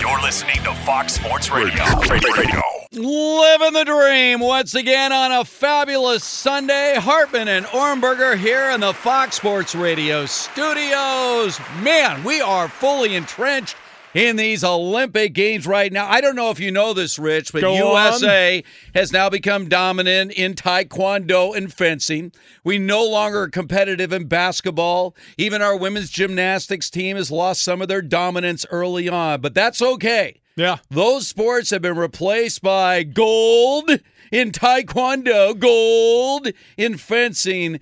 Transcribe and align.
You're 0.00 0.22
listening 0.22 0.62
to 0.64 0.74
Fox 0.74 1.14
Sports 1.14 1.50
Radio. 1.50 1.84
Radio. 2.08 2.62
Living 2.92 3.72
the 3.72 3.84
dream 3.84 4.40
once 4.40 4.74
again 4.74 5.12
on 5.12 5.32
a 5.32 5.44
fabulous 5.44 6.24
Sunday. 6.24 6.94
Hartman 6.96 7.48
and 7.48 7.66
Ohrnberger 7.66 8.38
here 8.38 8.70
in 8.70 8.80
the 8.80 8.94
Fox 8.94 9.36
Sports 9.36 9.74
Radio 9.74 10.24
studios. 10.24 11.60
Man, 11.82 12.24
we 12.24 12.40
are 12.40 12.68
fully 12.68 13.14
entrenched 13.16 13.76
in 14.16 14.36
these 14.36 14.64
Olympic 14.64 15.34
Games 15.34 15.66
right 15.66 15.92
now. 15.92 16.08
I 16.08 16.22
don't 16.22 16.36
know 16.36 16.50
if 16.50 16.58
you 16.58 16.72
know 16.72 16.94
this, 16.94 17.18
Rich, 17.18 17.52
but 17.52 17.60
Go 17.60 17.74
USA 17.76 18.64
has 18.94 19.12
now 19.12 19.28
become 19.28 19.68
dominant 19.68 20.32
in 20.32 20.54
taekwondo 20.54 21.54
and 21.54 21.70
fencing. 21.70 22.32
We 22.64 22.78
no 22.78 23.04
longer 23.04 23.42
are 23.42 23.48
competitive 23.48 24.14
in 24.14 24.26
basketball. 24.26 25.14
Even 25.36 25.60
our 25.60 25.76
women's 25.76 26.08
gymnastics 26.08 26.88
team 26.88 27.16
has 27.16 27.30
lost 27.30 27.62
some 27.62 27.82
of 27.82 27.88
their 27.88 28.00
dominance 28.00 28.64
early 28.70 29.06
on, 29.06 29.42
but 29.42 29.52
that's 29.52 29.82
okay. 29.82 30.40
Yeah. 30.56 30.78
Those 30.88 31.28
sports 31.28 31.68
have 31.68 31.82
been 31.82 31.98
replaced 31.98 32.62
by 32.62 33.02
gold 33.02 33.90
in 34.32 34.50
taekwondo, 34.50 35.58
gold 35.58 36.48
in 36.78 36.96
fencing. 36.96 37.80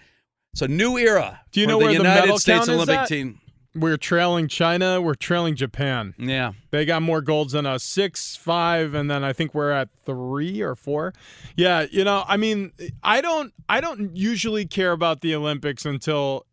It's 0.53 0.63
a 0.63 0.69
new 0.69 0.99
era. 0.99 1.43
Do 1.53 1.61
you 1.61 1.67
for 1.67 1.71
know 1.71 1.79
the 1.79 1.85
where 1.85 1.93
the 1.93 1.99
United 1.99 2.21
medal 2.23 2.39
States 2.39 2.67
count 2.67 2.71
is 2.71 2.75
Olympic 2.75 2.97
at? 2.97 3.09
team? 3.09 3.41
We're 3.75 3.97
trailing 3.97 4.47
China. 4.47 5.01
We're 5.01 5.17
trailing 5.17 5.57
Japan. 5.57 6.15
Yeah. 6.17 6.53
They 6.71 6.85
got 6.85 7.03
more 7.03 7.21
golds 7.21 7.53
than 7.55 7.67
us, 7.67 7.83
six, 7.83 8.37
five, 8.37 8.95
and 8.95 9.11
then 9.11 9.25
I 9.25 9.33
think 9.33 9.53
we're 9.53 9.73
at 9.73 9.89
three 10.07 10.61
or 10.61 10.77
four. 10.77 11.13
Yeah, 11.57 11.87
you 11.91 12.05
know, 12.05 12.25
I 12.29 12.37
mean, 12.37 12.73
I 13.03 13.21
don't, 13.21 13.53
I 13.69 13.81
don't 13.81 14.17
usually 14.17 14.65
care 14.67 14.93
about 14.93 15.23
the 15.23 15.35
Olympics 15.35 15.85
until, 15.85 16.47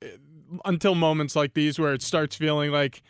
until 0.65 0.95
moments 0.95 1.35
like 1.35 1.53
these 1.53 1.77
where 1.77 1.93
it 1.93 2.01
starts 2.01 2.35
feeling 2.35 2.71
like, 2.71 3.03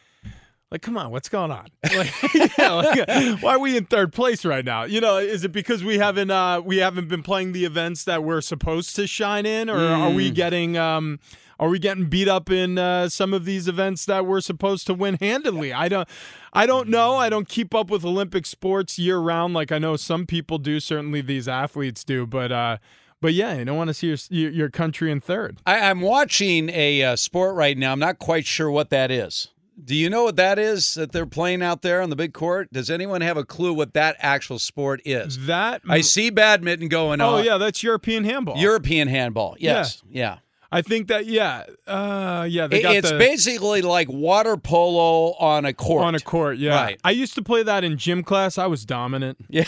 like, 0.72 0.82
come 0.82 0.98
on, 0.98 1.12
what's 1.12 1.28
going 1.28 1.52
on? 1.52 1.68
Like, 1.94 2.14
yeah, 2.58 2.72
like, 2.72 3.42
why 3.42 3.56
are 3.56 3.60
we 3.60 3.76
in 3.76 3.86
third 3.86 4.14
place 4.14 4.46
right 4.46 4.64
now? 4.64 4.84
You 4.84 5.02
know, 5.02 5.18
is 5.18 5.44
it 5.44 5.52
because 5.52 5.84
we 5.84 5.98
haven't, 5.98 6.32
uh, 6.32 6.62
we 6.64 6.78
haven't 6.78 7.10
been 7.10 7.24
playing 7.24 7.52
the 7.52 7.66
events 7.66 8.06
that 8.06 8.24
we're 8.24 8.40
supposed 8.42 8.96
to 8.96 9.06
shine 9.08 9.46
in, 9.46 9.70
or 9.70 9.78
are 9.78 10.10
we 10.10 10.32
getting, 10.32 10.78
um, 10.78 11.20
are 11.62 11.70
we 11.70 11.78
getting 11.78 12.06
beat 12.06 12.28
up 12.28 12.50
in 12.50 12.80
uh, 12.80 13.08
some 13.08 13.36
of 13.36 13.46
these 13.46 13.68
events 13.68 14.06
that 14.06 14.26
we're 14.26 14.42
supposed 14.42 14.88
to 14.88 14.96
win 14.96 15.18
handedly? 15.22 15.72
I 15.72 15.88
don't, 15.88 16.10
I 16.52 16.66
don't 16.66 16.90
know. 16.90 17.16
I 17.16 17.30
don't 17.30 17.48
keep 17.48 17.76
up 17.76 17.92
with 17.92 18.04
Olympic 18.04 18.48
sports 18.48 18.98
year 18.98 19.20
round 19.20 19.54
like 19.54 19.72
I 19.72 19.78
know 19.78 19.96
some 19.96 20.26
people 20.26 20.58
do. 20.58 20.80
Certainly 20.80 21.22
these 21.22 21.48
athletes 21.48 22.04
do, 22.04 22.26
but 22.26 22.52
uh, 22.52 22.78
but 23.22 23.34
yeah, 23.34 23.60
you 23.60 23.66
don't 23.66 23.78
want 23.78 23.90
to 23.90 23.94
see 23.94 24.08
your 24.36 24.50
your, 24.50 24.70
country 24.70 25.12
in 25.12 25.22
third. 25.22 25.60
I, 25.64 25.92
I'm 25.92 26.02
watching 26.02 26.70
a 26.70 27.04
uh, 27.04 27.16
sport 27.16 27.56
right 27.56 27.78
now. 27.78 27.92
I'm 27.92 28.00
not 28.00 28.18
quite 28.18 28.48
sure 28.48 28.72
what 28.72 28.90
that 28.90 29.12
is. 29.12 29.50
Do 29.84 29.96
you 29.96 30.10
know 30.10 30.24
what 30.24 30.38
that 30.38 30.58
is 30.58 30.96
that 30.96 31.12
they're 31.12 31.28
playing 31.28 31.62
out 31.62 31.84
there 31.84 32.02
on 32.02 32.10
the 32.10 32.16
big 32.16 32.34
court? 32.34 32.74
Does 32.74 32.90
anyone 32.90 33.22
have 33.22 33.38
a 33.38 33.46
clue 33.46 33.74
what 33.74 33.94
that 33.94 34.16
actual 34.20 34.58
sport 34.58 35.02
is? 35.06 35.46
That 35.46 35.84
I 35.88 36.02
see 36.02 36.32
badminton 36.32 36.88
going 36.88 37.22
Oh 37.22 37.36
on. 37.36 37.40
Oh 37.40 37.44
yeah, 37.44 37.58
that's 37.58 37.84
European 37.84 38.24
handball. 38.24 38.58
European 38.58 39.08
handball. 39.08 39.56
Yes. 39.60 40.02
Yeah. 40.10 40.40
I 40.72 40.82
think 40.82 41.08
that 41.10 41.26
yeah, 41.26 41.66
uh, 41.88 42.48
yeah. 42.50 42.68
They 42.68 42.82
got 42.82 42.96
it's 42.96 43.12
the, 43.12 43.18
basically 43.18 43.82
like 43.82 44.08
water 44.10 44.56
polo 44.58 45.34
on 45.34 45.66
a 45.66 45.74
court. 45.74 46.06
on 46.06 46.16
a 46.16 46.20
court. 46.20 46.58
Yeah, 46.58 46.76
Right. 46.76 47.00
I 47.04 47.12
used 47.12 47.36
to 47.36 47.42
play 47.42 47.64
that 47.64 47.84
in 47.84 47.98
gym 47.98 48.24
class. 48.24 48.58
I 48.58 48.68
was 48.68 48.86
dominant. 48.86 49.38
Yeah. 49.50 49.66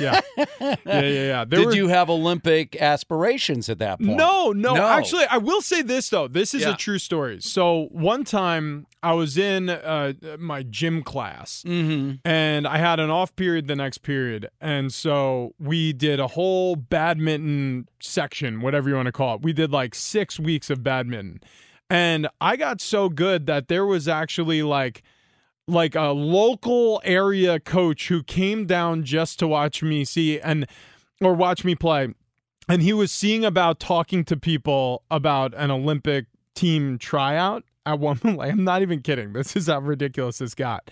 Yeah, 0.00 0.20
yeah, 0.60 0.76
yeah. 0.86 1.00
yeah. 1.02 1.44
There 1.44 1.58
Did 1.60 1.66
were- 1.66 1.74
you 1.74 1.88
have 1.88 2.08
Olympic 2.10 2.80
aspirations 2.80 3.68
at 3.68 3.78
that 3.78 3.98
point? 3.98 4.16
No, 4.16 4.52
no, 4.52 4.74
No. 4.74 4.86
Actually, 4.86 5.24
I 5.30 5.36
will 5.38 5.60
say 5.60 5.82
this 5.82 6.08
though. 6.08 6.28
This 6.28 6.54
is 6.54 6.62
Yeah. 6.62 6.74
a 6.74 6.76
true 6.76 6.98
story. 6.98 7.40
So 7.40 7.88
one 7.90 8.24
time 8.24 8.86
I 9.02 9.12
was 9.12 9.36
in 9.38 9.68
uh, 9.70 10.14
my 10.38 10.62
gym 10.62 11.02
class, 11.02 11.62
Mm-hmm. 11.66 12.26
and 12.28 12.66
I 12.66 12.78
had 12.78 12.98
an 13.00 13.10
off 13.10 13.34
period 13.36 13.66
the 13.68 13.76
next 13.76 13.98
period, 13.98 14.48
and 14.60 14.92
so 14.92 15.54
we 15.58 15.92
did 15.92 16.18
a 16.20 16.26
whole 16.28 16.74
badminton 16.76 17.88
section, 18.00 18.60
whatever 18.60 18.88
you 18.88 18.94
want 18.96 19.06
to 19.06 19.12
call 19.12 19.36
it. 19.36 19.42
We 19.42 19.52
did 19.52 19.70
like 19.72 19.94
six 19.94 20.37
weeks 20.38 20.70
of 20.70 20.82
badminton, 20.82 21.40
and 21.90 22.28
I 22.40 22.56
got 22.56 22.80
so 22.80 23.08
good 23.08 23.46
that 23.46 23.68
there 23.68 23.86
was 23.86 24.08
actually 24.08 24.62
like 24.62 25.02
like 25.66 25.94
a 25.94 26.08
local 26.12 27.00
area 27.04 27.60
coach 27.60 28.08
who 28.08 28.22
came 28.22 28.66
down 28.66 29.04
just 29.04 29.38
to 29.38 29.46
watch 29.46 29.82
me 29.82 30.04
see 30.04 30.40
and 30.40 30.66
or 31.20 31.34
watch 31.34 31.64
me 31.64 31.74
play. 31.74 32.08
And 32.70 32.82
he 32.82 32.92
was 32.92 33.12
seeing 33.12 33.44
about 33.44 33.78
talking 33.78 34.24
to 34.24 34.36
people 34.36 35.02
about 35.10 35.54
an 35.54 35.70
olympic 35.70 36.26
team 36.54 36.98
tryout 36.98 37.64
at 37.86 37.98
one 37.98 38.18
like, 38.22 38.52
i'm 38.52 38.64
not 38.64 38.82
even 38.82 39.02
kidding. 39.02 39.32
This 39.32 39.56
is 39.56 39.66
how 39.66 39.80
ridiculous 39.80 40.38
this 40.38 40.54
got 40.54 40.90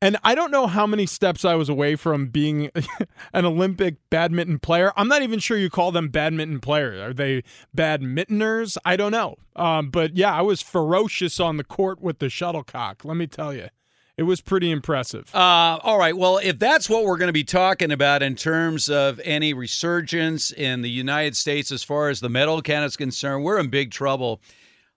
and 0.00 0.16
i 0.24 0.34
don't 0.34 0.50
know 0.50 0.66
how 0.66 0.86
many 0.86 1.06
steps 1.06 1.44
i 1.44 1.54
was 1.54 1.68
away 1.68 1.96
from 1.96 2.26
being 2.26 2.70
an 3.32 3.44
olympic 3.44 3.96
badminton 4.10 4.58
player 4.58 4.92
i'm 4.96 5.08
not 5.08 5.22
even 5.22 5.38
sure 5.38 5.56
you 5.56 5.70
call 5.70 5.92
them 5.92 6.08
badminton 6.08 6.60
players 6.60 7.00
are 7.00 7.12
they 7.14 7.42
badmintoners 7.76 8.76
i 8.84 8.96
don't 8.96 9.12
know 9.12 9.36
um, 9.56 9.90
but 9.90 10.16
yeah 10.16 10.34
i 10.34 10.42
was 10.42 10.62
ferocious 10.62 11.40
on 11.40 11.56
the 11.56 11.64
court 11.64 12.00
with 12.00 12.18
the 12.18 12.28
shuttlecock 12.28 13.04
let 13.04 13.16
me 13.16 13.26
tell 13.26 13.54
you 13.54 13.68
it 14.16 14.22
was 14.22 14.40
pretty 14.40 14.70
impressive. 14.70 15.28
Uh, 15.34 15.78
all 15.82 15.98
right. 15.98 16.16
Well, 16.16 16.38
if 16.38 16.58
that's 16.58 16.88
what 16.88 17.04
we're 17.04 17.18
going 17.18 17.28
to 17.28 17.34
be 17.34 17.44
talking 17.44 17.92
about 17.92 18.22
in 18.22 18.34
terms 18.34 18.88
of 18.88 19.20
any 19.24 19.52
resurgence 19.52 20.50
in 20.50 20.80
the 20.80 20.88
United 20.88 21.36
States 21.36 21.70
as 21.70 21.82
far 21.82 22.08
as 22.08 22.20
the 22.20 22.30
medal 22.30 22.62
count 22.62 22.86
is 22.86 22.96
concerned, 22.96 23.44
we're 23.44 23.58
in 23.58 23.68
big 23.68 23.90
trouble. 23.90 24.40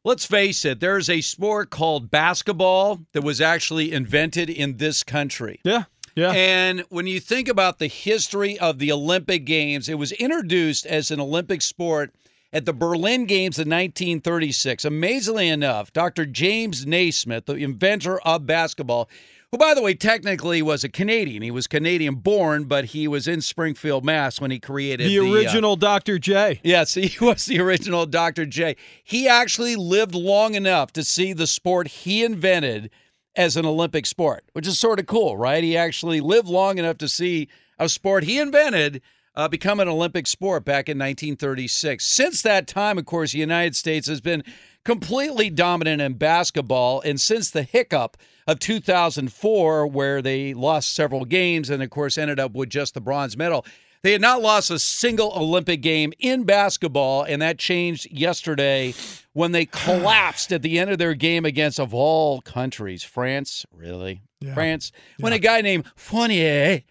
Let's 0.06 0.26
face 0.26 0.64
it, 0.64 0.80
there's 0.80 1.10
a 1.10 1.22
sport 1.22 1.70
called 1.70 2.10
basketball 2.10 3.02
that 3.12 3.24
was 3.24 3.42
actually 3.42 3.92
invented 3.92 4.50
in 4.50 4.78
this 4.78 5.04
country. 5.04 5.60
Yeah. 5.64 5.84
Yeah. 6.16 6.32
And 6.32 6.84
when 6.90 7.08
you 7.08 7.20
think 7.20 7.48
about 7.48 7.80
the 7.80 7.88
history 7.88 8.58
of 8.60 8.80
the 8.80 8.92
Olympic 8.92 9.46
Games, 9.46 9.88
it 9.88 9.98
was 9.98 10.12
introduced 10.14 10.86
as 10.86 11.12
an 11.12 11.20
Olympic 11.20 11.62
sport 11.62 12.14
at 12.52 12.66
the 12.66 12.74
Berlin 12.74 13.26
Games 13.26 13.58
in 13.58 13.70
1936. 13.70 14.86
Amazingly 14.86 15.50
enough, 15.50 15.94
Dr. 15.94 16.26
James 16.26 16.86
Naismith, 16.86 17.46
the 17.46 17.56
inventor 17.56 18.20
of 18.22 18.46
basketball, 18.46 19.10
who, 19.52 19.58
by 19.58 19.74
the 19.74 19.82
way, 19.82 19.96
technically 19.96 20.62
was 20.62 20.84
a 20.84 20.90
Canadian. 20.90 21.42
He 21.42 21.52
was 21.52 21.66
Canadian 21.66 22.16
born, 22.16 22.66
but 22.66 22.86
he 22.86 23.08
was 23.08 23.28
in 23.28 23.42
Springfield, 23.42 24.06
Mass. 24.06 24.40
when 24.40 24.52
he 24.52 24.60
created 24.60 25.08
the, 25.08 25.18
the 25.18 25.34
original 25.34 25.74
uh, 25.74 25.78
Dr. 25.78 26.20
J. 26.20 26.60
Yes, 26.64 26.94
he 26.96 27.14
was 27.24 27.46
the 27.46 27.60
original 27.60 28.06
Dr. 28.06 28.46
J. 28.46 28.76
He 29.04 29.28
actually 29.28 29.76
lived 29.76 30.14
long 30.14 30.56
enough 30.56 30.94
to 30.94 31.04
see 31.04 31.34
the 31.34 31.48
sport 31.48 31.88
he 31.88 32.24
invented 32.24 32.92
as 33.36 33.58
an 33.58 33.66
Olympic 33.66 34.06
sport, 34.06 34.44
which 34.54 34.68
is 34.68 34.78
sort 34.78 35.00
of 35.00 35.06
cool, 35.06 35.38
right? 35.38 35.64
He 35.64 35.78
actually 35.78 36.20
lived 36.20 36.48
long 36.48 36.78
enough 36.78 36.98
to 37.00 37.08
see 37.08 37.48
a 37.80 37.90
sport 37.90 38.26
he 38.26 38.40
invented 38.40 39.02
uh, 39.36 39.48
become 39.48 39.80
an 39.80 39.88
Olympic 39.88 40.28
sport 40.28 40.66
back 40.66 40.90
in 40.90 40.98
1936. 40.98 42.04
Since 42.04 42.42
that 42.42 42.68
time, 42.68 42.98
of 42.98 43.06
course, 43.06 43.32
the 43.32 43.40
United 43.40 43.76
States 43.76 44.08
has 44.08 44.20
been 44.20 44.44
completely 44.84 45.50
dominant 45.50 46.02
in 46.02 46.14
basketball. 46.14 47.02
And 47.02 47.22
since 47.22 47.52
the 47.52 47.64
hiccup 47.64 48.18
of 48.48 48.60
2004, 48.60 49.88
where 49.88 50.22
they 50.22 50.54
lost 50.54 50.94
several 50.94 51.26
games 51.26 51.70
and, 51.70 51.84
of 51.84 51.90
course, 51.90 52.18
ended 52.18 52.40
up 52.40 52.54
with 52.54 52.70
just 52.70 52.94
the 52.94 53.02
bronze 53.02 53.38
medal, 53.38 53.66
they 54.02 54.14
had 54.14 54.22
not 54.22 54.42
lost 54.42 54.72
a 54.72 54.80
single 54.80 55.34
Olympic 55.36 55.82
game 55.82 56.14
in 56.20 56.44
basketball, 56.44 57.24
and 57.24 57.42
that 57.42 57.60
changed 57.60 58.10
yesterday 58.12 58.94
when 59.34 59.52
they 59.52 59.66
collapsed 59.72 60.54
at 60.54 60.62
the 60.62 60.80
end 60.80 60.90
of 60.90 60.98
their 60.98 61.14
game 61.14 61.46
against, 61.46 61.80
of 61.80 61.94
all 61.94 62.42
countries, 62.42 63.04
France. 63.04 63.66
Really? 63.74 64.22
Yeah. 64.40 64.54
France. 64.54 64.92
When 65.20 65.34
a 65.34 65.40
guy 65.40 65.62
named 65.62 65.86
Fournier 65.96 66.84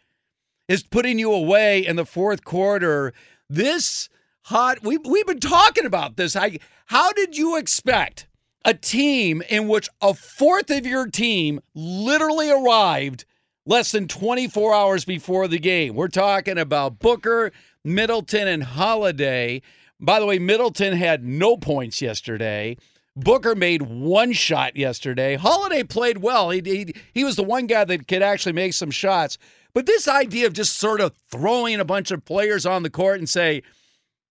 is 0.69 0.83
putting 0.83 1.19
you 1.19 1.33
away 1.33 1.85
in 1.85 1.97
the 1.97 2.05
fourth 2.05 2.45
quarter. 2.45 3.13
This 3.49 4.09
hot, 4.43 4.83
we, 4.83 4.99
we've 4.99 5.27
been 5.27 5.41
talking 5.41 5.87
about 5.87 6.17
this. 6.17 6.37
I, 6.37 6.59
how 6.87 7.13
did 7.13 7.37
you 7.37 7.57
expect 7.57 8.28
a 8.69 8.75
team 8.75 9.43
in 9.49 9.67
which 9.67 9.89
a 10.03 10.13
fourth 10.13 10.71
of 10.71 10.85
your 10.85 11.07
team 11.07 11.59
literally 11.75 12.51
arrived 12.51 13.25
less 13.65 13.93
than 13.93 14.07
24 14.07 14.75
hours 14.75 15.07
before 15.07 15.49
the 15.49 15.59
game? 15.59 15.95
We're 15.95 16.09
talking 16.09 16.59
about 16.59 16.99
Booker, 16.99 17.51
Middleton, 17.83 18.47
and 18.47 18.63
Holiday. 18.63 19.63
By 19.99 20.21
the 20.21 20.27
way, 20.27 20.39
Middleton 20.39 20.93
had 20.93 21.25
no 21.25 21.57
points 21.57 22.03
yesterday. 22.03 22.77
Booker 23.17 23.55
made 23.55 23.81
one 23.81 24.33
shot 24.33 24.77
yesterday. 24.77 25.37
Holiday 25.37 25.83
played 25.83 26.19
well. 26.19 26.51
He, 26.51 26.61
he, 26.63 26.93
he 27.15 27.25
was 27.25 27.37
the 27.37 27.45
one 27.45 27.69
guy 27.69 27.85
that 27.85 28.07
could 28.07 28.23
actually 28.23 28.53
make 28.53 28.75
some 28.75 28.91
shots. 28.91 29.39
But 29.73 29.87
this 29.87 30.07
idea 30.07 30.47
of 30.47 30.53
just 30.53 30.77
sort 30.77 31.01
of 31.01 31.15
throwing 31.31 31.81
a 31.81 31.87
bunch 31.87 32.11
of 32.11 32.27
players 32.27 32.67
on 32.67 32.83
the 32.83 32.91
court 32.91 33.19
and 33.19 33.29
say, 33.29 33.63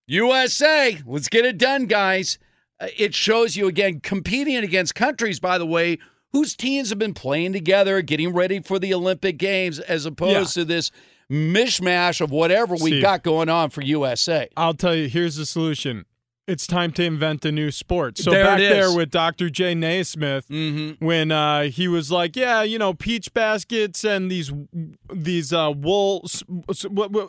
USA, 0.06 1.00
let's 1.08 1.28
get 1.28 1.44
it 1.44 1.58
done, 1.58 1.88
guys. 1.88 2.38
Uh, 2.80 2.88
it 2.98 3.16
shows 3.16 3.56
you 3.56 3.68
again 3.68 4.00
competing 4.00 4.58
against 4.58 4.96
countries, 4.96 5.40
by 5.40 5.58
the 5.58 5.66
way, 5.66 5.98
whose 6.34 6.56
teams 6.56 6.90
have 6.90 7.00
been 7.00 7.14
playing 7.14 7.54
together, 7.54 8.02
getting 8.02 8.34
ready 8.34 8.62
for 8.62 8.80
the 8.80 8.94
Olympic 8.94 9.38
Games, 9.38 9.80
as 9.80 10.06
opposed 10.06 10.56
yeah. 10.56 10.62
to 10.62 10.66
this 10.66 10.92
mishmash 11.32 12.22
of 12.22 12.32
whatever 12.32 12.76
we 12.76 12.92
Steve, 12.92 13.02
got 13.02 13.24
going 13.24 13.50
on 13.50 13.70
for 13.70 13.82
USA. 13.82 14.48
I'll 14.56 14.74
tell 14.74 14.96
you, 14.96 15.10
here's 15.10 15.36
the 15.36 15.46
solution 15.46 16.06
it's 16.48 16.66
time 16.66 16.94
to 16.94 17.04
invent 17.04 17.44
a 17.44 17.52
new 17.52 17.72
sport. 17.72 18.18
So 18.18 18.32
there 18.32 18.46
back 18.46 18.60
there 18.60 18.96
with 18.96 19.12
Dr. 19.12 19.50
Jay 19.50 19.76
Naismith, 19.76 20.48
mm-hmm. 20.48 21.06
when 21.06 21.30
uh, 21.32 21.64
he 21.64 21.90
was 21.90 22.10
like, 22.10 22.36
"Yeah, 22.36 22.64
you 22.64 22.80
know, 22.80 22.94
peach 22.94 23.34
baskets 23.34 24.06
and 24.06 24.32
these 24.32 24.52
these 25.14 25.52
uh, 25.52 25.74
wool. 25.76 26.26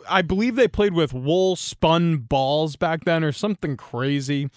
I 0.09 0.21
believe 0.21 0.55
they 0.55 0.69
played 0.69 0.93
with 0.93 1.13
wool 1.13 1.57
spun 1.57 2.17
balls 2.17 2.77
back 2.77 3.03
then, 3.03 3.23
or 3.23 3.33
something 3.33 3.75
crazy." 3.75 4.49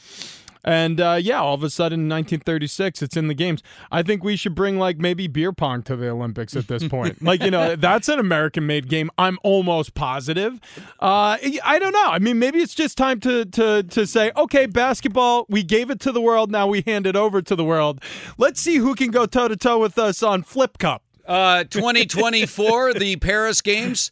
And 0.65 1.01
uh, 1.01 1.19
yeah, 1.21 1.41
all 1.41 1.55
of 1.55 1.63
a 1.63 1.71
sudden, 1.71 2.01
in 2.01 2.09
1936, 2.09 3.03
it's 3.03 3.17
in 3.17 3.29
the 3.29 3.35
games. 3.35 3.63
I 3.91 4.03
think 4.03 4.23
we 4.23 4.37
should 4.37 4.55
bring 4.55 4.79
like 4.79 4.99
maybe 4.99 5.27
beer 5.27 5.53
pong 5.53 5.83
to 5.85 5.97
the 5.97 6.09
Olympics 6.09 6.55
at 6.55 6.69
this 6.69 6.87
point. 6.87 7.23
like 7.23 7.43
you 7.43 7.51
know, 7.51 7.75
that's 7.77 8.09
an 8.09 8.19
American-made 8.19 8.89
game. 8.89 9.11
I'm 9.19 9.39
almost 9.43 9.95
positive. 9.95 10.61
Uh, 11.01 11.37
I 11.65 11.79
don't 11.81 11.93
know. 11.93 12.07
I 12.07 12.19
mean, 12.19 12.39
maybe 12.39 12.61
it's 12.61 12.75
just 12.75 12.97
time 12.97 13.19
to 13.21 13.45
to 13.45 13.83
to 13.83 14.07
say, 14.07 14.31
okay, 14.37 14.67
basketball. 14.67 15.47
We 15.49 15.63
gave 15.63 15.91
it 15.91 16.01
to 16.01 16.13
the 16.13 16.21
world. 16.21 16.51
Now 16.51 16.67
we 16.67 16.83
hand 16.83 17.07
it 17.07 17.17
over 17.17 17.43
to 17.43 17.57
the 17.57 17.65
world. 17.65 18.01
Let's 18.39 18.61
see 18.61 18.77
who 18.77 18.95
can 18.95 19.11
go 19.11 19.27
toe 19.27 19.49
to 19.49 19.57
toe 19.57 19.79
with 19.79 19.99
us 19.99 20.23
on 20.23 20.43
Flip 20.43 20.79
Cup. 20.79 21.03
Uh, 21.27 21.65
2024, 21.65 22.95
the 22.95 23.17
Paris 23.17 23.61
Games, 23.61 24.11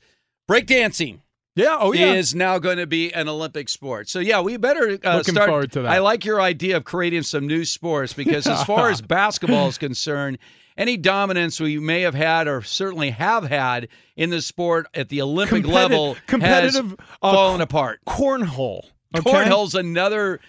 breakdancing. 0.49 1.21
Yeah, 1.61 1.77
oh 1.79 1.93
yeah, 1.93 2.13
is 2.13 2.35
now 2.35 2.59
going 2.59 2.79
to 2.79 2.87
be 2.87 3.13
an 3.13 3.29
Olympic 3.29 3.69
sport. 3.69 4.09
So 4.09 4.19
yeah, 4.19 4.41
we 4.41 4.57
better 4.57 4.99
uh, 5.05 5.17
looking 5.17 5.35
start, 5.35 5.49
forward 5.49 5.73
to 5.73 5.83
that. 5.83 5.93
I 5.93 5.99
like 5.99 6.25
your 6.25 6.41
idea 6.41 6.77
of 6.77 6.85
creating 6.85 7.23
some 7.23 7.47
new 7.47 7.65
sports 7.65 8.13
because 8.13 8.47
as 8.47 8.65
far 8.65 8.91
as 8.91 9.01
basketball 9.03 9.69
is 9.69 9.79
concerned, 9.79 10.39
any 10.77 10.97
dominance 10.97 11.61
we 11.61 11.79
may 11.79 12.03
have 12.03 12.15
had 12.15 12.49
or 12.49 12.63
certainly 12.63 13.11
have 13.11 13.45
had 13.45 13.89
in 14.17 14.31
the 14.31 14.41
sport 14.41 14.87
at 14.95 15.09
the 15.09 15.23
Olympic 15.23 15.65
Competi- 15.65 15.73
level 15.73 16.17
competitive 16.27 16.91
has 16.91 16.99
uh, 17.23 17.33
fallen 17.33 17.61
apart. 17.61 18.01
Cornhole. 18.07 18.87
Okay? 19.17 19.31
Cornhole's 19.31 19.75
another 19.75 20.41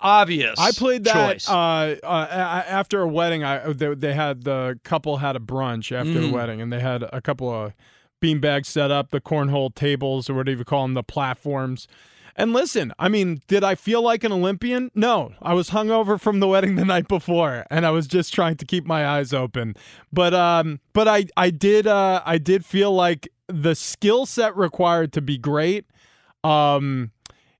obvious. 0.00 0.58
I 0.58 0.72
played 0.72 1.04
that 1.04 1.48
uh, 1.48 1.96
uh, 2.02 2.26
after 2.66 3.00
a 3.00 3.08
wedding. 3.08 3.44
I 3.44 3.72
they, 3.72 3.94
they, 3.94 4.12
had 4.12 4.44
the 4.44 4.78
couple 4.84 5.16
had 5.18 5.36
a 5.36 5.40
brunch 5.40 5.92
after 5.92 6.10
mm. 6.12 6.28
the 6.28 6.32
wedding, 6.32 6.60
and 6.60 6.72
they 6.72 6.80
had 6.80 7.02
a 7.02 7.20
couple 7.20 7.50
of 7.50 7.72
beanbags 8.20 8.66
set 8.66 8.90
up, 8.90 9.10
the 9.10 9.20
cornhole 9.20 9.74
tables, 9.74 10.28
or 10.28 10.34
whatever 10.34 10.58
you 10.58 10.64
call 10.64 10.82
them, 10.82 10.94
the 10.94 11.02
platforms. 11.02 11.88
And 12.38 12.52
listen, 12.52 12.92
I 13.00 13.08
mean, 13.08 13.42
did 13.48 13.64
I 13.64 13.74
feel 13.74 14.00
like 14.00 14.22
an 14.22 14.30
Olympian? 14.30 14.92
No, 14.94 15.32
I 15.42 15.54
was 15.54 15.70
hungover 15.70 16.20
from 16.20 16.38
the 16.38 16.46
wedding 16.46 16.76
the 16.76 16.84
night 16.84 17.08
before, 17.08 17.66
and 17.68 17.84
I 17.84 17.90
was 17.90 18.06
just 18.06 18.32
trying 18.32 18.56
to 18.58 18.64
keep 18.64 18.86
my 18.86 19.04
eyes 19.04 19.32
open. 19.32 19.74
But 20.12 20.34
um, 20.34 20.78
but 20.92 21.08
I 21.08 21.26
I 21.36 21.50
did 21.50 21.88
uh 21.88 22.22
I 22.24 22.38
did 22.38 22.64
feel 22.64 22.92
like 22.92 23.28
the 23.48 23.74
skill 23.74 24.24
set 24.24 24.56
required 24.56 25.12
to 25.14 25.20
be 25.20 25.36
great. 25.36 25.86
Um, 26.44 27.10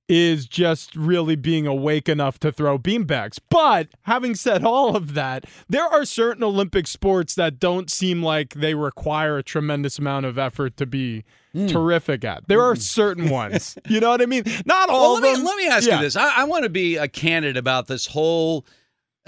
is 0.09 0.47
just 0.47 0.97
really 0.97 1.37
being 1.37 1.67
awake 1.67 2.09
enough 2.09 2.39
to 2.41 2.51
throw 2.51 2.79
beanbags. 2.79 3.39
But 3.51 3.89
having 4.03 4.35
said 4.35 4.65
all 4.65 4.97
of 4.97 5.15
that, 5.15 5.45
there 5.69 5.85
are 5.85 6.05
certain 6.05 6.43
Olympic 6.43 6.87
sports 6.87 7.35
that 7.35 7.61
don't 7.61 7.91
seem 7.91 8.23
like 8.23 8.55
they 8.55 8.75
require 8.75 9.39
a 9.39 9.43
tremendous 9.43 9.99
amount 9.99 10.27
of 10.27 10.39
effort 10.39 10.77
to 10.79 10.87
be 10.87 11.25
mm. 11.55 11.69
terrific 11.69 12.25
at. 12.25 12.49
There 12.49 12.63
are 12.63 12.75
hmm. 12.75 12.81
certain 12.81 13.29
ones. 13.31 13.77
you 13.87 14.01
know 14.01 14.11
what 14.11 14.23
I 14.23 14.27
mean? 14.27 14.45
Not 14.65 14.89
all 14.89 15.15
well, 15.15 15.23
let 15.23 15.39
Me, 15.39 15.45
let 15.45 15.57
me 15.57 15.69
ask 15.69 15.87
yeah. 15.87 15.97
you 15.97 16.03
this. 16.03 16.17
I, 16.17 16.41
I 16.43 16.45
want 16.45 16.65
to 16.65 16.71
be 16.71 16.97
a 16.97 17.09
candid 17.09 17.57
about 17.57 17.87
this 17.87 18.07
whole 18.07 18.65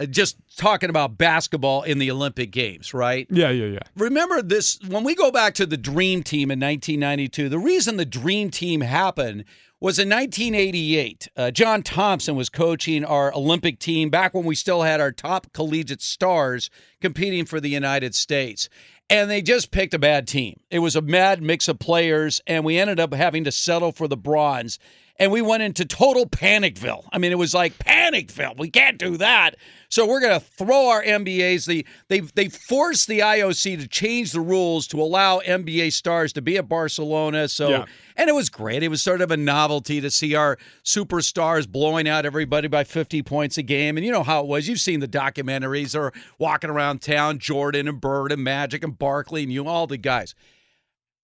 just 0.07 0.37
talking 0.57 0.90
about 0.90 1.19
basketball 1.19 1.83
in 1.83 1.99
the 1.99 2.11
Olympic 2.11 2.50
Games, 2.50 2.95
right? 2.95 3.26
Yeah, 3.30 3.50
yeah, 3.50 3.66
yeah. 3.66 3.78
Remember 3.97 4.42
this 4.42 4.78
when 4.88 5.04
we 5.04 5.14
go 5.14 5.30
back 5.30 5.54
to 5.54 5.66
the 5.66 5.76
Dream 5.76 6.23
Team 6.23 6.50
in 6.50 6.61
1992, 6.61 7.49
the 7.49 7.59
reason 7.59 7.97
the 7.97 8.04
Dream 8.04 8.50
Team 8.50 8.80
happened 8.80 9.45
was 9.80 9.99
in 9.99 10.09
1988. 10.11 11.28
Uh, 11.37 11.50
John 11.50 11.83
Thompson 11.83 12.37
was 12.37 12.49
coaching 12.49 13.04
our 13.04 13.35
Olympic 13.35 13.78
team 13.78 14.11
back 14.11 14.35
when 14.35 14.45
we 14.45 14.54
still 14.54 14.83
had 14.83 15.00
our 15.00 15.12
top 15.12 15.52
collegiate 15.52 16.02
stars 16.02 16.71
competing 17.00 17.47
for 17.47 17.61
the 17.61 17.71
United 17.71 18.14
States. 18.14 18.69
And 19.09 19.28
they 19.28 19.42
just 19.42 19.73
picked 19.73 19.95
a 19.95 19.99
bad 19.99 20.28
team. 20.28 20.61
It 20.71 20.78
was 20.80 20.95
a 20.95 21.02
mad 21.02 21.42
mix 21.42 21.66
of 21.66 21.80
players, 21.80 22.40
and 22.47 22.64
we 22.64 22.78
ended 22.78 23.00
up 23.00 23.12
having 23.12 23.42
to 23.45 23.50
settle 23.50 23.90
for 23.90 24.07
the 24.07 24.16
bronze 24.16 24.78
and 25.21 25.30
we 25.30 25.42
went 25.42 25.62
into 25.62 25.85
total 25.85 26.26
panicville. 26.26 27.07
I 27.12 27.19
mean, 27.19 27.30
it 27.30 27.38
was 27.38 27.54
like 27.54 27.76
panicville. 27.78 28.59
We 28.59 28.71
can't 28.71 28.99
do 28.99 29.19
that. 29.19 29.54
So 29.90 30.06
we're 30.06 30.20
going 30.20 30.38
to 30.38 30.44
throw 30.44 30.88
our 30.88 31.02
MBAs. 31.02 31.66
The, 31.66 31.85
they 32.09 32.20
they 32.20 32.49
forced 32.49 33.09
the 33.09 33.18
IOC 33.18 33.80
to 33.80 33.88
change 33.88 34.30
the 34.30 34.40
rules 34.40 34.87
to 34.88 35.02
allow 35.02 35.40
NBA 35.40 35.92
stars 35.92 36.32
to 36.35 36.42
be 36.42 36.56
at 36.56 36.68
Barcelona. 36.68 37.49
So 37.49 37.70
yeah. 37.70 37.85
and 38.16 38.30
it 38.30 38.35
was 38.35 38.49
great. 38.49 38.85
It 38.85 38.88
was 38.88 39.02
sort 39.02 39.20
of 39.20 39.32
a 39.32 39.37
novelty 39.37 40.00
to 40.00 40.11
see 40.11 40.37
our 40.37 40.59
superstars 40.85 41.68
blowing 41.68 42.09
out 42.09 42.25
everybody 42.25 42.68
by 42.68 42.85
50 42.85 43.23
points 43.25 43.59
a 43.59 43.62
game. 43.62 43.97
And 43.97 44.06
you 44.06 44.12
know 44.12 44.23
how 44.23 44.40
it 44.40 44.47
was. 44.47 44.68
You've 44.68 44.80
seen 44.80 45.00
the 45.00 45.09
documentaries 45.09 45.99
or 45.99 46.12
walking 46.38 46.70
around 46.70 47.02
town, 47.02 47.40
Jordan 47.40 47.88
and 47.88 48.00
Bird 48.00 48.30
and 48.30 48.44
Magic 48.44 48.85
and 48.85 48.97
Barkley 48.97 49.42
and 49.42 49.52
you 49.52 49.66
all 49.66 49.88
the 49.88 49.99
guys. 49.99 50.37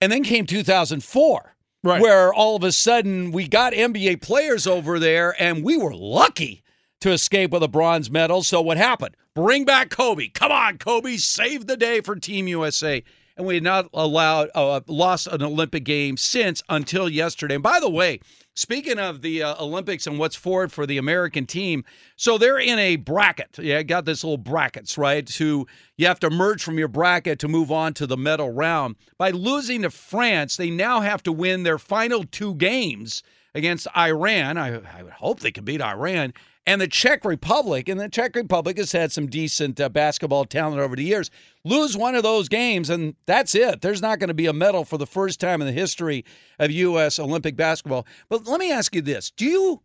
And 0.00 0.10
then 0.10 0.24
came 0.24 0.44
2004 0.44 1.56
Right. 1.84 2.02
Where 2.02 2.34
all 2.34 2.56
of 2.56 2.64
a 2.64 2.72
sudden 2.72 3.30
we 3.30 3.46
got 3.46 3.72
NBA 3.72 4.20
players 4.20 4.66
over 4.66 4.98
there 4.98 5.40
and 5.40 5.62
we 5.62 5.76
were 5.76 5.94
lucky 5.94 6.64
to 7.00 7.12
escape 7.12 7.50
with 7.50 7.62
a 7.62 7.68
bronze 7.68 8.10
medal. 8.10 8.42
So 8.42 8.60
what 8.60 8.76
happened? 8.76 9.16
Bring 9.34 9.64
back 9.64 9.90
Kobe. 9.90 10.28
Come 10.28 10.52
on, 10.52 10.78
Kobe, 10.78 11.16
save 11.16 11.66
the 11.66 11.76
day 11.76 12.00
for 12.00 12.16
Team 12.16 12.48
USA. 12.48 13.02
And 13.36 13.46
we 13.46 13.54
had 13.54 13.62
not 13.62 13.90
allowed 13.92 14.48
uh, 14.54 14.80
lost 14.86 15.26
an 15.26 15.42
Olympic 15.42 15.84
game 15.84 16.16
since 16.16 16.62
until 16.70 17.06
yesterday. 17.06 17.56
And 17.56 17.62
by 17.62 17.80
the 17.80 17.90
way, 17.90 18.20
speaking 18.54 18.98
of 18.98 19.20
the 19.20 19.42
uh, 19.42 19.62
Olympics 19.62 20.06
and 20.06 20.18
what's 20.18 20.36
forward 20.36 20.72
for 20.72 20.86
the 20.86 20.96
American 20.96 21.44
team, 21.44 21.84
so 22.16 22.38
they're 22.38 22.58
in 22.58 22.78
a 22.78 22.96
bracket. 22.96 23.58
Yeah, 23.58 23.82
got 23.82 24.06
this 24.06 24.24
little 24.24 24.38
brackets 24.38 24.96
right. 24.96 25.26
To 25.26 25.66
you 25.98 26.06
have 26.06 26.20
to 26.20 26.30
merge 26.30 26.62
from 26.62 26.78
your 26.78 26.88
bracket 26.88 27.38
to 27.40 27.48
move 27.48 27.70
on 27.70 27.92
to 27.94 28.06
the 28.06 28.16
medal 28.16 28.50
round. 28.50 28.96
By 29.18 29.32
losing 29.32 29.82
to 29.82 29.90
France, 29.90 30.56
they 30.56 30.70
now 30.70 31.02
have 31.02 31.22
to 31.24 31.32
win 31.32 31.62
their 31.62 31.78
final 31.78 32.24
two 32.24 32.54
games 32.54 33.22
against 33.54 33.86
Iran. 33.94 34.56
I, 34.56 34.80
I 34.98 35.02
would 35.02 35.12
hope 35.12 35.40
they 35.40 35.52
can 35.52 35.64
beat 35.64 35.82
Iran 35.82 36.32
and 36.66 36.80
the 36.80 36.88
Czech 36.88 37.24
Republic, 37.24 37.88
and 37.88 38.00
the 38.00 38.08
Czech 38.08 38.34
Republic 38.34 38.76
has 38.78 38.90
had 38.90 39.12
some 39.12 39.28
decent 39.28 39.80
uh, 39.80 39.88
basketball 39.88 40.44
talent 40.44 40.80
over 40.80 40.96
the 40.96 41.04
years, 41.04 41.30
lose 41.64 41.96
one 41.96 42.16
of 42.16 42.24
those 42.24 42.48
games, 42.48 42.90
and 42.90 43.14
that's 43.26 43.54
it. 43.54 43.80
There's 43.80 44.02
not 44.02 44.18
going 44.18 44.28
to 44.28 44.34
be 44.34 44.46
a 44.46 44.52
medal 44.52 44.84
for 44.84 44.98
the 44.98 45.06
first 45.06 45.38
time 45.38 45.60
in 45.60 45.66
the 45.66 45.72
history 45.72 46.24
of 46.58 46.70
U.S. 46.72 47.18
Olympic 47.18 47.56
basketball. 47.56 48.06
But 48.28 48.46
let 48.46 48.58
me 48.58 48.72
ask 48.72 48.94
you 48.94 49.00
this: 49.00 49.30
Do 49.30 49.44
you 49.46 49.82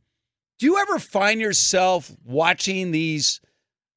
do 0.58 0.66
you 0.66 0.78
ever 0.78 1.00
find 1.00 1.40
yourself 1.40 2.12
watching 2.26 2.92
these 2.92 3.42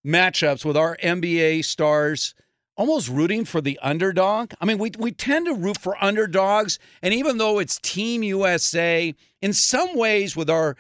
matchups 0.07 0.65
with 0.65 0.77
our 0.77 0.97
NBA 1.03 1.65
stars? 1.65 2.35
Almost 2.77 3.09
rooting 3.09 3.45
for 3.45 3.61
the 3.61 3.79
underdog. 3.83 4.53
I 4.61 4.65
mean, 4.65 4.79
we, 4.79 4.91
we 4.99 5.13
tend 5.13 5.47
to 5.47 5.55
root 5.55 5.79
for 5.79 6.03
underdogs. 6.03 6.81
And 7.03 7.15
even 7.15 7.39
though 7.39 7.61
it's 7.61 7.79
Team 7.79 8.25
USA, 8.25 9.15
in 9.43 9.53
some 9.53 9.97
ways, 9.97 10.35
with 10.35 10.51
our 10.51 10.77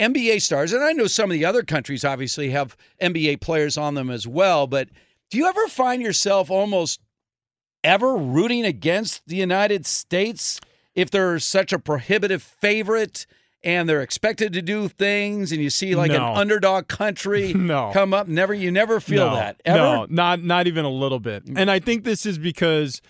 NBA 0.00 0.42
stars, 0.42 0.72
and 0.72 0.82
I 0.82 0.92
know 0.92 1.06
some 1.06 1.30
of 1.30 1.34
the 1.34 1.44
other 1.44 1.62
countries 1.62 2.04
obviously 2.04 2.50
have 2.50 2.76
NBA 3.00 3.40
players 3.40 3.78
on 3.78 3.94
them 3.94 4.10
as 4.10 4.26
well, 4.26 4.66
but 4.66 4.88
do 5.30 5.38
you 5.38 5.46
ever 5.46 5.66
find 5.68 6.02
yourself 6.02 6.50
almost 6.50 7.00
ever 7.82 8.16
rooting 8.16 8.64
against 8.64 9.22
the 9.26 9.36
United 9.36 9.84
States 9.86 10.60
if 10.94 11.10
they're 11.10 11.38
such 11.38 11.72
a 11.72 11.78
prohibitive 11.78 12.42
favorite 12.42 13.26
and 13.62 13.88
they're 13.88 14.00
expected 14.02 14.52
to 14.52 14.62
do 14.62 14.88
things 14.88 15.52
and 15.52 15.60
you 15.62 15.70
see 15.70 15.94
like 15.94 16.10
No. 16.10 16.32
an 16.32 16.38
underdog 16.38 16.88
country 16.88 17.52
No. 17.54 17.90
come 17.92 18.14
up 18.14 18.26
never 18.28 18.54
you 18.54 18.70
never 18.70 19.00
feel 19.00 19.30
no, 19.30 19.36
that 19.36 19.60
ever 19.64 19.78
No, 19.78 20.06
not 20.08 20.42
not 20.42 20.66
even 20.66 20.84
a 20.84 20.90
little 20.90 21.20
bit. 21.20 21.44
Mm. 21.44 21.58
And 21.58 21.70
I 21.70 21.78
think 21.78 22.04
this 22.04 22.24
is 22.26 22.38
because 22.38 23.02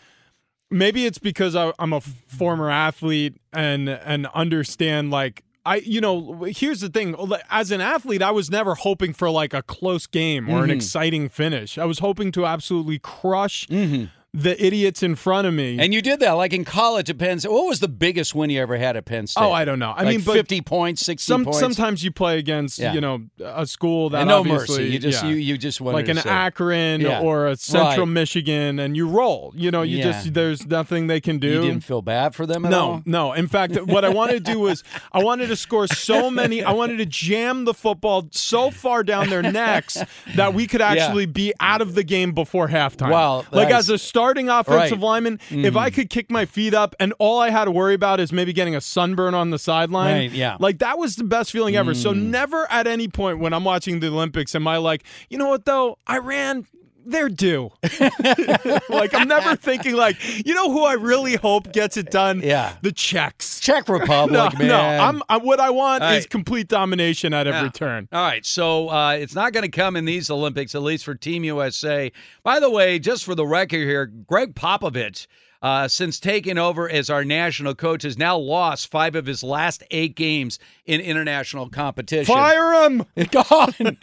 maybe 0.70 1.06
it's 1.06 1.18
because 1.18 1.54
I, 1.54 1.72
I'm 1.78 1.92
a 1.92 2.00
former 2.00 2.68
athlete 2.70 3.36
and 3.52 3.88
and 3.88 4.26
understand 4.34 5.10
like 5.10 5.43
I 5.66 5.76
you 5.76 6.00
know 6.00 6.44
here's 6.44 6.80
the 6.80 6.88
thing. 6.88 7.16
As 7.50 7.70
an 7.70 7.80
athlete 7.80 8.22
I 8.22 8.30
was 8.30 8.50
never 8.50 8.74
hoping 8.74 9.12
for 9.12 9.30
like 9.30 9.54
a 9.54 9.62
close 9.62 10.06
game 10.06 10.48
or 10.48 10.58
an 10.58 10.64
mm-hmm. 10.64 10.72
exciting 10.72 11.28
finish. 11.28 11.78
I 11.78 11.84
was 11.84 12.00
hoping 12.00 12.32
to 12.32 12.46
absolutely 12.46 12.98
crush 12.98 13.66
mm-hmm. 13.68 14.06
The 14.36 14.60
idiots 14.64 15.00
in 15.02 15.14
front 15.14 15.46
of 15.46 15.54
me. 15.54 15.78
and 15.78 15.94
you 15.94 16.02
did 16.02 16.18
that 16.18 16.32
like 16.32 16.52
in 16.52 16.64
college 16.64 17.08
at 17.08 17.16
Penn 17.18 17.38
State. 17.38 17.52
What 17.52 17.66
was 17.68 17.78
the 17.78 17.86
biggest 17.88 18.34
win 18.34 18.50
you 18.50 18.60
ever 18.60 18.76
had 18.76 18.96
at 18.96 19.04
Penn 19.04 19.28
State? 19.28 19.40
Oh, 19.40 19.52
I 19.52 19.64
don't 19.64 19.78
know. 19.78 19.92
I 19.92 20.02
Like 20.02 20.16
mean, 20.16 20.20
50 20.22 20.60
points, 20.62 21.02
60 21.02 21.24
some 21.24 21.44
points. 21.44 21.60
sometimes 21.60 22.02
you 22.02 22.10
play 22.10 22.38
against 22.38 22.78
Yeah. 22.80 22.92
you 22.94 23.00
know 23.00 23.22
a 23.44 23.64
school 23.66 24.10
that 24.10 24.22
and 24.22 24.28
no 24.28 24.40
obviously 24.40 24.78
mercy. 24.78 24.92
You 24.92 24.98
just 24.98 25.22
yeah. 25.22 25.30
you 25.30 25.36
you 25.36 25.56
just 25.56 25.80
like 25.80 26.08
an. 26.08 26.18
Akron 26.18 27.00
Yeah. 27.00 27.20
or 27.20 27.46
a 27.46 27.56
Central 27.56 28.06
Right. 28.06 28.12
Michigan, 28.12 28.78
and 28.80 28.96
you 28.96 29.08
roll. 29.08 29.52
You 29.56 29.70
know, 29.70 29.82
you 29.82 30.02
just 30.02 30.34
there's 30.34 30.66
nothing 30.66 31.06
they 31.06 31.20
can 31.20 31.38
do. 31.38 31.48
You 31.48 31.60
didn't 31.62 31.84
feel 31.84 32.02
bad 32.02 32.34
for 32.34 32.44
them 32.44 32.64
at 32.66 32.72
all? 32.72 32.96
no, 33.06 33.28
no. 33.28 33.32
In 33.34 33.46
fact, 33.46 33.76
what 33.86 34.04
I 34.04 34.08
wanted 34.08 34.44
to 34.44 34.52
do 34.52 34.58
was 34.58 34.82
I 35.12 35.22
wanted 35.22 35.46
to 35.48 35.56
score 35.56 35.86
so 35.86 36.28
many. 36.30 36.62
I 36.64 36.72
wanted 36.72 36.96
to 36.98 37.06
jam 37.06 37.64
the 37.66 37.74
football 37.74 38.26
so 38.32 38.70
far 38.72 39.04
down 39.04 39.30
their 39.30 39.42
necks 39.42 39.96
that 40.34 40.54
we 40.54 40.66
could 40.66 40.80
actually 40.80 41.26
be 41.26 41.52
out 41.60 41.80
of 41.80 41.94
the 41.94 42.02
game 42.02 42.32
before 42.32 42.68
halftime. 42.68 43.10
Wow, 43.10 43.44
Like 43.52 43.70
as 43.70 43.88
a 43.88 43.98
starting 44.24 44.48
offensive 44.48 44.74
Right. 44.74 44.92
Mm-hmm. 44.92 45.02
lineman, 45.04 45.40
if 45.50 45.76
I 45.76 45.90
could 45.90 46.08
kick 46.10 46.30
my 46.30 46.46
feet 46.46 46.72
up 46.74 46.94
and 46.98 47.12
all 47.18 47.38
I 47.40 47.50
had 47.50 47.66
to 47.66 47.70
worry 47.70 47.94
about 47.94 48.20
is 48.20 48.32
maybe 48.32 48.52
getting 48.52 48.74
a 48.74 48.80
sunburn 48.80 49.34
on 49.34 49.50
the 49.50 49.58
sideline, 49.58 50.14
Right, 50.14 50.30
yeah. 50.32 50.52
Mm. 50.54 50.60
like 50.60 50.78
that 50.78 50.98
was 50.98 51.16
the 51.16 51.24
best 51.24 51.52
feeling 51.52 51.76
ever. 51.76 51.94
So 51.94 52.12
never 52.12 52.70
at 52.70 52.86
any 52.86 53.08
point 53.08 53.38
when 53.38 53.52
I'm 53.52 53.64
watching 53.64 54.00
the 54.00 54.08
Olympics 54.08 54.54
am 54.54 54.66
I 54.66 54.78
like, 54.78 55.04
you 55.28 55.36
know 55.38 55.48
what 55.48 55.64
though, 55.66 55.98
Iran. 56.08 56.66
They're 57.06 57.28
due. 57.28 57.70
like 58.88 59.14
I'm 59.14 59.28
never 59.28 59.56
thinking 59.56 59.94
like, 59.94 60.16
you 60.46 60.54
know 60.54 60.70
who 60.72 60.84
I 60.84 60.94
really 60.94 61.36
hope 61.36 61.72
gets 61.72 61.96
it 61.96 62.10
done? 62.10 62.40
Yeah. 62.42 62.74
the 62.82 62.92
Czechs. 62.92 63.60
Czech 63.60 63.88
Republic, 63.88 64.32
No, 64.32 64.50
man. 64.58 64.68
no. 64.68 64.80
I'm, 64.80 65.22
I, 65.28 65.36
what 65.38 65.60
I 65.60 65.70
want 65.70 66.02
All 66.02 66.12
is 66.12 66.26
complete 66.26 66.68
domination 66.68 67.32
at 67.34 67.46
every 67.46 67.62
Yeah. 67.66 67.70
turn. 67.70 68.08
All 68.12 68.22
right, 68.22 68.44
so 68.44 68.88
uh, 68.88 69.12
it's 69.12 69.34
not 69.34 69.52
going 69.52 69.62
to 69.64 69.70
come 69.70 69.96
in 69.96 70.04
these 70.04 70.30
Olympics, 70.30 70.74
at 70.74 70.82
least 70.82 71.04
for 71.04 71.14
Team 71.14 71.44
USA. 71.44 72.10
By 72.42 72.60
the 72.60 72.70
way, 72.70 72.98
just 72.98 73.24
for 73.24 73.34
the 73.34 73.46
record 73.46 73.78
here, 73.86 74.06
Gregg 74.06 74.54
Popovich, 74.54 75.26
uh, 75.64 75.88
since 75.88 76.20
taking 76.20 76.58
over 76.58 76.90
as 76.90 77.08
our 77.08 77.24
national 77.24 77.74
coach, 77.74 78.02
has 78.02 78.18
now 78.18 78.36
lost 78.36 78.90
five 78.90 79.14
of 79.14 79.24
his 79.24 79.42
last 79.42 79.82
eight 79.90 80.14
games 80.14 80.58
in 80.84 81.00
international 81.00 81.70
competition. 81.70 82.26
Fire 82.34 82.84
him. 82.84 83.02
Gone. 83.30 83.96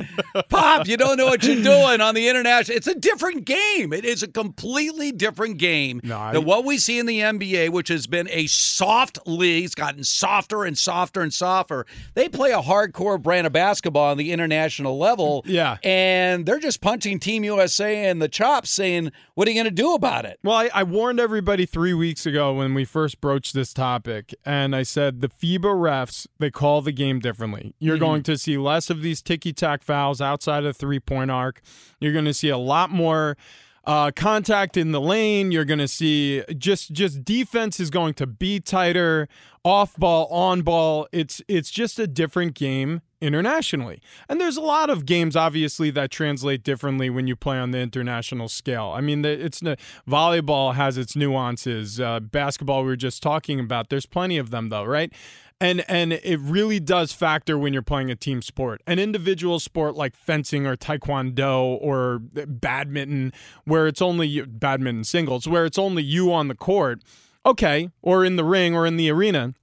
Pop, 0.50 0.88
you 0.88 0.98
don't 0.98 1.18
know 1.18 1.28
what 1.28 1.44
you're 1.44 1.62
doing 1.62 2.02
on 2.02 2.16
the 2.16 2.28
international. 2.28 2.76
It's 2.76 2.88
a 2.88 2.96
different 2.96 3.46
game. 3.46 3.94
It 3.94 4.06
is 4.06 4.24
a 4.24 4.28
completely 4.28 5.12
different 5.12 5.60
game 5.60 6.02
No, 6.04 6.18
I- 6.18 6.34
than 6.34 6.46
what 6.46 6.66
we 6.66 6.80
see 6.80 6.98
in 6.98 7.06
the 7.06 7.20
NBA, 7.20 7.70
which 7.70 7.90
has 7.90 8.08
been 8.08 8.28
a 8.32 8.48
soft 8.48 9.20
league. 9.28 9.66
It's 9.66 9.76
gotten 9.76 10.04
softer 10.04 10.64
and 10.64 10.76
softer 10.76 11.22
and 11.22 11.32
softer. 11.32 11.86
They 12.16 12.28
play 12.28 12.50
a 12.54 12.62
hardcore 12.64 13.22
brand 13.22 13.46
of 13.46 13.54
basketball 13.54 14.10
on 14.10 14.18
the 14.18 14.32
international 14.32 14.98
level. 14.98 15.44
Yeah. 15.46 15.78
And 15.84 16.48
they're 16.48 16.58
just 16.58 16.82
punching 16.82 17.20
Team 17.20 17.44
USA 17.44 18.10
in 18.10 18.18
the 18.18 18.28
chops, 18.28 18.72
saying, 18.72 19.12
What 19.36 19.48
are 19.48 19.52
you 19.52 19.58
going 19.62 19.66
to 19.66 19.82
do 19.82 19.94
about 19.94 20.26
it? 20.26 20.40
Well, 20.44 20.56
I, 20.56 20.72
I 20.74 20.82
warned 20.84 21.20
everybody 21.20 21.51
three 21.66 21.94
weeks 21.94 22.26
ago 22.26 22.54
when 22.54 22.74
we 22.74 22.86
first 22.86 23.20
broached 23.22 23.54
this 23.54 23.74
topic, 23.74 24.34
and 24.46 24.76
I 24.76 24.84
said 24.84 25.22
the 25.22 25.30
FIBA 25.30 25.60
refs 25.62 26.28
they 26.40 26.50
call 26.52 26.82
the 26.82 26.92
game 26.92 27.20
differently. 27.20 27.74
You're 27.80 27.96
Mm-hmm. 27.96 28.06
going 28.06 28.24
to 28.24 28.38
see 28.38 28.58
less 28.58 28.90
of 28.90 29.02
these 29.02 29.22
ticky 29.22 29.54
tack 29.54 29.84
fouls 29.84 30.22
outside 30.22 30.66
of 30.66 30.78
three 30.78 31.00
point 31.00 31.30
arc. 31.32 31.62
You're 32.00 32.14
going 32.14 32.26
to 32.26 32.34
see 32.34 32.50
a 32.50 32.58
lot 32.58 32.90
more. 32.90 33.38
Uh, 33.84 34.12
contact 34.16 34.78
in 34.78 34.92
the 34.92 35.02
lane. 35.02 35.52
You're 35.52 35.66
going 35.66 35.80
to 35.80 35.88
see 35.88 36.44
just 36.56 36.92
just 36.92 37.26
defense 37.26 37.80
is 37.80 37.90
going 37.90 38.14
to 38.16 38.28
be 38.28 38.60
tighter. 38.60 39.28
Off 39.66 39.96
ball, 39.98 40.28
on 40.28 40.62
ball. 40.62 41.08
It's 41.12 41.42
it's 41.48 41.72
just 41.72 41.98
a 41.98 42.06
different 42.06 42.54
game 42.54 43.02
internationally. 43.22 44.02
And 44.28 44.42
there's 44.42 44.58
a 44.58 44.62
lot 44.62 44.90
of 44.90 45.06
games, 45.06 45.36
obviously, 45.36 45.92
that 45.92 46.12
translate 46.12 46.64
differently 46.64 47.10
when 47.10 47.28
you 47.28 47.36
play 47.36 47.58
on 47.58 47.72
the 47.72 47.80
international 47.80 48.50
scale. 48.50 48.92
I 48.96 49.02
mean, 49.02 49.24
it's 49.24 49.62
volleyball 50.08 50.76
has 50.76 50.98
its 50.98 51.16
nuances. 51.16 52.00
Uh, 52.00 52.20
basketball, 52.20 52.82
we 52.82 52.88
were 52.88 52.96
just 52.96 53.22
talking 53.22 53.60
about. 53.60 53.90
There's 53.90 54.06
plenty 54.06 54.38
of 54.38 54.50
them, 54.50 54.70
though, 54.70 54.84
right? 54.84 55.14
And 55.62 55.86
and 55.88 56.12
it 56.12 56.40
really 56.40 56.80
does 56.80 57.14
factor 57.14 57.56
when 57.56 57.72
you're 57.72 57.84
playing 57.84 58.10
a 58.10 58.16
team 58.16 58.42
sport. 58.42 58.82
An 58.88 58.98
individual 58.98 59.60
sport 59.60 59.96
like 59.96 60.16
fencing 60.16 60.66
or 60.66 60.76
taekwondo 60.76 61.78
or 61.80 62.18
badminton, 62.20 63.32
where 63.66 63.86
it's 63.86 64.02
only 64.02 64.28
you, 64.28 64.48
badminton 64.48 65.04
singles, 65.04 65.48
where 65.48 65.66
it's 65.66 65.78
only 65.78 66.02
you 66.02 66.34
on 66.34 66.48
the 66.48 66.56
court, 66.56 67.04
okay, 67.46 67.90
or 68.02 68.26
in 68.26 68.38
the 68.38 68.44
ring 68.44 68.76
or 68.76 68.88
in 68.88 68.98
the 68.98 69.12
arena. 69.12 69.54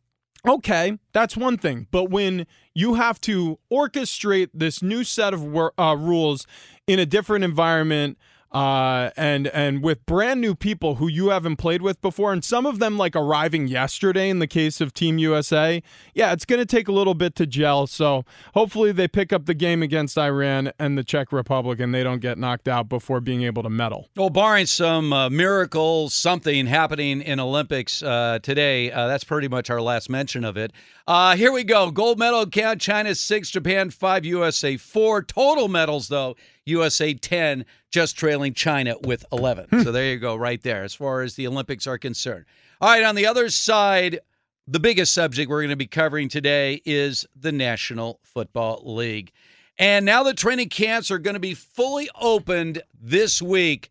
Okay, 0.46 0.98
that's 1.12 1.36
one 1.36 1.58
thing. 1.58 1.86
But 1.90 2.10
when 2.10 2.46
you 2.74 2.94
have 2.94 3.20
to 3.22 3.58
orchestrate 3.72 4.50
this 4.54 4.82
new 4.82 5.04
set 5.04 5.34
of 5.34 5.42
uh, 5.78 5.96
rules 5.98 6.46
in 6.86 6.98
a 6.98 7.06
different 7.06 7.44
environment, 7.44 8.18
uh, 8.52 9.10
and 9.16 9.48
and 9.48 9.82
with 9.82 10.04
brand 10.06 10.40
new 10.40 10.54
people 10.54 10.96
who 10.96 11.06
you 11.06 11.28
haven't 11.28 11.56
played 11.56 11.82
with 11.82 12.00
before, 12.00 12.32
and 12.32 12.42
some 12.44 12.64
of 12.64 12.78
them 12.78 12.96
like 12.96 13.14
arriving 13.14 13.68
yesterday 13.68 14.30
in 14.30 14.38
the 14.38 14.46
case 14.46 14.80
of 14.80 14.94
Team 14.94 15.18
USA, 15.18 15.82
yeah, 16.14 16.32
it's 16.32 16.44
going 16.44 16.58
to 16.58 16.66
take 16.66 16.88
a 16.88 16.92
little 16.92 17.14
bit 17.14 17.34
to 17.36 17.46
gel. 17.46 17.86
So 17.86 18.24
hopefully 18.54 18.92
they 18.92 19.06
pick 19.08 19.32
up 19.32 19.46
the 19.46 19.54
game 19.54 19.82
against 19.82 20.16
Iran 20.16 20.72
and 20.78 20.96
the 20.96 21.04
Czech 21.04 21.32
Republic, 21.32 21.78
and 21.80 21.94
they 21.94 22.02
don't 22.02 22.20
get 22.20 22.38
knocked 22.38 22.68
out 22.68 22.88
before 22.88 23.20
being 23.20 23.42
able 23.42 23.62
to 23.62 23.70
medal. 23.70 24.08
Well, 24.16 24.30
barring 24.30 24.66
some 24.66 25.12
uh, 25.12 25.28
miracle, 25.28 26.08
something 26.08 26.66
happening 26.66 27.20
in 27.20 27.40
Olympics 27.40 28.02
uh, 28.02 28.38
today, 28.42 28.90
uh, 28.90 29.06
that's 29.06 29.24
pretty 29.24 29.48
much 29.48 29.68
our 29.68 29.82
last 29.82 30.08
mention 30.08 30.44
of 30.44 30.56
it. 30.56 30.72
Uh, 31.08 31.34
here 31.36 31.50
we 31.50 31.64
go. 31.64 31.90
Gold 31.90 32.18
medal 32.18 32.44
count 32.44 32.82
China 32.82 33.14
six, 33.14 33.48
Japan 33.48 33.88
five, 33.88 34.26
USA 34.26 34.76
four. 34.76 35.22
Total 35.22 35.66
medals, 35.66 36.08
though, 36.08 36.36
USA 36.66 37.14
10, 37.14 37.64
just 37.90 38.14
trailing 38.14 38.52
China 38.52 38.94
with 39.04 39.24
11. 39.32 39.84
so 39.84 39.90
there 39.90 40.04
you 40.04 40.18
go, 40.18 40.36
right 40.36 40.62
there, 40.62 40.84
as 40.84 40.92
far 40.92 41.22
as 41.22 41.34
the 41.34 41.46
Olympics 41.46 41.86
are 41.86 41.96
concerned. 41.96 42.44
All 42.82 42.90
right, 42.90 43.02
on 43.02 43.14
the 43.14 43.24
other 43.24 43.48
side, 43.48 44.20
the 44.66 44.78
biggest 44.78 45.14
subject 45.14 45.48
we're 45.48 45.62
going 45.62 45.70
to 45.70 45.76
be 45.76 45.86
covering 45.86 46.28
today 46.28 46.82
is 46.84 47.24
the 47.34 47.52
National 47.52 48.20
Football 48.22 48.82
League. 48.84 49.32
And 49.78 50.04
now 50.04 50.22
the 50.22 50.34
training 50.34 50.68
camps 50.68 51.10
are 51.10 51.18
going 51.18 51.32
to 51.32 51.40
be 51.40 51.54
fully 51.54 52.10
opened 52.20 52.82
this 53.00 53.40
week. 53.40 53.90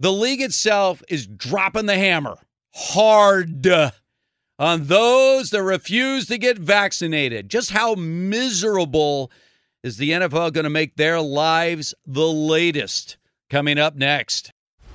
The 0.00 0.12
league 0.12 0.40
itself 0.40 1.04
is 1.08 1.28
dropping 1.28 1.86
the 1.86 1.94
hammer 1.94 2.36
hard 2.74 3.62
on 4.58 4.86
those 4.86 5.50
that 5.50 5.62
refuse 5.62 6.26
to 6.26 6.38
get 6.38 6.58
vaccinated. 6.58 7.48
Just 7.48 7.70
how 7.70 7.94
miserable 7.94 9.30
Is 9.84 9.96
the 9.96 10.10
NFL 10.10 10.52
going 10.52 10.64
to 10.64 10.70
make 10.70 10.96
their 10.96 11.20
lives 11.20 11.94
the 12.04 12.26
latest? 12.26 13.16
Coming 13.48 13.78
up 13.78 13.94
next. 13.94 14.52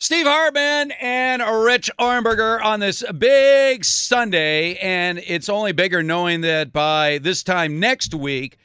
Steve 0.00 0.26
Hartman 0.26 0.92
and 1.00 1.42
Rich 1.42 1.90
Ohrnberger 1.98 2.62
on 2.62 2.78
this 2.78 3.02
big 3.18 3.84
Sunday, 3.84 4.76
and 4.76 5.18
it's 5.26 5.48
only 5.48 5.72
bigger 5.72 6.04
knowing 6.04 6.42
that 6.42 6.72
by 6.72 7.18
this 7.18 7.42
time 7.42 7.80
next 7.80 8.14
week, 8.14 8.58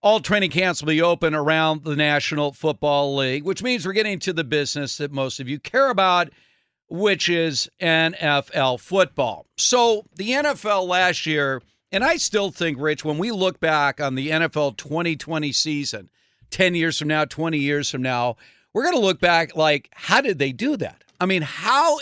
all 0.00 0.20
training 0.20 0.52
camps 0.52 0.80
will 0.80 0.86
be 0.86 1.02
open 1.02 1.34
around 1.34 1.82
the 1.82 1.96
National 1.96 2.52
Football 2.52 3.16
League, 3.16 3.42
which 3.42 3.64
means 3.64 3.84
we're 3.84 3.94
getting 3.94 4.20
to 4.20 4.32
the 4.32 4.44
business 4.44 4.98
that 4.98 5.10
most 5.10 5.40
of 5.40 5.48
you 5.48 5.58
care 5.58 5.90
about, 5.90 6.30
which 6.88 7.28
is 7.28 7.68
NFL 7.80 8.78
football. 8.78 9.46
So 9.56 10.04
the 10.14 10.30
NFL 10.30 10.86
last 10.86 11.26
year, 11.26 11.62
and 11.90 12.04
I 12.04 12.16
still 12.16 12.52
think, 12.52 12.78
Rich, 12.78 13.04
when 13.04 13.18
we 13.18 13.32
look 13.32 13.58
back 13.58 14.00
on 14.00 14.14
the 14.14 14.30
NFL 14.30 14.76
2020 14.76 15.50
season, 15.50 16.10
10 16.50 16.76
years 16.76 16.96
from 16.96 17.08
now, 17.08 17.24
20 17.24 17.58
years 17.58 17.90
from 17.90 18.02
now, 18.02 18.36
we're 18.76 18.82
going 18.82 18.94
to 18.94 19.00
look 19.00 19.20
back 19.20 19.56
like 19.56 19.88
how 19.94 20.20
did 20.20 20.38
they 20.38 20.52
do 20.52 20.76
that? 20.76 21.02
I 21.18 21.24
mean 21.24 21.40
how 21.40 21.98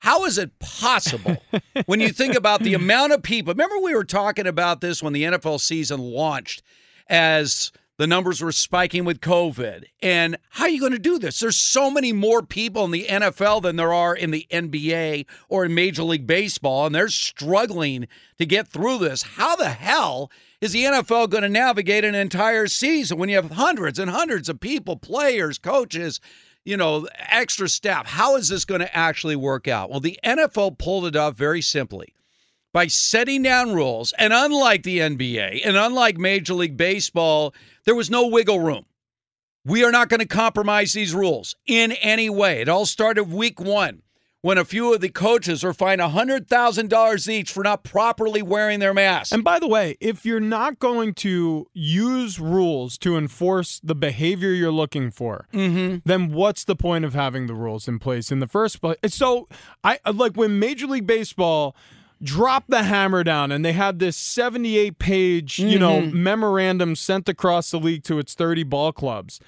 how 0.00 0.24
is 0.24 0.36
it 0.36 0.58
possible 0.58 1.36
when 1.86 2.00
you 2.00 2.08
think 2.08 2.34
about 2.34 2.60
the 2.60 2.74
amount 2.74 3.12
of 3.12 3.22
people 3.22 3.52
remember 3.52 3.78
we 3.78 3.94
were 3.94 4.02
talking 4.02 4.48
about 4.48 4.80
this 4.80 5.00
when 5.00 5.12
the 5.12 5.22
nfl 5.22 5.60
season 5.60 6.00
launched 6.00 6.62
as 7.08 7.70
the 7.98 8.06
numbers 8.08 8.40
were 8.40 8.50
spiking 8.50 9.04
with 9.04 9.20
covid 9.20 9.84
and 10.02 10.36
how 10.50 10.64
are 10.64 10.70
you 10.70 10.80
going 10.80 10.90
to 10.90 10.98
do 10.98 11.20
this? 11.20 11.38
There's 11.38 11.56
so 11.56 11.88
many 11.88 12.12
more 12.12 12.42
people 12.42 12.84
in 12.84 12.90
the 12.90 13.06
nfl 13.08 13.62
than 13.62 13.76
there 13.76 13.92
are 13.92 14.16
in 14.16 14.32
the 14.32 14.44
nba 14.50 15.24
or 15.48 15.64
in 15.64 15.72
major 15.72 16.02
league 16.02 16.26
baseball 16.26 16.86
and 16.86 16.94
they're 16.96 17.08
struggling 17.08 18.08
to 18.38 18.44
get 18.44 18.66
through 18.66 18.98
this. 18.98 19.22
How 19.22 19.54
the 19.54 19.70
hell 19.70 20.32
is 20.60 20.72
the 20.72 20.84
NFL 20.84 21.30
going 21.30 21.42
to 21.42 21.48
navigate 21.48 22.04
an 22.04 22.14
entire 22.14 22.66
season 22.66 23.18
when 23.18 23.28
you 23.28 23.36
have 23.36 23.52
hundreds 23.52 23.98
and 23.98 24.10
hundreds 24.10 24.48
of 24.48 24.60
people, 24.60 24.96
players, 24.96 25.58
coaches, 25.58 26.20
you 26.64 26.76
know, 26.76 27.06
extra 27.14 27.68
staff? 27.68 28.06
How 28.06 28.36
is 28.36 28.48
this 28.48 28.64
going 28.64 28.80
to 28.80 28.96
actually 28.96 29.36
work 29.36 29.68
out? 29.68 29.90
Well, 29.90 30.00
the 30.00 30.18
NFL 30.24 30.78
pulled 30.78 31.06
it 31.06 31.16
off 31.16 31.36
very 31.36 31.62
simply 31.62 32.14
by 32.72 32.88
setting 32.88 33.42
down 33.42 33.74
rules. 33.74 34.12
And 34.18 34.32
unlike 34.32 34.82
the 34.82 34.98
NBA 34.98 35.62
and 35.64 35.76
unlike 35.76 36.18
Major 36.18 36.54
League 36.54 36.76
Baseball, 36.76 37.54
there 37.84 37.94
was 37.94 38.10
no 38.10 38.26
wiggle 38.26 38.60
room. 38.60 38.84
We 39.64 39.84
are 39.84 39.92
not 39.92 40.08
going 40.08 40.20
to 40.20 40.26
compromise 40.26 40.92
these 40.92 41.14
rules 41.14 41.54
in 41.66 41.92
any 41.92 42.30
way. 42.30 42.60
It 42.60 42.68
all 42.68 42.86
started 42.86 43.24
week 43.24 43.60
one 43.60 44.02
when 44.40 44.56
a 44.56 44.64
few 44.64 44.94
of 44.94 45.00
the 45.00 45.08
coaches 45.08 45.64
are 45.64 45.74
fined 45.74 46.00
$100,000 46.00 47.28
each 47.28 47.50
for 47.50 47.64
not 47.64 47.82
properly 47.82 48.40
wearing 48.40 48.78
their 48.78 48.94
masks. 48.94 49.32
And 49.32 49.42
by 49.42 49.58
the 49.58 49.66
way, 49.66 49.96
if 50.00 50.24
you're 50.24 50.38
not 50.38 50.78
going 50.78 51.14
to 51.14 51.66
use 51.72 52.38
rules 52.38 52.96
to 52.98 53.16
enforce 53.16 53.80
the 53.82 53.96
behavior 53.96 54.50
you're 54.50 54.70
looking 54.70 55.10
for, 55.10 55.48
mm-hmm. 55.52 55.98
then 56.04 56.30
what's 56.32 56.64
the 56.64 56.76
point 56.76 57.04
of 57.04 57.14
having 57.14 57.46
the 57.46 57.54
rules 57.54 57.88
in 57.88 57.98
place 57.98 58.30
in 58.30 58.38
the 58.38 58.46
first 58.46 58.80
place? 58.80 58.96
So, 59.08 59.48
I 59.82 59.98
like 60.12 60.34
when 60.34 60.58
Major 60.58 60.86
League 60.86 61.06
Baseball 61.06 61.74
dropped 62.22 62.70
the 62.70 62.82
hammer 62.82 63.24
down 63.24 63.52
and 63.52 63.64
they 63.64 63.72
had 63.72 63.98
this 63.98 64.16
78 64.16 64.98
page, 64.98 65.56
mm-hmm. 65.56 65.68
you 65.68 65.78
know, 65.78 66.00
memorandum 66.00 66.94
sent 66.94 67.28
across 67.28 67.70
the 67.70 67.78
league 67.78 68.04
to 68.04 68.18
its 68.18 68.34
30 68.34 68.64
ball 68.64 68.92
clubs. 68.92 69.40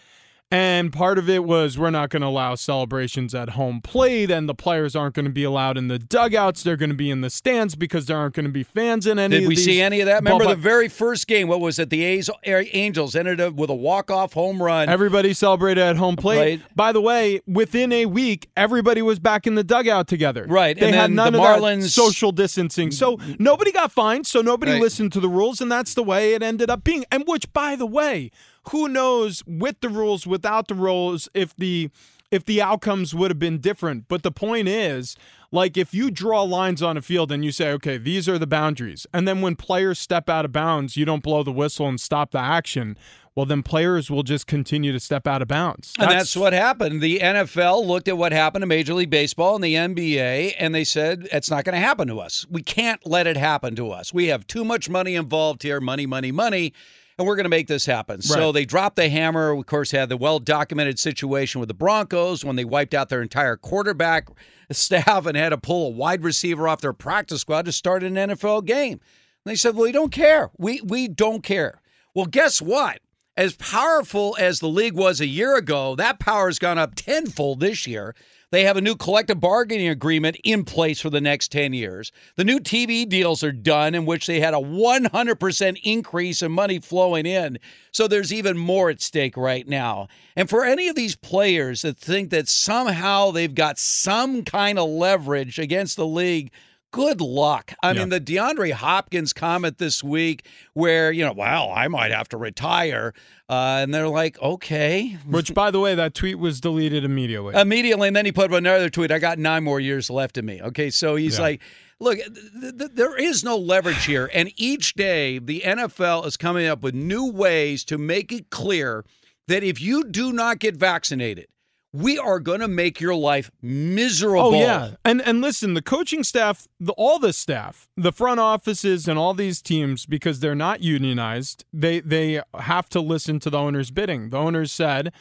And 0.52 0.92
part 0.92 1.16
of 1.16 1.30
it 1.30 1.44
was 1.44 1.78
we're 1.78 1.90
not 1.90 2.10
going 2.10 2.22
to 2.22 2.26
allow 2.26 2.56
celebrations 2.56 3.36
at 3.36 3.50
home 3.50 3.80
plate, 3.80 4.32
and 4.32 4.48
the 4.48 4.54
players 4.54 4.96
aren't 4.96 5.14
going 5.14 5.26
to 5.26 5.30
be 5.30 5.44
allowed 5.44 5.78
in 5.78 5.86
the 5.86 5.98
dugouts. 5.98 6.64
They're 6.64 6.76
going 6.76 6.90
to 6.90 6.96
be 6.96 7.08
in 7.08 7.20
the 7.20 7.30
stands 7.30 7.76
because 7.76 8.06
there 8.06 8.16
aren't 8.16 8.34
going 8.34 8.46
to 8.46 8.50
be 8.50 8.64
fans 8.64 9.06
in 9.06 9.20
any. 9.20 9.38
Did 9.38 9.48
we 9.48 9.54
see 9.54 9.80
any 9.80 10.00
of 10.00 10.06
that? 10.06 10.24
Remember 10.24 10.46
the 10.46 10.56
very 10.56 10.88
first 10.88 11.28
game? 11.28 11.46
What 11.46 11.60
was 11.60 11.78
it? 11.78 11.90
The 11.90 12.02
A's 12.02 12.28
Angels 12.44 13.14
ended 13.14 13.40
up 13.40 13.54
with 13.54 13.70
a 13.70 13.74
walk 13.74 14.10
off 14.10 14.32
home 14.32 14.60
run. 14.60 14.88
Everybody 14.88 15.34
celebrated 15.34 15.82
at 15.82 15.96
home 15.96 16.16
plate. 16.16 16.60
By 16.74 16.90
the 16.90 17.00
way, 17.00 17.40
within 17.46 17.92
a 17.92 18.06
week, 18.06 18.50
everybody 18.56 19.02
was 19.02 19.20
back 19.20 19.46
in 19.46 19.54
the 19.54 19.64
dugout 19.64 20.08
together. 20.08 20.46
Right. 20.48 20.76
They 20.76 20.86
and 20.86 20.96
had 20.96 21.12
none 21.12 21.32
the 21.32 21.40
of 21.40 21.44
Marlins... 21.44 21.82
that 21.82 21.90
social 21.90 22.32
distancing. 22.32 22.90
So 22.90 23.18
mm-hmm. 23.18 23.34
nobody 23.38 23.70
got 23.70 23.92
fined. 23.92 24.26
So 24.26 24.40
nobody 24.40 24.72
right. 24.72 24.80
listened 24.80 25.12
to 25.12 25.20
the 25.20 25.28
rules, 25.28 25.60
and 25.60 25.70
that's 25.70 25.94
the 25.94 26.02
way 26.02 26.34
it 26.34 26.42
ended 26.42 26.70
up 26.70 26.82
being. 26.82 27.04
And 27.12 27.22
which, 27.28 27.52
by 27.52 27.76
the 27.76 27.86
way 27.86 28.32
who 28.68 28.88
knows 28.88 29.42
with 29.46 29.80
the 29.80 29.88
rules, 29.88 30.26
without 30.26 30.68
the 30.68 30.74
rules, 30.74 31.28
if 31.34 31.54
the 31.56 31.90
if 32.30 32.44
the 32.44 32.62
outcomes 32.62 33.12
would 33.12 33.30
have 33.30 33.38
been 33.38 33.58
different. 33.58 34.06
But 34.06 34.22
the 34.22 34.30
point 34.30 34.68
is, 34.68 35.16
like, 35.50 35.76
if 35.76 35.92
you 35.92 36.12
draw 36.12 36.42
lines 36.42 36.80
on 36.80 36.96
a 36.96 37.02
field 37.02 37.32
and 37.32 37.44
you 37.44 37.50
say, 37.50 37.72
okay, 37.72 37.98
these 37.98 38.28
are 38.28 38.38
the 38.38 38.46
boundaries, 38.46 39.06
and 39.12 39.26
then 39.26 39.40
when 39.40 39.56
players 39.56 39.98
step 39.98 40.28
out 40.28 40.44
of 40.44 40.52
bounds, 40.52 40.96
you 40.96 41.04
don't 41.04 41.22
blow 41.22 41.42
the 41.42 41.52
whistle 41.52 41.88
and 41.88 42.00
stop 42.00 42.30
the 42.30 42.38
action. 42.38 42.96
Well, 43.34 43.46
then 43.46 43.62
players 43.62 44.10
will 44.10 44.24
just 44.24 44.46
continue 44.46 44.92
to 44.92 45.00
step 45.00 45.26
out 45.26 45.40
of 45.40 45.48
bounds. 45.48 45.94
and 45.98 46.10
that's 46.10 46.36
what 46.36 46.52
happened. 46.52 47.00
The 47.00 47.20
NFL 47.20 47.86
looked 47.86 48.08
at 48.08 48.18
what 48.18 48.32
happened 48.32 48.62
to 48.62 48.66
Major 48.66 48.92
League 48.92 49.08
Baseball 49.08 49.54
and 49.54 49.64
the 49.64 49.74
NBA, 49.74 50.54
and 50.58 50.74
they 50.74 50.84
said, 50.84 51.28
it's 51.32 51.48
not 51.50 51.64
going 51.64 51.74
to 51.74 51.80
happen 51.80 52.08
to 52.08 52.18
us. 52.18 52.44
We 52.50 52.62
can't 52.62 53.00
let 53.06 53.26
it 53.26 53.36
happen 53.36 53.76
to 53.76 53.92
us. 53.92 54.12
We 54.12 54.26
have 54.26 54.46
too 54.46 54.64
much 54.64 54.90
money 54.90 55.14
involved 55.14 55.62
here 55.62 55.80
money, 55.80 56.06
money, 56.06 56.32
money. 56.32 56.74
And 57.20 57.26
we're 57.26 57.36
going 57.36 57.44
to 57.44 57.50
make 57.50 57.66
this 57.66 57.84
happen. 57.84 58.22
So 58.22 58.50
they 58.50 58.64
dropped 58.64 58.96
the 58.96 59.10
hammer. 59.10 59.50
Of 59.50 59.66
course, 59.66 59.90
had 59.90 60.08
the 60.08 60.16
well 60.16 60.38
documented 60.38 60.98
situation 60.98 61.60
with 61.60 61.68
the 61.68 61.74
Broncos 61.74 62.46
when 62.46 62.56
they 62.56 62.64
wiped 62.64 62.94
out 62.94 63.10
their 63.10 63.20
entire 63.20 63.58
quarterback 63.58 64.28
staff 64.72 65.26
and 65.26 65.36
had 65.36 65.50
to 65.50 65.58
pull 65.58 65.88
a 65.88 65.90
wide 65.90 66.24
receiver 66.24 66.66
off 66.66 66.80
their 66.80 66.94
practice 66.94 67.42
squad 67.42 67.66
to 67.66 67.72
start 67.72 68.02
an 68.02 68.14
NFL 68.14 68.64
game. 68.64 68.92
And 68.94 69.00
they 69.44 69.54
said, 69.54 69.74
"Well, 69.74 69.84
we 69.84 69.92
don't 69.92 70.10
care. 70.10 70.50
We 70.56 70.80
we 70.80 71.08
don't 71.08 71.42
care." 71.42 71.82
Well, 72.14 72.24
guess 72.24 72.62
what? 72.62 73.00
As 73.36 73.54
powerful 73.54 74.34
as 74.40 74.60
the 74.60 74.68
league 74.68 74.94
was 74.94 75.20
a 75.20 75.26
year 75.26 75.56
ago, 75.56 75.94
that 75.96 76.20
power 76.20 76.46
has 76.46 76.58
gone 76.58 76.78
up 76.78 76.94
tenfold 76.94 77.60
this 77.60 77.86
year. 77.86 78.14
They 78.50 78.64
have 78.64 78.76
a 78.76 78.80
new 78.80 78.96
collective 78.96 79.38
bargaining 79.38 79.88
agreement 79.88 80.36
in 80.42 80.64
place 80.64 81.00
for 81.00 81.08
the 81.08 81.20
next 81.20 81.52
10 81.52 81.72
years. 81.72 82.10
The 82.36 82.44
new 82.44 82.58
TV 82.58 83.08
deals 83.08 83.44
are 83.44 83.52
done, 83.52 83.94
in 83.94 84.06
which 84.06 84.26
they 84.26 84.40
had 84.40 84.54
a 84.54 84.58
100% 84.58 85.80
increase 85.84 86.42
in 86.42 86.50
money 86.50 86.80
flowing 86.80 87.26
in. 87.26 87.58
So 87.92 88.08
there's 88.08 88.32
even 88.32 88.58
more 88.58 88.90
at 88.90 89.00
stake 89.00 89.36
right 89.36 89.66
now. 89.68 90.08
And 90.34 90.50
for 90.50 90.64
any 90.64 90.88
of 90.88 90.96
these 90.96 91.14
players 91.14 91.82
that 91.82 91.96
think 91.96 92.30
that 92.30 92.48
somehow 92.48 93.30
they've 93.30 93.54
got 93.54 93.78
some 93.78 94.44
kind 94.44 94.78
of 94.78 94.88
leverage 94.88 95.58
against 95.58 95.96
the 95.96 96.06
league, 96.06 96.50
good 96.92 97.20
luck. 97.20 97.72
I 97.82 97.92
mean, 97.92 98.08
the 98.08 98.20
DeAndre 98.20 98.72
Hopkins 98.72 99.32
comment 99.32 99.78
this 99.78 100.02
week, 100.02 100.46
where, 100.74 101.12
you 101.12 101.24
know, 101.24 101.32
well, 101.32 101.70
I 101.74 101.88
might 101.88 102.10
have 102.12 102.28
to 102.30 102.36
retire. 102.36 103.12
Uh, 103.48 103.78
and 103.82 103.92
they're 103.94 104.08
like, 104.08 104.40
okay. 104.40 105.16
Which, 105.26 105.54
by 105.54 105.70
the 105.70 105.80
way, 105.80 105.94
that 105.94 106.14
tweet 106.14 106.38
was 106.38 106.60
deleted 106.60 107.04
immediately. 107.04 107.54
Immediately. 107.54 108.08
And 108.08 108.16
then 108.16 108.24
he 108.24 108.32
put 108.32 108.50
up 108.50 108.56
another 108.58 108.90
tweet 108.90 109.10
I 109.12 109.18
got 109.18 109.38
nine 109.38 109.64
more 109.64 109.80
years 109.80 110.10
left 110.10 110.36
in 110.38 110.46
me. 110.46 110.60
Okay. 110.62 110.90
So 110.90 111.16
he's 111.16 111.36
Yeah. 111.38 111.42
like, 111.44 111.62
look, 112.00 112.18
th- 112.18 112.78
th- 112.78 112.90
there 112.94 113.16
is 113.16 113.44
no 113.44 113.56
leverage 113.56 114.04
here. 114.04 114.30
And 114.34 114.50
each 114.56 114.94
day, 114.94 115.38
the 115.38 115.60
NFL 115.64 116.26
is 116.26 116.36
coming 116.36 116.66
up 116.66 116.82
with 116.82 116.94
new 116.94 117.30
ways 117.30 117.84
to 117.84 117.98
make 117.98 118.32
it 118.32 118.50
clear 118.50 119.04
that 119.48 119.62
if 119.64 119.80
you 119.80 120.04
do 120.04 120.32
not 120.32 120.58
get 120.60 120.76
vaccinated, 120.76 121.46
we 121.92 122.18
are 122.18 122.38
going 122.38 122.60
to 122.60 122.68
make 122.68 123.00
your 123.00 123.14
life 123.14 123.50
miserable. 123.62 124.54
Oh 124.54 124.60
yeah, 124.60 124.92
and 125.04 125.20
and 125.22 125.40
listen, 125.40 125.74
the 125.74 125.82
coaching 125.82 126.22
staff, 126.22 126.68
the, 126.78 126.92
all 126.92 127.18
the 127.18 127.32
staff, 127.32 127.88
the 127.96 128.12
front 128.12 128.38
offices, 128.40 129.08
and 129.08 129.18
all 129.18 129.34
these 129.34 129.60
teams, 129.60 130.06
because 130.06 130.40
they're 130.40 130.54
not 130.54 130.82
unionized, 130.82 131.64
they 131.72 132.00
they 132.00 132.40
have 132.58 132.88
to 132.90 133.00
listen 133.00 133.40
to 133.40 133.50
the 133.50 133.58
owner's 133.58 133.90
bidding. 133.90 134.30
The 134.30 134.38
owners 134.38 134.72
said. 134.72 135.12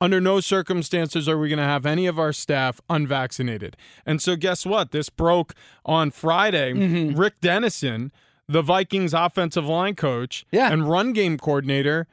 Under 0.00 0.20
no 0.20 0.38
circumstances 0.38 1.28
are 1.28 1.36
we 1.36 1.48
going 1.48 1.58
to 1.58 1.64
have 1.64 1.84
any 1.84 2.06
of 2.06 2.20
our 2.20 2.32
staff 2.32 2.80
unvaccinated. 2.88 3.76
And 4.06 4.22
so, 4.22 4.36
guess 4.36 4.64
what? 4.64 4.92
This 4.92 5.08
broke 5.08 5.54
on 5.84 6.12
Friday. 6.12 6.72
Mm-hmm. 6.72 7.18
Rick 7.18 7.40
Dennison, 7.40 8.12
the 8.46 8.62
Vikings 8.62 9.12
offensive 9.12 9.66
line 9.66 9.96
coach 9.96 10.46
Yeah. 10.52 10.70
and 10.72 10.88
run 10.88 11.12
game 11.12 11.36
coordinator, 11.36 12.06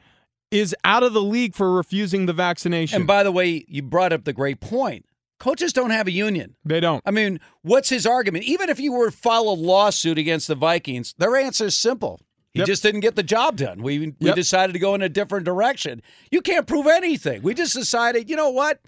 is 0.59 0.75
out 0.83 1.03
of 1.03 1.13
the 1.13 1.21
league 1.21 1.55
for 1.55 1.71
refusing 1.73 2.25
the 2.25 2.33
vaccination. 2.33 2.97
And 2.97 3.07
by 3.07 3.23
the 3.23 3.31
way, 3.31 3.65
you 3.67 3.81
brought 3.81 4.13
up 4.13 4.23
the 4.23 4.33
great 4.33 4.59
point. 4.59 5.05
Coaches 5.39 5.73
don't 5.73 5.89
have 5.89 6.07
a 6.07 6.11
union. 6.11 6.55
they 6.63 6.79
don't. 6.79 7.03
I 7.05 7.11
mean, 7.11 7.39
what's 7.61 7.89
his 7.89 8.05
argument? 8.05 8.45
Even 8.45 8.69
if 8.69 8.79
you 8.79 8.93
were 8.93 9.11
to 9.11 9.15
file 9.17 9.43
a 9.49 9.53
lawsuit 9.53 10.17
against 10.17 10.47
the 10.47 10.55
Vikings, 10.55 11.13
their 11.17 11.35
answer 11.35 11.65
is 11.65 11.75
simple. 11.75 12.21
He 12.53 12.59
Yep. 12.59 12.67
just 12.67 12.83
didn't 12.83 13.01
get 13.01 13.15
the 13.15 13.23
job 13.23 13.57
done. 13.57 13.83
We 13.83 13.99
we 13.99 14.13
Yep. 14.27 14.35
decided 14.35 14.73
to 14.73 14.79
go 14.79 14.95
in 14.95 15.01
a 15.01 15.09
different 15.09 15.43
direction. 15.45 16.01
You 16.31 16.41
can't 16.41 16.65
prove 16.65 16.87
anything. 16.87 17.41
We 17.41 17.53
just 17.53 17.73
decided, 17.73 18.29
you 18.29 18.37
know 18.37 18.49
what? 18.49 18.79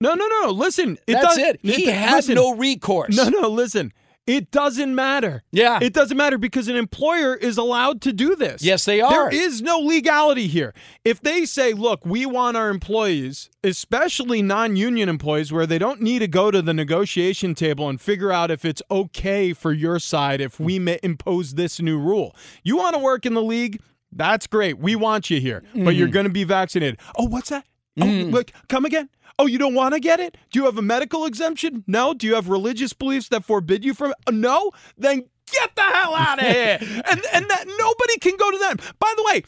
No, 0.00 0.14
no, 0.14 0.26
no. 0.42 0.50
Listen, 0.50 0.98
it 1.06 1.12
That's 1.14 1.36
does, 1.36 1.38
it. 1.38 1.60
He 1.62 1.86
has 1.86 2.14
listen, 2.28 2.34
no 2.34 2.54
recourse. 2.56 3.16
No, 3.16 3.28
no, 3.28 3.48
listen. 3.48 3.92
It 4.26 4.50
doesn't 4.50 4.92
matter. 4.92 5.44
Yeah. 5.52 5.78
It 5.80 5.92
doesn't 5.92 6.16
matter 6.16 6.36
because 6.36 6.66
an 6.66 6.74
employer 6.74 7.34
is 7.36 7.58
allowed 7.58 8.00
to 8.02 8.12
do 8.12 8.34
this. 8.34 8.62
Yes, 8.62 8.84
they 8.84 9.00
are. 9.00 9.30
There 9.30 9.42
is 9.42 9.62
no 9.62 9.78
legality 9.78 10.48
here. 10.48 10.74
If 11.04 11.20
they 11.20 11.44
say, 11.44 11.72
look, 11.72 12.04
we 12.04 12.26
want 12.26 12.56
our 12.56 12.68
employees, 12.68 13.50
especially 13.62 14.42
non 14.42 14.74
union 14.74 15.08
employees, 15.08 15.52
where 15.52 15.66
they 15.66 15.78
don't 15.78 16.00
need 16.00 16.18
to 16.20 16.28
go 16.28 16.50
to 16.50 16.60
the 16.60 16.74
negotiation 16.74 17.54
table 17.54 17.88
and 17.88 18.00
figure 18.00 18.32
out 18.32 18.50
if 18.50 18.64
it's 18.64 18.82
okay 18.90 19.52
for 19.52 19.72
your 19.72 20.00
side 20.00 20.40
if 20.40 20.58
we 20.58 20.80
may 20.80 20.98
impose 21.04 21.54
this 21.54 21.80
new 21.80 21.98
rule. 21.98 22.34
You 22.64 22.76
want 22.76 22.96
to 22.96 23.00
work 23.00 23.26
in 23.26 23.34
the 23.34 23.42
league? 23.42 23.80
That's 24.10 24.46
great. 24.48 24.78
We 24.78 24.96
want 24.96 25.30
you 25.30 25.40
here, 25.40 25.62
but 25.74 25.94
you're 25.94 26.08
mm. 26.08 26.12
going 26.12 26.26
to 26.26 26.32
be 26.32 26.44
vaccinated. 26.44 26.98
Oh, 27.16 27.26
what's 27.26 27.50
that? 27.50 27.64
Oh, 28.00 28.04
mm. 28.04 28.32
look, 28.32 28.50
come 28.68 28.84
again. 28.84 29.08
Oh, 29.38 29.46
you 29.46 29.58
don't 29.58 29.74
want 29.74 29.94
to 29.94 30.00
get 30.00 30.18
it? 30.20 30.36
Do 30.50 30.58
you 30.58 30.64
have 30.64 30.78
a 30.78 30.82
medical 30.82 31.26
exemption? 31.26 31.84
No. 31.86 32.14
Do 32.14 32.26
you 32.26 32.34
have 32.34 32.48
religious 32.48 32.92
beliefs 32.92 33.28
that 33.28 33.44
forbid 33.44 33.84
you 33.84 33.92
from? 33.94 34.14
Uh, 34.26 34.30
no. 34.30 34.70
Then 34.96 35.24
get 35.52 35.74
the 35.76 35.82
hell 35.82 36.14
out 36.14 36.38
of 36.38 36.46
here. 36.50 36.78
and 36.80 37.22
and 37.32 37.48
that 37.50 37.64
nobody 37.66 38.18
can 38.20 38.36
go 38.36 38.50
to 38.50 38.58
them. 38.58 38.76
By 38.98 39.12
the 39.16 39.24
way. 39.24 39.42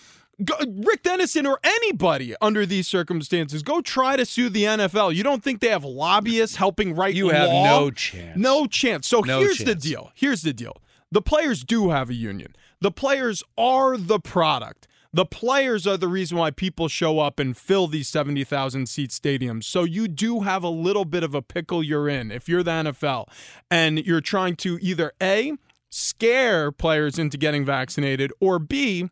Go, 0.44 0.54
Rick 0.86 1.02
Dennison 1.02 1.46
or 1.46 1.58
anybody 1.64 2.32
under 2.40 2.64
these 2.64 2.86
circumstances, 2.86 3.64
go 3.64 3.80
try 3.80 4.14
to 4.14 4.24
sue 4.24 4.48
the 4.48 4.62
NFL. 4.62 5.12
You 5.12 5.24
don't 5.24 5.42
think 5.42 5.58
they 5.58 5.66
have 5.66 5.82
lobbyists 5.82 6.54
helping 6.54 6.94
write 6.94 7.16
You 7.16 7.30
have 7.30 7.48
no 7.50 7.90
chance. 7.90 8.38
No 8.38 8.66
chance. 8.68 9.08
So 9.08 9.18
No 9.18 9.40
here's 9.40 9.58
the 9.58 9.74
deal. 9.74 10.12
Here's 10.14 10.42
the 10.42 10.52
deal. 10.52 10.76
The 11.10 11.22
players 11.22 11.64
do 11.64 11.90
have 11.90 12.08
a 12.08 12.14
union. 12.14 12.54
The 12.80 12.92
players 12.92 13.42
are 13.56 13.96
the 13.96 14.20
product. 14.20 14.86
The 15.12 15.24
players 15.24 15.86
are 15.86 15.96
the 15.96 16.08
reason 16.08 16.36
why 16.36 16.50
people 16.50 16.88
show 16.88 17.18
up 17.18 17.40
and 17.40 17.56
fill 17.56 17.86
these 17.86 18.08
70,000 18.08 18.88
seat 18.88 19.10
stadiums. 19.10 19.64
So 19.64 19.84
you 19.84 20.06
do 20.06 20.40
have 20.40 20.62
a 20.62 20.68
little 20.68 21.06
bit 21.06 21.22
of 21.22 21.34
a 21.34 21.40
pickle 21.40 21.82
you're 21.82 22.08
in 22.08 22.30
if 22.30 22.48
you're 22.48 22.62
the 22.62 22.70
NFL 22.70 23.26
and 23.70 23.98
you're 24.04 24.20
trying 24.20 24.56
to 24.56 24.78
either 24.82 25.12
A, 25.22 25.54
scare 25.88 26.70
players 26.70 27.18
into 27.18 27.38
getting 27.38 27.64
vaccinated, 27.64 28.32
or 28.38 28.58
B, 28.58 29.08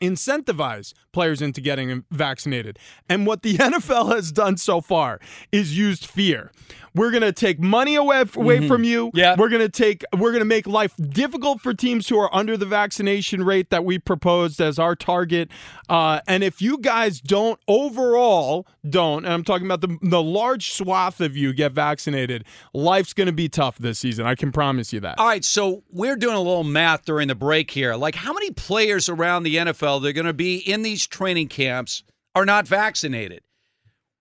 incentivize 0.00 0.92
players 1.12 1.40
into 1.40 1.60
getting 1.60 2.04
vaccinated. 2.10 2.78
And 3.08 3.26
what 3.26 3.42
the 3.42 3.56
NFL 3.58 4.14
has 4.14 4.32
done 4.32 4.56
so 4.56 4.80
far 4.80 5.20
is 5.52 5.76
used 5.76 6.06
fear. 6.06 6.52
We're 6.94 7.10
going 7.10 7.22
to 7.22 7.32
take 7.32 7.60
money 7.60 7.94
away, 7.94 8.24
away 8.34 8.66
from 8.66 8.82
you. 8.82 9.08
Mm-hmm. 9.08 9.18
Yeah. 9.18 9.36
We're 9.38 9.50
going 9.50 9.60
to 9.60 9.68
take 9.68 10.02
we're 10.14 10.30
going 10.30 10.40
to 10.40 10.46
make 10.46 10.66
life 10.66 10.94
difficult 10.96 11.60
for 11.60 11.74
teams 11.74 12.08
who 12.08 12.18
are 12.18 12.34
under 12.34 12.56
the 12.56 12.64
vaccination 12.64 13.44
rate 13.44 13.68
that 13.68 13.84
we 13.84 13.98
proposed 13.98 14.62
as 14.62 14.78
our 14.78 14.96
target. 14.96 15.50
Uh, 15.90 16.20
and 16.26 16.42
if 16.42 16.62
you 16.62 16.78
guys 16.78 17.20
don't 17.20 17.60
overall 17.68 18.66
don't, 18.88 19.26
and 19.26 19.34
I'm 19.34 19.44
talking 19.44 19.66
about 19.66 19.82
the 19.82 19.98
the 20.00 20.22
large 20.22 20.72
swath 20.72 21.20
of 21.20 21.36
you 21.36 21.52
get 21.52 21.72
vaccinated, 21.72 22.46
life's 22.72 23.12
going 23.12 23.26
to 23.26 23.32
be 23.32 23.50
tough 23.50 23.76
this 23.76 23.98
season. 23.98 24.24
I 24.24 24.34
can 24.34 24.50
promise 24.50 24.90
you 24.92 25.00
that. 25.00 25.18
All 25.18 25.26
right, 25.26 25.44
so 25.44 25.82
we're 25.90 26.16
doing 26.16 26.36
a 26.36 26.40
little 26.40 26.64
math 26.64 27.04
during 27.04 27.28
the 27.28 27.34
break 27.34 27.70
here. 27.70 27.94
Like, 27.94 28.14
how 28.14 28.32
many 28.32 28.52
players 28.52 29.10
around 29.10 29.42
the 29.42 29.56
NFL 29.56 29.85
that 30.00 30.08
are 30.08 30.12
going 30.12 30.26
to 30.26 30.32
be 30.32 30.56
in 30.56 30.82
these 30.82 31.06
training 31.06 31.48
camps 31.48 32.02
are 32.34 32.44
not 32.44 32.66
vaccinated? 32.66 33.42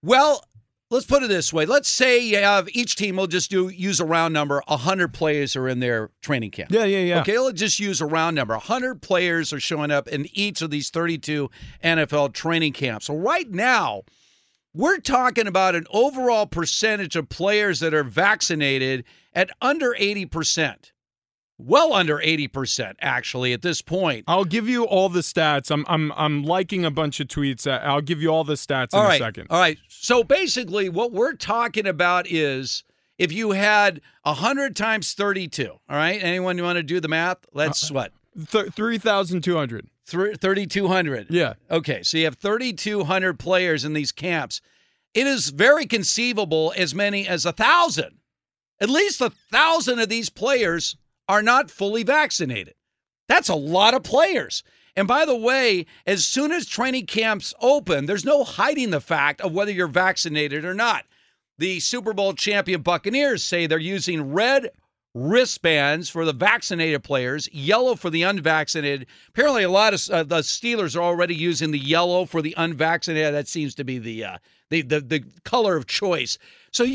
Well, 0.02 0.44
let's 0.92 1.06
put 1.06 1.24
it 1.24 1.28
this 1.28 1.52
way. 1.52 1.66
Let's 1.66 1.90
say 1.90 2.20
you 2.20 2.38
have 2.38 2.70
each 2.74 2.96
team 2.96 3.16
will 3.18 3.28
just 3.28 3.50
do 3.50 3.70
use 3.70 4.00
a 4.00 4.06
round 4.06 4.34
number. 4.34 4.62
hundred 4.68 5.14
players 5.14 5.56
are 5.56 5.68
in 5.68 5.80
their 5.80 6.12
training 6.22 6.52
camp. 6.52 6.72
Yeah, 6.72 6.86
yeah, 6.86 7.00
yeah. 7.00 7.22
Okay, 7.22 7.40
let's 7.40 7.60
just 7.60 7.80
use 7.80 8.02
a 8.02 8.06
round 8.06 8.36
number. 8.36 8.56
hundred 8.56 9.02
players 9.02 9.52
are 9.52 9.60
showing 9.60 9.92
up 9.92 10.08
in 10.08 10.28
each 10.34 10.62
of 10.62 10.70
these 10.70 10.90
thirty-two 10.90 11.50
NFL 11.84 12.34
training 12.34 12.74
camps. 12.74 13.08
So 13.08 13.16
right 13.16 13.50
now. 13.50 14.04
We're 14.78 14.98
talking 14.98 15.48
about 15.48 15.74
an 15.74 15.86
overall 15.90 16.46
percentage 16.46 17.16
of 17.16 17.30
players 17.30 17.80
that 17.80 17.94
are 17.94 18.04
vaccinated 18.04 19.06
at 19.34 19.50
under 19.62 19.94
80%. 19.94 20.92
Well 21.58 21.94
under 21.94 22.18
80% 22.18 22.96
actually 23.02 23.54
at 23.54 23.62
this 23.62 23.82
point. 23.82 24.26
I'll 24.28 24.44
give 24.46 24.68
you 24.68 24.84
all 24.84 25.08
the 25.08 25.22
stats. 25.22 25.72
I'm 25.72 25.86
I'm 25.88 26.12
I'm 26.14 26.44
liking 26.44 26.84
a 26.84 26.92
bunch 26.92 27.20
of 27.20 27.28
tweets. 27.28 27.66
Uh, 27.66 27.80
I'll 27.84 28.02
give 28.02 28.22
you 28.22 28.30
all 28.30 28.44
the 28.44 28.56
stats 28.56 28.94
in 28.94 29.00
All 29.00 29.10
a 29.10 29.18
second. 29.18 29.48
All 29.50 29.60
right. 29.60 29.78
So 29.88 30.24
basically 30.24 30.90
what 30.90 31.14
we're 31.14 31.34
talking 31.34 31.88
about 31.88 32.28
is 32.30 32.84
if 33.18 33.32
you 33.32 33.52
had 33.52 34.02
100 34.24 34.76
times 34.76 35.14
32, 35.14 35.70
all 35.70 35.80
right? 35.90 36.22
Anyone 36.22 36.62
want 36.62 36.76
to 36.76 36.84
do 36.84 37.00
the 37.00 37.08
math? 37.08 37.38
Let's 37.54 37.90
what? 37.90 38.12
Th- 38.52 38.74
Three 38.74 38.98
thousand 38.98 39.42
two 39.42 39.56
hundred. 39.56 39.88
Thr- 40.06 40.34
3200. 40.34 41.28
Yeah. 41.30 41.54
Okay, 41.72 42.04
so 42.04 42.18
you 42.18 42.26
have 42.26 42.36
3,200 42.36 43.40
players 43.40 43.86
in 43.86 43.94
these 43.94 44.12
camps. 44.12 44.62
It 45.16 45.26
is 45.26 45.50
very 45.50 45.86
conceivable 45.88 46.74
as 46.78 46.94
many 46.94 47.28
as 47.28 47.46
a 47.46 47.52
thousand. 47.52 48.18
At 48.80 48.90
least 48.90 49.22
a 49.22 49.32
thousand 49.52 50.00
of 50.00 50.10
these 50.10 50.30
players 50.30 50.96
are 51.28 51.42
not 51.42 51.72
fully 51.72 52.04
vaccinated. 52.04 52.76
That's 53.28 53.50
a 53.50 53.56
lot 53.56 53.94
of 53.94 54.04
players. 54.04 54.64
And 54.96 55.08
by 55.08 55.26
the 55.26 55.36
way, 55.36 55.86
as 56.06 56.26
soon 56.26 56.52
as 56.52 56.66
training 56.66 57.08
camps 57.08 57.54
open, 57.60 58.06
there's 58.06 58.24
no 58.26 58.44
hiding 58.44 58.92
the 58.92 59.02
fact 59.02 59.42
of 59.42 59.52
whether 59.54 59.72
you're 59.72 59.88
vaccinated 59.88 60.64
or 60.64 60.74
not. 60.74 61.06
the 61.58 61.80
Super 61.80 62.14
Bowl 62.14 62.34
champion 62.34 62.82
Buccaneers 62.82 63.44
say 63.44 63.66
they're 63.66 63.80
using 63.80 64.34
red 64.34 64.72
wristbands 65.14 66.10
for 66.10 66.26
the 66.26 66.34
vaccinated 66.34 67.04
players, 67.04 67.48
yellow 67.54 67.96
for 67.96 68.10
the 68.10 68.24
unvaccinated. 68.24 69.08
Apparently, 69.30 69.64
a 69.64 69.70
lot 69.70 69.94
of 69.94 70.10
uh, 70.10 70.24
the 70.24 70.40
Steelers 70.40 70.96
are 70.96 71.02
already 71.04 71.36
using 71.36 71.72
the 71.72 71.80
yellow 71.80 72.26
for 72.26 72.42
the 72.42 72.54
unvaccinated. 72.58 73.34
That 73.34 73.48
seems 73.48 73.74
to 73.76 73.84
be 73.86 73.98
the 73.98 74.26
uh, 74.26 74.38
the, 74.70 74.82
the 74.82 75.00
the 75.00 75.24
color 75.46 75.78
of 75.78 75.88
choice. 75.88 76.38
So 76.72 76.86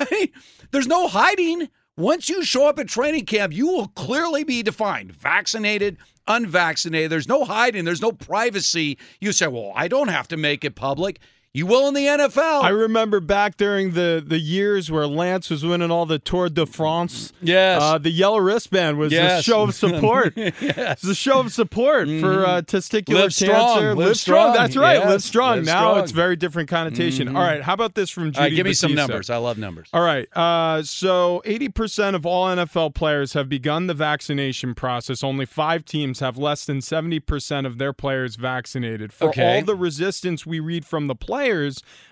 there's 0.72 0.88
no 0.88 1.06
hiding. 1.08 1.68
Once 1.96 2.28
you 2.28 2.44
show 2.44 2.66
up 2.66 2.78
at 2.78 2.88
training 2.88 3.26
camp, 3.26 3.52
you 3.52 3.66
will 3.66 3.88
clearly 3.88 4.44
be 4.44 4.62
defined 4.62 5.12
vaccinated, 5.12 5.96
unvaccinated. 6.26 7.10
There's 7.10 7.28
no 7.28 7.44
hiding, 7.44 7.84
there's 7.84 8.00
no 8.00 8.12
privacy. 8.12 8.96
You 9.20 9.32
say, 9.32 9.48
well, 9.48 9.72
I 9.74 9.88
don't 9.88 10.08
have 10.08 10.28
to 10.28 10.36
make 10.36 10.64
it 10.64 10.76
public. 10.76 11.20
You 11.52 11.66
will 11.66 11.88
in 11.88 11.94
the 11.94 12.06
NFL. 12.06 12.62
I 12.62 12.68
remember 12.68 13.18
back 13.18 13.56
during 13.56 13.94
the, 13.94 14.22
the 14.24 14.38
years 14.38 14.88
where 14.88 15.08
Lance 15.08 15.50
was 15.50 15.64
winning 15.64 15.90
all 15.90 16.06
the 16.06 16.20
Tour 16.20 16.48
de 16.48 16.64
France. 16.64 17.32
Yes. 17.42 17.82
Uh, 17.82 17.98
the 17.98 18.10
yellow 18.10 18.38
wristband 18.38 18.98
was 18.98 19.12
Yes. 19.12 19.40
a 19.40 19.42
show 19.42 19.62
of 19.62 19.74
support. 19.74 20.34
yes. 20.36 20.54
It's 20.62 21.08
a 21.08 21.14
show 21.14 21.40
of 21.40 21.52
support 21.52 22.06
for 22.20 22.46
uh, 22.46 22.62
testicular 22.62 23.22
Live 23.22 23.34
strong. 23.34 23.50
cancer. 23.74 23.94
Live 23.96 24.16
strong. 24.16 24.52
That's 24.54 24.76
right. 24.76 25.00
Yes. 25.00 25.08
Live 25.08 25.22
strong. 25.24 25.56
Live 25.56 25.64
now 25.66 25.80
strong. 25.90 25.98
it's 26.04 26.12
very 26.12 26.36
different 26.36 26.68
connotation. 26.68 27.34
All 27.36 27.42
right. 27.42 27.62
How 27.62 27.74
about 27.74 27.96
this 27.96 28.10
from 28.10 28.30
Judy 28.30 28.38
right, 28.44 28.54
give 28.54 28.64
me 28.66 28.72
some 28.72 28.94
numbers. 28.94 29.28
I 29.28 29.38
love 29.38 29.58
numbers. 29.58 29.88
All 29.92 30.02
right. 30.02 30.28
Uh, 30.36 30.84
so 30.84 31.42
80% 31.46 32.14
of 32.14 32.24
all 32.24 32.46
NFL 32.46 32.94
players 32.94 33.32
have 33.32 33.48
begun 33.48 33.88
the 33.88 33.94
vaccination 33.94 34.72
process. 34.76 35.24
Only 35.24 35.46
five 35.46 35.84
teams 35.84 36.20
have 36.20 36.38
less 36.38 36.64
than 36.64 36.78
70% 36.78 37.66
of 37.66 37.78
their 37.78 37.92
players 37.92 38.36
vaccinated. 38.36 39.12
For 39.12 39.30
Okay. 39.30 39.56
all 39.58 39.64
the 39.64 39.74
resistance 39.74 40.46
we 40.46 40.60
read 40.60 40.84
from 40.84 41.08
the 41.08 41.16
players, 41.16 41.39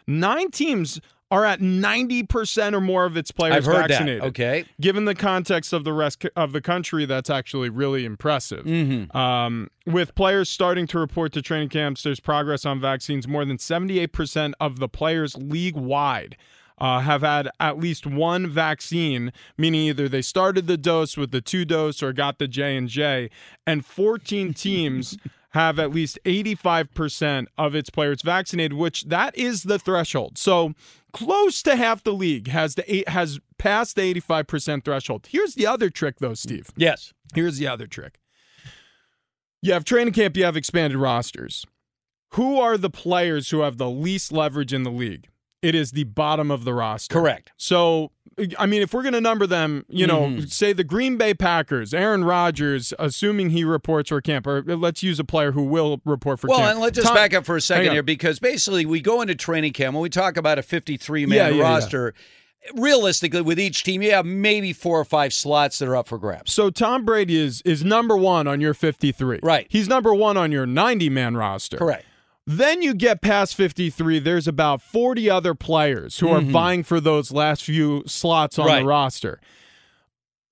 nine 0.06 0.50
teams 0.50 1.00
are 1.30 1.44
at 1.44 1.60
90% 1.60 2.72
or 2.72 2.80
more 2.80 3.04
of 3.04 3.16
its 3.16 3.30
players 3.30 3.56
I've 3.56 3.66
heard 3.66 3.88
vaccinated. 3.88 4.22
that. 4.22 4.28
Okay. 4.28 4.64
Given 4.80 5.04
the 5.04 5.14
context 5.14 5.72
of 5.74 5.84
the 5.84 5.92
rest 5.92 6.24
of 6.36 6.52
the 6.52 6.62
country, 6.62 7.04
that's 7.04 7.28
actually 7.28 7.68
really 7.68 8.06
impressive. 8.06 8.64
Mm-hmm. 8.64 9.14
Um, 9.16 9.68
with 9.86 10.14
players 10.14 10.48
starting 10.48 10.86
to 10.88 10.98
report 10.98 11.32
to 11.34 11.42
training 11.42 11.68
camps, 11.68 12.02
there's 12.02 12.20
progress 12.20 12.64
on 12.64 12.80
vaccines. 12.80 13.28
More 13.28 13.44
than 13.44 13.58
78% 13.58 14.54
of 14.58 14.78
the 14.78 14.88
players 14.88 15.36
league 15.36 15.76
wide 15.76 16.36
uh, 16.78 17.00
have 17.00 17.20
had 17.22 17.50
at 17.60 17.78
least 17.78 18.06
one 18.06 18.46
vaccine, 18.46 19.32
meaning 19.58 19.82
either 19.82 20.08
they 20.08 20.22
started 20.22 20.66
the 20.66 20.78
dose 20.78 21.16
with 21.16 21.30
the 21.30 21.40
two 21.40 21.64
dose 21.64 22.02
or 22.02 22.12
got 22.12 22.38
the 22.38 22.48
J 22.48 22.76
and 22.76 22.88
J, 22.88 23.30
and 23.66 23.84
14 23.84 24.54
teams. 24.54 25.18
Have 25.52 25.78
at 25.78 25.92
least 25.92 26.18
85% 26.26 27.46
of 27.56 27.74
its 27.74 27.88
players 27.88 28.20
vaccinated, 28.20 28.74
which 28.74 29.04
that 29.04 29.36
is 29.36 29.62
the 29.62 29.78
threshold. 29.78 30.36
So 30.36 30.74
close 31.12 31.62
to 31.62 31.74
half 31.74 32.04
the 32.04 32.12
league 32.12 32.48
has 32.48 32.74
the 32.74 32.94
eight, 32.94 33.08
has 33.08 33.40
passed 33.56 33.96
the 33.96 34.14
85% 34.14 34.84
threshold. 34.84 35.26
Here's 35.30 35.54
the 35.54 35.66
other 35.66 35.88
trick 35.88 36.18
though, 36.18 36.34
Steve. 36.34 36.70
Yes. 36.76 37.14
Here's 37.34 37.56
the 37.56 37.66
other 37.66 37.86
trick. 37.86 38.18
You 39.62 39.72
have 39.72 39.84
training 39.84 40.14
camp, 40.14 40.36
you 40.36 40.44
have 40.44 40.56
expanded 40.56 40.98
rosters. 40.98 41.64
Who 42.32 42.60
are 42.60 42.76
the 42.76 42.90
players 42.90 43.50
who 43.50 43.60
have 43.60 43.78
the 43.78 43.90
least 43.90 44.30
leverage 44.32 44.72
in 44.72 44.82
the 44.82 44.90
league? 44.90 45.28
It 45.62 45.74
is 45.74 45.90
the 45.92 46.04
bottom 46.04 46.50
of 46.50 46.64
the 46.64 46.74
roster. 46.74 47.12
Correct. 47.12 47.50
So, 47.56 48.12
I 48.58 48.66
mean, 48.66 48.82
if 48.82 48.92
we're 48.94 49.02
going 49.02 49.14
to 49.14 49.20
number 49.20 49.46
them, 49.46 49.84
you 49.88 50.06
know, 50.06 50.22
mm-hmm. 50.22 50.46
say 50.46 50.72
the 50.72 50.84
Green 50.84 51.16
Bay 51.16 51.34
Packers, 51.34 51.92
Aaron 51.92 52.24
Rodgers, 52.24 52.92
assuming 52.98 53.50
he 53.50 53.64
reports 53.64 54.10
for 54.10 54.20
camp, 54.20 54.46
or 54.46 54.62
let's 54.62 55.02
use 55.02 55.18
a 55.18 55.24
player 55.24 55.52
who 55.52 55.64
will 55.64 56.00
report 56.04 56.40
for 56.40 56.48
Well, 56.48 56.58
camp. 56.58 56.70
and 56.72 56.80
let's 56.80 56.94
just 56.96 57.08
Tom- 57.08 57.16
back 57.16 57.34
up 57.34 57.44
for 57.44 57.56
a 57.56 57.60
second 57.60 57.92
here 57.92 58.02
because 58.02 58.38
basically 58.38 58.86
we 58.86 59.00
go 59.00 59.20
into 59.20 59.34
training 59.34 59.72
camp 59.72 59.94
when 59.94 60.02
we 60.02 60.08
talk 60.08 60.36
about 60.36 60.58
a 60.58 60.62
53 60.62 61.26
man 61.26 61.36
Yeah, 61.36 61.48
yeah, 61.48 61.54
yeah. 61.56 61.62
roster. 61.62 62.14
Realistically, 62.74 63.40
with 63.40 63.58
each 63.58 63.82
team, 63.84 64.02
you 64.02 64.10
have 64.10 64.26
maybe 64.26 64.72
four 64.72 64.98
or 65.00 65.04
five 65.04 65.32
slots 65.32 65.78
that 65.78 65.88
are 65.88 65.96
up 65.96 66.08
for 66.08 66.18
grabs. 66.18 66.52
So 66.52 66.70
Tom 66.70 67.04
Brady 67.04 67.36
is 67.40 67.62
is 67.62 67.84
number 67.84 68.16
one 68.16 68.46
on 68.46 68.60
your 68.60 68.74
53. 68.74 69.40
Right. 69.42 69.66
He's 69.70 69.88
number 69.88 70.12
one 70.12 70.36
on 70.36 70.52
your 70.52 70.66
90 70.66 71.08
man 71.08 71.36
roster. 71.36 71.78
Correct. 71.78 72.04
Then 72.50 72.80
you 72.80 72.94
get 72.94 73.20
past 73.20 73.54
53, 73.56 74.20
there's 74.20 74.48
about 74.48 74.80
40 74.80 75.28
other 75.28 75.54
players 75.54 76.18
who 76.18 76.30
are 76.30 76.40
vying 76.40 76.82
for 76.82 76.98
those 76.98 77.30
last 77.30 77.62
few 77.62 78.02
slots 78.06 78.58
on 78.58 78.64
Mm-hmm. 78.64 78.72
Right. 78.74 78.80
the 78.80 78.86
roster. 78.88 79.40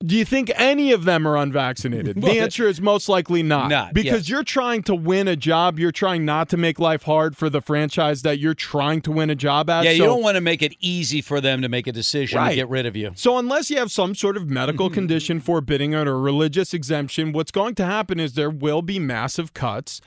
Do 0.05 0.15
you 0.15 0.27
think 0.27 0.53
any 0.57 0.93
of 0.93 1.05
them 1.07 1.27
are 1.27 1.39
unvaccinated? 1.39 2.17
The 2.21 2.39
answer 2.39 2.69
is 2.69 2.83
most 2.83 3.09
likely 3.09 3.43
not. 3.43 3.71
Not, 3.71 3.95
because 3.95 4.25
yes. 4.25 4.29
you're 4.29 4.45
trying 4.45 4.83
to 4.83 4.95
win 4.95 5.27
a 5.27 5.37
job. 5.37 5.79
You're 5.79 5.91
trying 5.91 6.27
not 6.27 6.51
to 6.51 6.59
make 6.59 6.79
life 6.79 7.05
hard 7.05 7.35
for 7.35 7.49
the 7.49 7.63
franchise 7.63 8.21
that 8.21 8.39
you're 8.39 8.53
trying 8.53 9.01
to 9.01 9.11
win 9.11 9.31
a 9.31 9.35
job 9.35 9.71
at. 9.71 9.85
Yeah, 9.85 9.93
you 9.93 10.05
don't 10.05 10.23
want 10.23 10.35
to 10.35 10.43
make 10.43 10.61
it 10.61 10.75
easy 10.81 11.23
for 11.23 11.41
them 11.41 11.63
to 11.63 11.69
make 11.71 11.87
a 11.87 11.93
decision 11.93 12.37
Right. 12.39 12.51
to 12.51 12.57
get 12.57 12.69
rid 12.69 12.85
of 12.85 12.95
you. 12.95 13.13
So 13.15 13.39
unless 13.39 13.71
you 13.71 13.79
have 13.79 13.91
some 13.91 14.15
sort 14.15 14.37
of 14.37 14.43
Mm-hmm. 14.43 14.53
medical 14.53 14.91
condition 14.91 15.41
forbidding 15.41 15.95
it 15.95 16.07
or 16.07 16.21
religious 16.21 16.75
exemption, 16.75 17.33
what's 17.33 17.51
going 17.51 17.75
to 17.77 17.87
happen 17.87 18.21
is 18.21 18.35
there 18.35 18.51
will 18.51 18.83
be 18.83 18.99
massive 18.99 19.55
cuts, 19.55 20.03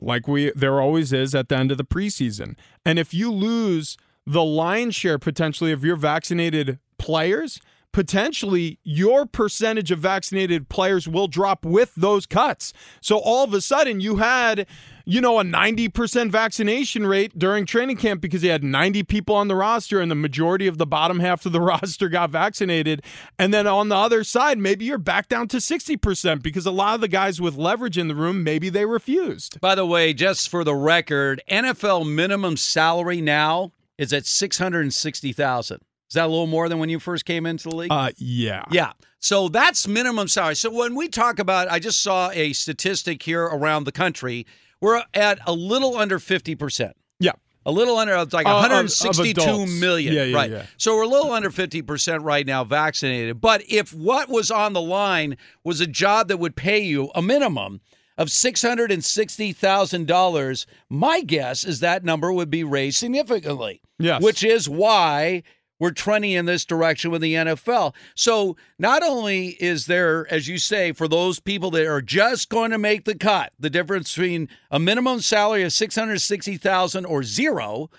like 0.00 0.26
we 0.26 0.52
there 0.54 0.80
always 0.80 1.12
is 1.12 1.34
at 1.34 1.48
the 1.48 1.56
end 1.56 1.70
of 1.70 1.78
the 1.78 1.84
preseason. 1.84 2.56
And 2.84 2.98
if 2.98 3.12
you 3.12 3.32
lose 3.32 3.96
the 4.26 4.44
lion's 4.44 4.94
share 4.94 5.18
potentially 5.18 5.72
of 5.72 5.84
your 5.84 5.96
vaccinated 5.96 6.78
players, 6.98 7.60
potentially 7.92 8.78
your 8.82 9.26
percentage 9.26 9.90
of 9.90 9.98
vaccinated 9.98 10.68
players 10.68 11.06
will 11.06 11.28
drop 11.28 11.64
with 11.64 11.94
those 11.94 12.26
cuts. 12.26 12.72
So 13.00 13.18
all 13.18 13.44
of 13.44 13.52
a 13.52 13.60
sudden 13.60 14.00
you 14.00 14.16
had, 14.16 14.66
you 15.04 15.20
know, 15.20 15.38
a 15.38 15.44
90% 15.44 16.30
vaccination 16.30 17.06
rate 17.06 17.38
during 17.38 17.66
training 17.66 17.96
camp 17.96 18.20
because 18.20 18.42
he 18.42 18.48
had 18.48 18.62
90 18.64 19.02
people 19.04 19.34
on 19.34 19.48
the 19.48 19.56
roster 19.56 20.00
and 20.00 20.10
the 20.10 20.16
majority 20.16 20.66
of 20.66 20.78
the 20.78 20.86
bottom 20.86 21.20
half 21.20 21.44
of 21.46 21.52
the 21.52 21.60
roster 21.72 22.08
got 22.08 22.30
vaccinated. 22.30 23.02
And 23.38 23.52
then 23.52 23.66
on 23.66 23.88
the 23.88 23.96
other 23.96 24.24
side, 24.24 24.58
maybe 24.58 24.84
you're 24.84 24.98
back 24.98 25.28
down 25.28 25.48
to 25.48 25.58
60% 25.58 26.42
because 26.42 26.66
a 26.66 26.70
lot 26.70 26.94
of 26.94 27.00
the 27.00 27.08
guys 27.08 27.40
with 27.40 27.56
leverage 27.56 27.98
in 27.98 28.08
the 28.08 28.14
room, 28.14 28.42
maybe 28.42 28.68
they 28.68 28.86
refused. 28.86 29.60
By 29.60 29.74
the 29.74 29.86
way, 29.86 30.12
just 30.12 30.48
for 30.48 30.64
the 30.64 30.74
record, 30.74 31.42
NFL 31.50 32.12
minimum 32.12 32.56
salary 32.56 33.20
now 33.20 33.72
is 33.98 34.12
at 34.12 34.26
six 34.26 34.58
hundred 34.58 34.80
and 34.80 34.92
sixty 34.94 35.32
thousand. 35.32 35.78
Is 36.08 36.14
that 36.14 36.26
a 36.26 36.28
little 36.28 36.46
more 36.46 36.68
than 36.68 36.78
when 36.78 36.90
you 36.90 36.98
first 36.98 37.24
came 37.24 37.46
into 37.46 37.70
the 37.70 37.76
league? 37.76 37.92
Uh, 37.92 38.10
yeah. 38.18 38.64
Yeah. 38.70 38.92
So 39.18 39.48
that's 39.48 39.86
minimum 39.86 40.28
salary. 40.28 40.56
So 40.56 40.70
when 40.70 40.94
we 40.94 41.08
talk 41.08 41.38
about, 41.38 41.70
I 41.70 41.78
just 41.78 42.02
saw 42.02 42.30
a 42.32 42.52
statistic 42.52 43.22
here 43.22 43.44
around 43.44 43.84
the 43.84 43.92
country. 43.92 44.46
We're 44.82 45.02
at 45.14 45.38
a 45.46 45.52
little 45.54 45.96
under 45.96 46.18
50%. 46.18 46.92
Yeah. 47.20 47.32
A 47.64 47.70
little 47.70 47.96
under, 47.96 48.14
it's 48.16 48.32
like 48.34 48.44
Uh, 48.46 48.56
of- 48.56 48.62
of 49.20 49.24
million. 49.78 50.12
Yeah, 50.12 50.24
yeah, 50.24 50.36
right. 50.36 50.50
yeah. 50.50 50.66
So 50.76 50.96
we're 50.96 51.04
a 51.04 51.08
little 51.08 51.30
under 51.32 51.48
50% 51.50 52.24
right 52.24 52.44
now 52.44 52.64
vaccinated. 52.64 53.40
But 53.40 53.62
if 53.68 53.94
what 53.94 54.28
was 54.28 54.50
on 54.50 54.72
the 54.72 54.80
line 54.82 55.36
was 55.62 55.80
a 55.80 55.86
job 55.86 56.26
that 56.28 56.38
would 56.38 56.56
pay 56.56 56.80
you 56.80 57.10
a 57.14 57.22
minimum 57.22 57.80
of 58.18 58.28
$660,000, 58.28 60.66
my 60.90 61.20
guess 61.22 61.64
is 61.64 61.80
that 61.80 62.04
number 62.04 62.30
would 62.32 62.50
be 62.50 62.62
raised 62.64 62.98
significantly. 62.98 63.80
Yes. 63.98 64.20
Which 64.22 64.42
is 64.44 64.68
why 64.68 65.42
we're 65.82 65.90
trending 65.90 66.30
in 66.30 66.44
this 66.46 66.64
direction 66.64 67.10
with 67.10 67.22
the 67.22 67.34
NFL. 67.34 67.92
So 68.14 68.56
not 68.78 69.02
only 69.02 69.56
is 69.60 69.86
there, 69.86 70.32
as 70.32 70.46
you 70.46 70.58
say, 70.58 70.92
for 70.92 71.08
those 71.08 71.40
people 71.40 71.72
that 71.72 71.88
are 71.88 72.00
just 72.00 72.48
going 72.50 72.70
to 72.70 72.78
make 72.78 73.04
the 73.04 73.16
cut, 73.16 73.52
the 73.58 73.68
difference 73.68 74.14
between 74.14 74.48
a 74.70 74.78
minimum 74.78 75.20
salary 75.20 75.64
of 75.64 75.72
six 75.72 75.96
hundred 75.96 76.20
sixty 76.20 76.56
thousand 76.56 77.04
or 77.06 77.24
zero, 77.24 77.90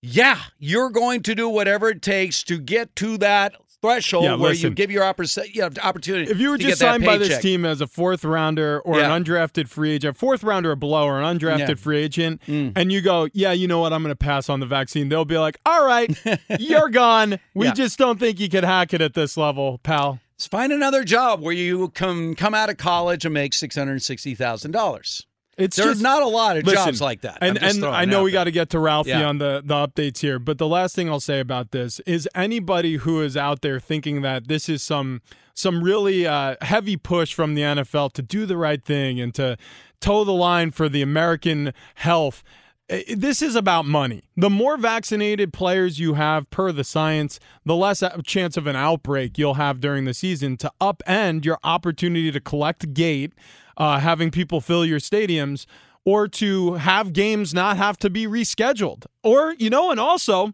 yeah, 0.00 0.44
you're 0.58 0.88
going 0.88 1.22
to 1.24 1.34
do 1.34 1.46
whatever 1.46 1.90
it 1.90 2.00
takes 2.00 2.42
to 2.44 2.58
get 2.58 2.96
to 2.96 3.18
that 3.18 3.54
threshold 3.82 4.24
Yeah, 4.24 4.34
where 4.36 4.52
you 4.52 4.70
give 4.70 4.90
your 4.90 5.02
oppor- 5.04 5.54
you 5.54 5.62
opportunity. 5.82 6.30
If 6.30 6.38
you 6.40 6.50
were 6.50 6.58
just 6.58 6.78
signed 6.80 7.04
by 7.04 7.18
this 7.18 7.38
team 7.40 7.64
as 7.64 7.80
a 7.80 7.86
fourth 7.86 8.24
rounder 8.24 8.80
or 8.80 8.98
Yeah. 8.98 9.14
an 9.14 9.24
undrafted 9.24 9.68
free 9.68 9.92
agent, 9.92 10.16
fourth 10.16 10.42
rounder 10.42 10.72
or 10.72 10.76
below 10.76 11.04
or 11.04 11.20
an 11.20 11.38
undrafted 11.38 11.58
Yeah. 11.58 11.66
Mm. 11.74 11.78
free 11.78 11.98
agent, 11.98 12.42
and 12.46 12.90
you 12.92 13.00
go, 13.00 13.28
yeah, 13.32 13.52
you 13.52 13.68
know 13.68 13.78
what, 13.80 13.92
I'm 13.92 14.02
going 14.02 14.12
to 14.12 14.16
pass 14.16 14.48
on 14.48 14.60
the 14.60 14.66
vaccine, 14.66 15.08
they'll 15.08 15.24
be 15.24 15.38
like, 15.38 15.58
all 15.66 15.84
right, 15.86 16.10
you're 16.58 16.88
gone. 16.88 17.38
We 17.54 17.70
just 17.72 17.98
don't 17.98 18.18
think 18.18 18.40
you 18.40 18.48
could 18.48 18.64
hack 18.64 18.92
it 18.94 19.00
at 19.00 19.14
this 19.14 19.36
level, 19.36 19.78
pal. 19.78 20.20
Let's 20.38 20.46
find 20.48 20.70
another 20.72 21.02
job 21.04 21.40
where 21.40 21.54
you 21.54 21.88
come 21.90 22.34
come 22.34 22.54
out 22.54 22.68
of 22.68 22.76
college 22.76 23.24
and 23.24 23.32
make 23.32 23.54
six 23.54 23.74
hundred 23.74 24.02
sixty 24.02 24.34
thousand 24.34 24.72
dollars. 24.72 25.26
It's 25.56 25.76
There's 25.76 25.88
just, 25.92 26.02
not 26.02 26.22
a 26.22 26.26
lot 26.26 26.58
of 26.58 26.64
Listen, 26.64 26.84
jobs 26.84 27.00
like 27.00 27.22
that. 27.22 27.38
And, 27.40 27.56
and 27.62 27.82
I 27.84 28.04
know 28.04 28.22
we 28.22 28.30
got 28.30 28.44
to 28.44 28.50
get 28.50 28.70
to 28.70 28.78
Ralphie 28.78 29.10
Yeah. 29.10 29.26
on 29.26 29.38
the, 29.38 29.62
the 29.64 29.74
updates 29.74 30.18
here, 30.18 30.38
but 30.38 30.58
the 30.58 30.66
last 30.66 30.94
thing 30.94 31.08
I'll 31.08 31.18
say 31.20 31.40
about 31.40 31.70
this 31.70 31.98
is 32.00 32.28
anybody 32.34 32.96
who 32.96 33.22
is 33.22 33.36
out 33.36 33.62
there 33.62 33.80
thinking 33.80 34.20
that 34.22 34.48
this 34.48 34.68
is 34.68 34.82
some 34.82 35.22
some 35.54 35.82
really 35.82 36.26
uh, 36.26 36.54
heavy 36.60 36.98
push 36.98 37.32
from 37.32 37.54
the 37.54 37.62
NFL 37.62 38.12
to 38.12 38.20
do 38.20 38.44
the 38.44 38.58
right 38.58 38.84
thing 38.84 39.18
and 39.18 39.34
to 39.36 39.56
toe 40.00 40.22
the 40.22 40.32
line 40.32 40.70
for 40.70 40.86
the 40.90 41.00
American 41.00 41.72
health. 41.94 42.44
This 42.88 43.42
is 43.42 43.56
about 43.56 43.84
money. 43.84 44.22
The 44.36 44.48
more 44.48 44.76
vaccinated 44.76 45.52
players 45.52 45.98
you 45.98 46.14
have 46.14 46.48
per 46.50 46.70
the 46.70 46.84
science, 46.84 47.40
the 47.64 47.74
less 47.74 48.02
chance 48.24 48.56
of 48.56 48.68
an 48.68 48.76
outbreak 48.76 49.38
you'll 49.38 49.54
have 49.54 49.80
during 49.80 50.04
the 50.04 50.14
season 50.14 50.56
to 50.58 50.70
upend 50.80 51.44
your 51.44 51.58
opportunity 51.64 52.30
to 52.30 52.40
collect 52.40 52.94
gate, 52.94 53.32
uh, 53.76 53.98
having 53.98 54.30
people 54.30 54.60
fill 54.60 54.84
your 54.84 55.00
stadiums, 55.00 55.66
or 56.04 56.28
to 56.28 56.74
have 56.74 57.12
games 57.12 57.52
not 57.52 57.76
have 57.76 57.98
to 57.98 58.08
be 58.08 58.26
rescheduled. 58.26 59.06
Or, 59.24 59.56
you 59.58 59.68
know, 59.68 59.90
and 59.90 59.98
also 59.98 60.52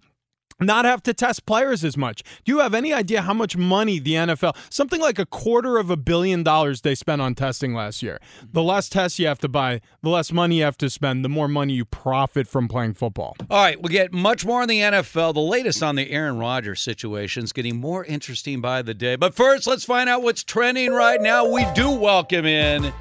not 0.61 0.85
have 0.85 1.03
to 1.05 1.15
test 1.15 1.47
players 1.47 1.85
as 1.85 1.97
much. 1.97 2.23
Do 2.45 2.53
you 2.53 2.61
have 2.61 2.75
any 2.75 2.93
idea 2.93 3.23
how 3.23 3.35
much 3.35 3.57
money 3.57 3.99
the 3.99 4.15
NFL, 4.15 4.57
something 4.71 5.01
like 5.01 5.19
a 5.19 5.27
quarter 5.27 5.79
of 5.79 5.91
a 5.91 5.97
billion 5.97 6.43
dollars 6.43 6.83
they 6.83 6.95
spent 6.95 7.23
on 7.23 7.35
testing 7.35 7.75
last 7.75 8.03
year? 8.03 8.19
The 8.53 8.63
less 8.63 8.89
tests 8.89 9.19
you 9.19 9.27
have 9.27 9.39
to 9.41 9.49
buy, 9.49 9.81
the 10.03 10.11
less 10.11 10.33
money 10.33 10.59
you 10.59 10.65
have 10.65 10.79
to 10.79 10.91
spend, 10.91 11.25
the 11.25 11.29
more 11.29 11.49
money 11.49 11.75
you 11.75 11.85
profit 11.85 12.47
from 12.47 12.69
playing 12.69 12.95
football. 12.95 13.37
All 13.51 13.63
right, 13.63 13.81
we'll 13.81 13.93
get 13.93 14.13
much 14.13 14.45
more 14.45 14.63
on 14.63 14.69
the 14.69 14.81
NFL. 14.81 15.35
The 15.35 15.41
latest 15.41 15.83
on 15.83 15.97
the 15.97 16.11
Aaron 16.11 16.39
Rodgers 16.39 16.81
situation 16.81 17.45
is 17.45 17.53
getting 17.53 17.81
more 17.81 18.05
interesting 18.05 18.61
by 18.61 18.83
the 18.83 18.95
day. 18.95 19.17
But 19.17 19.35
first, 19.35 19.67
let's 19.67 19.85
find 19.85 20.09
out 20.09 20.23
what's 20.23 20.45
trending 20.45 20.93
right 20.93 21.21
now. 21.21 21.51
We 21.51 21.67
do 21.75 21.91
welcome 21.91 22.47
in 22.47 22.93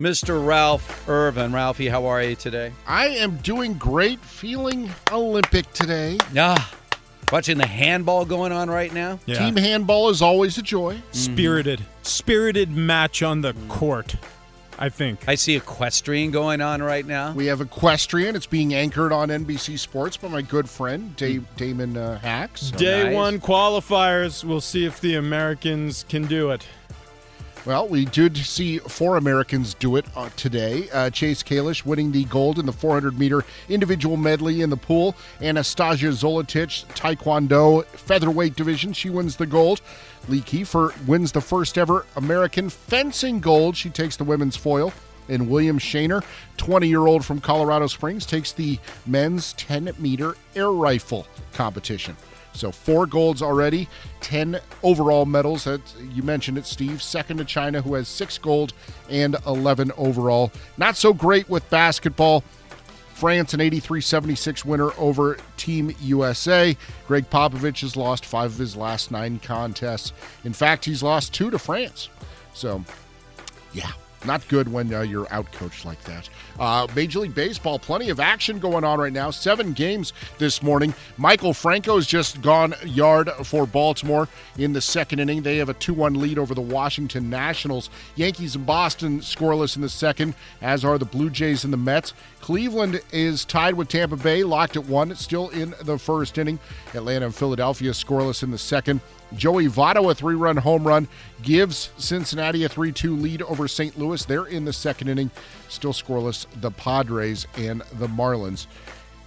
Mr. 0.00 0.44
Ralph 0.44 1.08
Irvin. 1.08 1.52
Ralphie, 1.52 1.88
how 1.88 2.06
are 2.06 2.22
you 2.22 2.36
today? 2.36 2.72
I 2.86 3.08
am 3.08 3.36
doing 3.38 3.74
great, 3.74 4.20
feeling 4.20 4.88
Olympic 5.10 5.72
today. 5.72 6.18
Yeah. 6.32 6.56
Watching 7.30 7.58
the 7.58 7.66
handball 7.66 8.24
going 8.24 8.52
on 8.52 8.70
right 8.70 8.92
now. 8.92 9.18
Yeah. 9.26 9.38
Team 9.38 9.56
handball 9.56 10.08
is 10.08 10.22
always 10.22 10.56
a 10.56 10.62
joy. 10.62 11.02
Spirited, 11.12 11.84
spirited 12.02 12.70
match 12.70 13.22
on 13.22 13.42
the 13.42 13.52
court. 13.68 14.16
I 14.78 14.88
think. 14.88 15.28
I 15.28 15.34
see 15.34 15.56
equestrian 15.56 16.30
going 16.30 16.60
on 16.60 16.80
right 16.80 17.04
now. 17.04 17.32
We 17.32 17.46
have 17.46 17.60
equestrian. 17.60 18.36
It's 18.36 18.46
being 18.46 18.72
anchored 18.74 19.12
on 19.12 19.28
NBC 19.28 19.78
Sports 19.78 20.16
by 20.16 20.28
my 20.28 20.40
good 20.40 20.70
friend 20.70 21.14
Dave, 21.16 21.44
Damon 21.56 21.96
uh, 21.96 22.18
Hacks. 22.20 22.70
Day 22.70 23.04
nice. 23.04 23.14
one 23.14 23.40
qualifiers. 23.40 24.44
We'll 24.44 24.60
see 24.60 24.86
if 24.86 25.00
the 25.00 25.16
Americans 25.16 26.06
can 26.08 26.26
do 26.26 26.50
it. 26.50 26.64
Well, 27.64 27.86
we 27.86 28.06
did 28.06 28.36
see 28.36 28.78
four 28.78 29.16
Americans 29.16 29.74
do 29.74 29.96
it 29.96 30.06
uh, 30.16 30.30
today. 30.36 30.88
Uh, 30.90 31.10
Chase 31.10 31.42
Kalisz 31.42 31.84
winning 31.84 32.12
the 32.12 32.24
gold 32.24 32.58
in 32.58 32.64
the 32.64 32.72
400 32.72 33.18
meter 33.18 33.44
individual 33.68 34.16
medley 34.16 34.62
in 34.62 34.70
the 34.70 34.76
pool. 34.76 35.14
Anastasija 35.40 36.12
Zolotic, 36.12 36.86
Taekwondo 36.94 37.84
featherweight 37.86 38.56
division, 38.56 38.92
she 38.92 39.10
wins 39.10 39.36
the 39.36 39.44
gold. 39.46 39.82
Lee 40.28 40.40
Kiefer 40.40 40.94
wins 41.06 41.32
the 41.32 41.40
first 41.40 41.76
ever 41.76 42.06
American 42.16 42.70
fencing 42.70 43.40
gold. 43.40 43.76
She 43.76 43.90
takes 43.90 44.16
the 44.16 44.24
women's 44.24 44.56
foil. 44.56 44.92
And 45.28 45.50
William 45.50 45.78
Shaner, 45.78 46.24
20 46.56 46.88
year 46.88 47.06
old 47.06 47.22
from 47.22 47.38
Colorado 47.38 47.86
Springs, 47.86 48.24
takes 48.24 48.52
the 48.52 48.78
men's 49.04 49.52
10 49.54 49.94
meter 49.98 50.36
air 50.56 50.70
rifle 50.70 51.26
competition. 51.52 52.16
So 52.58 52.72
four 52.72 53.06
golds 53.06 53.40
already, 53.40 53.88
10 54.20 54.60
overall 54.82 55.26
medals. 55.26 55.64
That 55.64 55.80
you 56.12 56.22
mentioned 56.22 56.58
it, 56.58 56.66
Steve. 56.66 57.02
Second 57.02 57.38
to 57.38 57.44
China, 57.44 57.80
who 57.80 57.94
has 57.94 58.08
six 58.08 58.36
gold 58.36 58.72
and 59.08 59.36
11 59.46 59.92
overall. 59.96 60.50
Not 60.76 60.96
so 60.96 61.12
great 61.12 61.48
with 61.48 61.68
basketball. 61.70 62.42
France, 63.14 63.52
an 63.52 63.60
83 63.60 64.00
76 64.00 64.64
winner 64.64 64.90
over 64.96 65.38
Team 65.56 65.94
USA. 66.02 66.76
Gregg 67.08 67.28
Popovich 67.30 67.80
has 67.80 67.96
lost 67.96 68.24
five 68.24 68.52
of 68.52 68.58
his 68.58 68.76
last 68.76 69.10
nine 69.10 69.40
contests. 69.40 70.12
In 70.44 70.52
fact, 70.52 70.84
he's 70.84 71.02
lost 71.02 71.34
two 71.34 71.50
to 71.50 71.58
France. 71.58 72.10
So, 72.54 72.84
yeah, 73.72 73.90
not 74.24 74.46
good 74.48 74.70
when 74.70 74.92
uh, 74.92 75.02
you're 75.02 75.26
outcoached 75.26 75.84
like 75.84 76.02
that. 76.04 76.28
Uh, 76.58 76.86
Major 76.94 77.20
League 77.20 77.34
Baseball, 77.34 77.78
plenty 77.78 78.10
of 78.10 78.20
action 78.20 78.58
going 78.58 78.84
on 78.84 78.98
right 78.98 79.12
now. 79.12 79.30
Seven 79.30 79.72
games 79.72 80.12
this 80.38 80.62
morning. 80.62 80.92
Maikel 81.18 81.54
Franco's 81.54 82.06
just 82.06 82.42
gone 82.42 82.74
yard 82.84 83.30
for 83.44 83.66
Baltimore 83.66 84.28
in 84.56 84.72
the 84.72 84.80
second 84.80 85.20
inning. 85.20 85.42
They 85.42 85.58
have 85.58 85.68
a 85.68 85.74
2 85.74 85.94
1 85.94 86.14
lead 86.14 86.38
over 86.38 86.54
the 86.54 86.60
Washington 86.60 87.30
Nationals. 87.30 87.90
Yankees 88.16 88.56
and 88.56 88.66
Boston 88.66 89.20
scoreless 89.20 89.76
in 89.76 89.82
the 89.82 89.88
second, 89.88 90.34
as 90.60 90.84
are 90.84 90.98
the 90.98 91.04
Blue 91.04 91.30
Jays 91.30 91.64
and 91.64 91.72
the 91.72 91.78
Mets. 91.78 92.12
Cleveland 92.40 93.00
is 93.12 93.44
tied 93.44 93.74
with 93.74 93.88
Tampa 93.88 94.16
Bay, 94.16 94.44
locked 94.44 94.76
at 94.76 94.86
one, 94.86 95.14
still 95.16 95.48
in 95.50 95.74
the 95.82 95.98
first 95.98 96.38
inning. 96.38 96.58
Atlanta 96.94 97.26
and 97.26 97.34
Philadelphia 97.34 97.90
scoreless 97.90 98.42
in 98.42 98.50
the 98.50 98.58
second. 98.58 99.00
Joey 99.34 99.66
Votto, 99.66 100.10
a 100.10 100.14
three 100.14 100.34
run 100.34 100.56
home 100.56 100.86
run, 100.86 101.08
gives 101.42 101.90
Cincinnati 101.98 102.64
a 102.64 102.68
3 102.68 102.92
2 102.92 103.16
lead 103.16 103.42
over 103.42 103.68
St. 103.68 103.98
Louis. 103.98 104.24
They're 104.24 104.46
in 104.46 104.64
the 104.64 104.72
second 104.72 105.08
inning, 105.08 105.30
still 105.68 105.92
scoreless. 105.92 106.46
The 106.60 106.70
Padres 106.70 107.46
and 107.56 107.82
the 107.94 108.08
Marlins. 108.08 108.66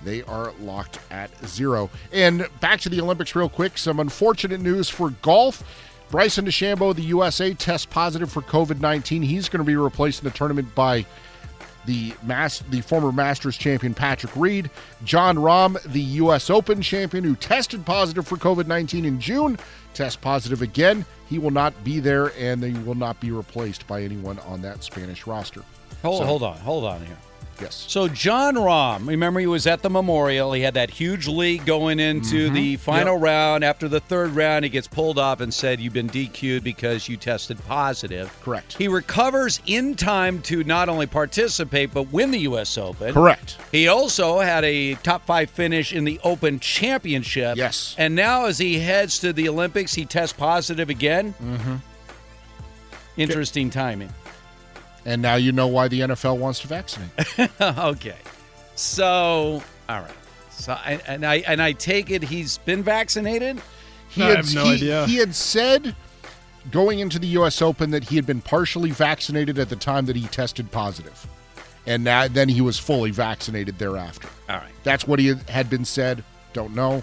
They 0.03 0.23
are 0.23 0.51
locked 0.59 0.99
at 1.11 1.29
zero. 1.45 1.89
And 2.11 2.47
back 2.59 2.81
to 2.81 2.89
the 2.89 2.99
Olympics, 3.01 3.35
real 3.35 3.49
quick. 3.49 3.77
Some 3.77 3.99
unfortunate 3.99 4.61
news 4.61 4.89
for 4.89 5.11
golf. 5.21 5.63
Bryson 6.09 6.45
DeChambeau, 6.45 6.93
the 6.93 7.03
USA, 7.03 7.53
tests 7.53 7.85
positive 7.85 8.31
for 8.31 8.41
COVID 8.41 8.79
19. 8.79 9.21
He's 9.21 9.47
going 9.47 9.59
to 9.59 9.63
be 9.63 9.75
replaced 9.75 10.23
in 10.23 10.29
the 10.29 10.35
tournament 10.35 10.73
by 10.75 11.05
the 11.85 12.13
mass 12.23 12.59
the 12.69 12.81
former 12.81 13.11
Masters 13.11 13.57
champion 13.57 13.93
Patrick 13.93 14.35
Reed, 14.35 14.69
Jon 15.03 15.37
Rahm, 15.37 15.81
the 15.91 16.01
US 16.01 16.49
Open 16.49 16.81
champion 16.81 17.23
who 17.23 17.35
tested 17.35 17.85
positive 17.85 18.27
for 18.27 18.37
COVID-19 18.37 19.05
in 19.05 19.19
June, 19.19 19.57
test 19.93 20.21
positive 20.21 20.61
again. 20.61 21.05
He 21.29 21.39
will 21.39 21.51
not 21.51 21.83
be 21.83 21.99
there 21.99 22.31
and 22.37 22.63
he 22.63 22.73
will 22.83 22.95
not 22.95 23.19
be 23.19 23.31
replaced 23.31 23.87
by 23.87 24.01
anyone 24.03 24.39
on 24.39 24.61
that 24.61 24.83
Spanish 24.83 25.25
roster. 25.27 25.61
Hold, 26.01 26.19
So- 26.19 26.25
hold 26.25 26.43
on, 26.43 26.57
hold 26.57 26.85
on 26.85 27.05
here. 27.05 27.17
Yes. 27.61 27.85
So 27.87 28.07
Jon 28.07 28.55
Rahm, 28.55 29.07
remember 29.07 29.39
he 29.39 29.47
was 29.47 29.67
at 29.67 29.81
the 29.81 29.89
Memorial. 29.89 30.51
He 30.53 30.61
had 30.61 30.73
that 30.73 30.89
huge 30.89 31.27
lead 31.27 31.65
going 31.65 31.99
into 31.99 32.45
Mm-hmm. 32.45 32.53
the 32.55 32.75
final 32.77 33.17
round. 33.17 33.63
After 33.63 33.87
the 33.87 33.99
third 33.99 34.31
round, 34.31 34.65
he 34.65 34.69
gets 34.69 34.87
pulled 34.87 35.19
off 35.19 35.39
and 35.41 35.53
said, 35.53 35.79
"You've 35.79 35.93
been 35.93 36.09
DQ'd 36.09 36.63
because 36.63 37.07
you 37.07 37.17
tested 37.17 37.57
positive." 37.67 38.35
Correct. 38.41 38.77
He 38.77 38.87
recovers 38.87 39.59
in 39.67 39.95
time 39.95 40.41
to 40.43 40.63
not 40.63 40.89
only 40.89 41.05
participate 41.07 41.93
but 41.93 42.11
win 42.11 42.31
the 42.31 42.39
U.S. 42.39 42.77
Open. 42.77 43.13
Correct. 43.13 43.57
He 43.71 43.87
also 43.87 44.39
had 44.39 44.63
a 44.63 44.95
top 44.95 45.25
five 45.25 45.49
finish 45.49 45.93
in 45.93 46.03
the 46.03 46.19
Open 46.23 46.59
Championship. 46.59 47.57
Yes. 47.57 47.95
And 47.97 48.15
now, 48.15 48.45
as 48.45 48.57
he 48.57 48.79
heads 48.79 49.19
to 49.19 49.33
the 49.33 49.47
Olympics, 49.49 49.93
he 49.93 50.05
tests 50.05 50.33
positive 50.37 50.89
again. 50.89 51.33
Mm-hmm. 51.41 51.75
Interesting 53.17 53.69
timing. 53.69 54.09
And 55.05 55.21
now 55.21 55.35
you 55.35 55.51
know 55.51 55.67
why 55.67 55.87
the 55.87 56.01
NFL 56.01 56.37
wants 56.37 56.59
to 56.59 56.67
vaccinate. 56.67 57.09
okay. 57.61 58.17
So, 58.75 59.63
all 59.89 60.01
right. 60.01 60.11
So, 60.49 60.73
and, 60.85 61.01
and 61.07 61.25
I 61.25 61.37
and 61.47 61.61
I 61.61 61.71
take 61.71 62.11
it 62.11 62.23
he's 62.23 62.59
been 62.59 62.83
vaccinated. 62.83 63.61
He 64.09 64.21
I 64.21 64.27
had, 64.27 64.37
have 64.37 64.55
no 64.55 64.65
he, 64.65 64.73
idea. 64.75 65.05
He 65.07 65.15
had 65.15 65.33
said 65.33 65.95
going 66.69 66.99
into 66.99 67.17
the 67.17 67.27
U.S. 67.27 67.61
Open 67.61 67.89
that 67.91 68.03
he 68.03 68.15
had 68.15 68.25
been 68.27 68.41
partially 68.41 68.91
vaccinated 68.91 69.57
at 69.57 69.69
the 69.69 69.75
time 69.75 70.05
that 70.05 70.15
he 70.15 70.27
tested 70.27 70.71
positive. 70.71 71.13
positive, 71.13 71.29
and 71.87 72.03
now, 72.03 72.27
then 72.27 72.49
he 72.49 72.61
was 72.61 72.77
fully 72.77 73.09
vaccinated 73.09 73.79
thereafter. 73.79 74.27
All 74.49 74.57
right. 74.57 74.71
That's 74.83 75.07
what 75.07 75.17
he 75.19 75.27
had- 75.27 75.49
had 75.49 75.69
been 75.69 75.85
said. 75.85 76.23
Don't 76.53 76.75
know, 76.75 77.01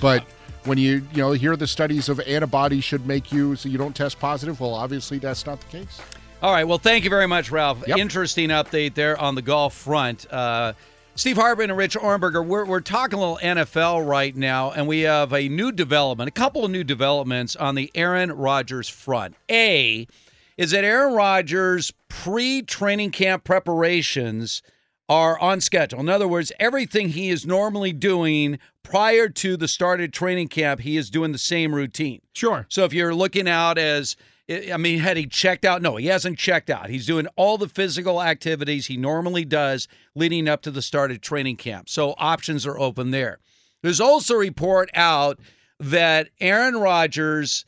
but 0.00 0.24
when 0.64 0.78
you 0.78 1.06
you 1.12 1.22
know 1.22 1.32
hear 1.32 1.56
the 1.56 1.66
studies 1.66 2.08
of 2.08 2.20
antibodies 2.20 2.84
should 2.84 3.06
make 3.06 3.32
you 3.32 3.56
so 3.56 3.68
you 3.68 3.78
don't 3.78 3.96
test 3.96 4.20
positive. 4.20 4.60
Well, 4.60 4.74
obviously 4.74 5.18
that's 5.18 5.46
not 5.46 5.60
the 5.60 5.78
case. 5.78 6.00
All 6.42 6.52
right. 6.52 6.64
Well, 6.64 6.78
thank 6.78 7.04
you 7.04 7.10
very 7.10 7.28
much, 7.28 7.52
Ralph. 7.52 7.84
Yep. 7.86 7.98
Interesting 7.98 8.48
update 8.48 8.94
there 8.94 9.16
on 9.16 9.36
the 9.36 9.42
golf 9.42 9.74
front. 9.74 10.26
Uh, 10.28 10.72
Steve 11.14 11.36
Hartman 11.36 11.70
and 11.70 11.78
Rich 11.78 11.96
Ohrnberger, 11.96 12.44
we're, 12.44 12.64
we're 12.64 12.80
talking 12.80 13.16
a 13.16 13.22
little 13.22 13.38
NFL 13.40 14.04
right 14.04 14.34
now, 14.34 14.72
and 14.72 14.88
we 14.88 15.02
have 15.02 15.32
a 15.32 15.48
new 15.48 15.70
development, 15.70 16.26
a 16.26 16.32
couple 16.32 16.64
of 16.64 16.72
new 16.72 16.82
developments 16.82 17.54
on 17.54 17.76
the 17.76 17.92
Aaron 17.94 18.32
Rodgers 18.32 18.88
front. 18.88 19.36
A 19.48 20.08
is 20.56 20.72
that 20.72 20.82
Aaron 20.82 21.14
Rodgers' 21.14 21.92
pre 22.08 22.62
training 22.62 23.12
camp 23.12 23.44
preparations 23.44 24.62
are 25.08 25.38
on 25.38 25.60
schedule. 25.60 26.00
In 26.00 26.08
other 26.08 26.26
words, 26.26 26.50
everything 26.58 27.10
he 27.10 27.30
is 27.30 27.46
normally 27.46 27.92
doing 27.92 28.58
prior 28.82 29.28
to 29.28 29.56
the 29.56 29.68
start 29.68 30.00
of 30.00 30.10
training 30.10 30.48
camp, 30.48 30.80
he 30.80 30.96
is 30.96 31.08
doing 31.08 31.30
the 31.30 31.38
same 31.38 31.72
routine. 31.72 32.20
Sure. 32.32 32.66
So 32.68 32.82
if 32.84 32.92
you're 32.92 33.14
looking 33.14 33.46
out 33.46 33.78
as, 33.78 34.16
I 34.50 34.76
mean, 34.76 34.98
had 34.98 35.16
he 35.16 35.26
checked 35.26 35.64
out? 35.64 35.82
No, 35.82 35.96
he 35.96 36.06
hasn't 36.06 36.38
checked 36.38 36.68
out. 36.68 36.90
He's 36.90 37.06
doing 37.06 37.28
all 37.36 37.58
the 37.58 37.68
physical 37.68 38.20
activities 38.20 38.86
he 38.86 38.96
normally 38.96 39.44
does 39.44 39.88
leading 40.14 40.48
up 40.48 40.62
to 40.62 40.70
the 40.70 40.82
start 40.82 41.10
of 41.10 41.20
training 41.20 41.56
camp. 41.56 41.88
So 41.88 42.14
options 42.18 42.66
are 42.66 42.78
open 42.78 43.12
there. 43.12 43.38
There's 43.82 44.00
also 44.00 44.34
a 44.34 44.38
report 44.38 44.90
out 44.94 45.38
that 45.78 46.28
Aaron 46.40 46.76
Rodgers 46.76 47.64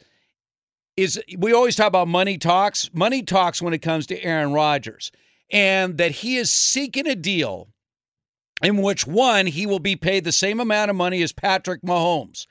is, 0.96 1.20
we 1.38 1.52
always 1.52 1.76
talk 1.76 1.88
about 1.88 2.08
money 2.08 2.38
talks, 2.38 2.90
money 2.92 3.22
talks 3.22 3.62
when 3.62 3.74
it 3.74 3.82
comes 3.82 4.06
to 4.06 4.22
Aaron 4.22 4.52
Rodgers, 4.52 5.10
and 5.50 5.98
that 5.98 6.10
he 6.10 6.36
is 6.36 6.50
seeking 6.50 7.06
a 7.06 7.16
deal 7.16 7.68
in 8.62 8.80
which 8.82 9.06
one, 9.06 9.46
he 9.46 9.66
will 9.66 9.80
be 9.80 9.96
paid 9.96 10.24
the 10.24 10.32
same 10.32 10.60
amount 10.60 10.90
of 10.90 10.96
money 10.96 11.22
as 11.22 11.32
Patrick 11.32 11.82
Mahomes. 11.82 12.46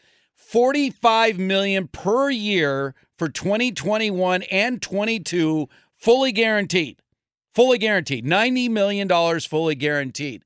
45 0.54 1.40
million 1.40 1.88
per 1.88 2.30
year 2.30 2.94
for 3.18 3.28
2021 3.28 4.44
and 4.44 4.84
22 4.84 5.68
fully 5.98 6.32
guaranteed. 6.32 7.00
Fully 7.56 7.80
guaranteed. 7.80 8.24
90 8.24 8.70
million 8.70 9.08
dollars 9.08 9.48
fully 9.48 9.74
guaranteed. 9.74 10.44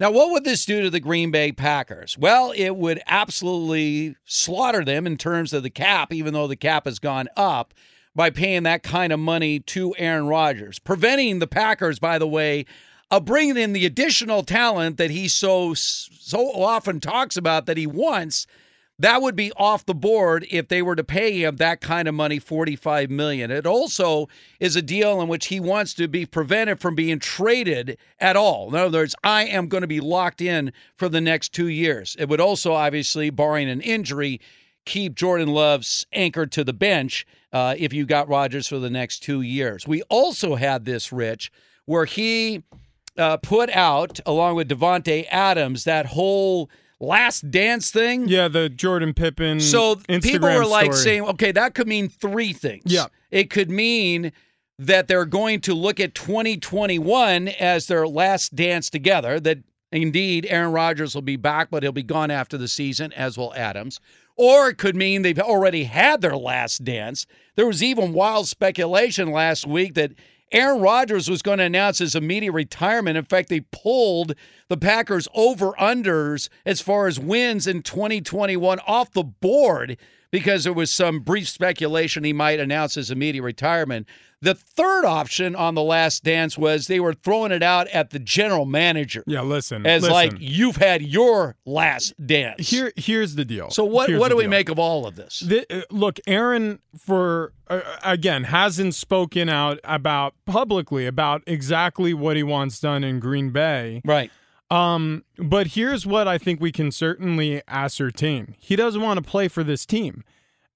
Now, 0.00 0.12
what 0.12 0.30
would 0.30 0.44
this 0.44 0.64
do 0.64 0.80
to 0.80 0.88
the 0.88 0.98
Green 0.98 1.30
Bay 1.30 1.52
Packers? 1.52 2.16
Well, 2.16 2.54
it 2.56 2.70
would 2.74 3.02
absolutely 3.06 4.16
slaughter 4.24 4.82
them 4.82 5.06
in 5.06 5.18
terms 5.18 5.52
of 5.52 5.62
the 5.62 5.68
cap, 5.68 6.10
even 6.10 6.32
though 6.32 6.46
the 6.46 6.56
cap 6.56 6.86
has 6.86 6.98
gone 6.98 7.28
up 7.36 7.74
by 8.14 8.30
paying 8.30 8.62
that 8.62 8.82
kind 8.82 9.12
of 9.12 9.20
money 9.20 9.60
to 9.60 9.94
Aaron 9.98 10.26
Rodgers, 10.26 10.78
preventing 10.78 11.38
the 11.38 11.46
Packers, 11.46 11.98
by 11.98 12.18
the 12.18 12.26
way, 12.26 12.64
of 13.10 13.26
bringing 13.26 13.58
in 13.58 13.74
the 13.74 13.84
additional 13.84 14.42
talent 14.42 14.96
that 14.96 15.10
he 15.10 15.28
so 15.28 15.74
so 15.74 16.50
often 16.50 16.98
talks 16.98 17.36
about 17.36 17.66
that 17.66 17.76
he 17.76 17.86
wants 17.86 18.46
that 19.00 19.22
would 19.22 19.34
be 19.34 19.50
off 19.56 19.86
the 19.86 19.94
board 19.94 20.46
if 20.50 20.68
they 20.68 20.82
were 20.82 20.94
to 20.94 21.02
pay 21.02 21.42
him 21.42 21.56
that 21.56 21.80
kind 21.80 22.06
of 22.06 22.14
money 22.14 22.38
45 22.38 23.08
million. 23.08 23.50
It 23.50 23.66
also 23.66 24.28
is 24.60 24.76
a 24.76 24.82
deal 24.82 25.22
in 25.22 25.28
which 25.28 25.46
he 25.46 25.58
wants 25.58 25.94
to 25.94 26.06
be 26.06 26.26
prevented 26.26 26.80
from 26.80 26.94
being 26.94 27.18
traded 27.18 27.96
at 28.18 28.36
all. 28.36 28.68
In 28.68 28.74
other 28.74 28.98
words 28.98 29.14
i 29.24 29.44
am 29.44 29.68
going 29.68 29.80
to 29.80 29.86
be 29.86 30.00
locked 30.00 30.42
in 30.42 30.72
for 30.96 31.08
the 31.08 31.20
next 31.20 31.54
two 31.54 31.68
years. 31.68 32.14
It 32.18 32.28
would 32.28 32.40
also 32.40 32.74
obviously 32.74 33.30
barring 33.30 33.70
an 33.70 33.80
injury 33.80 34.38
keep 34.84 35.14
jordan 35.14 35.48
love's 35.48 36.06
anchored 36.12 36.52
to 36.52 36.64
the 36.64 36.72
bench 36.72 37.26
uh, 37.52 37.74
if 37.78 37.92
you 37.92 38.04
got 38.04 38.28
rodgers 38.28 38.66
for 38.66 38.78
the 38.78 38.90
next 38.90 39.20
two 39.20 39.40
years. 39.40 39.88
We 39.88 40.02
also 40.04 40.56
had 40.56 40.84
this 40.84 41.10
rich 41.10 41.50
where 41.86 42.04
he 42.04 42.64
uh, 43.16 43.38
put 43.38 43.70
out 43.70 44.20
along 44.26 44.56
with 44.56 44.68
davante 44.68 45.26
adams 45.30 45.84
that 45.84 46.06
whole 46.06 46.70
last 47.00 47.50
dance 47.50 47.90
thing. 47.90 48.28
Yeah, 48.28 48.48
the 48.48 48.68
Jordan 48.68 49.14
Pippen. 49.14 49.60
So 49.60 49.96
Instagram 49.96 50.22
people 50.22 50.48
were 50.54 50.66
like 50.66 50.92
story. 50.92 51.04
saying, 51.04 51.22
okay, 51.22 51.52
that 51.52 51.74
could 51.74 51.88
mean 51.88 52.08
three 52.08 52.52
things. 52.52 52.84
Yeah. 52.86 53.06
It 53.30 53.50
could 53.50 53.70
mean 53.70 54.32
that 54.78 55.08
they're 55.08 55.26
going 55.26 55.60
to 55.62 55.74
look 55.74 56.00
at 56.00 56.14
2021 56.14 57.48
as 57.48 57.86
their 57.86 58.06
last 58.06 58.54
dance 58.54 58.88
together, 58.88 59.38
that 59.40 59.58
indeed 59.92 60.46
Aaron 60.48 60.72
Rodgers 60.72 61.14
will 61.14 61.22
be 61.22 61.36
back, 61.36 61.68
but 61.70 61.82
he'll 61.82 61.92
be 61.92 62.02
gone 62.02 62.30
after 62.30 62.56
the 62.56 62.68
season, 62.68 63.12
as 63.12 63.36
will 63.36 63.54
Adams. 63.54 64.00
Or 64.36 64.70
it 64.70 64.78
could 64.78 64.96
mean 64.96 65.20
they've 65.20 65.38
already 65.38 65.84
had 65.84 66.22
their 66.22 66.36
last 66.36 66.82
dance. 66.82 67.26
There 67.56 67.66
was 67.66 67.82
even 67.82 68.14
wild 68.14 68.48
speculation 68.48 69.30
last 69.30 69.66
week 69.66 69.94
that 69.94 70.12
Aaron 70.52 70.80
Rodgers 70.80 71.30
was 71.30 71.42
going 71.42 71.58
to 71.58 71.64
announce 71.64 71.98
his 71.98 72.16
immediate 72.16 72.52
retirement. 72.52 73.16
In 73.16 73.24
fact, 73.24 73.48
they 73.48 73.60
pulled 73.60 74.34
the 74.68 74.76
Packers 74.76 75.28
over 75.32 75.72
unders 75.72 76.48
as 76.66 76.80
far 76.80 77.06
as 77.06 77.20
wins 77.20 77.66
in 77.66 77.82
2021 77.82 78.80
off 78.80 79.12
the 79.12 79.22
board 79.22 79.96
because 80.30 80.64
there 80.64 80.72
was 80.72 80.92
some 80.92 81.20
brief 81.20 81.48
speculation 81.48 82.24
he 82.24 82.32
might 82.32 82.60
announce 82.60 82.94
his 82.94 83.10
immediate 83.10 83.42
retirement. 83.42 84.06
The 84.42 84.54
third 84.54 85.04
option 85.04 85.54
on 85.54 85.74
the 85.74 85.82
last 85.82 86.24
dance 86.24 86.56
was 86.56 86.86
they 86.86 86.98
were 86.98 87.12
throwing 87.12 87.52
it 87.52 87.62
out 87.62 87.88
at 87.88 88.08
the 88.08 88.18
general 88.18 88.64
manager. 88.64 89.22
Yeah, 89.26 89.42
listen. 89.42 89.86
As 89.86 90.02
listen. 90.02 90.14
like 90.14 90.32
you've 90.38 90.76
had 90.76 91.02
your 91.02 91.56
last 91.66 92.14
dance. 92.26 92.70
Here, 92.70 92.90
here's 92.96 93.34
the 93.34 93.44
deal. 93.44 93.68
so 93.68 93.84
what 93.84 94.08
Here's 94.08 94.18
what 94.18 94.30
do 94.30 94.36
we 94.36 94.44
deal. 94.44 94.50
make 94.50 94.70
of 94.70 94.78
all 94.78 95.06
of 95.06 95.16
this? 95.16 95.40
The, 95.40 95.66
uh, 95.70 95.82
look, 95.90 96.18
Aaron, 96.26 96.78
for 96.96 97.52
uh, 97.68 97.80
again, 98.02 98.44
hasn't 98.44 98.94
spoken 98.94 99.50
out 99.50 99.78
about 99.84 100.34
publicly 100.46 101.06
about 101.06 101.42
exactly 101.46 102.14
what 102.14 102.36
he 102.38 102.42
wants 102.42 102.80
done 102.80 103.04
in 103.04 103.20
Green 103.20 103.50
Bay. 103.50 104.00
Right. 104.06 104.30
Um, 104.70 105.24
but 105.36 105.68
here's 105.68 106.06
what 106.06 106.28
I 106.28 106.38
think 106.38 106.60
we 106.60 106.72
can 106.72 106.92
certainly 106.92 107.62
ascertain: 107.66 108.54
he 108.58 108.76
doesn't 108.76 109.00
want 109.00 109.22
to 109.22 109.28
play 109.28 109.48
for 109.48 109.64
this 109.64 109.84
team. 109.84 110.24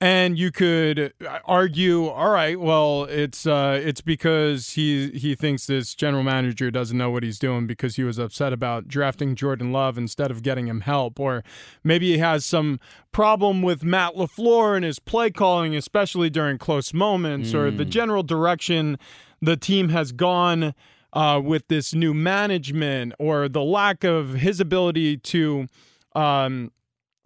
And 0.01 0.36
you 0.38 0.51
could 0.51 1.14
argue, 1.47 2.09
all 2.09 2.30
right, 2.30 2.59
well, 2.61 3.05
it's 3.05 3.47
uh, 3.47 3.80
it's 3.82 4.01
because 4.01 4.70
he 4.70 5.11
he 5.11 5.34
thinks 5.34 5.66
this 5.66 5.95
general 5.95 6.24
manager 6.24 6.70
doesn't 6.70 6.99
know 6.99 7.11
what 7.11 7.22
he's 7.22 7.38
doing 7.38 7.66
because 7.66 7.97
he 7.97 8.03
was 8.03 8.18
upset 8.18 8.53
about 8.53 8.88
drafting 8.88 9.34
Jordan 9.36 9.72
Love 9.72 9.97
instead 9.97 10.30
of 10.30 10.42
getting 10.42 10.66
him 10.66 10.82
help, 10.82 11.18
or 11.20 11.45
maybe 11.84 12.11
he 12.12 12.18
has 12.18 12.45
some 12.45 12.80
problem 13.12 13.62
with 13.62 13.84
Matt 13.84 14.14
Lafleur 14.14 14.76
and 14.76 14.84
his 14.84 14.99
play 14.99 15.30
calling, 15.30 15.74
especially 15.76 16.28
during 16.28 16.59
close 16.59 16.92
moments, 16.92 17.55
or 17.55 17.70
the 17.70 17.84
general 17.86 18.24
direction 18.24 18.99
the 19.40 19.57
team 19.57 19.88
has 19.90 20.11
gone 20.12 20.74
uh, 21.15 21.41
with 21.43 21.69
this 21.69 21.95
new 21.95 22.12
management, 22.12 23.15
or 23.19 23.49
the 23.49 23.62
lack 23.62 24.05
of 24.05 24.35
his 24.35 24.61
ability 24.61 25.17
to. 25.19 25.67
Um, 26.15 26.71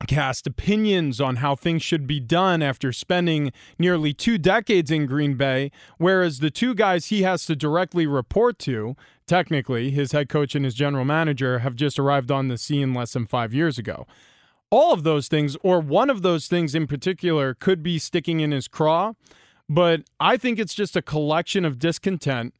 cast 0.07 0.47
opinions 0.47 1.21
on 1.21 1.37
how 1.37 1.57
things 1.57 1.83
should 1.83 2.07
be 2.07 2.21
done 2.21 2.63
after 2.63 2.93
spending 2.93 3.53
nearly 3.79 4.15
two 4.15 4.39
decades 4.39 4.91
in 4.91 5.07
Green 5.07 5.35
Bay, 5.35 5.71
whereas 5.99 6.39
the 6.39 6.51
two 6.51 6.75
guys 6.75 7.07
he 7.07 7.23
has 7.23 7.45
to 7.47 7.57
directly 7.57 8.07
report 8.07 8.59
to, 8.61 8.97
technically, 9.27 9.91
his 9.91 10.13
head 10.13 10.29
coach 10.29 10.55
and 10.55 10.65
his 10.65 10.75
general 10.75 11.05
manager, 11.05 11.61
have 11.61 11.75
just 11.75 11.99
arrived 11.99 12.31
on 12.31 12.49
the 12.49 12.59
scene 12.59 12.95
less 12.95 13.13
than 13.13 13.27
five 13.27 13.53
years 13.53 13.79
ago. 13.79 14.07
All 14.71 14.93
of 14.93 15.03
those 15.03 15.29
things, 15.29 15.57
or 15.63 15.81
one 15.81 16.11
of 16.11 16.23
those 16.23 16.47
things 16.47 16.75
in 16.75 16.87
particular, 16.87 17.55
could 17.55 17.83
be 17.83 17.99
sticking 17.99 18.41
in 18.41 18.53
his 18.53 18.69
craw, 18.69 19.15
but 19.69 20.03
I 20.21 20.37
think 20.37 20.59
it's 20.59 20.75
just 20.75 20.97
a 20.97 21.03
collection 21.03 21.65
of 21.65 21.79
discontent 21.79 22.55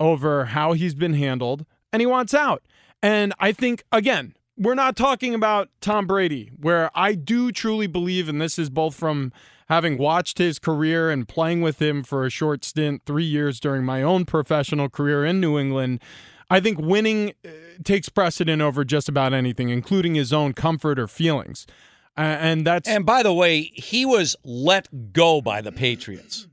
over 0.00 0.46
how 0.46 0.72
he's 0.72 0.94
been 0.94 1.14
handled, 1.14 1.64
and 1.92 2.00
he 2.00 2.06
wants 2.06 2.34
out. 2.34 2.62
And 3.02 3.32
I 3.38 3.52
think, 3.52 3.84
again, 3.92 4.34
we're 4.56 4.74
not 4.74 4.96
talking 4.96 5.34
about 5.34 5.68
Tom 5.80 6.06
Brady, 6.06 6.50
where 6.58 6.90
I 6.94 7.14
do 7.14 7.52
truly 7.52 7.86
believe, 7.86 8.28
and 8.28 8.40
this 8.40 8.58
is 8.58 8.68
both 8.68 8.94
from 8.94 9.32
having 9.68 9.96
watched 9.96 10.38
his 10.38 10.58
career 10.58 11.10
and 11.10 11.28
playing 11.28 11.60
with 11.60 11.80
him 11.80 12.02
for 12.02 12.26
a 12.26 12.30
short 12.30 12.64
stint, 12.64 13.02
three 13.06 13.24
years 13.24 13.60
during 13.60 13.84
my 13.84 14.02
own 14.02 14.24
professional 14.24 14.88
career 14.88 15.24
in 15.24 15.40
New 15.40 15.58
England. 15.58 16.00
I 16.50 16.58
think 16.58 16.80
winning 16.80 17.34
uh, 17.44 17.50
takes 17.84 18.08
precedent 18.08 18.60
over 18.60 18.84
just 18.84 19.08
about 19.08 19.32
anything, 19.32 19.68
including 19.68 20.16
his 20.16 20.32
own 20.32 20.52
comfort 20.52 20.98
or 20.98 21.06
feelings. 21.06 21.66
And 22.16 22.66
that's 22.66 22.88
And 22.88 23.06
by 23.06 23.22
the 23.22 23.32
way, 23.32 23.62
he 23.62 24.04
was 24.04 24.36
let 24.44 25.12
go 25.12 25.40
by 25.40 25.62
the 25.62 25.72
Patriots. 25.72 26.48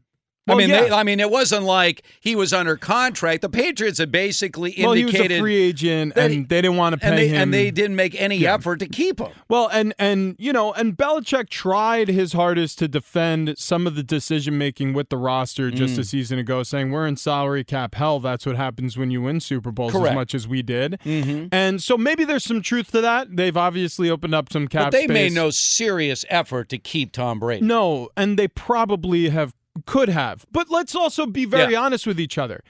I 0.47 0.55
mean, 0.55 0.69
yeah. 0.69 0.81
they, 0.83 0.91
I 0.91 1.03
mean, 1.03 1.19
it 1.19 1.29
wasn't 1.29 1.63
like 1.65 2.03
he 2.19 2.35
was 2.35 2.53
under 2.53 2.77
contract. 2.77 3.41
The 3.41 3.49
Patriots 3.49 3.99
had 3.99 4.11
basically 4.11 4.73
well, 4.79 4.93
he 4.93 5.05
was 5.05 5.13
indicated 5.13 5.37
a 5.37 5.41
free 5.41 5.57
agent, 5.57 6.13
and 6.15 6.33
he- 6.33 6.39
they 6.43 6.61
didn't 6.61 6.77
want 6.77 6.93
to 6.93 6.99
pay 6.99 7.07
and 7.09 7.17
they, 7.17 7.27
him. 7.27 7.41
and 7.41 7.53
they 7.53 7.71
didn't 7.71 7.95
make 7.95 8.19
any 8.19 8.45
effort 8.47 8.79
to 8.79 8.87
keep 8.87 9.19
him. 9.19 9.31
Well, 9.49 9.67
and 9.71 9.93
and 9.99 10.35
you 10.39 10.53
know, 10.53 10.73
and 10.73 10.95
Belichick 10.97 11.49
tried 11.49 12.07
his 12.07 12.33
hardest 12.33 12.79
to 12.79 12.87
defend 12.87 13.55
some 13.57 13.85
of 13.87 13.95
the 13.95 14.03
decision 14.03 14.57
making 14.57 14.93
with 14.93 15.09
the 15.09 15.17
roster 15.17 15.69
just 15.71 15.95
Mm. 15.95 15.99
a 15.99 16.03
season 16.03 16.39
ago, 16.39 16.63
saying 16.63 16.91
we're 16.91 17.07
in 17.07 17.17
salary 17.17 17.63
cap 17.63 17.95
hell. 17.95 18.19
That's 18.19 18.45
what 18.45 18.55
happens 18.55 18.97
when 18.97 19.11
you 19.11 19.21
win 19.21 19.39
Super 19.39 19.71
Bowls 19.71 19.91
Correct. 19.93 20.09
as 20.09 20.15
much 20.15 20.35
as 20.35 20.47
we 20.47 20.61
did. 20.61 20.97
Mhm. 21.05 21.49
And 21.51 21.81
so 21.81 21.97
maybe 21.97 22.23
there's 22.23 22.43
some 22.43 22.61
truth 22.61 22.91
to 22.91 23.01
that. 23.01 23.35
They've 23.35 23.55
obviously 23.57 24.09
opened 24.09 24.35
up 24.35 24.51
some 24.51 24.67
cap 24.67 24.85
But 24.85 24.91
they 24.93 25.03
space. 25.05 25.13
made 25.13 25.31
no 25.33 25.49
serious 25.49 26.23
effort 26.29 26.69
to 26.69 26.77
keep 26.77 27.11
Tom 27.11 27.39
Brady. 27.39 27.65
No, 27.65 28.09
and 28.15 28.37
they 28.37 28.47
probably 28.47 29.29
have 29.29 29.53
could 29.86 30.09
have. 30.09 30.45
But 30.51 30.69
let's 30.69 30.95
also 30.95 31.25
be 31.25 31.45
very 31.45 31.73
Yeah. 31.73 31.82
honest 31.82 32.07
with 32.07 32.19
each 32.19 32.38
other. 32.38 32.61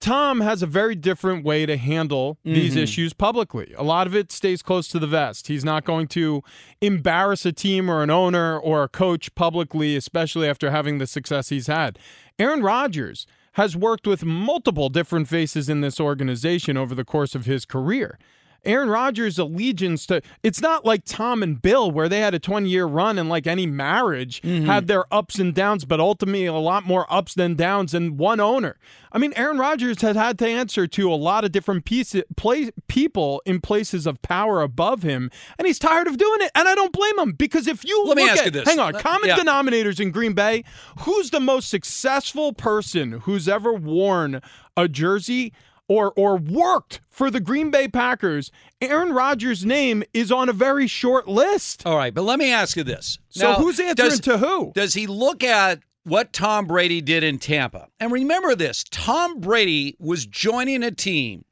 Tom 0.00 0.40
has 0.40 0.62
a 0.62 0.66
very 0.66 0.94
different 0.94 1.44
way 1.44 1.64
to 1.64 1.76
handle 1.78 2.38
these 2.44 2.74
Mhm. 2.74 2.82
issues 2.82 3.12
publicly. 3.14 3.72
A 3.78 3.82
lot 3.82 4.06
of 4.06 4.14
it 4.14 4.30
stays 4.32 4.60
close 4.60 4.86
to 4.88 4.98
the 4.98 5.06
vest. 5.06 5.48
He's 5.48 5.64
not 5.64 5.84
going 5.84 6.08
to 6.08 6.42
embarrass 6.82 7.46
a 7.46 7.52
team 7.52 7.88
or 7.88 8.02
an 8.02 8.10
owner 8.10 8.58
or 8.58 8.82
a 8.82 8.88
coach 8.88 9.34
publicly, 9.34 9.96
especially 9.96 10.46
after 10.48 10.70
having 10.70 10.98
the 10.98 11.06
success 11.06 11.48
he's 11.48 11.68
had. 11.68 11.98
Aaron 12.38 12.60
Rodgers 12.62 13.26
has 13.52 13.76
worked 13.76 14.06
with 14.06 14.24
multiple 14.24 14.88
different 14.88 15.28
faces 15.28 15.68
in 15.68 15.80
this 15.80 15.98
organization 16.00 16.76
over 16.76 16.94
the 16.94 17.04
course 17.04 17.34
of 17.34 17.46
his 17.46 17.64
career. 17.64 18.18
Aaron 18.66 18.88
Rodgers' 18.88 19.38
allegiance 19.38 20.06
to 20.06 20.22
it's 20.42 20.60
not 20.60 20.84
like 20.84 21.04
Tom 21.04 21.42
and 21.42 21.60
Bill 21.60 21.90
where 21.90 22.08
they 22.08 22.20
had 22.20 22.34
a 22.34 22.38
20 22.38 22.68
year 22.68 22.86
run 22.86 23.18
and 23.18 23.28
like 23.28 23.46
any 23.46 23.66
marriage 23.66 24.42
mm-hmm. 24.42 24.66
had 24.66 24.86
their 24.86 25.04
ups 25.12 25.38
and 25.38 25.54
downs, 25.54 25.84
but 25.84 26.00
ultimately 26.00 26.46
a 26.46 26.54
lot 26.54 26.84
more 26.84 27.06
ups 27.12 27.34
than 27.34 27.54
downs 27.54 27.92
than 27.92 28.16
one 28.16 28.40
owner. 28.40 28.76
I 29.14 29.18
mean, 29.18 29.32
Aaron 29.36 29.58
Rodgers 29.58 30.02
has 30.02 30.16
had 30.16 30.38
to 30.40 30.46
answer 30.46 30.88
to 30.88 31.12
a 31.12 31.14
lot 31.14 31.44
of 31.44 31.52
different 31.52 31.84
pieces, 31.84 32.24
play, 32.36 32.72
people 32.88 33.40
in 33.46 33.60
places 33.60 34.08
of 34.08 34.20
power 34.22 34.60
above 34.60 35.04
him, 35.04 35.30
and 35.56 35.68
he's 35.68 35.78
tired 35.78 36.08
of 36.08 36.16
doing 36.16 36.40
it. 36.40 36.50
And 36.56 36.66
I 36.66 36.74
don't 36.74 36.92
blame 36.92 37.18
him 37.20 37.32
because 37.32 37.68
if 37.68 37.84
you 37.84 38.04
Let 38.06 38.16
me 38.16 38.28
ask 38.28 38.40
at, 38.40 38.46
you 38.46 38.50
this. 38.50 38.68
hang 38.68 38.80
on, 38.80 38.94
Let- 38.94 39.02
common 39.02 39.28
yeah. 39.28 39.36
denominators 39.36 40.00
in 40.00 40.10
Green 40.10 40.32
Bay, 40.32 40.64
who's 41.00 41.30
the 41.30 41.38
most 41.38 41.68
successful 41.68 42.52
person 42.52 43.12
who's 43.20 43.48
ever 43.48 43.72
worn 43.72 44.42
a 44.76 44.88
jersey? 44.88 45.52
Or 45.88 46.12
or 46.16 46.36
worked 46.36 47.00
for 47.10 47.30
the 47.30 47.40
Green 47.40 47.70
Bay 47.70 47.88
Packers, 47.88 48.50
Aaron 48.80 49.12
Rodgers' 49.12 49.64
name 49.64 50.02
is 50.12 50.32
on 50.32 50.48
a 50.48 50.52
very 50.52 50.86
short 50.86 51.28
list. 51.28 51.86
All 51.86 51.96
right, 51.96 52.12
but 52.14 52.22
let 52.22 52.38
me 52.38 52.52
ask 52.52 52.76
you 52.76 52.84
this. 52.84 53.18
So 53.30 53.52
Now, 53.52 53.54
who's 53.56 53.78
answering 53.80 54.10
does- 54.10 54.20
to 54.20 54.38
who? 54.38 54.72
Does 54.74 54.94
he 54.94 55.06
look 55.06 55.44
at 55.44 55.80
what 56.04 56.32
Tom 56.32 56.66
Brady 56.66 57.00
did 57.00 57.22
in 57.22 57.38
Tampa? 57.38 57.88
And 58.00 58.10
remember 58.12 58.54
this 58.54 58.84
Tom 58.90 59.40
Brady 59.40 59.96
was 59.98 60.26
joining 60.26 60.82
a 60.82 60.90
team 60.90 61.44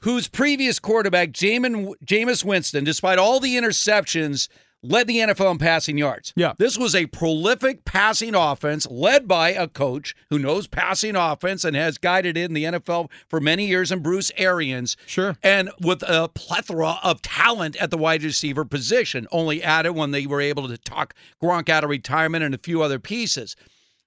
whose 0.00 0.26
previous 0.28 0.78
quarterback, 0.80 1.30
Jamin, 1.30 1.92
Jameis 2.04 2.44
Winston, 2.44 2.82
despite 2.84 3.18
all 3.18 3.38
the 3.38 3.56
interceptions, 3.56 4.48
led 4.82 5.06
the 5.06 5.18
NFL 5.18 5.52
in 5.52 5.58
passing 5.58 5.96
yards. 5.96 6.32
Yeah. 6.36 6.54
This 6.58 6.76
was 6.76 6.94
a 6.94 7.06
prolific 7.06 7.84
passing 7.84 8.34
offense 8.34 8.86
led 8.90 9.28
by 9.28 9.50
a 9.50 9.68
coach 9.68 10.14
who 10.30 10.38
knows 10.38 10.66
passing 10.66 11.14
offense 11.16 11.64
and 11.64 11.76
has 11.76 11.98
guided 11.98 12.36
it 12.36 12.44
in 12.44 12.54
the 12.54 12.64
NFL 12.64 13.10
for 13.28 13.40
many 13.40 13.66
years 13.66 13.92
in 13.92 14.00
Bruce 14.00 14.32
Arians. 14.36 14.96
Sure. 15.06 15.36
And 15.42 15.70
with 15.80 16.02
a 16.06 16.28
plethora 16.28 16.98
of 17.02 17.22
talent 17.22 17.76
at 17.76 17.90
the 17.90 17.98
wide 17.98 18.22
receiver 18.24 18.64
position, 18.64 19.26
only 19.30 19.62
added 19.62 19.92
when 19.92 20.10
they 20.10 20.26
were 20.26 20.40
able 20.40 20.68
to 20.68 20.78
talk 20.78 21.14
Gronk 21.42 21.68
out 21.68 21.84
of 21.84 21.90
retirement 21.90 22.44
and 22.44 22.54
a 22.54 22.58
few 22.58 22.82
other 22.82 22.98
pieces. 22.98 23.56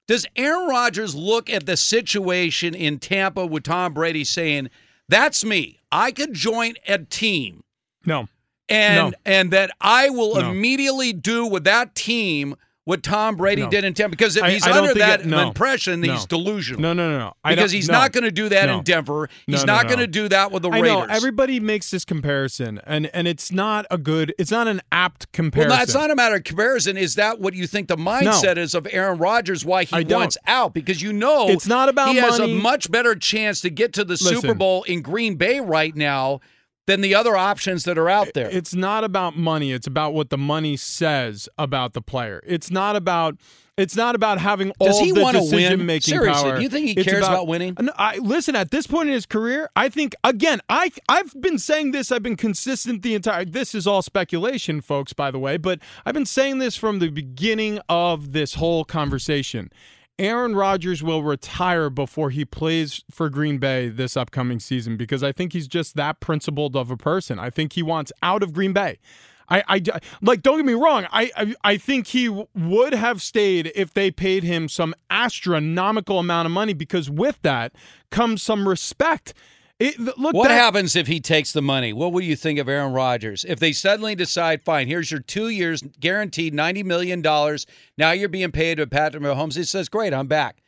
Does 0.08 0.28
Aaron 0.36 0.68
Rodgers 0.68 1.16
look 1.16 1.50
at 1.50 1.66
the 1.66 1.78
situation 1.78 2.76
in 2.76 3.00
Tampa 3.00 3.46
with 3.46 3.64
Tom 3.64 3.94
Brady 3.94 4.24
saying, 4.24 4.70
That's 5.10 5.44
me. 5.44 5.80
I 5.92 6.12
could 6.12 6.34
join 6.34 6.74
a 6.88 7.00
team 7.00 7.64
No. 8.06 8.28
And 8.70 9.12
No. 9.12 9.18
and 9.26 9.52
that 9.52 9.72
I 9.82 10.10
will 10.10 10.36
No. 10.36 10.52
immediately 10.52 11.14
do 11.14 11.46
with 11.46 11.64
that 11.66 11.96
team 11.96 12.56
what 12.88 13.02
Tom 13.02 13.36
Brady 13.36 13.64
No. 13.64 13.70
did 13.72 13.84
in 13.84 13.96
Tampa. 13.96 14.12
Because 14.16 14.38
if 14.38 14.44
I- 14.44 14.52
he's 14.52 14.68
I 14.68 14.78
under 14.78 14.94
that 14.94 15.22
it- 15.22 15.26
no. 15.26 15.48
impression, 15.48 16.02
No. 16.02 16.14
he's 16.14 16.26
delusional. 16.28 16.80
No, 16.80 16.94
no, 16.94 17.10
no, 17.10 17.18
no. 17.18 17.34
I 17.44 17.56
Because 17.56 17.72
he's 17.72 17.88
no. 17.88 17.96
not 17.96 18.12
going 18.12 18.26
to 18.26 18.32
do 18.32 18.48
that 18.50 18.70
in 18.70 18.84
Denver. 18.84 19.28
He's 19.48 19.66
no, 19.66 19.74
not 19.74 19.84
no. 19.86 19.90
going 19.90 20.00
to 20.02 20.08
do 20.08 20.30
that 20.30 20.52
with 20.52 20.62
the 20.62 20.70
Raiders. 20.70 20.92
I 20.92 20.94
know 20.94 21.02
everybody 21.10 21.60
makes 21.60 21.90
this 21.90 22.06
comparison, 22.06 22.80
and 22.86 23.08
and 23.12 23.28
it's 23.28 23.52
not 23.52 23.88
a 23.90 23.98
good. 23.98 24.36
It's 24.38 24.52
not 24.52 24.68
an 24.68 24.84
apt 24.92 25.26
Well, 25.26 25.30
comparison. 25.34 25.78
no, 25.78 25.82
it's 25.82 25.94
not 25.96 26.12
a 26.12 26.16
matter 26.16 26.36
of 26.36 26.44
comparison. 26.44 26.96
Is 26.96 27.16
that 27.16 27.40
what 27.40 27.56
you 27.56 27.66
think 27.66 27.88
the 27.88 27.98
mindset 27.98 28.58
is 28.58 28.76
of 28.76 28.88
Aaron 28.92 29.18
Rodgers? 29.18 29.66
Why 29.66 29.86
he 29.86 30.04
wants 30.04 30.38
out? 30.46 30.76
Because 30.76 31.02
you 31.02 31.12
know 31.12 31.48
It's 31.50 31.66
not 31.66 31.90
about 31.90 32.10
he 32.10 32.18
has 32.18 32.38
a 32.38 32.48
much 32.48 32.92
better 32.92 33.16
chance 33.16 33.62
to 33.62 33.72
get 33.72 33.94
to 33.94 34.04
the 34.04 34.16
Super 34.16 34.54
Bowl 34.54 34.84
in 34.84 35.02
Green 35.02 35.38
Bay 35.38 35.60
right 35.60 35.96
now 35.96 36.40
than 36.88 37.02
the 37.02 37.16
other 37.16 37.36
options 37.36 37.84
that 37.86 37.98
are 37.98 38.10
out 38.10 38.34
there. 38.34 38.50
It's 38.50 38.74
not 38.74 39.04
about 39.04 39.38
money. 39.38 39.72
It's 39.72 39.88
about 39.88 40.14
what 40.14 40.30
the 40.30 40.38
money 40.38 40.78
says 40.78 41.50
about 41.58 41.94
the 41.94 42.02
player. 42.02 42.42
It's 42.46 42.70
not 42.72 42.96
about. 42.96 43.38
It's 43.78 43.98
not 43.98 44.16
about 44.16 44.40
having 44.40 44.72
Does 44.80 44.96
all 44.96 45.04
he 45.04 45.12
the 45.12 45.32
decision 45.34 45.86
making 45.86 46.14
Seriously, 46.14 46.44
power. 46.44 46.56
do 46.56 46.64
you 46.64 46.70
think 46.70 46.86
he 46.88 46.94
It's 46.94 47.04
cares 47.04 47.28
about 47.28 47.46
winning? 47.46 47.76
No, 47.78 47.92
I, 47.98 48.20
listen, 48.20 48.56
at 48.56 48.72
this 48.72 48.88
point 48.88 49.10
in 49.10 49.14
his 49.14 49.26
career, 49.26 49.70
I 49.76 49.90
think 49.90 50.16
again, 50.24 50.62
I 50.70 50.94
I've 51.10 51.34
been 51.42 51.60
saying 51.60 51.92
this. 51.92 52.10
I've 52.10 52.24
been 52.24 52.38
consistent 52.38 53.02
the 53.02 53.16
entire. 53.16 53.44
This 53.44 53.76
is 53.76 53.86
all 53.86 54.02
speculation, 54.02 54.80
folks, 54.80 55.12
by 55.12 55.30
the 55.30 55.40
way, 55.40 55.58
but 55.58 55.80
I've 56.06 56.14
been 56.14 56.26
saying 56.26 56.60
this 56.60 56.78
from 56.78 57.00
the 57.00 57.10
beginning 57.10 57.80
of 57.90 58.32
this 58.32 58.54
whole 58.54 58.86
conversation. 58.86 59.70
Aaron 60.18 60.56
Rodgers 60.56 61.04
will 61.04 61.24
retire 61.24 61.90
before 61.90 62.30
he 62.30 62.46
plays 62.46 63.04
for 63.12 63.30
Green 63.30 63.58
Bay 63.58 63.90
this 63.90 64.16
upcoming 64.16 64.60
season 64.60 64.96
because 64.96 65.24
I 65.24 65.32
think 65.32 65.54
he's 65.54 65.68
just 65.68 65.96
that 65.96 66.20
principled 66.20 66.76
of 66.76 66.90
a 66.90 66.98
person. 66.98 67.38
I 67.38 67.50
think 67.50 67.74
he 67.74 67.84
wants 67.84 68.12
out 68.24 68.42
of 68.42 68.54
Green 68.54 68.72
Bay. 68.72 69.00
I, 69.48 69.64
I 69.68 69.82
like. 70.22 70.42
Don't 70.42 70.58
get 70.58 70.66
me 70.66 70.74
wrong. 70.74 71.06
I, 71.12 71.32
I, 71.36 71.56
I 71.64 71.78
think 71.78 72.08
he 72.08 72.30
would 72.30 72.94
have 72.94 73.22
stayed 73.22 73.72
if 73.76 73.94
they 73.94 74.10
paid 74.10 74.44
him 74.44 74.68
some 74.68 74.96
astronomical 75.10 76.20
amount 76.20 76.48
of 76.48 76.52
money 76.52 76.74
because 76.74 77.10
with 77.10 77.40
that 77.44 77.74
comes 78.10 78.42
some 78.42 78.68
respect. 78.68 79.34
It, 79.78 80.00
look, 80.00 80.34
what 80.34 80.48
that- 80.48 80.52
happens 80.58 80.96
if 80.96 81.08
he 81.08 81.20
takes 81.20 81.52
the 81.52 81.62
money? 81.62 81.92
What 81.92 82.14
will 82.14 82.22
you 82.24 82.36
think 82.38 82.60
of 82.60 82.70
Aaron 82.70 82.94
Rodgers 82.94 83.44
if 83.46 83.60
they 83.60 83.74
suddenly 83.74 84.16
decide, 84.16 84.64
fine, 84.64 84.88
here's 84.88 85.12
your 85.12 85.20
two 85.20 85.50
years 85.50 85.82
guaranteed 86.00 86.54
ninety 86.54 86.82
million 86.84 87.22
dollars. 87.22 87.66
Now 87.98 88.12
you're 88.12 88.30
being 88.30 88.52
paid 88.52 88.76
to 88.78 88.88
Patrick 88.88 89.22
Mahomes. 89.22 89.56
He 89.58 89.64
says, 89.64 89.90
"Great, 89.90 90.14
I'm 90.14 90.28
back." 90.28 90.62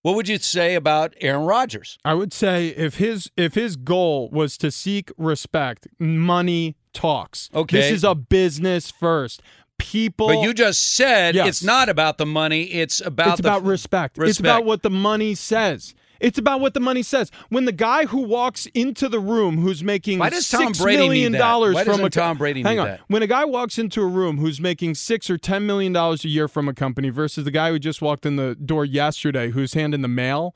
What 0.00 0.16
would 0.16 0.28
you 0.28 0.38
say 0.38 0.74
about 0.74 1.14
Aaron 1.20 1.44
Rodgers? 1.46 1.98
I 2.04 2.14
would 2.14 2.32
say 2.32 2.68
if 2.68 2.96
his 2.96 3.30
if 3.36 3.54
his 3.54 3.76
goal 3.76 4.28
was 4.30 4.56
to 4.58 4.70
seek 4.70 5.10
respect, 5.18 5.86
money 5.98 6.76
talks. 6.94 7.50
Okay. 7.54 7.78
this 7.80 7.90
is 7.92 8.04
a 8.04 8.14
business 8.14 8.90
first. 8.90 9.42
People, 9.76 10.28
But 10.28 10.42
you 10.42 10.54
just 10.54 10.94
said 10.94 11.34
Yes. 11.34 11.48
it's 11.48 11.62
not 11.64 11.88
about 11.88 12.16
the 12.16 12.26
money; 12.26 12.62
it's 12.64 13.00
about 13.00 13.30
it's 13.32 13.40
about 13.40 13.64
respect. 13.64 14.16
It's 14.18 14.38
about 14.38 14.64
what 14.64 14.82
the 14.82 14.90
money 14.90 15.34
says. 15.34 15.94
It's 16.20 16.38
about 16.38 16.60
what 16.60 16.74
the 16.74 16.80
money 16.80 17.02
says. 17.02 17.30
When 17.48 17.64
the 17.64 17.72
guy 17.72 18.06
who 18.06 18.18
walks 18.22 18.66
into 18.74 19.08
the 19.08 19.18
room 19.20 19.58
who's 19.58 19.82
making 19.82 20.18
Why 20.18 20.30
does 20.30 20.48
Tom 20.48 20.66
six 20.74 20.80
Brady 20.80 21.02
need 21.02 21.08
million 21.08 21.32
that? 21.32 21.38
dollars 21.38 21.74
Why 21.74 21.84
from 21.84 21.92
doesn't 21.92 22.06
a 22.06 22.10
Tom 22.10 22.38
Brady 22.38 22.62
hang 22.62 22.76
need 22.76 22.80
on. 22.80 22.86
that? 22.88 23.00
When 23.08 23.22
a 23.22 23.26
guy 23.26 23.44
walks 23.44 23.78
into 23.78 24.00
a 24.02 24.06
room 24.06 24.38
who's 24.38 24.60
making 24.60 24.94
six 24.94 25.28
or 25.28 25.36
ten 25.38 25.66
million 25.66 25.92
dollars 25.92 26.24
a 26.24 26.28
year 26.28 26.48
from 26.48 26.68
a 26.68 26.74
company 26.74 27.10
versus 27.10 27.44
the 27.44 27.50
guy 27.50 27.70
who 27.70 27.78
just 27.78 28.00
walked 28.00 28.24
in 28.26 28.36
the 28.36 28.54
door 28.54 28.84
yesterday 28.84 29.50
who's 29.50 29.74
handing 29.74 30.02
the 30.02 30.08
mail. 30.08 30.54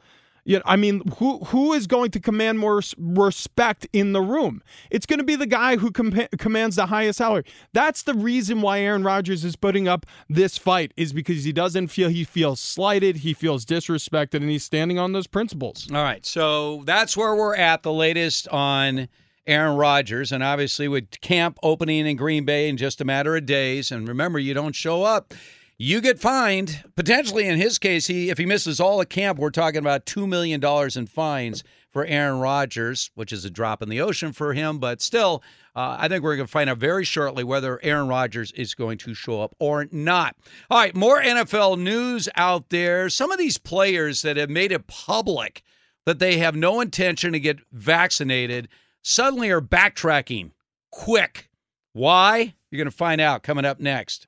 Yeah, 0.48 0.60
I 0.64 0.76
mean, 0.76 1.02
who 1.18 1.40
who 1.40 1.74
is 1.74 1.86
going 1.86 2.10
to 2.12 2.20
command 2.20 2.58
more 2.58 2.80
respect 2.96 3.86
in 3.92 4.14
the 4.14 4.22
room? 4.22 4.62
It's 4.90 5.04
going 5.04 5.18
to 5.18 5.24
be 5.24 5.36
the 5.36 5.44
guy 5.44 5.76
who 5.76 5.90
compa- 5.90 6.38
commands 6.38 6.76
the 6.76 6.86
highest 6.86 7.18
salary. 7.18 7.44
That's 7.74 8.02
the 8.02 8.14
reason 8.14 8.62
why 8.62 8.80
Aaron 8.80 9.04
Rodgers 9.04 9.44
is 9.44 9.56
putting 9.56 9.88
up 9.88 10.06
this 10.26 10.56
fight 10.56 10.94
is 10.96 11.12
because 11.12 11.44
he 11.44 11.52
doesn't 11.52 11.88
feel 11.88 12.08
he 12.08 12.24
feels 12.24 12.60
slighted, 12.60 13.16
he 13.18 13.34
feels 13.34 13.66
disrespected, 13.66 14.36
and 14.36 14.48
he's 14.48 14.64
standing 14.64 14.98
on 14.98 15.12
those 15.12 15.26
principles. 15.26 15.86
All 15.92 16.02
right, 16.02 16.24
so 16.24 16.82
that's 16.86 17.14
where 17.14 17.36
we're 17.36 17.54
at. 17.54 17.82
The 17.82 17.92
latest 17.92 18.48
on 18.48 19.10
Aaron 19.46 19.76
Rodgers, 19.76 20.32
and 20.32 20.42
obviously 20.42 20.88
with 20.88 21.20
camp 21.20 21.58
opening 21.62 22.06
in 22.06 22.16
Green 22.16 22.46
Bay 22.46 22.70
in 22.70 22.78
just 22.78 23.02
a 23.02 23.04
matter 23.04 23.36
of 23.36 23.44
days. 23.44 23.92
And 23.92 24.08
remember, 24.08 24.38
you 24.38 24.54
don't 24.54 24.74
show 24.74 25.02
up, 25.02 25.34
you 25.78 26.00
get 26.00 26.18
fined. 26.18 26.84
Potentially, 26.96 27.46
in 27.46 27.56
his 27.56 27.78
case, 27.78 28.08
he 28.08 28.30
if 28.30 28.38
he 28.38 28.44
misses 28.44 28.80
all 28.80 29.00
of 29.00 29.08
camp, 29.08 29.38
we're 29.38 29.50
talking 29.50 29.78
about 29.78 30.04
two 30.04 30.26
million 30.26 30.60
dollars 30.60 30.96
in 30.96 31.06
fines 31.06 31.62
for 31.90 32.04
Aaron 32.04 32.40
Rodgers, 32.40 33.10
which 33.14 33.32
is 33.32 33.44
a 33.44 33.50
drop 33.50 33.80
in 33.80 33.88
the 33.88 34.00
ocean 34.00 34.32
for 34.32 34.52
him. 34.52 34.78
But 34.78 35.00
still, 35.00 35.42
uh, 35.74 35.96
I 35.98 36.08
think 36.08 36.22
we're 36.22 36.36
going 36.36 36.46
to 36.46 36.52
find 36.52 36.68
out 36.68 36.78
very 36.78 37.04
shortly 37.04 37.44
whether 37.44 37.80
Aaron 37.82 38.08
Rodgers 38.08 38.52
is 38.52 38.74
going 38.74 38.98
to 38.98 39.14
show 39.14 39.40
up 39.40 39.54
or 39.58 39.86
not. 39.90 40.36
All 40.70 40.78
right, 40.78 40.94
more 40.94 41.22
NFL 41.22 41.78
news 41.78 42.28
out 42.34 42.68
there. 42.68 43.08
Some 43.08 43.30
of 43.32 43.38
these 43.38 43.58
players 43.58 44.22
that 44.22 44.36
have 44.36 44.50
made 44.50 44.72
it 44.72 44.86
public 44.86 45.62
that 46.04 46.18
they 46.18 46.38
have 46.38 46.56
no 46.56 46.80
intention 46.80 47.32
to 47.32 47.40
get 47.40 47.58
vaccinated 47.72 48.68
suddenly 49.02 49.50
are 49.50 49.60
backtracking 49.60 50.50
quick. 50.90 51.48
Why? 51.92 52.54
You're 52.70 52.78
going 52.78 52.90
to 52.90 52.96
find 52.96 53.20
out 53.20 53.42
coming 53.42 53.64
up 53.64 53.80
next. 53.80 54.27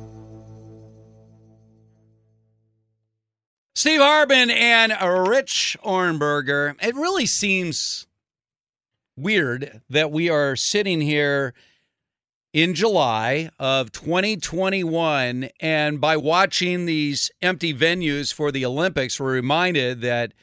Steve 3.73 4.01
Hartman 4.01 4.51
and 4.51 4.91
Rich 5.29 5.77
Ohrnberger. 5.81 6.75
It 6.83 6.93
really 6.93 7.25
seems 7.25 8.05
weird 9.15 9.81
that 9.89 10.11
we 10.11 10.29
are 10.29 10.57
sitting 10.57 10.99
here 10.99 11.53
in 12.51 12.73
July 12.73 13.49
of 13.59 13.93
2021 13.93 15.49
and 15.61 16.01
by 16.01 16.17
watching 16.17 16.85
these 16.85 17.31
empty 17.41 17.73
venues 17.73 18.33
for 18.33 18.51
the 18.51 18.65
Olympics 18.65 19.21
we're 19.21 19.31
reminded 19.31 20.01
that 20.01 20.33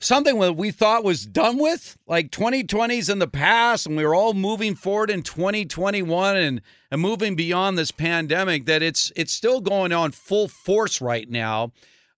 something 0.00 0.38
that 0.40 0.54
we 0.54 0.70
thought 0.70 1.04
was 1.04 1.26
done 1.26 1.58
with 1.58 1.98
like 2.06 2.30
2020s 2.30 3.10
in 3.10 3.18
the 3.18 3.28
past 3.28 3.86
and 3.86 3.94
we 3.94 4.06
were 4.06 4.14
all 4.14 4.32
moving 4.32 4.74
forward 4.74 5.10
in 5.10 5.22
2021 5.22 6.36
and, 6.36 6.62
and 6.90 7.00
moving 7.02 7.36
beyond 7.36 7.76
this 7.76 7.90
pandemic 7.90 8.64
that 8.64 8.82
it's 8.82 9.12
it's 9.14 9.32
still 9.32 9.60
going 9.60 9.92
on 9.92 10.12
full 10.12 10.48
force 10.48 11.02
right 11.02 11.28
now 11.28 11.72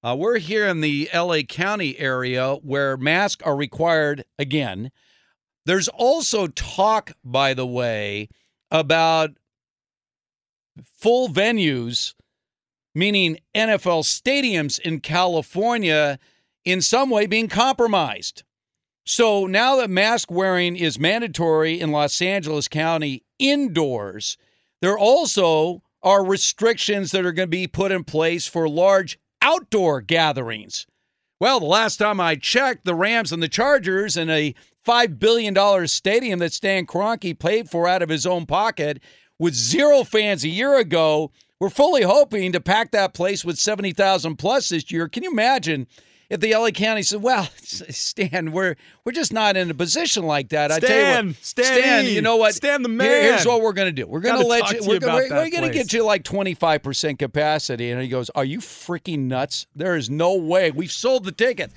uh, 0.04 0.14
we're 0.14 0.38
here 0.38 0.66
in 0.66 0.82
the 0.82 1.08
LA 1.14 1.40
County 1.48 1.98
area 1.98 2.56
where 2.56 2.98
masks 2.98 3.42
are 3.42 3.56
required 3.56 4.24
again. 4.38 4.92
There's 5.64 5.88
also 5.88 6.46
talk, 6.48 7.12
by 7.24 7.54
the 7.54 7.66
way, 7.66 8.28
about 8.70 9.30
full 10.84 11.28
venues, 11.30 12.14
meaning 12.94 13.38
NFL 13.54 14.04
stadiums 14.04 14.78
in 14.78 15.00
California, 15.00 16.18
in 16.66 16.82
some 16.82 17.08
way 17.08 17.24
being 17.24 17.48
compromised. 17.48 18.42
So 19.06 19.46
now 19.46 19.76
that 19.76 19.88
mask 19.88 20.30
wearing 20.30 20.76
is 20.76 20.98
mandatory 20.98 21.80
in 21.80 21.92
Los 21.92 22.20
Angeles 22.20 22.68
County 22.68 23.24
indoors, 23.38 24.36
there 24.82 24.98
also 24.98 25.82
are 26.02 26.22
restrictions 26.22 27.10
that 27.12 27.24
are 27.24 27.32
going 27.32 27.48
to 27.48 27.50
be 27.50 27.66
put 27.66 27.90
in 27.90 28.04
place 28.04 28.46
for 28.46 28.68
large 28.68 29.18
outdoor 29.44 30.00
gatherings. 30.00 30.86
Well, 31.38 31.60
the 31.60 31.66
last 31.66 31.98
time 31.98 32.18
I 32.18 32.34
checked, 32.34 32.86
the 32.86 32.94
Rams 32.94 33.30
and 33.30 33.42
the 33.42 33.48
Chargers 33.48 34.16
in 34.16 34.30
a 34.30 34.54
$5 34.86 35.18
billion 35.18 35.86
stadium 35.86 36.38
that 36.38 36.52
Stan 36.52 36.86
Kroenke 36.86 37.38
paid 37.38 37.68
for 37.68 37.86
out 37.86 38.02
of 38.02 38.08
his 38.08 38.26
own 38.26 38.46
pocket 38.46 39.02
with 39.38 39.54
zero 39.54 40.04
fans 40.04 40.44
a 40.44 40.48
year 40.48 40.78
ago, 40.78 41.30
we're 41.60 41.68
fully 41.70 42.02
hoping 42.02 42.52
to 42.52 42.60
pack 42.60 42.92
that 42.92 43.14
place 43.14 43.44
with 43.44 43.58
70,000 43.58 44.36
plus 44.36 44.70
this 44.70 44.90
year. 44.90 45.08
Can 45.08 45.22
you 45.22 45.30
imagine 45.30 45.86
if 46.30 46.40
the 46.40 46.54
LA 46.54 46.70
County 46.70 47.02
said, 47.02 47.22
"Well, 47.22 47.48
Stan, 47.56 48.52
we're 48.52 48.76
we're 49.04 49.12
just 49.12 49.32
not 49.32 49.56
in 49.56 49.70
a 49.70 49.74
position 49.74 50.24
like 50.24 50.50
that." 50.50 50.70
I 50.72 50.80
tell 50.80 51.22
you 51.22 51.28
what, 51.28 51.36
Stan 51.36 51.64
Stan, 51.64 52.06
you 52.06 52.22
know 52.22 52.36
what? 52.36 52.54
Stan 52.54 52.82
the 52.82 52.88
Here- 52.88 52.98
man. 52.98 53.22
here's 53.22 53.46
what 53.46 53.62
we're 53.62 53.72
going 53.72 53.88
to 53.94 54.02
do. 54.02 54.06
We're 54.06 54.20
going 54.20 54.36
to 54.36 54.48
Gotta 54.48 54.62
let 54.62 54.72
you. 54.72 54.88
We're, 54.88 54.94
you 54.94 55.00
we're, 55.06 55.30
we're 55.30 55.50
going 55.50 55.62
to 55.64 55.70
get 55.70 55.92
you 55.92 56.04
like 56.04 56.24
25 56.24 56.82
percent 56.82 57.18
capacity, 57.18 57.90
and 57.90 58.00
he 58.00 58.08
goes, 58.08 58.30
"Are 58.30 58.44
you 58.44 58.58
freaking 58.58 59.20
nuts? 59.20 59.66
There 59.74 59.96
is 59.96 60.10
no 60.10 60.34
way. 60.34 60.70
We've 60.70 60.92
sold 60.92 61.24
the 61.24 61.32
ticket." 61.32 61.72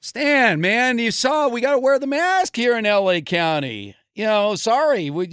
Stan, 0.00 0.60
man, 0.60 0.98
you 0.98 1.10
saw 1.10 1.48
we 1.48 1.60
got 1.60 1.72
to 1.72 1.78
wear 1.78 1.98
the 1.98 2.06
mask 2.06 2.54
here 2.54 2.76
in 2.76 2.84
LA 2.84 3.20
County. 3.20 3.96
You 4.14 4.24
know, 4.24 4.54
sorry, 4.54 5.10
we 5.10 5.26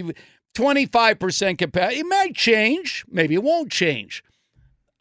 25% 0.55 1.57
capacity. 1.57 1.99
It 1.99 2.05
might 2.05 2.35
change, 2.35 3.05
maybe 3.09 3.35
it 3.35 3.43
won't 3.43 3.71
change. 3.71 4.23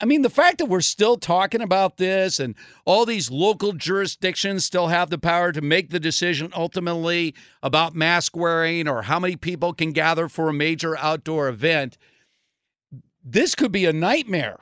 I 0.02 0.04
mean, 0.04 0.22
the 0.22 0.30
fact 0.30 0.58
that 0.58 0.66
we're 0.66 0.80
still 0.80 1.16
talking 1.16 1.62
about 1.62 1.96
this 1.96 2.40
and 2.40 2.56
all 2.84 3.06
these 3.06 3.30
local 3.30 3.72
jurisdictions 3.72 4.66
still 4.66 4.88
have 4.88 5.10
the 5.10 5.18
power 5.18 5.52
to 5.52 5.60
make 5.60 5.90
the 5.90 6.00
decision 6.00 6.52
ultimately 6.56 7.36
about 7.62 7.94
mask 7.94 8.36
wearing 8.36 8.88
or 8.88 9.02
how 9.02 9.20
many 9.20 9.36
people 9.36 9.72
can 9.72 9.92
gather 9.92 10.28
for 10.28 10.48
a 10.48 10.52
major 10.52 10.98
outdoor 10.98 11.46
event, 11.48 11.98
this 13.24 13.54
could 13.54 13.70
be 13.70 13.86
a 13.86 13.92
nightmare 13.92 14.58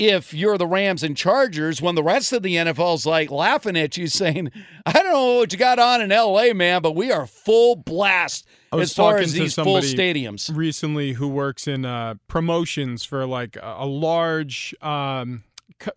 if 0.00 0.32
you're 0.32 0.56
the 0.56 0.66
Rams 0.66 1.02
and 1.02 1.14
Chargers 1.14 1.82
when 1.82 1.94
the 1.94 2.02
rest 2.02 2.32
of 2.32 2.42
the 2.42 2.54
NFL's 2.54 3.04
like 3.04 3.30
laughing 3.30 3.76
at 3.76 3.98
you 3.98 4.06
saying, 4.06 4.50
I 4.86 4.92
don't 4.92 5.12
know 5.12 5.34
what 5.36 5.52
you 5.52 5.58
got 5.58 5.78
on 5.78 6.00
in 6.00 6.08
LA, 6.08 6.54
man, 6.54 6.80
but 6.80 6.96
we 6.96 7.12
are 7.12 7.26
full 7.26 7.76
blast 7.76 8.48
as 8.72 8.94
far 8.94 9.12
talking 9.12 9.24
as 9.24 9.34
to 9.34 9.40
these 9.40 9.54
full 9.54 9.76
stadiums. 9.80 10.50
recently 10.56 11.12
who 11.12 11.28
works 11.28 11.68
in 11.68 11.84
uh, 11.84 12.14
promotions 12.28 13.04
for 13.04 13.26
like 13.26 13.58
a, 13.60 13.84
large, 13.84 14.74
um, 14.80 15.44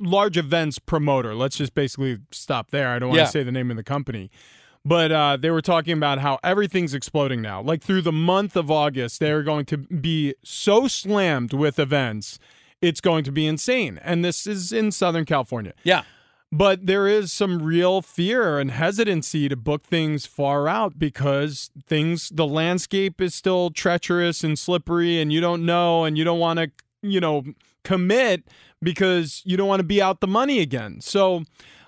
large 0.01 0.38
events 0.38 0.80
promoter. 0.80 1.34
Let's 1.34 1.56
just 1.56 1.74
basically 1.74 2.18
stop 2.32 2.72
there. 2.72 2.89
I 2.89 2.99
don't 2.99 3.10
want 3.10 3.22
to 3.22 3.28
say 3.28 3.43
the 3.43 3.54
name 3.54 3.72
of 3.72 3.78
the 3.78 3.84
company. 3.84 4.30
But 4.86 5.14
uh, 5.14 5.38
they 5.38 5.49
were 5.49 5.62
talking 5.62 5.93
about 5.93 6.20
how 6.20 6.39
everything's 6.43 6.93
exploding 6.93 7.41
now. 7.41 7.62
Like 7.62 7.82
through 7.82 8.01
the 8.01 8.12
month 8.12 8.58
of 8.58 8.70
August, 8.70 9.22
they 9.22 9.32
are 9.32 9.43
going 9.43 9.64
to 9.68 9.78
be 9.78 10.36
so 10.43 10.89
slammed 10.89 11.54
with 11.54 11.80
events, 11.80 12.38
it's 12.84 13.00
going 13.00 13.24
to 13.24 13.32
be 13.32 13.48
insane. 13.48 13.98
And 14.04 14.26
this 14.26 14.46
is 14.46 14.74
in 14.74 14.92
Southern 14.92 15.24
California. 15.24 15.74
Yeah. 15.84 16.04
But 16.52 16.86
there 16.86 17.08
is 17.08 17.32
some 17.32 17.64
real 17.64 18.02
fear 18.04 18.60
and 18.60 18.70
hesitancy 18.70 19.50
to 19.50 19.56
book 19.56 19.84
things 19.86 20.28
far 20.28 20.68
out 20.68 21.00
because 21.00 21.72
things, 21.88 22.30
the 22.30 22.46
landscape 22.46 23.22
is 23.22 23.34
still 23.34 23.72
treacherous 23.72 24.44
and 24.44 24.60
slippery, 24.60 25.20
and 25.20 25.34
you 25.34 25.42
don't 25.42 25.66
know, 25.66 26.04
and 26.04 26.16
you 26.16 26.24
don't 26.24 26.38
want 26.40 26.60
to, 26.60 26.70
you 27.02 27.20
know, 27.20 27.44
commit 27.84 28.44
because 28.84 29.42
you 29.46 29.58
don't 29.58 29.68
want 29.68 29.80
to 29.80 29.86
be 29.86 30.02
out 30.02 30.20
the 30.20 30.28
money 30.28 30.60
again. 30.60 31.02
So, 31.02 31.44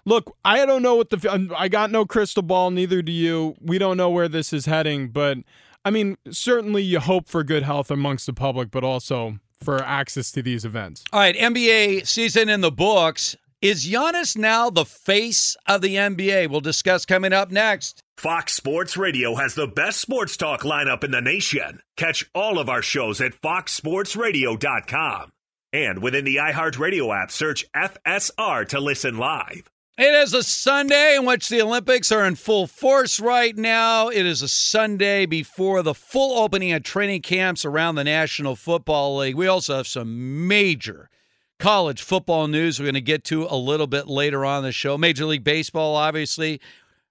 look, 0.05 0.35
I 0.43 0.65
don't 0.65 0.81
know 0.81 0.95
what 0.95 1.11
the, 1.11 1.53
I 1.55 1.67
got 1.67 1.91
no 1.91 2.05
crystal 2.05 2.41
ball, 2.41 2.71
neither 2.71 3.03
do 3.03 3.11
you. 3.11 3.55
We 3.61 3.77
don't 3.77 3.97
know 3.97 4.09
where 4.09 4.29
this 4.29 4.51
is 4.51 4.65
heading, 4.65 5.09
but 5.09 5.37
I 5.83 5.91
mean, 5.91 6.17
certainly 6.31 6.81
you 6.81 7.01
hope 7.01 7.27
for 7.27 7.43
good 7.43 7.61
health 7.61 7.91
amongst 7.91 8.25
the 8.25 8.33
public, 8.33 8.71
but 8.71 8.83
also 8.83 9.37
for 9.65 9.83
access 9.83 10.31
to 10.31 10.41
these 10.41 10.63
events. 10.63 11.03
All 11.11 11.19
right, 11.19 11.35
NBA 11.35 12.07
season 12.07 12.47
in 12.49 12.61
the 12.61 12.71
books. 12.71 13.35
Is 13.61 13.87
Giannis 13.87 14.37
now 14.37 14.69
the 14.69 14.85
face 14.85 15.57
of 15.65 15.81
the 15.81 15.95
NBA? 15.95 16.49
We'll 16.49 16.61
discuss 16.61 17.05
coming 17.05 17.33
up 17.33 17.51
next. 17.51 18.03
Fox 18.17 18.53
Sports 18.53 18.95
Radio 18.95 19.35
has 19.35 19.55
the 19.55 19.67
best 19.67 19.99
sports 19.99 20.37
talk 20.37 20.61
lineup 20.61 21.03
in 21.03 21.11
the 21.11 21.21
nation. 21.21 21.81
Catch 21.97 22.29
all 22.35 22.59
of 22.59 22.69
our 22.69 22.81
shows 22.81 23.19
at 23.21 23.33
foxsportsradio.com. 23.41 25.31
And 25.73 26.01
within 26.01 26.25
the 26.25 26.35
iHeartRadio 26.37 27.23
app, 27.23 27.31
search 27.31 27.65
FSR 27.75 28.67
to 28.69 28.79
listen 28.79 29.17
live. 29.17 29.69
It 29.97 30.13
is 30.13 30.33
a 30.33 30.43
Sunday 30.43 31.15
in 31.15 31.23
which 31.23 31.47
the 31.47 31.61
Olympics 31.61 32.11
are 32.11 32.25
in 32.25 32.35
full 32.35 32.67
force 32.67 33.17
right 33.17 33.55
now. 33.55 34.09
It 34.09 34.25
is 34.25 34.41
a 34.41 34.49
Sunday 34.49 35.25
before 35.25 35.81
the 35.83 35.93
full 35.93 36.37
opening 36.37 36.73
of 36.73 36.83
training 36.83 37.21
camps 37.21 37.63
around 37.63 37.95
the 37.95 38.03
National 38.03 38.57
Football 38.57 39.15
League. 39.15 39.35
We 39.35 39.47
also 39.47 39.77
have 39.77 39.87
some 39.87 40.49
major 40.49 41.09
college 41.59 42.01
football 42.01 42.49
news 42.49 42.77
we're 42.77 42.87
going 42.87 42.95
to 42.95 42.99
get 43.01 43.23
to 43.25 43.47
a 43.49 43.55
little 43.55 43.87
bit 43.87 44.09
later 44.09 44.43
on 44.43 44.63
the 44.63 44.73
show. 44.73 44.97
Major 44.97 45.23
League 45.23 45.45
Baseball, 45.45 45.95
obviously. 45.95 46.59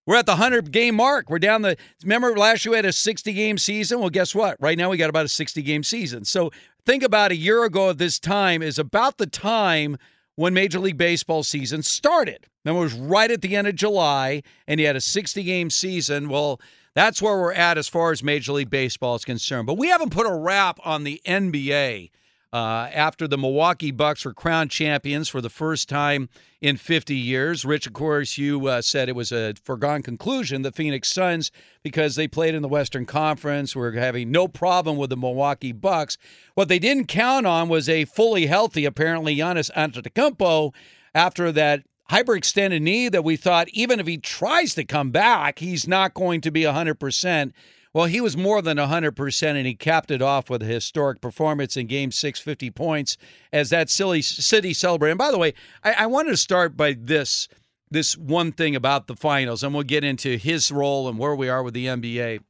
We're 0.04 0.16
at 0.16 0.26
the 0.26 0.32
100 0.32 0.70
game 0.70 0.96
mark. 0.96 1.30
We're 1.30 1.38
down 1.38 1.62
the. 1.62 1.78
Remember 2.02 2.36
last 2.36 2.66
year 2.66 2.72
we 2.72 2.76
had 2.76 2.84
a 2.84 2.92
60 2.92 3.32
game 3.32 3.56
season? 3.56 4.00
Well, 4.00 4.10
guess 4.10 4.34
what? 4.34 4.60
Right 4.60 4.76
now 4.76 4.90
we 4.90 4.98
got 4.98 5.08
about 5.08 5.24
a 5.24 5.30
60 5.30 5.62
game 5.62 5.84
season. 5.84 6.26
So 6.26 6.50
think 6.84 7.02
about 7.02 7.30
a 7.30 7.36
year 7.36 7.64
ago 7.64 7.88
at 7.88 7.96
this 7.96 8.18
time 8.18 8.60
is 8.60 8.78
about 8.78 9.16
the 9.16 9.26
time 9.26 9.96
when 10.36 10.54
Major 10.54 10.78
League 10.78 10.96
Baseball 10.96 11.42
season 11.42 11.82
started. 11.82 12.46
Then 12.64 12.76
it 12.76 12.80
was 12.80 12.94
right 12.94 13.30
at 13.30 13.42
the 13.42 13.56
end 13.56 13.68
of 13.68 13.74
July, 13.74 14.42
and 14.66 14.80
you 14.80 14.86
had 14.86 14.96
a 14.96 15.00
60 15.00 15.42
game 15.42 15.70
season. 15.70 16.28
Well, 16.28 16.60
that's 16.94 17.20
where 17.20 17.36
we're 17.36 17.52
at 17.52 17.76
as 17.76 17.88
far 17.88 18.12
as 18.12 18.22
Major 18.22 18.52
League 18.52 18.70
Baseball 18.70 19.16
is 19.16 19.24
concerned. 19.24 19.66
But 19.66 19.78
we 19.78 19.88
haven't 19.88 20.10
put 20.10 20.26
a 20.26 20.34
wrap 20.34 20.78
on 20.84 21.04
the 21.04 21.20
NBA. 21.26 22.10
Uh, 22.54 22.88
after 22.94 23.26
the 23.26 23.36
Milwaukee 23.36 23.90
Bucks 23.90 24.24
were 24.24 24.32
crowned 24.32 24.70
champions 24.70 25.28
for 25.28 25.40
the 25.40 25.50
first 25.50 25.88
time 25.88 26.28
in 26.60 26.76
50 26.76 27.16
years, 27.16 27.64
Rich, 27.64 27.88
of 27.88 27.94
course, 27.94 28.38
you 28.38 28.68
uh, 28.68 28.80
said 28.80 29.08
it 29.08 29.16
was 29.16 29.32
a 29.32 29.54
foregone 29.64 30.02
conclusion. 30.02 30.62
The 30.62 30.70
Phoenix 30.70 31.12
Suns, 31.12 31.50
because 31.82 32.14
they 32.14 32.28
played 32.28 32.54
in 32.54 32.62
the 32.62 32.68
Western 32.68 33.06
Conference, 33.06 33.74
were 33.74 33.90
having 33.90 34.30
no 34.30 34.46
problem 34.46 34.96
with 34.96 35.10
the 35.10 35.16
Milwaukee 35.16 35.72
Bucks. 35.72 36.16
What 36.54 36.68
they 36.68 36.78
didn't 36.78 37.08
count 37.08 37.44
on 37.44 37.68
was 37.68 37.88
a 37.88 38.04
fully 38.04 38.46
healthy, 38.46 38.84
apparently, 38.84 39.36
Giannis 39.36 39.72
Antetokounmpo 39.72 40.72
after 41.12 41.50
that 41.50 41.82
hyperextended 42.08 42.82
knee 42.82 43.08
that 43.08 43.24
we 43.24 43.34
thought 43.34 43.68
even 43.70 43.98
if 43.98 44.06
he 44.06 44.16
tries 44.16 44.76
to 44.76 44.84
come 44.84 45.10
back, 45.10 45.58
he's 45.58 45.88
not 45.88 46.14
going 46.14 46.40
to 46.42 46.52
be 46.52 46.62
100%. 46.62 47.52
Well, 47.94 48.06
he 48.06 48.20
was 48.20 48.36
more 48.36 48.60
than 48.60 48.76
100%, 48.76 49.42
and 49.56 49.66
he 49.66 49.74
capped 49.74 50.10
it 50.10 50.20
off 50.20 50.50
with 50.50 50.62
a 50.62 50.66
historic 50.66 51.20
performance 51.20 51.76
in 51.76 51.86
Game 51.86 52.10
6, 52.10 52.40
50 52.40 52.70
points, 52.72 53.16
as 53.52 53.70
that 53.70 53.88
silly 53.88 54.20
city 54.20 54.74
celebrated. 54.74 55.12
And 55.12 55.18
by 55.18 55.30
the 55.30 55.38
way, 55.38 55.54
I, 55.84 55.92
I 55.92 56.06
wanted 56.06 56.30
to 56.30 56.36
start 56.36 56.76
by 56.76 56.96
this 56.98 57.48
this 57.90 58.16
one 58.16 58.50
thing 58.50 58.74
about 58.74 59.06
the 59.06 59.14
finals, 59.14 59.62
and 59.62 59.72
we'll 59.72 59.84
get 59.84 60.02
into 60.02 60.36
his 60.36 60.72
role 60.72 61.08
and 61.08 61.16
where 61.16 61.36
we 61.36 61.48
are 61.48 61.62
with 61.62 61.74
the 61.74 61.86
NBA. 61.86 62.40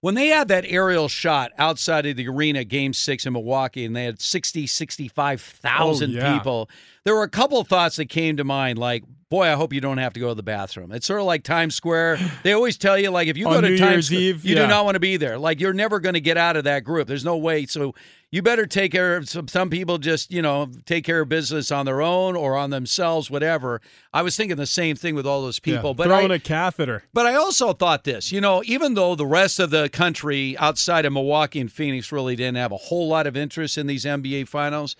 When 0.00 0.14
they 0.14 0.28
had 0.28 0.46
that 0.48 0.64
aerial 0.68 1.08
shot 1.08 1.50
outside 1.58 2.06
of 2.06 2.16
the 2.16 2.28
arena, 2.28 2.62
game 2.62 2.92
six 2.92 3.26
in 3.26 3.32
Milwaukee, 3.32 3.84
and 3.84 3.96
they 3.96 4.04
had 4.04 4.20
60, 4.20 4.68
65,000 4.68 6.10
Oh, 6.10 6.12
yeah. 6.16 6.38
people, 6.38 6.70
there 7.04 7.14
were 7.14 7.22
a 7.22 7.28
couple 7.28 7.58
of 7.58 7.68
thoughts 7.68 7.96
that 7.96 8.08
came 8.08 8.36
to 8.36 8.44
mind, 8.44 8.78
like, 8.78 9.04
boy, 9.30 9.44
I 9.44 9.52
hope 9.52 9.72
you 9.72 9.80
don't 9.80 9.98
have 9.98 10.14
to 10.14 10.20
go 10.20 10.28
to 10.28 10.34
the 10.34 10.42
bathroom. 10.42 10.92
It's 10.92 11.06
sort 11.06 11.20
of 11.20 11.26
like 11.26 11.42
Times 11.42 11.74
Square. 11.74 12.18
They 12.42 12.52
always 12.52 12.78
tell 12.78 12.98
you, 12.98 13.10
like, 13.10 13.28
if 13.28 13.36
you 13.36 13.44
go 13.44 13.60
to 13.60 13.68
New 13.68 13.76
Times 13.76 14.10
Year's 14.10 14.12
Eve, 14.12 14.44
you 14.44 14.56
yeah. 14.56 14.62
do 14.62 14.68
not 14.68 14.84
want 14.84 14.94
to 14.94 15.00
be 15.00 15.16
there. 15.16 15.38
Like, 15.38 15.60
you're 15.60 15.72
never 15.72 16.00
going 16.00 16.14
to 16.14 16.20
get 16.20 16.36
out 16.36 16.56
of 16.56 16.64
that 16.64 16.84
group. 16.84 17.08
There's 17.08 17.24
no 17.24 17.36
way. 17.36 17.66
So 17.66 17.94
you 18.30 18.42
better 18.42 18.66
take 18.66 18.92
care 18.92 19.16
of 19.16 19.28
some, 19.28 19.48
some 19.48 19.70
people 19.70 19.98
just, 19.98 20.30
you 20.30 20.42
know, 20.42 20.70
take 20.86 21.04
care 21.04 21.20
of 21.20 21.28
business 21.28 21.70
on 21.70 21.86
their 21.86 22.00
own 22.00 22.36
or 22.36 22.56
on 22.56 22.70
themselves, 22.70 23.30
whatever. 23.30 23.80
I 24.12 24.22
was 24.22 24.36
thinking 24.36 24.56
the 24.56 24.66
same 24.66 24.96
thing 24.96 25.14
with 25.14 25.26
all 25.26 25.42
those 25.42 25.58
people. 25.58 25.90
Yeah, 25.90 25.94
but 25.94 26.04
throwing 26.04 26.30
I, 26.30 26.36
a 26.36 26.38
catheter. 26.38 27.04
but 27.12 27.26
I 27.26 27.34
also 27.34 27.72
thought 27.72 28.04
this, 28.04 28.32
you 28.32 28.40
know, 28.40 28.62
even 28.64 28.94
though 28.94 29.14
the 29.14 29.26
rest 29.26 29.58
of 29.58 29.70
the 29.70 29.88
country 29.88 30.56
outside 30.58 31.04
of 31.04 31.12
Milwaukee 31.12 31.60
and 31.60 31.72
Phoenix 31.72 32.12
really 32.12 32.36
didn't 32.36 32.56
have 32.56 32.72
a 32.72 32.76
whole 32.76 33.08
lot 33.08 33.26
of 33.26 33.36
interest 33.36 33.78
in 33.78 33.86
these 33.86 34.04
NBA 34.04 34.48
finals, 34.48 34.94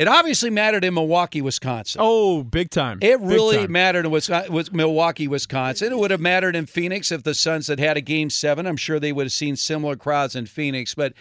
it 0.00 0.08
obviously 0.08 0.48
mattered 0.48 0.82
in 0.82 0.94
Milwaukee, 0.94 1.42
Wisconsin. 1.42 2.00
Oh, 2.02 2.42
big 2.42 2.70
time. 2.70 3.00
It 3.02 3.20
really 3.20 3.58
time. 3.58 3.72
mattered 3.72 4.06
in 4.06 4.10
Wisconsin, 4.10 4.50
with 4.50 4.72
Milwaukee, 4.72 5.28
Wisconsin. 5.28 5.92
It 5.92 5.98
would 5.98 6.10
have 6.10 6.22
mattered 6.22 6.56
in 6.56 6.64
Phoenix 6.64 7.12
if 7.12 7.22
the 7.22 7.34
Suns 7.34 7.66
had 7.66 7.78
had 7.78 7.98
a 7.98 8.00
game 8.00 8.30
seven. 8.30 8.66
I'm 8.66 8.78
sure 8.78 8.98
they 8.98 9.12
would 9.12 9.26
have 9.26 9.32
seen 9.32 9.56
similar 9.56 9.96
crowds 9.96 10.34
in 10.34 10.46
Phoenix. 10.46 10.94
But 10.94 11.12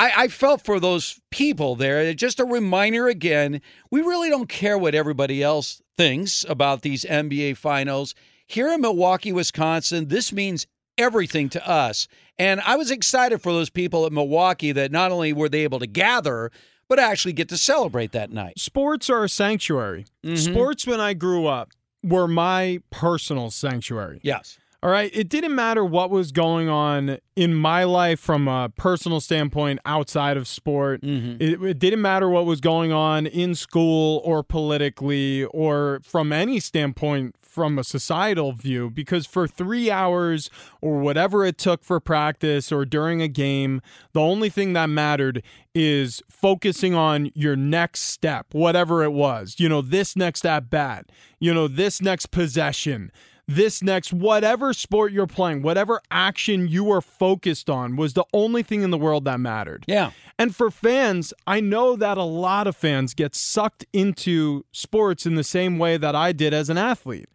I, 0.00 0.12
I 0.16 0.28
felt 0.28 0.64
for 0.64 0.80
those 0.80 1.20
people 1.30 1.76
there. 1.76 2.12
Just 2.12 2.40
a 2.40 2.44
reminder 2.44 3.06
again 3.06 3.60
we 3.92 4.00
really 4.00 4.30
don't 4.30 4.48
care 4.48 4.76
what 4.76 4.96
everybody 4.96 5.40
else 5.40 5.80
thinks 5.96 6.44
about 6.48 6.82
these 6.82 7.04
NBA 7.04 7.56
finals. 7.56 8.16
Here 8.48 8.68
in 8.72 8.80
Milwaukee, 8.80 9.32
Wisconsin, 9.32 10.08
this 10.08 10.32
means 10.32 10.66
everything 10.98 11.50
to 11.50 11.68
us. 11.68 12.08
And 12.36 12.60
I 12.62 12.74
was 12.74 12.90
excited 12.90 13.42
for 13.42 13.52
those 13.52 13.70
people 13.70 14.06
at 14.06 14.12
Milwaukee 14.12 14.72
that 14.72 14.90
not 14.90 15.12
only 15.12 15.32
were 15.32 15.48
they 15.48 15.62
able 15.62 15.78
to 15.78 15.86
gather, 15.86 16.50
but 16.88 16.98
actually 16.98 17.32
get 17.32 17.48
to 17.50 17.56
celebrate 17.56 18.12
that 18.12 18.30
night. 18.30 18.58
Sports 18.58 19.08
are 19.10 19.24
a 19.24 19.28
sanctuary. 19.28 20.06
Mhm. 20.24 20.38
Sports, 20.38 20.86
when 20.86 21.00
I 21.00 21.14
grew 21.14 21.46
up, 21.46 21.70
were 22.02 22.28
my 22.28 22.80
personal 22.90 23.50
sanctuary. 23.50 24.20
Yes. 24.22 24.58
All 24.82 24.90
right. 24.90 25.10
It 25.14 25.30
didn't 25.30 25.54
matter 25.54 25.82
what 25.82 26.10
was 26.10 26.30
going 26.30 26.68
on 26.68 27.16
in 27.36 27.54
my 27.54 27.84
life 27.84 28.20
from 28.20 28.46
a 28.46 28.68
personal 28.68 29.18
standpoint 29.22 29.80
outside 29.86 30.36
of 30.36 30.46
sport. 30.46 31.00
Mm-hmm. 31.00 31.42
It, 31.42 31.62
it 31.62 31.78
didn't 31.78 32.02
matter 32.02 32.28
what 32.28 32.44
was 32.44 32.60
going 32.60 32.92
on 32.92 33.26
in 33.26 33.54
school 33.54 34.20
or 34.26 34.42
politically 34.42 35.44
or 35.44 36.00
from 36.04 36.34
any 36.34 36.60
standpoint 36.60 37.34
from 37.54 37.78
a 37.78 37.84
societal 37.84 38.52
view 38.52 38.90
because 38.90 39.26
for 39.26 39.46
three 39.46 39.92
hours 39.92 40.50
or 40.80 40.98
whatever 40.98 41.44
it 41.44 41.56
took 41.56 41.84
for 41.84 42.00
practice 42.00 42.72
or 42.72 42.84
during 42.84 43.22
a 43.22 43.28
game, 43.28 43.80
the 44.12 44.20
only 44.20 44.50
thing 44.50 44.72
that 44.72 44.90
mattered 44.90 45.40
is 45.72 46.20
focusing 46.28 46.94
on 46.94 47.30
your 47.34 47.54
next 47.54 48.00
step, 48.00 48.48
whatever 48.52 49.04
it 49.04 49.12
was. 49.12 49.54
You 49.58 49.68
know, 49.68 49.80
this 49.80 50.16
next 50.16 50.44
at 50.44 50.68
bat, 50.68 51.10
you 51.38 51.54
know, 51.54 51.68
this 51.68 52.02
next 52.02 52.26
possession 52.32 53.12
this 53.46 53.82
next 53.82 54.12
whatever 54.12 54.72
sport 54.72 55.12
you're 55.12 55.26
playing, 55.26 55.62
whatever 55.62 56.00
action 56.10 56.66
you 56.68 56.84
were 56.84 57.00
focused 57.00 57.68
on 57.68 57.96
was 57.96 58.14
the 58.14 58.24
only 58.32 58.62
thing 58.62 58.82
in 58.82 58.90
the 58.90 58.98
world 58.98 59.24
that 59.24 59.40
mattered. 59.40 59.84
Yeah. 59.86 60.12
And 60.38 60.54
for 60.54 60.70
fans, 60.70 61.34
I 61.46 61.60
know 61.60 61.96
that 61.96 62.16
a 62.16 62.24
lot 62.24 62.66
of 62.66 62.76
fans 62.76 63.14
get 63.14 63.34
sucked 63.34 63.84
into 63.92 64.64
sports 64.72 65.26
in 65.26 65.34
the 65.34 65.44
same 65.44 65.78
way 65.78 65.96
that 65.96 66.14
I 66.14 66.32
did 66.32 66.54
as 66.54 66.70
an 66.70 66.78
athlete. 66.78 67.28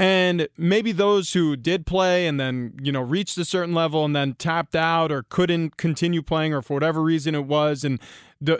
And 0.00 0.48
maybe 0.56 0.92
those 0.92 1.34
who 1.34 1.56
did 1.56 1.84
play 1.84 2.26
and 2.26 2.40
then, 2.40 2.72
you 2.82 2.90
know, 2.90 3.02
reached 3.02 3.36
a 3.36 3.44
certain 3.44 3.74
level 3.74 4.02
and 4.02 4.16
then 4.16 4.32
tapped 4.32 4.74
out 4.74 5.12
or 5.12 5.24
couldn't 5.24 5.76
continue 5.76 6.22
playing 6.22 6.54
or 6.54 6.62
for 6.62 6.72
whatever 6.72 7.02
reason 7.02 7.34
it 7.34 7.44
was 7.44 7.84
and 7.84 8.00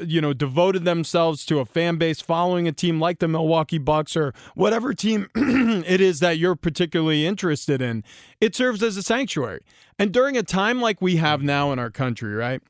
you 0.07 0.21
know, 0.21 0.35
devoted 0.35 0.85
themselves 0.85 1.47
to 1.47 1.59
a 1.59 1.65
fan 1.65 1.97
base 1.97 2.21
following 2.21 2.69
a 2.69 2.73
team 2.73 3.01
like 3.01 3.21
the 3.21 3.29
Milwaukee 3.29 3.79
Bucks 3.79 4.19
or 4.19 4.35
whatever 4.55 4.93
team 4.93 5.29
it 5.35 6.03
is 6.03 6.21
that 6.21 6.37
you're 6.37 6.57
particularly 6.57 7.25
interested 7.25 7.81
in. 7.81 8.05
It 8.43 8.55
serves 8.55 8.83
as 8.83 8.99
a 8.99 9.03
sanctuary. 9.03 9.63
And 9.99 10.13
during 10.13 10.37
a 10.37 10.43
time 10.43 10.83
like 10.83 11.01
we 11.01 11.17
have 11.17 11.41
now 11.41 11.73
in 11.73 11.79
our 11.79 11.91
country, 11.91 12.35
right? 12.35 12.61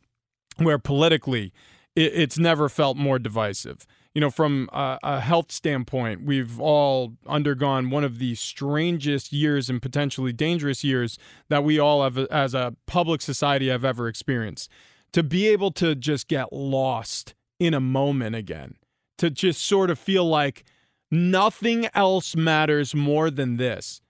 Where 0.58 0.78
politically 0.78 1.52
it, 1.96 2.12
it's 2.14 2.38
never 2.38 2.68
felt 2.68 2.96
more 2.96 3.18
divisive 3.18 3.84
you 4.14 4.20
know, 4.20 4.30
from 4.30 4.68
a, 4.72 4.98
a, 5.02 5.20
health 5.20 5.52
standpoint, 5.52 6.24
we've 6.24 6.58
all 6.60 7.14
undergone 7.26 7.90
one 7.90 8.02
of 8.02 8.18
the 8.18 8.34
strangest 8.34 9.32
years 9.32 9.70
and 9.70 9.80
potentially 9.80 10.32
dangerous 10.32 10.82
years 10.82 11.18
that 11.48 11.62
we 11.62 11.78
all 11.78 12.02
have 12.02 12.18
as 12.18 12.54
a 12.54 12.74
public 12.86 13.22
society 13.22 13.68
have 13.68 13.84
ever 13.84 14.08
experienced. 14.08 14.70
To 15.12 15.22
be 15.22 15.48
able 15.48 15.70
to 15.72 15.94
just 15.94 16.28
get 16.28 16.52
lost 16.52 17.34
in 17.58 17.74
a 17.74 17.80
moment 17.80 18.34
again, 18.34 18.76
to 19.18 19.30
just 19.30 19.64
sort 19.64 19.90
of 19.90 19.98
feel 19.98 20.24
like 20.24 20.64
nothing 21.10 21.88
else 21.94 22.34
matters 22.34 22.94
more 22.94 23.30
than 23.30 23.58
this. 23.58 24.00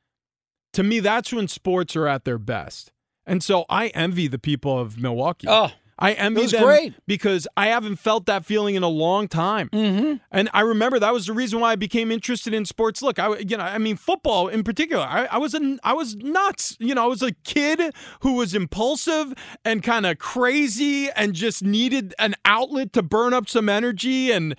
To 0.74 0.82
me, 0.82 1.00
that's 1.00 1.32
when 1.32 1.48
sports 1.48 1.96
are 1.96 2.06
at 2.06 2.24
their 2.24 2.38
best. 2.38 2.92
And 3.26 3.42
so 3.42 3.64
I 3.68 3.88
envy 3.88 4.28
the 4.28 4.38
people 4.38 4.78
of 4.78 4.98
Milwaukee. 4.98 5.46
Oh, 5.50 5.72
I 6.00 6.12
envy 6.12 6.46
them 6.46 6.64
great. 6.64 6.94
because 7.06 7.46
I 7.56 7.68
haven't 7.68 7.96
felt 7.96 8.26
that 8.26 8.44
feeling 8.44 8.74
in 8.74 8.82
a 8.82 8.88
long 8.88 9.28
time. 9.28 9.68
Mm-hmm. 9.68 10.14
And 10.30 10.48
I 10.54 10.62
remember 10.62 10.98
that 10.98 11.12
was 11.12 11.26
the 11.26 11.32
reason 11.32 11.60
why 11.60 11.72
I 11.72 11.76
became 11.76 12.10
interested 12.10 12.54
in 12.54 12.64
sports. 12.64 13.02
Look, 13.02 13.18
I 13.18 13.38
you 13.38 13.56
know, 13.56 13.64
I 13.64 13.78
mean, 13.78 13.96
football 13.96 14.48
in 14.48 14.64
particular. 14.64 15.04
I, 15.04 15.26
I 15.26 15.38
was 15.38 15.54
a, 15.54 15.78
I 15.84 15.92
was 15.92 16.16
nuts. 16.16 16.76
You 16.80 16.94
know, 16.94 17.04
I 17.04 17.06
was 17.06 17.22
a 17.22 17.32
kid 17.44 17.94
who 18.20 18.34
was 18.34 18.54
impulsive 18.54 19.34
and 19.64 19.82
kind 19.82 20.06
of 20.06 20.18
crazy 20.18 21.10
and 21.10 21.34
just 21.34 21.62
needed 21.62 22.14
an 22.18 22.34
outlet 22.44 22.92
to 22.94 23.02
burn 23.02 23.34
up 23.34 23.48
some 23.48 23.68
energy 23.68 24.30
and 24.30 24.56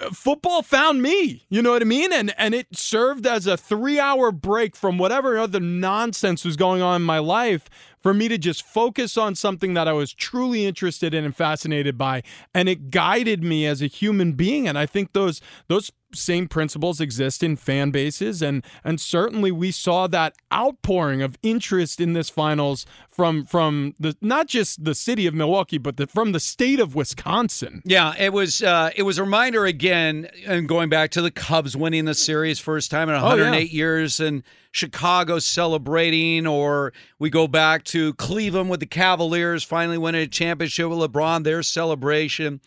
uh, 0.00 0.10
football 0.10 0.62
found 0.62 1.02
me 1.02 1.44
you 1.48 1.60
know 1.60 1.72
what 1.72 1.82
i 1.82 1.84
mean 1.84 2.12
and 2.12 2.32
and 2.38 2.54
it 2.54 2.68
served 2.72 3.26
as 3.26 3.46
a 3.46 3.56
3 3.56 3.98
hour 3.98 4.30
break 4.30 4.76
from 4.76 4.98
whatever 4.98 5.36
other 5.36 5.58
nonsense 5.58 6.44
was 6.44 6.56
going 6.56 6.80
on 6.80 6.96
in 6.96 7.02
my 7.02 7.18
life 7.18 7.68
for 8.00 8.14
me 8.14 8.28
to 8.28 8.38
just 8.38 8.62
focus 8.64 9.16
on 9.16 9.34
something 9.34 9.74
that 9.74 9.88
I 9.88 9.92
was 9.92 10.12
truly 10.12 10.66
interested 10.66 11.14
in 11.14 11.24
and 11.24 11.36
fascinated 11.36 11.98
by 11.98 12.22
and 12.54 12.68
it 12.68 12.90
guided 12.90 13.42
me 13.42 13.66
as 13.66 13.82
a 13.82 13.86
human 13.86 14.32
being. 14.32 14.66
And 14.66 14.78
I 14.78 14.86
think 14.86 15.12
those 15.12 15.40
those 15.68 15.90
same 16.12 16.48
principles 16.48 17.00
exist 17.00 17.42
in 17.42 17.56
fan 17.56 17.90
bases 17.90 18.42
and 18.42 18.64
and 18.84 19.00
certainly 19.00 19.50
we 19.52 19.70
saw 19.70 20.06
that 20.06 20.34
outpouring 20.52 21.22
of 21.22 21.38
interest 21.42 22.00
in 22.00 22.12
this 22.14 22.28
finals 22.28 22.84
from 23.10 23.44
from 23.44 23.94
the 23.98 24.16
not 24.20 24.46
just 24.48 24.84
the 24.84 24.94
city 24.94 25.26
of 25.26 25.34
Milwaukee 25.34 25.78
but 25.78 25.96
the, 25.96 26.06
from 26.06 26.32
the 26.32 26.40
state 26.40 26.80
of 26.80 26.94
Wisconsin. 26.94 27.82
Yeah, 27.84 28.14
it 28.18 28.32
was 28.32 28.62
uh, 28.62 28.90
it 28.96 29.02
was 29.04 29.18
a 29.18 29.22
reminder 29.24 29.66
again, 29.66 30.28
and 30.46 30.68
going 30.68 30.88
back 30.88 31.10
to 31.12 31.22
the 31.22 31.30
Cubs 31.30 31.76
winning 31.76 32.04
the 32.06 32.14
series 32.14 32.58
first 32.58 32.90
time 32.90 33.08
in 33.08 33.14
108 33.14 33.48
Oh, 33.50 33.58
yeah. 33.58 33.64
years, 33.64 34.20
and 34.20 34.42
Chicago 34.72 35.38
celebrating, 35.38 36.46
or 36.46 36.92
we 37.18 37.30
go 37.30 37.46
back 37.46 37.84
to 37.84 38.14
Cleveland 38.14 38.70
with 38.70 38.80
the 38.80 38.86
Cavaliers 38.86 39.62
finally 39.64 39.98
winning 39.98 40.22
a 40.22 40.26
championship 40.26 40.88
with 40.88 40.98
LeBron, 40.98 41.44
their 41.44 41.62
celebration. 41.62 42.60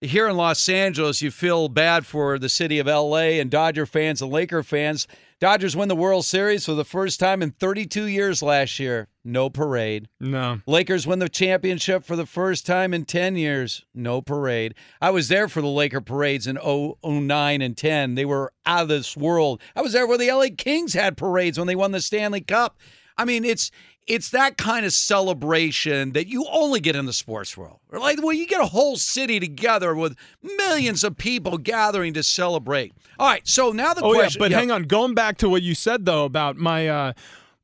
Here 0.00 0.28
in 0.28 0.36
Los 0.36 0.68
Angeles, 0.68 1.22
you 1.22 1.32
feel 1.32 1.68
bad 1.68 2.06
for 2.06 2.38
the 2.38 2.48
city 2.48 2.78
of 2.78 2.86
LA 2.86 3.40
and 3.40 3.50
Dodger 3.50 3.84
fans 3.84 4.22
and 4.22 4.30
Laker 4.30 4.62
fans. 4.62 5.08
Dodgers 5.40 5.74
win 5.74 5.88
the 5.88 5.96
World 5.96 6.24
Series 6.24 6.66
for 6.66 6.74
the 6.74 6.84
first 6.84 7.18
time 7.18 7.42
in 7.42 7.50
32 7.50 8.04
years 8.04 8.40
last 8.40 8.78
year. 8.78 9.08
No 9.24 9.50
parade. 9.50 10.08
No. 10.20 10.60
Lakers 10.68 11.04
win 11.04 11.18
the 11.18 11.28
championship 11.28 12.04
for 12.04 12.14
the 12.14 12.26
first 12.26 12.64
time 12.64 12.94
in 12.94 13.06
10 13.06 13.34
years. 13.34 13.84
No 13.92 14.22
parade. 14.22 14.76
I 15.00 15.10
was 15.10 15.26
there 15.26 15.48
for 15.48 15.60
the 15.60 15.66
Laker 15.66 16.00
parades 16.00 16.46
in 16.46 16.60
09 16.62 17.60
and 17.60 17.76
10. 17.76 18.14
They 18.14 18.24
were 18.24 18.52
out 18.64 18.82
of 18.82 18.88
this 18.88 19.16
world. 19.16 19.60
I 19.74 19.82
was 19.82 19.94
there 19.94 20.06
where 20.06 20.18
the 20.18 20.30
LA 20.30 20.46
Kings 20.56 20.94
had 20.94 21.16
parades 21.16 21.58
when 21.58 21.66
they 21.66 21.76
won 21.76 21.90
the 21.90 22.00
Stanley 22.00 22.40
Cup. 22.40 22.78
I 23.18 23.24
mean, 23.24 23.44
it's 23.44 23.70
it's 24.06 24.30
that 24.30 24.56
kind 24.56 24.86
of 24.86 24.92
celebration 24.92 26.12
that 26.12 26.28
you 26.28 26.46
only 26.50 26.80
get 26.80 26.96
in 26.96 27.04
the 27.04 27.12
sports 27.12 27.56
world. 27.56 27.80
Like, 27.92 28.22
well, 28.22 28.32
you 28.32 28.46
get 28.46 28.60
a 28.60 28.66
whole 28.66 28.96
city 28.96 29.38
together 29.38 29.94
with 29.94 30.16
millions 30.42 31.04
of 31.04 31.18
people 31.18 31.58
gathering 31.58 32.14
to 32.14 32.22
celebrate. 32.22 32.94
All 33.18 33.28
right, 33.28 33.46
so 33.46 33.70
now 33.70 33.92
the 33.92 34.02
oh, 34.02 34.14
question. 34.14 34.40
yeah, 34.40 34.48
but 34.48 34.52
hang 34.52 34.70
on, 34.70 34.84
going 34.84 35.14
back 35.14 35.36
to 35.38 35.48
what 35.48 35.62
you 35.62 35.74
said 35.74 36.06
though 36.06 36.24
about 36.24 36.56
my 36.56 36.88
uh, 36.88 37.12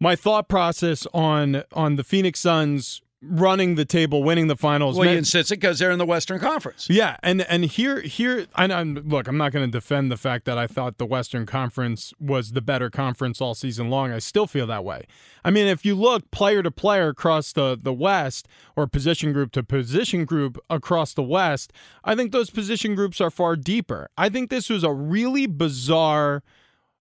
my 0.01 0.17
thought 0.17 0.49
process 0.49 1.07
on 1.15 1.63
on 1.73 1.97
the 1.97 2.05
Phoenix 2.05 2.41
Suns 2.41 3.01
running 3.27 3.75
the 3.75 3.85
table, 3.85 4.23
winning 4.23 4.47
the 4.49 4.57
finals. 4.57 4.97
Well, 4.97 5.05
you 5.05 5.11
meant- 5.11 5.19
insist 5.19 5.51
it 5.51 5.61
because 5.61 5.79
they're 5.79 5.91
in 5.91 5.99
the 5.99 6.07
Western 6.07 6.39
Conference. 6.39 6.87
Yeah, 6.89 7.17
and 7.23 7.43
and 7.43 7.65
here 7.65 8.01
here 8.01 8.47
and 8.57 8.73
I'm 8.73 8.95
look, 8.95 9.29
I'm 9.29 9.37
not 9.37 9.53
going 9.53 9.65
to 9.65 9.71
defend 9.71 10.11
the 10.11 10.17
fact 10.17 10.45
that 10.45 10.59
I 10.59 10.67
thought 10.67 10.99
the 10.99 11.07
Western 11.07 11.47
Conference 11.47 12.13
was 12.21 12.53
the 12.53 12.61
better 12.61 12.91
conference 12.91 13.41
all 13.41 13.55
season 13.55 13.91
long. 13.91 14.13
I 14.13 14.19
still 14.19 14.47
feel 14.47 14.67
that 14.67 14.85
way. 14.85 15.07
I 15.45 15.51
mean, 15.51 15.67
if 15.67 15.85
you 15.85 15.95
look 15.95 16.31
player 16.31 16.63
to 16.63 16.71
player 16.71 17.09
across 17.09 17.53
the 17.53 17.79
the 17.81 17.93
West 17.93 18.49
or 18.77 18.87
position 18.87 19.33
group 19.33 19.53
to 19.53 19.63
position 19.63 20.25
group 20.25 20.59
across 20.71 21.15
the 21.15 21.23
West, 21.23 21.73
I 22.05 22.15
think 22.15 22.33
those 22.33 22.51
position 22.51 22.95
groups 22.95 23.21
are 23.21 23.31
far 23.31 23.57
deeper. 23.57 24.09
I 24.17 24.29
think 24.29 24.51
this 24.51 24.71
was 24.71 24.85
a 24.85 24.93
really 24.93 25.47
bizarre 25.47 26.43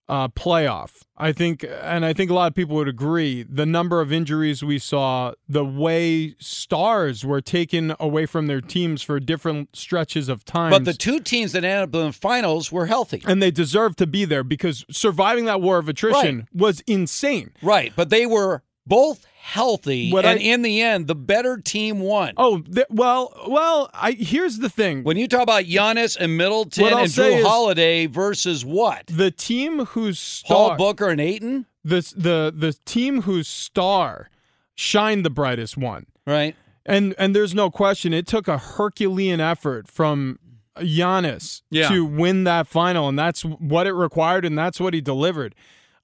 uh, 0.09 0.27
playoff. 0.29 1.03
I 1.17 1.31
think, 1.31 1.65
and 1.81 2.05
I 2.05 2.13
think 2.13 2.29
a 2.29 2.33
lot 2.33 2.47
of 2.47 2.55
people 2.55 2.75
would 2.75 2.87
agree, 2.87 3.43
the 3.43 3.65
number 3.65 4.01
of 4.01 4.11
injuries 4.11 4.63
we 4.63 4.79
saw, 4.79 5.33
the 5.47 5.63
way 5.63 6.35
stars 6.39 7.23
were 7.25 7.39
taken 7.41 7.95
away 7.99 8.25
from 8.25 8.47
their 8.47 8.61
teams 8.61 9.01
for 9.01 9.19
different 9.19 9.75
stretches 9.75 10.27
of 10.29 10.43
time. 10.43 10.71
But 10.71 10.85
the 10.85 10.93
two 10.93 11.19
teams 11.19 11.53
that 11.53 11.63
ended 11.63 11.89
up 11.89 12.01
in 12.01 12.07
the 12.07 12.13
finals 12.13 12.71
were 12.71 12.87
healthy. 12.87 13.21
and 13.25 13.41
they 13.41 13.51
deserved 13.51 13.97
to 13.99 14.07
be 14.07 14.25
there 14.25 14.43
because 14.43 14.85
surviving 14.89 15.45
that 15.45 15.61
war 15.61 15.77
of 15.77 15.87
attrition 15.87 16.47
was 16.53 16.81
insane. 16.81 17.51
Right, 17.61 17.93
but 17.95 18.09
they 18.09 18.25
were 18.25 18.63
both 18.85 19.25
healthy, 19.43 20.09
What 20.09 20.23
and 20.25 20.39
I- 20.39 20.41
in 20.41 20.61
the 20.61 20.81
end, 20.81 21.07
the 21.07 21.15
better 21.15 21.57
team 21.57 21.99
won. 21.99 22.33
Oh, 22.37 22.59
th- 22.61 22.87
well, 22.89 23.33
well, 23.49 23.89
I 23.93 24.11
here's 24.13 24.59
the 24.59 24.69
thing. 24.69 25.03
When 25.03 25.17
you 25.17 25.27
talk 25.27 25.41
about 25.43 25.65
Giannis 25.65 26.15
and 26.17 26.37
Middleton 26.37 26.85
and 26.85 27.09
Jrue 27.09 27.43
Holiday 27.43 28.05
versus 28.05 28.63
what? 28.63 29.05
The 29.07 29.31
team 29.31 29.85
whose 29.87 30.17
star 30.17 30.69
Paul 30.69 30.77
Booker 30.77 31.09
and 31.09 31.19
Ayton? 31.19 31.65
the 31.83 31.99
the 32.15 32.53
the 32.55 32.73
team 32.85 33.23
whose 33.23 33.49
star 33.49 34.29
shined 34.75 35.25
the 35.25 35.29
brightest 35.29 35.75
won. 35.77 36.05
Right. 36.25 36.55
And 36.85 37.13
and 37.17 37.35
there's 37.35 37.53
no 37.53 37.69
question 37.69 38.13
it 38.13 38.25
took 38.25 38.47
a 38.47 38.57
Herculean 38.57 39.41
effort 39.41 39.87
from 39.89 40.39
Giannis 40.77 41.61
Yeah. 41.69 41.89
to 41.89 42.05
win 42.05 42.45
that 42.45 42.67
final 42.67 43.07
and 43.09 43.19
that's 43.19 43.41
what 43.43 43.87
it 43.87 43.93
required 43.93 44.45
and 44.45 44.57
that's 44.57 44.79
what 44.79 44.93
he 44.93 45.01
delivered. 45.01 45.53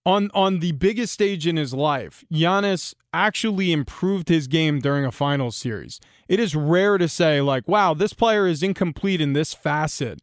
On 0.10 0.30
on 0.34 0.60
the 0.60 0.72
biggest 0.74 1.14
stage 1.14 1.46
in 1.46 1.56
his 1.58 1.74
life, 1.74 2.24
Giannis 2.32 2.94
actually 3.14 3.72
improved 3.72 4.28
his 4.30 4.48
game 4.48 4.80
during 4.80 5.06
a 5.06 5.12
finals 5.12 5.56
series. 5.56 6.00
It 6.28 6.40
is 6.40 6.56
rare 6.56 6.98
to 6.98 7.08
say 7.08 7.42
like, 7.42 7.68
wow, 7.68 7.94
this 7.94 8.14
player 8.14 8.48
is 8.48 8.64
incomplete 8.64 9.22
in 9.22 9.34
this 9.34 9.54
facet 9.54 10.20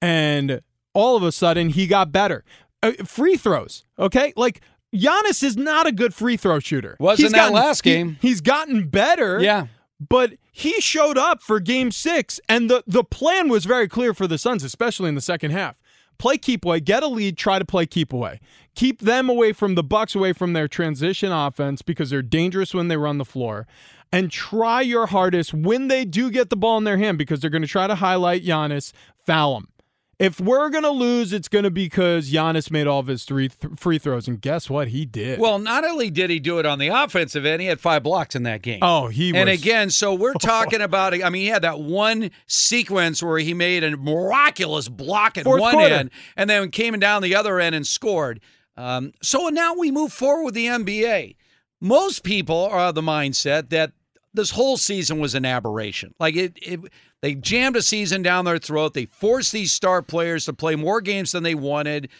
and 0.00 0.60
all 0.94 1.16
of 1.16 1.22
a 1.22 1.32
sudden 1.32 1.70
he 1.70 1.86
got 1.86 2.12
better. 2.12 2.44
Uh, 2.82 2.92
free 3.04 3.36
throws, 3.36 3.84
okay? 3.98 4.32
Like 4.36 4.60
Giannis 4.94 5.42
is 5.42 5.56
not 5.56 5.86
a 5.86 5.92
good 5.92 6.12
free 6.12 6.36
throw 6.36 6.58
shooter. 6.58 6.96
Wasn't 7.00 7.24
He's 7.24 7.32
that 7.32 7.38
gotten- 7.38 7.54
last 7.54 7.84
he- 7.84 7.90
game. 7.90 8.18
he's 8.20 8.40
gotten 8.40 8.88
better. 8.88 9.40
Yeah. 9.40 9.66
But 10.00 10.32
he 10.50 10.80
showed 10.80 11.16
up 11.16 11.42
for 11.42 11.60
game 11.60 11.92
six, 11.92 12.40
and 12.48 12.68
the, 12.68 12.82
the 12.88 13.04
plan 13.04 13.48
was 13.48 13.64
very 13.64 13.86
clear 13.88 14.12
for 14.12 14.26
the 14.26 14.36
Suns, 14.36 14.64
especially 14.64 15.08
in 15.08 15.14
the 15.14 15.20
second 15.20 15.52
half. 15.52 15.78
Play 16.22 16.38
keep 16.38 16.64
away, 16.64 16.78
get 16.78 17.02
a 17.02 17.08
lead, 17.08 17.36
try 17.36 17.58
to 17.58 17.64
play 17.64 17.84
keep 17.84 18.12
away. 18.12 18.38
Keep 18.76 19.00
them 19.00 19.28
away 19.28 19.52
from 19.52 19.74
the 19.74 19.82
Bucks, 19.82 20.14
away 20.14 20.32
from 20.32 20.52
their 20.52 20.68
transition 20.68 21.32
offense 21.32 21.82
because 21.82 22.10
they're 22.10 22.22
dangerous 22.22 22.72
when 22.72 22.86
they 22.86 22.96
run 22.96 23.18
the 23.18 23.24
floor. 23.24 23.66
And 24.12 24.30
try 24.30 24.82
your 24.82 25.06
hardest 25.06 25.52
when 25.52 25.88
they 25.88 26.04
do 26.04 26.30
get 26.30 26.48
the 26.48 26.54
ball 26.54 26.78
in 26.78 26.84
their 26.84 26.96
hand 26.96 27.18
because 27.18 27.40
they're 27.40 27.50
going 27.50 27.62
to 27.62 27.66
try 27.66 27.88
to 27.88 27.96
highlight 27.96 28.44
Giannis, 28.44 28.92
foul 29.26 29.56
him. 29.56 29.71
If 30.18 30.40
we're 30.40 30.68
going 30.68 30.84
to 30.84 30.90
lose, 30.90 31.32
it's 31.32 31.48
going 31.48 31.64
to 31.64 31.70
be 31.70 31.86
because 31.86 32.30
Giannis 32.30 32.70
made 32.70 32.86
all 32.86 33.00
of 33.00 33.08
his 33.08 33.24
three 33.24 33.48
th- 33.48 33.74
free 33.76 33.98
throws. 33.98 34.28
And 34.28 34.40
guess 34.40 34.70
what? 34.70 34.88
He 34.88 35.04
did. 35.04 35.40
Well, 35.40 35.58
not 35.58 35.84
only 35.84 36.10
did 36.10 36.30
he 36.30 36.38
do 36.38 36.58
it 36.58 36.66
on 36.66 36.78
the 36.78 36.88
offensive 36.88 37.44
end, 37.44 37.60
he 37.62 37.66
had 37.66 37.80
five 37.80 38.02
blocks 38.02 38.36
in 38.36 38.44
that 38.44 38.62
game. 38.62 38.78
Oh, 38.82 39.08
he 39.08 39.34
And 39.34 39.48
again, 39.48 39.90
so 39.90 40.14
we're 40.14 40.34
talking 40.40 40.80
about. 40.80 41.14
I 41.14 41.28
mean, 41.30 41.42
he 41.42 41.48
had 41.48 41.62
that 41.62 41.80
one 41.80 42.30
sequence 42.46 43.22
where 43.22 43.38
he 43.38 43.54
made 43.54 43.82
a 43.82 43.96
miraculous 43.96 44.88
block 44.88 45.38
at 45.38 45.44
Fourth 45.44 45.60
one 45.60 45.74
quarter. 45.74 45.94
end, 45.94 46.10
and 46.36 46.48
then 46.48 46.70
came 46.70 46.98
down 47.00 47.22
the 47.22 47.34
other 47.34 47.58
end 47.58 47.74
and 47.74 47.86
scored. 47.86 48.40
Um, 48.76 49.12
so 49.22 49.48
now 49.48 49.74
we 49.74 49.90
move 49.90 50.12
forward 50.12 50.44
with 50.44 50.54
the 50.54 50.66
NBA. 50.66 51.36
Most 51.80 52.22
people 52.22 52.66
are 52.66 52.88
of 52.88 52.94
the 52.94 53.02
mindset 53.02 53.70
that 53.70 53.92
this 54.34 54.50
whole 54.50 54.76
season 54.76 55.18
was 55.18 55.34
an 55.34 55.44
aberration. 55.44 56.14
Like 56.20 56.36
it, 56.36 56.56
it 56.62 56.80
they 57.22 57.34
jammed 57.34 57.76
a 57.76 57.82
season 57.82 58.20
down 58.20 58.44
their 58.44 58.58
throat. 58.58 58.94
They 58.94 59.06
forced 59.06 59.52
these 59.52 59.72
star 59.72 60.02
players 60.02 60.44
to 60.44 60.52
play 60.52 60.76
more 60.76 61.00
games 61.00 61.32
than 61.32 61.44
they 61.44 61.54
wanted 61.54 62.10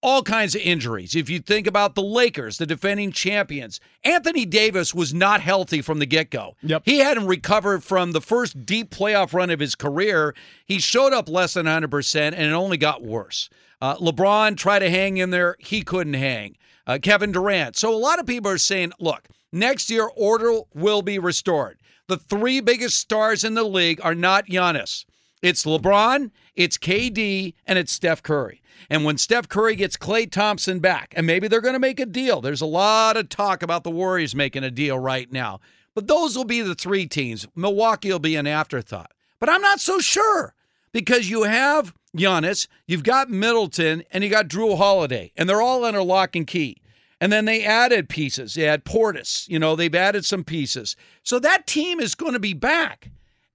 all 0.00 0.22
kinds 0.22 0.54
of 0.54 0.62
injuries. 0.62 1.14
If 1.14 1.28
you 1.28 1.40
think 1.40 1.66
about 1.66 1.94
the 1.94 2.02
Lakers, 2.02 2.58
the 2.58 2.66
defending 2.66 3.12
champions, 3.12 3.80
Anthony 4.04 4.46
Davis 4.46 4.94
was 4.94 5.12
not 5.12 5.40
healthy 5.40 5.82
from 5.82 5.98
the 5.98 6.06
get 6.06 6.30
go. 6.30 6.56
Yep. 6.62 6.82
He 6.84 6.98
hadn't 6.98 7.26
recovered 7.26 7.82
from 7.82 8.12
the 8.12 8.20
first 8.20 8.64
deep 8.64 8.90
playoff 8.90 9.34
run 9.34 9.50
of 9.50 9.60
his 9.60 9.74
career. 9.74 10.34
He 10.64 10.78
showed 10.78 11.12
up 11.12 11.28
less 11.28 11.54
than 11.54 11.66
100%, 11.66 12.16
and 12.16 12.34
it 12.34 12.52
only 12.52 12.76
got 12.76 13.02
worse. 13.02 13.50
Uh, 13.80 13.96
LeBron 13.96 14.56
tried 14.56 14.80
to 14.80 14.90
hang 14.90 15.18
in 15.18 15.30
there, 15.30 15.56
he 15.58 15.82
couldn't 15.82 16.14
hang. 16.14 16.56
Uh, 16.86 16.98
Kevin 17.00 17.32
Durant. 17.32 17.76
So 17.76 17.92
a 17.92 17.96
lot 17.96 18.18
of 18.18 18.26
people 18.26 18.50
are 18.50 18.58
saying, 18.58 18.92
look, 18.98 19.28
next 19.52 19.90
year, 19.90 20.08
order 20.16 20.60
will 20.74 21.02
be 21.02 21.18
restored. 21.18 21.78
The 22.08 22.16
three 22.16 22.60
biggest 22.60 22.96
stars 22.96 23.44
in 23.44 23.52
the 23.52 23.64
league 23.64 24.00
are 24.02 24.14
not 24.14 24.46
Giannis. 24.46 25.04
It's 25.42 25.66
LeBron, 25.66 26.30
it's 26.56 26.78
KD, 26.78 27.52
and 27.66 27.78
it's 27.78 27.92
Steph 27.92 28.22
Curry. 28.22 28.62
And 28.88 29.04
when 29.04 29.18
Steph 29.18 29.50
Curry 29.50 29.76
gets 29.76 29.98
Klay 29.98 30.30
Thompson 30.30 30.78
back, 30.78 31.12
and 31.14 31.26
maybe 31.26 31.48
they're 31.48 31.60
going 31.60 31.74
to 31.74 31.78
make 31.78 32.00
a 32.00 32.06
deal, 32.06 32.40
there's 32.40 32.62
a 32.62 32.66
lot 32.66 33.18
of 33.18 33.28
talk 33.28 33.62
about 33.62 33.84
the 33.84 33.90
Warriors 33.90 34.34
making 34.34 34.64
a 34.64 34.70
deal 34.70 34.98
right 34.98 35.30
now. 35.30 35.60
But 35.94 36.06
those 36.06 36.34
will 36.34 36.44
be 36.44 36.62
the 36.62 36.74
three 36.74 37.06
teams. 37.06 37.46
Milwaukee 37.54 38.10
will 38.10 38.18
be 38.18 38.36
an 38.36 38.46
afterthought. 38.46 39.12
But 39.38 39.50
I'm 39.50 39.60
not 39.60 39.78
so 39.78 39.98
sure 39.98 40.54
because 40.92 41.28
you 41.28 41.42
have 41.42 41.92
Giannis, 42.16 42.68
you've 42.86 43.04
got 43.04 43.28
Middleton, 43.28 44.02
and 44.10 44.24
you 44.24 44.30
got 44.30 44.48
Jrue 44.48 44.78
Holiday, 44.78 45.30
and 45.36 45.46
they're 45.46 45.60
all 45.60 45.84
under 45.84 46.02
lock 46.02 46.34
and 46.34 46.46
key. 46.46 46.80
And 47.20 47.32
then 47.32 47.46
they 47.46 47.64
added 47.64 48.08
pieces. 48.08 48.54
They 48.54 48.62
had 48.62 48.84
Portis. 48.84 49.48
You 49.48 49.58
know, 49.58 49.74
they've 49.74 49.94
added 49.94 50.24
some 50.24 50.44
pieces. 50.44 50.96
So 51.22 51.38
that 51.40 51.66
team 51.66 52.00
is 52.00 52.14
going 52.14 52.34
to 52.34 52.38
be 52.38 52.54
back. 52.54 53.10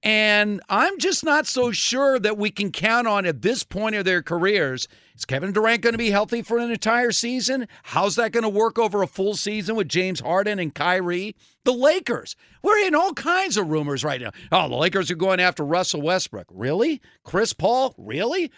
And 0.05 0.59
I'm 0.67 0.99
just 0.99 1.23
not 1.23 1.47
so 1.47 1.71
sure 1.71 2.19
that 2.19 2.37
we 2.37 2.51
can 2.51 2.73
count 2.73 3.07
on 3.07 3.25
at 3.25 3.41
this 3.41 3.63
point 3.63 3.95
of 3.95 4.03
their 4.03 4.21
careers. 4.21 4.85
Is 5.15 5.23
Kevin 5.23 5.53
Durant 5.53 5.81
going 5.81 5.93
to 5.93 5.97
be 5.97 6.11
healthy 6.11 6.41
for 6.41 6.57
an 6.57 6.71
entire 6.71 7.13
season? 7.13 7.69
How's 7.83 8.17
that 8.17 8.33
going 8.33 8.43
to 8.43 8.49
work 8.49 8.77
over 8.77 9.01
a 9.01 9.07
full 9.07 9.35
season 9.35 9.77
with 9.77 9.87
James 9.87 10.19
Harden 10.19 10.59
and 10.59 10.75
Kyrie? 10.75 11.37
The 11.63 11.71
Lakers. 11.71 12.35
We're 12.61 12.85
in 12.85 12.95
all 12.95 13.13
kinds 13.13 13.55
of 13.55 13.69
rumors 13.69 14.03
right 14.03 14.19
now. 14.19 14.31
Oh, 14.51 14.67
the 14.67 14.75
Lakers 14.75 15.09
are 15.09 15.15
going 15.15 15.39
after 15.39 15.63
Russell 15.63 16.01
Westbrook. 16.01 16.47
Really? 16.51 17.01
Chris 17.23 17.53
Paul? 17.53 17.95
Really? 17.97 18.51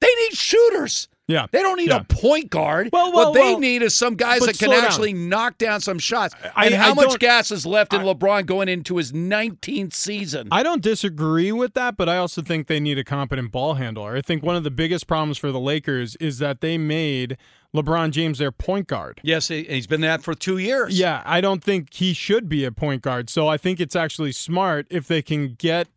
They 0.00 0.14
need 0.14 0.32
shooters. 0.32 1.06
Yeah. 1.32 1.46
They 1.50 1.62
don't 1.62 1.78
need 1.78 1.88
Yeah. 1.88 2.00
a 2.00 2.04
point 2.04 2.50
guard. 2.50 2.90
Well, 2.92 3.12
well, 3.12 3.26
what 3.26 3.34
they 3.34 3.40
well, 3.52 3.58
need 3.58 3.82
is 3.82 3.94
some 3.94 4.14
guys 4.14 4.40
that 4.40 4.58
can 4.58 4.68
slow 4.68 4.76
down. 4.76 4.84
actually 4.84 5.12
knock 5.14 5.58
down 5.58 5.80
some 5.80 5.98
shots. 5.98 6.34
I- 6.54 6.66
and 6.66 6.74
I 6.74 6.78
how 6.78 6.94
much 6.94 7.18
gas 7.18 7.50
is 7.50 7.64
left 7.66 7.92
in 7.94 8.02
LeBron 8.02 8.46
going 8.46 8.68
into 8.68 8.96
his 8.98 9.12
19th 9.12 9.94
season? 9.94 10.48
I 10.52 10.62
don't 10.62 10.82
disagree 10.82 11.52
with 11.52 11.74
that, 11.74 11.96
but 11.96 12.08
I 12.08 12.18
also 12.18 12.42
think 12.42 12.66
they 12.66 12.80
need 12.80 12.98
a 12.98 13.04
competent 13.04 13.50
ball 13.52 13.74
handler. 13.74 14.16
I 14.16 14.20
think 14.20 14.42
one 14.42 14.56
of 14.56 14.64
the 14.64 14.70
biggest 14.70 15.06
problems 15.06 15.38
for 15.38 15.50
the 15.50 15.60
Lakers 15.60 16.16
is 16.16 16.38
that 16.38 16.60
they 16.60 16.76
made 16.78 17.36
LeBron 17.74 18.10
James 18.10 18.36
their 18.38 18.52
point 18.52 18.86
guard. 18.86 19.18
yes, 19.24 19.48
he's 19.48 19.86
been 19.86 20.02
that 20.02 20.22
for 20.22 20.34
two 20.34 20.58
years. 20.58 20.98
Yeah, 20.98 21.22
I 21.24 21.40
don't 21.40 21.64
think 21.64 21.94
he 21.94 22.12
should 22.12 22.46
be 22.48 22.64
a 22.66 22.70
point 22.72 23.00
guard. 23.00 23.30
So 23.30 23.48
I 23.48 23.56
think 23.56 23.80
it's 23.80 23.96
actually 23.96 24.32
smart 24.32 24.86
if 24.90 25.08
they 25.08 25.22
can 25.22 25.54
get 25.54 25.88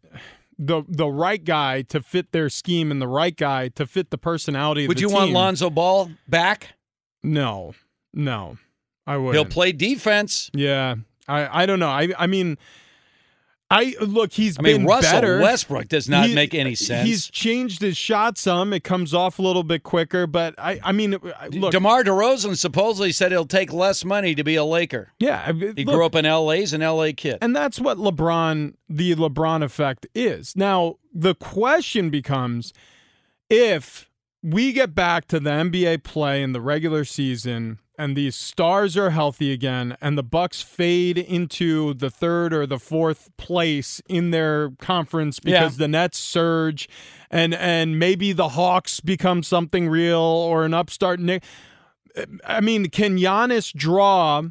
the 0.58 0.84
the 0.88 1.08
right 1.08 1.44
guy 1.44 1.82
to 1.84 2.02
fit 2.02 2.32
their 2.32 2.50
scheme 2.50 2.92
and 2.92 3.02
the 3.02 3.08
right 3.08 3.36
guy 3.36 3.70
to 3.70 3.86
fit 3.86 4.10
the 4.10 4.18
personality 4.18 4.86
of 4.86 4.90
Would 4.90 4.98
the 4.98 5.02
you 5.02 5.10
want. 5.10 5.32
Lonzo 5.32 5.70
Ball 5.70 6.12
back? 6.28 6.74
No. 7.24 7.74
No. 8.14 8.58
I 9.08 9.18
would. 9.18 9.36
He'll 9.36 9.46
play 9.46 9.72
defense. 9.72 10.50
Yeah. 10.54 10.96
I 11.28 11.64
I 11.64 11.66
don't 11.66 11.80
know. 11.80 11.90
I 11.90 12.10
I 12.18 12.28
mean 12.28 12.58
I 13.76 13.96
look, 14.00 14.32
he's 14.34 14.58
I 14.58 14.62
mean, 14.62 14.78
been 14.78 14.86
Russell 14.86 15.12
better. 15.12 15.40
Westbrook 15.42 15.88
does 15.90 16.08
not 16.08 16.28
He- 16.28 16.36
make 16.36 16.54
any 16.54 16.76
sense. 16.76 17.08
He's 17.08 17.28
changed 17.30 17.82
his 17.82 17.98
shot 17.98 18.38
some. 18.38 18.72
It 18.74 18.84
comes 18.84 19.14
off 19.14 19.38
a 19.38 19.42
little 19.42 19.64
bit 19.64 19.84
quicker, 19.84 20.26
but 20.28 20.56
I 20.58 20.80
I 20.84 20.92
mean 20.92 21.18
look, 21.52 21.72
DeMar 21.74 22.04
DeRozan 22.04 22.58
supposedly 22.58 23.12
said 23.12 23.32
he'll 23.32 23.46
take 23.46 23.74
less 23.74 24.06
money 24.06 24.34
to 24.36 24.44
be 24.44 24.56
a 24.56 24.64
Laker. 24.64 25.12
yeah, 25.20 25.44
I- 25.48 25.52
He 25.52 25.84
look, 25.86 25.96
grew 25.96 26.06
up 26.06 26.16
in 26.16 26.26
LA. 26.26 26.54
He's 26.54 26.74
an 26.74 26.82
LA 26.82 27.12
kid. 27.16 27.38
And 27.42 27.56
that's 27.56 27.80
what 27.80 27.98
LeBron, 27.98 28.74
the 28.88 29.16
LeBron 29.16 29.64
effect 29.64 30.08
is. 30.16 30.56
Now, 30.56 30.96
the 31.14 31.36
question 31.36 32.10
becomes 32.10 32.72
if 33.50 34.10
we 34.42 34.74
get 34.74 34.94
back 34.96 35.28
to 35.28 35.40
the 35.40 35.50
NBA 35.50 36.04
play 36.04 36.42
in 36.44 36.52
the 36.54 36.62
regular 36.62 37.04
season 37.04 37.80
and 37.98 38.16
these 38.16 38.36
stars 38.36 38.96
are 38.98 39.10
healthy 39.12 39.52
again 39.52 39.96
and 40.02 40.18
the 40.18 40.24
Bucks 40.24 40.62
fade 40.62 41.18
into 41.18 41.94
the 41.94 42.10
third 42.10 42.54
or 42.54 42.66
the 42.66 42.80
fourth 42.80 43.30
place 43.38 44.02
in 44.08 44.32
their 44.32 44.72
conference 44.80 45.40
because 45.40 45.74
Yeah. 45.74 45.84
the 45.84 45.88
Nets 45.88 46.18
surge 46.18 46.88
and 47.32 47.54
and 47.54 47.98
maybe 48.00 48.32
the 48.34 48.50
Hawks 48.50 49.00
become 49.00 49.44
something 49.44 49.88
real 49.90 50.20
or 50.20 50.66
an 50.66 50.74
upstart 50.74 51.20
Nick 51.20 51.44
I 52.46 52.62
mean, 52.62 52.88
can 52.90 53.18
Giannis 53.18 53.74
draw 53.74 54.44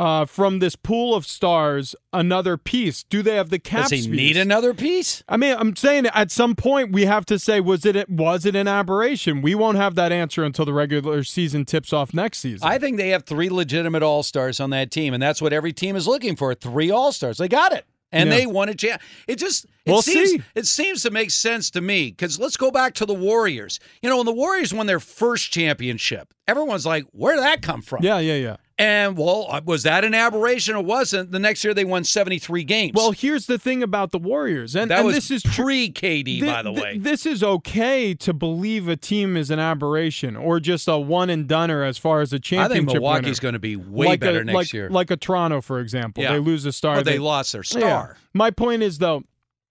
uh, 0.00 0.24
from 0.24 0.60
this 0.60 0.76
pool 0.76 1.14
of 1.14 1.26
stars 1.26 1.94
another 2.12 2.56
piece? 2.56 3.02
Do 3.04 3.22
they 3.22 3.34
have 3.36 3.50
the 3.50 3.58
cap 3.58 3.82
Does 3.82 3.90
he 3.90 4.00
space? 4.02 4.16
need 4.16 4.36
another 4.38 4.72
piece? 4.72 5.22
I 5.28 5.36
mean, 5.36 5.54
I'm 5.58 5.76
saying 5.76 6.06
at 6.06 6.30
some 6.30 6.54
point 6.56 6.90
we 6.92 7.04
have 7.04 7.26
to 7.26 7.38
say 7.38 7.60
was 7.60 7.84
it 7.84 8.08
was 8.08 8.46
it 8.46 8.56
an 8.56 8.66
aberration? 8.66 9.42
We 9.42 9.54
won't 9.54 9.76
have 9.76 9.94
that 9.96 10.10
answer 10.10 10.42
until 10.42 10.64
the 10.64 10.72
regular 10.72 11.22
season 11.22 11.64
tips 11.66 11.92
off 11.92 12.14
next 12.14 12.38
season. 12.38 12.66
I 12.66 12.78
think 12.78 12.96
they 12.96 13.10
have 13.10 13.24
three 13.26 13.50
legitimate 13.50 14.02
all 14.02 14.22
stars 14.22 14.58
on 14.58 14.70
that 14.70 14.90
team, 14.90 15.12
and 15.12 15.22
that's 15.22 15.42
what 15.42 15.52
every 15.52 15.72
team 15.72 15.96
is 15.96 16.06
looking 16.06 16.34
for. 16.34 16.54
Three 16.54 16.90
all 16.90 17.12
stars. 17.12 17.36
They 17.38 17.48
got 17.48 17.72
it. 17.72 17.84
And 18.12 18.28
Yeah. 18.28 18.38
they 18.38 18.46
won 18.46 18.68
a 18.68 18.74
chance. 18.74 19.00
It 19.28 19.36
just 19.36 19.66
it 19.86 19.92
We'll 19.92 20.02
seems 20.02 20.30
see. 20.30 20.42
it 20.56 20.66
seems 20.66 21.02
to 21.02 21.10
make 21.12 21.30
sense 21.30 21.70
to 21.70 21.80
me 21.80 22.10
because 22.10 22.40
let's 22.40 22.56
go 22.56 22.72
back 22.72 22.94
to 22.94 23.06
the 23.06 23.14
Warriors. 23.14 23.78
You 24.02 24.08
know, 24.10 24.16
when 24.16 24.26
the 24.26 24.32
Warriors 24.32 24.74
won 24.74 24.86
their 24.86 24.98
first 24.98 25.52
championship, 25.52 26.34
everyone's 26.48 26.84
like, 26.84 27.04
"Where 27.12 27.36
did 27.36 27.44
that 27.44 27.62
come 27.62 27.82
from?" 27.82 28.02
yeah, 28.02 28.18
yeah, 28.18 28.34
yeah. 28.34 28.56
And 28.80 29.18
well, 29.18 29.46
uh, 29.50 29.60
was 29.62 29.82
that 29.82 30.06
an 30.06 30.14
aberration 30.14 30.74
or 30.74 30.82
wasn't? 30.82 31.32
The 31.32 31.38
next 31.38 31.62
year 31.62 31.74
they 31.74 31.84
won 31.84 32.02
seventy 32.02 32.38
three 32.38 32.64
games. 32.64 32.92
Well, 32.94 33.12
here's 33.12 33.44
the 33.44 33.58
thing 33.58 33.82
about 33.82 34.10
the 34.10 34.18
Warriors, 34.18 34.74
and, 34.74 34.90
that 34.90 35.00
and 35.00 35.06
was 35.06 35.16
this 35.16 35.30
is 35.30 35.42
pre 35.42 35.92
KD, 35.92 36.40
by 36.46 36.62
the 36.62 36.72
thi- 36.72 36.80
way. 36.80 36.96
This 36.98 37.26
is 37.26 37.42
okay 37.42 38.14
to 38.14 38.32
believe 38.32 38.88
a 38.88 38.96
team 38.96 39.36
is 39.36 39.50
an 39.50 39.58
aberration 39.58 40.34
or 40.34 40.60
just 40.60 40.88
a 40.88 40.96
one 40.98 41.28
and 41.28 41.46
doneer 41.46 41.86
as 41.86 41.98
far 41.98 42.22
as 42.22 42.32
a 42.32 42.38
championship. 42.40 42.70
I 42.72 42.92
think 42.92 43.02
Milwaukee's 43.02 43.38
going 43.38 43.52
to 43.52 43.58
be 43.58 43.76
way 43.76 44.06
like 44.06 44.20
better 44.20 44.40
a, 44.40 44.44
next 44.44 44.54
like, 44.54 44.72
year. 44.72 44.88
Like 44.88 45.10
a 45.10 45.16
Toronto, 45.18 45.60
for 45.60 45.78
example, 45.78 46.22
Yeah. 46.22 46.32
they 46.32 46.38
lose 46.38 46.64
a 46.64 46.72
star. 46.72 46.94
Well, 46.94 47.04
they 47.04 47.18
lost 47.18 47.52
their 47.52 47.62
star. 47.62 47.80
Yeah. 47.82 48.06
My 48.32 48.50
point 48.50 48.82
is 48.82 48.96
though, 48.96 49.24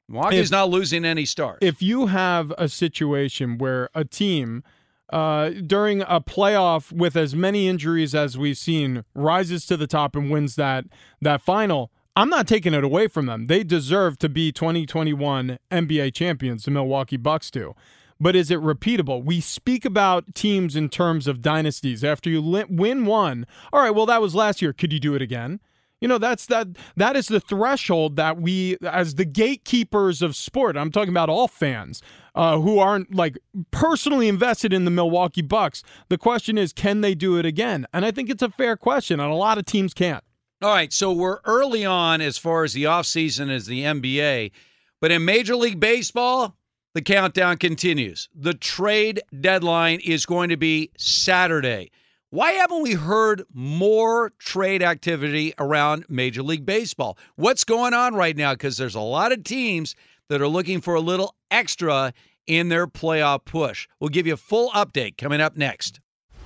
Milwaukee's 0.07 0.49
if- 0.49 0.51
not 0.51 0.69
losing 0.69 1.03
any 1.03 1.25
stars. 1.25 1.57
if 1.61 1.81
you 1.81 2.05
have 2.05 2.53
a 2.59 2.69
situation 2.69 3.57
where 3.57 3.89
a 3.95 4.05
team 4.05 4.63
uh, 5.11 5.49
during 5.49 6.01
a 6.01 6.21
playoff 6.21 6.91
with 6.91 7.15
as 7.15 7.35
many 7.35 7.67
injuries 7.67 8.13
as 8.13 8.37
we've 8.37 8.57
seen 8.57 9.03
rises 9.15 9.65
to 9.67 9.77
the 9.77 9.87
top 9.87 10.15
and 10.15 10.29
wins 10.29 10.55
that 10.55 10.85
that 11.21 11.41
final, 11.41 11.91
I'm 12.15 12.29
not 12.29 12.47
taking 12.47 12.73
it 12.73 12.83
away 12.83 13.07
from 13.07 13.25
them. 13.25 13.47
They 13.47 13.63
deserve 13.63 14.19
to 14.19 14.29
be 14.29 14.51
2021 14.51 15.57
NBA 15.71 16.13
champions. 16.13 16.65
The 16.65 16.71
Milwaukee 16.71 17.17
Bucks 17.17 17.49
do. 17.49 17.75
But 18.19 18.35
is 18.35 18.51
it 18.51 18.59
repeatable? 18.59 19.23
We 19.23 19.39
speak 19.39 19.85
about 19.85 20.35
teams 20.35 20.75
in 20.75 20.89
terms 20.89 21.25
of 21.25 21.41
dynasties. 21.41 22.03
After 22.03 22.29
you 22.29 22.41
win 22.69 23.05
one, 23.05 23.47
all 23.71 23.81
right, 23.81 23.95
well 23.95 24.05
that 24.07 24.21
was 24.21 24.35
last 24.35 24.61
year. 24.61 24.73
Could 24.73 24.91
you 24.91 24.99
do 24.99 25.15
it 25.15 25.21
again? 25.21 25.61
You 26.01 26.07
know, 26.07 26.17
that's 26.17 26.45
that 26.45 26.67
that 26.95 27.15
is 27.15 27.27
the 27.27 27.41
threshold 27.41 28.15
that 28.15 28.39
we 28.39 28.77
as 28.81 29.15
the 29.15 29.25
gatekeepers 29.25 30.21
of 30.21 30.35
sport. 30.35 30.77
I'm 30.77 30.91
talking 30.91 31.09
about 31.09 31.29
all 31.29 31.47
fans 31.47 32.01
uh, 32.35 32.59
who 32.59 32.79
aren't 32.79 33.13
like 33.13 33.37
personally 33.71 34.29
invested 34.29 34.71
in 34.71 34.85
the 34.85 34.91
Milwaukee 34.91 35.41
Bucks. 35.41 35.83
The 36.07 36.17
question 36.17 36.57
is, 36.57 36.71
can 36.71 37.01
they 37.01 37.15
do 37.15 37.37
it 37.37 37.45
again? 37.45 37.85
And 37.93 38.05
I 38.05 38.11
think 38.11 38.29
it's 38.29 38.43
a 38.43 38.49
fair 38.49 38.77
question, 38.77 39.19
and 39.19 39.31
a 39.31 39.35
lot 39.35 39.57
of 39.57 39.65
teams 39.65 39.93
can't. 39.93 40.23
All 40.61 40.73
right, 40.73 40.91
so 40.91 41.11
we're 41.11 41.39
early 41.45 41.85
on 41.85 42.21
as 42.21 42.37
far 42.37 42.63
as 42.63 42.73
the 42.73 42.83
offseason 42.83 43.49
as 43.49 43.65
the 43.65 43.83
NBA, 43.83 44.51
but 44.99 45.11
in 45.11 45.23
Major 45.23 45.55
League 45.55 45.79
Baseball, 45.79 46.57
the 46.93 47.01
countdown 47.01 47.57
continues. 47.57 48.27
The 48.35 48.53
trade 48.53 49.21
deadline 49.39 49.99
is 50.03 50.25
going 50.25 50.49
to 50.49 50.57
be 50.57 50.91
Saturday. 50.97 51.91
Why 52.31 52.51
haven't 52.51 52.83
we 52.83 52.93
heard 52.93 53.43
more 53.51 54.33
trade 54.37 54.83
activity 54.83 55.55
around 55.57 56.05
Major 56.09 56.43
League 56.43 56.63
Baseball? 56.63 57.17
What's 57.37 57.63
going 57.63 57.95
on 57.95 58.13
right 58.13 58.37
now? 58.37 58.53
Because 58.53 58.77
there's 58.77 58.93
a 58.93 58.99
lot 58.99 59.31
of 59.31 59.43
teams 59.43 59.95
that 60.27 60.39
are 60.39 60.47
looking 60.47 60.79
for 60.79 60.93
a 60.93 61.01
little 61.01 61.33
extra 61.49 62.13
in 62.45 62.69
their 62.69 62.85
playoff 62.85 63.45
push. 63.45 63.87
We'll 63.99 64.09
give 64.09 64.27
you 64.27 64.35
a 64.35 64.37
full 64.37 64.69
update 64.71 65.17
coming 65.17 65.41
up 65.41 65.57
next. 65.57 66.01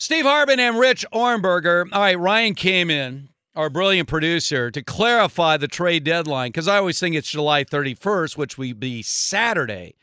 Steve 0.00 0.26
Hartman 0.26 0.60
and 0.60 0.78
Rich 0.78 1.04
Ohrnberger. 1.12 1.88
All 1.90 2.00
right, 2.00 2.16
Ryan 2.16 2.54
came 2.54 2.88
in, 2.88 3.30
our 3.56 3.68
brilliant 3.68 4.08
producer, 4.08 4.70
to 4.70 4.80
clarify 4.80 5.56
the 5.56 5.66
trade 5.66 6.04
deadline 6.04 6.52
because 6.52 6.68
I 6.68 6.76
always 6.76 7.00
think 7.00 7.16
it's 7.16 7.28
July 7.28 7.64
31st, 7.64 8.36
which 8.36 8.56
would 8.56 8.78
be 8.78 9.02
Saturday. 9.02 9.96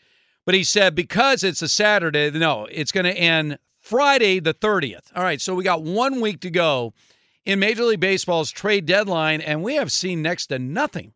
But 0.45 0.53
he 0.53 0.65
said 0.65 0.95
because 0.95 1.45
it's 1.45 1.61
a 1.61 1.69
Saturday, 1.69 2.29
no, 2.31 2.67
it's 2.69 2.91
going 2.91 3.05
to 3.05 3.17
end 3.17 3.57
Friday 3.79 4.41
the 4.41 4.53
30th. 4.53 5.15
All 5.15 5.23
right, 5.23 5.39
so 5.39 5.55
we 5.55 5.63
got 5.63 5.81
one 5.81 6.19
week 6.19 6.41
to 6.41 6.49
go 6.49 6.93
in 7.45 7.59
Major 7.59 7.85
League 7.85 8.01
Baseball's 8.01 8.51
trade 8.51 8.85
deadline, 8.85 9.39
and 9.39 9.63
we 9.63 9.75
have 9.75 9.93
seen 9.93 10.21
next 10.21 10.47
to 10.47 10.59
nothing. 10.59 11.13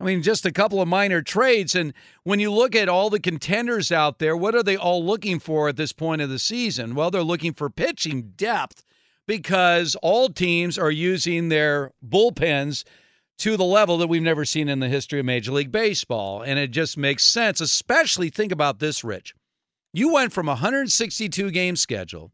I 0.00 0.04
mean, 0.04 0.22
just 0.22 0.46
a 0.46 0.52
couple 0.52 0.80
of 0.80 0.88
minor 0.88 1.20
trades. 1.20 1.74
And 1.74 1.92
when 2.24 2.40
you 2.40 2.50
look 2.50 2.74
at 2.74 2.88
all 2.88 3.10
the 3.10 3.20
contenders 3.20 3.92
out 3.92 4.18
there, 4.18 4.34
what 4.36 4.54
are 4.54 4.62
they 4.62 4.76
all 4.76 5.04
looking 5.04 5.38
for 5.38 5.68
at 5.68 5.76
this 5.76 5.92
point 5.92 6.22
of 6.22 6.30
the 6.30 6.38
season? 6.38 6.94
Well, 6.94 7.10
they're 7.10 7.22
looking 7.22 7.52
for 7.52 7.68
pitching 7.68 8.32
depth 8.36 8.82
because 9.26 9.96
all 9.96 10.30
teams 10.30 10.78
are 10.78 10.90
using 10.90 11.50
their 11.50 11.92
bullpens 12.06 12.84
to 13.38 13.56
the 13.56 13.64
level 13.64 13.98
that 13.98 14.06
we've 14.06 14.22
never 14.22 14.44
seen 14.44 14.68
in 14.68 14.80
the 14.80 14.88
history 14.88 15.20
of 15.20 15.26
Major 15.26 15.52
League 15.52 15.72
Baseball. 15.72 16.42
And 16.42 16.58
it 16.58 16.70
just 16.70 16.96
makes 16.96 17.24
sense, 17.24 17.60
especially 17.60 18.30
think 18.30 18.52
about 18.52 18.78
this, 18.78 19.04
Rich. 19.04 19.34
You 19.92 20.12
went 20.12 20.32
from 20.32 20.48
a 20.48 20.52
162 20.52 21.50
game 21.50 21.76
schedule 21.76 22.32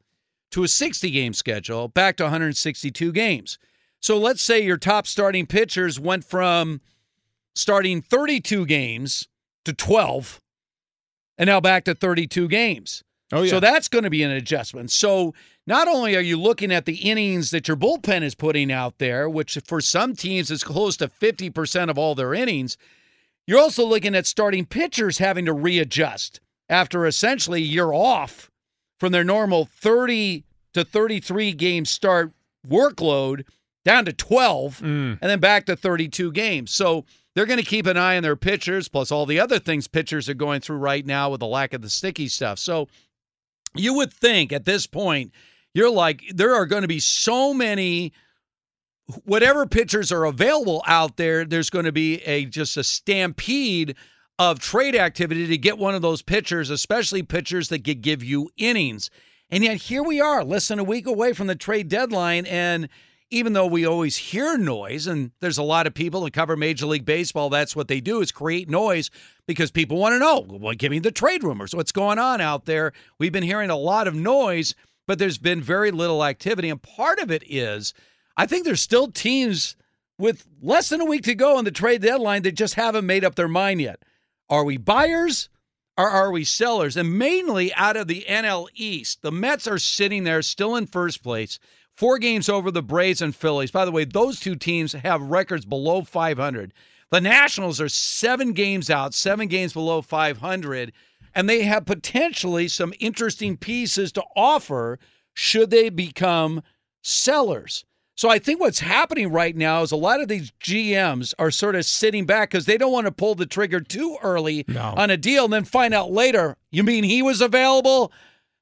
to 0.53 0.63
a 0.63 0.69
60 0.69 1.11
game 1.11 1.33
schedule 1.33 1.89
back 1.89 2.17
to 2.17 2.25
162 2.25 3.13
games. 3.13 3.59
So 4.01 4.19
let's 4.19 4.43
say 4.43 4.61
your 4.61 4.77
top 4.77 5.07
starting 5.07 5.47
pitchers 5.47 5.99
went 5.99 6.25
from 6.25 6.81
starting 7.57 8.01
32 8.03 8.67
games 8.67 9.27
to 9.65 9.73
12 9.73 10.41
and 11.39 11.49
now 11.49 11.61
back 11.61 11.85
to 11.85 11.95
32 11.95 12.47
games. 12.49 13.03
Oh, 13.33 13.43
yeah. 13.43 13.51
So 13.51 13.61
that's 13.61 13.89
going 13.89 14.05
to 14.05 14.11
be 14.11 14.23
an 14.23 14.31
adjustment. 14.31 14.93
So 14.93 15.35
not 15.67 15.89
only 15.89 16.15
are 16.15 16.21
you 16.21 16.39
looking 16.39 16.71
at 16.71 16.85
the 16.85 16.95
innings 16.97 17.51
that 17.51 17.67
your 17.67 17.77
bullpen 17.77 18.23
is 18.23 18.37
putting 18.37 18.71
out 18.71 18.99
there, 18.99 19.29
which 19.29 19.59
for 19.67 19.81
some 19.81 20.15
teams 20.15 20.51
is 20.53 20.63
close 20.63 20.97
to 20.99 21.09
50% 21.09 21.91
of 21.91 21.99
all 21.99 22.15
their 22.15 22.33
innings, 22.35 22.77
you're 23.47 23.59
also 23.59 23.85
looking 23.85 24.15
at 24.15 24.27
starting 24.27 24.65
pitchers 24.65 25.19
having 25.19 25.45
to 25.47 25.53
readjust 25.53 26.41
after 26.69 27.05
essentially 27.07 27.63
you're 27.63 27.93
off 27.95 28.51
from 29.01 29.13
their 29.13 29.25
normal 29.25 29.65
30 29.67 30.45
to 30.75 30.85
33 30.85 31.53
game 31.53 31.85
start 31.85 32.33
workload 32.69 33.45
down 33.85 34.05
to 34.05 34.13
12 34.13 34.81
Mm. 34.81 35.19
and 35.21 35.31
then 35.31 35.39
back 35.41 35.67
to 35.67 35.77
32 35.77 36.31
games. 36.33 36.71
So 36.71 37.05
they're 37.37 37.47
going 37.47 37.61
to 37.61 37.65
keep 37.65 37.87
an 37.87 37.99
eye 37.99 38.17
on 38.17 38.23
their 38.23 38.35
pitchers, 38.35 38.89
plus 38.89 39.13
all 39.13 39.27
the 39.27 39.39
other 39.39 39.59
things 39.59 39.87
pitchers 39.87 40.27
are 40.27 40.35
going 40.35 40.63
through 40.63 40.79
right 40.79 41.05
now 41.05 41.29
with 41.29 41.41
the 41.41 41.47
lack 41.47 41.75
of 41.75 41.83
the 41.83 41.91
sticky 41.91 42.29
stuff. 42.29 42.59
So 42.59 42.89
you 43.75 43.93
would 43.93 44.11
think 44.11 44.55
at 44.55 44.65
this 44.65 44.87
point, 44.87 45.33
you're 45.75 45.91
like, 45.91 46.23
there 46.35 46.55
are 46.55 46.65
going 46.65 46.81
to 46.81 46.89
be 46.89 46.99
so 46.99 47.53
many, 47.53 48.15
whatever 49.25 49.67
pitchers 49.67 50.11
are 50.11 50.25
available 50.25 50.83
out 50.87 51.19
there, 51.19 51.45
there's 51.45 51.69
going 51.69 51.85
to 51.85 51.93
be 51.93 52.23
a 52.23 52.47
just 52.47 52.79
a 52.79 52.83
stampede 52.83 53.97
of 54.39 54.59
trade 54.59 54.97
activity 54.97 55.47
to 55.47 55.59
get 55.59 55.77
one 55.77 55.95
of 55.95 56.01
those 56.01 56.23
pitchers, 56.23 56.71
especially 56.71 57.23
pitchers 57.23 57.69
that 57.69 57.85
could 57.85 58.01
give 58.01 58.25
you 58.25 58.49
innings. 58.57 59.11
And 59.51 59.63
yet 59.63 59.77
here 59.77 60.03
we 60.03 60.23
are, 60.23 60.43
less 60.43 60.69
than 60.69 60.79
a 60.79 60.85
week 60.85 61.07
away 61.07 61.35
from 61.35 61.49
the 61.49 61.55
trade 61.55 61.89
deadline. 61.89 62.47
And 62.47 62.89
even 63.31 63.53
though 63.53 63.67
we 63.67 63.85
always 63.85 64.17
hear 64.17 64.57
noise, 64.57 65.07
and 65.07 65.33
there's 65.41 65.59
a 65.59 65.63
lot 65.63 65.87
of 65.87 65.95
people 65.95 66.23
that 66.23 66.33
cover 66.33 66.57
Major 66.57 66.87
League 66.87 67.05
Baseball, 67.05 67.51
that's 67.51 67.75
what 67.75 67.89
they 67.89 68.01
do 68.01 68.21
is 68.21 68.31
create 68.31 68.69
noise 68.71 69.11
because 69.47 69.71
people 69.71 69.99
want 69.99 70.13
to 70.15 70.19
know, 70.19 70.47
well, 70.49 70.75
give 70.75 70.93
me 70.93 71.01
the 71.01 71.11
trade 71.11 71.43
rumors, 71.43 71.75
what's 71.75 71.93
going 71.93 72.19
on 72.19 72.41
out 72.41 72.67
there. 72.67 72.93
We've 73.19 73.33
been 73.33 73.43
hearing 73.43 73.71
a 73.71 73.77
lot 73.77 74.07
of 74.07 74.15
noise, 74.15 74.75
but 75.09 75.19
there's 75.19 75.39
been 75.39 75.61
very 75.61 75.91
little 75.91 76.25
activity. 76.25 76.71
And 76.71 76.81
part 76.81 77.19
of 77.19 77.31
it 77.31 77.43
is, 77.47 77.95
I 78.37 78.47
think 78.47 78.65
there's 78.65 78.83
still 78.83 79.09
teams 79.09 79.77
with 80.19 80.47
less 80.63 80.89
than 80.89 81.01
a 81.01 81.05
week 81.07 81.25
to 81.25 81.35
go 81.35 81.57
on 81.57 81.65
the 81.65 81.71
trade 81.71 82.03
deadline 82.03 82.43
that 82.43 82.53
just 82.53 82.75
haven't 82.75 83.07
made 83.07 83.25
up 83.25 83.35
their 83.35 83.49
mind 83.49 83.81
yet. 83.81 84.03
Are 84.49 84.65
we 84.65 84.77
buyers 84.77 85.49
or 85.99 86.09
are 86.09 86.31
we 86.31 86.45
sellers? 86.45 86.97
And 86.97 87.19
mainly 87.19 87.75
out 87.75 87.97
of 87.97 88.07
the 88.07 88.25
NL 88.29 88.69
East, 88.75 89.23
the 89.23 89.33
Mets 89.33 89.67
are 89.67 89.79
sitting 89.79 90.25
there 90.25 90.43
still 90.43 90.77
in 90.77 90.87
first 90.87 91.23
place, 91.23 91.59
four 91.97 92.19
games 92.19 92.49
over 92.49 92.71
the 92.71 92.83
Braves 92.83 93.23
and 93.23 93.35
Phillies. 93.35 93.71
By 93.71 93.85
the 93.85 93.93
way, 93.93 94.05
those 94.05 94.39
two 94.41 94.55
teams 94.57 94.93
have 94.93 95.23
records 95.23 95.65
below 95.65 96.03
500. 96.03 96.73
The 97.11 97.21
Nationals 97.21 97.81
are 97.81 97.89
seven 97.89 98.53
games 98.53 98.91
out, 98.91 99.15
seven 99.15 99.49
games 99.49 99.73
below 99.73 100.03
500, 100.03 100.93
and 101.35 101.49
they 101.49 101.63
have 101.63 101.87
potentially 101.87 102.69
some 102.69 102.93
interesting 102.99 103.57
pieces 103.57 104.11
to 104.13 104.25
offer 104.35 104.99
should 105.35 105.71
they 105.71 105.89
become 105.89 106.63
sellers. 107.03 107.85
So 108.17 108.31
I 108.31 108.39
think 108.39 108.61
what's 108.61 108.81
happening 108.81 109.31
right 109.31 109.55
now 109.55 109.83
is 109.83 109.93
a 109.93 109.97
lot 109.97 110.23
of 110.23 110.29
these 110.29 110.51
GMs 110.63 111.35
are 111.39 111.51
sort 111.51 111.75
of 111.77 111.85
sitting 111.85 112.25
back 112.25 112.51
because 112.51 112.65
they 112.65 112.79
don't 112.79 112.93
want 112.93 113.07
to 113.07 113.13
pull 113.13 113.35
the 113.35 113.45
trigger 113.45 113.81
too 113.81 114.17
early 114.23 114.65
No. 114.69 114.95
on 114.97 115.11
a 115.11 115.19
deal 115.19 115.45
and 115.45 115.53
then 115.53 115.65
find 115.65 115.93
out 115.93 116.11
later, 116.11 116.57
you 116.71 116.83
mean 116.83 117.05
he 117.05 117.21
was 117.21 117.43
available? 117.43 118.11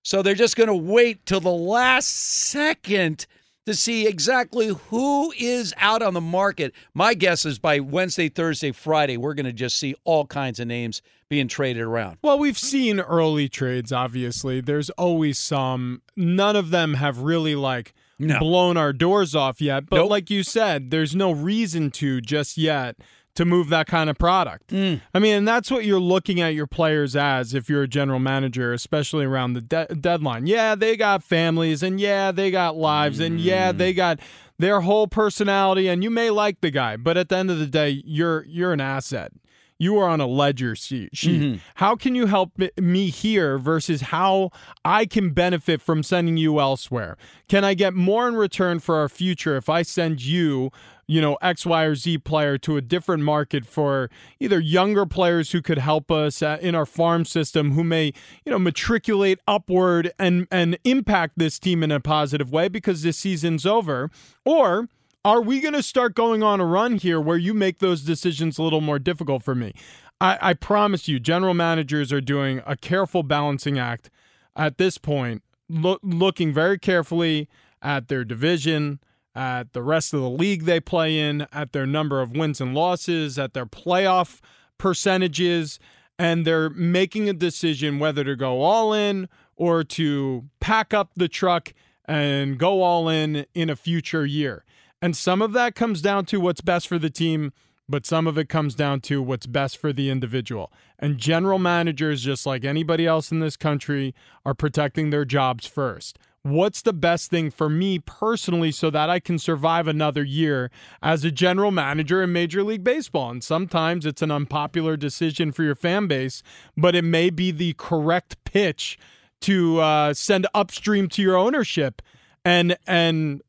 So 0.04 0.20
they're 0.22 0.34
just 0.34 0.54
going 0.56 0.68
to 0.68 0.74
wait 0.74 1.24
till 1.24 1.40
the 1.40 1.48
last 1.50 2.08
second 2.08 3.26
to 3.66 3.72
see 3.74 4.06
exactly 4.06 4.68
who 4.68 5.32
is 5.38 5.72
out 5.78 6.02
on 6.02 6.12
the 6.12 6.20
market. 6.20 6.74
My 6.92 7.14
guess 7.14 7.46
is 7.46 7.58
by 7.58 7.80
Wednesday, 7.80 8.28
Thursday, 8.28 8.70
Friday, 8.72 9.16
we're 9.16 9.32
going 9.32 9.46
to 9.46 9.52
just 9.52 9.78
see 9.78 9.94
all 10.04 10.26
kinds 10.26 10.60
of 10.60 10.66
names 10.68 11.00
being 11.30 11.48
traded 11.48 11.82
around. 11.82 12.18
Well, 12.22 12.38
we've 12.38 12.58
seen 12.58 13.00
early 13.00 13.48
trades, 13.48 13.90
obviously. 13.92 14.60
There's 14.60 14.90
always 14.90 15.38
some. 15.38 16.02
None 16.14 16.54
of 16.54 16.68
them 16.68 16.94
have 16.94 17.20
really 17.20 17.54
like 17.54 17.94
No. 18.18 18.38
blown 18.38 18.76
our 18.76 18.92
doors 18.92 19.34
off 19.34 19.62
yet. 19.62 19.86
But 19.88 19.96
Nope. 19.96 20.10
like 20.10 20.28
you 20.30 20.42
said, 20.42 20.90
there's 20.90 21.16
no 21.16 21.32
reason 21.32 21.90
to 21.92 22.20
just 22.20 22.58
yet 22.58 22.96
to 23.34 23.44
move 23.44 23.68
that 23.68 23.86
kind 23.86 24.08
of 24.08 24.16
product. 24.18 24.68
Mm. 24.68 25.00
I 25.12 25.18
mean, 25.18 25.34
and 25.38 25.48
that's 25.48 25.70
what 25.70 25.84
you're 25.84 25.98
looking 26.00 26.40
at 26.40 26.54
your 26.54 26.66
players 26.66 27.16
as 27.16 27.52
if 27.54 27.68
you're 27.68 27.82
a 27.82 27.88
general 27.88 28.18
manager, 28.20 28.72
especially 28.72 29.24
around 29.24 29.54
the 29.54 29.60
de- 29.60 29.94
deadline. 29.94 30.46
Yeah, 30.46 30.74
they 30.74 30.96
got 30.96 31.22
families 31.22 31.82
and 31.82 32.00
yeah, 32.00 32.30
they 32.30 32.50
got 32.50 32.76
lives 32.76 33.18
and 33.20 33.40
yeah, 33.40 33.72
Mm. 33.72 33.78
they 33.78 33.92
got 33.92 34.20
their 34.58 34.82
whole 34.82 35.08
personality 35.08 35.88
and 35.88 36.04
you 36.04 36.10
may 36.10 36.30
like 36.30 36.60
the 36.60 36.70
guy, 36.70 36.96
but 36.96 37.16
at 37.16 37.28
the 37.28 37.36
end 37.36 37.50
of 37.50 37.58
the 37.58 37.66
day, 37.66 38.02
you're 38.04 38.44
you're 38.46 38.72
an 38.72 38.80
asset. 38.80 39.32
You 39.76 39.98
are 39.98 40.08
on 40.08 40.20
a 40.20 40.26
ledger 40.28 40.76
sheet. 40.76 41.12
Mhm. 41.14 41.58
How 41.74 41.96
can 41.96 42.14
you 42.14 42.26
help 42.26 42.52
me 42.80 43.10
here 43.10 43.58
versus 43.58 44.02
how 44.02 44.50
I 44.84 45.04
can 45.04 45.30
benefit 45.30 45.82
from 45.82 46.04
sending 46.04 46.36
you 46.36 46.60
elsewhere? 46.60 47.16
Can 47.48 47.64
I 47.64 47.74
get 47.74 47.92
more 47.92 48.28
in 48.28 48.36
return 48.36 48.78
for 48.78 48.94
our 48.96 49.08
future 49.08 49.56
if 49.56 49.68
I 49.68 49.82
send 49.82 50.22
you, 50.22 50.70
you 51.06 51.20
know, 51.20 51.36
X, 51.42 51.66
Y, 51.66 51.82
or 51.84 51.94
Z 51.94 52.18
player 52.18 52.58
to 52.58 52.76
a 52.76 52.80
different 52.80 53.22
market 53.22 53.66
for 53.66 54.10
either 54.40 54.58
younger 54.58 55.06
players 55.06 55.52
who 55.52 55.62
could 55.62 55.78
help 55.78 56.10
us 56.10 56.42
uh, 56.42 56.58
in 56.60 56.74
our 56.74 56.86
farm 56.86 57.24
system 57.24 57.72
who 57.72 57.84
may, 57.84 58.12
you 58.44 58.52
know, 58.52 58.58
matriculate 58.58 59.40
upward 59.46 60.12
and 60.18 60.46
and 60.50 60.78
impact 60.84 61.34
this 61.36 61.58
team 61.58 61.82
in 61.82 61.90
a 61.90 62.00
positive 62.00 62.50
way 62.50 62.68
because 62.68 63.02
this 63.02 63.18
season's 63.18 63.66
over, 63.66 64.10
or 64.44 64.88
are 65.24 65.40
we 65.40 65.60
going 65.60 65.74
to 65.74 65.82
start 65.82 66.14
going 66.14 66.42
on 66.42 66.60
a 66.60 66.66
run 66.66 66.96
here 66.96 67.18
where 67.18 67.38
you 67.38 67.54
make 67.54 67.78
those 67.78 68.02
decisions 68.02 68.58
a 68.58 68.62
little 68.62 68.82
more 68.82 68.98
difficult 68.98 69.42
for 69.42 69.54
me? 69.54 69.72
I, 70.20 70.38
I 70.40 70.54
promise 70.54 71.08
you, 71.08 71.18
general 71.18 71.54
managers 71.54 72.12
are 72.12 72.20
doing 72.20 72.62
a 72.66 72.76
careful 72.76 73.22
balancing 73.22 73.78
act 73.78 74.10
at 74.54 74.78
this 74.78 74.98
point, 74.98 75.42
loo- 75.68 75.98
looking 76.02 76.52
very 76.52 76.78
carefully 76.78 77.48
at 77.82 78.08
their 78.08 78.24
division, 78.24 79.00
at 79.34 79.72
the 79.72 79.82
rest 79.82 80.14
of 80.14 80.20
the 80.20 80.30
league 80.30 80.64
they 80.64 80.80
play 80.80 81.18
in, 81.18 81.46
at 81.52 81.72
their 81.72 81.86
number 81.86 82.20
of 82.20 82.32
wins 82.32 82.60
and 82.60 82.74
losses, 82.74 83.38
at 83.38 83.54
their 83.54 83.66
playoff 83.66 84.40
percentages, 84.78 85.78
and 86.18 86.46
they're 86.46 86.70
making 86.70 87.28
a 87.28 87.32
decision 87.32 87.98
whether 87.98 88.22
to 88.24 88.36
go 88.36 88.62
all 88.62 88.92
in 88.92 89.28
or 89.56 89.82
to 89.82 90.44
pack 90.60 90.94
up 90.94 91.10
the 91.16 91.28
truck 91.28 91.72
and 92.04 92.58
go 92.58 92.82
all 92.82 93.08
in 93.08 93.46
in 93.54 93.70
a 93.70 93.76
future 93.76 94.26
year. 94.26 94.64
And 95.00 95.16
some 95.16 95.42
of 95.42 95.52
that 95.52 95.74
comes 95.74 96.00
down 96.00 96.24
to 96.26 96.40
what's 96.40 96.60
best 96.60 96.88
for 96.88 96.98
the 96.98 97.10
team, 97.10 97.52
but 97.88 98.06
some 98.06 98.26
of 98.26 98.38
it 98.38 98.48
comes 98.48 98.74
down 98.74 99.00
to 99.02 99.22
what's 99.22 99.46
best 99.46 99.76
for 99.76 99.92
the 99.92 100.10
individual. 100.10 100.72
And 100.98 101.18
general 101.18 101.58
managers, 101.58 102.22
just 102.22 102.46
like 102.46 102.64
anybody 102.64 103.06
else 103.06 103.30
in 103.30 103.40
this 103.40 103.56
country, 103.56 104.14
are 104.44 104.54
protecting 104.54 105.10
their 105.10 105.24
jobs 105.24 105.66
first. 105.66 106.18
What's 106.44 106.82
the 106.82 106.92
best 106.92 107.30
thing 107.30 107.50
for 107.50 107.70
me 107.70 107.98
personally 107.98 108.70
so 108.70 108.90
that 108.90 109.08
I 109.08 109.18
can 109.18 109.38
survive 109.38 109.88
another 109.88 110.22
year 110.22 110.70
as 111.02 111.24
a 111.24 111.30
general 111.30 111.70
manager 111.70 112.22
in 112.22 112.34
Major 112.34 112.62
League 112.62 112.84
Baseball? 112.84 113.30
And 113.30 113.42
sometimes 113.42 114.04
it's 114.04 114.20
an 114.20 114.30
unpopular 114.30 114.98
decision 114.98 115.52
for 115.52 115.62
your 115.62 115.74
fan 115.74 116.06
base, 116.06 116.42
but 116.76 116.94
it 116.94 117.02
may 117.02 117.30
be 117.30 117.50
the 117.50 117.72
correct 117.78 118.36
pitch 118.44 118.98
to 119.40 119.80
uh, 119.80 120.12
send 120.12 120.46
upstream 120.52 121.08
to 121.08 121.22
your 121.22 121.34
ownership. 121.34 122.02
And 122.44 122.76
and 122.86 123.40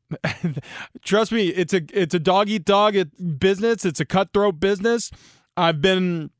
trust 1.04 1.32
me 1.32 1.48
it's 1.48 1.74
a 1.74 1.82
it's 1.92 2.14
a 2.14 2.18
dog 2.18 2.48
eat 2.48 2.64
dog 2.64 2.96
business. 3.38 3.84
It's 3.84 4.00
a 4.00 4.06
cutthroat 4.06 4.58
business. 4.58 5.10
I've 5.54 5.82
been 5.82 6.30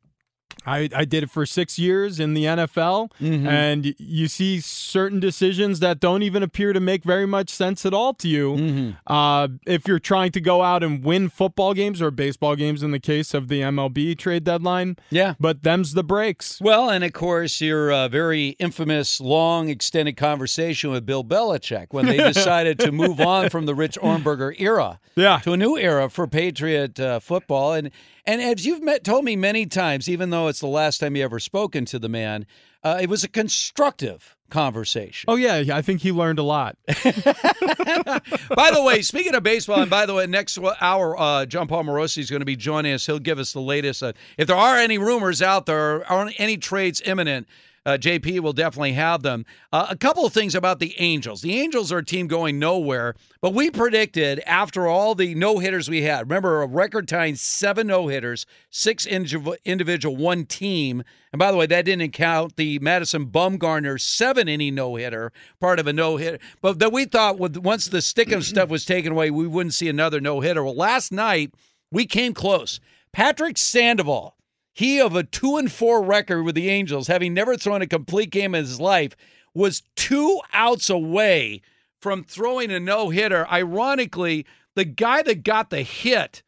I, 0.64 0.88
I 0.94 1.04
did 1.04 1.22
it 1.22 1.30
for 1.30 1.46
six 1.46 1.78
years 1.78 2.18
in 2.18 2.34
the 2.34 2.44
NFL, 2.44 3.10
Mhm. 3.20 3.46
and 3.46 3.94
you 3.98 4.26
see 4.26 4.58
certain 4.60 5.20
decisions 5.20 5.78
that 5.80 6.00
don't 6.00 6.22
even 6.22 6.42
appear 6.42 6.72
to 6.72 6.80
make 6.80 7.04
very 7.04 7.26
much 7.26 7.50
sense 7.50 7.86
at 7.86 7.94
all 7.94 8.14
to 8.14 8.28
you. 8.28 8.54
Mm-hmm. 8.54 8.90
Uh, 9.12 9.48
if 9.66 9.86
you're 9.86 10.00
trying 10.00 10.32
to 10.32 10.40
go 10.40 10.62
out 10.62 10.82
and 10.82 11.04
win 11.04 11.28
football 11.28 11.72
games 11.72 12.02
or 12.02 12.10
baseball 12.10 12.56
games 12.56 12.82
in 12.82 12.90
the 12.90 12.98
case 12.98 13.32
of 13.34 13.46
the 13.48 13.60
MLB 13.62 14.14
trade 14.16 14.42
deadline, 14.42 14.96
Yeah. 15.10 15.34
but 15.38 15.62
them's 15.62 15.92
the 15.94 16.02
breaks. 16.02 16.60
Well, 16.60 16.90
and 16.90 17.04
of 17.04 17.12
course, 17.12 17.60
your 17.60 17.92
uh, 17.92 18.08
very 18.08 18.50
infamous, 18.58 19.20
long, 19.20 19.68
extended 19.68 20.16
conversation 20.16 20.90
with 20.90 21.06
Bill 21.06 21.22
Belichick 21.22 21.88
when 21.90 22.06
they 22.06 22.16
decided 22.32 22.78
to 22.80 22.90
move 22.90 23.20
on 23.20 23.50
from 23.50 23.66
the 23.66 23.74
Rich 23.74 23.98
Ohrnberger 24.02 24.54
era 24.58 24.98
Yeah. 25.14 25.38
to 25.44 25.52
a 25.52 25.56
new 25.56 25.76
era 25.78 26.08
for 26.10 26.26
Patriot 26.26 26.98
uh, 26.98 27.20
football. 27.20 27.72
And 27.74 27.90
and 28.26 28.42
as 28.42 28.66
you've 28.66 28.82
met, 28.82 29.04
told 29.04 29.24
me 29.24 29.36
many 29.36 29.66
times, 29.66 30.08
even 30.08 30.30
though 30.30 30.48
it's 30.48 30.60
the 30.60 30.66
last 30.66 30.98
time 30.98 31.16
you 31.16 31.24
ever 31.24 31.38
spoken 31.38 31.84
to 31.86 31.98
the 31.98 32.08
man, 32.08 32.46
uh, 32.82 32.98
it 33.00 33.08
was 33.08 33.24
a 33.24 33.28
constructive 33.28 34.36
conversation. 34.50 35.26
Oh 35.28 35.36
yeah, 35.36 35.76
I 35.76 35.82
think 35.82 36.02
he 36.02 36.12
learned 36.12 36.38
a 36.38 36.42
lot. 36.42 36.76
by 36.86 38.70
the 38.70 38.82
way, 38.84 39.02
speaking 39.02 39.34
of 39.34 39.42
baseball, 39.42 39.80
and 39.80 39.90
by 39.90 40.06
the 40.06 40.14
way, 40.14 40.26
next 40.26 40.58
hour, 40.80 41.18
uh, 41.18 41.46
Jon 41.46 41.66
Paul 41.66 41.84
Morosi 41.84 42.18
is 42.18 42.30
going 42.30 42.40
to 42.40 42.46
be 42.46 42.56
joining 42.56 42.92
us. 42.92 43.06
He'll 43.06 43.18
give 43.18 43.38
us 43.38 43.52
the 43.52 43.60
latest. 43.60 44.02
Uh, 44.02 44.12
if 44.38 44.46
there 44.46 44.56
are 44.56 44.76
any 44.76 44.98
rumors 44.98 45.42
out 45.42 45.66
there, 45.66 46.10
or 46.10 46.30
any 46.38 46.56
trades 46.56 47.02
imminent, 47.04 47.48
uh, 47.86 47.96
JP 47.96 48.40
will 48.40 48.52
definitely 48.52 48.92
have 48.92 49.22
them. 49.22 49.46
Uh, 49.72 49.86
a 49.88 49.96
couple 49.96 50.26
of 50.26 50.32
things 50.32 50.54
about 50.54 50.80
the 50.80 50.94
Angels. 50.98 51.40
The 51.40 51.58
Angels 51.60 51.92
are 51.92 51.98
a 51.98 52.04
team 52.04 52.26
going 52.26 52.58
nowhere, 52.58 53.14
but 53.40 53.54
we 53.54 53.70
predicted 53.70 54.40
after 54.40 54.88
all 54.88 55.14
the 55.14 55.34
no 55.36 55.60
hitters 55.60 55.88
we 55.88 56.02
had. 56.02 56.28
Remember, 56.28 56.62
a 56.62 56.66
record 56.66 57.06
tying 57.06 57.36
seven 57.36 57.86
no 57.86 58.08
hitters, 58.08 58.44
six 58.70 59.06
indiv- 59.06 59.56
individual, 59.64 60.16
one 60.16 60.44
team. 60.44 61.04
And 61.32 61.38
by 61.38 61.52
the 61.52 61.56
way, 61.56 61.66
that 61.66 61.84
didn't 61.84 62.10
count 62.10 62.56
the 62.56 62.80
Madison 62.80 63.26
Bumgarner 63.26 64.00
seven 64.00 64.48
inning 64.48 64.74
no 64.74 64.96
hitter, 64.96 65.32
part 65.60 65.78
of 65.78 65.86
a 65.86 65.92
no 65.92 66.16
hitter. 66.16 66.38
But 66.60 66.80
that 66.80 66.92
we 66.92 67.04
thought 67.04 67.38
with 67.38 67.56
once 67.56 67.86
the 67.86 67.98
Stickum 67.98 68.42
stuff 68.42 68.68
was 68.68 68.84
taken 68.84 69.12
away, 69.12 69.30
we 69.30 69.46
wouldn't 69.46 69.74
see 69.74 69.88
another 69.88 70.20
no 70.20 70.40
hitter. 70.40 70.64
Well, 70.64 70.74
last 70.74 71.12
night 71.12 71.54
we 71.92 72.04
came 72.04 72.34
close. 72.34 72.80
Patrick 73.12 73.56
Sandoval, 73.56 74.35
he 74.76 75.00
of 75.00 75.16
a 75.16 75.22
two 75.22 75.56
and 75.56 75.72
four 75.72 76.02
record 76.02 76.42
with 76.42 76.54
the 76.54 76.68
Angels, 76.68 77.06
having 77.06 77.32
never 77.32 77.56
thrown 77.56 77.80
a 77.80 77.86
complete 77.86 78.28
game 78.30 78.54
in 78.54 78.62
his 78.62 78.78
life, 78.78 79.16
was 79.54 79.82
two 79.96 80.38
outs 80.52 80.90
away 80.90 81.62
from 81.98 82.22
throwing 82.22 82.70
a 82.70 82.78
no 82.78 83.08
hitter. 83.08 83.48
Ironically, 83.48 84.44
the 84.74 84.84
guy 84.84 85.22
that 85.22 85.44
got 85.44 85.70
the 85.70 85.80
hit 85.80 86.42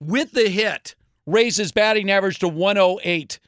with 0.00 0.32
the 0.32 0.48
hit 0.48 0.96
raised 1.24 1.58
his 1.58 1.70
batting 1.70 2.10
average 2.10 2.40
to 2.40 2.48
108. 2.48 3.38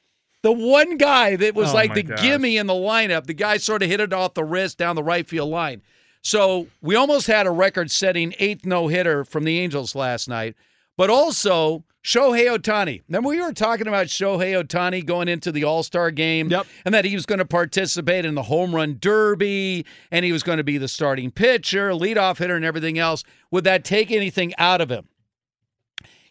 The 0.42 0.52
one 0.52 0.96
guy 0.96 1.34
that 1.34 1.56
was 1.56 1.70
Oh, 1.72 1.74
like 1.74 1.94
the 1.94 2.04
gosh. 2.04 2.22
gimme 2.22 2.56
in 2.56 2.68
the 2.68 2.72
lineup, 2.72 3.26
the 3.26 3.34
guy 3.34 3.56
sort 3.56 3.82
of 3.82 3.90
hit 3.90 3.98
it 3.98 4.12
off 4.12 4.34
the 4.34 4.44
wrist 4.44 4.78
down 4.78 4.94
the 4.94 5.02
right 5.02 5.28
field 5.28 5.50
line. 5.50 5.82
So 6.22 6.68
we 6.80 6.94
almost 6.94 7.26
had 7.26 7.46
a 7.48 7.50
record 7.50 7.90
setting 7.90 8.32
eighth 8.38 8.64
no 8.64 8.86
hitter 8.86 9.24
from 9.24 9.42
the 9.42 9.58
Angels 9.58 9.96
last 9.96 10.28
night, 10.28 10.54
but 10.96 11.10
also 11.10 11.82
Shohei 12.02 12.46
Ohtani. 12.56 13.02
Remember, 13.08 13.28
we 13.28 13.40
were 13.40 13.52
talking 13.52 13.86
about 13.86 14.06
Shohei 14.06 14.62
Ohtani 14.62 15.04
going 15.04 15.28
into 15.28 15.52
the 15.52 15.64
All 15.64 15.82
Star 15.82 16.10
game 16.10 16.48
Yep. 16.50 16.66
and 16.84 16.94
that 16.94 17.04
he 17.04 17.14
was 17.14 17.26
going 17.26 17.40
to 17.40 17.44
participate 17.44 18.24
in 18.24 18.34
the 18.34 18.42
home 18.44 18.74
run 18.74 18.96
derby 19.00 19.84
and 20.10 20.24
he 20.24 20.32
was 20.32 20.42
going 20.42 20.58
to 20.58 20.64
be 20.64 20.78
the 20.78 20.88
starting 20.88 21.30
pitcher, 21.30 21.90
leadoff 21.90 22.38
hitter, 22.38 22.56
and 22.56 22.64
everything 22.64 22.98
else. 22.98 23.22
Would 23.50 23.64
that 23.64 23.84
take 23.84 24.10
anything 24.10 24.54
out 24.56 24.80
of 24.80 24.90
him? 24.90 25.08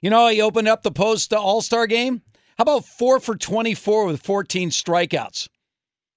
You 0.02 0.10
know, 0.10 0.28
he 0.28 0.41
opened 0.41 0.68
up 0.68 0.82
the 0.82 0.91
post 0.91 1.34
All 1.34 1.62
Star 1.62 1.86
game. 1.86 2.22
How 2.58 2.64
about 2.64 2.86
four 2.86 3.20
for 3.20 3.36
24 3.36 4.06
with 4.06 4.22
14 4.22 4.70
strikeouts? 4.72 5.48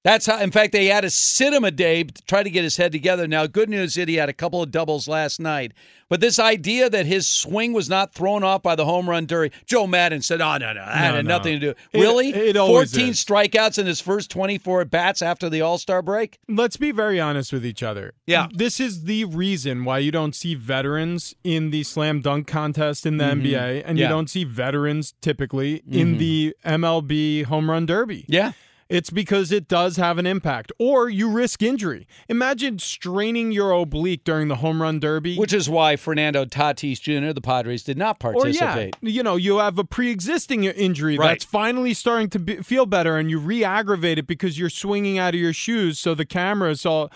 That's 0.05 0.27
how, 0.27 0.41
in 0.41 0.51
fact, 0.51 0.73
they 0.73 0.87
had 0.87 1.03
to 1.03 1.11
sit 1.11 1.53
him 1.53 1.62
a 1.62 1.70
day 1.70 2.03
to 2.03 2.23
try 2.23 2.43
to 2.43 2.51
get 2.51 2.65
his 2.65 2.77
head 2.77 2.91
together. 2.91 3.29
Now, 3.29 3.47
good 3.47 3.69
news 3.70 3.97
is 3.97 4.09
he 4.09 4.16
had 4.16 4.29
a 4.29 4.33
couple 4.33 4.61
of 4.61 4.73
doubles 4.73 5.07
last 5.07 5.39
night. 5.39 5.73
But 6.09 6.20
this 6.20 6.41
idea 6.41 6.91
that 6.91 7.07
his 7.07 7.27
swing 7.29 7.73
was 7.73 7.89
not 7.89 8.12
thrown 8.12 8.43
off 8.43 8.62
by 8.65 8.74
the 8.74 8.85
home 8.85 9.09
run 9.09 9.27
derby, 9.27 9.55
Joe 9.65 9.87
Maddon 9.87 10.20
said, 10.20 10.41
oh, 10.41 10.57
no, 10.59 10.73
no, 10.73 10.85
that 10.85 11.11
No, 11.11 11.15
had 11.16 11.24
no. 11.24 11.37
nothing 11.39 11.53
to 11.55 11.59
do. 11.61 11.70
It- 11.93 12.01
really? 12.01 12.31
it 12.31 12.57
14 12.57 13.09
is. 13.11 13.24
strikeouts 13.24 13.79
in 13.79 13.87
his 13.87 14.01
first 14.01 14.29
24 14.31 14.83
at 14.83 14.91
bats 14.91 15.23
after 15.23 15.49
the 15.49 15.61
All 15.61 15.79
Star 15.79 16.03
break? 16.03 16.39
Let's 16.49 16.77
be 16.77 16.91
very 16.91 17.20
honest 17.20 17.53
with 17.53 17.65
each 17.65 17.83
other. 17.85 18.12
Yeah. 18.27 18.49
This 18.53 18.81
is 18.81 19.05
the 19.05 19.24
reason 19.24 19.85
why 19.85 19.99
you 19.99 20.11
don't 20.11 20.35
see 20.35 20.57
veterans 20.57 21.35
in 21.45 21.70
the 21.70 21.85
slam 21.85 22.20
dunk 22.20 22.49
contest 22.49 23.07
in 23.07 23.19
the 23.19 23.24
Mhm. 23.24 23.41
NBA, 23.41 23.83
and 23.87 23.97
Yeah. 23.99 24.07
you 24.07 24.09
don't 24.11 24.29
see 24.29 24.43
veterans 24.45 25.15
typically 25.23 25.83
in 25.91 26.16
Mhm. 26.16 26.19
the 26.19 26.57
MLB 26.65 27.45
home 27.45 27.70
run 27.70 27.87
derby. 27.87 28.24
Yeah. 28.29 28.53
It's 28.93 29.10
because 29.10 29.51
it 29.52 29.69
does 29.69 29.97
have 29.97 30.19
an 30.19 30.27
impact, 30.27 30.70
or 30.78 31.09
you 31.09 31.31
risk 31.31 31.62
injury. 31.62 32.06
Imagine 32.28 32.78
straining 32.78 33.51
your 33.52 33.73
oblique 33.73 34.23
during 34.24 34.48
the 34.48 34.56
home 34.56 34.82
run 34.82 35.01
derby. 35.01 35.36
Which 35.36 35.52
is 35.52 35.69
why 35.70 35.97
Fernando 35.97 36.44
Tatis 36.44 37.01
Jr., 37.01 37.32
the 37.32 37.40
Padres, 37.40 37.82
did 37.82 37.97
not 37.97 38.20
participate. 38.20 38.94
or 38.97 38.98
yeah, 39.09 39.10
you 39.16 39.23
know, 39.23 39.36
you 39.36 39.59
have 39.59 39.78
a 39.78 39.85
pre-existing 39.85 40.64
injury 40.64 41.16
Right. 41.16 41.28
that's 41.28 41.44
finally 41.44 41.94
starting 41.94 42.28
to 42.31 42.39
be, 42.39 42.56
feel 42.56 42.85
better, 42.86 43.16
and 43.16 43.31
you 43.31 43.39
re-aggravate 43.39 44.19
it 44.19 44.27
because 44.27 44.59
you're 44.59 44.69
swinging 44.70 45.19
out 45.19 45.35
of 45.35 45.40
your 45.40 45.52
shoes. 45.55 45.98
So 45.98 46.14
the 46.14 46.27
camera 46.27 46.70
is 46.70 46.85
all. 46.85 47.10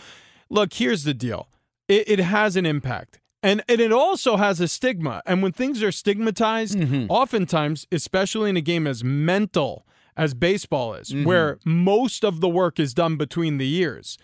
Look, 0.48 0.72
here's 0.74 1.04
the 1.04 1.12
deal. 1.14 1.48
It, 1.88 2.08
it 2.08 2.18
has 2.20 2.56
an 2.56 2.64
impact. 2.66 3.20
And, 3.42 3.62
and 3.68 3.80
it 3.80 3.92
also 3.92 4.36
has 4.38 4.60
a 4.60 4.66
stigma. 4.68 5.22
And 5.26 5.42
when 5.42 5.52
things 5.52 5.82
are 5.82 5.92
stigmatized, 5.92 6.78
Mm-hmm. 6.78 7.06
oftentimes, 7.10 7.86
especially 7.92 8.50
in 8.50 8.56
a 8.56 8.60
game 8.60 8.86
as 8.86 9.04
mental 9.04 9.86
as 10.16 10.34
baseball 10.34 10.94
is, 10.94 11.10
Mhm. 11.10 11.24
where 11.24 11.58
most 11.64 12.24
of 12.24 12.40
the 12.40 12.48
work 12.48 12.78
is 12.80 12.94
done 12.94 13.16
between 13.16 13.58
the 13.58 13.66
years. 13.66 14.16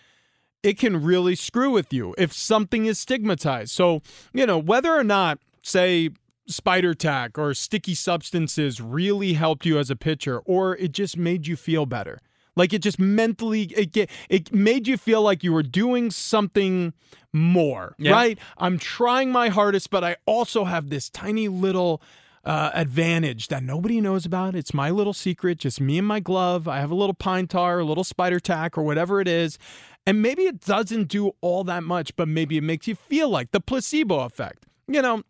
it 0.64 0.78
can 0.78 1.02
really 1.02 1.35
screw 1.35 1.73
with 1.73 1.93
you 1.93 2.14
if 2.16 2.32
something 2.32 2.86
is 2.86 2.97
stigmatized. 2.97 3.73
So, 3.73 4.01
you 4.32 4.47
know, 4.47 4.59
whether 4.59 4.93
or 4.93 5.02
not, 5.02 5.40
say, 5.60 6.10
spider 6.47 6.94
tack 6.94 7.36
or 7.36 7.52
sticky 7.52 7.97
substances 7.97 8.81
really 8.81 9.32
helped 9.32 9.66
you 9.66 9.77
as 9.81 9.90
a 9.90 9.97
pitcher, 9.97 10.39
or 10.44 10.77
it 10.77 10.93
just 10.93 11.16
made 11.16 11.48
you 11.48 11.56
feel 11.56 11.85
better. 11.85 12.20
Like 12.55 12.73
it 12.73 12.78
just 12.81 13.01
mentally, 13.01 13.62
it 13.77 13.90
get, 13.93 14.09
it 14.28 14.55
made 14.55 14.86
you 14.86 14.97
feel 14.97 15.20
like 15.23 15.43
you 15.43 15.52
were 15.52 15.64
doing 15.64 16.12
something 16.12 16.93
more, 17.32 17.97
Yeah. 17.98 18.12
right? 18.12 18.39
I'm 18.56 18.78
trying 18.78 19.32
my 19.32 19.48
hardest, 19.48 19.90
but 19.90 20.05
I 20.05 20.14
also 20.27 20.62
have 20.66 20.90
this 20.90 21.10
tiny 21.10 21.48
little 21.48 22.01
uh, 22.44 22.70
advantage 22.74 23.48
that 23.48 23.62
nobody 23.62 24.01
knows 24.01 24.27
about. 24.27 24.55
It's 24.55 24.74
my 24.74 24.90
little 24.90 25.12
secret, 25.12 25.59
just 25.59 25.81
me 25.81 25.98
and 25.98 26.06
my 26.06 26.20
glove. 26.20 26.66
I 26.66 26.81
have 26.81 26.90
a 26.90 26.94
little 26.94 27.14
pine 27.14 27.47
tar, 27.47 27.81
a 27.81 27.85
little 27.85 28.05
spider 28.05 28.40
tack, 28.40 28.77
or 28.77 28.82
whatever 28.82 29.20
it 29.20 29.28
is. 29.28 29.59
And 30.06 30.20
maybe 30.20 30.43
it 30.43 30.60
doesn't 30.60 31.09
do 31.09 31.32
all 31.40 31.62
that 31.64 31.85
much, 31.85 32.16
but 32.16 32.27
maybe 32.27 32.56
it 32.56 32.62
makes 32.62 32.89
you 32.89 32.97
feel 32.97 33.28
like 33.28 33.52
the 33.52 33.60
placebo 33.60 34.20
effect. 34.20 34.66
You 34.89 35.01
know, 35.01 35.23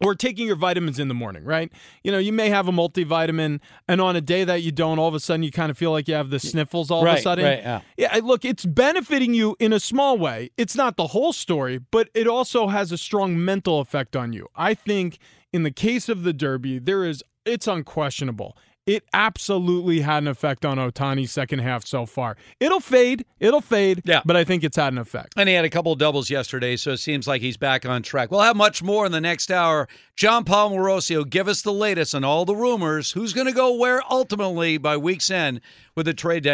or 0.00 0.14
taking 0.14 0.46
your 0.46 0.56
vitamins 0.56 0.98
in 0.98 1.08
the 1.08 1.14
morning, 1.14 1.44
right? 1.44 1.70
You 2.02 2.12
know, 2.12 2.18
you 2.18 2.32
may 2.32 2.48
have 2.48 2.68
a 2.68 2.72
multivitamin, 2.72 3.60
and 3.88 4.00
on 4.00 4.16
a 4.16 4.20
day 4.20 4.44
that 4.44 4.62
you 4.62 4.72
don't, 4.72 4.98
all 4.98 5.08
of 5.08 5.14
a 5.14 5.20
sudden 5.20 5.42
you 5.42 5.50
kind 5.50 5.70
of 5.70 5.78
feel 5.78 5.90
like 5.90 6.08
you 6.08 6.14
have 6.14 6.30
the 6.30 6.38
sniffles 6.38 6.90
all 6.90 7.06
of 7.06 7.14
a 7.14 7.20
sudden. 7.20 7.44
right, 7.44 7.58
yeah. 7.60 7.80
Yeah, 7.96 8.20
look, 8.22 8.44
it's 8.44 8.64
benefiting 8.64 9.34
you 9.34 9.56
in 9.58 9.72
a 9.72 9.80
small 9.80 10.18
way. 10.18 10.50
It's 10.56 10.76
not 10.76 10.96
the 10.96 11.08
whole 11.08 11.32
story, 11.32 11.78
but 11.78 12.08
it 12.14 12.26
also 12.26 12.68
has 12.68 12.92
a 12.92 12.98
strong 12.98 13.42
mental 13.42 13.80
effect 13.80 14.16
on 14.16 14.32
you. 14.32 14.48
I 14.54 14.74
think 14.74 15.18
in 15.56 15.62
the 15.62 15.70
case 15.70 16.08
of 16.08 16.22
the 16.22 16.32
Derby, 16.32 16.78
there 16.78 17.04
is 17.04 17.22
it's 17.46 17.66
unquestionable. 17.66 18.56
It 18.86 19.02
absolutely 19.12 20.00
had 20.02 20.22
an 20.22 20.28
effect 20.28 20.64
on 20.64 20.78
Ohtani's 20.78 21.32
second 21.32 21.58
half 21.60 21.84
so 21.84 22.06
far. 22.06 22.36
It'll 22.60 22.78
fade, 22.78 23.24
it'll 23.40 23.60
fade, 23.60 24.02
Yeah. 24.04 24.20
but 24.24 24.36
I 24.36 24.44
think 24.44 24.62
it's 24.62 24.76
had 24.76 24.92
an 24.92 24.98
effect. 24.98 25.34
And 25.36 25.48
he 25.48 25.54
had 25.56 25.64
a 25.64 25.70
couple 25.70 25.90
of 25.92 25.98
doubles 25.98 26.30
yesterday, 26.30 26.76
so 26.76 26.92
it 26.92 26.98
seems 26.98 27.26
like 27.26 27.40
he's 27.42 27.56
back 27.56 27.84
on 27.84 28.02
track. 28.02 28.30
We'll 28.30 28.42
have 28.42 28.54
much 28.54 28.84
more 28.84 29.04
in 29.06 29.10
the 29.10 29.20
next 29.20 29.50
hour. 29.50 29.88
Jon 30.14 30.44
Paul 30.44 30.70
Morosi 30.70 31.16
will 31.16 31.24
give 31.24 31.48
us 31.48 31.62
the 31.62 31.72
latest 31.72 32.14
on 32.14 32.22
all 32.22 32.44
the 32.44 32.54
rumors. 32.54 33.10
Who's 33.12 33.32
going 33.32 33.48
to 33.48 33.52
go 33.52 33.74
where 33.74 34.02
ultimately 34.08 34.78
by 34.78 34.96
week's 34.96 35.30
end 35.30 35.60
with 35.96 36.06
the 36.06 36.14
trade 36.14 36.44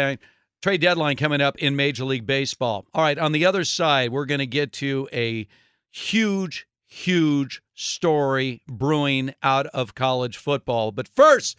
trade 0.63 0.81
deadline 0.81 1.17
coming 1.17 1.41
up 1.41 1.55
in 1.57 1.75
Major 1.75 2.05
League 2.05 2.25
Baseball. 2.25 2.85
All 2.95 3.03
right, 3.03 3.19
on 3.19 3.31
the 3.33 3.45
other 3.45 3.63
side, 3.65 4.11
we're 4.11 4.25
going 4.25 4.39
to 4.39 4.47
get 4.47 4.71
to 4.73 5.07
a 5.13 5.47
huge, 5.91 6.65
huge 6.93 7.61
story 7.73 8.61
brewing 8.67 9.33
out 9.41 9.65
of 9.67 9.95
college 9.95 10.37
football. 10.37 10.91
But 10.91 11.07
first, 11.15 11.57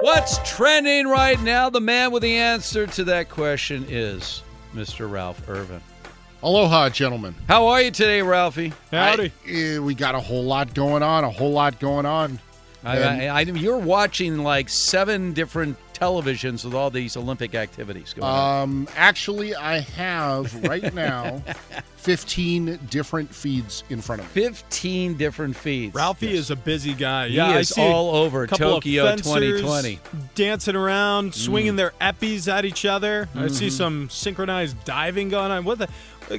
what's 0.00 0.38
trending 0.48 1.08
right 1.08 1.40
now? 1.40 1.70
The 1.70 1.80
man 1.80 2.12
with 2.12 2.22
the 2.22 2.34
answer 2.36 2.86
to 2.86 3.04
that 3.04 3.30
question 3.30 3.86
is 3.88 4.42
Mr. 4.74 5.10
Ralph 5.10 5.48
Irvin. 5.48 5.80
Aloha, 6.42 6.90
gentlemen. 6.90 7.34
How 7.48 7.66
are 7.68 7.80
you 7.82 7.90
today, 7.90 8.20
Ralphie? 8.22 8.72
Howdy. 8.92 9.32
I- 9.46 9.50
eh, 9.50 9.78
we 9.78 9.94
got 9.94 10.14
a 10.14 10.20
whole 10.20 10.44
lot 10.44 10.74
going 10.74 11.02
on. 11.02 11.24
A 11.24 11.30
whole 11.30 11.50
lot 11.52 11.80
going 11.80 12.06
on. 12.06 12.38
I, 12.84 12.96
And- 12.98 13.22
I, 13.22 13.38
I, 13.38 13.40
you're 13.40 13.78
watching 13.78 14.38
like 14.38 14.68
seven 14.68 15.32
different 15.32 15.76
televisions 16.00 16.64
with 16.64 16.74
all 16.74 16.90
these 16.90 17.16
Olympic 17.16 17.54
activities 17.54 18.12
going 18.14 18.28
on? 18.30 18.62
Um, 18.62 18.88
actually, 18.96 19.54
I 19.54 19.80
have 19.80 20.54
right 20.64 20.92
now 20.94 21.42
15 21.96 22.78
different 22.90 23.34
feeds 23.34 23.84
in 23.90 24.00
front 24.00 24.20
of 24.22 24.26
me. 24.34 24.42
15 24.42 25.16
different 25.16 25.56
feeds. 25.56 25.94
Ralphie 25.94 26.32
is 26.32 26.50
a 26.50 26.56
busy 26.56 26.94
guy. 26.94 27.28
He 27.28 27.36
Yeah, 27.36 27.48
I 27.48 27.58
is 27.58 27.70
see 27.70 27.82
all 27.82 28.14
over 28.14 28.46
Tokyo 28.46 29.14
2020. 29.16 29.98
dancing 30.34 30.76
around, 30.76 31.34
swinging 31.34 31.74
Mm. 31.74 31.76
their 31.76 31.92
eppies 32.00 32.50
at 32.50 32.64
each 32.64 32.84
other. 32.84 33.28
I 33.34 33.48
see 33.48 33.66
Mhm. 33.68 33.72
some 33.72 34.10
synchronized 34.10 34.82
diving 34.84 35.28
going 35.28 35.50
on. 35.50 35.64
What 35.64 35.78
the? 35.78 35.88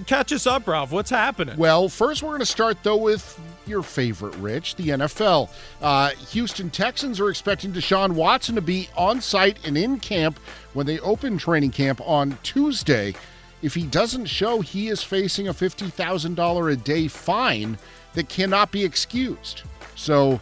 Catch 0.06 0.32
us 0.32 0.46
up, 0.46 0.68
Ralph. 0.68 0.92
What's 0.92 1.10
happening? 1.10 1.58
Well, 1.58 1.90
first 1.90 2.22
we're 2.22 2.30
going 2.30 2.40
to 2.42 2.46
start 2.46 2.78
though 2.84 2.96
with 2.98 3.40
your 3.70 3.84
favorite, 3.84 4.36
Rich, 4.36 4.76
the 4.76 4.90
NFL. 4.90 5.50
Uh, 5.82 6.10
Houston 6.32 6.70
Texans 6.70 7.20
are 7.20 7.30
expecting 7.30 7.72
Deshaun 7.72 8.14
Watson 8.14 8.56
to 8.56 8.62
be 8.62 8.90
on 8.98 9.22
site 9.22 9.66
and 9.66 9.78
in 9.78 10.00
camp 10.00 10.40
when 10.74 10.86
they 10.86 11.00
open 11.00 11.38
training 11.38 11.72
camp 11.72 12.02
on 12.02 12.38
Tuesday. 12.44 13.14
If 13.62 13.76
he 13.76 13.84
doesn't 13.84 14.26
show, 14.26 14.62
he 14.62 14.88
is 14.88 15.04
facing 15.04 15.48
a 15.48 15.54
fifty 15.54 15.90
thousand 15.90 16.36
dollar 16.36 16.70
a 16.70 16.76
day 16.76 17.08
fine 17.08 17.78
that 18.14 18.30
cannot 18.30 18.72
be 18.72 18.84
excused. 18.84 19.64
So 19.96 20.40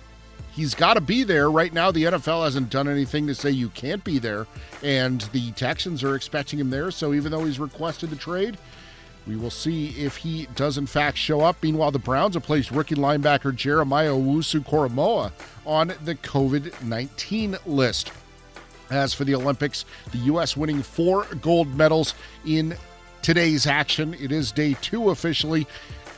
he's 0.51 0.73
got 0.73 0.95
to 0.95 1.01
be 1.01 1.23
there. 1.23 1.49
Right 1.49 1.73
now, 1.73 1.91
the 1.91 2.03
NFL 2.03 2.43
hasn't 2.43 2.69
done 2.69 2.87
anything 2.87 3.27
to 3.27 3.35
say 3.35 3.49
you 3.49 3.69
can't 3.69 4.03
be 4.03 4.19
there, 4.19 4.47
and 4.83 5.21
the 5.31 5.51
Texans 5.51 6.03
are 6.03 6.15
expecting 6.15 6.59
him 6.59 6.69
there. 6.69 6.91
So 6.91 7.13
even 7.13 7.31
though 7.31 7.45
he's 7.45 7.59
requested 7.59 8.09
the 8.09 8.15
trade, 8.15 8.57
we 9.27 9.35
will 9.35 9.51
see 9.51 9.89
if 9.89 10.17
he 10.17 10.47
does 10.55 10.77
in 10.77 10.87
fact 10.87 11.17
show 11.17 11.41
up. 11.41 11.57
Meanwhile, 11.61 11.91
the 11.91 11.99
Browns 11.99 12.35
have 12.35 12.43
placed 12.43 12.71
rookie 12.71 12.95
linebacker 12.95 13.53
Jeremiah 13.53 14.11
Owusu 14.11 14.65
Koramoah 14.65 15.31
on 15.65 15.93
the 16.05 16.15
COVID 16.15 16.81
19 16.83 17.57
list. 17.65 18.11
As 18.89 19.13
for 19.13 19.25
the 19.25 19.35
Olympics, 19.35 19.83
the 20.11 20.19
U.S. 20.19 20.55
winning 20.55 20.81
four 20.81 21.25
gold 21.41 21.75
medals 21.75 22.13
in 22.45 22.75
today's 23.21 23.67
action. 23.67 24.13
It 24.13 24.31
is 24.31 24.53
day 24.53 24.77
two 24.81 25.09
officially. 25.09 25.67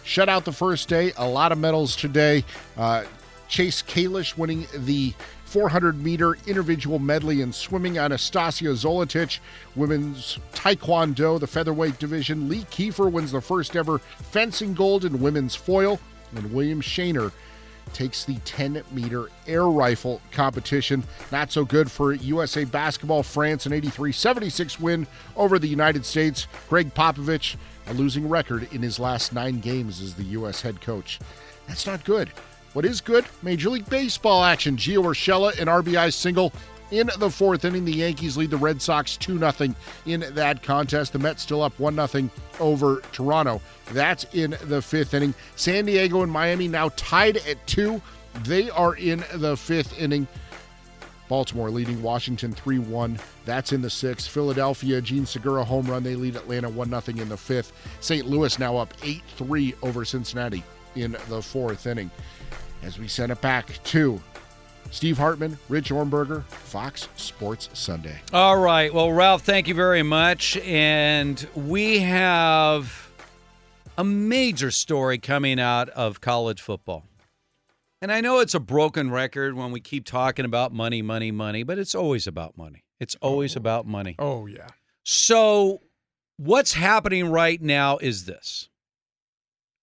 Shut 0.04 0.30
out 0.30 0.46
the 0.46 0.52
first 0.52 0.88
day. 0.88 1.12
A 1.18 1.28
lot 1.28 1.52
of 1.52 1.58
medals 1.58 1.96
today. 1.96 2.44
Uh, 2.78 3.06
Chase 3.48 3.82
Kalisz 3.82 4.38
winning 4.38 4.68
the 4.76 5.14
400 5.50 6.04
meter 6.04 6.38
individual 6.46 7.00
medley 7.00 7.42
in 7.42 7.52
swimming. 7.52 7.96
Anastasija 7.96 8.74
Zolotic, 8.76 9.40
women's 9.76 10.38
taekwondo, 10.54 11.40
the 11.40 11.48
featherweight 11.48 11.98
division. 11.98 12.48
Lee 12.48 12.66
Kiefer 12.66 13.12
wins 13.12 13.32
the 13.32 13.42
first 13.42 13.76
ever 13.76 13.98
fencing 13.98 14.76
gold 14.76 15.06
in 15.06 15.20
women's 15.20 15.56
foil. 15.56 16.00
And 16.36 16.54
William 16.54 16.82
Shaner 16.82 17.32
takes 17.94 18.24
the 18.26 18.36
10 18.46 18.84
meter 18.92 19.30
air 19.48 19.66
rifle 19.66 20.22
competition. 20.32 21.04
Not 21.32 21.52
so 21.52 21.66
good 21.66 21.90
for 21.90 22.14
USA 22.14 22.64
basketball. 22.64 23.24
France, 23.24 23.66
an 23.66 23.74
83 23.74 24.12
76 24.12 24.80
win 24.80 25.08
over 25.36 25.58
the 25.58 25.68
United 25.68 26.06
States. 26.06 26.46
Gregg 26.70 26.94
Popovich, 26.94 27.56
a 27.88 27.94
losing 27.96 28.30
record 28.30 28.72
in 28.72 28.84
his 28.84 29.00
last 29.00 29.34
nine 29.34 29.60
games 29.60 30.00
as 30.00 30.14
the 30.14 30.24
U.S. 30.26 30.62
head 30.62 30.80
coach. 30.80 31.20
That's 31.68 31.88
not 31.88 32.06
good. 32.06 32.32
What 32.74 32.86
is 32.86 33.02
good? 33.02 33.26
Major 33.42 33.70
League 33.70 33.90
Baseball 33.90 34.44
action. 34.44 34.78
Gio 34.78 35.04
Urshela, 35.04 35.58
an 35.60 35.68
RBI 35.68 36.14
single 36.14 36.54
in 36.92 37.10
the 37.18 37.30
fourth 37.30 37.66
inning. 37.66 37.84
The 37.84 37.94
Yankees 37.94 38.38
lead 38.38 38.52
the 38.52 38.58
Red 38.58 38.82
Sox 38.82 39.18
2 39.18 39.40
0 39.40 39.76
in 40.06 40.26
that 40.36 40.62
contest. 40.62 41.14
The 41.14 41.20
Mets 41.20 41.42
still 41.42 41.64
up 41.64 41.78
1 41.80 42.08
0 42.08 42.30
over 42.60 43.02
Toronto. 43.12 43.60
That's 43.92 44.26
in 44.34 44.56
the 44.66 44.82
fifth 44.82 45.14
inning. 45.14 45.34
San 45.56 45.86
Diego 45.86 46.22
and 46.22 46.32
Miami 46.32 46.68
now 46.68 46.90
tied 46.96 47.38
at 47.38 47.66
two. 47.66 48.02
They 48.44 48.70
are 48.70 48.96
in 48.96 49.24
the 49.36 49.58
fifth 49.58 49.98
inning. 50.00 50.28
Baltimore 51.28 51.70
leading 51.70 52.02
Washington 52.02 52.54
3 52.54 52.80
1. 52.80 53.20
That's 53.46 53.72
in 53.72 53.82
the 53.82 53.90
sixth. 53.90 54.30
Philadelphia, 54.30 55.02
Jean 55.02 55.26
Segura 55.26 55.64
home 55.64 55.88
run. 55.88 56.04
They 56.04 56.16
lead 56.16 56.36
Atlanta 56.36 56.70
1 56.70 56.90
0 57.02 57.18
in 57.20 57.30
the 57.30 57.38
fifth. 57.38 57.72
St. 58.00 58.28
Louis 58.28 58.60
now 58.60 58.78
up 58.78 58.94
8 59.04 59.24
3 59.38 59.74
over 59.82 60.06
Cincinnati 60.06 60.64
in 60.96 61.16
the 61.30 61.42
fourth 61.42 61.86
inning. 61.88 62.12
As 62.82 62.98
we 62.98 63.08
send 63.08 63.32
it 63.32 63.42
back 63.42 63.84
to 63.86 64.22
Steve 64.92 65.18
Hartman, 65.18 65.58
Rich 65.68 65.90
Ohrnberger, 65.90 66.44
Fox 66.46 67.08
Sports 67.16 67.70
Sunday. 67.74 68.20
All 68.34 68.58
right. 68.58 68.94
Well, 68.94 69.12
Ralph, 69.12 69.44
thank 69.44 69.68
you 69.68 69.76
very 69.76 70.04
much. 70.04 70.58
And 70.58 71.46
we 71.56 72.00
have 72.00 73.12
a 73.98 74.04
major 74.04 74.72
story 74.72 75.18
coming 75.18 75.60
out 75.60 75.90
of 75.90 76.22
college 76.22 76.62
football. 76.62 77.06
And 78.02 78.12
I 78.12 78.22
know 78.22 78.40
it's 78.40 78.56
a 78.56 78.60
broken 78.60 79.12
record 79.12 79.56
when 79.56 79.72
we 79.72 79.82
keep 79.82 80.06
talking 80.06 80.46
about 80.46 80.72
money, 80.72 81.02
money, 81.02 81.32
money, 81.32 81.64
but 81.64 81.78
it's 81.78 81.94
always 81.94 82.26
about 82.26 82.58
money. 82.58 82.86
It's 83.00 83.16
always 83.22 83.58
oh. 83.58 83.60
about 83.60 83.86
money. 83.86 84.16
Oh, 84.18 84.46
yeah. 84.46 84.68
So, 85.04 85.82
what's 86.38 86.74
happening 86.74 87.30
right 87.30 87.62
now 87.62 87.98
is 87.98 88.26
this. 88.26 88.70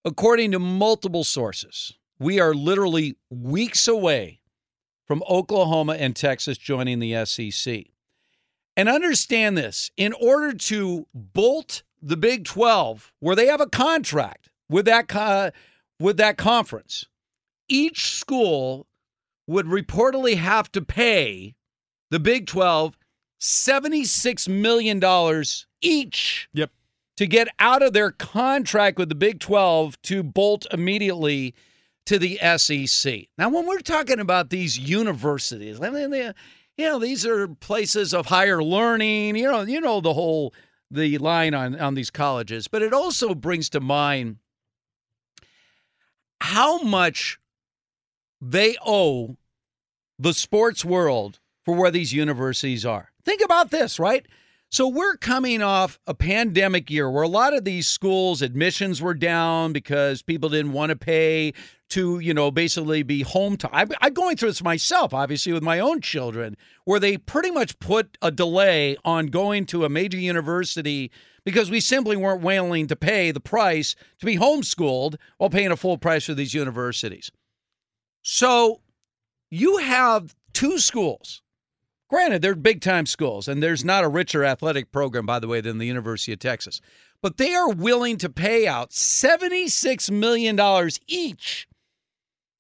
According 0.04 0.52
to 0.52 0.58
multiple 0.58 1.24
sources, 1.24 1.92
we 2.18 2.40
are 2.40 2.54
literally 2.54 3.16
weeks 3.30 3.88
away 3.88 4.40
from 5.06 5.22
Oklahoma 5.28 5.94
and 5.94 6.16
Texas 6.16 6.58
joining 6.58 6.98
the 6.98 7.24
SEC. 7.24 7.86
And 8.76 8.88
understand 8.88 9.56
this 9.56 9.90
in 9.96 10.12
order 10.12 10.52
to 10.52 11.06
bolt 11.14 11.82
the 12.02 12.16
Big 12.16 12.44
12, 12.44 13.12
where 13.20 13.36
they 13.36 13.46
have 13.46 13.60
a 13.60 13.68
contract 13.68 14.50
with 14.68 14.84
that, 14.86 15.08
co- 15.08 15.50
with 15.98 16.18
that 16.18 16.36
conference, 16.36 17.06
each 17.68 18.14
school 18.14 18.86
would 19.46 19.66
reportedly 19.66 20.36
have 20.36 20.70
to 20.72 20.82
pay 20.82 21.54
the 22.10 22.20
Big 22.20 22.46
12 22.46 22.96
$76 23.40 24.48
million 24.48 25.44
each. 25.80 26.48
Yep. 26.54 26.70
To 27.16 27.26
get 27.26 27.48
out 27.58 27.82
of 27.82 27.92
their 27.92 28.10
contract 28.10 28.98
with 28.98 29.08
the 29.08 29.14
Big 29.14 29.40
12 29.40 30.00
to 30.02 30.22
bolt 30.22 30.66
immediately 30.70 31.54
to 32.06 32.18
the 32.18 32.38
SEC. 32.56 33.26
Now, 33.36 33.48
when 33.48 33.66
we're 33.66 33.80
talking 33.80 34.20
about 34.20 34.50
these 34.50 34.78
universities, 34.78 35.80
I 35.80 35.90
mean, 35.90 36.10
they, 36.10 36.32
you 36.76 36.86
know, 36.86 36.98
these 36.98 37.26
are 37.26 37.48
places 37.48 38.14
of 38.14 38.26
higher 38.26 38.62
learning. 38.62 39.36
You 39.36 39.50
know, 39.50 39.62
you 39.62 39.80
know 39.80 40.00
the 40.00 40.14
whole 40.14 40.54
the 40.90 41.18
line 41.18 41.54
on 41.54 41.78
on 41.78 41.94
these 41.94 42.10
colleges, 42.10 42.68
but 42.68 42.82
it 42.82 42.92
also 42.92 43.34
brings 43.34 43.68
to 43.70 43.80
mind 43.80 44.36
how 46.40 46.82
much 46.82 47.38
they 48.40 48.76
owe 48.84 49.36
the 50.18 50.32
sports 50.32 50.84
world 50.84 51.40
for 51.64 51.74
where 51.74 51.90
these 51.90 52.12
universities 52.12 52.86
are. 52.86 53.10
Think 53.24 53.42
about 53.42 53.70
this, 53.70 53.98
right? 53.98 54.26
So 54.76 54.86
we're 54.88 55.16
coming 55.16 55.62
off 55.62 55.98
a 56.06 56.12
pandemic 56.12 56.90
year 56.90 57.10
where 57.10 57.22
a 57.22 57.28
lot 57.28 57.54
of 57.54 57.64
these 57.64 57.86
schools 57.86 58.42
admissions 58.42 59.00
were 59.00 59.14
down 59.14 59.72
because 59.72 60.20
people 60.20 60.50
didn't 60.50 60.74
want 60.74 60.90
to 60.90 60.96
pay 60.96 61.54
to, 61.88 62.18
you 62.18 62.34
know, 62.34 62.50
basically 62.50 63.02
be 63.02 63.22
home 63.22 63.56
time. 63.56 63.70
I'm, 63.72 63.88
I'm 64.02 64.12
going 64.12 64.36
through 64.36 64.50
this 64.50 64.62
myself, 64.62 65.14
obviously, 65.14 65.54
with 65.54 65.62
my 65.62 65.80
own 65.80 66.02
children, 66.02 66.58
where 66.84 67.00
they 67.00 67.16
pretty 67.16 67.50
much 67.50 67.78
put 67.78 68.18
a 68.20 68.30
delay 68.30 68.98
on 69.02 69.28
going 69.28 69.64
to 69.64 69.86
a 69.86 69.88
major 69.88 70.18
university 70.18 71.10
because 71.42 71.70
we 71.70 71.80
simply 71.80 72.18
weren't 72.18 72.42
willing 72.42 72.86
to 72.88 72.96
pay 72.96 73.30
the 73.30 73.40
price 73.40 73.96
to 74.18 74.26
be 74.26 74.36
homeschooled 74.36 75.16
while 75.38 75.48
paying 75.48 75.72
a 75.72 75.76
full 75.78 75.96
price 75.96 76.26
for 76.26 76.34
these 76.34 76.52
universities. 76.52 77.30
So 78.20 78.82
you 79.48 79.78
have 79.78 80.36
two 80.52 80.78
schools. 80.78 81.40
Granted, 82.08 82.40
they're 82.42 82.54
big 82.54 82.80
time 82.80 83.04
schools, 83.06 83.48
and 83.48 83.62
there's 83.62 83.84
not 83.84 84.04
a 84.04 84.08
richer 84.08 84.44
athletic 84.44 84.92
program, 84.92 85.26
by 85.26 85.38
the 85.40 85.48
way, 85.48 85.60
than 85.60 85.78
the 85.78 85.86
University 85.86 86.32
of 86.32 86.38
Texas. 86.38 86.80
But 87.20 87.36
they 87.36 87.54
are 87.54 87.70
willing 87.70 88.16
to 88.18 88.28
pay 88.28 88.66
out 88.66 88.90
$76 88.90 90.10
million 90.10 90.90
each 91.08 91.66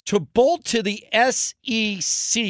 to 0.06 0.18
bolt 0.18 0.64
to 0.64 0.82
the 0.82 1.04
SEC. 1.30 2.42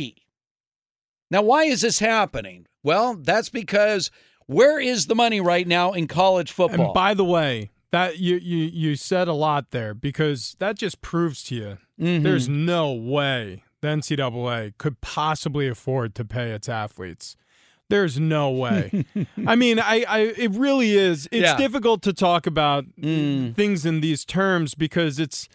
Now, 1.31 1.43
why 1.43 1.65
is 1.65 1.81
this 1.83 1.99
happening? 1.99 2.67
Well, 2.83 3.17
that's 3.17 3.49
because 3.51 4.11
where 4.47 4.79
is 4.81 5.07
the 5.07 5.15
money 5.15 5.41
right 5.41 5.67
now 5.67 5.93
in 5.93 6.07
college 6.07 6.53
football? 6.53 6.87
And 6.87 6.95
by 6.95 7.15
the 7.15 7.25
way, 7.25 7.71
that 7.91 8.19
you 8.19 8.37
you 8.37 8.65
you 8.65 8.97
said 8.97 9.27
a 9.29 9.33
lot 9.33 9.71
there 9.71 9.95
because 9.95 10.57
that 10.59 10.77
just 10.77 11.01
proves 11.01 11.43
to 11.45 11.55
you 11.55 11.79
Mhm. 12.01 12.23
there's 12.25 12.49
no 12.49 12.93
way 12.93 13.63
the 13.87 13.91
NCAA 14.17 14.75
could 14.79 15.01
possibly 15.01 15.69
afford 15.69 16.15
to 16.17 16.25
pay 16.25 16.51
its 16.51 16.69
athletes. 16.69 17.37
There's 17.89 18.19
no 18.19 18.51
way. 18.51 19.05
I 19.47 19.55
mean, 19.55 19.79
I, 19.79 20.05
I 20.09 20.19
it 20.37 20.51
really 20.53 20.93
is. 20.97 21.29
It's 21.31 21.43
Yeah. 21.45 21.57
difficult 21.57 22.03
to 22.03 22.13
talk 22.13 22.47
about 22.47 22.85
mm. 23.01 23.55
things 23.55 23.87
in 23.87 24.01
these 24.01 24.25
terms 24.25 24.75
because 24.75 25.19
it's 25.21 25.49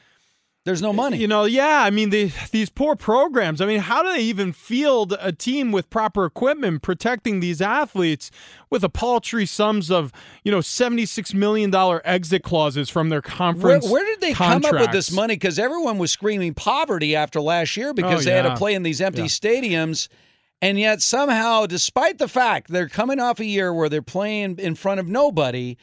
there's 0.64 0.82
no 0.82 0.94
money. 0.94 1.18
You 1.18 1.28
know, 1.28 1.46
yeah. 1.46 1.82
I 1.84 1.90
mean, 1.90 2.12
the, 2.12 2.32
these 2.52 2.70
poor 2.70 2.96
programs. 2.96 3.62
I 3.62 3.66
mean, 3.66 3.80
how 3.80 4.04
do 4.04 4.12
they 4.14 4.22
even 4.22 4.54
field 4.54 5.16
a 5.20 5.32
team 5.32 5.72
with 5.72 5.90
proper 5.90 6.26
equipment 6.26 6.82
protecting 6.84 7.40
these 7.40 7.62
athletes 7.62 8.30
with 8.70 8.84
a 8.84 8.90
paltry 8.90 9.46
sums 9.46 9.90
of 9.90 10.12
you 10.44 10.52
know 10.52 10.62
seventy 10.62 11.06
six 11.06 11.34
million 11.34 11.72
dollar 11.72 12.02
exit 12.06 12.44
clauses 12.44 12.90
from 12.90 13.10
their 13.10 13.22
conference? 13.22 13.90
where 13.90 14.06
did 14.06 14.22
they 14.22 14.34
come 14.34 14.64
up 14.64 14.74
with 14.74 14.92
this 14.92 15.12
money? 15.12 15.34
Because 15.36 15.58
everyone 15.58 15.98
was 15.98 16.12
screaming 16.12 16.54
poverty 16.54 17.16
after 17.16 17.42
last 17.42 17.76
year 17.76 17.94
because 17.94 18.22
Oh, 18.22 18.30
they 18.30 18.36
had 18.36 18.44
to 18.44 18.56
play 18.56 18.74
in 18.76 18.84
these 18.84 19.02
empty 19.02 19.22
Yeah. 19.24 19.28
stadiums. 19.28 20.08
And 20.64 20.80
yet 20.80 21.02
somehow, 21.02 21.66
despite 21.66 22.20
the 22.20 22.28
fact 22.28 22.70
they're 22.72 22.88
coming 22.88 23.20
off 23.20 23.40
a 23.40 23.46
year 23.46 23.74
where 23.74 23.90
they're 23.90 24.04
playing 24.04 24.60
in 24.60 24.76
front 24.76 25.00
of 25.00 25.08
nobody, 25.08 25.76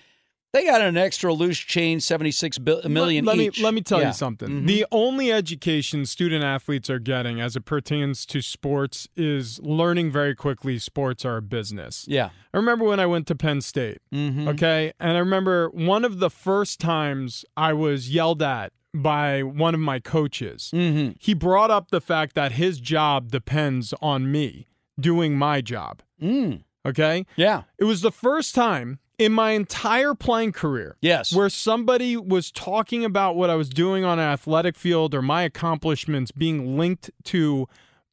they 0.53 0.65
got 0.65 0.81
an 0.81 0.97
extra 0.97 1.33
loose 1.33 1.59
change, 1.59 2.03
seventy 2.03 2.31
six 2.31 2.59
million 2.59 3.25
let, 3.25 3.37
let 3.37 3.47
each. 3.47 3.59
Me, 3.59 3.65
let 3.65 3.75
me 3.75 3.81
tell 3.83 4.01
Yeah. 4.01 4.09
you 4.09 4.13
something. 4.15 4.49
Mhm. 4.49 4.67
The 4.67 4.87
only 4.91 5.31
education 5.33 6.07
student 6.07 6.43
athletes 6.45 6.89
are 6.89 6.99
getting 6.99 7.41
as 7.41 7.55
it 7.57 7.65
pertains 7.65 8.25
to 8.27 8.41
sports 8.41 9.09
is 9.17 9.61
learning 9.63 10.11
very 10.11 10.35
quickly 10.35 10.79
sports 10.79 11.25
are 11.25 11.37
a 11.39 11.43
business. 11.43 12.07
Yeah. 12.09 12.31
I 12.55 12.57
remember 12.57 12.85
when 12.85 12.99
I 13.01 13.07
went 13.07 13.27
to 13.29 13.35
Penn 13.35 13.61
State. 13.61 13.99
Mhm. 14.13 14.49
Okay. 14.49 14.93
And 14.99 15.13
I 15.17 15.21
remember 15.21 15.69
one 15.71 16.05
of 16.05 16.19
the 16.19 16.31
first 16.31 16.81
times 16.81 17.45
I 17.57 17.73
was 17.75 18.09
yelled 18.11 18.43
at 18.43 18.73
by 18.95 19.43
one 19.43 19.75
of 19.75 19.81
my 19.81 19.99
coaches. 20.01 20.71
Mm-hmm. 20.75 21.13
He 21.21 21.35
brought 21.35 21.71
up 21.71 21.91
the 21.91 22.01
fact 22.01 22.35
that 22.37 22.53
his 22.53 22.81
job 22.81 23.31
depends 23.31 23.93
on 24.01 24.33
me 24.33 24.67
doing 24.99 25.37
my 25.37 25.61
job. 25.61 26.01
Mm. 26.21 26.63
Okay. 26.87 27.27
Yeah. 27.37 27.65
It 27.79 27.85
was 27.85 28.01
the 28.01 28.11
first 28.11 28.55
time 28.55 28.99
in 29.19 29.33
my 29.33 29.51
entire 29.51 30.15
playing 30.15 30.53
career. 30.53 30.97
Yes. 31.01 31.33
Where 31.35 31.49
somebody 31.51 32.17
was 32.17 32.51
talking 32.53 33.05
about 33.05 33.37
what 33.37 33.51
I 33.51 33.57
was 33.57 33.69
doing 33.69 34.05
on 34.05 34.19
an 34.19 34.25
athletic 34.29 34.77
field 34.77 35.15
or 35.15 35.23
my 35.23 35.43
accomplishments 35.43 36.31
being 36.31 36.79
linked 36.79 37.11
to 37.25 37.67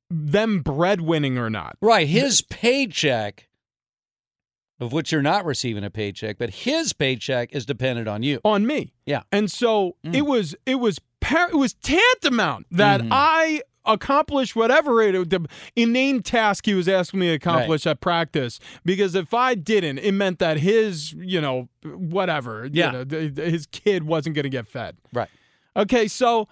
them 0.09 0.61
breadwinning 0.63 1.37
or 1.37 1.49
not. 1.49 1.77
Right. 1.81 2.07
His 2.07 2.41
paycheck, 2.41 3.47
of 4.79 4.91
which 4.93 5.11
you're 5.11 5.21
not 5.21 5.45
receiving 5.45 5.83
a 5.83 5.89
paycheck, 5.89 6.37
but 6.37 6.49
his 6.49 6.91
paycheck 6.93 7.53
is 7.53 7.65
dependent 7.65 8.07
on 8.07 8.23
you. 8.23 8.39
On 8.43 8.65
me. 8.65 8.93
Yeah. 9.05 9.21
And 9.31 9.51
so 9.51 9.95
Mm. 10.05 10.15
it 10.15 10.21
was 10.23 10.55
it 10.65 10.75
was 10.75 10.99
par- 11.21 11.49
it 11.49 11.55
was 11.55 11.73
tantamount 11.75 12.67
that 12.71 13.01
Mhm. 13.01 13.07
I 13.11 13.61
accomplished 13.85 14.55
whatever 14.55 15.01
it 15.01 15.29
the 15.29 15.45
inane 15.75 16.21
task 16.23 16.65
he 16.65 16.73
was 16.73 16.87
asking 16.87 17.19
me 17.19 17.27
to 17.27 17.33
accomplish 17.33 17.85
at 17.85 17.99
practice. 18.01 18.59
Because 18.83 19.15
if 19.15 19.33
I 19.33 19.55
didn't 19.55 19.99
it 19.99 20.13
meant 20.13 20.39
that 20.39 20.57
his 20.59 21.13
you 21.13 21.41
know 21.41 21.69
whatever 21.83 22.65
you 22.65 22.71
Yeah. 22.73 22.91
know, 22.91 23.03
th- 23.05 23.35
th- 23.35 23.51
his 23.51 23.65
kid 23.67 24.03
wasn't 24.03 24.35
going 24.35 24.43
to 24.43 24.49
get 24.49 24.67
fed. 24.67 24.97
Right. 25.13 25.29
okay 25.75 26.07
so 26.07 26.47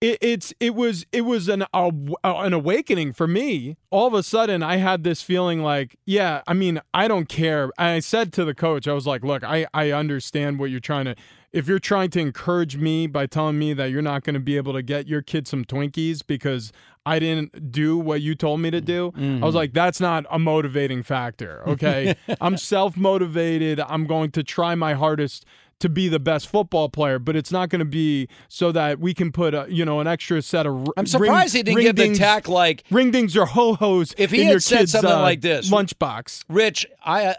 it, 0.00 0.18
it's 0.20 0.52
it 0.58 0.74
was 0.74 1.06
it 1.12 1.20
was 1.20 1.48
an 1.48 1.62
uh, 1.72 1.90
an 2.24 2.52
awakening 2.52 3.12
for 3.12 3.28
me. 3.28 3.76
All 3.90 4.08
of 4.08 4.14
a 4.14 4.22
sudden 4.24 4.62
I 4.62 4.76
had 4.76 5.04
this 5.04 5.22
feeling 5.22 5.62
like 5.62 5.96
yeah 6.06 6.42
I 6.48 6.54
mean 6.54 6.80
I 6.92 7.06
don't 7.06 7.28
care. 7.28 7.64
And 7.78 7.88
I 7.88 8.00
said 8.00 8.32
to 8.34 8.44
the 8.44 8.54
coach 8.54 8.88
I 8.88 8.92
was 8.94 9.06
like 9.06 9.22
look 9.22 9.44
I 9.44 9.66
I 9.72 9.92
understand 9.92 10.58
what 10.58 10.70
you're 10.70 10.80
trying 10.80 11.04
to 11.04 11.14
if 11.52 11.68
you're 11.68 11.78
trying 11.78 12.10
to 12.10 12.20
encourage 12.20 12.76
me 12.76 13.06
by 13.06 13.26
telling 13.26 13.58
me 13.58 13.72
that 13.74 13.90
you're 13.90 14.00
not 14.02 14.24
going 14.24 14.34
to 14.34 14.40
be 14.40 14.56
able 14.56 14.72
to 14.72 14.82
get 14.82 15.06
your 15.06 15.20
kid 15.22 15.46
some 15.46 15.64
Twinkies 15.64 16.22
because 16.26 16.72
I 17.04 17.18
didn't 17.18 17.70
do 17.72 17.98
what 17.98 18.20
you 18.22 18.34
told 18.34 18.60
me 18.60 18.70
to 18.70 18.80
do, 18.80 19.12
I 19.16 19.44
was 19.44 19.52
Mhm. 19.52 19.54
like, 19.54 19.72
that's 19.72 20.00
not 20.00 20.24
a 20.30 20.38
motivating 20.38 21.02
factor. 21.02 21.62
Okay. 21.68 22.14
I'm 22.40 22.56
self 22.56 22.96
motivated. 22.96 23.80
I'm 23.80 24.06
going 24.06 24.30
to 24.32 24.42
try 24.42 24.74
my 24.74 24.94
hardest 24.94 25.44
to 25.80 25.88
be 25.88 26.08
the 26.08 26.20
best 26.20 26.46
football 26.48 26.88
player, 26.88 27.18
but 27.18 27.34
it's 27.34 27.50
not 27.50 27.68
going 27.68 27.80
to 27.80 27.84
be 27.84 28.28
so 28.48 28.70
that 28.70 29.00
we 29.00 29.12
can 29.12 29.32
put 29.32 29.52
a, 29.52 29.66
you 29.68 29.84
know, 29.84 29.98
an 29.98 30.06
extra 30.06 30.40
set 30.40 30.64
of. 30.64 30.86
r- 30.86 30.94
I'm 30.96 31.06
surprised 31.06 31.54
he 31.54 31.64
didn't 31.64 31.82
give 31.82 31.96
the 31.96 32.14
tack 32.14 32.46
like 32.48 32.84
ring 32.88 33.10
dings 33.10 33.36
or 33.36 33.46
ho 33.46 33.74
hos. 33.74 34.14
If 34.16 34.30
he 34.30 34.42
in 34.42 34.44
had 34.46 34.50
your 34.52 34.60
said 34.60 34.78
kid's, 34.78 34.92
something 34.92 35.10
uh, 35.10 35.20
like 35.20 35.40
this, 35.40 35.68
lunchbox. 35.70 36.44
Rich, 36.48 36.86
I 37.04 37.34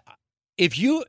if 0.57 0.77
you 0.77 1.05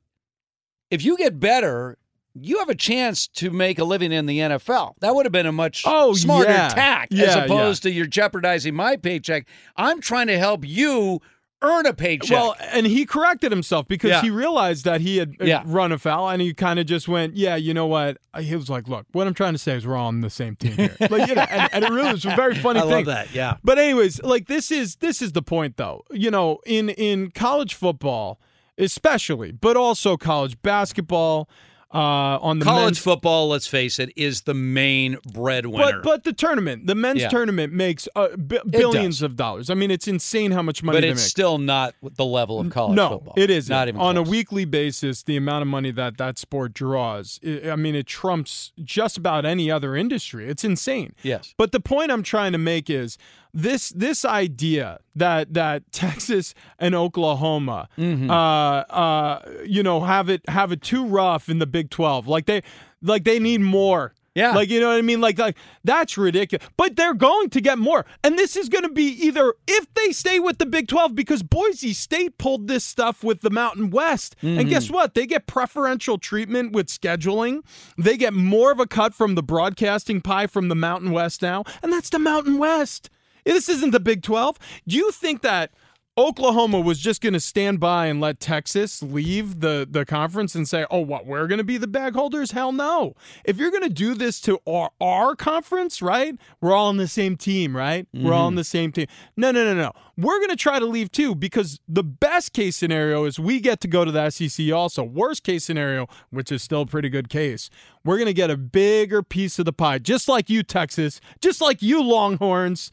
if 0.93 1.05
you 1.05 1.17
get 1.17 1.41
better, 1.41 1.99
you 2.35 2.59
have 2.59 2.69
a 2.69 2.75
chance 2.75 3.29
to 3.29 3.51
make 3.51 3.79
a 3.79 3.85
living 3.85 4.11
in 4.13 4.27
the 4.27 4.39
NFL. 4.41 4.95
That 5.01 5.15
would 5.15 5.25
have 5.25 5.33
been 5.33 5.47
a 5.47 5.53
much 5.53 5.85
Oh, 5.87 6.15
smarter 6.15 6.51
yeah. 6.51 6.69
tack 6.69 7.13
as 7.13 7.19
Yeah, 7.19 7.45
opposed 7.45 7.83
to 7.85 7.91
you're 7.91 8.07
jeopardizing 8.07 8.75
my 8.75 8.97
paycheck. 8.97 9.47
I'm 9.77 10.01
trying 10.01 10.27
to 10.27 10.39
help 10.39 10.67
you 10.67 11.21
earn 11.63 11.87
a 11.87 11.95
paycheck. 11.95 12.31
Well, 12.31 12.57
and 12.61 12.87
he 12.87 13.07
corrected 13.07 13.51
himself 13.51 13.89
because 13.89 14.11
Yeah. 14.11 14.21
he 14.21 14.29
realized 14.31 14.85
that 14.85 15.01
he 15.01 15.17
had 15.19 15.35
Yeah. 15.41 15.63
run 15.65 15.93
afoul, 15.93 16.29
and 16.29 16.43
he 16.43 16.53
kind 16.53 16.79
of 16.79 16.85
just 16.85 17.09
went, 17.09 17.37
"Yeah, 17.37 17.57
you 17.57 17.73
know 17.73 17.87
what?" 17.87 18.19
He 18.39 18.55
was 18.55 18.69
like, 18.69 18.87
"Look, 18.87 19.07
what 19.13 19.27
I'm 19.27 19.33
trying 19.33 19.55
to 19.55 19.59
say 19.59 19.77
is 19.77 19.87
we're 19.87 19.97
all 19.97 20.09
on 20.09 20.21
the 20.21 20.29
same 20.29 20.57
team 20.57 20.73
here." 20.73 20.95
like, 21.09 21.27
you 21.29 21.35
know, 21.37 21.43
and, 21.49 21.71
and 21.73 21.85
it 21.85 21.91
really 21.91 22.13
was 22.13 22.27
a 22.27 22.35
very 22.37 22.55
funny 22.57 22.81
thing. 22.81 22.89
I 22.91 22.97
thing. 22.97 23.07
love 23.07 23.15
that. 23.15 23.35
Yeah. 23.35 23.57
But 23.65 23.79
anyways, 23.79 24.21
like 24.23 24.47
this 24.47 24.71
is 24.71 24.97
this 24.97 25.23
is 25.23 25.33
the 25.33 25.41
point, 25.43 25.77
though. 25.79 26.05
You 26.11 26.31
know, 26.31 26.59
in 26.67 26.91
in 26.91 27.31
college 27.31 27.73
football, 27.75 28.41
especially, 28.77 29.53
but 29.53 29.77
also 29.77 30.17
college 30.17 30.61
basketball. 30.63 31.49
Uh, 31.95 32.39
on 32.43 32.59
the 32.59 32.65
College 32.65 32.85
men's 32.85 32.99
football, 32.99 33.49
let's 33.49 33.69
face 33.69 33.99
it, 34.01 34.13
is 34.17 34.43
the 34.43 34.55
main 34.55 35.17
breadwinner. 35.33 36.01
but 36.01 36.03
but 36.03 36.25
the 36.25 36.33
tournament, 36.33 36.87
the 36.89 36.95
men's 36.97 37.21
Yeah. 37.21 37.29
tournament 37.29 37.73
makes 37.73 38.09
uh, 38.17 38.37
b- 38.37 38.59
billions 38.69 39.23
of 39.23 39.37
dollars. 39.37 39.71
I 39.71 39.75
mean, 39.75 39.91
it's 39.93 40.09
insane 40.09 40.51
how 40.51 40.63
much 40.63 40.83
money 40.83 40.97
but 40.97 41.03
they 41.03 41.11
it's 41.11 41.23
make. 41.23 41.29
still 41.31 41.59
not 41.59 41.95
the 42.03 42.25
level 42.25 42.59
of 42.59 42.71
college 42.71 42.97
no, 42.97 43.11
football. 43.11 43.35
it 43.37 43.49
isn't. 43.49 43.73
Not 43.73 43.87
even 43.89 44.01
on 44.01 44.17
close. 44.17 44.27
a 44.27 44.31
weekly 44.31 44.65
basis, 44.65 45.23
the 45.23 45.37
amount 45.37 45.63
of 45.63 45.69
money 45.69 45.93
that 45.93 46.17
that 46.19 46.37
sport 46.39 46.75
draws. 46.75 47.39
I 47.45 47.77
mean, 47.77 47.95
it 47.95 48.07
trumps 48.07 48.73
just 48.83 49.17
about 49.17 49.45
any 49.45 49.71
other 49.71 49.95
industry. 49.95 50.49
It's 50.49 50.65
insane. 50.65 51.15
Yes. 51.23 51.55
But 51.57 51.71
the 51.73 51.81
point 51.81 52.11
I'm 52.11 52.23
trying 52.25 52.53
to 52.53 52.59
make 52.59 52.91
is 52.91 53.19
this: 53.55 53.89
this 53.91 54.25
idea 54.25 54.99
that 55.15 55.55
that 55.55 55.85
Texas 55.93 56.53
and 56.79 56.95
Oklahoma, 56.95 57.89
Mm-hmm. 57.97 58.29
uh, 58.31 58.35
uh, 58.35 59.41
you 59.65 59.83
know, 59.83 60.01
have 60.01 60.29
it 60.29 60.43
have 60.49 60.73
it 60.73 60.83
too 60.83 61.07
rough 61.07 61.49
in 61.49 61.59
the 61.61 61.67
Big 61.67 61.89
Twelve. 61.91 62.27
Like 62.29 62.47
they 62.47 62.63
like 63.03 63.25
they 63.25 63.39
need 63.39 63.61
more. 63.61 64.13
Yeah. 64.37 64.51
Like 64.53 64.69
you 64.69 64.81
know 64.81 64.89
what 64.89 64.97
I 64.99 65.03
mean? 65.03 65.21
Like 65.21 65.39
like 65.39 65.57
that's 65.85 66.19
ridiculous. 66.19 66.67
But 66.77 66.97
they're 66.97 67.15
going 67.15 67.51
to 67.51 67.61
get 67.61 67.79
more. 67.79 68.05
And 68.25 68.37
this 68.37 68.57
is 68.57 68.69
going 68.69 68.83
to 68.83 68.89
be 68.89 69.05
either 69.25 69.55
if 69.69 69.87
they 69.95 70.11
stay 70.11 70.41
with 70.41 70.59
the 70.59 70.67
Big 70.67 70.89
12 70.89 71.15
because 71.15 71.45
Boise 71.45 71.93
State 71.93 72.37
pulled 72.37 72.67
this 72.67 72.83
stuff 72.85 73.23
with 73.23 73.43
the 73.43 73.51
Mountain 73.51 73.91
West. 73.91 74.35
And 74.43 74.69
guess 74.69 74.91
what? 74.91 75.15
They 75.15 75.27
get 75.27 75.47
preferential 75.47 76.19
treatment 76.19 76.73
with 76.73 76.89
scheduling. 76.89 77.61
They 77.97 78.17
get 78.17 78.35
more 78.35 78.73
of 78.73 78.81
a 78.81 78.89
cut 78.89 79.15
from 79.15 79.37
the 79.37 79.43
broadcasting 79.45 80.21
pie 80.21 80.49
from 80.49 80.67
the 80.67 80.75
Mountain 80.75 81.13
West 81.13 81.41
now, 81.41 81.63
and 81.81 81.93
that's 81.93 82.11
the 82.11 82.19
Mountain 82.19 82.59
West. 82.59 83.11
This 83.45 83.69
isn't 83.69 83.91
the 83.91 84.01
Big 84.01 84.23
12. 84.23 84.59
Do 84.87 84.97
you 84.97 85.11
think 85.11 85.43
that 85.43 85.71
Oklahoma 86.17 86.79
was 86.79 87.01
just 87.01 87.21
going 87.21 87.33
to 87.33 87.41
stand 87.41 87.81
by 87.81 88.07
and 88.07 88.21
let 88.21 88.39
Texas 88.39 89.03
leave 89.03 89.59
the, 89.59 89.87
the 89.89 90.05
conference 90.05 90.55
and 90.55 90.69
say, 90.69 90.87
oh, 90.89 91.01
what, 91.01 91.27
we're 91.27 91.49
going 91.49 91.59
to 91.59 91.65
be 91.65 91.77
the 91.77 91.89
bag 91.89 92.15
holders? 92.15 92.53
Hell 92.53 92.71
no. 92.71 93.15
If 93.45 93.57
you're 93.57 93.73
going 93.73 93.83
to 93.83 93.89
do 93.89 94.15
this 94.15 94.41
to 94.43 94.61
our, 94.65 94.91
our 95.01 95.35
conference, 95.35 96.01
right? 96.01 96.37
We're 96.61 96.73
all 96.73 96.87
on 96.87 96.99
the 96.99 97.09
same 97.09 97.37
team, 97.37 97.77
right? 97.77 98.07
We're 98.15 98.33
all 98.33 98.47
on 98.47 98.53
mm-hmm. 98.53 98.59
the 98.59 98.65
same 98.65 98.93
team. 98.93 99.09
No, 99.37 99.51
no, 99.51 99.65
no, 99.65 99.75
no. 99.75 99.91
We're 100.17 100.39
going 100.39 100.51
to 100.51 100.57
try 100.57 100.79
to 100.79 100.87
leave 100.87 101.11
too 101.11 101.35
because 101.35 101.81
the 101.89 102.05
best 102.05 102.53
case 102.53 102.77
scenario 102.77 103.25
is 103.25 103.41
we 103.41 103.59
get 103.59 103.81
to 103.81 103.89
go 103.89 104.05
to 104.05 104.13
the 104.13 104.31
SEC 104.31 104.71
also. 104.73 105.03
Worst 105.03 105.43
case 105.43 105.65
scenario, 105.65 106.07
which 106.31 106.53
is 106.53 106.63
still 106.63 106.83
a 106.83 106.87
pretty 106.87 107.09
good 107.09 107.29
case, 107.29 107.71
we're 108.05 108.19
going 108.19 108.27
to 108.27 108.35
get 108.35 108.51
a 108.51 108.57
bigger 108.57 109.25
piece 109.25 109.59
of 109.59 109.65
the 109.65 109.73
pie, 109.73 109.99
just 109.99 110.29
like 110.29 110.49
you, 110.49 110.63
Texas, 110.63 111.21
just 111.41 111.61
like 111.61 111.83
you, 111.83 112.01
Longhorns. 112.05 112.93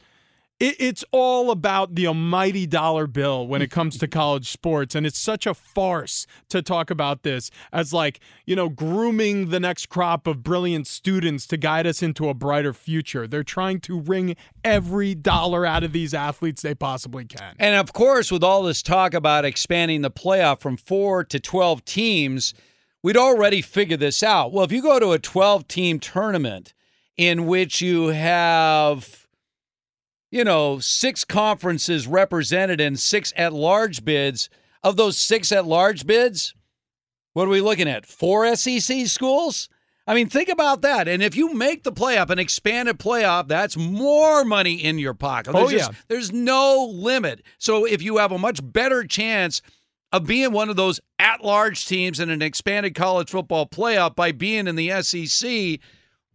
It, 0.62 0.76
it's 0.78 1.04
all 1.10 1.50
about 1.50 1.96
the 1.96 2.06
almighty 2.06 2.68
dollar 2.68 3.08
bill 3.08 3.48
when 3.48 3.62
it 3.62 3.70
comes 3.72 3.98
to 3.98 4.06
college 4.06 4.48
sports. 4.48 4.94
And 4.94 5.04
it's 5.04 5.18
such 5.18 5.44
a 5.44 5.54
farce 5.54 6.24
to 6.50 6.62
talk 6.62 6.88
about 6.88 7.24
this 7.24 7.50
as, 7.72 7.92
like, 7.92 8.20
you 8.46 8.54
know, 8.54 8.68
grooming 8.68 9.50
the 9.50 9.58
next 9.58 9.86
crop 9.86 10.28
of 10.28 10.44
brilliant 10.44 10.86
students 10.86 11.48
to 11.48 11.56
guide 11.56 11.84
us 11.84 12.00
into 12.00 12.28
a 12.28 12.34
brighter 12.34 12.72
future. 12.72 13.26
They're 13.26 13.42
trying 13.42 13.80
to 13.80 13.98
wring 13.98 14.36
every 14.62 15.16
dollar 15.16 15.66
out 15.66 15.82
of 15.82 15.92
these 15.92 16.14
athletes 16.14 16.62
they 16.62 16.76
possibly 16.76 17.24
can. 17.24 17.56
And 17.58 17.74
of 17.74 17.92
course, 17.92 18.30
with 18.30 18.44
all 18.44 18.62
this 18.62 18.84
talk 18.84 19.14
about 19.14 19.44
expanding 19.44 20.02
the 20.02 20.12
playoff 20.12 20.60
from 20.60 20.76
four 20.76 21.24
to 21.24 21.40
12 21.40 21.84
teams, 21.84 22.54
we'd 23.02 23.16
already 23.16 23.62
figured 23.62 23.98
this 23.98 24.22
out. 24.22 24.52
Well, 24.52 24.64
if 24.64 24.70
you 24.70 24.80
go 24.80 25.00
to 25.00 25.10
a 25.10 25.18
12 25.18 25.66
team 25.66 25.98
tournament 25.98 26.72
in 27.16 27.46
which 27.46 27.80
you 27.80 28.08
have, 28.08 29.21
you 30.32 30.42
know, 30.42 30.80
six 30.80 31.24
conferences 31.24 32.08
represented 32.08 32.80
and 32.80 32.98
six 32.98 33.32
at 33.36 33.52
large 33.52 34.04
bids, 34.04 34.48
of 34.82 34.96
those 34.96 35.16
six 35.16 35.52
at 35.52 35.64
large 35.66 36.06
bids, 36.06 36.54
what 37.34 37.46
are 37.46 37.50
we 37.50 37.60
looking 37.60 37.86
at? 37.88 38.04
Four 38.06 38.56
SEC 38.56 39.06
schools? 39.06 39.68
I 40.06 40.14
mean, 40.14 40.28
think 40.28 40.48
about 40.48 40.82
that. 40.82 41.06
And 41.06 41.22
if 41.22 41.36
you 41.36 41.54
make 41.54 41.84
the 41.84 41.92
playoff, 41.92 42.30
an 42.30 42.40
expanded 42.40 42.98
playoff, 42.98 43.46
that's 43.46 43.76
more 43.76 44.44
money 44.44 44.74
in 44.74 44.98
your 44.98 45.14
pocket. 45.14 45.54
Oh, 45.54 45.60
there's 45.68 45.68
Oh, 45.74 45.76
just- 45.78 45.90
yeah. 45.92 45.96
there's 46.08 46.32
no 46.32 46.90
limit. 46.92 47.42
So 47.58 47.84
if 47.84 48.02
you 48.02 48.16
have 48.16 48.32
a 48.32 48.38
much 48.38 48.58
better 48.60 49.04
chance 49.04 49.62
of 50.10 50.26
being 50.26 50.50
one 50.52 50.68
of 50.68 50.76
those 50.76 50.98
at 51.20 51.44
large 51.44 51.86
teams 51.86 52.18
in 52.18 52.30
an 52.30 52.42
expanded 52.42 52.94
college 52.96 53.30
football 53.30 53.66
playoff 53.66 54.16
by 54.16 54.32
being 54.32 54.66
in 54.66 54.74
the 54.76 54.90
SEC, 54.90 55.78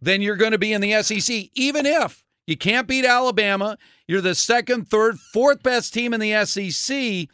then 0.00 0.22
you're 0.22 0.36
going 0.36 0.52
to 0.52 0.58
be 0.58 0.72
in 0.72 0.80
the 0.80 0.94
SEC, 1.02 1.50
even 1.54 1.84
if 1.84 2.24
you 2.48 2.56
can't 2.56 2.88
beat 2.88 3.04
Alabama. 3.04 3.76
You're 4.06 4.22
the 4.22 4.34
second, 4.34 4.88
third, 4.88 5.20
fourth 5.20 5.62
best 5.62 5.92
team 5.92 6.14
in 6.14 6.20
the 6.20 6.46
SEC. 6.46 7.28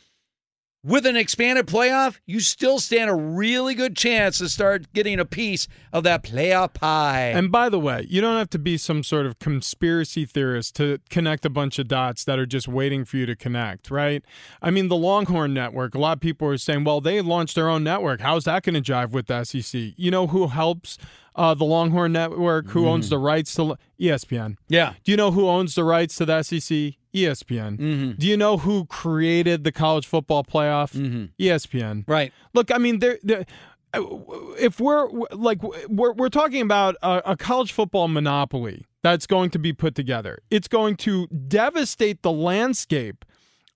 With 0.85 1.06
an 1.06 1.16
expanded 1.16 1.66
playoff, 1.66 2.19
you 2.27 2.40
still 2.40 2.78
stand 2.78 3.11
a 3.11 3.15
really 3.15 3.74
good 3.74 3.97
chance 3.97 4.39
to 4.39 4.48
start 4.51 4.93
getting 4.93 5.19
a 5.19 5.24
piece 5.24 5.66
of 5.94 6.05
that 6.05 6.23
playoff 6.23 6.74
pie. 6.74 7.31
And 7.31 7.51
by 7.51 7.70
the 7.70 7.81
way, 7.81 8.06
you 8.09 8.20
don't 8.20 8.36
have 8.36 8.51
to 8.51 8.59
be 8.59 8.77
some 8.77 9.02
sort 9.02 9.24
of 9.24 9.39
conspiracy 9.39 10.27
theorist 10.27 10.77
to 10.77 11.01
connect 11.09 11.47
a 11.47 11.51
bunch 11.51 11.78
of 11.78 11.89
dots 11.89 12.24
that 12.24 12.39
are 12.39 12.44
just 12.44 12.69
waiting 12.69 13.06
for 13.06 13.16
you 13.16 13.24
to 13.24 13.35
connect, 13.35 13.90
right? 13.90 14.23
I 14.61 14.70
mean, 14.70 14.89
the 14.89 14.97
Longhorn 14.97 15.55
Network, 15.55 15.94
a 15.94 15.98
lot 15.98 16.19
of 16.19 16.20
people 16.20 16.48
are 16.48 16.59
saying, 16.59 16.85
well, 16.85 17.01
they 17.01 17.23
launched 17.23 17.55
their 17.55 17.70
own 17.70 17.82
network. 17.82 18.20
How's 18.20 18.44
that 18.44 18.62
going 18.62 18.81
to 18.81 18.93
jive 18.93 19.11
with 19.11 19.27
the 19.27 19.44
SEC? 19.44 19.94
You 19.97 20.11
know 20.11 20.27
who 20.27 20.48
helps 20.48 20.98
uh, 21.35 21.55
the 21.55 21.65
Longhorn 21.65 22.12
Network, 22.12 22.69
who 22.69 22.82
mm. 22.82 22.89
owns 22.89 23.09
the 23.09 23.19
rights 23.19 23.55
to 23.55 23.77
ESPN? 23.98 24.56
Yeah. 24.69 24.94
Do 25.02 25.11
you 25.11 25.16
know 25.16 25.31
who 25.31 25.48
owns 25.48 25.74
the 25.74 25.85
rights 25.85 26.16
to 26.16 26.27
the 26.27 26.43
SEC? 26.43 26.94
ESPN. 27.15 27.78
Mm-hmm. 27.78 28.11
Do 28.19 28.27
you 28.27 28.36
know 28.36 28.57
who 28.59 28.86
created 28.86 29.65
the 29.65 29.73
college 29.73 30.07
football 30.07 30.45
playoff? 30.45 30.95
Mm-hmm. 30.95 31.27
ESPN. 31.39 32.05
Right. 32.07 32.32
Look, 32.53 32.73
I 32.73 32.78
mean, 32.78 32.99
there. 32.99 33.19
If 34.59 34.81
we're 34.81 35.09
like 35.31 35.62
we're 35.89 36.12
we're 36.12 36.28
talking 36.28 36.62
about 36.62 36.97
a, 37.01 37.23
a 37.27 37.36
college 37.36 37.70
football 37.70 38.09
monopoly 38.09 38.86
that's 39.03 39.24
going 39.24 39.51
to 39.51 39.59
be 39.59 39.73
put 39.73 39.95
together, 39.95 40.41
it's 40.51 40.66
going 40.66 40.97
to 40.97 41.28
devastate 41.28 42.23
the 42.23 42.32
landscape 42.32 43.24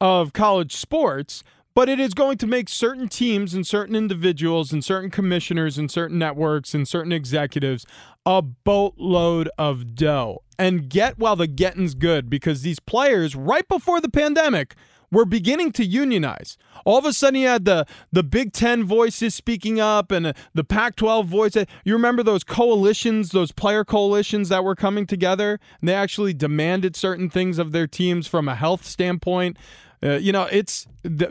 of 0.00 0.32
college 0.32 0.74
sports 0.74 1.44
but 1.78 1.88
it 1.88 2.00
is 2.00 2.12
going 2.12 2.36
to 2.36 2.44
make 2.44 2.68
certain 2.68 3.06
teams 3.06 3.54
and 3.54 3.64
certain 3.64 3.94
individuals 3.94 4.72
and 4.72 4.84
certain 4.84 5.12
commissioners 5.12 5.78
and 5.78 5.92
certain 5.92 6.18
networks 6.18 6.74
and 6.74 6.88
certain 6.88 7.12
executives 7.12 7.86
a 8.26 8.42
boatload 8.42 9.48
of 9.56 9.94
dough 9.94 10.42
and 10.58 10.90
get 10.90 11.20
while 11.20 11.36
the 11.36 11.46
getting's 11.46 11.94
good 11.94 12.28
because 12.28 12.62
these 12.62 12.80
players 12.80 13.36
right 13.36 13.68
before 13.68 14.00
the 14.00 14.08
pandemic 14.08 14.74
were 15.12 15.24
beginning 15.24 15.70
to 15.72 15.84
unionize. 15.84 16.58
All 16.84 16.98
of 16.98 17.04
a 17.04 17.12
sudden, 17.12 17.40
you 17.40 17.46
had 17.46 17.64
the 17.64 17.86
the 18.12 18.22
Big 18.22 18.52
Ten 18.52 18.84
voices 18.84 19.34
speaking 19.34 19.78
up 19.80 20.10
and 20.10 20.26
uh, 20.26 20.32
the 20.54 20.64
Pac-12 20.64 21.24
voice. 21.26 21.56
You 21.84 21.92
remember 21.92 22.22
those 22.22 22.44
coalitions, 22.44 23.30
those 23.30 23.52
player 23.52 23.84
coalitions 23.84 24.48
that 24.48 24.64
were 24.64 24.74
coming 24.74 25.06
together, 25.06 25.60
and 25.80 25.88
they 25.88 25.94
actually 25.94 26.34
demanded 26.34 26.96
certain 26.96 27.30
things 27.30 27.58
of 27.58 27.72
their 27.72 27.86
teams 27.86 28.26
from 28.26 28.48
a 28.48 28.54
health 28.54 28.84
standpoint. 28.84 29.56
Uh, 30.02 30.12
you 30.12 30.32
know, 30.32 30.44
it's 30.44 30.86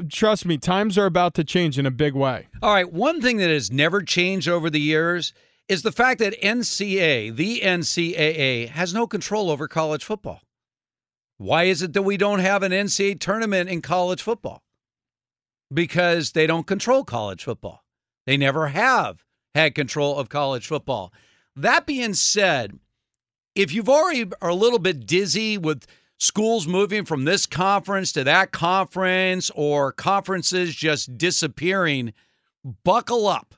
trust 0.10 0.45
me, 0.45 0.57
times 0.57 0.98
are 0.98 1.06
about 1.06 1.34
to 1.35 1.44
change 1.44 1.80
in 1.80 1.85
a 1.85 1.91
big 1.91 2.14
way. 2.14 2.48
All 2.61 2.73
right, 2.73 2.91
one 2.91 3.22
thing 3.22 3.38
that 3.38 3.49
has 3.49 3.72
never 3.72 4.02
changed 4.02 4.48
over 4.48 4.69
the 4.69 4.81
years 4.81 5.34
is 5.68 5.81
the 5.81 5.91
fact 5.91 6.19
that 6.19 6.39
NCAA, 6.41 7.35
the 7.35 7.61
NCAA, 7.61 8.69
has 8.69 8.94
no 8.94 9.07
control 9.07 9.49
over 9.49 9.68
college 9.68 10.03
football. 10.03 10.41
Why 11.38 11.64
is 11.64 11.81
it 11.81 11.94
that 11.94 12.02
we 12.02 12.18
don't 12.18 12.39
have 12.39 12.64
an 12.64 12.72
NCAA 12.72 13.19
tournament 13.19 13.69
in 13.69 13.81
college 13.81 14.22
football? 14.22 14.64
Because 15.73 16.31
they 16.31 16.48
don't 16.48 16.65
control 16.65 17.03
college 17.03 17.44
football. 17.44 17.84
They 18.26 18.38
never 18.38 18.68
have 18.69 19.23
had 19.53 19.76
control 19.76 20.18
of 20.18 20.30
college 20.30 20.68
football. 20.68 21.14
That 21.56 21.85
being 21.85 22.14
said, 22.14 22.80
if 23.56 23.73
you've 23.73 23.89
already 23.89 24.31
are 24.41 24.49
a 24.49 24.56
little 24.56 24.80
bit 24.80 25.06
dizzy 25.06 25.57
with 25.57 25.85
schools 26.18 26.68
moving 26.68 27.06
from 27.06 27.26
this 27.26 27.45
conference 27.45 28.11
to 28.14 28.23
that 28.23 28.52
conference 28.52 29.52
or 29.56 29.91
conferences 29.91 30.76
just 30.76 31.18
disappearing, 31.18 32.14
buckle 32.84 33.27
up 33.27 33.56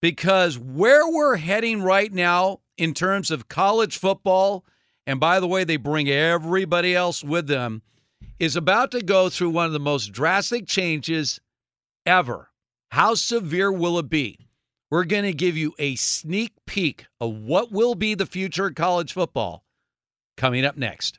because 0.00 0.58
where 0.58 1.08
we're 1.08 1.36
heading 1.36 1.82
right 1.82 2.12
now 2.12 2.60
in 2.76 2.94
terms 2.94 3.30
of 3.30 3.48
college 3.48 3.98
football, 3.98 4.64
and 5.06 5.18
by 5.18 5.40
the 5.40 5.48
way, 5.48 5.64
they 5.64 5.76
bring 5.76 6.08
everybody 6.08 6.94
else 6.94 7.24
with 7.24 7.46
them, 7.46 7.82
is 8.38 8.56
about 8.56 8.92
to 8.92 9.00
go 9.00 9.28
through 9.28 9.50
one 9.50 9.66
of 9.66 9.72
the 9.72 9.80
most 9.80 10.12
drastic 10.12 10.66
changes 10.66 11.40
ever. 12.06 12.50
How 12.90 13.14
severe 13.14 13.72
will 13.72 13.98
it 13.98 14.08
be? 14.08 14.48
We're 14.90 15.04
going 15.04 15.24
to 15.24 15.34
give 15.34 15.56
you 15.56 15.74
a 15.78 15.96
sneak 15.96 16.52
peek 16.66 17.06
of 17.20 17.34
what 17.34 17.70
will 17.72 17.94
be 17.94 18.14
the 18.14 18.26
future 18.26 18.68
of 18.68 18.74
college 18.74 19.12
football 19.12 19.64
coming 20.36 20.64
up 20.64 20.76
next. 20.76 21.18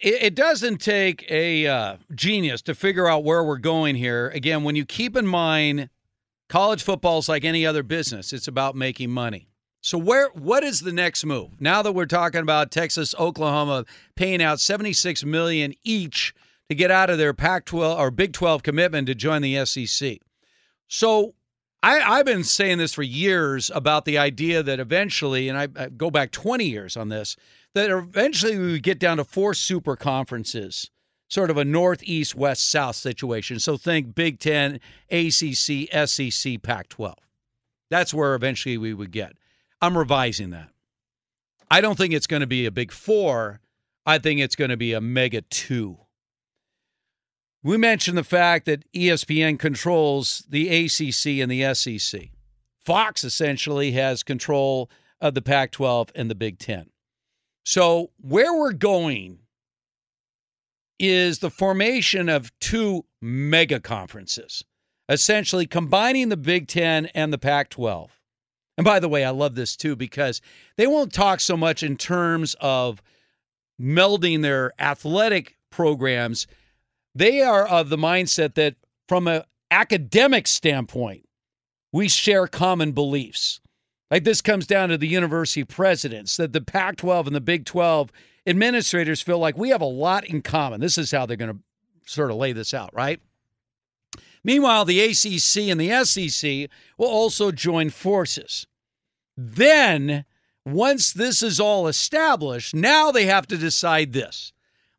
it, 0.00 0.22
it 0.22 0.34
doesn't 0.34 0.78
take 0.78 1.30
a 1.30 1.66
uh, 1.66 1.96
genius 2.14 2.62
to 2.62 2.74
figure 2.74 3.08
out 3.08 3.24
where 3.24 3.44
we're 3.44 3.58
going 3.58 3.96
here. 3.96 4.28
Again, 4.28 4.64
when 4.64 4.76
you 4.76 4.84
keep 4.84 5.16
in 5.16 5.26
mind 5.26 5.88
college 6.48 6.82
football 6.82 7.18
is 7.18 7.28
like 7.28 7.44
any 7.44 7.66
other 7.66 7.82
business, 7.82 8.32
it's 8.32 8.48
about 8.48 8.76
making 8.76 9.10
money. 9.10 9.48
So 9.80 9.98
where 9.98 10.30
what 10.30 10.64
is 10.64 10.80
the 10.80 10.92
next 10.92 11.24
move? 11.24 11.60
Now 11.60 11.82
that 11.82 11.92
we're 11.92 12.06
talking 12.06 12.40
about 12.40 12.72
Texas, 12.72 13.14
Oklahoma 13.18 13.84
paying 14.16 14.42
out 14.42 14.58
76 14.58 15.24
million 15.24 15.74
each 15.84 16.34
to 16.68 16.74
get 16.74 16.90
out 16.90 17.10
of 17.10 17.18
their 17.18 17.32
Pac 17.32 17.66
12 17.66 17.98
or 17.98 18.10
Big 18.10 18.32
12 18.32 18.62
commitment 18.62 19.06
to 19.06 19.14
join 19.14 19.42
the 19.42 19.64
SEC. 19.64 20.18
So 20.88 21.34
I, 21.82 22.00
I've 22.00 22.26
been 22.26 22.42
saying 22.42 22.78
this 22.78 22.94
for 22.94 23.04
years 23.04 23.70
about 23.72 24.06
the 24.06 24.18
idea 24.18 24.62
that 24.62 24.80
eventually, 24.80 25.48
and 25.48 25.56
I, 25.56 25.68
I 25.76 25.88
go 25.88 26.10
back 26.10 26.32
20 26.32 26.64
years 26.64 26.96
on 26.96 27.08
this, 27.08 27.36
that 27.76 27.90
eventually 27.90 28.58
we 28.58 28.72
would 28.72 28.82
get 28.82 28.98
down 28.98 29.18
to 29.18 29.24
four 29.24 29.52
super 29.52 29.96
conferences, 29.96 30.90
sort 31.28 31.50
of 31.50 31.58
a 31.58 31.64
northeast, 31.64 32.34
west, 32.34 32.70
south 32.70 32.96
situation. 32.96 33.58
So 33.58 33.76
think 33.76 34.14
Big 34.14 34.38
10, 34.38 34.80
ACC, 35.10 36.08
SEC, 36.08 36.62
Pac 36.62 36.88
12. 36.88 37.14
That's 37.90 38.14
where 38.14 38.34
eventually 38.34 38.78
we 38.78 38.94
would 38.94 39.10
get. 39.10 39.34
I'm 39.82 39.98
revising 39.98 40.48
that. 40.50 40.70
I 41.70 41.82
don't 41.82 41.98
think 41.98 42.14
it's 42.14 42.26
going 42.26 42.40
to 42.40 42.46
be 42.46 42.64
a 42.64 42.70
big 42.70 42.90
four. 42.90 43.60
I 44.06 44.16
think 44.16 44.40
it's 44.40 44.56
going 44.56 44.70
to 44.70 44.78
be 44.78 44.94
a 44.94 45.00
mega 45.02 45.42
two. 45.42 45.98
We 47.62 47.76
mentioned 47.76 48.16
the 48.16 48.24
fact 48.24 48.64
that 48.64 48.90
ESPN 48.94 49.58
controls 49.58 50.46
the 50.48 50.68
ACC 50.68 51.42
and 51.42 51.50
the 51.50 51.74
SEC. 51.74 52.30
Fox 52.82 53.22
essentially 53.22 53.92
has 53.92 54.22
control 54.22 54.88
of 55.20 55.34
the 55.34 55.42
Pac 55.42 55.72
12 55.72 56.10
and 56.14 56.30
the 56.30 56.34
Big 56.34 56.58
Ten. 56.58 56.88
So, 57.66 58.12
where 58.18 58.54
we're 58.54 58.72
going 58.72 59.40
is 61.00 61.40
the 61.40 61.50
formation 61.50 62.28
of 62.28 62.56
two 62.60 63.06
mega 63.20 63.80
conferences, 63.80 64.62
essentially 65.08 65.66
combining 65.66 66.28
the 66.28 66.36
Big 66.36 66.68
Ten 66.68 67.06
and 67.06 67.32
the 67.32 67.38
Pac 67.38 67.70
12. 67.70 68.20
And 68.78 68.84
by 68.84 69.00
the 69.00 69.08
way, 69.08 69.24
I 69.24 69.30
love 69.30 69.56
this 69.56 69.76
too 69.76 69.96
because 69.96 70.40
they 70.76 70.86
won't 70.86 71.12
talk 71.12 71.40
so 71.40 71.56
much 71.56 71.82
in 71.82 71.96
terms 71.96 72.54
of 72.60 73.02
melding 73.82 74.42
their 74.42 74.72
athletic 74.78 75.56
programs. 75.72 76.46
They 77.16 77.42
are 77.42 77.66
of 77.66 77.88
the 77.88 77.98
mindset 77.98 78.54
that 78.54 78.76
from 79.08 79.26
an 79.26 79.42
academic 79.72 80.46
standpoint, 80.46 81.28
we 81.92 82.08
share 82.08 82.46
common 82.46 82.92
beliefs. 82.92 83.60
Like 84.10 84.24
this 84.24 84.40
comes 84.40 84.66
down 84.66 84.90
to 84.90 84.98
the 84.98 85.08
university 85.08 85.64
presidents 85.64 86.36
that 86.36 86.52
the 86.52 86.60
Pac 86.60 86.96
12 86.96 87.26
and 87.26 87.36
the 87.36 87.40
Big 87.40 87.64
12 87.64 88.12
administrators 88.46 89.20
feel 89.20 89.38
like 89.38 89.58
we 89.58 89.70
have 89.70 89.80
a 89.80 89.86
lot 89.86 90.24
in 90.24 90.42
common. 90.42 90.80
This 90.80 90.96
is 90.98 91.10
how 91.10 91.26
they're 91.26 91.36
going 91.36 91.52
to 91.52 91.58
sort 92.04 92.30
of 92.30 92.36
lay 92.36 92.52
this 92.52 92.72
out, 92.72 92.94
right? 92.94 93.20
Meanwhile, 94.44 94.84
the 94.84 95.00
ACC 95.00 95.68
and 95.68 95.80
the 95.80 96.04
SEC 96.04 96.70
will 96.96 97.08
also 97.08 97.50
join 97.50 97.90
forces. 97.90 98.68
Then, 99.36 100.24
once 100.64 101.12
this 101.12 101.42
is 101.42 101.58
all 101.58 101.88
established, 101.88 102.72
now 102.72 103.10
they 103.10 103.26
have 103.26 103.48
to 103.48 103.56
decide 103.56 104.12
this. 104.12 104.52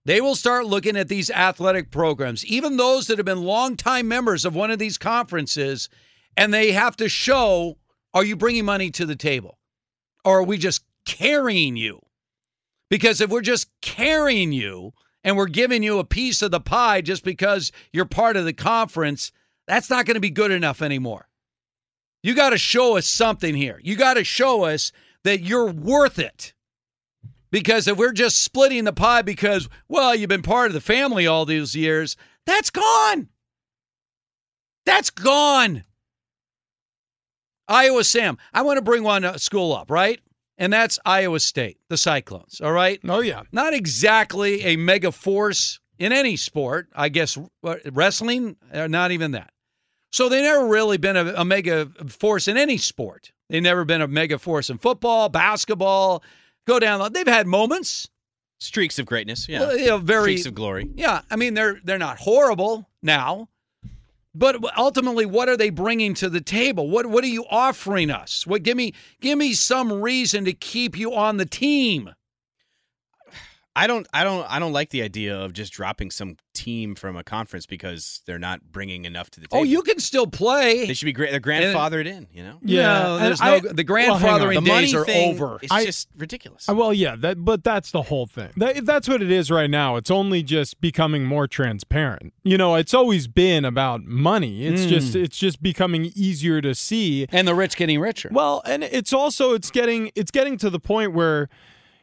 They 0.04 0.20
will 0.20 0.36
start 0.36 0.66
looking 0.66 0.98
at 0.98 1.08
these 1.08 1.32
athletic 1.32 1.92
programs, 1.92 2.46
even 2.46 2.76
those 2.76 3.08
that 3.08 3.18
have 3.18 3.26
been 3.26 3.44
longtime 3.44 4.08
members 4.08 4.44
of 4.44 4.56
one 4.56 4.72
of 4.72 4.80
these 4.80 4.98
conferences, 4.98 5.88
and 6.36 6.54
they 6.54 6.74
have 6.74 6.98
to 6.98 7.08
show 7.08 7.78
are 8.18 8.26
you 8.26 8.36
bringing 8.36 8.66
money 8.66 8.90
to 8.90 9.06
the 9.06 9.16
table? 9.16 9.60
Or 10.26 10.40
are 10.40 10.44
we 10.44 10.58
just 10.58 10.84
carrying 11.06 11.78
you? 11.78 12.02
Because 12.90 13.22
if 13.22 13.30
we're 13.30 13.42
just 13.42 13.70
carrying 13.82 14.52
you 14.52 14.94
and 15.24 15.38
we're 15.38 15.46
giving 15.46 15.84
you 15.84 16.00
a 16.00 16.04
piece 16.04 16.42
of 16.42 16.50
the 16.50 16.60
pie 16.60 17.02
just 17.02 17.24
because 17.24 17.72
you're 17.94 18.06
part 18.06 18.36
of 18.36 18.44
the 18.44 18.54
conference, 18.54 19.32
that's 19.68 19.92
not 19.92 20.08
going 20.08 20.16
to 20.16 20.20
be 20.20 20.32
good 20.32 20.50
enough 20.50 20.82
anymore. 20.82 21.28
You 22.24 22.34
got 22.34 22.50
to 22.50 22.58
show 22.58 22.98
us 22.98 23.06
something 23.06 23.54
here. 23.54 23.80
You 23.84 23.96
got 23.96 24.16
to 24.16 24.24
show 24.24 24.64
us 24.64 24.92
that 25.24 25.42
you're 25.42 25.70
worth 25.72 26.18
it. 26.18 26.54
Because 27.52 27.88
if 27.88 28.00
we're 28.00 28.14
just 28.14 28.44
splitting 28.44 28.86
the 28.86 28.94
pie 28.94 29.22
because, 29.22 29.70
well, 29.88 30.16
you've 30.16 30.28
been 30.28 30.42
part 30.42 30.68
of 30.68 30.74
the 30.74 30.82
family 30.82 31.28
all 31.28 31.46
these 31.46 31.76
years, 31.76 32.18
that's 32.48 32.72
gone. 32.72 33.30
That's 34.88 35.12
gone. 35.12 35.84
Iowa 37.68 38.04
Sam, 38.04 38.38
I 38.54 38.62
want 38.62 38.78
to 38.78 38.82
bring 38.82 39.04
one 39.04 39.26
uh, 39.26 39.38
school 39.38 39.74
up, 39.76 39.92
right? 39.92 40.20
And 40.58 40.74
that's 40.74 40.98
Iowa 41.06 41.40
State, 41.40 41.78
the 41.90 41.98
Cyclones, 41.98 42.62
all 42.62 42.72
right? 42.72 43.00
Oh, 43.08 43.20
yeah. 43.20 43.44
Not 43.52 43.74
exactly 43.74 44.64
a 44.64 44.76
mega 44.76 45.12
force 45.12 45.80
in 46.00 46.12
any 46.12 46.36
sport. 46.36 46.88
I 46.96 47.10
guess 47.10 47.38
wrestling, 47.92 48.56
uh, 48.74 48.88
not 48.88 49.12
even 49.12 49.32
that. 49.32 49.52
So 50.12 50.30
they 50.30 50.42
never 50.42 50.66
really 50.66 50.98
been 50.98 51.18
a, 51.18 51.34
a 51.36 51.46
mega 51.46 51.88
force 52.08 52.48
in 52.48 52.58
any 52.58 52.78
sport. 52.78 53.32
They've 53.50 53.62
never 53.62 53.86
been 53.86 54.02
a 54.02 54.08
mega 54.08 54.40
force 54.40 54.70
in 54.70 54.78
football, 54.78 55.30
basketball. 55.30 56.24
Go 56.66 56.80
down. 56.80 57.14
They've 57.14 57.28
had 57.28 57.46
moments, 57.46 58.10
streaks 58.60 59.00
of 59.00 59.06
greatness. 59.06 59.48
Yeah, 59.48 59.60
well, 59.60 59.78
you 59.78 59.86
know, 59.88 59.98
very 59.98 60.34
streaks 60.34 60.48
of 60.48 60.56
glory. 60.56 60.90
Yeah, 60.96 61.22
I 61.30 61.36
mean 61.36 61.54
they're 61.54 61.80
they're 61.84 61.98
not 61.98 62.18
horrible 62.18 62.90
now, 63.02 63.50
but 64.38 64.78
ultimately, 64.78 65.26
what 65.26 65.50
are 65.50 65.58
they 65.58 65.70
bringing 65.72 66.14
to 66.16 66.30
the 66.30 66.42
table? 66.42 66.90
What 66.90 67.08
what 67.08 67.24
are 67.24 67.28
you 67.28 67.46
offering 67.50 68.12
us? 68.12 68.46
What 68.46 68.64
give 68.64 68.78
me 68.78 68.94
give 69.20 69.38
me 69.38 69.54
some 69.54 69.92
reason 69.92 70.46
to 70.46 70.54
keep 70.54 70.98
you 70.98 71.14
on 71.16 71.38
the 71.38 71.46
team. 71.46 72.12
I 73.78 73.86
don't, 73.88 74.08
I 74.12 74.24
don't, 74.24 74.46
I 74.50 74.58
don't 74.60 74.74
like 74.74 74.90
the 74.90 75.04
idea 75.04 75.38
of 75.40 75.54
just 75.54 75.72
dropping 75.72 76.10
some 76.12 76.38
team 76.54 76.96
from 76.96 77.16
a 77.16 77.24
conference 77.24 77.68
because 77.68 78.22
they're 78.26 78.40
not 78.40 78.72
bringing 78.72 79.06
enough 79.06 79.30
to 79.30 79.40
the 79.40 79.48
table. 79.48 79.62
Oh, 79.62 79.64
you 79.64 79.84
can 79.84 80.00
still 80.00 80.26
play. 80.26 80.88
They 80.88 80.96
should 80.96 81.06
be 81.06 81.14
great. 81.14 81.30
They're 81.30 81.40
grandfathered 81.40 82.08
in, 82.08 82.26
you 82.34 82.44
know. 82.44 82.58
Yeah, 82.64 83.04
no, 83.04 83.20
there's 83.20 83.40
no, 83.40 83.60
the 83.60 83.86
grandfathering 83.86 84.56
well, 84.56 84.62
the 84.62 84.62
days 84.62 84.96
are 84.96 85.06
thing, 85.06 85.36
over. 85.36 85.60
It's 85.62 85.72
I, 85.72 85.86
just 85.86 86.08
ridiculous. 86.18 86.68
Well, 86.68 86.92
yeah, 86.92 87.16
that, 87.18 87.46
but 87.46 87.64
that's 87.64 87.92
the 87.92 88.02
whole 88.02 88.26
thing. 88.26 88.50
That, 88.58 88.84
that's 88.86 89.08
what 89.08 89.22
it 89.22 89.30
is 89.30 89.52
right 89.52 89.70
now. 89.70 89.96
It's 89.98 90.10
only 90.10 90.42
just 90.42 90.82
becoming 90.82 91.24
more 91.26 91.48
transparent. 91.48 92.34
You 92.44 92.58
know, 92.58 92.74
it's 92.76 92.96
always 92.96 93.28
been 93.28 93.64
about 93.64 94.04
money. 94.04 94.66
It's 94.66 94.88
Mm. 94.88 94.90
just, 94.90 95.16
it's 95.16 95.38
just 95.38 95.62
becoming 95.62 96.12
easier 96.16 96.62
to 96.62 96.74
see, 96.74 97.28
and 97.32 97.48
the 97.48 97.54
rich 97.54 97.76
getting 97.76 98.00
richer. 98.00 98.30
Well, 98.32 98.62
and 98.66 98.84
it's 98.84 99.14
also 99.14 99.54
it's 99.54 99.70
getting 99.70 100.12
it's 100.16 100.32
getting 100.32 100.58
to 100.58 100.70
the 100.70 100.80
point 100.80 101.14
where 101.14 101.50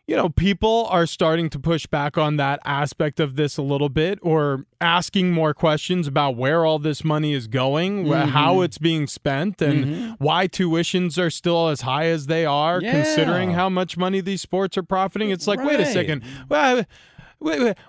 you 0.07 0.15
know, 0.15 0.29
people 0.29 0.87
are 0.91 1.07
starting 1.07 1.49
to 1.51 1.59
push 1.59 1.87
back 1.87 2.19
on 2.19 2.37
that 2.37 2.61
aspect 2.65 3.21
of 3.21 3.37
this 3.37 3.57
a 3.57 3.63
little 3.63 3.89
bit 3.89 4.19
or 4.21 4.67
asking 4.81 5.31
more 5.33 5.55
questions 5.55 6.07
about 6.07 6.37
where 6.37 6.65
all 6.67 6.79
this 6.79 7.03
money 7.03 7.33
is 7.33 7.47
going, 7.47 8.05
Mhm. 8.05 8.29
how 8.29 8.61
it's 8.61 8.77
being 8.77 9.07
spent, 9.07 9.63
and 9.63 9.85
Mhm. 9.87 10.17
why 10.19 10.47
tuitions 10.47 11.17
are 11.19 11.31
still 11.31 11.69
as 11.69 11.81
high 11.83 12.05
as 12.07 12.27
they 12.27 12.45
are, 12.45 12.81
considering 12.81 13.53
how 13.53 13.71
much 13.71 13.97
money 13.97 14.21
these 14.21 14.43
sports 14.43 14.77
are 14.77 14.83
profiting. 14.83 15.31
It's 15.31 15.47
like, 15.47 15.65
wait 15.65 15.81
a 15.81 15.87
second. 15.87 16.23
Well, 16.51 16.85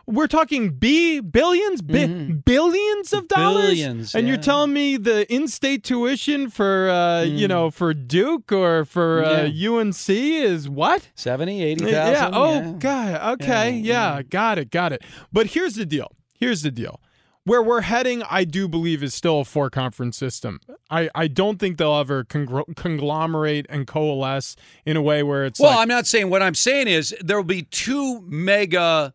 we're 0.05 0.27
talking 0.27 0.71
B 0.71 1.19
billions, 1.21 1.81
bi- 1.81 2.05
billions 2.45 3.13
of 3.13 3.27
dollars, 3.27 3.55
Mm-hmm. 3.55 3.69
Billions, 3.75 4.15
and 4.15 4.27
you're 4.27 4.37
telling 4.37 4.73
me 4.73 4.97
the 4.97 5.31
in-state 5.33 5.83
tuition 5.83 6.49
for 6.49 6.89
uh, 6.89 7.21
you 7.23 7.47
know 7.47 7.71
for 7.71 7.93
Duke 7.93 8.51
or 8.51 8.85
for 8.85 9.23
uh, 9.23 9.49
UNC 9.49 10.09
is 10.09 10.67
what 10.69 11.09
70, 11.15 11.63
80,000? 11.63 11.93
Yeah. 11.93 12.29
Oh 12.33 12.53
Yeah. 12.61 12.71
God. 12.77 13.41
Okay. 13.41 13.71
Yeah, 13.71 14.21
Got 14.23 14.57
it. 14.59 14.69
Got 14.71 14.93
it. 14.93 15.03
But 15.31 15.47
here's 15.47 15.75
the 15.75 15.85
deal. 15.85 16.11
Here's 16.37 16.61
the 16.61 16.71
deal. 16.71 16.99
Where 17.45 17.61
we're 17.61 17.81
heading, 17.81 18.23
I 18.27 18.43
do 18.43 18.67
believe, 18.67 19.03
is 19.03 19.13
still 19.13 19.41
a 19.41 19.45
four 19.45 19.69
conference 19.69 20.17
system. 20.17 20.59
I, 20.89 21.11
I 21.13 21.27
don't 21.27 21.59
think 21.59 21.77
they'll 21.77 21.93
ever 21.95 22.23
congr- 22.23 22.75
conglomerate 22.75 23.67
and 23.69 23.85
coalesce 23.85 24.55
in 24.83 24.97
a 24.97 25.01
way 25.01 25.21
where 25.21 25.45
it's 25.45 25.59
well, 25.59 25.69
like, 25.69 25.79
I'm 25.81 25.87
not 25.87 26.07
saying 26.07 26.31
what 26.31 26.41
I'm 26.41 26.55
saying 26.55 26.87
is 26.87 27.15
there 27.21 27.37
will 27.37 27.43
be 27.43 27.61
two 27.61 28.21
mega 28.21 29.13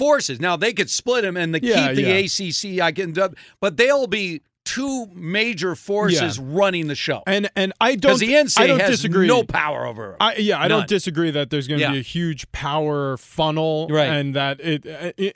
forces. 0.00 0.40
Now 0.40 0.56
they 0.56 0.72
could 0.72 0.90
split 0.90 1.22
them 1.22 1.36
and 1.36 1.54
the 1.54 1.60
Yeah, 1.62 1.88
keep 1.88 1.96
the 1.96 2.02
yeah. 2.02 2.14
ACC. 2.24 2.80
I 2.80 2.90
can, 2.92 3.14
but 3.60 3.76
they'll 3.76 4.06
be 4.06 4.40
two 4.74 5.06
major 5.14 5.74
forces 5.74 6.38
Yeah. 6.38 6.44
running 6.46 6.86
the 6.88 6.94
show. 6.94 7.22
and 7.26 7.48
and 7.56 7.72
I 7.80 7.96
don't 7.96 8.18
the 8.18 8.34
NCAA 8.34 8.60
I 8.62 8.66
don't 8.66 8.80
has 8.80 8.90
disagree. 8.90 9.26
no 9.26 9.42
power 9.42 9.86
over 9.86 10.10
'em. 10.12 10.16
I, 10.20 10.36
yeah, 10.36 10.58
I 10.58 10.62
None. 10.68 10.70
don't 10.70 10.88
disagree 10.88 11.30
that 11.32 11.50
there's 11.50 11.66
going 11.66 11.78
to 11.80 11.86
Yeah. 11.86 11.92
be 11.92 11.98
a 11.98 12.02
huge 12.02 12.50
power 12.52 13.16
funnel, 13.16 13.88
Right. 13.90 14.08
and 14.08 14.34
that 14.34 14.60
it 14.60 14.84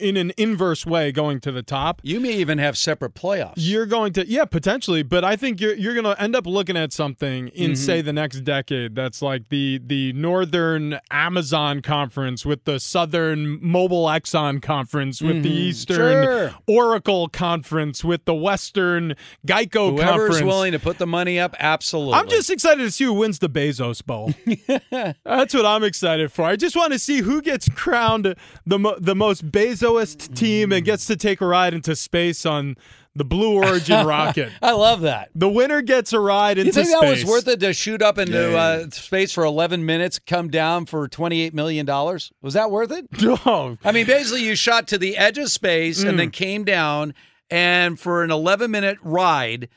in 0.00 0.16
an 0.16 0.32
inverse 0.36 0.86
way 0.86 1.10
going 1.12 1.40
to 1.40 1.52
the 1.52 1.62
top. 1.62 2.00
You 2.04 2.20
may 2.20 2.32
even 2.34 2.58
have 2.58 2.76
separate 2.76 3.14
playoffs. 3.14 3.54
You're 3.56 3.86
going 3.86 4.12
to, 4.14 4.28
yeah, 4.28 4.44
potentially, 4.44 5.02
but 5.02 5.24
I 5.24 5.36
think 5.36 5.60
you're 5.60 5.74
you're 5.74 5.94
going 5.94 6.04
to 6.04 6.20
end 6.22 6.36
up 6.36 6.46
looking 6.46 6.76
at 6.76 6.92
something 6.92 7.48
in 7.48 7.72
Mhm. 7.72 7.76
say 7.76 8.00
the 8.02 8.12
next 8.12 8.40
decade 8.44 8.94
that's 8.94 9.20
like 9.22 9.48
the 9.48 9.80
the 9.84 10.12
Northern 10.12 10.98
Amazon 11.10 11.80
Conference 11.82 12.44
with 12.46 12.64
the 12.64 12.78
Southern 12.78 13.58
Mobile 13.60 14.04
Exxon 14.06 14.60
Conference 14.62 15.20
with 15.22 15.42
the 15.42 15.50
Mhm. 15.50 15.68
Eastern 15.68 16.24
Sure. 16.24 16.54
Oracle 16.66 17.28
Conference 17.28 18.04
with 18.04 18.24
the 18.24 18.34
Western 18.34 19.14
Geico 19.46 19.90
Whoever's 19.92 20.10
Conference. 20.10 20.42
willing 20.42 20.72
to 20.72 20.78
put 20.78 20.98
the 20.98 21.06
money 21.06 21.38
up, 21.38 21.54
absolutely. 21.58 22.14
I'm 22.14 22.28
just 22.28 22.50
excited 22.50 22.82
to 22.82 22.90
see 22.90 23.04
who 23.04 23.12
wins 23.14 23.38
the 23.38 23.48
Bezos 23.50 24.04
Bowl. 24.04 24.32
That's 25.24 25.54
what 25.54 25.66
I'm 25.66 25.84
excited 25.84 26.32
for. 26.32 26.42
I 26.44 26.56
just 26.56 26.76
want 26.76 26.92
to 26.92 26.98
see 26.98 27.18
who 27.18 27.42
gets 27.42 27.68
crowned 27.68 28.34
the 28.66 28.78
mo- 28.78 28.96
the 28.98 29.14
most 29.14 29.50
Bezoist 29.50 30.34
team 30.34 30.72
and 30.72 30.84
gets 30.84 31.06
to 31.06 31.16
take 31.16 31.40
a 31.40 31.46
ride 31.46 31.74
into 31.74 31.94
space 31.96 32.44
on 32.46 32.76
the 33.16 33.24
Blue 33.24 33.56
Origin 33.62 34.04
rocket. 34.08 34.50
I 34.60 34.72
love 34.72 35.02
that. 35.02 35.30
The 35.36 35.48
winner 35.48 35.82
gets 35.82 36.12
a 36.12 36.18
ride 36.18 36.58
into 36.58 36.66
You 36.66 36.72
think 36.72 36.88
space. 36.88 37.00
that 37.00 37.10
was 37.10 37.24
worth 37.24 37.46
it 37.46 37.60
to 37.60 37.72
shoot 37.72 38.02
up 38.02 38.18
into 38.18 38.50
Yeah. 38.50 38.58
uh, 38.58 38.90
space 38.90 39.30
for 39.32 39.44
11 39.44 39.86
minutes, 39.86 40.18
come 40.18 40.48
down 40.50 40.86
for 40.86 41.06
28 41.06 41.54
million 41.54 41.86
dollars? 41.86 42.32
Was 42.42 42.54
that 42.54 42.70
worth 42.72 42.90
it? 42.90 43.06
No. 43.22 43.78
I 43.84 43.92
mean, 43.92 44.06
basically, 44.06 44.42
you 44.44 44.56
shot 44.56 44.88
to 44.88 44.98
the 44.98 45.16
edge 45.16 45.38
of 45.38 45.48
space 45.50 46.02
and 46.02 46.14
Mm. 46.14 46.16
then 46.16 46.30
came 46.30 46.64
down, 46.64 47.14
and 47.50 47.98
for 47.98 48.24
an 48.24 48.30
11 48.30 48.70
minute 48.70 48.98
ride, 49.02 49.68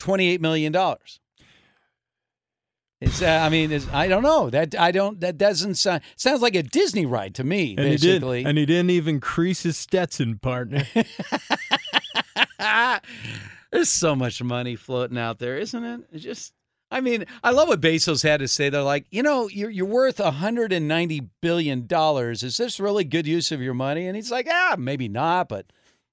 28 0.00 0.40
million 0.40 0.72
dollars. 0.72 1.20
It's. 3.00 3.20
Uh, 3.20 3.40
I 3.42 3.50
mean, 3.50 3.72
it's, 3.72 3.86
I 3.92 4.08
don't 4.08 4.22
know. 4.22 4.48
That 4.48 4.74
I 4.78 4.90
don't. 4.90 5.20
That 5.20 5.36
doesn't 5.36 5.74
sound. 5.74 6.00
Sounds 6.16 6.40
like 6.40 6.54
a 6.54 6.62
Disney 6.62 7.04
ride 7.04 7.34
to 7.34 7.44
me. 7.44 7.76
And 7.76 7.76
basically. 7.76 8.38
he 8.38 8.44
did, 8.44 8.48
and 8.48 8.58
he 8.58 8.66
didn't 8.66 8.90
even 8.90 9.20
crease 9.20 9.64
his 9.64 9.76
Stetson 9.76 10.38
partner. 10.38 10.84
There's 13.70 13.90
so 13.90 14.16
much 14.16 14.42
money 14.42 14.76
floating 14.76 15.18
out 15.18 15.38
there, 15.38 15.58
isn't 15.58 15.84
it? 15.84 16.00
It's 16.12 16.24
just, 16.24 16.54
I 16.90 17.02
mean, 17.02 17.26
I 17.44 17.50
love 17.50 17.68
what 17.68 17.82
Bezos 17.82 18.22
had 18.22 18.40
to 18.40 18.48
say. 18.48 18.70
They're 18.70 18.82
like, 18.82 19.04
you 19.10 19.22
know, 19.22 19.48
you're 19.48 19.68
you're 19.68 19.84
worth 19.84 20.18
190 20.18 21.20
billion 21.42 21.86
dollars. 21.86 22.42
Is 22.42 22.56
this 22.56 22.80
really 22.80 23.04
good 23.04 23.26
use 23.26 23.52
of 23.52 23.60
your 23.60 23.74
money? 23.74 24.06
And 24.06 24.16
he's 24.16 24.30
like, 24.30 24.48
ah, 24.50 24.76
maybe 24.78 25.08
not, 25.08 25.50
but 25.50 25.66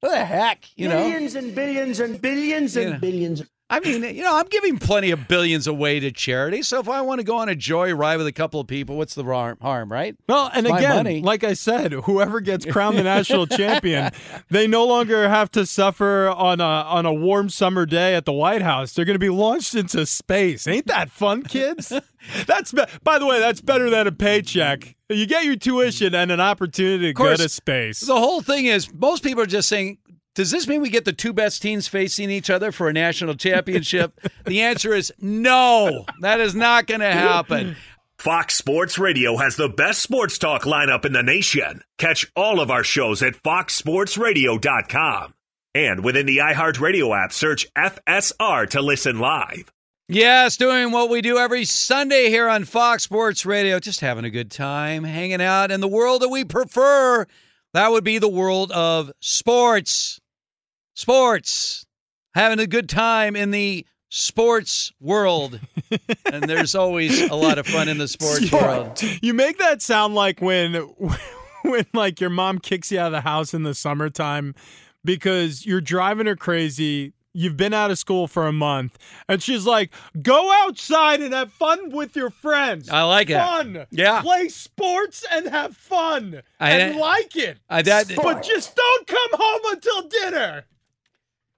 what 0.03 0.11
the 0.11 0.25
heck, 0.25 0.65
you 0.75 0.88
know? 0.88 0.97
Billions 0.97 1.35
and 1.35 1.55
billions 1.55 1.99
and 1.99 2.21
billions 2.21 2.77
and 2.77 2.91
Yeah. 2.91 2.97
billions. 2.97 3.43
I 3.69 3.80
mean, 3.80 4.03
you 4.03 4.21
know, 4.21 4.35
I'm 4.38 4.45
giving 4.49 4.77
plenty 4.77 5.09
of 5.09 5.27
billions 5.27 5.65
away 5.65 5.99
to 6.01 6.11
charity. 6.11 6.61
So 6.61 6.80
if 6.80 6.88
I 6.88 7.01
want 7.01 7.21
to 7.21 7.23
go 7.23 7.38
on 7.38 7.49
a 7.49 7.55
joyride 7.55 8.17
with 8.17 8.27
a 8.27 8.31
couple 8.31 8.59
of 8.59 8.67
people, 8.67 8.97
what's 8.97 9.15
the 9.15 9.23
harm, 9.23 9.57
harm 9.61 9.91
right? 9.91 10.15
Well, 10.30 10.51
and 10.53 10.67
It's 10.67 10.77
again, 10.77 11.23
like 11.23 11.43
I 11.43 11.53
said, 11.53 11.91
whoever 11.93 12.39
gets 12.39 12.65
crowned 12.71 12.99
the 12.99 13.03
national 13.03 13.47
champion, 13.47 14.11
they 14.51 14.67
no 14.67 14.85
longer 14.85 15.27
have 15.27 15.49
to 15.51 15.65
suffer 15.65 16.27
on 16.30 16.59
a 16.59 16.63
on 16.63 17.07
a 17.07 17.13
warm 17.13 17.49
summer 17.49 17.88
day 17.88 18.13
at 18.13 18.25
the 18.25 18.34
White 18.34 18.61
House. 18.61 18.93
They're 18.93 19.05
going 19.05 19.15
to 19.15 19.19
be 19.19 19.30
launched 19.30 19.73
into 19.73 20.05
space. 20.05 20.67
Ain't 20.67 20.85
that 20.88 21.09
fun, 21.09 21.41
kids? 21.41 21.91
That's 22.45 22.73
be- 22.73 22.84
by 23.03 23.17
the 23.17 23.25
way, 23.25 23.39
that's 23.39 23.59
better 23.59 23.89
than 23.89 24.07
a 24.07 24.11
paycheck. 24.11 24.95
You 25.14 25.26
get 25.26 25.45
your 25.45 25.56
tuition 25.56 26.15
and 26.15 26.31
an 26.31 26.40
opportunity 26.40 27.07
to 27.07 27.14
go 27.14 27.26
course, 27.26 27.40
to 27.40 27.49
space. 27.49 28.02
The 28.02 28.15
whole 28.15 28.41
thing 28.41 28.65
is 28.65 28.94
most 28.94 29.23
people 29.23 29.44
are 29.44 29.48
just 29.48 29.69
saying, 29.69 29.98
does 30.35 30.52
this 30.52 30.68
mean 30.68 30.81
we 30.81 30.90
get 30.90 31.06
the 31.06 31.14
two 31.14 31.31
best 31.31 31.61
teams 31.61 31.88
facing 31.88 32.31
each 32.31 32.49
other 32.49 32.72
for 32.72 32.90
a 32.90 32.94
national 32.94 33.35
championship? 33.35 34.19
the 34.45 34.61
answer 34.61 34.94
is 34.94 35.14
no. 35.19 36.06
That 36.22 36.40
is 36.40 36.56
not 36.56 36.88
going 36.88 37.02
to 37.02 37.11
happen. 37.11 37.76
Fox 38.18 38.56
Sports 38.56 38.98
Radio 38.98 39.38
has 39.38 39.57
the 39.57 39.69
best 39.69 40.02
sports 40.02 40.38
talk 40.38 40.64
lineup 40.64 41.06
in 41.06 41.14
the 41.14 41.23
nation. 41.23 41.81
Catch 41.98 42.31
all 42.35 42.60
of 42.60 42.72
our 42.72 42.84
shows 42.84 43.22
at 43.22 43.34
foxsportsradio.com. 43.34 45.34
And 45.76 46.03
within 46.03 46.26
the 46.26 46.38
iHeartRadio 46.38 47.23
app, 47.23 47.34
search 47.34 47.68
FSR 47.76 48.69
to 48.69 48.81
listen 48.81 49.19
live. 49.19 49.72
Yes, 50.14 50.57
doing 50.57 50.91
what 50.91 51.10
we 51.10 51.22
do 51.22 51.40
every 51.40 51.65
Sunday 51.65 52.30
here 52.30 52.48
on 52.48 52.65
Fox 52.65 53.02
Sports 53.02 53.48
Radio, 53.48 53.80
just 53.80 53.99
having 53.99 54.26
a 54.26 54.30
good 54.30 54.52
time, 54.52 55.03
hanging 55.03 55.41
out 55.41 55.72
in 55.72 55.81
the 55.81 55.88
world 55.88 56.22
that 56.22 56.30
we 56.30 56.44
prefer. 56.44 57.26
That 57.73 57.90
would 57.90 58.03
be 58.03 58.19
the 58.19 58.30
world 58.30 58.72
of 58.73 59.11
sports. 59.22 60.22
Sports. 60.94 61.88
Having 62.35 62.60
a 62.60 62.68
good 62.68 62.90
time 62.90 63.35
in 63.35 63.49
the 63.49 63.88
sports 64.10 64.91
world. 64.99 65.60
and 66.31 66.44
there's 66.44 66.76
always 66.76 67.19
a 67.31 67.35
lot 67.35 67.57
of 67.57 67.65
fun 67.65 67.90
in 67.90 67.98
the 67.98 68.07
sports 68.07 68.52
world. 68.52 69.02
You 69.23 69.34
make 69.34 69.57
that 69.57 69.81
sound 69.81 70.14
like 70.14 70.41
when 70.41 70.76
when 71.64 71.88
like 71.91 72.22
your 72.22 72.30
mom 72.30 72.60
kicks 72.60 72.91
you 72.91 72.99
out 72.99 73.07
of 73.07 73.14
the 73.14 73.22
house 73.22 73.52
in 73.52 73.64
the 73.64 73.73
summertime 73.73 74.53
because 75.03 75.65
you're 75.65 75.81
driving 75.81 76.27
her 76.27 76.35
crazy. 76.35 77.14
You've 77.35 77.57
been 77.57 77.73
out 77.73 77.89
of 77.89 77.97
school 77.97 78.27
for 78.27 78.45
a 78.45 78.53
month, 78.53 78.97
and 79.27 79.41
she's 79.41 79.65
like, 79.65 79.91
"Go 80.22 80.51
outside 80.64 81.19
and 81.22 81.34
have 81.34 81.51
fun 81.51 81.89
with 81.89 82.15
your 82.15 82.30
friends. 82.30 82.89
I 82.89 83.01
like 83.03 83.30
it. 83.31 83.38
Fun, 83.39 83.88
Yeah. 83.89 84.22
Play 84.22 84.49
sports 84.49 85.26
and 85.31 85.47
have 85.47 85.76
fun, 85.76 86.43
I- 86.60 86.72
and 86.72 86.97
like 86.99 87.35
it. 87.35 87.57
I- 87.69 87.81
that- 87.81 88.15
but 88.15 88.43
just 88.43 88.76
don't 88.76 89.07
come 89.07 89.30
home 89.34 89.61
until 89.73 90.07
dinner." 90.10 90.65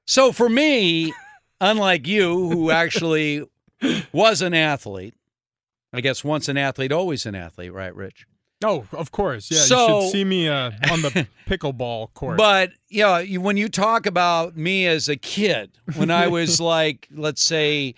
So 0.08 0.32
for 0.32 0.48
me, 0.48 1.14
unlike 1.60 2.08
you, 2.08 2.50
who 2.50 2.72
actually 2.84 3.44
was 4.14 4.42
an 4.42 4.54
athlete, 4.54 5.16
I 5.92 6.00
guess 6.02 6.24
once 6.24 6.48
an 6.48 6.58
athlete, 6.58 6.92
always 6.94 7.26
an 7.26 7.36
athlete, 7.36 7.74
right, 7.74 7.94
Rich? 7.94 8.26
Oh, 8.64 8.86
of 8.94 9.12
course, 9.12 9.52
yeah. 9.52 9.60
you 9.60 9.66
should 9.66 10.12
see 10.12 10.24
me 10.24 10.48
uh, 10.48 10.72
on 10.90 11.02
the 11.02 11.28
pickleball 11.48 12.14
court. 12.14 12.38
But 12.38 12.72
you 12.90 13.04
know, 13.04 13.24
when 13.42 13.58
you 13.58 13.68
talk 13.68 14.06
about 14.06 14.56
me 14.56 14.88
as 14.88 15.10
a 15.10 15.18
kid, 15.18 15.72
when 15.96 16.10
I 16.10 16.28
was 16.28 16.62
like, 16.76 17.08
let's 17.14 17.44
say, 17.44 17.96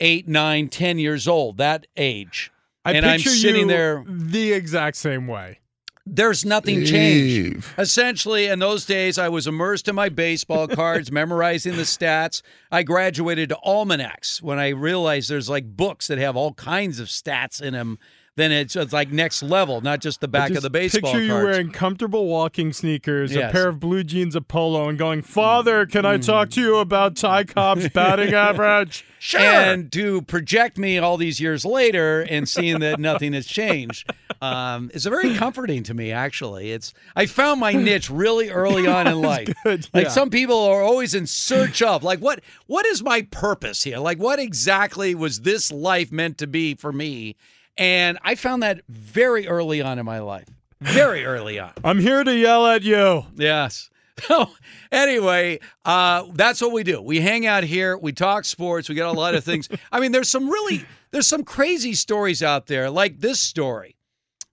eight, 0.00 0.28
nine, 0.28 0.68
ten 0.68 0.98
years 0.98 1.26
old, 1.26 1.56
that 1.58 1.86
age, 1.96 2.52
I 2.84 2.92
and 2.92 3.06
I'm 3.06 3.16
picture 3.18 3.30
sitting 3.30 3.62
you 3.62 3.66
there, 3.68 4.04
the 4.06 4.52
exact 4.52 4.96
same 4.98 5.26
way. 5.26 5.60
there's 6.04 6.44
nothing 6.44 6.84
changed. 6.84 7.66
Essentially, 7.78 8.46
in 8.46 8.58
those 8.58 8.84
days, 8.84 9.18
I 9.18 9.28
was 9.30 9.46
immersed 9.46 9.88
in 9.88 9.94
my 9.94 10.08
baseball 10.10 10.68
cards, 10.68 11.10
memorizing 11.10 11.74
the 11.74 11.82
stats. 11.82 12.42
I 12.70 12.82
graduated 12.82 13.48
to 13.48 13.56
almanacs 13.64 14.42
when 14.42 14.58
I 14.58 14.68
realized 14.68 15.30
there's 15.30 15.48
like 15.48 15.74
books 15.76 16.06
that 16.08 16.18
have 16.18 16.36
all 16.36 16.52
kinds 16.52 17.00
of 17.00 17.08
stats 17.08 17.62
in 17.62 17.72
them. 17.72 17.98
Then 18.36 18.52
it's, 18.52 18.76
it's 18.76 18.92
like 18.92 19.10
next 19.10 19.42
level, 19.42 19.80
not 19.80 20.00
just 20.02 20.20
the 20.20 20.28
back 20.28 20.50
of 20.50 20.56
Just 20.56 20.62
the 20.64 20.68
baseball 20.70 21.10
Picture 21.10 21.24
you 21.24 21.30
cards. 21.30 21.44
wearing 21.44 21.70
comfortable 21.70 22.26
walking 22.26 22.70
sneakers, 22.74 23.34
Yes. 23.34 23.48
a 23.48 23.52
pair 23.52 23.68
of 23.68 23.80
blue 23.80 24.04
jeans, 24.04 24.36
a 24.36 24.42
polo, 24.42 24.90
and 24.90 24.98
going, 24.98 25.22
"Father, 25.22 25.86
can 25.86 26.04
I 26.04 26.18
talk 26.18 26.50
to 26.50 26.60
you 26.60 26.76
about 26.76 27.16
Ty 27.16 27.44
Cobb's 27.44 27.88
batting 27.88 28.34
average?" 28.34 29.06
Sure. 29.18 29.40
And 29.40 29.90
to 29.92 30.20
project 30.22 30.76
me 30.76 30.98
all 30.98 31.16
these 31.16 31.40
years 31.40 31.64
later 31.64 32.20
and 32.28 32.46
seeing 32.46 32.80
that 32.80 33.00
nothing 33.00 33.32
has 33.32 33.46
changed 33.46 34.08
um, 34.42 34.90
is 34.92 35.04
very 35.06 35.34
comforting 35.34 35.82
to 35.84 35.94
me. 35.94 36.12
Actually, 36.12 36.72
it's 36.72 36.92
I 37.16 37.24
found 37.24 37.58
my 37.58 37.72
niche 37.72 38.10
really 38.10 38.50
early 38.50 38.86
on 38.86 39.06
in 39.06 39.20
life. 39.22 39.48
good, 39.64 39.88
Like 39.94 40.10
some 40.10 40.28
people 40.28 40.60
are 40.62 40.82
always 40.82 41.14
in 41.14 41.26
search 41.26 41.80
of 41.80 42.04
like 42.04 42.18
what 42.18 42.40
what 42.66 42.84
is 42.84 43.02
my 43.02 43.22
purpose 43.22 43.82
here? 43.84 43.96
Like 43.98 44.18
what 44.18 44.38
exactly 44.38 45.14
was 45.14 45.40
this 45.40 45.72
life 45.72 46.12
meant 46.12 46.36
to 46.38 46.46
be 46.46 46.74
for 46.74 46.92
me? 46.92 47.34
And 47.78 48.18
I 48.22 48.34
found 48.34 48.62
that 48.62 48.80
very 48.88 49.46
early 49.46 49.82
on 49.82 49.98
in 49.98 50.06
my 50.06 50.20
life. 50.20 50.48
Very 50.80 51.24
early 51.24 51.58
on. 51.58 51.72
I'm 51.84 51.98
here 51.98 52.22
to 52.22 52.34
yell 52.34 52.66
at 52.66 52.82
you. 52.82 53.24
Yes. 53.36 53.90
So 54.26 54.48
anyway, 54.90 55.60
uh, 55.84 56.24
that's 56.32 56.62
what 56.62 56.72
we 56.72 56.84
do. 56.84 57.02
We 57.02 57.20
hang 57.20 57.44
out 57.44 57.64
here. 57.64 57.98
We 57.98 58.12
talk 58.12 58.46
sports. 58.46 58.88
We 58.88 58.94
get 58.94 59.04
a 59.04 59.12
lot 59.12 59.34
of 59.34 59.44
things. 59.44 59.68
I 59.92 60.00
mean, 60.00 60.10
there's 60.10 60.30
some 60.30 60.48
really 60.48 60.86
there's 61.10 61.26
some 61.26 61.44
crazy 61.44 61.92
stories 61.92 62.42
out 62.42 62.66
there, 62.66 62.88
like 62.88 63.20
this 63.20 63.40
story. 63.40 63.94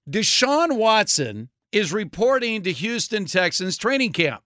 Deshaun 0.10 0.76
Watson 0.76 1.48
is 1.72 1.94
reporting 1.94 2.64
to 2.64 2.74
Houston 2.74 3.24
Texans 3.24 3.78
training 3.78 4.12
camp. 4.12 4.44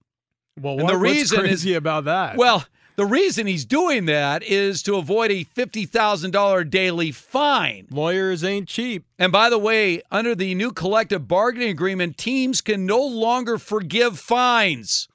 Well, 0.60 0.78
what, 0.78 0.92
the 0.92 0.98
reason 0.98 1.38
what's 1.40 1.52
is- 1.52 1.62
crazy 1.62 1.74
about 1.74 2.04
that? 2.06 2.38
Well, 2.38 2.64
the 2.98 3.06
reason 3.06 3.48
he's 3.48 3.64
doing 3.64 4.06
that 4.08 4.44
is 4.44 4.84
to 4.84 4.96
avoid 4.96 5.32
a 5.32 5.44
fifty 5.44 5.86
thousand 5.86 6.32
dollar 6.32 6.64
daily 6.64 7.12
fine. 7.12 7.88
Lawyers 7.90 8.44
ain't 8.44 8.68
cheap. 8.68 9.06
And 9.18 9.32
by 9.32 9.50
the 9.50 9.58
way, 9.60 10.02
under 10.12 10.36
the 10.36 10.54
new 10.56 10.72
collective 10.72 11.28
bargaining 11.28 11.70
agreement, 11.70 12.18
teams 12.18 12.60
can 12.60 12.86
no 12.86 13.00
longer 13.02 13.58
forgive 13.58 14.20
fines. 14.20 15.08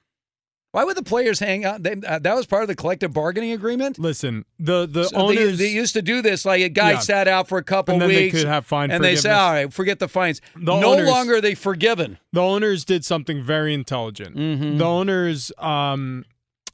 Why 0.70 0.84
would 0.84 0.96
the 0.96 1.02
players 1.02 1.38
hang 1.38 1.66
out? 1.66 1.82
They, 1.82 1.92
uh, 2.06 2.18
that 2.20 2.34
was 2.34 2.46
part 2.46 2.62
of 2.62 2.68
the 2.68 2.74
collective 2.74 3.12
bargaining 3.12 3.52
agreement. 3.52 3.98
Listen, 3.98 4.46
the 4.58 4.86
the 4.86 5.04
So 5.04 5.16
owners 5.16 5.58
they 5.58 5.68
used 5.68 5.92
to 5.92 6.00
do 6.00 6.22
this. 6.22 6.46
Like 6.46 6.62
a 6.62 6.70
guy 6.70 6.92
Yeah. 6.92 6.98
sat 7.00 7.28
out 7.28 7.46
for 7.46 7.58
a 7.58 7.62
couple 7.62 7.92
And 7.92 8.00
then 8.00 8.08
they 8.08 8.24
weeks, 8.24 8.38
could 8.38 8.48
have 8.48 8.64
fine 8.64 8.90
and 8.90 9.04
they 9.04 9.14
say, 9.16 9.30
"All 9.32 9.52
right, 9.52 9.70
forget 9.70 9.98
the 9.98 10.08
fines." 10.08 10.40
The 10.56 10.74
no 10.80 10.94
owners- 10.94 11.08
longer 11.08 11.34
are 11.34 11.40
they 11.42 11.54
forgiven. 11.54 12.16
the 12.32 12.40
owners 12.40 12.86
did 12.86 13.04
something 13.04 13.42
very 13.44 13.74
intelligent. 13.74 14.34
Mhm. 14.34 14.78
The 14.78 14.84
owners 14.86 15.52
um 15.58 16.24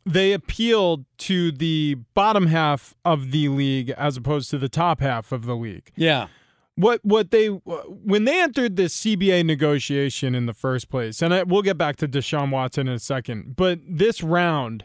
they 0.09 0.33
appealed 0.33 1.05
to 1.19 1.53
the 1.53 1.97
bottom 2.15 2.47
half 2.47 2.95
of 3.05 3.31
the 3.31 3.49
league 3.49 3.91
as 3.91 4.17
opposed 4.17 4.51
to 4.51 4.59
the 4.59 4.69
top 4.69 5.01
half 5.01 5.33
of 5.33 5.45
the 5.45 5.55
league. 5.55 5.93
Yeah. 5.97 6.29
What 6.77 7.05
what 7.05 7.31
they 7.31 7.49
when 7.49 8.25
they 8.25 8.41
entered 8.41 8.77
this 8.77 8.99
CBA 9.01 9.45
negotiation 9.45 10.35
in 10.35 10.47
the 10.47 10.55
first 10.55 10.89
place, 10.89 11.21
and 11.21 11.35
I, 11.35 11.43
we'll 11.43 11.63
get 11.63 11.77
back 11.77 11.97
to 11.97 12.09
Deshaun 12.09 12.51
Watson 12.51 12.87
in 12.87 12.95
a 12.95 13.01
second, 13.01 13.57
but 13.57 13.81
this 13.85 14.23
round, 14.23 14.85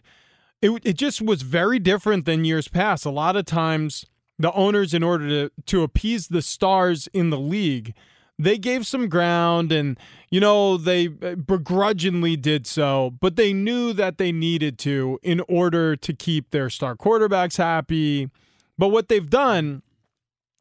it 0.61 0.71
it 0.83 0.97
just 0.97 1.21
was 1.21 1.43
very 1.43 1.77
different 1.77 2.25
than 2.25 2.45
years 2.45 2.67
past. 2.67 3.05
A 3.05 3.11
lot 3.11 3.35
of 3.35 3.45
times, 3.45 4.07
the 4.39 4.51
owners, 4.53 4.95
in 4.95 5.03
order 5.03 5.27
to 5.27 5.51
to 5.67 5.83
appease 5.83 6.29
the 6.29 6.41
stars 6.41 7.07
in 7.13 7.29
the 7.29 7.39
league, 7.39 7.93
they 8.39 8.57
gave 8.57 8.85
some 8.87 9.09
ground, 9.09 9.71
and 9.71 9.97
you 10.29 10.39
know 10.39 10.77
they 10.77 11.07
uh, 11.21 11.35
begrudgingly 11.35 12.35
did 12.35 12.65
so, 12.65 13.13
but 13.19 13.35
they 13.35 13.53
knew 13.53 13.93
that 13.93 14.17
they 14.17 14.31
needed 14.31 14.77
to 14.79 15.19
in 15.21 15.41
order 15.47 15.95
to 15.95 16.13
keep 16.13 16.49
their 16.49 16.69
star 16.69 16.95
quarterbacks 16.95 17.57
happy. 17.57 18.29
But 18.77 18.89
what 18.89 19.07
they've 19.07 19.29
done 19.29 19.83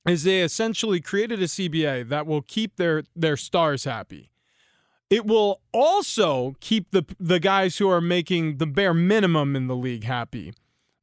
is 0.07 0.25
they 0.25 0.43
essentially 0.43 1.01
created 1.01 1.41
a 1.41 1.47
CBA 1.47 2.09
that 2.09 2.27
will 2.27 2.43
keep 2.43 2.77
their 2.77 3.05
their 3.17 3.37
stars 3.37 3.85
happy. 3.85 4.31
It 5.09 5.27
will 5.27 5.61
also 5.73 6.57
keep 6.61 6.91
the 6.91 7.05
the 7.19 7.41
guys 7.41 7.79
who 7.79 7.89
are 7.89 8.01
making 8.01 8.59
the 8.59 8.67
bare 8.67 8.95
minimum 8.95 9.57
in 9.57 9.67
the 9.67 9.77
league 9.77 10.05
happy. 10.05 10.53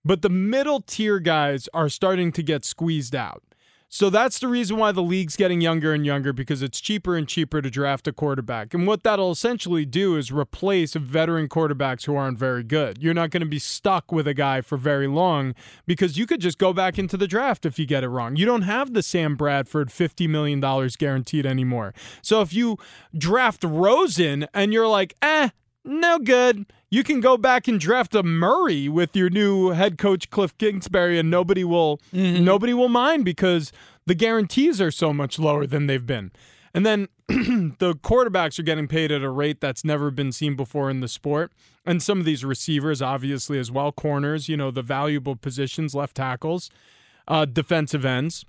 But 0.05 0.21
the 0.21 0.29
middle 0.29 0.81
tier 0.81 1.19
guys 1.19 1.67
are 1.73 1.89
starting 1.89 2.31
to 2.33 2.43
get 2.43 2.63
squeezed 2.63 3.15
out. 3.15 3.43
So 3.91 4.11
that's 4.11 4.37
the 4.37 4.47
reason 4.47 4.77
why 4.77 4.91
the 4.91 5.01
league's 5.01 5.35
getting 5.35 5.61
younger 5.61 5.93
and 5.93 6.05
younger 6.05 6.31
because 6.31 6.61
it's 6.61 6.79
cheaper 6.79 7.17
and 7.17 7.27
cheaper 7.27 7.59
to 7.59 7.71
draft 7.71 8.07
a 8.07 8.13
quarterback. 8.13 8.75
And 8.75 8.85
what 8.85 9.01
that'll 9.01 9.31
essentially 9.31 9.83
do 9.83 10.15
is 10.15 10.31
replace 10.31 10.93
veteran 10.93 11.49
quarterbacks 11.49 12.05
who 12.05 12.15
aren't 12.15 12.37
very 12.37 12.61
good. 12.61 13.01
You're 13.01 13.15
not 13.15 13.31
going 13.31 13.41
to 13.41 13.47
be 13.47 13.57
stuck 13.57 14.11
with 14.11 14.27
a 14.27 14.35
guy 14.35 14.61
for 14.61 14.77
very 14.77 15.07
long 15.07 15.55
because 15.87 16.19
you 16.19 16.27
could 16.27 16.39
just 16.39 16.59
go 16.59 16.71
back 16.71 16.99
into 16.99 17.17
the 17.17 17.27
draft 17.27 17.65
if 17.65 17.79
you 17.79 17.87
get 17.87 18.03
it 18.03 18.09
wrong. 18.09 18.35
You 18.35 18.45
don't 18.45 18.61
have 18.61 18.93
the 18.93 19.01
Sam 19.01 19.35
Bradford 19.35 19.89
$50 19.89 20.29
million 20.29 20.59
guaranteed 20.99 21.47
anymore. 21.47 21.95
So 22.21 22.41
if 22.41 22.53
you 22.53 22.77
draft 23.17 23.63
Rosen 23.63 24.45
and 24.53 24.71
you're 24.71 24.87
like, 24.87 25.15
eh, 25.23 25.49
no 25.83 26.19
good. 26.19 26.67
You 26.91 27.03
can 27.03 27.21
go 27.21 27.37
back 27.37 27.67
and 27.67 27.79
draft 27.79 28.15
a 28.15 28.23
Murray 28.23 28.89
with 28.89 29.15
your 29.15 29.29
new 29.29 29.69
head 29.69 29.97
coach 29.97 30.29
Cliff 30.29 30.57
Kingsbury, 30.57 31.19
and 31.19 31.29
nobody 31.29 31.63
will 31.63 31.99
Mm-hmm. 32.13 32.43
nobody 32.43 32.73
will 32.73 32.89
mind 32.89 33.25
because 33.25 33.71
the 34.07 34.15
guarantees 34.15 34.81
are 34.81 34.91
so 34.91 35.13
much 35.13 35.37
lower 35.37 35.67
than 35.67 35.85
they've 35.87 36.05
been. 36.05 36.31
And 36.73 36.85
then 36.85 37.07
the 37.27 37.95
quarterbacks 38.03 38.57
are 38.59 38.63
getting 38.63 38.87
paid 38.87 39.11
at 39.11 39.21
a 39.21 39.29
rate 39.29 39.61
that's 39.61 39.83
never 39.85 40.09
been 40.11 40.31
seen 40.31 40.55
before 40.55 40.89
in 40.89 40.99
the 40.99 41.07
sport. 41.07 41.51
And 41.85 42.01
some 42.01 42.19
of 42.19 42.25
these 42.25 42.43
receivers, 42.45 43.01
obviously, 43.01 43.57
as 43.59 43.71
well, 43.71 43.91
corners, 43.91 44.49
you 44.49 44.57
know, 44.57 44.69
the 44.71 44.81
valuable 44.83 45.35
positions, 45.35 45.93
left 45.95 46.15
tackles, 46.15 46.69
uh, 47.27 47.45
defensive 47.45 48.05
ends. 48.05 48.45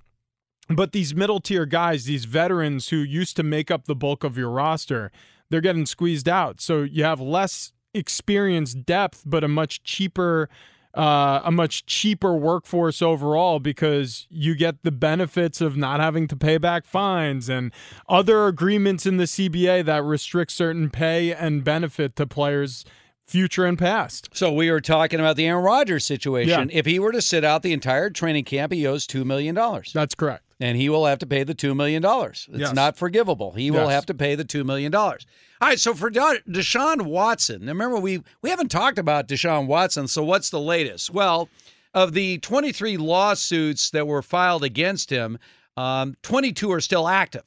But 0.69 0.91
these 0.93 1.13
middle 1.15 1.39
tier 1.39 1.65
guys, 1.65 2.05
these 2.05 2.25
veterans 2.25 2.89
who 2.89 2.97
used 2.97 3.35
to 3.37 3.43
make 3.43 3.69
up 3.71 3.85
the 3.85 3.95
bulk 3.95 4.23
of 4.23 4.37
your 4.37 4.49
roster, 4.49 5.11
they're 5.49 5.61
getting 5.61 5.85
squeezed 5.85 6.29
out. 6.29 6.61
So 6.61 6.81
you 6.83 7.03
have 7.03 7.19
less 7.19 7.73
experience 7.93 8.73
depth, 8.73 9.23
but 9.25 9.43
a 9.43 9.47
much 9.47 9.83
cheaper, 9.83 10.49
uh, 10.93 11.41
a 11.43 11.51
much 11.51 11.85
cheaper 11.85 12.35
workforce 12.35 13.01
overall 13.01 13.59
because 13.59 14.27
you 14.29 14.55
get 14.55 14.83
the 14.83 14.91
benefits 14.91 15.61
of 15.61 15.77
not 15.77 15.99
having 15.99 16.27
to 16.27 16.35
pay 16.35 16.57
back 16.57 16.85
fines 16.85 17.49
and 17.49 17.71
other 18.09 18.47
agreements 18.47 19.05
in 19.05 19.17
the 19.17 19.25
CBA 19.25 19.85
that 19.85 20.03
restrict 20.03 20.51
certain 20.51 20.89
pay 20.89 21.33
and 21.33 21.63
benefit 21.63 22.15
to 22.15 22.27
players 22.27 22.85
future 23.25 23.65
and 23.65 23.79
past. 23.79 24.29
So 24.33 24.51
we 24.51 24.69
were 24.69 24.81
talking 24.81 25.19
about 25.19 25.37
the 25.37 25.47
Aaron 25.47 25.63
Rodgers 25.63 26.05
situation. 26.05 26.69
Yeah. 26.69 26.77
If 26.77 26.85
he 26.85 26.99
were 26.99 27.13
to 27.13 27.21
sit 27.21 27.45
out 27.45 27.61
the 27.61 27.71
entire 27.71 28.09
training 28.09 28.43
camp, 28.43 28.73
he 28.73 28.85
owes 28.85 29.07
$2 29.07 29.23
million. 29.23 29.55
That's 29.93 30.15
correct. 30.15 30.43
And 30.61 30.77
he 30.77 30.89
will 30.89 31.05
have 31.07 31.19
to 31.19 31.25
pay 31.25 31.43
the 31.43 31.55
$2 31.55 31.75
million. 31.75 32.03
It's 32.05 32.47
Yes. 32.49 32.73
not 32.73 32.95
forgivable. 32.95 33.51
He 33.53 33.71
will 33.71 33.89
have 33.89 34.05
to 34.05 34.13
pay 34.13 34.35
the 34.35 34.45
$2 34.45 34.63
million. 34.63 34.93
All 34.93 35.17
right, 35.59 35.79
so 35.79 35.93
for 35.93 36.09
Deshaun 36.11 37.01
Watson, 37.01 37.65
remember, 37.65 37.97
we, 37.97 38.21
we 38.41 38.49
haven't 38.49 38.69
talked 38.69 38.99
about 38.99 39.27
Deshaun 39.27 39.65
Watson, 39.67 40.07
so 40.07 40.23
what's 40.23 40.49
the 40.51 40.59
latest? 40.59 41.09
Well, 41.11 41.49
of 41.93 42.13
the 42.13 42.37
23 42.37 42.97
lawsuits 42.97 43.89
that 43.89 44.07
were 44.07 44.21
filed 44.21 44.63
against 44.63 45.09
him, 45.09 45.37
um, 45.77 46.15
22 46.23 46.71
are 46.71 46.79
still 46.79 47.07
active. 47.07 47.43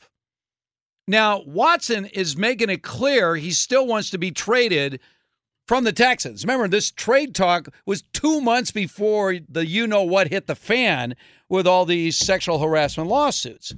Now, 1.06 1.42
Watson 1.46 2.06
is 2.06 2.36
making 2.36 2.70
it 2.70 2.82
clear 2.82 3.36
he 3.36 3.50
still 3.52 3.86
wants 3.86 4.10
to 4.10 4.18
be 4.18 4.30
traded 4.30 5.00
from 5.66 5.84
the 5.84 5.92
Texans. 5.92 6.44
Remember, 6.44 6.68
this 6.68 6.90
trade 6.90 7.34
talk 7.34 7.68
was 7.86 8.02
two 8.12 8.40
months 8.40 8.70
before 8.70 9.36
the 9.48 9.66
you 9.66 9.86
know 9.86 10.02
what 10.02 10.28
hit 10.28 10.46
the 10.46 10.54
fan 10.54 11.16
with 11.48 11.66
all 11.66 11.84
these 11.84 12.16
sexual 12.16 12.58
harassment 12.58 13.08
lawsuits. 13.08 13.74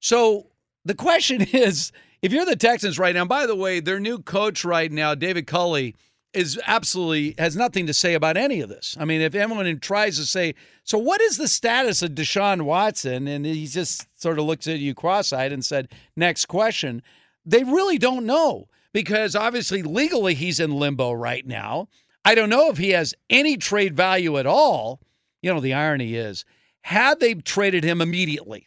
So 0.00 0.48
the 0.84 0.94
question 0.94 1.42
is 1.52 1.92
if 2.22 2.32
you're 2.32 2.46
the 2.46 2.56
Texans 2.56 2.98
right 2.98 3.14
now, 3.14 3.24
by 3.24 3.46
the 3.46 3.56
way, 3.56 3.80
their 3.80 4.00
new 4.00 4.18
coach 4.18 4.64
right 4.64 4.90
now, 4.90 5.14
David 5.14 5.46
Culley, 5.46 5.94
is 6.32 6.60
absolutely 6.66 7.34
has 7.38 7.56
nothing 7.56 7.86
to 7.86 7.94
say 7.94 8.12
about 8.12 8.36
any 8.36 8.60
of 8.60 8.68
this. 8.68 8.94
I 9.00 9.06
mean, 9.06 9.22
if 9.22 9.34
anyone 9.34 9.78
tries 9.80 10.18
to 10.18 10.26
say, 10.26 10.54
so 10.84 10.98
what 10.98 11.20
is 11.22 11.38
the 11.38 11.48
status 11.48 12.02
of 12.02 12.10
Deshaun 12.10 12.62
Watson? 12.62 13.26
And 13.26 13.46
he 13.46 13.66
just 13.66 14.06
sort 14.20 14.38
of 14.38 14.44
looks 14.44 14.66
at 14.66 14.78
you 14.78 14.94
cross 14.94 15.32
eyed 15.32 15.52
and 15.52 15.64
said, 15.64 15.88
next 16.14 16.44
question. 16.46 17.02
They 17.46 17.64
really 17.64 17.96
don't 17.96 18.26
know 18.26 18.68
because 18.96 19.36
obviously 19.36 19.82
legally 19.82 20.32
he's 20.32 20.58
in 20.58 20.70
limbo 20.70 21.12
right 21.12 21.46
now. 21.46 21.86
I 22.24 22.34
don't 22.34 22.48
know 22.48 22.70
if 22.70 22.78
he 22.78 22.92
has 22.92 23.14
any 23.28 23.58
trade 23.58 23.94
value 23.94 24.38
at 24.38 24.46
all. 24.46 25.02
You 25.42 25.52
know, 25.52 25.60
the 25.60 25.74
irony 25.74 26.14
is, 26.14 26.46
had 26.80 27.20
they 27.20 27.34
traded 27.34 27.84
him 27.84 28.00
immediately, 28.00 28.66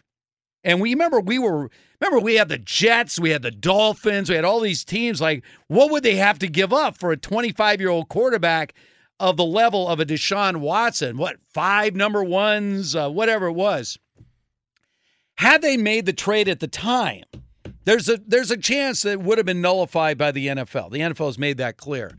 and 0.64 0.80
we 0.80 0.94
remember 0.94 1.20
we 1.20 1.40
were 1.40 1.72
remember 2.00 2.24
we 2.24 2.36
had 2.36 2.48
the 2.48 2.60
Jets, 2.60 3.20
we 3.20 3.32
had 3.32 3.42
the 3.42 3.50
Dolphins, 3.50 4.30
we 4.30 4.36
had 4.36 4.46
all 4.46 4.60
these 4.60 4.86
teams. 4.86 5.20
Like, 5.20 5.44
what 5.68 5.90
would 5.90 6.04
they 6.04 6.18
have 6.18 6.38
to 6.40 6.48
give 6.48 6.72
up 6.72 6.96
for 6.96 7.12
a 7.12 7.18
25 7.18 7.80
year 7.80 7.90
old 7.90 8.08
quarterback 8.08 8.76
of 9.20 9.36
the 9.36 9.44
level 9.44 9.88
of 9.88 10.00
a 10.00 10.06
Deshaun 10.06 10.58
Watson? 10.58 11.18
What 11.18 11.38
five 11.52 11.96
number 11.96 12.24
ones, 12.24 12.96
uh, 12.96 13.10
whatever 13.10 13.48
it 13.48 13.54
was. 13.54 13.98
Had 15.38 15.64
they 15.64 15.76
made 15.76 16.06
the 16.06 16.14
trade 16.14 16.48
at 16.48 16.60
the 16.60 16.68
time, 16.68 17.24
there's 17.86 18.10
a 18.10 18.18
there's 18.18 18.52
a 18.52 18.58
chance 18.58 19.04
that 19.04 19.12
it 19.12 19.22
would 19.22 19.38
have 19.38 19.46
been 19.46 19.62
nullified 19.62 20.18
by 20.18 20.32
the 20.32 20.48
NFL. 20.48 20.92
The 20.92 21.00
NFL 21.00 21.28
has 21.28 21.40
made 21.40 21.58
that 21.58 21.78
clear, 21.78 22.18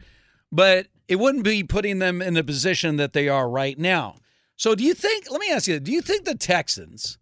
but 0.51 0.89
it 1.09 1.17
wouldn't 1.17 1.45
be 1.45 1.63
putting 1.63 1.99
them 1.99 2.23
in 2.23 2.35
the 2.35 2.45
position 2.45 2.97
that 2.97 3.13
they 3.13 3.29
are 3.29 3.49
right 3.49 3.79
now. 3.79 4.17
So, 4.57 4.75
do 4.75 4.85
you 4.85 4.95
think? 4.95 5.31
Let 5.31 5.41
me 5.41 5.51
ask 5.51 5.69
you: 5.69 5.81
Do 5.81 5.93
you 5.93 6.03
think 6.03 6.25
the 6.25 6.35
Texans? 6.35 7.19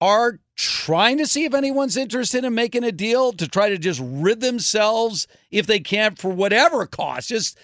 are 0.00 0.38
trying 0.56 1.16
to 1.16 1.26
see 1.26 1.44
if 1.44 1.54
anyone's 1.54 1.96
interested 1.96 2.44
in 2.44 2.54
making 2.54 2.84
a 2.84 2.92
deal 2.92 3.32
to 3.32 3.48
try 3.48 3.70
to 3.70 3.78
just 3.78 4.00
rid 4.04 4.40
themselves, 4.40 5.26
if 5.50 5.66
they 5.66 5.80
can, 5.80 6.14
for 6.14 6.30
whatever 6.30 6.84
cost. 6.86 7.30
Just 7.30 7.58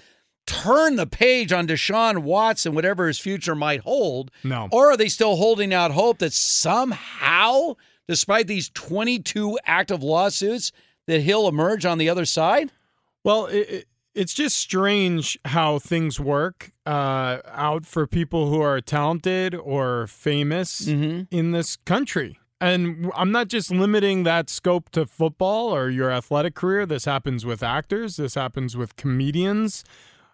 turn 0.46 0.96
the 0.96 1.06
page 1.06 1.52
on 1.52 1.66
Deshaun 1.66 2.20
Watson, 2.20 2.74
whatever 2.74 3.06
his 3.06 3.18
future 3.18 3.54
might 3.54 3.80
hold. 3.80 4.30
No. 4.42 4.68
Or 4.72 4.90
are 4.90 4.96
they 4.96 5.08
still 5.08 5.36
holding 5.36 5.74
out 5.74 5.90
hope 5.90 6.18
that 6.18 6.32
somehow, 6.32 7.74
despite 8.10 8.48
these 8.48 8.68
22 8.70 9.56
active 9.66 10.02
lawsuits, 10.02 10.72
that 11.06 11.20
he'll 11.20 11.46
emerge 11.46 11.86
on 11.86 11.96
the 11.96 12.08
other 12.08 12.24
side? 12.24 12.72
Well, 13.22 13.46
it, 13.46 13.70
it, 13.70 13.88
it's 14.16 14.34
just 14.34 14.56
strange 14.56 15.38
how 15.44 15.78
things 15.78 16.18
work 16.18 16.72
uh, 16.84 17.38
out 17.46 17.86
for 17.86 18.08
people 18.08 18.50
who 18.50 18.60
are 18.60 18.80
talented 18.80 19.54
or 19.54 20.08
famous 20.08 20.88
in 21.30 21.52
this 21.52 21.76
country. 21.76 22.40
And 22.60 23.12
I'm 23.14 23.30
not 23.30 23.46
just 23.46 23.70
limiting 23.70 24.24
that 24.24 24.50
scope 24.50 24.90
to 24.90 25.06
football 25.06 25.72
or 25.72 25.88
your 25.88 26.10
athletic 26.10 26.56
career. 26.56 26.86
This 26.86 27.04
happens 27.04 27.46
with 27.46 27.62
actors. 27.62 28.16
This 28.16 28.34
happens 28.34 28.76
with 28.76 28.96
comedians. 28.96 29.84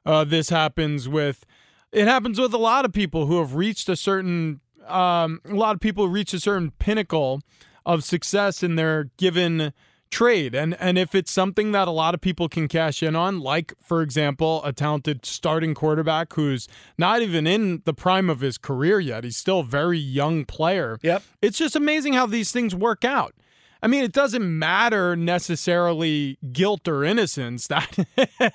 Uh, 0.06 0.24
this 0.24 0.48
happens 0.48 1.10
with 1.10 1.44
it 1.92 2.08
happens 2.08 2.40
with 2.40 2.54
a 2.54 2.58
lot 2.58 2.86
of 2.86 2.92
people 2.92 3.26
who 3.26 3.38
have 3.38 3.54
reached 3.54 3.88
a 3.90 3.96
certain 3.96 4.60
um, 4.86 5.40
a 5.44 5.54
lot 5.54 5.74
of 5.74 5.80
people 5.80 6.08
reach 6.08 6.32
a 6.34 6.40
certain 6.40 6.72
pinnacle 6.78 7.42
of 7.84 8.04
success 8.04 8.62
in 8.62 8.76
their 8.76 9.10
given 9.16 9.72
trade 10.10 10.54
and 10.54 10.74
and 10.80 10.96
if 10.96 11.14
it's 11.16 11.32
something 11.32 11.72
that 11.72 11.88
a 11.88 11.90
lot 11.90 12.14
of 12.14 12.20
people 12.20 12.48
can 12.48 12.68
cash 12.68 13.02
in 13.02 13.16
on 13.16 13.40
like 13.40 13.74
for 13.80 14.02
example 14.02 14.62
a 14.64 14.72
talented 14.72 15.26
starting 15.26 15.74
quarterback 15.74 16.32
who's 16.34 16.68
not 16.96 17.22
even 17.22 17.44
in 17.44 17.82
the 17.84 17.92
prime 17.92 18.30
of 18.30 18.40
his 18.40 18.56
career 18.56 19.00
yet 19.00 19.24
he's 19.24 19.36
still 19.36 19.60
a 19.60 19.64
very 19.64 19.98
young 19.98 20.44
player 20.44 20.98
yep 21.02 21.22
it's 21.42 21.58
just 21.58 21.74
amazing 21.74 22.12
how 22.12 22.24
these 22.24 22.52
things 22.52 22.74
work 22.74 23.04
out 23.04 23.34
I 23.82 23.88
mean, 23.88 24.02
it 24.04 24.12
doesn't 24.12 24.58
matter 24.58 25.14
necessarily 25.14 26.38
guilt 26.50 26.88
or 26.88 27.04
innocence. 27.04 27.68
That 27.76 28.52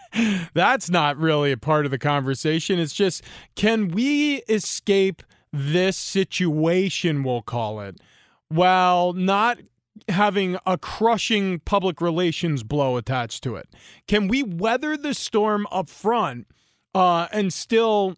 that's 0.53 0.89
not 0.89 1.17
really 1.17 1.51
a 1.51 1.57
part 1.57 1.85
of 1.85 1.91
the 1.91 1.99
conversation. 1.99 2.79
It's 2.79 2.91
just 2.91 3.23
can 3.55 3.89
we 3.89 4.37
escape 4.49 5.23
this 5.51 5.97
situation, 5.97 7.23
we'll 7.23 7.41
call 7.41 7.81
it, 7.81 7.99
while 8.47 9.13
not 9.13 9.59
having 10.07 10.57
a 10.65 10.77
crushing 10.77 11.59
public 11.59 12.01
relations 12.01 12.63
blow 12.63 12.97
attached 12.97 13.43
to 13.43 13.55
it? 13.55 13.69
Can 14.07 14.27
we 14.27 14.43
weather 14.43 14.97
the 14.97 15.13
storm 15.13 15.67
up 15.71 15.89
front 15.89 16.47
uh, 16.95 17.27
and 17.31 17.53
still 17.53 18.15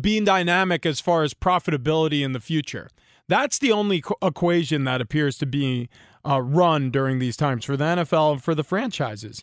being 0.00 0.24
dynamic 0.24 0.84
as 0.86 1.00
far 1.00 1.22
as 1.22 1.34
profitability 1.34 2.24
in 2.24 2.32
the 2.32 2.40
future? 2.40 2.88
That's 3.28 3.58
the 3.58 3.72
only 3.72 4.02
equation 4.22 4.84
that 4.84 5.00
appears 5.00 5.38
to 5.38 5.46
be 5.46 5.88
uh, 6.28 6.40
run 6.40 6.90
during 6.90 7.18
these 7.18 7.36
times 7.36 7.64
for 7.64 7.76
the 7.76 7.84
NFL 7.84 8.32
and 8.32 8.42
for 8.42 8.54
the 8.54 8.64
franchises. 8.64 9.42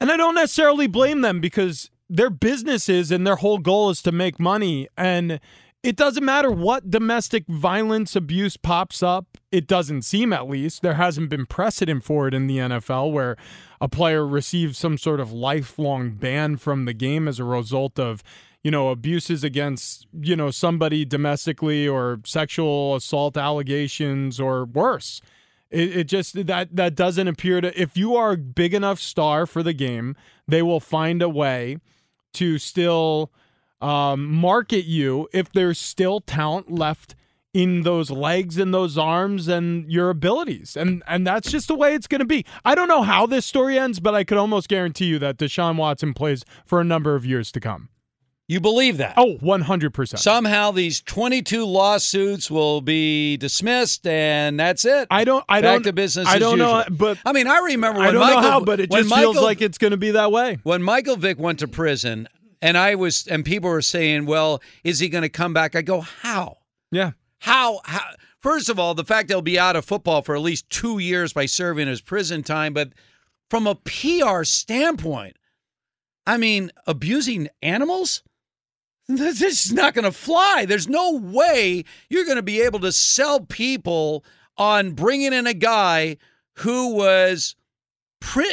And 0.00 0.10
I 0.10 0.16
don't 0.16 0.34
necessarily 0.34 0.86
blame 0.86 1.20
them 1.20 1.40
because 1.40 1.90
their 2.08 2.30
businesses 2.30 3.10
and 3.10 3.26
their 3.26 3.36
whole 3.36 3.58
goal 3.58 3.90
is 3.90 4.02
to 4.02 4.12
make 4.12 4.40
money. 4.40 4.88
And 4.96 5.38
it 5.82 5.96
doesn't 5.96 6.24
matter 6.24 6.50
what 6.50 6.90
domestic 6.90 7.46
violence 7.48 8.14
abuse 8.14 8.56
pops 8.56 9.02
up. 9.02 9.38
It 9.50 9.66
doesn't 9.66 10.02
seem, 10.02 10.32
at 10.32 10.48
least, 10.48 10.82
there 10.82 10.94
hasn't 10.94 11.30
been 11.30 11.46
precedent 11.46 12.04
for 12.04 12.28
it 12.28 12.34
in 12.34 12.46
the 12.46 12.58
NFL 12.58 13.12
where 13.12 13.36
a 13.80 13.88
player 13.88 14.26
receives 14.26 14.76
some 14.76 14.98
sort 14.98 15.20
of 15.20 15.32
lifelong 15.32 16.12
ban 16.12 16.58
from 16.58 16.84
the 16.84 16.92
game 16.92 17.26
as 17.26 17.38
a 17.38 17.44
result 17.44 17.98
of 17.98 18.22
you 18.62 18.70
know 18.70 18.90
abuses 18.90 19.42
against 19.42 20.06
you 20.20 20.36
know 20.36 20.50
somebody 20.50 21.06
domestically 21.06 21.88
or 21.88 22.20
sexual 22.26 22.94
assault 22.94 23.38
allegations 23.38 24.38
or 24.38 24.66
worse 24.66 25.22
It, 25.70 25.96
it 25.96 26.04
just 26.04 26.46
that 26.46 26.76
that 26.76 26.94
doesn't 26.94 27.26
appear 27.26 27.62
to. 27.62 27.80
If 27.80 27.96
you 27.96 28.16
are 28.16 28.32
a 28.32 28.36
big 28.36 28.74
enough 28.74 29.00
star 29.00 29.46
for 29.46 29.62
the 29.62 29.72
game, 29.72 30.14
they 30.46 30.60
will 30.60 30.80
find 30.80 31.22
a 31.22 31.28
way 31.30 31.78
to 32.34 32.58
still 32.58 33.32
um, 33.80 34.26
market 34.26 34.84
you 34.84 35.28
if 35.32 35.52
there's 35.52 35.78
still 35.78 36.20
talent 36.20 36.70
left 36.70 37.14
in 37.52 37.82
those 37.82 38.10
legs 38.10 38.58
and 38.58 38.72
those 38.72 38.96
arms 38.96 39.48
and 39.48 39.90
your 39.90 40.10
abilities. 40.10 40.76
And 40.76 41.02
and 41.06 41.26
that's 41.26 41.50
just 41.50 41.68
the 41.68 41.74
way 41.74 41.94
it's 41.94 42.06
going 42.06 42.20
to 42.20 42.24
be. 42.24 42.44
I 42.64 42.74
don't 42.74 42.88
know 42.88 43.02
how 43.02 43.26
this 43.26 43.44
story 43.46 43.78
ends, 43.78 44.00
but 44.00 44.14
I 44.14 44.24
could 44.24 44.38
almost 44.38 44.68
guarantee 44.68 45.06
you 45.06 45.18
that 45.18 45.36
Deshaun 45.36 45.76
Watson 45.76 46.14
plays 46.14 46.44
for 46.64 46.80
a 46.80 46.84
number 46.84 47.14
of 47.16 47.26
years 47.26 47.50
to 47.52 47.60
come. 47.60 47.88
You 48.46 48.58
believe 48.58 48.96
that? 48.96 49.14
Oh, 49.16 49.38
100%. 49.38 50.18
Somehow 50.18 50.72
these 50.72 51.00
22 51.02 51.64
lawsuits 51.64 52.50
will 52.50 52.80
be 52.80 53.36
dismissed 53.36 54.04
and 54.08 54.58
that's 54.58 54.84
it. 54.84 55.06
I 55.08 55.22
don't 55.22 55.44
I 55.48 55.60
Back 55.60 55.74
don't 55.74 55.82
to 55.84 55.92
business 55.92 56.26
I 56.26 56.34
as 56.34 56.40
don't 56.40 56.58
know, 56.58 56.82
but 56.90 57.18
I 57.24 57.32
mean, 57.32 57.46
I 57.46 57.58
remember 57.58 58.00
when 58.00 58.08
I 58.08 58.10
don't 58.10 58.20
Michael, 58.20 58.42
know 58.42 58.50
how, 58.50 58.60
but 58.64 58.80
it 58.80 58.90
just 58.90 59.14
feels 59.14 59.36
like 59.36 59.60
it's 59.60 59.78
going 59.78 59.92
to 59.92 59.96
be 59.96 60.10
that 60.12 60.32
way. 60.32 60.58
when 60.64 60.82
Michael 60.82 61.14
Vick 61.14 61.38
went 61.38 61.60
to 61.60 61.68
prison 61.68 62.26
and 62.62 62.76
I 62.76 62.94
was 62.94 63.26
and 63.26 63.44
people 63.44 63.70
were 63.70 63.82
saying, 63.82 64.26
"Well, 64.26 64.62
is 64.84 64.98
he 64.98 65.08
going 65.08 65.22
to 65.22 65.28
come 65.28 65.52
back?" 65.52 65.74
I 65.74 65.82
go, 65.82 66.00
"How? 66.00 66.58
Yeah. 66.90 67.12
How 67.38 67.80
how 67.84 68.02
First 68.38 68.70
of 68.70 68.78
all, 68.78 68.94
the 68.94 69.04
fact 69.04 69.28
he'll 69.28 69.42
be 69.42 69.58
out 69.58 69.76
of 69.76 69.84
football 69.84 70.22
for 70.22 70.34
at 70.34 70.40
least 70.40 70.70
2 70.70 70.98
years 70.98 71.34
by 71.34 71.44
serving 71.44 71.88
his 71.88 72.00
prison 72.00 72.42
time, 72.42 72.72
but 72.72 72.92
from 73.50 73.66
a 73.66 73.74
PR 73.74 74.44
standpoint, 74.44 75.36
I 76.26 76.38
mean, 76.38 76.70
abusing 76.86 77.48
animals? 77.62 78.22
This 79.08 79.42
is 79.42 79.72
not 79.72 79.94
going 79.94 80.04
to 80.04 80.12
fly. 80.12 80.64
There's 80.66 80.88
no 80.88 81.10
way 81.16 81.84
you're 82.08 82.24
going 82.24 82.36
to 82.36 82.42
be 82.42 82.60
able 82.60 82.78
to 82.78 82.92
sell 82.92 83.40
people 83.40 84.24
on 84.56 84.92
bringing 84.92 85.32
in 85.32 85.48
a 85.48 85.54
guy 85.54 86.16
who 86.58 86.94
was 86.94 87.56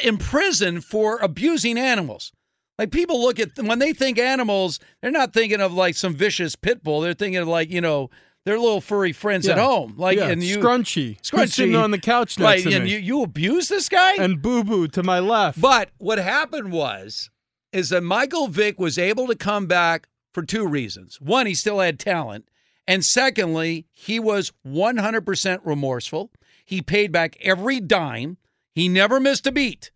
in 0.03 0.17
prison 0.17 0.81
for 0.81 1.19
abusing 1.19 1.77
animals. 1.77 2.31
Like 2.77 2.91
people 2.91 3.21
look 3.21 3.39
at 3.39 3.57
when 3.57 3.79
they 3.79 3.93
think 3.93 4.19
animals, 4.19 4.79
they're 5.01 5.11
not 5.11 5.33
thinking 5.33 5.61
of 5.61 5.73
like 5.73 5.95
some 5.95 6.15
vicious 6.15 6.55
pit 6.55 6.83
bull. 6.83 7.01
They're 7.01 7.13
thinking 7.13 7.41
of 7.41 7.47
like 7.47 7.69
you 7.69 7.81
know 7.81 8.09
their 8.45 8.59
little 8.59 8.81
furry 8.81 9.11
friends 9.11 9.47
at 9.47 9.57
home. 9.57 9.95
Like 9.97 10.17
Yeah, 10.17 10.27
and 10.27 10.43
you 10.43 10.59
Scrunchy. 10.59 11.19
Scrunchy 11.21 11.49
sitting 11.49 11.75
on 11.75 11.91
the 11.91 11.99
couch 11.99 12.37
next 12.37 12.65
right? 12.65 12.71
to 12.71 12.75
and 12.75 12.85
me. 12.85 12.91
you 12.91 12.97
you 12.97 13.23
abuse 13.23 13.67
this 13.67 13.89
guy 13.89 14.15
and 14.15 14.41
Boo 14.41 14.63
Boo 14.63 14.87
to 14.89 15.03
my 15.03 15.19
left. 15.19 15.59
but 15.59 15.89
what 15.97 16.19
happened 16.19 16.71
was 16.71 17.29
is 17.73 17.89
that 17.89 18.03
Michael 18.03 18.47
Vick 18.47 18.79
was 18.79 18.97
able 18.97 19.27
to 19.27 19.35
come 19.35 19.65
back 19.67 20.07
for 20.33 20.43
two 20.43 20.65
reasons. 20.67 21.19
One, 21.19 21.45
he 21.45 21.53
still 21.53 21.79
had 21.79 21.99
talent, 21.99 22.47
and 22.87 23.03
secondly, 23.03 23.87
he 23.91 24.19
was 24.19 24.53
100% 24.65 25.59
remorseful. 25.63 26.31
He 26.65 26.81
paid 26.81 27.11
back 27.11 27.35
every 27.41 27.79
dime. 27.79 28.37
He 28.73 28.87
never 28.87 29.19
missed 29.19 29.47
a 29.47 29.51
beat. 29.51 29.91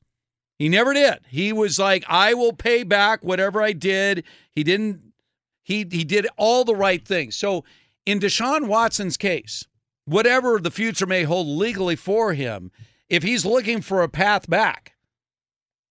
He 0.62 0.70
never 0.70 0.94
did. 0.94 1.22
He 1.28 1.52
was 1.52 1.80
like, 1.80 2.04
"I 2.08 2.36
will 2.36 2.54
pay 2.54 2.84
back 2.84 3.24
whatever 3.24 3.64
I 3.64 3.74
did." 3.74 4.24
He 4.52 4.64
didn't 4.64 5.02
he 5.64 5.88
he 5.90 6.04
did 6.04 6.28
all 6.38 6.64
the 6.64 6.76
right 6.76 7.04
things. 7.04 7.36
So 7.36 7.64
in 8.06 8.20
Deshaun 8.20 8.68
Watson's 8.68 9.18
case, 9.18 9.66
whatever 10.06 10.60
the 10.60 10.70
future 10.70 11.08
may 11.08 11.24
hold 11.24 11.48
legally 11.48 11.96
for 11.96 12.34
him, 12.34 12.72
if 13.10 13.24
he's 13.24 13.44
looking 13.44 13.82
for 13.82 14.04
a 14.04 14.08
path 14.08 14.48
back, 14.48 14.94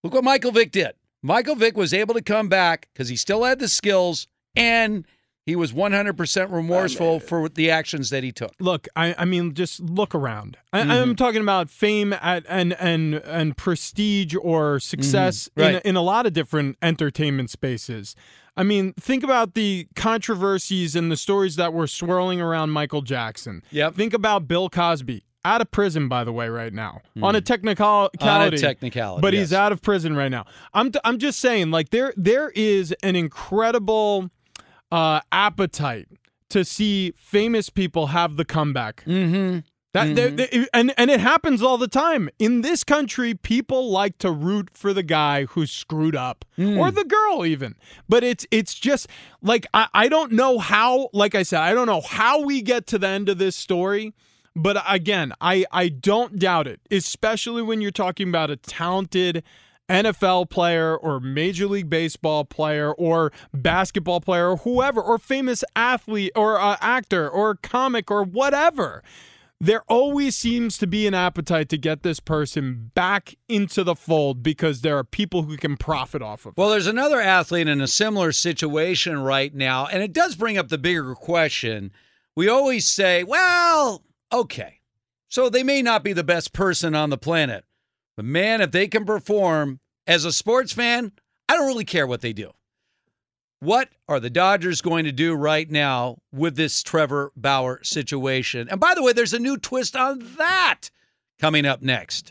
Look 0.05 0.15
what 0.15 0.25
Michael 0.25 0.53
Vick 0.53 0.71
did. 0.71 0.93
Michael 1.21 1.57
Vick 1.57 1.77
was 1.77 1.93
able 1.93 2.15
to 2.15 2.23
come 2.23 2.49
back 2.49 2.89
because 2.93 3.09
he 3.09 3.17
still 3.17 3.43
had 3.43 3.59
the 3.59 3.69
skills 3.69 4.29
and 4.55 5.05
he 5.51 5.56
was 5.56 5.72
100% 5.72 6.52
remorseful 6.52 7.20
for 7.20 7.48
the 7.48 7.70
actions 7.70 8.10
that 8.10 8.22
he 8.24 8.32
took. 8.32 8.52
Look, 8.60 8.89
I, 8.97 9.14
I 9.18 9.24
mean, 9.24 9.52
just 9.55 9.81
look 9.81 10.14
around. 10.14 10.56
I, 10.72 10.81
Mm-hmm. 10.81 10.90
I'm 10.90 11.16
talking 11.16 11.43
about 11.43 11.68
fame 11.70 12.12
at, 12.12 12.44
and 12.48 12.72
and 12.81 13.14
and 13.16 13.56
prestige 13.56 14.35
or 14.40 14.78
success 14.81 15.48
Mhm, 15.56 15.62
right. 15.62 15.74
in, 15.77 15.81
in 15.90 15.97
a 15.97 16.02
lot 16.02 16.27
of 16.27 16.32
different 16.32 16.77
entertainment 16.81 17.51
spaces. 17.51 18.14
I 18.56 18.62
mean, 18.62 18.93
think 18.94 19.22
about 19.24 19.55
the 19.55 19.86
controversies 19.97 20.94
and 20.97 21.10
the 21.10 21.16
stories 21.16 21.56
that 21.56 21.72
were 21.72 21.86
swirling 21.86 22.40
around 22.40 22.70
Michael 22.70 23.02
Jackson. 23.02 23.62
Yep. 23.70 23.94
Think 23.94 24.14
about 24.14 24.47
Bill 24.48 24.68
Cosby. 24.68 25.24
Out 25.43 25.62
of 25.62 25.70
prison, 25.70 26.06
by 26.09 26.22
the 26.24 26.32
way, 26.32 26.51
right 26.51 26.72
now 26.72 27.01
Hmm. 27.14 27.24
on 27.24 27.35
a 27.35 27.40
technicality. 27.40 28.18
On 28.20 28.52
a 28.52 28.59
technicality, 28.59 29.22
but 29.22 29.32
he's 29.32 29.55
out 29.55 29.72
of 29.72 29.81
prison 29.81 30.14
right 30.14 30.28
now. 30.31 30.44
I'm 30.74 30.93
I'm 31.02 31.18
just 31.18 31.39
saying, 31.40 31.70
like 31.70 31.89
there 31.90 32.12
there 32.16 32.51
is 32.55 32.93
an 33.02 33.16
incredible 33.16 34.28
uh, 34.93 35.21
appetite 35.33 36.09
to 36.51 36.65
see 36.65 37.12
famous 37.17 37.71
people 37.71 38.09
have 38.09 38.37
the 38.37 38.45
comeback. 38.45 39.05
Mm-hmm. 39.07 39.61
That 39.93 40.15
they- 40.15 40.31
they- 40.31 40.69
and 40.73 40.95
and 40.97 41.11
it 41.11 41.19
happens 41.19 41.62
all 41.62 41.77
the 41.77 41.89
time 41.89 42.29
in 42.39 42.61
this 42.61 42.85
country. 42.85 43.35
People 43.35 43.91
like 43.91 44.19
to 44.19 44.31
root 44.31 44.69
for 44.73 44.93
the 44.93 45.03
guy 45.03 45.47
who 45.47 45.67
screwed 45.67 46.15
up, 46.15 46.45
Hmm. 46.55 46.79
or 46.79 46.93
the 46.93 47.05
girl 47.05 47.45
even. 47.45 47.75
But 48.09 48.23
it's 48.23 48.47
it's 48.53 48.75
just 48.75 49.09
like 49.43 49.67
I, 49.75 49.89
I 49.93 50.09
don't 50.09 50.31
know 50.31 50.61
how. 50.61 51.09
Like 51.12 51.35
I 51.35 51.43
said, 51.43 51.61
I 51.61 51.75
don't 51.75 51.87
know 51.87 52.03
how 52.03 52.41
we 52.41 52.62
get 52.62 52.87
to 52.89 52.99
the 52.99 53.09
end 53.09 53.29
of 53.29 53.39
this 53.39 53.57
story. 53.57 54.15
But 54.55 54.81
again, 54.89 55.33
I 55.41 55.65
I 55.73 55.89
don't 55.89 56.39
doubt 56.39 56.69
it, 56.69 56.81
especially 56.93 57.62
when 57.62 57.81
you're 57.81 57.91
talking 57.91 58.29
about 58.29 58.49
a 58.51 58.57
talented. 58.57 59.43
NFL 59.91 60.49
player 60.49 60.97
or 60.97 61.21
Major 61.21 61.67
League 61.67 61.91
Baseball 61.91 62.45
player 62.45 62.93
or 62.93 63.33
basketball 63.53 64.21
player 64.21 64.51
or 64.51 64.57
whoever 64.59 65.03
or 65.03 65.19
famous 65.19 65.65
athlete 65.75 66.33
or 66.35 66.59
uh, 66.59 66.77
actor 66.81 67.29
or 67.29 67.57
comic 67.57 68.11
or 68.11 68.23
whatever 68.23 69.03
there 69.61 69.83
always 69.89 70.37
seems 70.37 70.79
to 70.79 70.87
be 70.87 71.07
an 71.07 71.12
appetite 71.12 71.69
to 71.69 71.77
get 71.77 72.03
this 72.03 72.19
person 72.19 72.91
back 72.95 73.37
into 73.49 73.85
the 73.85 73.95
fold 73.95 74.43
because 74.43 74.81
there 74.81 74.97
are 74.97 75.05
people 75.05 75.43
who 75.43 75.57
can 75.59 75.77
profit 75.77 76.23
off 76.23 76.47
of 76.47 76.53
it. 76.53 76.57
Well, 76.57 76.71
there's 76.71 76.87
another 76.87 77.21
athlete 77.21 77.69
in 77.69 77.81
a 77.81 77.87
similar 77.87 78.33
situation 78.33 79.23
right 79.23 79.55
now, 79.55 79.87
and 79.87 80.03
it 80.03 80.15
does 80.15 80.35
bring 80.35 80.57
up 80.57 80.69
the 80.69 80.79
bigger 80.79 81.15
question. 81.15 81.93
We 82.35 82.49
always 82.49 82.87
say, 82.87 83.23
well, 83.23 84.03
okay, 84.33 84.81
so 85.29 85.51
they 85.51 85.62
may 85.62 85.83
not 85.83 86.03
be 86.03 86.15
the 86.15 86.25
best 86.25 86.55
person 86.55 86.95
on 86.95 87.11
the 87.11 87.19
planet, 87.19 87.65
but 88.21 88.27
man, 88.27 88.61
if 88.61 88.71
they 88.71 88.87
can 88.87 89.07
perform 89.07 89.81
as 90.07 90.27
a 90.27 90.33
sports 90.33 90.75
fan, 90.75 91.13
I 91.49 91.57
don't 91.57 91.67
really 91.67 91.87
care 91.87 92.07
what 92.07 92.21
they 92.21 92.35
do. 92.35 92.51
What 93.61 93.89
are 94.11 94.21
the 94.21 94.29
Dodgers 94.29 94.83
going 94.83 95.07
to 95.07 95.13
do 95.13 95.33
right 95.33 95.71
now 95.71 96.19
with 96.31 96.55
this 96.55 96.83
Trevor 96.83 97.33
Bauer 97.35 97.81
situation? 97.83 98.69
And 98.69 98.79
by 98.79 98.95
the 98.95 99.03
way, 99.03 99.15
there's 99.15 99.33
a 99.33 99.39
new 99.39 99.57
twist 99.57 99.97
on 99.97 100.35
that 100.37 100.91
coming 101.39 101.65
up 101.65 101.81
next. 101.81 102.31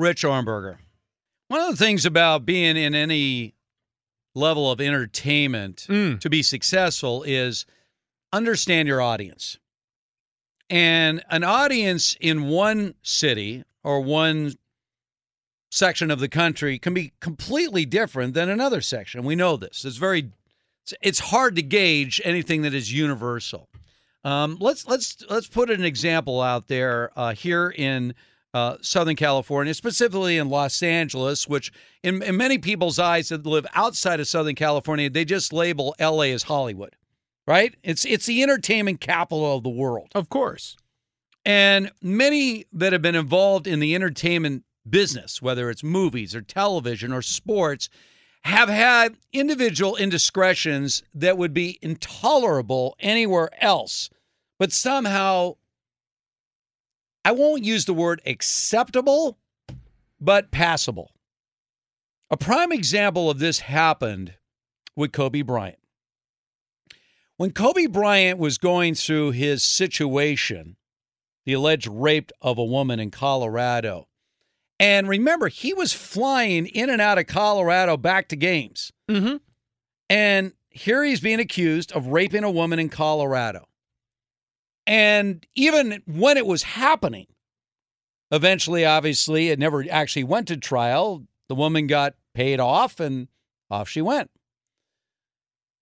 Rich 0.00 0.22
Ohrnberger. 0.24 0.78
One 1.48 1.60
of 1.60 1.70
the 1.76 1.84
things 1.84 2.06
about 2.06 2.46
being 2.46 2.76
in 2.76 2.94
any 2.94 3.54
level 4.34 4.70
of 4.70 4.80
entertainment 4.80 5.86
Mm. 5.88 6.20
to 6.20 6.30
be 6.30 6.42
successful 6.42 7.22
is 7.24 7.66
understand 8.32 8.86
your 8.88 9.00
audience. 9.02 9.58
And 10.70 11.22
an 11.28 11.42
audience 11.44 12.16
in 12.20 12.44
one 12.44 12.94
city 13.02 13.64
or 13.82 14.00
one 14.00 14.54
section 15.72 16.10
of 16.10 16.20
the 16.20 16.28
country 16.28 16.78
can 16.78 16.94
be 16.94 17.12
completely 17.20 17.84
different 17.84 18.34
than 18.34 18.48
another 18.48 18.80
section. 18.80 19.24
We 19.24 19.34
know 19.36 19.56
this. 19.56 19.84
It's 19.84 19.96
very 19.96 20.20
it's- 20.20 20.94
it's 21.02 21.18
hard 21.18 21.56
to 21.56 21.62
gauge 21.62 22.20
anything 22.24 22.62
that 22.62 22.72
is 22.74 22.92
universal. 22.92 23.68
Um, 24.24 24.56
let's 24.60 24.86
let's 24.86 25.16
let's 25.28 25.46
put 25.46 25.70
an 25.70 25.84
example 25.84 26.40
out 26.40 26.68
there 26.68 27.10
uh, 27.18 27.34
here 27.34 27.70
in 27.76 28.14
uh, 28.52 28.76
Southern 28.80 29.16
California, 29.16 29.74
specifically 29.74 30.36
in 30.36 30.48
Los 30.48 30.82
Angeles, 30.82 31.46
which 31.46 31.72
in, 32.02 32.22
in 32.22 32.36
many 32.36 32.58
people's 32.58 32.98
eyes 32.98 33.28
that 33.28 33.46
live 33.46 33.66
outside 33.74 34.20
of 34.20 34.26
Southern 34.26 34.54
California, 34.54 35.08
they 35.08 35.24
just 35.24 35.52
label 35.52 35.94
LA 36.00 36.24
as 36.24 36.44
Hollywood, 36.44 36.96
right? 37.46 37.74
It's 37.82 38.04
it's 38.04 38.26
the 38.26 38.42
entertainment 38.42 39.00
capital 39.00 39.56
of 39.56 39.62
the 39.62 39.70
world. 39.70 40.08
Of 40.14 40.28
course. 40.28 40.76
And 41.44 41.90
many 42.02 42.66
that 42.72 42.92
have 42.92 43.02
been 43.02 43.14
involved 43.14 43.66
in 43.66 43.80
the 43.80 43.94
entertainment 43.94 44.64
business, 44.88 45.40
whether 45.40 45.70
it's 45.70 45.82
movies 45.82 46.34
or 46.34 46.42
television 46.42 47.12
or 47.12 47.22
sports, 47.22 47.88
have 48.42 48.68
had 48.68 49.16
individual 49.32 49.96
indiscretions 49.96 51.02
that 51.14 51.38
would 51.38 51.54
be 51.54 51.78
intolerable 51.82 52.96
anywhere 52.98 53.50
else, 53.62 54.10
but 54.58 54.72
somehow 54.72 55.54
I 57.30 57.32
won't 57.32 57.62
use 57.62 57.84
the 57.84 57.94
word 57.94 58.20
acceptable, 58.26 59.38
but 60.20 60.50
passable. 60.50 61.12
A 62.28 62.36
prime 62.36 62.72
example 62.72 63.30
of 63.30 63.38
this 63.38 63.60
happened 63.60 64.34
with 64.96 65.12
Kobe 65.12 65.42
Bryant. 65.42 65.78
When 67.36 67.52
Kobe 67.52 67.86
Bryant 67.86 68.40
was 68.40 68.58
going 68.58 68.96
through 68.96 69.30
his 69.30 69.62
situation, 69.62 70.74
the 71.46 71.52
alleged 71.52 71.86
rape 71.86 72.32
of 72.42 72.58
a 72.58 72.64
woman 72.64 72.98
in 72.98 73.12
Colorado, 73.12 74.08
and 74.80 75.08
remember, 75.08 75.46
he 75.46 75.72
was 75.72 75.92
flying 75.92 76.66
in 76.66 76.90
and 76.90 77.00
out 77.00 77.18
of 77.18 77.28
Colorado 77.28 77.96
back 77.96 78.26
to 78.30 78.36
games. 78.36 78.90
Mm-hmm. 79.08 79.36
And 80.08 80.52
here 80.68 81.04
he's 81.04 81.20
being 81.20 81.38
accused 81.38 81.92
of 81.92 82.08
raping 82.08 82.42
a 82.42 82.50
woman 82.50 82.80
in 82.80 82.88
Colorado. 82.88 83.68
And 84.90 85.46
even 85.54 86.02
when 86.04 86.36
it 86.36 86.46
was 86.46 86.64
happening, 86.64 87.28
eventually, 88.32 88.84
obviously, 88.84 89.50
it 89.50 89.58
never 89.60 89.84
actually 89.88 90.24
went 90.24 90.48
to 90.48 90.56
trial. 90.56 91.22
The 91.48 91.54
woman 91.54 91.86
got 91.86 92.16
paid 92.34 92.58
off 92.58 92.98
and 92.98 93.28
off 93.70 93.88
she 93.88 94.02
went. 94.02 94.32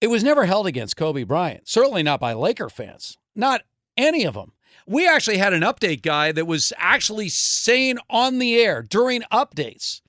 It 0.02 0.08
was 0.08 0.22
never 0.22 0.44
held 0.44 0.66
against 0.66 0.98
Kobe 0.98 1.22
Bryant, 1.22 1.66
certainly 1.66 2.02
not 2.02 2.20
by 2.20 2.34
Laker 2.34 2.68
fans, 2.68 3.16
not 3.34 3.62
any 3.96 4.26
of 4.26 4.34
them. 4.34 4.52
We 4.86 5.08
actually 5.08 5.38
had 5.38 5.54
an 5.54 5.62
update 5.62 6.02
guy 6.02 6.30
that 6.32 6.46
was 6.46 6.74
actually 6.76 7.30
saying 7.30 7.96
on 8.10 8.38
the 8.38 8.56
air 8.56 8.82
during 8.82 9.22
updates, 9.32 10.02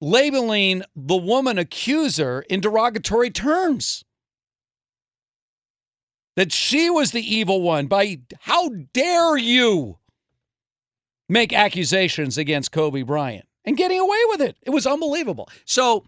labeling 0.00 0.84
the 0.94 1.16
woman 1.16 1.58
accuser 1.58 2.44
in 2.48 2.60
derogatory 2.60 3.30
terms. 3.30 4.04
That 6.36 6.52
she 6.52 6.88
was 6.88 7.10
the 7.10 7.34
evil 7.34 7.60
one 7.60 7.86
by 7.86 8.20
how 8.40 8.70
dare 8.92 9.36
you 9.36 9.98
make 11.28 11.52
accusations 11.52 12.38
against 12.38 12.72
Kobe 12.72 13.02
Bryant 13.02 13.46
and 13.64 13.76
getting 13.76 14.00
away 14.00 14.18
with 14.28 14.40
it. 14.40 14.56
It 14.62 14.70
was 14.70 14.86
unbelievable. 14.86 15.48
So 15.64 16.04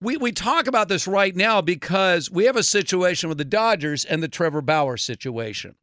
we, 0.00 0.16
we 0.16 0.32
talk 0.32 0.66
about 0.66 0.88
this 0.88 1.06
right 1.06 1.34
now 1.34 1.60
because 1.60 2.30
we 2.30 2.44
have 2.44 2.56
a 2.56 2.62
situation 2.62 3.28
with 3.28 3.38
the 3.38 3.44
Dodgers 3.44 4.04
and 4.04 4.22
the 4.22 4.28
Trevor 4.28 4.62
Bauer 4.62 4.96
situation. 4.96 5.74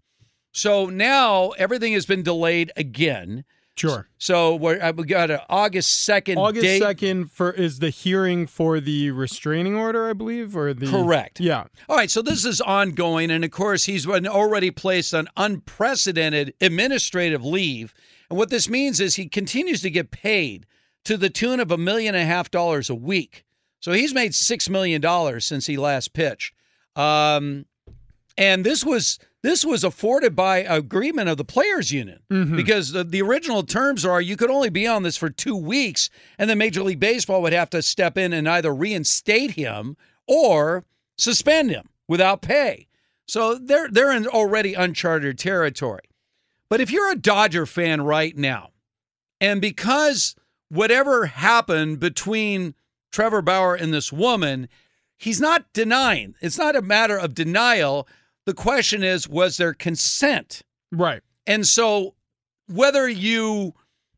So 0.51 0.87
now 0.87 1.49
everything 1.51 1.93
has 1.93 2.05
been 2.05 2.23
delayed 2.23 2.71
again. 2.75 3.45
Sure. 3.80 4.10
So 4.18 4.56
we're, 4.56 4.81
uh, 4.81 4.91
we 4.91 5.06
got 5.06 5.31
an 5.31 5.39
August 5.49 6.03
second 6.03 6.38
August 6.38 6.80
second 6.80 7.31
for 7.31 7.51
is 7.51 7.80
the 7.80 7.89
hearing 7.89 8.45
for 8.45 8.80
the 8.80 9.11
restraining 9.11 9.76
order, 9.76 10.10
I 10.10 10.14
believe, 10.14 10.56
or 10.57 10.73
the 10.73 10.88
Correct. 10.88 11.39
Yeah. 11.39 11.65
All 11.88 11.95
right, 11.95 12.11
so 12.11 12.22
this 12.22 12.43
is 12.43 12.60
ongoing, 12.60 13.31
and 13.31 13.45
of 13.45 13.51
course, 13.51 13.85
he's 13.85 14.06
been 14.06 14.27
already 14.27 14.69
placed 14.69 15.14
on 15.14 15.30
unprecedented 15.38 16.53
administrative 16.60 17.45
leave. 17.45 17.93
And 18.30 18.38
what 18.38 18.49
this 18.49 18.68
means 18.68 18.99
is 18.99 19.15
he 19.15 19.27
continues 19.27 19.81
to 19.81 19.89
get 19.89 20.11
paid 20.11 20.65
to 21.06 21.15
the 21.15 21.30
tune 21.30 21.60
of 21.60 21.72
a 21.72 21.77
million 21.77 22.15
and 22.15 22.23
a 22.23 22.27
half 22.27 22.51
dollars 22.51 22.89
a 22.89 22.95
week. 22.95 23.45
So 23.80 23.93
he's 23.93 24.14
made 24.14 24.35
six 24.35 24.69
million 24.69 24.99
dollars 24.99 25.45
since 25.45 25.65
he 25.68 25.77
last 25.77 26.14
pitched. 26.14 26.53
Um, 26.95 27.65
and 28.38 28.65
this 28.65 28.84
was 28.85 29.19
this 29.41 29.63
was 29.63 29.83
afforded 29.85 30.35
by 30.35 30.57
agreement 30.57 31.29
of 31.29 31.37
the 31.37 31.45
players 31.45 31.91
union 31.91 32.19
Mhm. 32.31 32.55
because 32.57 32.91
the, 32.91 33.03
the 33.03 33.21
original 33.21 33.63
terms 33.63 34.05
are 34.05 34.19
you 34.21 34.35
could 34.35 34.49
only 34.49 34.69
be 34.69 34.85
on 34.87 35.03
this 35.03 35.17
for 35.17 35.29
two 35.29 35.55
weeks 35.55 36.09
and 36.37 36.49
then 36.49 36.57
major 36.57 36.83
league 36.83 36.99
baseball 36.99 37.41
would 37.41 37.53
have 37.53 37.69
to 37.69 37.81
step 37.81 38.17
in 38.17 38.33
and 38.33 38.47
either 38.49 38.73
reinstate 38.73 39.51
him 39.51 39.95
or 40.27 40.83
suspend 41.17 41.69
him 41.71 41.89
without 42.07 42.41
pay 42.41 42.87
so 43.27 43.55
they're 43.55 43.89
they're 43.89 44.11
in 44.11 44.27
already 44.27 44.73
uncharted 44.73 45.37
territory 45.37 46.01
but 46.69 46.81
if 46.81 46.91
you're 46.91 47.11
a 47.11 47.15
dodger 47.15 47.65
fan 47.65 48.01
right 48.01 48.35
now 48.37 48.69
and 49.41 49.61
because 49.61 50.35
whatever 50.69 51.27
happened 51.27 51.99
between 51.99 52.75
Trevor 53.11 53.41
Bauer 53.41 53.73
and 53.73 53.91
this 53.91 54.13
woman, 54.13 54.69
he's 55.17 55.41
not 55.41 55.65
denying. 55.73 56.35
It's 56.41 56.59
not 56.59 56.75
a 56.75 56.81
matter 56.83 57.17
of 57.17 57.33
denial. 57.33 58.07
The 58.49 58.55
question 58.55 59.03
is, 59.03 59.30
was 59.30 59.57
there 59.57 59.76
consent? 59.76 60.63
Right. 60.91 61.21
And 61.45 61.67
so, 61.67 62.15
whether 62.65 63.07
you 63.07 63.76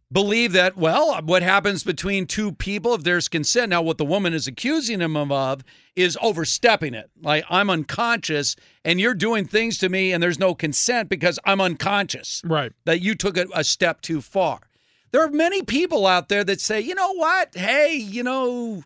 believe 0.10 0.53
that, 0.53 0.78
well, 0.78 1.22
what 1.22 1.44
happens 1.44 1.84
between 1.84 2.28
two 2.28 2.53
people 2.53 2.94
if 2.94 3.03
there's 3.03 3.28
consent? 3.28 3.72
Now, 3.72 3.82
what 3.82 3.98
the 3.98 4.06
woman 4.06 4.34
is 4.34 4.48
accusing 4.48 5.02
him 5.02 5.18
of 5.18 5.66
is 5.98 6.18
overstepping 6.22 6.94
it. 6.94 7.12
Like, 7.22 7.44
I'm 7.49 7.70
unconscious 7.70 8.56
and 8.86 9.02
you're 9.02 9.14
doing 9.14 9.45
things 9.48 9.78
to 9.80 9.90
me 9.90 10.14
and 10.14 10.24
there's 10.24 10.40
no 10.40 10.56
consent 10.56 11.10
because 11.10 11.38
I'm 11.44 11.60
unconscious. 11.60 12.41
Right. 12.45 12.72
That 12.86 13.02
you 13.02 13.16
took 13.16 13.36
it 13.36 13.49
a 13.53 13.66
step 13.66 13.99
too 13.99 14.22
far. 14.22 14.62
There 15.12 15.22
are 15.22 15.30
many 15.30 15.62
people 15.62 16.08
out 16.08 16.30
there 16.30 16.45
that 16.45 16.62
say, 16.62 16.80
you 16.80 16.95
know 16.95 17.16
what? 17.16 17.53
Hey, 17.53 17.98
you 17.98 18.24
know, 18.24 18.84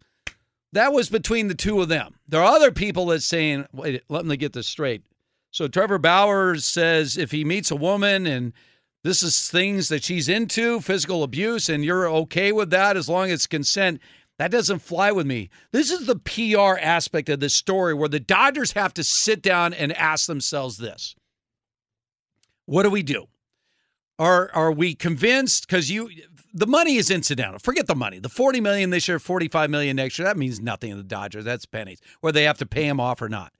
that 0.71 0.91
was 0.91 1.09
between 1.09 1.49
the 1.49 1.53
two 1.53 1.83
of 1.83 1.87
them. 1.87 2.15
There 2.27 2.41
are 2.41 2.55
other 2.55 2.71
people 2.71 3.05
that 3.07 3.21
saying, 3.21 3.67
wait, 3.71 4.01
let 4.09 4.25
me 4.25 4.37
get 4.37 4.53
this 4.53 4.65
straight. 4.65 5.03
So 5.55 5.69
Trevor 5.69 5.99
Bauer 5.99 6.57
says 6.57 7.17
if 7.17 7.31
he 7.31 7.45
meets 7.45 7.71
a 7.71 7.77
woman 7.77 8.27
and 8.27 8.51
this 9.05 9.23
is 9.23 9.47
things 9.47 9.87
that 9.87 10.03
she's 10.03 10.27
into, 10.27 10.81
physical 10.81 11.23
abuse, 11.23 11.69
and 11.69 11.85
you're 11.85 12.09
okay 12.09 12.51
with 12.51 12.71
that 12.71 12.97
as 12.97 13.07
long 13.07 13.31
as 13.31 13.47
consent, 13.47 14.01
that 14.37 14.51
doesn't 14.51 14.79
fly 14.79 15.13
with 15.13 15.25
me. 15.25 15.49
This 15.71 15.91
is 15.91 16.07
the 16.07 16.17
PR 16.17 16.77
aspect 16.77 17.29
of 17.29 17.39
this 17.39 17.55
story 17.55 17.93
where 17.93 18.09
the 18.09 18.19
Dodgers 18.19 18.73
have 18.73 18.93
to 18.95 19.03
sit 19.05 19.41
down 19.41 19.73
and 19.73 19.93
ask 19.93 20.27
themselves 20.27 20.75
this 20.75 21.15
What 22.65 22.83
do 22.83 22.89
we 22.89 23.01
do? 23.01 23.27
Are 24.19 24.51
are 24.53 24.73
we 24.73 24.93
convinced? 24.93 25.69
Because 25.69 25.89
you, 25.89 26.09
the 26.53 26.67
money 26.67 26.97
is 26.97 27.09
incidental. 27.09 27.59
Forget 27.59 27.87
the 27.87 27.95
money. 27.95 28.19
The 28.19 28.27
forty 28.27 28.59
million 28.59 28.89
this 28.89 29.07
year, 29.07 29.19
forty 29.19 29.47
five 29.47 29.69
million 29.69 29.95
next 29.95 30.19
year. 30.19 30.27
That 30.27 30.35
means 30.35 30.59
nothing 30.59 30.91
to 30.91 30.97
the 30.97 31.03
Dodgers. 31.03 31.45
That's 31.45 31.65
pennies. 31.65 32.01
Whether 32.19 32.39
they 32.39 32.43
have 32.43 32.57
to 32.57 32.65
pay 32.65 32.85
him 32.85 32.99
off 32.99 33.21
or 33.21 33.29
not. 33.29 33.53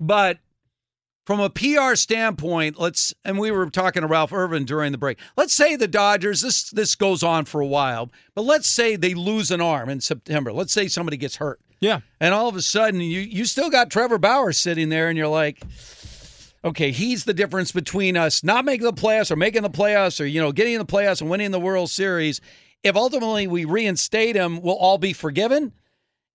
But 0.00 0.38
from 1.24 1.40
a 1.40 1.50
PR 1.50 1.94
standpoint, 1.94 2.78
let's 2.78 3.14
and 3.24 3.38
we 3.38 3.50
were 3.50 3.70
talking 3.70 4.02
to 4.02 4.08
Ralph 4.08 4.32
Irvin 4.32 4.64
during 4.64 4.92
the 4.92 4.98
break. 4.98 5.18
Let's 5.36 5.54
say 5.54 5.76
the 5.76 5.88
Dodgers. 5.88 6.40
This 6.40 6.70
this 6.70 6.94
goes 6.94 7.22
on 7.22 7.44
for 7.44 7.60
a 7.60 7.66
while, 7.66 8.10
but 8.34 8.42
let's 8.42 8.68
say 8.68 8.96
they 8.96 9.14
lose 9.14 9.50
an 9.50 9.60
arm 9.60 9.88
in 9.88 10.00
September. 10.00 10.52
Let's 10.52 10.72
say 10.72 10.88
somebody 10.88 11.16
gets 11.16 11.36
hurt. 11.36 11.60
Yeah. 11.80 12.00
And 12.20 12.34
all 12.34 12.48
of 12.48 12.56
a 12.56 12.62
sudden, 12.62 13.00
you 13.00 13.20
you 13.20 13.44
still 13.44 13.70
got 13.70 13.90
Trevor 13.90 14.18
Bauer 14.18 14.52
sitting 14.52 14.88
there, 14.88 15.08
and 15.08 15.16
you're 15.16 15.28
like 15.28 15.62
okay, 16.64 16.90
he's 16.90 17.24
the 17.24 17.34
difference 17.34 17.72
between 17.72 18.16
us 18.16 18.44
not 18.44 18.64
making 18.64 18.84
the 18.84 18.92
playoffs 18.92 19.30
or 19.30 19.36
making 19.36 19.62
the 19.62 19.70
playoffs 19.70 20.20
or, 20.20 20.24
you 20.24 20.40
know, 20.40 20.52
getting 20.52 20.74
in 20.74 20.78
the 20.78 20.86
playoffs 20.86 21.20
and 21.20 21.30
winning 21.30 21.50
the 21.50 21.60
World 21.60 21.90
Series. 21.90 22.40
If 22.82 22.96
ultimately 22.96 23.46
we 23.46 23.64
reinstate 23.64 24.36
him, 24.36 24.60
we'll 24.60 24.76
all 24.76 24.98
be 24.98 25.12
forgiven? 25.12 25.72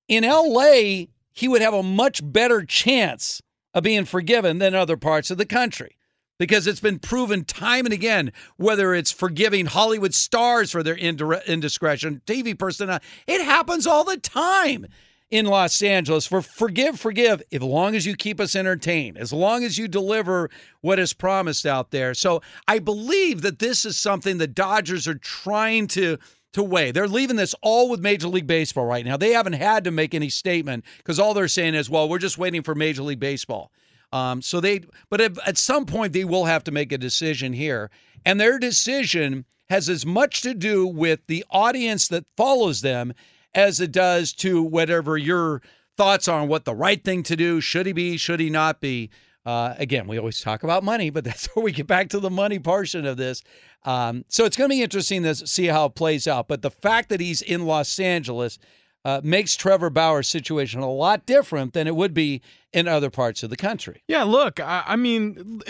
In 0.07 0.23
LA, 0.23 1.05
he 1.31 1.47
would 1.47 1.61
have 1.61 1.73
a 1.73 1.83
much 1.83 2.21
better 2.23 2.63
chance 2.63 3.41
of 3.73 3.83
being 3.83 4.05
forgiven 4.05 4.59
than 4.59 4.73
other 4.75 4.97
parts 4.97 5.31
of 5.31 5.37
the 5.37 5.45
country 5.45 5.97
because 6.39 6.67
it's 6.67 6.79
been 6.79 6.99
proven 6.99 7.43
time 7.43 7.85
and 7.85 7.93
again 7.93 8.31
whether 8.57 8.93
it's 8.93 9.11
forgiving 9.11 9.65
Hollywood 9.65 10.13
stars 10.13 10.71
for 10.71 10.83
their 10.83 10.95
indiscretion, 10.95 12.21
TV 12.25 12.57
personnel, 12.57 12.99
it 13.25 13.43
happens 13.43 13.87
all 13.87 14.03
the 14.03 14.17
time 14.17 14.87
in 15.29 15.45
Los 15.45 15.81
Angeles 15.81 16.25
for 16.25 16.41
forgive, 16.41 16.99
forgive, 16.99 17.41
as 17.51 17.61
long 17.61 17.95
as 17.95 18.05
you 18.05 18.15
keep 18.15 18.39
us 18.39 18.55
entertained, 18.55 19.17
as 19.17 19.33
long 19.33 19.63
as 19.63 19.77
you 19.77 19.87
deliver 19.87 20.49
what 20.81 20.99
is 20.99 21.11
promised 21.13 21.65
out 21.65 21.91
there. 21.91 22.13
So 22.13 22.41
I 22.67 22.79
believe 22.79 23.41
that 23.41 23.59
this 23.59 23.83
is 23.83 23.97
something 23.97 24.37
the 24.37 24.47
Dodgers 24.47 25.07
are 25.07 25.15
trying 25.15 25.87
to 25.87 26.17
to 26.57 26.63
weigh. 26.63 26.91
They're 26.91 27.07
leaving 27.07 27.37
this 27.37 27.55
all 27.61 27.89
with 27.89 27.99
Major 27.99 28.27
League 28.27 28.47
Baseball 28.47 28.85
right 28.85 29.05
now. 29.05 29.17
They 29.17 29.31
haven't 29.31 29.53
had 29.53 29.85
to 29.85 29.91
make 29.91 30.13
any 30.13 30.29
statement 30.29 30.85
because 30.97 31.19
all 31.19 31.33
they're 31.33 31.47
saying 31.47 31.75
is, 31.75 31.89
well, 31.89 32.07
we're 32.07 32.19
just 32.19 32.37
waiting 32.37 32.61
for 32.61 32.75
Major 32.75 33.03
League 33.03 33.19
Baseball. 33.19 33.71
Um, 34.11 34.41
so 34.41 34.59
they, 34.59 34.81
but 35.09 35.21
at, 35.21 35.37
at 35.47 35.57
some 35.57 35.85
point 35.85 36.13
they 36.13 36.25
will 36.25 36.45
have 36.45 36.63
to 36.65 36.71
make 36.71 36.91
a 36.91 36.97
decision 36.97 37.53
here, 37.53 37.89
and 38.25 38.39
their 38.39 38.59
decision 38.59 39.45
has 39.69 39.89
as 39.89 40.05
much 40.05 40.41
to 40.41 40.53
do 40.53 40.87
with 40.87 41.19
the 41.27 41.43
audience 41.49 42.07
that 42.07 42.25
follows 42.37 42.81
them 42.81 43.13
as 43.53 43.79
it 43.79 43.91
does 43.91 44.31
to 44.33 44.61
whatever 44.61 45.17
your 45.17 45.61
thoughts 45.97 46.27
are 46.27 46.41
on 46.41 46.47
what 46.47 46.63
the 46.65 46.75
right 46.75 47.03
thing 47.03 47.23
to 47.23 47.35
do 47.35 47.59
should 47.59 47.85
he 47.85 47.91
be, 47.91 48.17
should 48.17 48.39
he 48.39 48.49
not 48.49 48.79
be. 48.79 49.09
Uh, 49.47 49.73
again, 49.77 50.07
we 50.07 50.19
always 50.19 50.41
talk 50.41 50.63
about 50.63 50.83
money, 50.83 51.09
but 51.09 51.23
that's 51.23 51.47
where 51.55 51.63
we 51.63 51.71
get 51.71 51.87
back 51.87 52.09
to 52.09 52.19
the 52.19 52.29
money 52.29 52.59
portion 52.59 53.05
of 53.05 53.15
this. 53.15 53.41
Um, 53.85 54.25
so 54.27 54.43
it's 54.43 54.57
going 54.57 54.69
to 54.69 54.75
be 54.75 54.81
interesting 54.81 55.23
to 55.23 55.33
see 55.33 55.67
how 55.67 55.85
it 55.85 55.95
plays 55.95 56.27
out. 56.27 56.49
But 56.49 56.61
the 56.61 56.69
fact 56.69 57.07
that 57.09 57.21
he's 57.21 57.41
in 57.41 57.65
Los 57.65 57.97
Angeles 57.97 58.59
uh, 59.05 59.21
makes 59.23 59.55
Trevor 59.55 59.89
Bauer's 59.89 60.27
situation 60.27 60.81
a 60.81 60.91
lot 60.91 61.25
different 61.25 61.71
than 61.71 61.87
it 61.87 61.95
would 61.95 62.13
be 62.13 62.41
in 62.73 62.89
other 62.89 63.09
parts 63.09 63.41
of 63.41 63.49
the 63.49 63.55
country. 63.55 64.03
Yeah, 64.09 64.23
look, 64.23 64.59
I, 64.59 64.83
I 64.85 64.95
mean, 64.97 65.61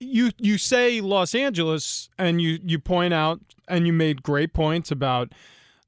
you 0.00 0.30
you 0.38 0.56
say 0.56 1.02
Los 1.02 1.34
Angeles, 1.34 2.08
and 2.18 2.40
you 2.40 2.58
you 2.64 2.78
point 2.78 3.12
out, 3.12 3.40
and 3.68 3.86
you 3.86 3.92
made 3.92 4.22
great 4.22 4.54
points 4.54 4.90
about 4.90 5.34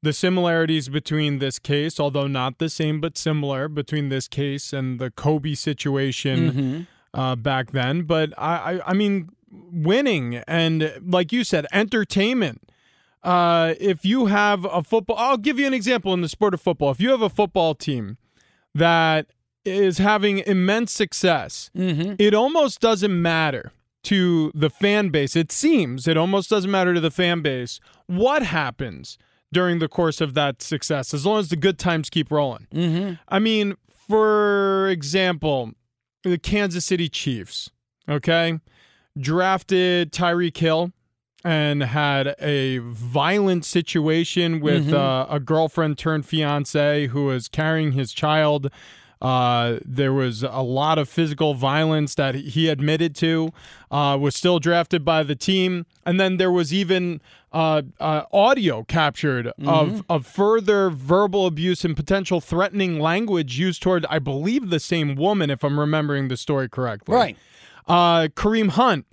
the 0.02 0.12
similarities 0.12 0.88
between 0.88 1.38
this 1.38 1.58
case, 1.58 2.00
although 2.00 2.26
not 2.26 2.58
the 2.58 2.68
same 2.68 3.00
but 3.00 3.18
similar, 3.18 3.68
between 3.68 4.08
this 4.08 4.28
case 4.28 4.72
and 4.72 4.98
the 4.98 5.10
Kobe 5.10 5.54
situation 5.54 6.52
mm-hmm. 6.52 7.20
uh, 7.20 7.36
back 7.36 7.72
then. 7.72 8.02
But 8.02 8.32
I, 8.38 8.54
I, 8.54 8.90
I, 8.90 8.92
mean, 8.94 9.30
winning 9.50 10.36
and, 10.46 10.92
like 11.04 11.32
you 11.32 11.44
said, 11.44 11.66
entertainment. 11.72 12.62
Uh, 13.22 13.74
if 13.78 14.04
you 14.04 14.26
have 14.26 14.64
a 14.64 14.82
football, 14.82 15.16
I'll 15.18 15.36
give 15.36 15.58
you 15.58 15.66
an 15.66 15.74
example 15.74 16.14
in 16.14 16.22
the 16.22 16.28
sport 16.28 16.54
of 16.54 16.62
football. 16.62 16.90
If 16.90 17.00
you 17.00 17.10
have 17.10 17.20
a 17.20 17.28
football 17.28 17.74
team 17.74 18.16
that 18.74 19.26
is 19.66 19.98
having 19.98 20.38
immense 20.38 20.92
success, 20.92 21.70
mm-hmm. 21.76 22.14
it 22.18 22.32
almost 22.32 22.80
doesn't 22.80 23.20
matter 23.20 23.72
to 24.04 24.50
the 24.54 24.70
fan 24.70 25.10
base. 25.10 25.36
It 25.36 25.52
seems 25.52 26.08
it 26.08 26.16
almost 26.16 26.48
doesn't 26.48 26.70
matter 26.70 26.94
to 26.94 27.00
the 27.00 27.10
fan 27.10 27.42
base 27.42 27.78
what 28.06 28.42
happens 28.42 29.18
during 29.52 29.78
the 29.78 29.88
course 29.88 30.20
of 30.20 30.34
that 30.34 30.62
success, 30.62 31.12
as 31.12 31.26
long 31.26 31.38
as 31.38 31.48
the 31.48 31.56
good 31.56 31.78
times 31.78 32.10
keep 32.10 32.30
rolling. 32.30 32.66
Mm-hmm. 32.72 33.14
I 33.28 33.38
mean, 33.38 33.74
for 34.08 34.88
example, 34.88 35.72
the 36.22 36.38
Kansas 36.38 36.84
City 36.84 37.08
Chiefs, 37.08 37.70
okay, 38.08 38.60
drafted 39.18 40.12
Tyreek 40.12 40.56
Hill 40.56 40.92
and 41.42 41.82
had 41.82 42.34
a 42.38 42.78
violent 42.78 43.64
situation 43.64 44.60
with 44.60 44.88
mm-hmm. 44.88 44.94
uh, 44.94 45.34
a 45.34 45.40
girlfriend 45.40 45.98
turned 45.98 46.26
fiance 46.26 47.06
who 47.08 47.26
was 47.26 47.48
carrying 47.48 47.92
his 47.92 48.12
child 48.12 48.70
uh, 49.22 49.78
there 49.84 50.12
was 50.12 50.42
a 50.42 50.62
lot 50.62 50.98
of 50.98 51.08
physical 51.08 51.54
violence 51.54 52.14
that 52.14 52.34
he 52.34 52.68
admitted 52.68 53.14
to. 53.16 53.52
Uh, 53.90 54.16
was 54.18 54.34
still 54.34 54.58
drafted 54.58 55.04
by 55.04 55.22
the 55.22 55.36
team, 55.36 55.84
and 56.06 56.18
then 56.18 56.36
there 56.38 56.50
was 56.50 56.72
even 56.72 57.20
uh, 57.52 57.82
uh 57.98 58.22
audio 58.32 58.84
captured 58.84 59.46
mm-hmm. 59.46 59.68
of 59.68 60.04
of 60.08 60.26
further 60.26 60.90
verbal 60.90 61.46
abuse 61.46 61.84
and 61.84 61.96
potential 61.96 62.40
threatening 62.40 63.00
language 63.00 63.58
used 63.58 63.82
toward, 63.82 64.06
I 64.08 64.18
believe, 64.18 64.70
the 64.70 64.80
same 64.80 65.16
woman, 65.16 65.50
if 65.50 65.64
I'm 65.64 65.78
remembering 65.78 66.28
the 66.28 66.36
story 66.36 66.68
correctly. 66.68 67.14
Right. 67.14 67.36
Uh, 67.86 68.28
Kareem 68.28 68.70
Hunt 68.70 69.06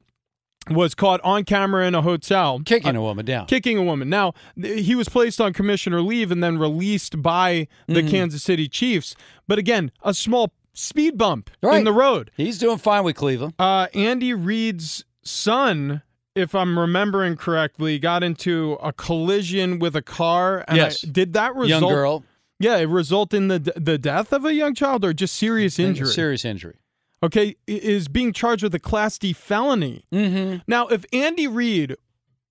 was 0.70 0.96
caught 0.96 1.22
on 1.24 1.44
camera 1.44 1.88
in 1.88 1.96
a 1.96 2.02
hotel 2.02 2.60
kicking 2.66 2.96
uh, 2.96 3.00
a 3.00 3.02
woman 3.02 3.26
down. 3.26 3.46
Kicking 3.46 3.78
a 3.78 3.84
woman. 3.84 4.10
Now, 4.10 4.34
th- 4.62 4.86
he 4.86 4.96
was 4.96 5.10
placed 5.10 5.40
on 5.40 5.54
commissioner 5.54 6.02
leave 6.02 6.32
and 6.32 6.44
then 6.44 6.58
released 6.58 7.22
by 7.22 7.68
the 7.88 7.96
mm-hmm. 7.96 8.10
Kansas 8.10 8.44
City 8.44 8.68
Chiefs. 8.68 9.16
But 9.48 9.60
again, 9.60 9.92
a 10.04 10.14
small 10.14 10.54
speed 10.74 11.18
bump 11.18 11.50
right. 11.62 11.78
in 11.78 11.84
the 11.84 11.94
road. 11.94 12.32
He's 12.36 12.58
doing 12.58 12.78
fine 12.78 13.04
with 13.04 13.16
Cleveland. 13.16 13.54
Uh, 13.58 13.88
Andy 13.94 14.34
Reid's 14.34 15.06
son, 15.24 16.04
if 16.38 16.56
I'm 16.56 16.78
remembering 16.78 17.36
correctly, 17.36 18.00
got 18.00 18.24
into 18.24 18.74
a 18.82 18.94
collision 18.94 19.80
with 19.80 19.96
a 19.96 20.02
car. 20.02 20.64
And 20.68 20.78
yes. 20.78 21.04
I, 21.04 21.12
did 21.12 21.34
that 21.34 21.56
result? 21.56 21.82
Young 21.82 21.92
girl. 21.92 22.24
Yeah, 22.60 22.78
it 22.78 22.90
result 22.90 23.34
in 23.34 23.50
the 23.50 23.60
the 23.76 23.98
death 23.98 24.34
of 24.34 24.44
a 24.44 24.54
young 24.54 24.74
child 24.74 25.06
or 25.06 25.14
just 25.14 25.36
serious 25.36 25.78
injury? 25.78 26.08
Serious 26.08 26.44
injury 26.44 26.78
okay, 27.22 27.56
is 27.66 28.08
being 28.08 28.34
charged 28.34 28.64
with 28.64 28.76
a 28.76 28.80
Class 28.80 29.18
D 29.18 29.34
felony. 29.34 30.06
Mm-hmm. 30.12 30.60
Now, 30.68 30.88
if 30.88 31.06
Andy 31.12 31.48
Reid 31.48 31.96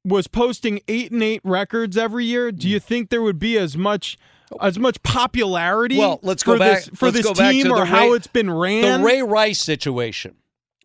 was 0.05 0.27
posting 0.27 0.81
eight 0.89 1.11
and 1.11 1.23
eight 1.23 1.41
records 1.45 1.97
every 1.97 2.25
year, 2.25 2.53
do 2.53 2.69
you 2.69 2.81
think 2.81 3.11
there 3.11 3.23
would 3.23 3.39
be 3.39 3.59
as 3.59 3.77
much? 3.77 4.19
As 4.61 4.79
much 4.79 5.03
popularity 5.03 5.99
well, 5.99 6.21
let's 6.23 6.45
go 6.45 6.57
back, 6.57 6.85
this, 6.85 6.91
for 6.95 7.11
this 7.11 7.29
team 7.33 7.73
or 7.73 7.85
how 7.85 8.13
it's 8.13 8.29
been 8.29 8.49
ran. 8.49 9.01
The 9.01 9.05
Ray 9.05 9.21
Rice 9.21 9.59
situation. 9.59 10.37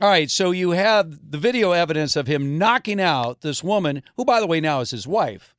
All 0.01 0.09
right, 0.09 0.31
so 0.31 0.49
you 0.49 0.71
have 0.71 1.31
the 1.31 1.37
video 1.37 1.73
evidence 1.73 2.15
of 2.15 2.25
him 2.25 2.57
knocking 2.57 2.99
out 2.99 3.41
this 3.41 3.63
woman, 3.63 4.01
who, 4.17 4.25
by 4.25 4.39
the 4.39 4.47
way, 4.47 4.59
now 4.59 4.79
is 4.79 4.89
his 4.89 5.07
wife. 5.07 5.53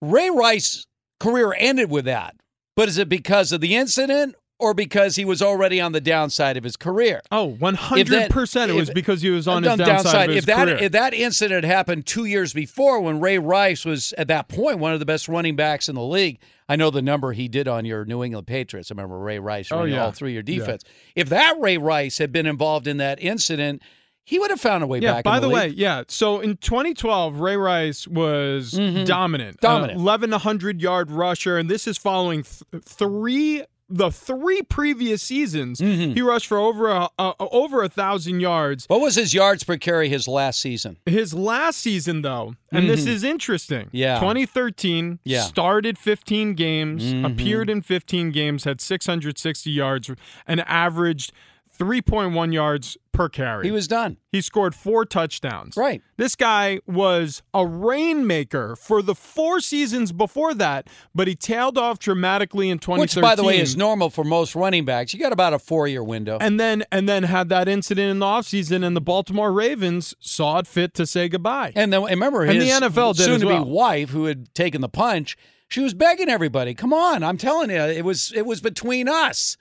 Ray 0.00 0.30
Rice's 0.30 0.86
career 1.18 1.54
ended 1.58 1.90
with 1.90 2.06
that, 2.06 2.36
but 2.74 2.88
is 2.88 2.96
it 2.96 3.10
because 3.10 3.52
of 3.52 3.60
the 3.60 3.76
incident 3.76 4.36
or 4.60 4.74
because 4.74 5.16
he 5.16 5.24
was 5.24 5.42
already 5.42 5.80
on 5.80 5.92
the 5.92 6.00
downside 6.00 6.56
of 6.56 6.64
his 6.64 6.76
career. 6.76 7.22
Oh, 7.32 7.56
100% 7.60 8.68
it 8.68 8.72
was 8.74 8.90
because 8.90 9.22
he 9.22 9.30
was 9.30 9.48
on 9.48 9.62
his 9.62 9.70
downside, 9.70 9.86
downside 9.86 10.28
of 10.28 10.34
his 10.36 10.44
if 10.44 10.46
that, 10.46 10.64
career. 10.66 10.78
If 10.78 10.92
that 10.92 11.14
incident 11.14 11.64
happened 11.64 12.06
two 12.06 12.26
years 12.26 12.52
before 12.52 13.00
when 13.00 13.20
Ray 13.20 13.38
Rice 13.38 13.84
was 13.84 14.12
at 14.18 14.28
that 14.28 14.48
point 14.48 14.78
one 14.78 14.92
of 14.92 15.00
the 15.00 15.06
best 15.06 15.28
running 15.28 15.56
backs 15.56 15.88
in 15.88 15.94
the 15.94 16.04
league, 16.04 16.38
I 16.70 16.76
know 16.76 16.90
the 16.90 17.02
number 17.02 17.32
he 17.32 17.48
did 17.48 17.66
on 17.66 17.84
your 17.84 18.04
New 18.04 18.22
England 18.22 18.46
Patriots. 18.46 18.92
I 18.92 18.94
remember 18.94 19.18
Ray 19.18 19.40
Rice 19.40 19.72
running 19.72 19.92
oh, 19.92 19.96
yeah. 19.96 20.04
all 20.04 20.12
through 20.12 20.28
your 20.28 20.44
defense. 20.44 20.84
Yeah. 20.86 21.22
If 21.22 21.28
that 21.30 21.56
Ray 21.58 21.78
Rice 21.78 22.18
had 22.18 22.30
been 22.30 22.46
involved 22.46 22.86
in 22.86 22.98
that 22.98 23.20
incident, 23.20 23.82
he 24.22 24.38
would 24.38 24.50
have 24.50 24.60
found 24.60 24.84
a 24.84 24.86
way 24.86 25.00
yeah, 25.00 25.14
back. 25.14 25.24
By 25.24 25.40
the, 25.40 25.48
the 25.48 25.52
way, 25.52 25.66
yeah. 25.66 26.04
So 26.06 26.38
in 26.38 26.58
2012, 26.58 27.40
Ray 27.40 27.56
Rice 27.56 28.06
was 28.06 28.74
mm-hmm. 28.74 29.02
dominant, 29.02 29.60
dominant, 29.60 29.98
uh, 29.98 30.04
1100 30.04 30.80
yard 30.80 31.10
rusher, 31.10 31.58
and 31.58 31.68
this 31.68 31.88
is 31.88 31.98
following 31.98 32.44
th- 32.44 32.84
three 32.84 33.64
the 33.90 34.10
three 34.10 34.62
previous 34.62 35.22
seasons, 35.22 35.80
mm-hmm. 35.80 36.12
he 36.12 36.22
rushed 36.22 36.46
for 36.46 36.58
over 36.58 36.88
a, 36.88 37.08
a, 37.18 37.34
over 37.38 37.82
a 37.82 37.88
thousand 37.88 38.40
yards. 38.40 38.86
What 38.86 39.00
was 39.00 39.16
his 39.16 39.34
yards 39.34 39.64
per 39.64 39.76
carry 39.76 40.08
his 40.08 40.28
last 40.28 40.60
season? 40.60 40.96
His 41.04 41.34
last 41.34 41.80
season, 41.80 42.22
though, 42.22 42.54
and 42.70 42.84
mm-hmm. 42.84 42.88
this 42.88 43.06
is 43.06 43.24
interesting. 43.24 43.88
Yeah, 43.92 44.20
2013. 44.20 45.18
Yeah. 45.24 45.42
started 45.42 45.98
15 45.98 46.54
games, 46.54 47.02
mm-hmm. 47.02 47.24
appeared 47.24 47.68
in 47.68 47.82
15 47.82 48.30
games, 48.30 48.64
had 48.64 48.80
660 48.80 49.70
yards, 49.70 50.10
and 50.46 50.60
averaged 50.60 51.32
3.1 51.80 52.52
yards 52.52 52.98
per 53.12 53.30
carry. 53.30 53.64
He 53.64 53.70
was 53.70 53.88
done. 53.88 54.18
He 54.30 54.42
scored 54.42 54.74
four 54.74 55.06
touchdowns. 55.06 55.78
Right. 55.78 56.02
This 56.18 56.36
guy 56.36 56.80
was 56.86 57.42
a 57.54 57.66
rainmaker 57.66 58.76
for 58.76 59.00
the 59.00 59.14
four 59.14 59.60
seasons 59.60 60.12
before 60.12 60.52
that, 60.54 60.88
but 61.14 61.26
he 61.26 61.34
tailed 61.34 61.78
off 61.78 61.98
dramatically 61.98 62.68
in 62.68 62.78
2013. 62.78 63.22
Which, 63.22 63.22
by 63.22 63.34
the 63.34 63.42
way, 63.42 63.58
is 63.58 63.78
normal 63.78 64.10
for 64.10 64.24
most 64.24 64.54
running 64.54 64.84
backs. 64.84 65.14
You 65.14 65.20
got 65.20 65.32
about 65.32 65.54
a 65.54 65.58
four-year 65.58 66.04
window. 66.04 66.36
And 66.38 66.60
then 66.60 66.84
and 66.92 67.08
then 67.08 67.22
had 67.22 67.48
that 67.48 67.66
incident 67.66 68.10
in 68.10 68.18
the 68.18 68.26
offseason, 68.26 68.84
and 68.84 68.94
the 68.94 69.00
Baltimore 69.00 69.52
Ravens 69.52 70.14
saw 70.20 70.58
it 70.58 70.66
fit 70.66 70.92
to 70.94 71.06
say 71.06 71.30
goodbye. 71.30 71.72
And 71.74 71.90
then 71.90 72.04
remember 72.04 72.44
his 72.44 72.70
and 72.70 72.84
the 72.84 72.88
NFL 72.88 73.16
did 73.16 73.24
soon-to-be 73.24 73.52
well. 73.54 73.64
wife, 73.64 74.10
who 74.10 74.26
had 74.26 74.54
taken 74.54 74.82
the 74.82 74.88
punch, 74.90 75.38
she 75.68 75.80
was 75.80 75.94
begging 75.94 76.28
everybody, 76.28 76.74
"Come 76.74 76.92
on! 76.92 77.22
I'm 77.22 77.38
telling 77.38 77.70
you, 77.70 77.76
it 77.80 78.04
was 78.04 78.32
it 78.36 78.44
was 78.44 78.60
between 78.60 79.08
us. 79.08 79.56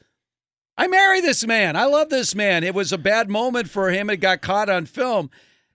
I 0.80 0.88
marry 0.88 1.20
this 1.20 1.46
man. 1.46 1.76
I 1.76 1.86
love 1.86 2.10
this 2.10 2.34
man. 2.34 2.64
It 2.64 2.74
was 2.74 2.94
a 2.94 2.98
bad 2.98 3.30
moment 3.30 3.70
for 3.70 3.90
him. 3.92 4.10
It 4.10 4.18
got 4.18 4.42
caught 4.42 4.70
on 4.70 4.86
film. 4.86 5.30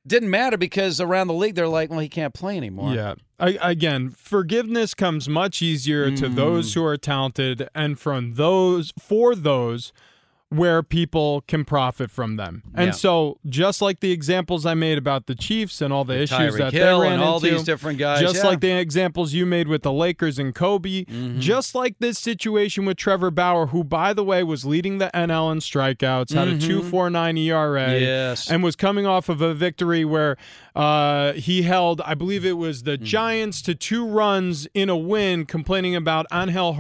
Didn't 0.06 0.30
matter 0.30 0.56
because 0.56 0.98
around 1.00 1.26
the 1.26 1.34
league 1.34 1.54
they're 1.54 1.68
like, 1.68 1.90
well, 1.90 1.98
he 1.98 2.08
can't 2.08 2.32
play 2.32 2.56
anymore. 2.56 2.94
Yeah. 2.94 3.14
I, 3.38 3.58
again, 3.60 4.10
forgiveness 4.10 4.94
comes 4.94 5.28
much 5.28 5.60
easier 5.60 6.10
to 6.10 6.28
Mm. 6.30 6.34
those 6.36 6.72
who 6.72 6.82
are 6.84 6.96
talented 6.96 7.68
and 7.74 7.98
from 7.98 8.34
those 8.34 8.92
for 8.98 9.34
those 9.34 9.92
where 10.56 10.82
people 10.82 11.42
can 11.48 11.64
profit 11.64 12.10
from 12.10 12.36
them. 12.36 12.62
And 12.74 12.86
Yeah. 12.86 12.92
so, 12.92 13.38
just 13.48 13.80
like 13.82 14.00
the 14.00 14.10
examples 14.12 14.64
I 14.66 14.74
made 14.74 14.98
about 14.98 15.26
the 15.26 15.34
Chiefs 15.34 15.80
and 15.80 15.92
all 15.92 16.04
the 16.04 16.14
issues 16.20 16.38
Tyreek 16.38 16.58
that 16.58 16.72
Hill 16.72 17.00
they 17.00 17.04
ran 17.06 17.12
and 17.14 17.22
all 17.22 17.36
into, 17.36 17.50
these 17.50 17.62
different 17.64 17.98
guys, 17.98 18.20
just 18.20 18.34
yeah. 18.36 18.40
Mm-hmm. 18.40 18.48
like 18.48 18.60
the 18.60 18.70
examples 18.78 19.32
you 19.32 19.46
made 19.46 19.68
with 19.68 19.82
the 19.82 19.92
Lakers 19.92 20.38
and 20.38 20.54
Kobe, 20.54 21.04
just 21.38 21.74
like 21.74 21.96
this 21.98 22.18
situation 22.18 22.84
with 22.84 22.96
Trevor 22.96 23.30
Bauer, 23.30 23.66
who, 23.68 23.84
by 23.84 24.12
the 24.12 24.24
way, 24.24 24.42
was 24.42 24.64
leading 24.64 24.98
the 24.98 25.10
NL 25.14 25.50
in 25.50 25.58
strikeouts, 25.58 26.32
had 26.34 26.48
a 26.48 26.54
Mhm. 26.56 26.60
2.49 26.90 27.36
ERA, 27.38 27.98
Yes. 27.98 28.50
and 28.50 28.62
was 28.62 28.76
coming 28.76 29.06
off 29.06 29.28
of 29.28 29.40
a 29.40 29.54
victory 29.54 30.04
where 30.04 30.36
uh, 30.76 31.34
he 31.34 31.62
held, 31.62 32.00
I 32.04 32.14
believe 32.14 32.44
it 32.44 32.56
was 32.58 32.82
Mm. 32.82 32.84
the 32.86 32.98
Giants 32.98 33.62
to 33.62 33.76
two 33.76 34.04
runs 34.04 34.66
in 34.74 34.88
a 34.88 34.96
win, 34.96 35.46
complaining 35.46 35.94
about 35.94 36.26
Angel 36.32 36.74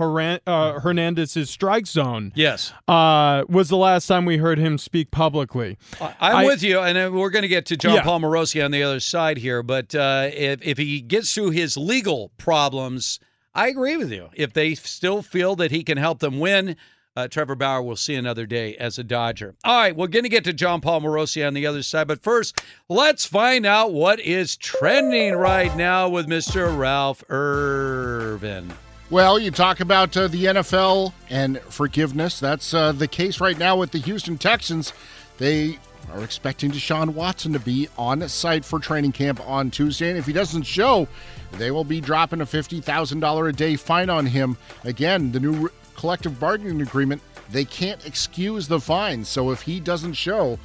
uh, 0.46 0.80
Hernandez's 0.80 1.48
strike 1.48 1.86
zone. 1.86 2.32
Yes. 2.34 2.72
Uh, 2.88 3.44
was 3.48 3.63
the 3.68 3.76
last 3.76 4.06
time 4.06 4.24
we 4.24 4.36
heard 4.38 4.58
him 4.58 4.78
speak 4.78 5.10
publicly. 5.10 5.78
I'm 6.00 6.14
I- 6.36 6.44
with 6.44 6.62
you, 6.62 6.80
and 6.80 6.96
uh, 6.96 7.10
we're 7.12 7.30
going 7.30 7.42
to 7.42 7.48
get 7.48 7.66
to 7.66 7.76
Jon 7.76 7.94
Yeah. 7.94 8.02
Paul 8.02 8.20
Morosi 8.20 8.64
on 8.64 8.70
the 8.70 8.82
other 8.82 9.00
side 9.00 9.38
here. 9.38 9.62
But 9.62 9.94
uh, 9.94 10.30
if 10.32 10.60
if 10.62 10.78
he 10.78 11.00
gets 11.00 11.34
through 11.34 11.50
his 11.50 11.76
legal 11.76 12.30
problems, 12.38 13.20
I 13.54 13.68
agree 13.68 13.96
with 13.96 14.10
you. 14.12 14.30
If 14.34 14.52
they 14.52 14.74
still 14.74 15.22
feel 15.22 15.56
that 15.56 15.70
he 15.70 15.82
can 15.84 15.98
help 15.98 16.18
them 16.18 16.40
win, 16.40 16.76
uh, 17.16 17.28
Trevor 17.28 17.54
Bauer 17.54 17.80
will 17.82 17.94
see 17.96 18.16
another 18.16 18.44
day 18.46 18.74
as 18.76 18.98
a 18.98 19.04
Dodger. 19.04 19.54
All 19.62 19.78
right, 19.80 19.94
we're 19.94 20.08
going 20.08 20.24
to 20.24 20.28
get 20.28 20.42
to 20.44 20.52
Jon 20.52 20.80
Paul 20.80 21.02
Morosi 21.02 21.46
on 21.46 21.54
the 21.54 21.64
other 21.66 21.82
side, 21.84 22.08
but 22.08 22.22
first, 22.22 22.60
let's 22.88 23.24
find 23.24 23.64
out 23.64 23.92
what 23.92 24.18
is 24.18 24.56
trending 24.56 25.34
right 25.34 25.74
now 25.76 26.08
with 26.08 26.26
Mr. 26.26 26.76
Ralph 26.76 27.22
Irvin. 27.30 28.72
Well, 29.10 29.38
you 29.38 29.50
talk 29.50 29.80
about 29.80 30.16
uh, 30.16 30.28
the 30.28 30.44
NFL 30.44 31.12
and 31.28 31.60
forgiveness. 31.60 32.40
That's 32.40 32.72
uh, 32.72 32.92
the 32.92 33.06
case 33.06 33.38
right 33.38 33.58
now 33.58 33.76
with 33.76 33.90
the 33.90 33.98
Houston 33.98 34.38
Texans. 34.38 34.94
They 35.36 35.78
are 36.10 36.24
expecting 36.24 36.70
Deshaun 36.70 37.10
Watson 37.10 37.52
to 37.52 37.58
be 37.58 37.88
on 37.98 38.26
site 38.28 38.64
for 38.64 38.78
training 38.78 39.12
camp 39.12 39.46
on 39.46 39.70
Tuesday. 39.70 40.08
And 40.08 40.18
if 40.18 40.24
he 40.24 40.32
doesn't 40.32 40.62
show, 40.62 41.06
they 41.52 41.70
will 41.70 41.84
be 41.84 42.00
dropping 42.00 42.40
a 42.40 42.46
$50,000 42.46 43.48
a 43.48 43.52
day 43.52 43.76
fine 43.76 44.08
on 44.08 44.24
him. 44.24 44.56
Again, 44.84 45.32
the 45.32 45.40
new 45.40 45.68
collective 45.96 46.40
bargaining 46.40 46.80
agreement, 46.80 47.20
they 47.50 47.66
can't 47.66 48.04
excuse 48.06 48.68
the 48.68 48.80
fine. 48.80 49.22
So 49.24 49.50
if 49.50 49.60
he 49.62 49.80
doesn't 49.80 50.14
show, 50.14 50.58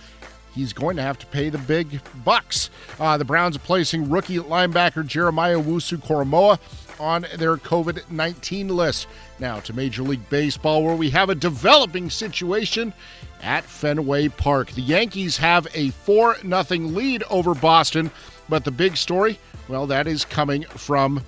he's 0.60 0.73
going 0.73 0.98
to 0.98 1.02
have 1.02 1.18
to 1.18 1.26
pay 1.27 1.49
the 1.49 1.57
big 1.57 2.02
bucks. 2.23 2.69
Uh, 2.99 3.18
the 3.18 3.26
Browns 3.26 3.56
are 3.56 3.60
placing 3.60 4.10
rookie 4.10 4.38
linebacker 4.38 5.06
Jeremiah 5.06 5.57
Owusu 5.57 5.98
Koramoah 5.98 6.60
on 6.99 7.26
their 7.38 7.56
COVID 7.56 8.11
19 8.11 8.68
list. 8.68 9.07
Now 9.40 9.61
to 9.61 9.73
Major 9.73 10.03
League 10.03 10.27
Baseball, 10.30 10.84
where 10.84 10.95
we 10.95 11.10
have 11.11 11.30
a 11.30 11.36
developing 11.36 12.10
situation 12.10 12.94
at 13.41 13.64
Fenway 13.64 14.27
Park. 14.27 14.72
The 14.72 14.81
Yankees 14.81 15.38
have 15.38 15.68
a 15.73 15.91
4 15.91 16.40
0 16.41 16.61
lead 16.88 17.23
over 17.30 17.56
Boston, 17.56 18.11
but 18.49 18.65
the 18.65 18.72
big 18.72 18.98
story, 18.98 19.40
well, 19.69 19.88
that 19.88 20.07
is 20.07 20.26
coming 20.26 20.64
from 20.64 21.23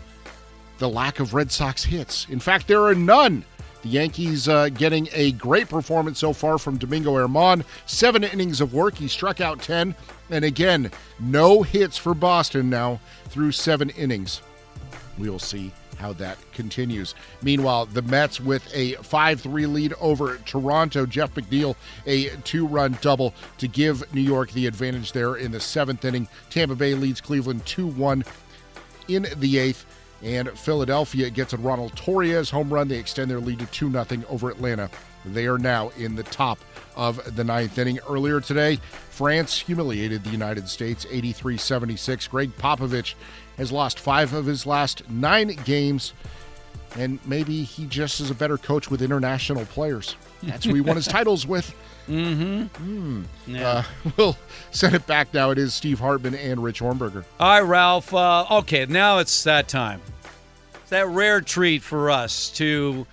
the 0.79 0.89
lack 0.89 1.19
of 1.19 1.33
Red 1.33 1.51
Sox 1.51 1.83
hits. 1.83 2.27
In 2.29 2.39
fact, 2.39 2.67
there 2.67 2.83
are 2.83 2.95
none. 2.95 3.45
The 3.83 3.89
Yankees 3.89 4.47
uh, 4.47 4.69
getting 4.69 5.09
a 5.13 5.31
great 5.33 5.67
performance 5.69 6.19
so 6.19 6.33
far 6.33 6.57
from 6.57 6.77
Domingo 6.77 7.13
Germán. 7.13 7.63
Seven 7.85 8.23
innings 8.23 8.61
of 8.61 8.73
work. 8.73 8.95
He 8.95 9.07
struck 9.07 9.41
out 9.41 9.61
10. 9.61 9.95
And 10.29 10.45
again, 10.45 10.91
no 11.19 11.63
hits 11.63 11.97
for 11.97 12.13
Boston 12.13 12.69
now 12.69 12.99
through 13.25 13.51
seven 13.53 13.89
innings. 13.91 14.41
We'll 15.17 15.39
see 15.39 15.71
how 15.97 16.13
that 16.13 16.37
continues. 16.51 17.15
Meanwhile, 17.41 17.85
the 17.87 18.01
Mets 18.01 18.39
with 18.39 18.67
a 18.73 18.93
5 18.95 19.41
3 19.41 19.65
lead 19.67 19.93
over 20.01 20.37
Toronto. 20.45 21.05
Jeff 21.05 21.33
McNeil, 21.35 21.75
a 22.05 22.29
two 22.43 22.65
run 22.65 22.97
double 23.01 23.33
to 23.59 23.67
give 23.67 24.13
New 24.13 24.21
York 24.21 24.51
the 24.51 24.67
advantage 24.67 25.11
there 25.11 25.35
in 25.35 25.51
the 25.51 25.59
seventh 25.59 26.03
inning. 26.03 26.27
Tampa 26.49 26.75
Bay 26.75 26.95
leads 26.95 27.21
Cleveland 27.21 27.65
2 27.65 27.87
1 27.87 28.23
in 29.07 29.27
the 29.37 29.57
eighth. 29.57 29.85
And 30.23 30.49
Philadelphia 30.57 31.29
gets 31.29 31.53
a 31.53 31.57
Ronald 31.57 31.93
Torreyes 31.95 32.49
home 32.49 32.71
run. 32.71 32.87
They 32.87 32.97
extend 32.97 33.31
their 33.31 33.39
lead 33.39 33.59
to 33.59 33.65
2 33.67 33.91
0 33.91 34.05
over 34.29 34.49
Atlanta. 34.49 34.89
They 35.25 35.47
are 35.47 35.57
now 35.57 35.89
in 35.97 36.15
the 36.15 36.23
top 36.23 36.59
of 36.95 37.35
the 37.35 37.43
ninth 37.43 37.77
inning. 37.77 37.99
Earlier 38.07 38.41
today, 38.41 38.79
France 39.09 39.57
humiliated 39.57 40.23
the 40.23 40.29
United 40.29 40.67
States 40.67 41.05
83 41.09 41.57
76. 41.57 42.27
Gregg 42.27 42.55
Popovich 42.57 43.15
has 43.57 43.71
lost 43.71 43.99
five 43.99 44.33
of 44.33 44.45
his 44.45 44.65
last 44.65 45.07
nine 45.09 45.49
games, 45.65 46.13
and 46.97 47.19
maybe 47.25 47.63
he 47.63 47.85
just 47.85 48.19
is 48.19 48.31
a 48.31 48.35
better 48.35 48.57
coach 48.57 48.89
with 48.89 49.01
international 49.01 49.65
players. 49.65 50.15
That's 50.43 50.65
who 50.65 50.73
he 50.73 50.81
won 50.81 50.95
his 50.95 51.07
titles 51.07 51.45
with. 51.45 51.73
Mm-hmm. 52.07 52.63
Hmm. 52.63 53.23
Uh, 53.55 53.83
we'll 54.17 54.37
send 54.71 54.95
it 54.95 55.05
back 55.05 55.33
now. 55.33 55.51
It 55.51 55.57
is 55.57 55.73
Steve 55.73 55.99
Hartman 55.99 56.35
and 56.35 56.63
Rich 56.63 56.81
Ohrnberger. 56.81 57.23
All 57.39 57.61
right, 57.61 57.67
Ralph. 57.67 58.13
Uh, 58.13 58.45
okay, 58.51 58.85
now 58.87 59.19
it's 59.19 59.43
that 59.43 59.67
time. 59.67 60.01
That 60.91 61.07
rare 61.07 61.39
treat 61.39 61.83
for 61.83 62.11
us 62.11 62.49
to 62.55 63.07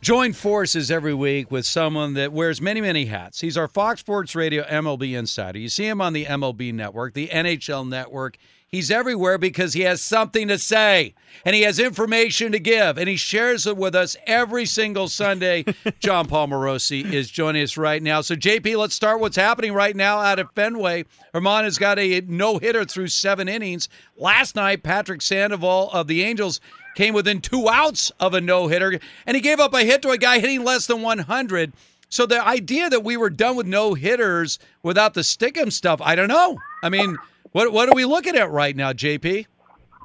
join 0.00 0.32
forces 0.32 0.92
every 0.92 1.12
week 1.12 1.50
with 1.50 1.66
someone 1.66 2.14
that 2.14 2.32
wears 2.32 2.60
many, 2.60 2.80
many 2.80 3.06
hats. 3.06 3.40
He's 3.40 3.56
our 3.56 3.66
Fox 3.66 3.98
Sports 3.98 4.36
Radio 4.36 4.62
MLB 4.62 5.18
insider. 5.18 5.58
You 5.58 5.68
see 5.68 5.88
him 5.88 6.00
on 6.00 6.12
the 6.12 6.26
MLB 6.26 6.72
network, 6.72 7.14
the 7.14 7.26
NHL 7.26 7.88
network. 7.88 8.38
He's 8.68 8.92
everywhere 8.92 9.38
because 9.38 9.72
he 9.72 9.80
has 9.80 10.00
something 10.00 10.46
to 10.46 10.56
say 10.56 11.14
and 11.44 11.56
he 11.56 11.62
has 11.62 11.80
information 11.80 12.52
to 12.52 12.60
give 12.60 12.96
and 12.96 13.08
he 13.08 13.16
shares 13.16 13.66
it 13.66 13.76
with 13.76 13.96
us 13.96 14.16
every 14.28 14.64
single 14.64 15.08
Sunday. 15.08 15.64
Jon 15.98 16.28
Paul 16.28 16.46
Morosi 16.46 17.12
is 17.12 17.28
joining 17.28 17.64
us 17.64 17.76
right 17.76 18.00
now. 18.00 18.20
So, 18.20 18.36
JP, 18.36 18.78
let's 18.78 18.94
start 18.94 19.18
what's 19.18 19.34
happening 19.34 19.72
right 19.72 19.96
now 19.96 20.20
out 20.20 20.38
of 20.38 20.52
Fenway. 20.52 21.06
Germán 21.34 21.64
has 21.64 21.78
got 21.78 21.98
a 21.98 22.20
no 22.28 22.58
hitter 22.58 22.84
through 22.84 23.08
seven 23.08 23.48
innings. 23.48 23.88
Last 24.16 24.54
night, 24.54 24.84
Patrick 24.84 25.20
Sandoval 25.20 25.90
of 25.90 26.06
the 26.06 26.22
Angels 26.22 26.60
came 26.94 27.14
within 27.14 27.40
two 27.40 27.68
outs 27.68 28.10
of 28.20 28.34
a 28.34 28.40
no 28.40 28.68
hitter 28.68 28.98
and 29.26 29.34
he 29.34 29.40
gave 29.40 29.60
up 29.60 29.74
a 29.74 29.80
hit 29.84 30.02
to 30.02 30.10
a 30.10 30.18
guy 30.18 30.38
hitting 30.40 30.64
less 30.64 30.86
than 30.86 31.02
100. 31.02 31.72
So, 32.08 32.26
the 32.26 32.44
idea 32.44 32.90
that 32.90 33.04
we 33.04 33.16
were 33.16 33.30
done 33.30 33.54
with 33.54 33.66
no 33.66 33.94
hitters 33.94 34.58
without 34.82 35.14
the 35.14 35.20
stickum 35.20 35.72
stuff, 35.72 36.00
I 36.02 36.16
don't 36.16 36.28
know. 36.28 36.58
I 36.82 36.88
mean, 36.88 37.16
what 37.52 37.72
what 37.72 37.88
are 37.88 37.94
we 37.94 38.04
looking 38.04 38.36
at 38.36 38.50
right 38.50 38.74
now, 38.74 38.92
JP? 38.92 39.46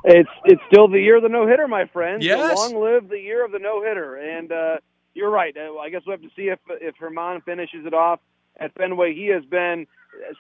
It's 0.04 0.30
it's 0.46 0.62
still 0.72 0.88
the 0.88 1.00
year 1.00 1.18
of 1.18 1.24
the 1.24 1.30
no 1.30 1.48
hitter, 1.48 1.68
my 1.68 1.86
friend. 1.86 2.22
So 2.22 2.28
Yes. 2.28 2.58
long 2.58 2.82
live 2.84 3.10
the 3.10 3.20
year 3.20 3.44
of 3.44 3.52
the 3.52 3.60
no 3.60 3.82
hitter. 3.82 4.16
And 4.18 4.52
uh, 4.52 4.78
you're 5.16 5.32
right. 5.32 5.56
Uh, 5.58 5.78
I 5.80 5.90
guess 5.90 6.02
we'll 6.06 6.18
have 6.18 6.22
to 6.22 6.30
see 6.36 6.50
if 6.50 6.60
if 6.70 6.96
Germán 7.02 7.44
finishes 7.44 7.88
it 7.88 7.94
off 7.94 8.20
at 8.60 8.74
Fenway. 8.76 9.16
He 9.16 9.28
has 9.28 9.44
been 9.46 9.88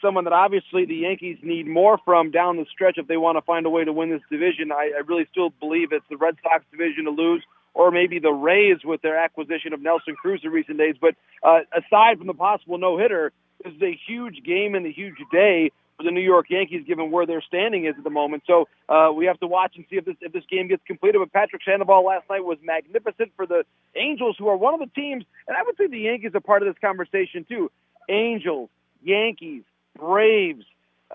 someone 0.01 0.23
that 0.25 0.33
obviously 0.33 0.85
the 0.85 0.95
Yankees 0.95 1.37
need 1.41 1.67
more 1.67 1.97
from 2.03 2.31
down 2.31 2.57
the 2.57 2.65
stretch 2.71 2.97
if 2.97 3.07
they 3.07 3.17
want 3.17 3.37
to 3.37 3.41
find 3.41 3.65
a 3.65 3.69
way 3.69 3.83
to 3.83 3.93
win 3.93 4.09
this 4.09 4.21
division. 4.29 4.71
I, 4.71 4.91
I 4.95 5.01
really 5.05 5.27
still 5.31 5.49
believe 5.59 5.91
it's 5.91 6.05
the 6.09 6.17
Red 6.17 6.35
Sox 6.43 6.63
division 6.71 7.05
to 7.05 7.11
lose. 7.11 7.43
Or 7.73 7.91
maybe 7.91 8.19
the 8.19 8.31
Rays 8.31 8.77
with 8.85 9.01
their 9.01 9.17
acquisition 9.17 9.73
of 9.73 9.81
Nelson 9.81 10.15
Cruz 10.15 10.39
in 10.45 10.51
recent 10.51 10.77
days. 10.77 10.95
But 10.99 11.15
uh, 11.43 11.59
aside 11.75 12.19
from 12.19 12.27
the 12.27 12.33
possible 12.33 12.77
no 12.77 12.97
hitter, 12.97 13.33
this 13.61 13.73
is 13.73 13.81
a 13.81 13.99
huge 14.07 14.43
game 14.45 14.75
and 14.75 14.85
a 14.85 14.91
huge 14.91 15.17
day 15.29 15.73
for 15.97 16.03
the 16.03 16.11
New 16.11 16.21
York 16.21 16.45
Yankees, 16.49 16.83
given 16.87 17.11
where 17.11 17.25
their 17.25 17.41
standing 17.41 17.85
is 17.85 17.95
at 17.97 18.03
the 18.05 18.09
moment. 18.09 18.43
So 18.47 18.69
uh, 18.87 19.11
we 19.13 19.25
have 19.25 19.39
to 19.41 19.47
watch 19.47 19.73
and 19.75 19.85
see 19.89 19.97
if 19.97 20.05
this 20.05 20.15
if 20.21 20.31
this 20.31 20.45
game 20.49 20.69
gets 20.69 20.83
completed. 20.85 21.19
But 21.19 21.33
Patrick 21.33 21.63
Sandoval 21.65 22.05
last 22.05 22.29
night 22.29 22.45
was 22.45 22.57
magnificent 22.63 23.33
for 23.35 23.45
the 23.45 23.65
Angels, 23.95 24.37
who 24.39 24.47
are 24.47 24.55
one 24.57 24.73
of 24.73 24.79
the 24.79 24.89
teams, 24.95 25.25
and 25.47 25.57
I 25.57 25.63
would 25.63 25.75
say 25.77 25.87
the 25.87 25.99
Yankees 25.99 26.31
are 26.33 26.39
part 26.39 26.61
of 26.61 26.73
this 26.73 26.79
conversation 26.79 27.45
too. 27.47 27.71
Angels, 28.09 28.69
Yankees, 29.05 29.63
Braves, 29.97 30.65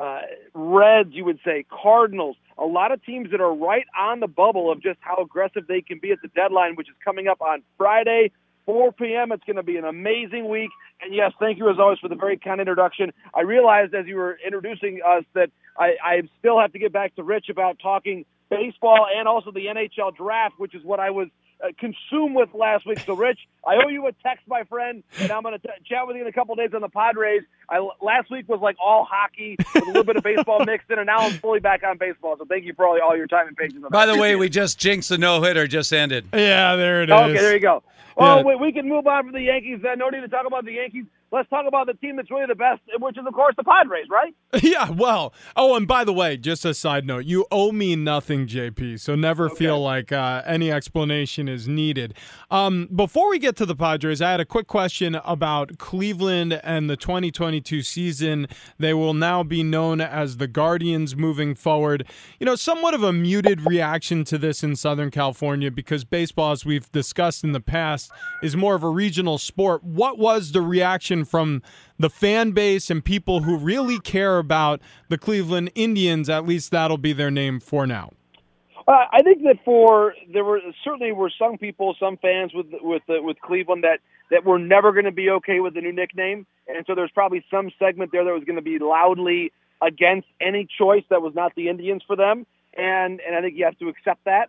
uh, 0.01 0.21
Reds, 0.55 1.11
you 1.13 1.25
would 1.25 1.41
say, 1.45 1.65
Cardinals. 1.71 2.37
A 2.57 2.65
lot 2.65 2.93
of 2.93 3.05
teams 3.05 3.31
that 3.33 3.41
are 3.41 3.55
right 3.55 3.87
on 3.99 4.21
the 4.21 4.29
bubble 4.29 4.71
of 4.71 4.83
just 4.83 4.99
how 5.01 5.17
aggressive 5.17 5.67
they 5.67 5.81
can 5.81 5.99
be 5.99 6.13
at 6.13 6.19
the 6.23 6.29
deadline, 6.29 6.77
which 6.77 6.89
is 6.89 6.95
coming 7.05 7.27
up 7.29 7.41
on 7.41 7.63
Friday. 7.77 8.31
4 8.67 8.93
p.m. 8.93 9.33
It's 9.33 9.43
going 9.45 9.57
to 9.57 9.63
be 9.63 9.77
an 9.77 9.85
amazing 9.85 10.49
week. 10.49 10.71
And 11.03 11.15
yes, 11.15 11.33
thank 11.41 11.59
you 11.59 11.69
as 11.71 11.77
always 11.79 11.99
for 11.99 12.09
the 12.09 12.15
very 12.15 12.37
kind 12.37 12.61
introduction. 12.61 13.13
I 13.35 13.41
realized 13.41 13.95
as 13.95 14.07
you 14.07 14.17
were 14.17 14.39
introducing 14.45 15.01
us 15.07 15.25
that 15.35 15.51
I, 15.79 15.97
I 16.03 16.23
still 16.39 16.61
have 16.61 16.73
to 16.73 16.79
get 16.79 16.93
back 16.93 17.17
to 17.17 17.23
Rich 17.23 17.49
about 17.49 17.79
talking 17.83 18.25
baseball 18.51 19.07
and 19.13 19.27
also 19.27 19.51
the 19.51 19.67
NHL 19.67 20.15
draft, 20.17 20.55
which 20.59 20.75
is 20.75 20.85
what 20.85 21.01
I 21.01 21.11
was 21.11 21.29
uh, 21.63 21.69
consumed 21.79 22.35
with 22.35 22.49
last 22.55 22.87
week. 22.87 23.01
So, 23.01 23.15
Rich, 23.15 23.39
I 23.67 23.77
owe 23.85 23.89
you 23.89 24.07
a 24.07 24.13
text, 24.13 24.47
my 24.49 24.65
friend, 24.65 25.03
and 25.19 25.31
I'm 25.31 25.43
going 25.43 25.59
to 25.59 25.69
chat 25.85 26.07
with 26.07 26.17
you 26.17 26.23
in 26.23 26.29
a 26.29 26.33
couple 26.33 26.55
days 26.55 26.71
on 26.75 26.81
the 26.81 26.89
Padres. 26.89 27.43
I, 27.69 27.87
last 28.01 28.31
week 28.31 28.49
was 28.49 28.61
like 28.61 28.77
all 28.83 29.07
hockey 29.11 29.57
with 29.75 29.83
a 29.85 29.87
little 29.87 30.05
bit 30.05 30.17
of 30.17 30.23
baseball 30.23 30.65
mixed 30.65 30.91
in, 30.91 30.99
and 30.99 31.07
now 31.07 31.19
I'm 31.19 31.33
fully 31.33 31.61
back 31.61 31.83
on 31.85 31.99
baseball. 31.99 32.37
So, 32.39 32.45
thank 32.45 32.65
you 32.65 32.73
for 32.75 32.87
all, 32.87 32.99
all 33.03 33.17
your 33.17 33.27
time 33.27 33.49
and 33.49 33.57
patience. 33.57 33.85
By 33.91 34.07
the 34.07 34.17
way, 34.17 34.37
we 34.37 34.49
just 34.49 34.79
jinxed 34.79 35.09
the 35.11 35.19
no 35.19 35.43
hitter 35.43 35.67
just 35.67 35.93
ended. 35.93 36.27
Yeah, 36.33 36.77
there 36.77 37.03
it 37.03 37.11
is. 37.11 37.15
Okay, 37.15 37.33
there 37.35 37.55
you 37.55 37.61
go. 37.61 37.83
Well, 38.17 38.39
Yeah. 38.39 38.43
we, 38.45 38.57
we 38.57 38.73
can 38.73 38.89
move 38.89 39.07
on 39.07 39.25
from 39.25 39.33
the 39.33 39.43
Yankees. 39.43 39.81
Then 39.83 39.99
no 39.99 40.09
need 40.09 40.21
to 40.21 40.29
talk 40.29 40.47
about 40.47 40.65
the 40.65 40.73
Yankees. 40.73 41.05
Let's 41.33 41.49
talk 41.49 41.65
about 41.69 41.87
the 41.87 41.95
team 41.95 42.17
that's 42.17 42.31
really 42.31 42.47
the 42.49 42.57
best, 42.57 42.81
which 42.99 43.17
is 43.17 43.25
of 43.25 43.33
course 43.33 43.55
the 43.57 43.65
Padres, 43.65 44.07
right? 44.11 44.35
Yeah, 44.63 44.91
well. 44.91 45.33
Oh, 45.57 45.75
and 45.77 45.87
by 45.87 46.05
the 46.05 46.13
way, 46.13 46.37
just 46.37 46.65
a 46.65 46.75
side 46.75 47.07
note, 47.07 47.25
you 47.25 47.47
owe 47.51 47.73
me 47.73 47.97
nothing, 47.97 48.47
JP. 48.47 49.01
So 49.01 49.15
never 49.15 49.49
feel 49.49 49.81
like 49.81 50.13
uh, 50.13 50.43
any 50.45 50.71
explanation 50.71 51.49
is 51.49 51.67
needed. 51.67 52.15
Um, 52.51 52.89
before 52.95 53.31
we 53.31 53.39
get 53.39 53.57
to 53.57 53.67
the 53.67 53.75
Padres, 53.75 54.21
I 54.21 54.31
had 54.31 54.41
a 54.41 54.45
quick 54.45 54.67
question 54.67 55.17
about 55.25 55.79
Cleveland 55.79 56.61
and 56.65 56.91
the 56.91 56.97
2022 56.97 57.83
season. 57.83 58.49
They 58.79 58.93
will 58.93 59.15
now 59.15 59.43
be 59.43 59.63
known 59.63 60.01
as 60.01 60.37
the 60.37 60.49
Guardians 60.49 61.17
moving 61.17 61.55
forward. 61.55 62.07
You 62.39 62.47
know, 62.47 62.57
somewhat 62.57 62.95
of 62.95 63.03
a 63.03 63.13
muted 63.13 63.67
reaction 63.67 64.25
to 64.25 64.39
this 64.39 64.63
in 64.63 64.77
Southern 64.77 65.11
California 65.11 65.71
because 65.71 66.05
baseball, 66.05 66.53
as 66.53 66.65
we've 66.65 66.91
discussed 66.93 67.45
in 67.45 67.53
the 67.53 67.61
past, 67.61 68.11
is 68.43 68.57
more 68.57 68.75
of 68.75 68.83
a 68.83 68.91
regional 68.91 69.39
sport. 69.39 69.83
What 69.83 70.19
was 70.19 70.53
the 70.53 70.61
reaction 70.61 71.20
from 71.25 71.63
the 71.99 72.11
fan 72.11 72.53
base 72.53 72.91
and 72.91 73.05
people 73.05 73.43
who 73.43 73.57
really 73.57 73.99
care 73.99 74.39
about 74.39 74.81
the 75.09 75.19
Cleveland 75.19 75.71
Indians? 75.75 76.29
At 76.29 76.47
least 76.47 76.71
that'll 76.71 76.99
be 76.99 77.13
their 77.13 77.31
name 77.31 77.61
for 77.61 77.87
now. 77.87 78.11
Uh, 78.89 79.07
I 79.13 79.23
think 79.23 79.43
that 79.45 79.57
for 79.65 80.15
there 80.33 80.45
were 80.45 80.61
certainly 80.83 81.13
were 81.13 81.31
some 81.39 81.59
people, 81.59 81.95
some 82.01 82.17
fans 82.17 82.53
with 82.55 82.67
with 82.81 83.03
uh, 83.09 83.23
with 83.23 83.41
Cleveland 83.41 83.85
that 83.85 84.01
that 84.31 84.45
were 84.45 84.59
never 84.59 84.93
going 84.93 85.05
to 85.05 85.13
be 85.13 85.31
okay 85.31 85.61
with 85.61 85.75
the 85.75 85.81
new 85.81 85.93
nickname, 85.93 86.47
and 86.67 86.85
so 86.87 86.95
there's 86.95 87.11
probably 87.13 87.45
some 87.51 87.71
segment 87.79 88.11
there 88.11 88.25
that 88.25 88.33
was 88.33 88.45
going 88.45 88.57
to 88.57 88.63
be 88.63 88.79
loudly 88.81 89.53
against 89.81 90.27
any 90.41 90.67
choice 90.79 91.05
that 91.11 91.23
was 91.23 91.35
not 91.35 91.55
the 91.55 91.69
Indians 91.69 92.03
for 92.07 92.17
them, 92.17 92.47
and 92.77 93.21
and 93.21 93.37
I 93.37 93.41
think 93.43 93.57
you 93.57 93.65
have 93.65 93.79
to 93.79 93.89
accept 93.89 94.25
that. 94.25 94.49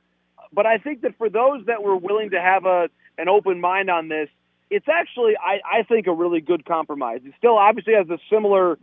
But 0.51 0.65
I 0.65 0.77
think 0.77 1.01
that 1.01 1.17
for 1.17 1.29
those 1.29 1.65
that 1.67 1.83
were 1.83 1.95
willing 1.95 2.31
to 2.31 2.41
have 2.41 2.65
a 2.65 2.89
an 3.17 3.29
open 3.29 3.61
mind 3.61 3.89
on 3.89 4.07
this, 4.07 4.29
it's 4.71 4.87
actually 4.89 5.33
I, 5.37 5.59
I 5.79 5.83
think 5.83 6.07
a 6.07 6.13
really 6.13 6.41
good 6.41 6.65
compromise. 6.65 7.19
It 7.23 7.33
still 7.37 7.57
obviously 7.57 7.93
has 7.93 8.09
a 8.09 8.17
similar 8.31 8.79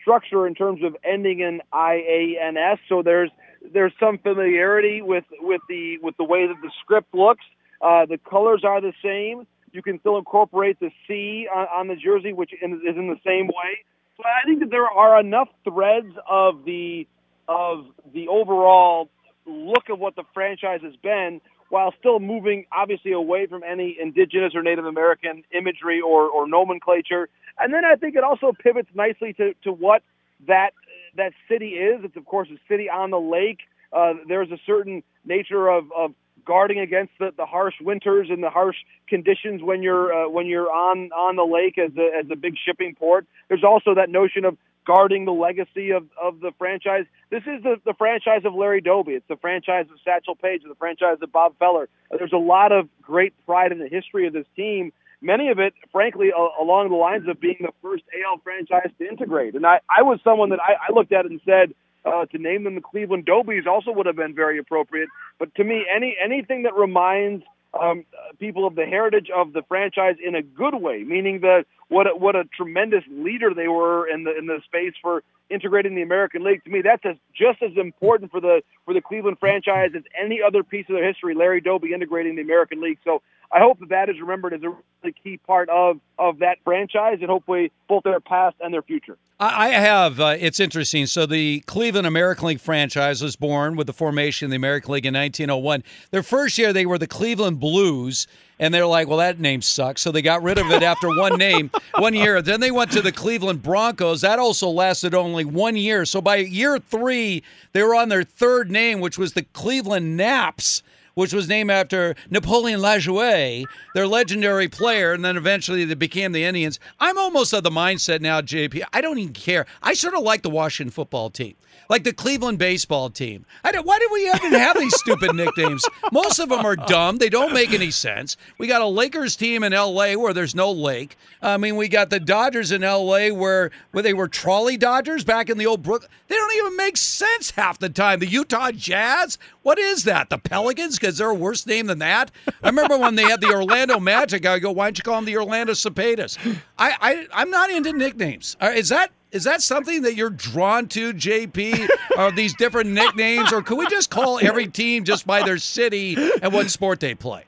structure 0.00 0.46
in 0.46 0.54
terms 0.54 0.82
of 0.82 0.96
ending 1.04 1.40
in 1.40 1.60
IANS, 1.74 2.78
so 2.88 3.02
there's 3.02 3.30
there's 3.74 3.92
some 4.00 4.18
familiarity 4.18 5.02
with 5.02 5.24
with 5.40 5.60
the 5.68 5.98
with 5.98 6.16
the 6.16 6.24
way 6.24 6.46
that 6.46 6.56
the 6.62 6.70
script 6.80 7.12
looks. 7.12 7.44
Uh, 7.80 8.06
the 8.06 8.18
colors 8.18 8.62
are 8.64 8.80
the 8.80 8.92
same. 9.02 9.46
You 9.72 9.82
can 9.82 9.98
still 10.00 10.16
incorporate 10.16 10.78
the 10.78 10.90
C 11.06 11.48
on, 11.52 11.66
on 11.74 11.88
the 11.88 11.96
jersey, 11.96 12.32
which 12.32 12.50
in, 12.62 12.74
is 12.74 12.96
in 12.96 13.08
the 13.08 13.18
same 13.26 13.48
way. 13.48 13.84
So 14.16 14.22
I 14.24 14.46
think 14.46 14.60
that 14.60 14.70
there 14.70 14.86
are 14.86 15.18
enough 15.18 15.48
threads 15.64 16.14
of 16.30 16.64
the 16.64 17.08
of 17.48 17.86
the 18.14 18.28
overall 18.28 19.10
look 19.46 19.88
of 19.88 19.98
what 19.98 20.14
the 20.14 20.22
franchise 20.32 20.80
has 20.82 20.94
been, 21.02 21.40
while 21.72 21.94
still 21.98 22.20
moving 22.20 22.66
obviously 22.70 23.12
away 23.12 23.46
from 23.46 23.62
any 23.62 23.96
indigenous 23.98 24.54
or 24.54 24.62
Native 24.62 24.84
American 24.84 25.42
imagery 25.58 26.02
or, 26.02 26.28
or 26.28 26.46
nomenclature. 26.46 27.30
And 27.58 27.72
then 27.72 27.82
I 27.82 27.94
think 27.96 28.14
it 28.14 28.22
also 28.22 28.52
pivots 28.52 28.90
nicely 28.94 29.32
to, 29.38 29.54
to 29.64 29.72
what 29.72 30.02
that 30.46 30.72
that 31.16 31.32
city 31.48 31.70
is. 31.70 32.04
It's 32.04 32.14
of 32.14 32.26
course 32.26 32.48
a 32.52 32.58
city 32.68 32.90
on 32.90 33.10
the 33.10 33.18
lake. 33.18 33.60
Uh, 33.90 34.12
there's 34.28 34.50
a 34.50 34.58
certain 34.66 35.02
nature 35.24 35.68
of, 35.70 35.90
of 35.96 36.12
guarding 36.44 36.78
against 36.78 37.12
the, 37.18 37.32
the 37.38 37.46
harsh 37.46 37.76
winters 37.80 38.28
and 38.28 38.42
the 38.42 38.50
harsh 38.50 38.76
conditions 39.08 39.62
when 39.62 39.82
you're 39.82 40.12
uh, 40.12 40.28
when 40.28 40.44
you're 40.44 40.70
on 40.70 41.10
on 41.12 41.36
the 41.36 41.42
lake 41.42 41.78
as 41.78 41.96
a, 41.96 42.18
as 42.18 42.26
a 42.30 42.36
big 42.36 42.52
shipping 42.62 42.94
port. 42.94 43.26
There's 43.48 43.64
also 43.64 43.94
that 43.94 44.10
notion 44.10 44.44
of 44.44 44.58
guarding 44.86 45.24
the 45.24 45.32
legacy 45.32 45.90
of, 45.90 46.06
of 46.20 46.40
the 46.40 46.52
franchise. 46.58 47.04
This 47.30 47.42
is 47.42 47.62
the, 47.62 47.76
the 47.84 47.94
franchise 47.94 48.42
of 48.44 48.54
Larry 48.54 48.80
Doby. 48.80 49.12
It's 49.12 49.28
the 49.28 49.36
franchise 49.36 49.86
of 49.92 49.98
Satchel 50.04 50.36
Paige. 50.36 50.62
The 50.66 50.74
franchise 50.74 51.18
of 51.22 51.32
Bob 51.32 51.54
Feller. 51.58 51.88
There's 52.10 52.32
a 52.32 52.36
lot 52.38 52.72
of 52.72 52.88
great 53.02 53.34
pride 53.46 53.72
in 53.72 53.78
the 53.78 53.88
history 53.88 54.26
of 54.26 54.32
this 54.32 54.46
team. 54.56 54.92
Many 55.20 55.50
of 55.50 55.58
it, 55.60 55.74
frankly, 55.92 56.30
a- 56.30 56.62
along 56.62 56.90
the 56.90 56.96
lines 56.96 57.28
of 57.28 57.40
being 57.40 57.58
the 57.60 57.72
first 57.80 58.02
AL 58.26 58.38
franchise 58.42 58.90
to 58.98 59.08
integrate. 59.08 59.54
And 59.54 59.64
I, 59.66 59.80
I 59.88 60.02
was 60.02 60.18
someone 60.24 60.50
that 60.50 60.60
I, 60.60 60.74
I 60.88 60.92
looked 60.92 61.12
at 61.12 61.24
it 61.26 61.30
and 61.30 61.40
said, 61.44 61.74
uh, 62.04 62.26
to 62.26 62.38
name 62.38 62.64
them 62.64 62.74
the 62.74 62.80
Cleveland 62.80 63.26
Dobies 63.26 63.66
also 63.66 63.92
would 63.92 64.06
have 64.06 64.16
been 64.16 64.34
very 64.34 64.58
appropriate. 64.58 65.08
But 65.38 65.54
to 65.54 65.64
me, 65.64 65.86
any 65.94 66.16
anything 66.22 66.64
that 66.64 66.74
reminds 66.74 67.44
um, 67.78 68.04
people 68.38 68.66
of 68.66 68.74
the 68.74 68.84
heritage 68.84 69.28
of 69.34 69.52
the 69.52 69.62
franchise 69.62 70.16
in 70.24 70.34
a 70.34 70.42
good 70.42 70.74
way, 70.74 71.04
meaning 71.04 71.40
that 71.40 71.64
what 71.88 72.06
a, 72.06 72.10
what 72.10 72.36
a 72.36 72.44
tremendous 72.44 73.04
leader 73.10 73.54
they 73.54 73.68
were 73.68 74.06
in 74.06 74.24
the 74.24 74.36
in 74.36 74.46
the 74.46 74.60
space 74.64 74.94
for 75.00 75.22
integrating 75.50 75.94
the 75.94 76.02
American 76.02 76.42
League. 76.42 76.64
To 76.64 76.70
me, 76.70 76.82
that's 76.82 77.04
as, 77.04 77.16
just 77.34 77.62
as 77.62 77.76
important 77.76 78.30
for 78.30 78.40
the 78.40 78.62
for 78.84 78.94
the 78.94 79.00
Cleveland 79.00 79.38
franchise 79.38 79.90
as 79.96 80.02
any 80.20 80.40
other 80.42 80.62
piece 80.62 80.86
of 80.88 80.96
their 80.96 81.06
history. 81.06 81.34
Larry 81.34 81.60
Doby 81.60 81.92
integrating 81.92 82.36
the 82.36 82.42
American 82.42 82.80
League. 82.80 82.98
So 83.04 83.22
I 83.52 83.60
hope 83.60 83.80
that 83.80 83.90
that 83.90 84.08
is 84.08 84.18
remembered 84.18 84.54
as 84.54 84.62
a 84.62 84.70
really 84.70 85.14
key 85.22 85.36
part 85.36 85.68
of 85.68 86.00
of 86.18 86.38
that 86.38 86.58
franchise, 86.64 87.18
and 87.20 87.28
hopefully 87.28 87.70
both 87.86 88.02
their 88.04 88.18
past 88.20 88.56
and 88.60 88.72
their 88.72 88.82
future. 88.82 89.18
I 89.38 89.70
have. 89.70 90.20
Uh, 90.20 90.36
it's 90.38 90.60
interesting. 90.60 91.06
So 91.06 91.26
the 91.26 91.60
Cleveland 91.60 92.06
American 92.06 92.46
League 92.46 92.60
franchise 92.60 93.20
was 93.20 93.34
born 93.34 93.74
with 93.74 93.88
the 93.88 93.92
formation 93.92 94.46
of 94.46 94.50
the 94.50 94.56
American 94.56 94.92
League 94.92 95.04
in 95.04 95.14
1901. 95.14 95.82
Their 96.12 96.22
first 96.22 96.56
year, 96.58 96.72
they 96.72 96.86
were 96.86 96.96
the 96.96 97.08
Cleveland 97.08 97.58
Blues, 97.58 98.28
and 98.60 98.72
they're 98.72 98.86
like, 98.86 99.08
"Well, 99.08 99.18
that 99.18 99.40
name 99.40 99.60
sucks," 99.60 100.00
so 100.00 100.12
they 100.12 100.22
got 100.22 100.42
rid 100.42 100.58
of 100.58 100.70
it 100.70 100.82
after 100.82 101.08
one 101.08 101.36
name, 101.36 101.70
one 101.98 102.14
year. 102.14 102.40
Then 102.40 102.60
they 102.60 102.70
went 102.70 102.92
to 102.92 103.02
the 103.02 103.12
Cleveland 103.12 103.62
Bronchos. 103.62 104.20
That 104.22 104.38
also 104.38 104.68
lasted 104.68 105.14
only 105.14 105.44
one 105.44 105.76
year. 105.76 106.06
So 106.06 106.22
by 106.22 106.36
year 106.36 106.78
three, 106.78 107.42
they 107.72 107.82
were 107.82 107.94
on 107.94 108.08
their 108.08 108.24
third 108.24 108.70
name, 108.70 109.00
which 109.00 109.18
was 109.18 109.32
the 109.32 109.42
Cleveland 109.42 110.16
Naps 110.16 110.82
which 111.14 111.32
was 111.32 111.48
named 111.48 111.70
after 111.70 112.14
Napoleon 112.30 112.80
Lajoie, 112.80 113.64
their 113.94 114.06
legendary 114.06 114.68
player, 114.68 115.12
and 115.12 115.24
then 115.24 115.36
eventually 115.36 115.84
they 115.84 115.94
became 115.94 116.32
the 116.32 116.44
Indians. 116.44 116.78
I'm 117.00 117.18
almost 117.18 117.52
of 117.52 117.62
the 117.62 117.70
mindset 117.70 118.20
now, 118.20 118.40
JP. 118.40 118.82
I 118.92 119.00
don't 119.00 119.18
even 119.18 119.32
care. 119.32 119.66
I 119.82 119.94
sort 119.94 120.14
of 120.14 120.22
like 120.22 120.42
the 120.42 120.50
Washington 120.50 120.90
football 120.90 121.30
team, 121.30 121.54
like 121.92 122.04
the 122.04 122.12
Cleveland 122.14 122.58
baseball 122.58 123.10
team. 123.10 123.44
I 123.62 123.70
don't, 123.70 123.86
why 123.86 123.98
do 123.98 124.08
we 124.10 124.26
even 124.26 124.52
have 124.52 124.78
these 124.78 124.96
stupid 124.96 125.34
nicknames? 125.34 125.84
Most 126.10 126.38
of 126.38 126.48
them 126.48 126.64
are 126.64 126.74
dumb. 126.74 127.18
They 127.18 127.28
don't 127.28 127.52
make 127.52 127.74
any 127.74 127.90
sense. 127.90 128.38
We 128.56 128.66
got 128.66 128.80
a 128.80 128.86
Lakers 128.86 129.36
team 129.36 129.62
in 129.62 129.74
L.A. 129.74 130.16
where 130.16 130.32
there's 130.32 130.54
no 130.54 130.72
lake. 130.72 131.18
I 131.42 131.58
mean, 131.58 131.76
we 131.76 131.88
got 131.88 132.08
the 132.08 132.18
Dodgers 132.18 132.72
in 132.72 132.82
L.A. 132.82 133.30
where 133.30 133.70
where 133.90 134.02
they 134.02 134.14
were 134.14 134.26
trolley 134.26 134.78
Dodgers 134.78 135.22
back 135.22 135.50
in 135.50 135.58
the 135.58 135.66
old 135.66 135.82
Brook. 135.82 136.08
They 136.28 136.34
don't 136.34 136.54
even 136.56 136.78
make 136.78 136.96
sense 136.96 137.50
half 137.50 137.78
the 137.78 137.90
time. 137.90 138.20
The 138.20 138.26
Utah 138.26 138.70
Jazz. 138.72 139.36
What 139.60 139.78
is 139.78 140.04
that? 140.04 140.30
The 140.30 140.38
Pelicans? 140.38 140.98
Because 140.98 141.18
they're 141.18 141.28
a 141.28 141.34
worse 141.34 141.66
name 141.66 141.88
than 141.88 141.98
that. 141.98 142.30
I 142.62 142.68
remember 142.68 142.96
when 142.96 143.16
they 143.16 143.24
had 143.24 143.42
the 143.42 143.52
Orlando 143.52 144.00
Magic. 144.00 144.46
I 144.46 144.58
go, 144.60 144.72
why 144.72 144.86
don't 144.86 144.96
you 144.96 145.04
call 145.04 145.16
them 145.16 145.26
the 145.26 145.36
Orlando 145.36 145.74
Cepedas? 145.74 146.38
I, 146.78 146.96
I 147.02 147.26
I'm 147.34 147.50
not 147.50 147.70
into 147.70 147.92
nicknames. 147.92 148.56
Uh, 148.62 148.72
Is 148.74 148.88
that 148.88 149.10
is 149.32 149.44
that 149.44 149.62
something 149.62 150.02
that 150.02 150.14
you're 150.14 150.30
drawn 150.30 150.86
to, 150.88 151.12
JP? 151.12 151.88
Are 152.16 152.30
these 152.30 152.54
different 152.54 152.90
nicknames, 152.90 153.52
or 153.52 153.62
could 153.62 153.78
we 153.78 153.86
just 153.88 154.10
call 154.10 154.38
every 154.38 154.66
team 154.66 155.04
just 155.04 155.26
by 155.26 155.42
their 155.42 155.58
city 155.58 156.16
and 156.42 156.52
what 156.52 156.70
sport 156.70 157.00
they 157.00 157.14
play? 157.14 157.44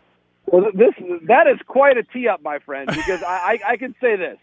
Well, 0.46 0.64
this 0.74 0.94
that 1.26 1.46
is 1.46 1.58
quite 1.66 1.96
a 1.96 2.02
tee 2.02 2.26
up, 2.28 2.42
my 2.42 2.58
friend, 2.58 2.86
because 2.88 3.22
I, 3.22 3.58
I, 3.66 3.72
I 3.72 3.76
can 3.76 3.94
say 4.00 4.16
this. 4.16 4.38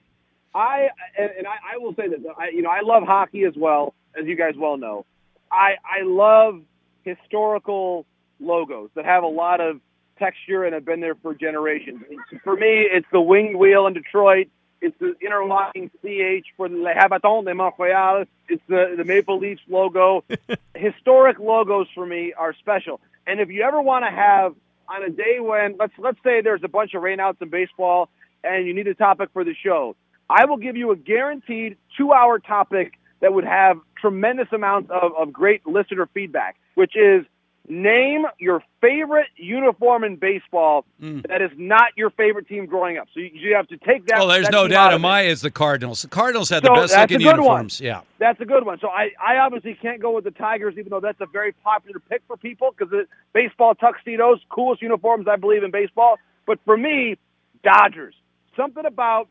I 0.53 0.89
and, 1.17 1.47
I, 1.47 1.75
I 1.75 1.77
will 1.77 1.95
say 1.95 2.07
this. 2.07 2.19
I, 2.37 2.49
you 2.49 2.61
know, 2.61 2.69
I 2.69 2.81
love 2.81 3.03
hockey 3.03 3.43
as 3.45 3.53
well, 3.55 3.93
as 4.19 4.25
you 4.25 4.35
guys 4.35 4.53
well 4.57 4.77
know. 4.77 5.05
I 5.51 5.75
I 5.83 6.03
love 6.03 6.61
historical 7.03 8.05
logos 8.39 8.89
that 8.95 9.05
have 9.05 9.23
a 9.23 9.27
lot 9.27 9.61
of 9.61 9.79
texture 10.19 10.63
and 10.63 10.73
have 10.73 10.85
been 10.85 10.99
there 10.99 11.15
for 11.15 11.33
generations. 11.33 12.01
For 12.43 12.55
me, 12.55 12.87
it's 12.91 13.07
the 13.11 13.21
winged 13.21 13.55
wheel 13.55 13.87
in 13.87 13.93
Detroit. 13.93 14.47
It's 14.81 14.97
the 14.99 15.13
interlocking 15.21 15.89
CH 16.01 16.47
for 16.57 16.67
the 16.67 16.75
Le 16.75 16.93
Habitant 16.93 17.45
de 17.45 17.53
Montreal. 17.53 18.25
It's 18.49 18.63
the, 18.67 18.95
the 18.97 19.03
Maple 19.03 19.37
Leafs 19.37 19.61
logo. 19.69 20.23
Historic 20.75 21.39
logos 21.39 21.87
for 21.93 22.05
me 22.05 22.33
are 22.33 22.53
special. 22.53 22.99
And 23.27 23.39
if 23.39 23.49
you 23.49 23.61
ever 23.61 23.81
want 23.81 24.05
to 24.05 24.11
have 24.11 24.55
on 24.89 25.03
a 25.03 25.09
day 25.09 25.39
when 25.39 25.75
let's 25.79 25.93
let's 25.99 26.17
say 26.23 26.41
there's 26.41 26.63
a 26.63 26.67
bunch 26.67 26.95
of 26.95 27.03
rainouts 27.03 27.41
in 27.41 27.49
baseball 27.49 28.09
and 28.43 28.65
you 28.65 28.73
need 28.73 28.87
a 28.87 28.95
topic 28.95 29.29
for 29.33 29.43
the 29.43 29.53
show, 29.53 29.95
I 30.29 30.45
will 30.45 30.57
give 30.57 30.75
you 30.75 30.91
a 30.91 30.95
guaranteed 30.95 31.77
two 31.95 32.11
hour 32.11 32.39
topic 32.39 32.93
that 33.19 33.33
would 33.33 33.45
have 33.45 33.77
tremendous 33.95 34.47
amounts 34.51 34.89
of, 34.89 35.11
of 35.15 35.31
great 35.31 35.65
listener 35.67 36.09
feedback, 36.11 36.55
which 36.73 36.95
is 36.95 37.23
Name 37.69 38.25
your 38.39 38.63
favorite 38.81 39.27
uniform 39.37 40.03
in 40.03 40.15
baseball 40.15 40.83
Mm. 41.01 41.25
that 41.27 41.41
is 41.41 41.51
not 41.57 41.89
your 41.95 42.09
favorite 42.09 42.47
team 42.47 42.65
growing 42.65 42.97
up. 42.97 43.07
So 43.13 43.19
you, 43.19 43.29
you 43.33 43.55
have 43.55 43.67
to 43.69 43.77
take 43.77 44.07
that. 44.07 44.19
Oh, 44.19 44.27
there's 44.27 44.45
that 44.45 44.51
no 44.51 44.67
doubt 44.67 44.93
in 44.93 45.01
my 45.01 45.21
is 45.21 45.41
the 45.41 45.51
Cardinals. 45.51 46.01
The 46.01 46.07
Cardinals 46.07 46.49
had 46.49 46.63
So 46.65 46.73
the 46.73 46.81
best 46.81 46.95
looking 46.97 47.19
good 47.19 47.25
one. 47.27 47.35
uniforms. 47.37 47.79
Yeah. 47.79 48.01
That's 48.17 48.39
a 48.41 48.45
good 48.45 48.65
one. 48.65 48.79
So 48.79 48.87
I, 48.89 49.11
I 49.23 49.37
obviously 49.37 49.75
can't 49.75 50.01
go 50.01 50.11
with 50.11 50.23
the 50.25 50.31
Tigers, 50.31 50.75
even 50.77 50.89
though 50.89 50.99
that's 50.99 51.21
a 51.21 51.25
very 51.27 51.53
popular 51.63 51.99
pick 52.09 52.21
for 52.27 52.35
people 52.35 52.71
because 52.75 52.89
the 52.91 53.05
baseball 53.33 53.73
tuxedos, 53.75 54.39
coolest 54.49 54.81
uniforms 54.81 55.27
I 55.27 55.35
believe 55.37 55.63
in 55.63 55.71
baseball. 55.71 56.17
But 56.45 56.59
for 56.65 56.75
me, 56.75 57.17
Dodgers. 57.63 58.15
Something 58.57 58.85
about 58.85 59.27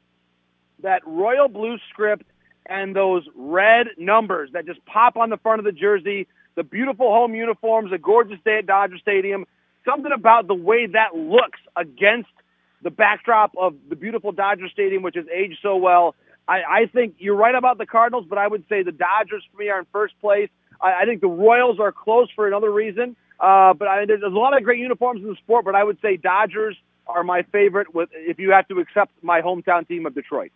that 0.82 1.06
royal 1.06 1.48
blue 1.48 1.76
script 1.90 2.24
and 2.66 2.94
those 2.96 3.24
red 3.34 3.88
numbers 3.98 4.50
that 4.52 4.66
just 4.66 4.84
pop 4.86 5.16
on 5.16 5.30
the 5.30 5.36
front 5.36 5.58
of 5.58 5.64
the 5.64 5.72
jersey, 5.72 6.26
the 6.56 6.62
beautiful 6.62 7.10
home 7.12 7.34
uniforms, 7.34 7.92
a 7.92 7.98
gorgeous 7.98 8.38
day 8.44 8.58
at 8.58 8.66
Dodger 8.66 8.98
Stadium. 8.98 9.46
Something 9.84 10.12
about 10.12 10.46
the 10.46 10.54
way 10.54 10.86
that 10.86 11.14
looks 11.14 11.58
against 11.76 12.30
the 12.82 12.90
backdrop 12.90 13.52
of 13.58 13.74
the 13.88 13.96
beautiful 13.96 14.32
Dodger 14.32 14.68
Stadium, 14.72 15.02
which 15.02 15.16
has 15.16 15.26
aged 15.34 15.58
so 15.62 15.76
well. 15.76 16.14
I, 16.48 16.62
I 16.68 16.86
think 16.92 17.14
you're 17.18 17.36
right 17.36 17.54
about 17.54 17.78
the 17.78 17.86
Cardinals, 17.86 18.26
but 18.28 18.38
I 18.38 18.46
would 18.46 18.64
say 18.68 18.82
the 18.82 18.92
Dodgers 18.92 19.44
for 19.50 19.58
me 19.58 19.68
are 19.68 19.78
in 19.80 19.86
first 19.92 20.14
place. 20.20 20.48
I, 20.80 21.02
I 21.02 21.04
think 21.04 21.20
the 21.20 21.28
Royals 21.28 21.78
are 21.78 21.92
close 21.92 22.28
for 22.34 22.46
another 22.46 22.70
reason. 22.70 23.16
Uh, 23.38 23.72
but 23.72 23.88
I, 23.88 24.04
there's 24.04 24.22
a 24.22 24.28
lot 24.28 24.56
of 24.56 24.64
great 24.64 24.80
uniforms 24.80 25.22
in 25.22 25.28
the 25.28 25.36
sport, 25.36 25.64
but 25.64 25.74
I 25.74 25.82
would 25.82 25.98
say 26.02 26.16
Dodgers 26.16 26.76
are 27.06 27.22
my 27.22 27.42
favorite. 27.52 27.94
With 27.94 28.10
if 28.12 28.38
you 28.38 28.50
have 28.52 28.68
to 28.68 28.80
accept 28.80 29.12
my 29.22 29.40
hometown 29.40 29.88
team 29.88 30.04
of 30.06 30.14
Detroit. 30.14 30.52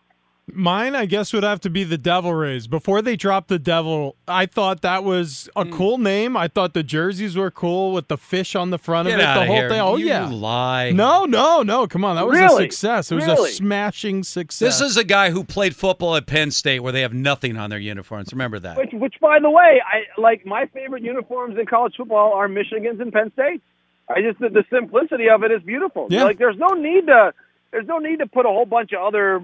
Mine, 0.53 0.95
I 0.95 1.07
guess, 1.07 1.33
would 1.33 1.43
have 1.43 1.59
to 1.61 1.71
be 1.71 1.83
the 1.83 1.97
Devil 1.97 2.31
Rays. 2.33 2.67
Before 2.67 3.01
they 3.01 3.15
dropped 3.15 3.47
the 3.47 3.57
Devil, 3.57 4.15
I 4.27 4.45
thought 4.45 4.81
that 4.83 5.03
was 5.03 5.49
a 5.55 5.63
Hmm. 5.65 5.71
cool 5.71 5.97
name. 5.97 6.37
I 6.37 6.47
thought 6.47 6.75
the 6.75 6.83
jerseys 6.83 7.35
were 7.35 7.49
cool 7.49 7.91
with 7.93 8.09
the 8.09 8.17
fish 8.17 8.55
on 8.55 8.69
the 8.69 8.77
front 8.77 9.07
Get 9.07 9.15
of 9.15 9.21
it. 9.21 9.25
outta 9.25 9.39
The 9.39 9.45
whole 9.47 9.55
here. 9.55 9.69
thing. 9.69 9.79
Oh 9.81 9.95
You 9.95 10.05
yeah, 10.05 10.29
lie. 10.29 10.91
No, 10.91 11.25
no, 11.25 11.63
no. 11.63 11.87
Come 11.87 12.05
on, 12.05 12.15
that 12.15 12.27
was 12.27 12.39
a 12.39 12.49
success. 12.57 13.11
It 13.11 13.15
was 13.15 13.25
Really? 13.25 13.49
a 13.49 13.53
smashing 13.53 14.21
success. 14.23 14.79
This 14.79 14.81
is 14.87 14.97
a 14.97 15.03
guy 15.03 15.31
who 15.31 15.43
played 15.43 15.75
football 15.75 16.15
at 16.15 16.27
Penn 16.27 16.51
State 16.51 16.81
where 16.81 16.91
they 16.93 17.01
have 17.01 17.13
nothing 17.13 17.57
on 17.57 17.71
their 17.71 17.79
uniforms. 17.79 18.31
Remember 18.31 18.59
that. 18.59 18.77
Which, 18.77 18.91
which, 18.93 19.15
by 19.19 19.39
the 19.39 19.49
way, 19.49 19.81
I 19.83 20.03
like 20.21 20.45
my 20.45 20.67
favorite 20.67 21.01
uniforms 21.01 21.57
in 21.57 21.65
college 21.65 21.95
football 21.97 22.33
are 22.33 22.47
Michigan's 22.47 22.99
and 22.99 23.11
Penn 23.11 23.31
State's. 23.33 23.63
I 24.15 24.21
just 24.21 24.37
the, 24.39 24.49
the 24.49 24.63
simplicity 24.71 25.27
of 25.27 25.41
it 25.43 25.51
is 25.51 25.63
beautiful. 25.63 26.05
Yeah. 26.11 26.25
Like 26.25 26.37
there's 26.37 26.57
no 26.59 26.75
need 26.75 27.07
to 27.07 27.33
there's 27.71 27.87
no 27.87 27.97
need 27.97 28.19
to 28.19 28.27
put 28.27 28.45
a 28.45 28.49
whole 28.49 28.67
bunch 28.67 28.93
of 28.93 29.01
other 29.01 29.43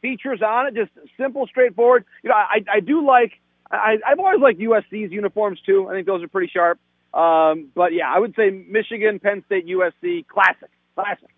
features 0.00 0.42
on 0.42 0.66
it. 0.66 0.74
Just 0.74 0.90
simple, 1.16 1.46
straightforward. 1.46 2.04
You 2.22 2.30
know, 2.30 2.36
I 2.36 2.64
I 2.72 2.80
do 2.80 3.06
like 3.06 3.32
I 3.70 3.96
I've 4.06 4.18
always 4.18 4.40
liked 4.40 4.60
USC's 4.60 5.12
uniforms 5.12 5.60
too. 5.64 5.88
I 5.88 5.94
think 5.94 6.06
those 6.06 6.22
are 6.22 6.28
pretty 6.28 6.50
sharp. 6.52 6.78
Um, 7.14 7.70
but 7.74 7.92
yeah, 7.92 8.10
I 8.10 8.18
would 8.18 8.34
say 8.36 8.50
Michigan, 8.50 9.18
Penn 9.18 9.42
State, 9.46 9.66
USC, 9.66 10.26
classic, 10.26 10.70
classic. 10.94 11.28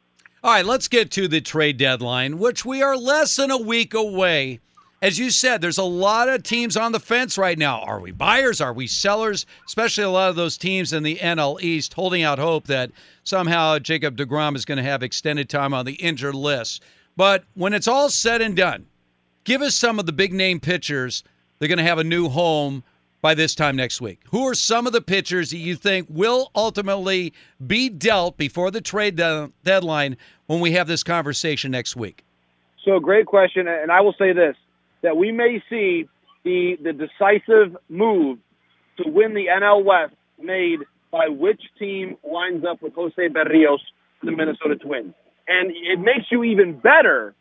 All 0.42 0.52
right, 0.52 0.64
let's 0.64 0.88
get 0.88 1.10
to 1.12 1.28
the 1.28 1.40
trade 1.40 1.76
deadline, 1.76 2.38
which 2.38 2.64
we 2.64 2.82
are 2.82 2.96
less 2.96 3.36
than 3.36 3.50
a 3.50 3.58
week 3.58 3.94
away. 3.94 4.60
As 5.02 5.18
you 5.18 5.30
said, 5.30 5.60
there's 5.60 5.78
a 5.78 5.82
lot 5.82 6.28
of 6.28 6.42
teams 6.42 6.76
on 6.76 6.92
the 6.92 7.00
fence 7.00 7.38
right 7.38 7.56
now. 7.56 7.80
Are 7.80 8.00
we 8.00 8.10
buyers? 8.10 8.60
Are 8.60 8.72
we 8.72 8.86
sellers? 8.86 9.46
Especially 9.66 10.04
a 10.04 10.10
lot 10.10 10.28
of 10.28 10.36
those 10.36 10.58
teams 10.58 10.92
in 10.92 11.02
the 11.02 11.16
NL 11.16 11.60
East 11.62 11.94
holding 11.94 12.22
out 12.22 12.38
hope 12.38 12.66
that 12.66 12.90
somehow 13.24 13.78
Jacob 13.78 14.16
DeGrom 14.16 14.56
is 14.56 14.66
going 14.66 14.76
to 14.76 14.84
have 14.84 15.02
extended 15.02 15.48
time 15.48 15.72
on 15.72 15.86
the 15.86 15.94
injured 15.94 16.34
list. 16.34 16.82
But 17.16 17.44
when 17.54 17.72
it's 17.72 17.88
all 17.88 18.08
said 18.08 18.40
and 18.40 18.56
done, 18.56 18.86
give 19.44 19.62
us 19.62 19.74
some 19.74 19.98
of 19.98 20.06
the 20.06 20.12
big 20.12 20.32
name 20.32 20.60
pitchers 20.60 21.22
they're 21.58 21.68
going 21.68 21.78
to 21.78 21.84
have 21.84 21.98
a 21.98 22.04
new 22.04 22.30
home 22.30 22.82
by 23.20 23.34
this 23.34 23.54
time 23.54 23.76
next 23.76 24.00
week. 24.00 24.20
Who 24.30 24.46
are 24.48 24.54
some 24.54 24.86
of 24.86 24.94
the 24.94 25.02
pitchers 25.02 25.50
that 25.50 25.58
you 25.58 25.76
think 25.76 26.06
will 26.08 26.50
ultimately 26.54 27.34
be 27.64 27.90
dealt 27.90 28.38
before 28.38 28.70
the 28.70 28.80
trade 28.80 29.16
de- 29.16 29.52
deadline 29.62 30.16
when 30.46 30.60
we 30.60 30.72
have 30.72 30.88
this 30.88 31.02
conversation 31.02 31.70
next 31.70 31.96
week? 31.96 32.24
So 32.84 32.98
great 32.98 33.26
question, 33.26 33.68
and 33.68 33.92
I 33.92 34.00
will 34.00 34.14
say 34.18 34.32
this: 34.32 34.56
that 35.02 35.16
we 35.18 35.32
may 35.32 35.62
see 35.68 36.08
the 36.44 36.78
the 36.82 36.94
decisive 36.94 37.76
move 37.90 38.38
to 38.96 39.08
win 39.08 39.34
the 39.34 39.46
NL 39.46 39.84
West 39.84 40.14
made 40.38 40.80
by 41.10 41.28
which 41.28 41.60
team 41.78 42.16
lines 42.24 42.64
up 42.64 42.80
with 42.80 42.94
Jose 42.94 43.28
Berrios 43.28 43.80
the 44.22 44.30
Minnesota 44.30 44.76
Twins, 44.76 45.14
and 45.50 45.70
it 45.70 45.98
makes 45.98 46.30
you 46.30 46.44
even 46.44 46.78
better 46.78 47.34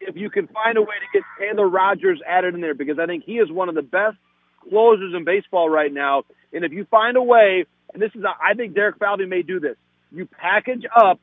if 0.00 0.16
you 0.16 0.30
can 0.30 0.48
find 0.48 0.78
a 0.78 0.82
way 0.82 0.94
to 0.98 1.18
get 1.18 1.22
Taylor 1.38 1.68
Rogers 1.68 2.20
added 2.26 2.54
in 2.54 2.60
there 2.60 2.74
because 2.74 2.98
I 2.98 3.06
think 3.06 3.24
he 3.24 3.34
is 3.34 3.52
one 3.52 3.68
of 3.68 3.74
the 3.74 3.82
best 3.82 4.16
closers 4.68 5.14
in 5.14 5.24
baseball 5.24 5.68
right 5.68 5.92
now. 5.92 6.22
And 6.52 6.64
if 6.64 6.72
you 6.72 6.86
find 6.90 7.16
a 7.16 7.22
way, 7.22 7.66
and 7.92 8.02
this 8.02 8.10
is, 8.14 8.24
I 8.24 8.54
think 8.54 8.74
Derek 8.74 8.98
Falvey 8.98 9.26
may 9.26 9.42
do 9.42 9.60
this, 9.60 9.76
you 10.10 10.26
package 10.26 10.84
up 10.96 11.20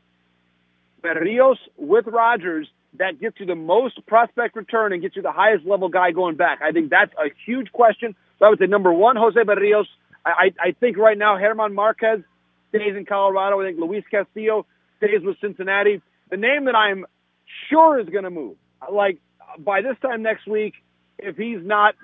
Berrios 1.03 1.57
with 1.77 2.06
Rogers, 2.07 2.68
that 2.97 3.19
gets 3.19 3.39
you 3.39 3.45
the 3.45 3.56
most 3.56 4.06
prospect 4.07 4.56
return 4.56 4.93
and 4.93 5.01
gets 5.01 5.15
you 5.15 5.22
the 5.22 5.31
highest 5.31 5.65
level 5.65 5.89
guy 5.89 6.11
going 6.11 6.35
back. 6.35 6.60
I 6.64 6.72
think 6.72 6.89
that's 6.89 7.11
a 7.14 7.30
huge 7.45 7.72
question. 7.72 8.15
So 8.38 8.45
I 8.45 8.49
would 8.49 8.60
say 8.60 8.65
number 8.65 8.91
one, 8.91 9.15
Jose 9.15 9.39
Berrios. 9.39 9.85
I, 10.26 10.30
I, 10.30 10.69
I 10.69 10.72
think 10.80 10.97
right 10.97 11.18
now 11.18 11.38
Germán 11.38 11.73
Márquez 11.73 12.23
stays 12.69 12.95
in 12.95 13.06
Colorado. 13.06 13.61
I 13.61 13.65
think 13.65 13.80
Luis 13.80 14.03
Castillo 14.10 14.65
stays 14.97 15.22
with 15.22 15.38
Cincinnati. 15.39 16.01
The 16.30 16.38
name 16.38 16.65
that 16.65 16.76
I'm 16.76 17.06
sure 17.69 17.99
is 17.99 18.07
going 18.10 18.23
to 18.23 18.30
move, 18.30 18.56
like 18.91 19.19
by 19.57 19.81
this 19.81 19.95
time 20.01 20.22
next 20.22 20.47
week, 20.47 20.73
if 21.18 21.35
he's 21.35 21.60
not 21.61 21.95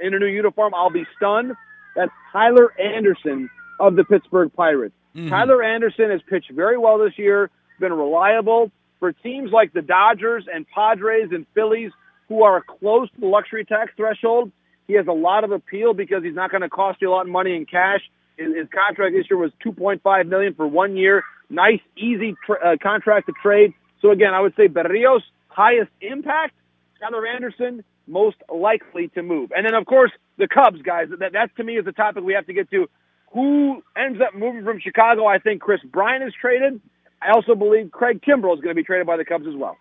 in 0.00 0.14
a 0.14 0.18
new 0.18 0.26
uniform, 0.26 0.74
I'll 0.74 0.90
be 0.90 1.04
stunned. 1.16 1.52
That's 1.96 2.12
Tyler 2.32 2.72
Anderson 2.80 3.50
of 3.78 3.96
the 3.96 4.04
Pittsburgh 4.04 4.52
Pirates. 4.54 4.94
Mm-hmm. 5.14 5.28
Tyler 5.28 5.62
Anderson 5.62 6.10
has 6.10 6.20
pitched 6.28 6.50
very 6.50 6.78
well 6.78 6.98
this 6.98 7.18
year, 7.18 7.50
been 7.80 7.92
reliable 7.92 8.70
for 8.98 9.12
teams 9.12 9.50
like 9.52 9.72
the 9.72 9.82
Dodgers 9.82 10.46
and 10.52 10.66
Padres 10.68 11.30
and 11.32 11.46
Phillies 11.54 11.90
who 12.28 12.44
are 12.44 12.62
close 12.62 13.10
to 13.10 13.20
the 13.20 13.26
luxury 13.26 13.64
tax 13.64 13.92
threshold. 13.96 14.52
He 14.86 14.94
has 14.94 15.06
a 15.06 15.12
lot 15.12 15.44
of 15.44 15.52
appeal 15.52 15.92
because 15.92 16.22
he's 16.22 16.34
not 16.34 16.50
going 16.50 16.62
to 16.62 16.68
cost 16.68 17.02
you 17.02 17.10
a 17.10 17.12
lot 17.12 17.26
of 17.26 17.32
money 17.32 17.56
in 17.56 17.66
cash. 17.66 18.00
His, 18.42 18.68
contract 18.74 19.14
this 19.14 19.26
year 19.30 19.38
was 19.38 19.52
2.5 19.64 20.28
million 20.28 20.54
for 20.54 20.66
one 20.66 20.96
year. 20.96 21.22
Nice, 21.50 21.80
easy 21.96 22.34
tra- 22.46 22.74
uh, 22.74 22.76
contract 22.82 23.26
to 23.26 23.32
trade. 23.42 23.74
So 24.00 24.10
again, 24.10 24.34
I 24.34 24.40
would 24.40 24.54
say 24.56 24.68
Berrios 24.68 25.20
highest 25.48 25.90
impact. 26.00 26.54
Tyler 27.00 27.26
Anderson 27.26 27.84
most 28.06 28.36
likely 28.52 29.08
to 29.08 29.22
move, 29.22 29.52
and 29.54 29.66
then 29.66 29.74
of 29.74 29.86
course 29.86 30.10
the 30.38 30.48
Cubs 30.48 30.82
guys. 30.82 31.08
That 31.18 31.32
that 31.32 31.56
to 31.56 31.64
me 31.64 31.76
is 31.76 31.84
the 31.84 31.92
topic 31.92 32.24
we 32.24 32.34
have 32.34 32.46
to 32.46 32.52
get 32.52 32.70
to. 32.70 32.88
Who 33.32 33.82
ends 33.96 34.20
up 34.20 34.34
moving 34.34 34.64
from 34.64 34.80
Chicago? 34.80 35.26
I 35.26 35.38
think 35.38 35.62
Kris 35.62 35.80
Bryant 35.84 36.22
is 36.24 36.34
traded. 36.38 36.80
I 37.20 37.30
also 37.32 37.54
believe 37.54 37.90
Craig 37.90 38.20
Kimbrel 38.20 38.54
is 38.54 38.60
going 38.60 38.74
to 38.74 38.74
be 38.74 38.82
traded 38.84 39.06
by 39.06 39.16
the 39.16 39.24
Cubs 39.24 39.46
as 39.46 39.54
well. 39.56 39.76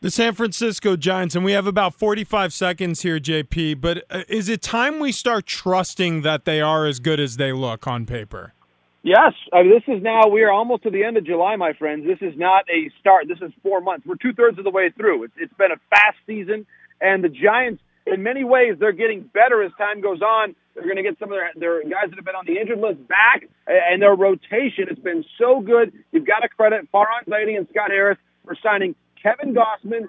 The 0.00 0.12
San 0.12 0.34
Francisco 0.34 0.94
Giants, 0.94 1.34
and 1.34 1.44
we 1.44 1.50
have 1.50 1.66
about 1.66 1.92
45 1.92 2.52
seconds 2.52 3.02
here, 3.02 3.18
JP. 3.18 3.80
But 3.80 4.04
uh, 4.08 4.22
is 4.28 4.48
it 4.48 4.62
time 4.62 5.00
we 5.00 5.10
start 5.10 5.44
trusting 5.44 6.22
that 6.22 6.44
they 6.44 6.60
are 6.60 6.86
as 6.86 7.00
good 7.00 7.18
as 7.18 7.36
they 7.36 7.50
look 7.50 7.84
on 7.88 8.06
paper? 8.06 8.54
Yes, 9.02 9.32
I 9.52 9.64
mean, 9.64 9.72
this 9.72 9.82
is 9.88 10.00
now 10.00 10.28
we 10.28 10.42
are 10.44 10.52
almost 10.52 10.84
to 10.84 10.90
the 10.90 11.02
end 11.02 11.16
of 11.16 11.26
July, 11.26 11.56
my 11.56 11.72
friends. 11.72 12.06
This 12.06 12.18
is 12.20 12.38
not 12.38 12.64
a 12.70 12.92
start. 13.00 13.26
This 13.26 13.38
is 13.42 13.50
four 13.60 13.80
months. 13.80 14.06
We're 14.06 14.14
two 14.14 14.32
thirds 14.32 14.56
of 14.58 14.62
the 14.62 14.70
way 14.70 14.90
through. 14.96 15.24
It's 15.24 15.34
it's 15.36 15.54
been 15.54 15.72
a 15.72 15.80
fast 15.90 16.18
season, 16.28 16.64
and 17.00 17.24
the 17.24 17.28
Giants, 17.28 17.82
in 18.06 18.22
many 18.22 18.44
ways, 18.44 18.76
they're 18.78 18.92
getting 18.92 19.22
better 19.34 19.64
as 19.64 19.72
time 19.78 20.00
goes 20.00 20.22
on. 20.22 20.54
They're 20.76 20.84
going 20.84 20.96
to 20.96 21.02
get 21.02 21.18
some 21.18 21.32
of 21.32 21.38
their, 21.38 21.50
their 21.56 21.82
guys 21.82 22.10
that 22.10 22.14
have 22.14 22.24
been 22.24 22.36
on 22.36 22.46
the 22.46 22.60
injured 22.60 22.78
list 22.78 23.02
back, 23.08 23.48
and 23.66 24.00
their 24.00 24.14
rotation 24.14 24.86
has 24.90 24.98
been 24.98 25.24
so 25.38 25.58
good. 25.58 25.92
You've 26.12 26.26
got 26.26 26.46
to 26.46 26.48
credit 26.48 26.86
Farhan 26.94 27.26
Zaidi 27.26 27.56
and 27.56 27.66
Scott 27.70 27.90
Harris 27.90 28.18
for 28.44 28.56
signing 28.62 28.94
Kevin 29.22 29.54
Gausman, 29.54 30.06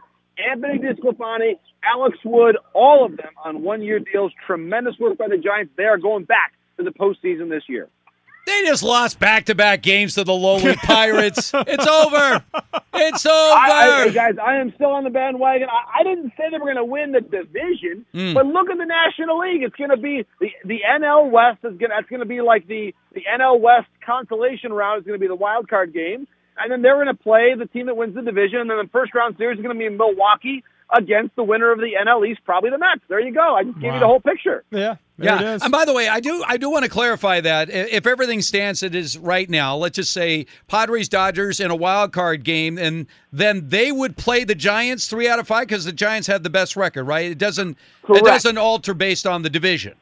Anthony 0.51 0.79
DiSclafani, 0.79 1.57
Alex 1.83 2.17
Wood, 2.23 2.57
all 2.73 3.05
of 3.05 3.17
them 3.17 3.29
on 3.43 3.61
one-year 3.63 3.99
deals. 3.99 4.31
Tremendous 4.45 4.97
work 4.99 5.17
by 5.17 5.27
the 5.27 5.37
Giants. 5.37 5.71
They 5.77 5.83
are 5.85 5.97
going 5.97 6.23
back 6.25 6.53
to 6.77 6.83
the 6.83 6.91
postseason 6.91 7.49
this 7.49 7.63
year. 7.67 7.87
They 8.45 8.63
just 8.65 8.81
lost 8.81 9.19
back 9.19 9.45
to 9.45 9.53
back 9.55 9.83
games 9.83 10.15
to 10.15 10.23
the 10.23 10.33
lowly 10.33 10.75
Pirates. 10.83 11.51
it's 11.53 11.85
over. 11.87 12.43
It's 12.95 13.25
over. 13.25 13.53
I, 13.53 14.05
I, 14.07 14.09
guys, 14.09 14.35
I 14.41 14.55
am 14.55 14.73
still 14.73 14.89
on 14.89 15.03
the 15.03 15.11
bandwagon. 15.11 15.67
I, 15.69 15.99
I 15.99 16.03
didn't 16.03 16.31
say 16.35 16.45
they 16.49 16.57
were 16.57 16.65
going 16.65 16.77
to 16.77 16.83
win 16.85 17.11
the 17.11 17.21
division, 17.21 18.05
Mm. 18.15 18.33
but 18.33 18.47
look 18.47 18.69
at 18.71 18.77
the 18.77 18.85
National 18.85 19.39
League. 19.39 19.61
It's 19.61 19.75
going 19.75 19.91
to 19.91 19.97
be 19.97 20.25
the 20.39 20.49
the 20.65 20.79
NL 20.99 21.29
West 21.29 21.59
is 21.63 21.77
going. 21.77 21.91
That's 21.95 22.09
going 22.09 22.21
to 22.21 22.25
be 22.25 22.41
like 22.41 22.65
the 22.65 22.95
the 23.13 23.21
NL 23.39 23.59
West 23.59 23.87
consolation 24.03 24.73
round 24.73 25.01
is 25.01 25.05
going 25.05 25.19
to 25.19 25.21
be 25.21 25.27
the 25.27 25.35
wild 25.35 25.69
card 25.69 25.93
game, 25.93 26.27
and 26.61 26.71
then 26.71 26.81
they're 26.81 26.95
going 26.95 27.07
to 27.07 27.13
play 27.13 27.55
the 27.57 27.65
team 27.65 27.87
that 27.87 27.95
wins 27.95 28.15
the 28.15 28.21
division, 28.21 28.59
and 28.59 28.69
then 28.69 28.77
the 28.77 28.89
first 28.91 29.13
round 29.13 29.37
series 29.37 29.57
is 29.57 29.63
going 29.63 29.75
to 29.75 29.79
be 29.79 29.85
in 29.85 29.97
Milwaukee 29.97 30.63
against 30.95 31.35
the 31.35 31.43
winner 31.43 31.71
of 31.71 31.79
the 31.79 31.91
NL 32.03 32.27
East, 32.27 32.41
probably 32.45 32.71
the 32.71 32.77
Mets. 32.77 33.01
There 33.07 33.19
you 33.19 33.33
go. 33.33 33.55
I 33.55 33.63
just 33.63 33.79
gave 33.79 33.93
you 33.93 33.99
the 33.99 34.07
whole 34.07 34.19
picture. 34.19 34.63
Yeah. 34.71 34.95
yeah, 35.17 35.59
and 35.61 35.71
by 35.71 35.85
the 35.85 35.93
way, 35.93 36.07
I 36.07 36.19
do 36.19 36.43
I 36.47 36.57
do 36.57 36.69
want 36.69 36.85
to 36.85 36.89
clarify 36.89 37.41
that 37.41 37.69
if 37.69 38.07
everything 38.07 38.41
stands 38.41 38.81
it 38.83 38.95
is 38.95 39.17
right 39.17 39.49
now, 39.49 39.75
let's 39.75 39.97
just 39.97 40.13
say 40.13 40.45
Padres 40.67 41.09
Dodgers 41.09 41.59
in 41.59 41.71
a 41.71 41.75
wild 41.75 42.13
card 42.13 42.43
game, 42.43 42.77
and 42.77 43.05
then 43.31 43.67
they 43.69 43.91
would 43.91 44.17
play 44.17 44.43
the 44.43 44.55
Giants 44.55 45.07
three 45.07 45.27
out 45.27 45.37
of 45.37 45.47
five 45.47 45.67
because 45.67 45.85
the 45.85 45.91
Giants 45.91 46.27
have 46.27 46.43
the 46.43 46.49
best 46.49 46.75
record, 46.75 47.03
right? 47.03 47.29
It 47.29 47.37
doesn't 47.37 47.77
Correct. 48.03 48.21
it 48.21 48.25
doesn't 48.25 48.57
alter 48.57 48.93
based 48.93 49.27
on 49.27 49.43
the 49.43 49.49
division. 49.49 49.95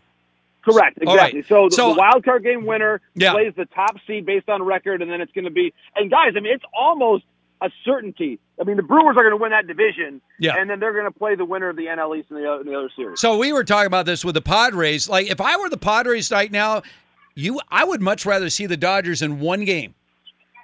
Correct, 0.73 0.99
All 1.05 1.15
right. 1.15 1.33
exactly. 1.33 1.41
So, 1.43 1.69
the, 1.69 1.75
So- 1.75 1.87
the 1.89 1.93
uh, 1.93 1.95
wild 1.97 2.25
card 2.25 2.43
game 2.43 2.65
winner 2.65 3.01
Yeah. 3.15 3.33
plays 3.33 3.53
the 3.55 3.65
top 3.65 3.95
seed 4.05 4.25
based 4.25 4.49
on 4.49 4.63
record, 4.63 5.01
and 5.01 5.09
then 5.11 5.21
it's 5.21 5.31
going 5.31 5.45
to 5.45 5.51
be. 5.51 5.73
And 5.95 6.09
guys, 6.11 6.33
I 6.35 6.39
mean, 6.39 6.53
it's 6.53 6.65
almost 6.73 7.23
a 7.61 7.69
certainty. 7.83 8.39
I 8.61 8.63
mean, 8.65 8.77
the 8.77 8.83
Brewers 8.83 9.15
are 9.17 9.23
going 9.23 9.31
to 9.31 9.37
win 9.37 9.49
that 9.51 9.65
division, 9.65 10.21
Yeah. 10.39 10.55
and 10.57 10.69
then 10.69 10.79
they're 10.79 10.93
going 10.93 11.11
to 11.11 11.11
play 11.17 11.35
the 11.35 11.45
winner 11.45 11.69
of 11.69 11.75
the 11.75 11.85
NL 11.87 12.15
East 12.17 12.29
in 12.29 12.37
the, 12.37 12.59
in 12.61 12.67
the 12.67 12.75
other 12.77 12.89
series. 12.95 13.19
So 13.19 13.37
we 13.37 13.51
were 13.51 13.63
talking 13.63 13.87
about 13.87 14.05
this 14.05 14.23
with 14.23 14.35
the 14.35 14.41
Padres. 14.41 15.09
Like, 15.09 15.27
if 15.31 15.41
I 15.41 15.57
were 15.57 15.69
the 15.69 15.77
Padres 15.77 16.31
right 16.31 16.51
now, 16.51 16.83
you, 17.35 17.59
I 17.69 17.83
would 17.83 18.01
much 18.01 18.25
rather 18.25 18.49
see 18.49 18.65
the 18.67 18.77
Dodgers 18.77 19.21
in 19.23 19.39
one 19.39 19.65
game. 19.65 19.95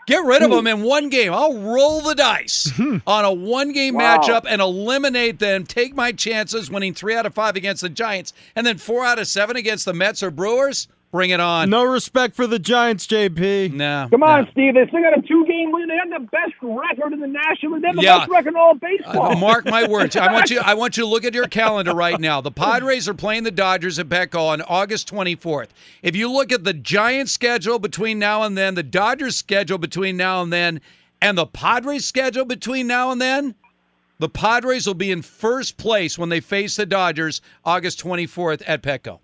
Get 0.06 0.24
rid 0.26 0.42
of 0.42 0.52
them 0.52 0.68
in 0.68 0.84
one 0.84 1.10
game. 1.10 1.34
I'll 1.34 1.58
roll 1.58 2.02
the 2.02 2.16
dice 2.16 2.68
mm-hmm. 2.72 2.98
on 3.08 3.26
a 3.26 3.32
one-game 3.32 3.96
Wow. 3.96 4.18
matchup 4.18 4.46
and 4.48 4.62
eliminate 4.62 5.40
them. 5.40 5.66
Take 5.66 5.96
my 5.96 6.12
chances 6.12 6.70
winning 6.70 6.94
three 6.94 7.16
out 7.16 7.26
of 7.26 7.34
five 7.34 7.56
against 7.56 7.82
the 7.82 7.90
Giants, 7.90 8.34
and 8.56 8.68
then 8.68 8.78
four 8.78 9.06
out 9.06 9.20
of 9.20 9.28
seven 9.28 9.56
against 9.56 9.86
the 9.86 9.94
Mets 9.94 10.22
or 10.22 10.32
Brewers. 10.32 10.88
Bring 11.14 11.30
it 11.30 11.40
on. 11.40 11.70
No 11.70 11.84
respect 11.84 12.36
for 12.36 12.48
the 12.48 12.58
Giants, 12.58 13.06
JP. 13.06 13.74
No. 13.74 14.08
Come 14.10 14.24
on, 14.24 14.48
Steve. 14.52 14.74
They 14.74 14.88
still 14.88 15.00
got 15.04 15.16
a 15.16 15.22
two-game 15.22 15.72
win. 15.72 15.88
They 15.88 15.96
have 15.96 16.10
the 16.10 16.28
best 16.32 16.54
record 16.64 17.14
in 17.14 17.20
the 17.20 17.28
National 17.28 17.74
League. 17.74 17.84
They 17.84 17.88
have 17.90 17.96
the 17.98 18.02
Yeah. 18.02 18.18
best 18.22 18.32
record 18.32 18.50
in 18.50 18.56
all 18.56 18.72
of 18.72 18.80
baseball. 18.80 19.32
Uh, 19.34 19.36
mark 19.36 19.66
my 19.66 19.88
words. 19.88 20.16
I 20.16 20.34
want 20.34 20.50
you. 20.50 20.60
I 20.66 20.74
want 20.74 20.98
you 20.98 21.04
to 21.04 21.08
look 21.08 21.24
at 21.24 21.36
your 21.36 21.46
calendar 21.46 21.94
right 21.94 22.20
now. 22.20 22.42
The 22.42 22.50
Padres 22.50 23.08
are 23.08 23.14
playing 23.14 23.44
the 23.44 23.52
Dodgers 23.52 24.00
at 24.00 24.10
Petco 24.10 24.48
on 24.48 24.64
August 24.64 25.08
24th. 25.14 25.68
If 26.02 26.16
you 26.16 26.32
look 26.32 26.52
at 26.52 26.64
the 26.64 26.74
Giants' 26.74 27.32
schedule 27.32 27.78
between 27.78 28.18
now 28.18 28.42
and 28.42 28.58
then, 28.58 28.74
the 28.74 28.82
Dodgers' 28.82 29.36
schedule 29.38 29.78
between 29.78 30.18
now 30.18 30.42
and 30.42 30.52
then, 30.52 30.82
and 31.22 31.38
the 31.38 31.46
Padres' 31.46 32.06
schedule 32.06 32.44
between 32.46 32.88
now 32.88 33.12
and 33.12 33.22
then, 33.22 33.54
the 34.18 34.30
Padres 34.30 34.88
will 34.88 34.96
be 34.96 35.12
in 35.12 35.22
first 35.22 35.78
place 35.78 36.18
when 36.18 36.30
they 36.30 36.40
face 36.40 36.76
the 36.76 36.88
Dodgers 36.88 37.40
August 37.64 38.04
24th 38.04 38.64
at 38.66 38.82
Petco. 38.82 39.20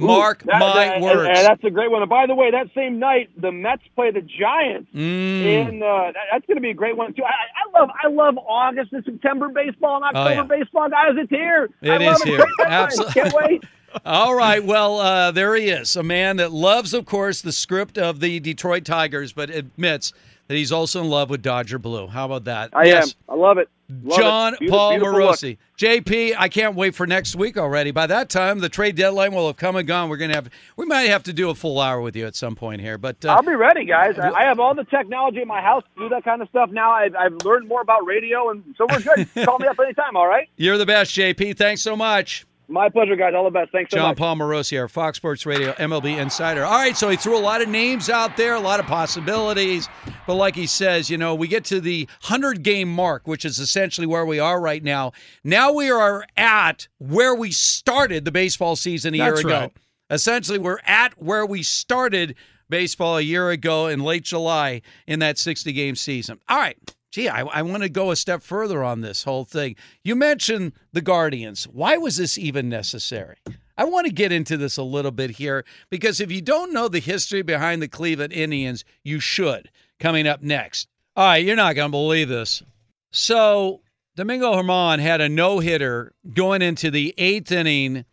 Ooh, 0.00 0.06
Mark 0.06 0.42
that- 0.44 0.58
my 0.58 0.74
that- 0.86 1.00
words. 1.00 1.28
and 1.38 1.46
that's 1.46 1.62
a 1.64 1.70
great 1.70 1.90
one. 1.90 2.02
And 2.02 2.08
by 2.08 2.26
the 2.26 2.34
way, 2.34 2.50
that 2.50 2.66
same 2.74 2.98
night, 2.98 3.30
the 3.40 3.52
Mets 3.52 3.82
play 3.94 4.10
the 4.10 4.22
Giants. 4.22 4.88
Mm. 4.94 5.68
And 5.68 5.82
uh, 5.82 6.06
that- 6.12 6.14
that's 6.32 6.46
going 6.46 6.56
to 6.56 6.60
be 6.60 6.70
a 6.70 6.74
great 6.74 6.96
one 6.96 7.14
too. 7.14 7.22
I, 7.24 7.28
I 7.30 7.80
love, 7.80 7.90
I 8.02 8.08
love 8.08 8.36
August 8.38 8.92
and 8.92 9.04
September 9.04 9.48
baseball 9.48 9.96
and 10.02 10.16
Oh, 10.16 10.20
October 10.20 10.54
yeah. 10.54 10.60
baseball, 10.60 10.88
guys. 10.90 11.12
It's 11.16 11.30
here. 11.30 11.68
It 11.80 11.90
I 11.90 12.12
is 12.12 12.20
it. 12.22 12.26
here. 12.28 12.38
Times. 12.38 12.50
Absolutely. 12.98 13.12
Can't 13.22 13.34
wait. 13.50 13.64
All 14.04 14.34
right. 14.34 14.64
Well, 14.64 14.98
uh, 14.98 15.30
there 15.30 15.54
he 15.54 15.68
is, 15.68 15.94
a 15.94 16.02
man 16.02 16.38
that 16.38 16.50
loves, 16.50 16.92
of 16.92 17.06
course, 17.06 17.40
the 17.40 17.52
script 17.52 17.96
of 17.96 18.18
the 18.18 18.40
Detroit 18.40 18.84
Tigers, 18.84 19.32
but 19.32 19.50
admits 19.50 20.12
that 20.48 20.54
he's 20.54 20.72
also 20.72 21.00
in 21.00 21.08
love 21.08 21.30
with 21.30 21.42
Dodger 21.42 21.78
Blue. 21.78 22.06
How 22.06 22.26
about 22.26 22.44
that? 22.44 22.70
I 22.72 22.84
yes. 22.84 23.14
am. 23.28 23.34
I 23.34 23.38
love 23.38 23.58
it. 23.58 23.68
Love 24.02 24.18
Jon 24.18 24.56
it. 24.60 24.70
Paul. 24.70 24.98
Morosi. 24.98 25.58
JP, 25.78 26.34
I 26.38 26.48
can't 26.48 26.74
wait 26.74 26.94
for 26.94 27.06
next 27.06 27.36
week 27.36 27.58
already. 27.58 27.90
By 27.90 28.06
that 28.06 28.30
time, 28.30 28.60
the 28.60 28.68
trade 28.68 28.96
deadline 28.96 29.34
will 29.34 29.46
have 29.46 29.56
come 29.56 29.76
and 29.76 29.86
gone. 29.86 30.08
We're 30.08 30.16
gonna 30.16 30.34
have 30.34 30.48
we 30.76 30.86
might 30.86 31.02
have 31.02 31.22
to 31.24 31.32
do 31.32 31.50
a 31.50 31.54
full 31.54 31.80
hour 31.80 32.00
with 32.00 32.16
you 32.16 32.26
at 32.26 32.34
some 32.34 32.54
point 32.54 32.80
here. 32.80 32.96
But 32.96 33.24
uh, 33.24 33.34
I'll 33.34 33.42
be 33.42 33.54
ready, 33.54 33.84
guys. 33.84 34.18
I, 34.18 34.30
I 34.30 34.44
have 34.44 34.58
all 34.58 34.74
the 34.74 34.84
technology 34.84 35.42
in 35.42 35.48
my 35.48 35.60
house 35.60 35.84
to 35.94 36.04
do 36.04 36.08
that 36.10 36.24
kind 36.24 36.40
of 36.40 36.48
stuff 36.48 36.70
now. 36.70 36.92
I've, 36.92 37.14
I've 37.14 37.44
learned 37.44 37.68
more 37.68 37.82
about 37.82 38.06
radio, 38.06 38.50
and 38.50 38.74
so 38.78 38.86
we're 38.90 39.00
good. 39.00 39.28
Call 39.44 39.58
me 39.58 39.66
up 39.66 39.78
anytime, 39.78 40.16
all 40.16 40.26
right? 40.26 40.48
you're 40.56 40.78
the 40.78 40.86
best, 40.86 41.14
JP. 41.14 41.56
Thanks 41.56 41.82
so 41.82 41.96
much. 41.96 42.46
My 42.68 42.88
pleasure, 42.88 43.16
guys. 43.16 43.34
All 43.36 43.44
the 43.44 43.50
best. 43.50 43.72
Thanks 43.72 43.90
so 43.90 43.98
Jon 43.98 44.08
much. 44.10 44.18
Paul 44.18 44.36
Morosi, 44.36 44.78
our 44.80 44.88
Fox 44.88 45.18
Sports 45.18 45.44
Radio 45.44 45.72
MLB 45.72 46.18
insider. 46.18 46.64
All 46.64 46.78
right, 46.78 46.96
so 46.96 47.08
he 47.08 47.16
threw 47.16 47.36
a 47.36 47.40
lot 47.40 47.60
of 47.60 47.68
names 47.68 48.08
out 48.08 48.36
there, 48.36 48.54
a 48.54 48.60
lot 48.60 48.80
of 48.80 48.86
possibilities. 48.86 49.88
But 50.26 50.36
like 50.36 50.56
he 50.56 50.66
says, 50.66 51.10
you 51.10 51.18
know, 51.18 51.34
we 51.34 51.48
get 51.48 51.64
to 51.66 51.80
the 51.80 52.08
100 52.22 52.62
game 52.62 52.88
mark, 52.88 53.26
which 53.26 53.44
is 53.44 53.58
essentially 53.58 54.06
where 54.06 54.24
we 54.24 54.38
are 54.38 54.60
right 54.60 54.82
now. 54.82 55.12
Now 55.42 55.72
we 55.72 55.90
are 55.90 56.24
at 56.36 56.88
where 56.98 57.34
we 57.34 57.50
started 57.50 58.24
the 58.24 58.32
baseball 58.32 58.76
season 58.76 59.14
a 59.14 59.18
year 59.18 59.34
ago. 59.34 59.48
right. 59.48 59.72
Essentially, 60.10 60.58
we're 60.58 60.80
at 60.86 61.20
where 61.20 61.44
we 61.44 61.62
started 61.62 62.34
baseball 62.68 63.18
a 63.18 63.22
year 63.22 63.50
ago 63.50 63.86
in 63.86 64.00
late 64.00 64.24
July 64.24 64.82
in 65.06 65.18
that 65.18 65.38
60 65.38 65.72
game 65.72 65.96
season. 65.96 66.40
All 66.48 66.58
right. 66.58 66.78
Gee, 67.14 67.28
I, 67.28 67.42
I 67.42 67.62
want 67.62 67.84
to 67.84 67.88
go 67.88 68.10
a 68.10 68.16
step 68.16 68.42
further 68.42 68.82
on 68.82 69.00
this 69.00 69.22
whole 69.22 69.44
thing. 69.44 69.76
You 70.02 70.16
mentioned 70.16 70.72
the 70.92 71.00
Guardians. 71.00 71.62
Why 71.68 71.96
was 71.96 72.16
this 72.16 72.36
even 72.36 72.68
necessary? 72.68 73.36
I 73.78 73.84
want 73.84 74.08
to 74.08 74.12
get 74.12 74.32
into 74.32 74.56
this 74.56 74.76
a 74.78 74.82
little 74.82 75.12
bit 75.12 75.30
here 75.30 75.64
because 75.90 76.20
if 76.20 76.32
you 76.32 76.42
don't 76.42 76.72
know 76.72 76.88
the 76.88 76.98
history 76.98 77.42
behind 77.42 77.80
the 77.80 77.86
Cleveland 77.86 78.32
Indians, 78.32 78.84
you 79.04 79.20
should. 79.20 79.70
Coming 80.00 80.26
up 80.26 80.42
next. 80.42 80.88
All 81.14 81.24
right, 81.24 81.44
you're 81.44 81.54
not 81.54 81.76
going 81.76 81.86
to 81.86 81.92
believe 81.92 82.28
this. 82.28 82.64
So, 83.12 83.82
Domingo 84.16 84.52
Germán 84.52 84.98
had 84.98 85.20
a 85.20 85.28
no 85.28 85.60
hitter 85.60 86.14
going 86.32 86.62
into 86.62 86.90
the 86.90 87.14
eighth 87.16 87.52
inning 87.52 88.06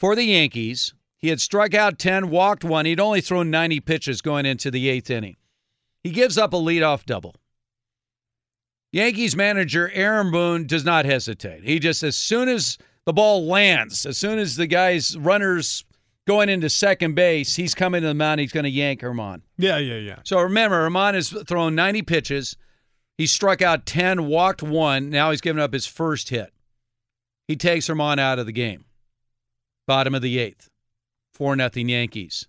for 0.00 0.16
the 0.16 0.24
Yankees. 0.24 0.92
He 1.18 1.28
had 1.28 1.40
struck 1.40 1.72
out 1.72 2.00
10, 2.00 2.30
walked 2.30 2.64
one. 2.64 2.84
He'd 2.84 2.98
only 2.98 3.20
thrown 3.20 3.52
90 3.52 3.78
pitches 3.78 4.20
going 4.20 4.44
into 4.44 4.72
the 4.72 4.88
eighth 4.88 5.08
inning. 5.08 5.36
He 6.02 6.10
gives 6.10 6.36
up 6.36 6.52
a 6.52 6.56
leadoff 6.56 7.06
double. 7.06 7.36
Yankees 8.94 9.34
manager 9.34 9.90
Aaron 9.92 10.30
Boone 10.30 10.68
does 10.68 10.84
not 10.84 11.04
hesitate. 11.04 11.64
He 11.64 11.80
just, 11.80 12.04
as 12.04 12.14
soon 12.14 12.48
as 12.48 12.78
the 13.06 13.12
ball 13.12 13.44
lands, 13.44 14.06
as 14.06 14.16
soon 14.16 14.38
as 14.38 14.54
the 14.54 14.68
guy's 14.68 15.18
runners 15.18 15.84
going 16.28 16.48
into 16.48 16.70
second 16.70 17.16
base, 17.16 17.56
he's 17.56 17.74
coming 17.74 18.02
to 18.02 18.06
the 18.06 18.14
mound. 18.14 18.38
He's 18.38 18.52
going 18.52 18.62
to 18.62 18.70
yank 18.70 19.00
Germán. 19.00 19.40
Yeah, 19.58 19.78
yeah, 19.78 19.96
yeah. 19.96 20.18
So 20.22 20.40
remember, 20.40 20.88
Germán 20.88 21.14
has 21.14 21.30
thrown 21.30 21.74
90 21.74 22.02
pitches. 22.02 22.56
He 23.18 23.26
struck 23.26 23.60
out 23.60 23.84
10, 23.84 24.26
walked 24.28 24.62
one. 24.62 25.10
Now 25.10 25.32
he's 25.32 25.40
given 25.40 25.60
up 25.60 25.72
his 25.72 25.86
first 25.86 26.28
hit. 26.28 26.52
He 27.48 27.56
takes 27.56 27.88
Germán 27.88 28.20
out 28.20 28.38
of 28.38 28.46
the 28.46 28.52
game. 28.52 28.84
Bottom 29.88 30.14
of 30.14 30.22
the 30.22 30.38
eighth. 30.38 30.70
4 31.32 31.56
nothing 31.56 31.88
Yankees. 31.88 32.46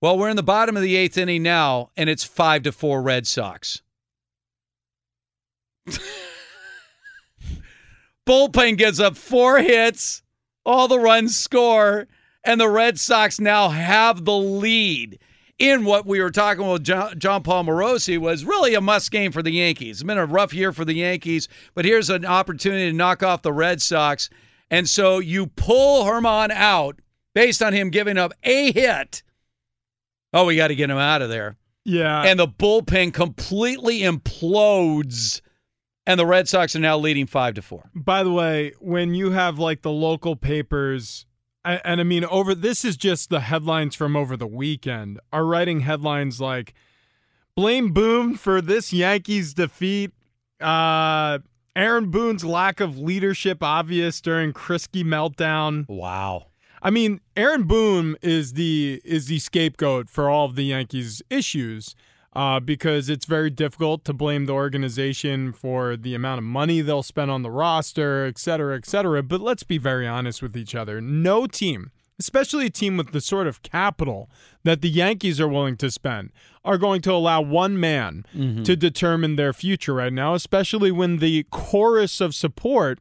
Well, 0.00 0.18
we're 0.18 0.30
in 0.30 0.36
the 0.36 0.42
bottom 0.42 0.76
of 0.76 0.82
the 0.82 0.96
eighth 0.96 1.16
inning 1.16 1.44
now, 1.44 1.90
and 1.96 2.10
it's 2.10 2.24
5 2.24 2.64
to 2.64 2.72
4 2.72 3.00
Red 3.00 3.28
Sox. 3.28 3.82
Bullpen 8.26 8.78
gives 8.78 9.00
up 9.00 9.16
four 9.16 9.58
hits, 9.58 10.22
all 10.64 10.88
the 10.88 11.00
runs 11.00 11.36
score, 11.36 12.06
and 12.44 12.60
the 12.60 12.68
Red 12.68 13.00
Sox 13.00 13.40
now 13.40 13.68
have 13.68 14.24
the 14.24 14.36
lead 14.36 15.18
in 15.62 15.84
what 15.84 16.06
we 16.06 16.20
were 16.20 16.30
talking 16.30 16.68
with 16.68 16.82
Jon, 16.82 17.16
Jon 17.18 17.42
Paul 17.44 17.64
Morosi 17.64 18.18
was 18.18 18.44
really 18.44 18.74
a 18.74 18.80
must 18.80 19.12
game 19.12 19.30
for 19.30 19.42
the 19.42 19.52
Yankees. 19.52 19.98
It's 19.98 20.02
been 20.02 20.18
a 20.18 20.26
rough 20.26 20.52
year 20.52 20.72
for 20.72 20.84
the 20.84 20.94
Yankees, 20.94 21.48
but 21.74 21.84
here's 21.84 22.10
an 22.10 22.24
opportunity 22.24 22.90
to 22.90 22.96
knock 22.96 23.22
off 23.22 23.42
the 23.42 23.52
Red 23.52 23.80
Sox. 23.80 24.28
And 24.70 24.88
so 24.88 25.20
you 25.20 25.46
pull 25.46 26.04
Germán 26.04 26.50
out 26.50 27.00
based 27.34 27.62
on 27.62 27.72
him 27.72 27.90
giving 27.90 28.18
up 28.18 28.32
a 28.42 28.72
hit. 28.72 29.22
Oh, 30.32 30.46
we 30.46 30.56
got 30.56 30.68
to 30.68 30.74
get 30.74 30.90
him 30.90 30.98
out 30.98 31.22
of 31.22 31.28
there. 31.28 31.56
Yeah. 31.84 32.22
And 32.22 32.40
the 32.40 32.48
bullpen 32.48 33.14
completely 33.14 34.00
implodes, 34.00 35.42
and 36.06 36.18
the 36.18 36.26
Red 36.26 36.48
Sox 36.48 36.74
are 36.74 36.80
now 36.80 36.98
leading 36.98 37.26
five 37.26 37.54
to 37.54 37.62
four. 37.62 37.90
By 37.94 38.22
the 38.22 38.32
way, 38.32 38.72
when 38.80 39.14
you 39.14 39.30
have 39.32 39.58
like 39.58 39.82
the 39.82 39.90
local 39.90 40.36
papers, 40.36 41.26
and 41.64 42.00
I 42.00 42.04
mean, 42.04 42.24
over 42.24 42.54
this 42.54 42.84
is 42.84 42.96
just 42.96 43.30
the 43.30 43.40
headlines 43.40 43.94
from 43.94 44.16
over 44.16 44.36
the 44.36 44.46
weekend, 44.46 45.20
are 45.32 45.44
writing 45.44 45.80
headlines 45.80 46.40
like 46.40 46.74
blame 47.56 47.92
Boone 47.92 48.34
for 48.34 48.60
this 48.60 48.92
Yankees 48.92 49.54
defeat. 49.54 50.12
Uh, 50.60 51.38
Aaron 51.74 52.10
Boone's 52.10 52.44
lack 52.44 52.80
of 52.80 52.98
leadership 52.98 53.62
obvious 53.62 54.20
during 54.20 54.52
Krisky 54.52 55.04
meltdown. 55.04 55.88
Wow. 55.88 56.48
I 56.82 56.90
mean, 56.90 57.20
Aaron 57.36 57.62
Boone 57.62 58.16
is 58.22 58.54
the 58.54 59.00
is 59.04 59.26
the 59.26 59.38
scapegoat 59.38 60.10
for 60.10 60.28
all 60.28 60.46
of 60.46 60.56
the 60.56 60.64
Yankees' 60.64 61.22
issues 61.30 61.94
uh, 62.34 62.60
because 62.60 63.08
it's 63.08 63.26
very 63.26 63.50
difficult 63.50 64.04
to 64.04 64.12
blame 64.12 64.46
the 64.46 64.52
organization 64.52 65.52
for 65.52 65.96
the 65.96 66.14
amount 66.14 66.38
of 66.38 66.44
money 66.44 66.80
they'll 66.80 67.02
spend 67.02 67.30
on 67.30 67.42
the 67.42 67.50
roster, 67.50 68.24
et 68.26 68.38
cetera, 68.38 68.76
et 68.76 68.86
cetera. 68.86 69.22
But 69.22 69.40
let's 69.40 69.62
be 69.62 69.78
very 69.78 70.06
honest 70.06 70.40
with 70.42 70.56
each 70.56 70.74
other. 70.74 71.00
No 71.00 71.46
team, 71.46 71.90
especially 72.18 72.66
a 72.66 72.70
team 72.70 72.96
with 72.96 73.12
the 73.12 73.20
sort 73.20 73.46
of 73.46 73.62
capital 73.62 74.30
that 74.64 74.80
the 74.80 74.88
Yankees 74.88 75.40
are 75.40 75.48
willing 75.48 75.76
to 75.78 75.90
spend, 75.90 76.30
are 76.64 76.78
going 76.78 77.02
to 77.02 77.12
allow 77.12 77.40
one 77.40 77.78
man 77.78 78.24
Mhm. 78.34 78.64
to 78.64 78.76
determine 78.76 79.36
their 79.36 79.52
future 79.52 79.94
right 79.94 80.12
now, 80.12 80.34
especially 80.34 80.90
when 80.92 81.18
the 81.18 81.44
chorus 81.50 82.20
of 82.20 82.34
support 82.34 82.98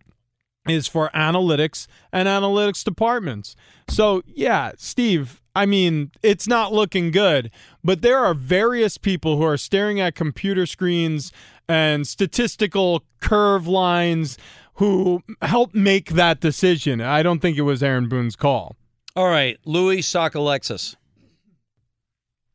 is 0.67 0.87
for 0.87 1.09
analytics 1.15 1.87
and 2.11 2.27
analytics 2.27 2.83
departments. 2.83 3.55
So, 3.87 4.21
yeah, 4.27 4.71
Steve, 4.77 5.40
I 5.55 5.65
mean, 5.65 6.11
it's 6.23 6.47
not 6.47 6.71
looking 6.71 7.11
good, 7.11 7.51
but 7.83 8.01
there 8.01 8.17
are 8.19 8.33
various 8.33 8.97
people 8.97 9.37
who 9.37 9.43
are 9.43 9.57
staring 9.57 9.99
at 9.99 10.15
computer 10.15 10.65
screens 10.65 11.31
and 11.67 12.07
statistical 12.07 13.03
curve 13.19 13.67
lines 13.67 14.37
who 14.75 15.21
help 15.41 15.73
make 15.73 16.11
that 16.11 16.39
decision. 16.39 17.01
I 17.01 17.21
don't 17.21 17.39
think 17.39 17.57
it 17.57 17.63
was 17.63 17.83
Aaron 17.83 18.07
Boone's 18.07 18.35
call. 18.37 18.77
All 19.15 19.27
right, 19.27 19.57
Louis 19.65 19.99
Sockalexis. 19.99 20.95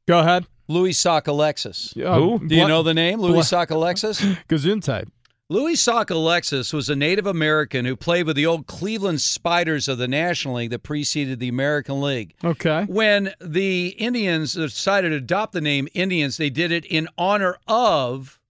Go 0.08 0.20
ahead. 0.20 0.46
Louis 0.68 0.92
Sockalexis. 0.92 1.94
Yeah, 1.94 2.06
um, 2.14 2.22
Who? 2.22 2.48
Do 2.48 2.54
you 2.54 2.62
Bla- 2.62 2.68
know 2.68 2.82
the 2.82 2.94
name, 2.94 3.20
Louis 3.20 3.32
Bla- 3.34 3.66
Sockalexis? 3.66 4.38
Gesundheit. 4.48 5.08
Louis 5.48 5.74
Sockalexis 5.74 6.72
was 6.72 6.90
a 6.90 6.96
Native 6.96 7.26
American 7.26 7.84
who 7.84 7.94
played 7.94 8.26
with 8.26 8.34
the 8.34 8.46
old 8.46 8.66
Cleveland 8.66 9.20
Spiders 9.20 9.86
of 9.86 9.96
the 9.96 10.08
National 10.08 10.54
League 10.54 10.70
that 10.70 10.82
preceded 10.82 11.38
the 11.38 11.46
American 11.48 12.00
League. 12.00 12.34
Okay. 12.42 12.84
When 12.88 13.32
the 13.40 13.88
Indians 13.90 14.54
decided 14.54 15.10
to 15.10 15.16
adopt 15.16 15.52
the 15.52 15.60
name 15.60 15.86
Indians, 15.94 16.36
they 16.36 16.50
did 16.50 16.72
it 16.72 16.84
in 16.84 17.08
honor 17.16 17.58
of 17.68 18.40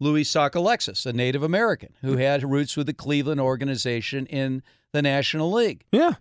Louis 0.00 0.24
Sockalexis, 0.24 1.06
a 1.06 1.12
Native 1.12 1.44
American 1.44 1.94
who 2.00 2.16
mm. 2.16 2.20
had 2.20 2.42
roots 2.42 2.76
with 2.76 2.88
the 2.88 2.94
Cleveland 2.94 3.40
organization 3.40 4.26
in 4.26 4.64
the 4.92 5.02
National 5.02 5.52
League. 5.52 5.84
Yeah. 5.92 6.14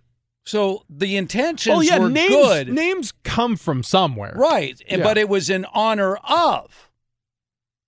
So 0.45 0.83
the 0.89 1.17
intentions 1.17 1.75
Oh 1.75 1.81
yeah, 1.81 1.97
were 1.97 2.09
names 2.09 2.29
good. 2.29 2.67
names 2.67 3.13
come 3.23 3.55
from 3.55 3.81
somewhere. 3.81 4.33
Right. 4.35 4.79
Yeah. 4.87 4.97
But 4.97 5.17
it 5.17 5.27
was 5.27 5.49
in 5.49 5.65
honor 5.73 6.17
of. 6.17 6.91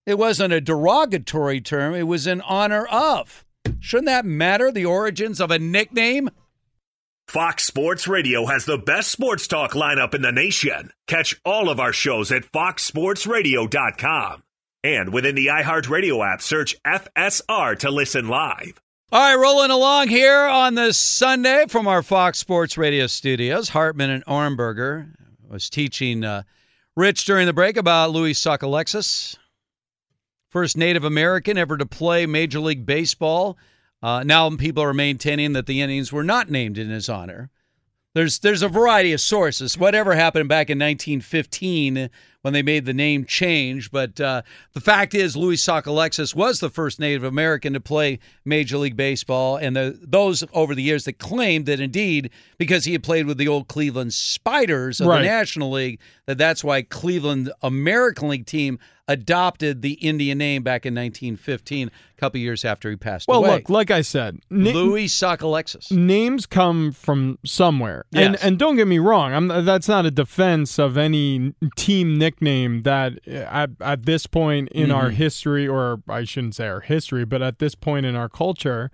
It 0.06 0.18
wasn't 0.18 0.54
a 0.54 0.62
derogatory 0.62 1.62
term, 1.62 1.96
it 1.96 2.04
was 2.04 2.28
in 2.28 2.42
honor 2.42 2.86
of. 2.88 3.44
Shouldn't 3.80 4.06
that 4.08 4.26
matter, 4.26 4.72
the 4.72 4.86
origins 4.86 5.42
of 5.42 5.52
a 5.52 5.60
nickname? 5.60 6.30
Fox 7.28 7.64
Sports 7.64 8.08
Radio 8.08 8.46
has 8.46 8.66
the 8.66 8.78
best 8.78 9.10
sports 9.12 9.48
talk 9.48 9.72
lineup 9.72 10.14
in 10.14 10.22
the 10.22 10.32
nation. 10.32 10.92
Catch 11.08 11.42
all 11.44 11.70
of 11.70 11.80
our 11.80 11.92
shows 11.92 12.32
at 12.32 12.52
foxsportsradio.com. 12.52 14.44
And 14.84 15.12
within 15.12 15.34
the 15.34 15.48
iHeartRadio 15.48 16.34
app, 16.34 16.42
search 16.44 16.76
FSR 16.84 17.80
to 17.80 17.90
listen 17.90 18.28
live. 18.28 18.80
All 19.12 19.20
right, 19.20 19.42
rolling 19.42 19.72
along 19.72 20.10
here 20.10 20.42
on 20.46 20.76
this 20.76 20.98
Sunday 20.98 21.66
from 21.68 21.88
our 21.88 22.04
Fox 22.04 22.38
Sports 22.38 22.78
Radio 22.78 23.08
studios. 23.08 23.70
Hartman 23.70 24.12
and 24.12 24.24
Ohrnberger 24.26 25.12
was 25.50 25.70
teaching 25.70 26.24
uh, 26.24 26.44
Rich 26.96 27.26
during 27.26 27.48
the 27.48 27.54
break 27.54 27.78
about 27.78 28.12
Louis 28.12 28.34
Sockalexis, 28.34 29.38
first 30.56 30.78
Native 30.78 31.04
American 31.04 31.58
ever 31.58 31.76
to 31.76 31.86
play 31.86 32.26
Major 32.26 32.62
League 32.62 32.86
Baseball. 32.86 33.58
Uh, 34.02 34.24
now 34.24 34.50
people 34.52 34.82
are 34.82 34.94
maintaining 34.94 35.52
that 35.52 35.66
the 35.66 35.82
Indians 35.82 36.14
were 36.14 36.24
not 36.24 36.50
named 36.50 36.78
in 36.78 36.90
his 36.90 37.10
honor. 37.10 37.50
There's 38.14 38.40
there's 38.40 38.62
a 38.62 38.70
variety 38.70 39.12
of 39.12 39.20
sources. 39.20 39.78
Whatever 39.78 40.16
happened 40.16 40.48
back 40.48 40.70
in 40.70 40.80
1915 40.80 42.10
when 42.46 42.54
they 42.54 42.62
made 42.62 42.86
the 42.86 42.94
name 42.94 43.26
change, 43.26 43.90
but 43.90 44.22
uh, 44.22 44.44
the 44.74 44.80
fact 44.80 45.16
is, 45.16 45.36
Louis 45.36 45.56
Sockalexis 45.56 46.36
was 46.36 46.60
the 46.60 46.70
first 46.70 47.00
Native 47.00 47.24
American 47.24 47.74
to 47.74 47.80
play 47.80 48.20
Major 48.46 48.78
League 48.78 48.96
Baseball, 48.96 49.58
and 49.58 49.76
the, 49.76 49.98
those 50.00 50.44
over 50.54 50.76
the 50.76 50.84
years 50.84 51.06
that 51.06 51.18
claimed 51.18 51.66
that 51.66 51.80
indeed 51.80 52.30
because 52.60 52.86
he 52.86 52.92
had 52.92 53.02
played 53.02 53.26
with 53.26 53.40
the 53.40 53.48
old 53.48 53.68
Cleveland 53.68 54.14
Spiders 54.14 55.02
of 55.02 55.08
Right. 55.08 55.22
the 55.24 55.28
National 55.28 55.72
League, 55.72 56.00
that 56.28 56.38
that's 56.38 56.64
why 56.64 56.84
Cleveland 56.84 57.52
American 57.64 58.30
League 58.30 58.46
team 58.46 58.78
adopted 59.08 59.84
the 59.84 59.94
Indian 59.94 60.36
name 60.38 60.64
back 60.64 60.84
in 60.84 60.94
1915, 60.96 61.88
a 61.90 62.20
couple 62.20 62.40
years 62.40 62.66
after 62.66 62.90
he 62.90 62.96
passed 62.96 63.28
Well, 63.28 63.40
away. 63.46 63.56
look, 63.58 63.70
like 63.70 63.92
I 63.92 64.02
said, 64.02 64.40
na- 64.50 64.72
Louis 64.72 65.06
Sockalexis. 65.06 65.92
names 65.92 66.48
come 66.48 66.92
from 66.92 67.38
somewhere. 67.46 68.06
And 68.16 68.36
and 68.42 68.58
don't 68.58 68.76
get 68.76 68.88
me 68.88 68.98
wrong, 68.98 69.32
I'm 69.34 69.48
that's 69.66 69.88
not 69.88 70.08
a 70.08 70.12
defense 70.12 70.80
of 70.80 70.98
any 70.98 71.54
team 71.76 72.18
nickname 72.18 72.35
that 72.40 73.20
uh, 73.28 73.32
at, 73.32 73.70
at 73.82 74.06
this 74.06 74.28
point 74.28 74.70
in 74.70 74.92
our 74.92 75.10
Mhm. 75.10 75.14
history 75.14 75.68
or 75.68 76.02
I 76.08 76.24
shouldn't 76.24 76.56
say 76.56 76.68
our 76.68 76.82
history, 76.82 77.26
but 77.26 77.42
at 77.42 77.60
this 77.60 77.76
point 77.76 78.06
in 78.06 78.16
our 78.16 78.30
culture 78.30 78.92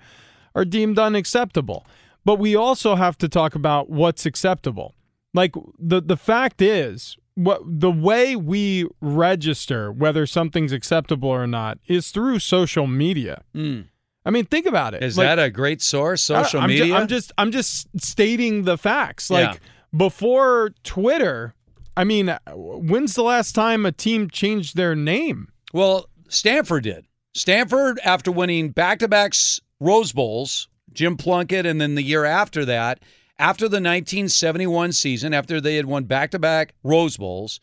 are 0.56 0.66
deemed 0.66 1.00
unacceptable. 1.00 1.86
But 2.24 2.36
we 2.40 2.56
also 2.56 2.95
have 2.95 3.18
to 3.20 3.28
talk 3.30 3.56
about 3.56 3.90
what's 3.90 4.26
acceptable. 4.26 4.94
Like 5.34 5.53
the 5.80 6.02
the 6.02 6.18
fact 6.18 6.61
is 6.61 7.18
what 7.36 7.61
the 7.66 7.90
way 7.92 8.36
we 8.36 8.86
register 9.00 9.92
whether 9.92 10.26
something's 10.26 10.72
acceptable 10.74 11.30
or 11.30 11.48
not 11.48 11.80
is 11.88 12.11
through 12.11 12.40
social 12.40 12.86
media. 12.88 13.42
Mm. 13.56 13.86
I 14.26 14.30
mean, 14.30 14.45
think 14.45 14.66
about 14.68 14.94
it. 14.94 15.02
Is 15.02 15.18
Like- 15.18 15.26
that 15.28 15.40
a 15.40 15.50
great 15.50 15.82
source? 15.82 16.22
Social 16.22 16.60
I- 16.60 16.64
I'm 16.66 16.70
ju- 16.70 16.80
media? 16.84 16.95
I'm 16.95 17.08
just 17.08 17.32
I'm 17.38 17.52
just 17.52 17.88
stating 17.98 18.64
the 18.64 18.78
facts. 18.78 19.30
Yeah. 19.32 19.38
Like 19.52 19.61
before 19.95 20.74
Twitter, 20.84 21.53
I 21.95 22.03
mean, 22.03 22.30
uh, 22.30 22.40
when's 22.53 23.16
the 23.16 23.24
last 23.24 23.53
time 23.53 23.86
a 23.86 23.92
team 23.92 24.30
changed 24.30 24.76
their 24.76 24.95
name? 24.95 25.50
Well, 25.74 26.10
Stanford 26.30 26.84
did. 26.84 27.06
Stanford, 27.34 28.00
after 28.03 28.32
winning 28.32 28.70
back 28.70 29.00
to 29.00 29.08
back 29.08 29.34
Rose 29.80 30.11
Bowls, 30.11 30.68
Jim 30.94 31.18
Plunkett, 31.18 31.66
and 31.66 31.80
then 31.80 31.95
the 31.95 32.03
year 32.03 32.26
after 32.26 32.66
that, 32.66 33.00
after 33.40 33.66
the 33.66 33.78
1971 33.78 34.92
season, 34.92 35.34
after 35.34 35.60
they 35.60 35.76
had 35.76 35.86
won 35.86 36.03
back 36.03 36.32
to 36.32 36.40
back 36.40 36.74
Rose 36.84 37.18
Bowls, 37.18 37.60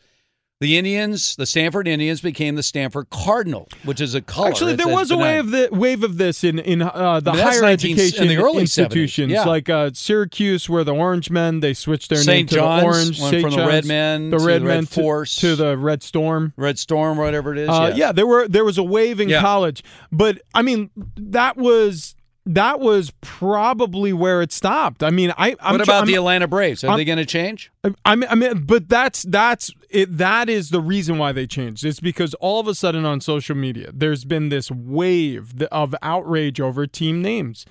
the 0.59 0.77
Indians, 0.77 1.37
the 1.37 1.45
Stanford 1.45 1.87
Indians, 1.87 2.19
became 2.19 2.55
the 2.55 2.63
Stanford 2.63 3.09
Cardinal, 3.09 3.69
which 3.85 4.01
is 4.01 4.13
a 4.13 4.21
color. 4.21 4.49
Actually, 4.49 4.75
there 4.75 4.89
was 4.89 5.09
a 5.09 5.17
wave 5.17 5.51
the 5.51 5.69
wave 5.71 6.03
of 6.03 6.17
this 6.17 6.43
in 6.43 6.59
in 6.59 6.81
uh, 6.81 7.21
the 7.21 7.31
I 7.31 7.35
mean, 7.35 7.43
higher 7.43 7.61
19 7.61 7.97
education 7.97 8.23
in 8.23 8.27
the 8.27 8.43
early 8.43 8.59
institutions, 8.61 9.31
yeah. 9.31 9.45
like 9.45 9.69
uh, 9.69 9.91
Syracuse, 9.93 10.69
where 10.69 10.83
the 10.83 10.93
Orange 10.93 11.29
Men 11.31 11.61
they 11.61 11.73
switched 11.73 12.09
their 12.09 12.17
name 12.19 12.25
St. 12.47 12.49
to 12.49 12.55
John's 12.55 12.81
the 12.81 12.85
Orange. 12.87 13.19
went 13.21 13.31
St. 13.31 13.41
from 13.41 13.51
the 13.51 13.67
Red 13.67 13.85
Men 13.85 14.29
the 14.31 14.37
to 14.37 14.43
Red 14.45 14.61
the 14.61 14.65
Men 14.65 14.77
Red 14.79 14.87
to- 14.89 15.01
Force. 15.01 15.35
to 15.37 15.55
the 15.55 15.77
Red 15.77 16.03
Storm. 16.03 16.53
Red 16.57 16.77
Storm, 16.77 17.17
whatever 17.17 17.53
it 17.53 17.59
is. 17.59 17.69
Uh, 17.69 17.85
yes. 17.89 17.97
Yeah, 17.97 18.11
there 18.11 18.27
were 18.27 18.45
there 18.47 18.65
was 18.65 18.77
a 18.77 18.83
wave 18.83 19.21
in 19.21 19.29
Yeah. 19.29 19.39
college, 19.39 19.81
but 20.11 20.41
I 20.53 20.61
mean 20.61 20.89
that 21.15 21.55
was 21.55 22.15
that 22.53 22.79
was 22.79 23.11
probably 23.21 24.11
where 24.11 24.41
it 24.41 24.51
stopped. 24.51 25.03
I 25.03 25.09
mean, 25.11 25.33
I 25.37 25.55
I'm 25.59 25.73
what 25.75 25.81
about 25.81 25.95
I'm- 25.97 26.07
the 26.07 26.15
Atlanta 26.15 26.47
Braves? 26.47 26.83
Are 26.83 26.87
I'm- 26.89 26.97
they 26.97 27.05
going 27.05 27.17
to 27.19 27.25
change? 27.25 27.71
I 28.05 28.15
mean, 28.15 28.27
I 28.29 28.35
mean, 28.35 28.63
but 28.65 28.89
that's 28.89 29.23
that's 29.23 29.71
it. 29.89 30.17
That 30.17 30.49
is 30.49 30.69
the 30.71 30.81
reason 30.81 31.17
why 31.17 31.31
they 31.31 31.47
changed. 31.47 31.85
It's 31.85 31.99
because 31.99 32.33
all 32.35 32.59
of 32.59 32.67
a 32.67 32.75
sudden 32.75 33.05
on 33.05 33.21
social 33.21 33.55
media, 33.55 33.91
there's 33.93 34.25
been 34.25 34.49
this 34.49 34.69
wave 34.71 35.61
of 35.71 35.95
outrage 36.01 36.59
over 36.59 36.85
team 36.87 37.21
names, 37.21 37.65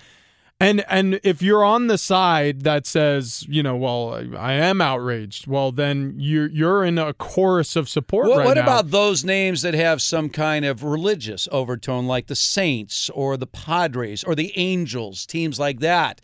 and 0.61 0.85
and 0.89 1.20
if 1.23 1.41
you're 1.41 1.65
on 1.65 1.87
the 1.87 1.99
side 1.99 2.62
that 2.62 2.87
says, 2.87 3.47
you 3.49 3.62
know, 3.62 3.77
well, 3.77 4.15
I 4.37 4.55
am 4.55 4.81
outraged, 4.81 5.47
well, 5.47 5.70
then 5.70 6.15
you're 6.19 6.49
you're 6.49 6.85
in 6.85 6.99
a 6.99 7.15
chorus 7.15 7.77
of 7.77 7.89
support 7.89 8.28
What, 8.28 8.39
right 8.39 8.47
what 8.47 8.57
now. 8.57 8.65
about 8.65 8.91
those 8.91 9.25
names 9.25 9.62
that 9.62 9.75
have 9.75 10.03
some 10.03 10.28
kind 10.28 10.65
of 10.65 10.83
religious 10.83 11.49
overtone, 11.53 12.07
like 12.07 12.27
the 12.27 12.35
Saints 12.35 13.09
or 13.11 13.37
the 13.37 13.47
Padres 13.47 14.25
or 14.25 14.35
the 14.35 14.53
Angels, 14.57 15.27
teams 15.27 15.61
like 15.61 15.78
that? 15.81 16.20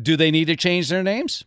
Do 0.00 0.16
they 0.16 0.30
need 0.30 0.46
to 0.46 0.56
change 0.56 0.88
their 0.88 1.02
names? 1.02 1.44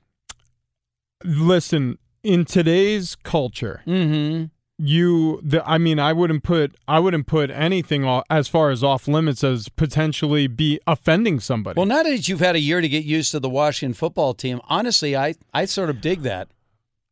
Listen, 1.24 1.98
in 2.24 2.46
today's 2.46 3.16
culture, 3.16 3.84
mm-hmm. 3.86 4.46
You, 4.78 5.40
the, 5.44 5.68
I 5.68 5.78
mean, 5.78 6.00
I 6.00 6.14
wouldn't 6.14 6.44
put, 6.44 6.76
I 6.88 7.00
wouldn't 7.00 7.26
put 7.28 7.50
anything 7.50 8.04
off, 8.06 8.24
as 8.30 8.48
far 8.48 8.70
as 8.70 8.84
off 8.84 9.08
limits 9.08 9.44
as 9.44 9.70
potentially 9.70 10.48
be 10.48 10.80
offending 10.86 11.40
somebody. 11.40 11.78
Well, 11.78 11.86
now 11.88 12.04
that 12.04 12.28
you've 12.28 12.40
had 12.40 12.56
a 12.56 12.60
year 12.60 12.82
to 12.82 12.88
get 12.90 13.04
used 13.04 13.32
to 13.32 13.40
the 13.40 13.50
Washington 13.50 13.94
football 13.94 14.34
team, 14.34 14.62
honestly, 14.70 15.16
I, 15.16 15.34
I 15.54 15.66
sort 15.66 15.90
of 15.90 16.00
dig 16.02 16.22
that. 16.22 16.50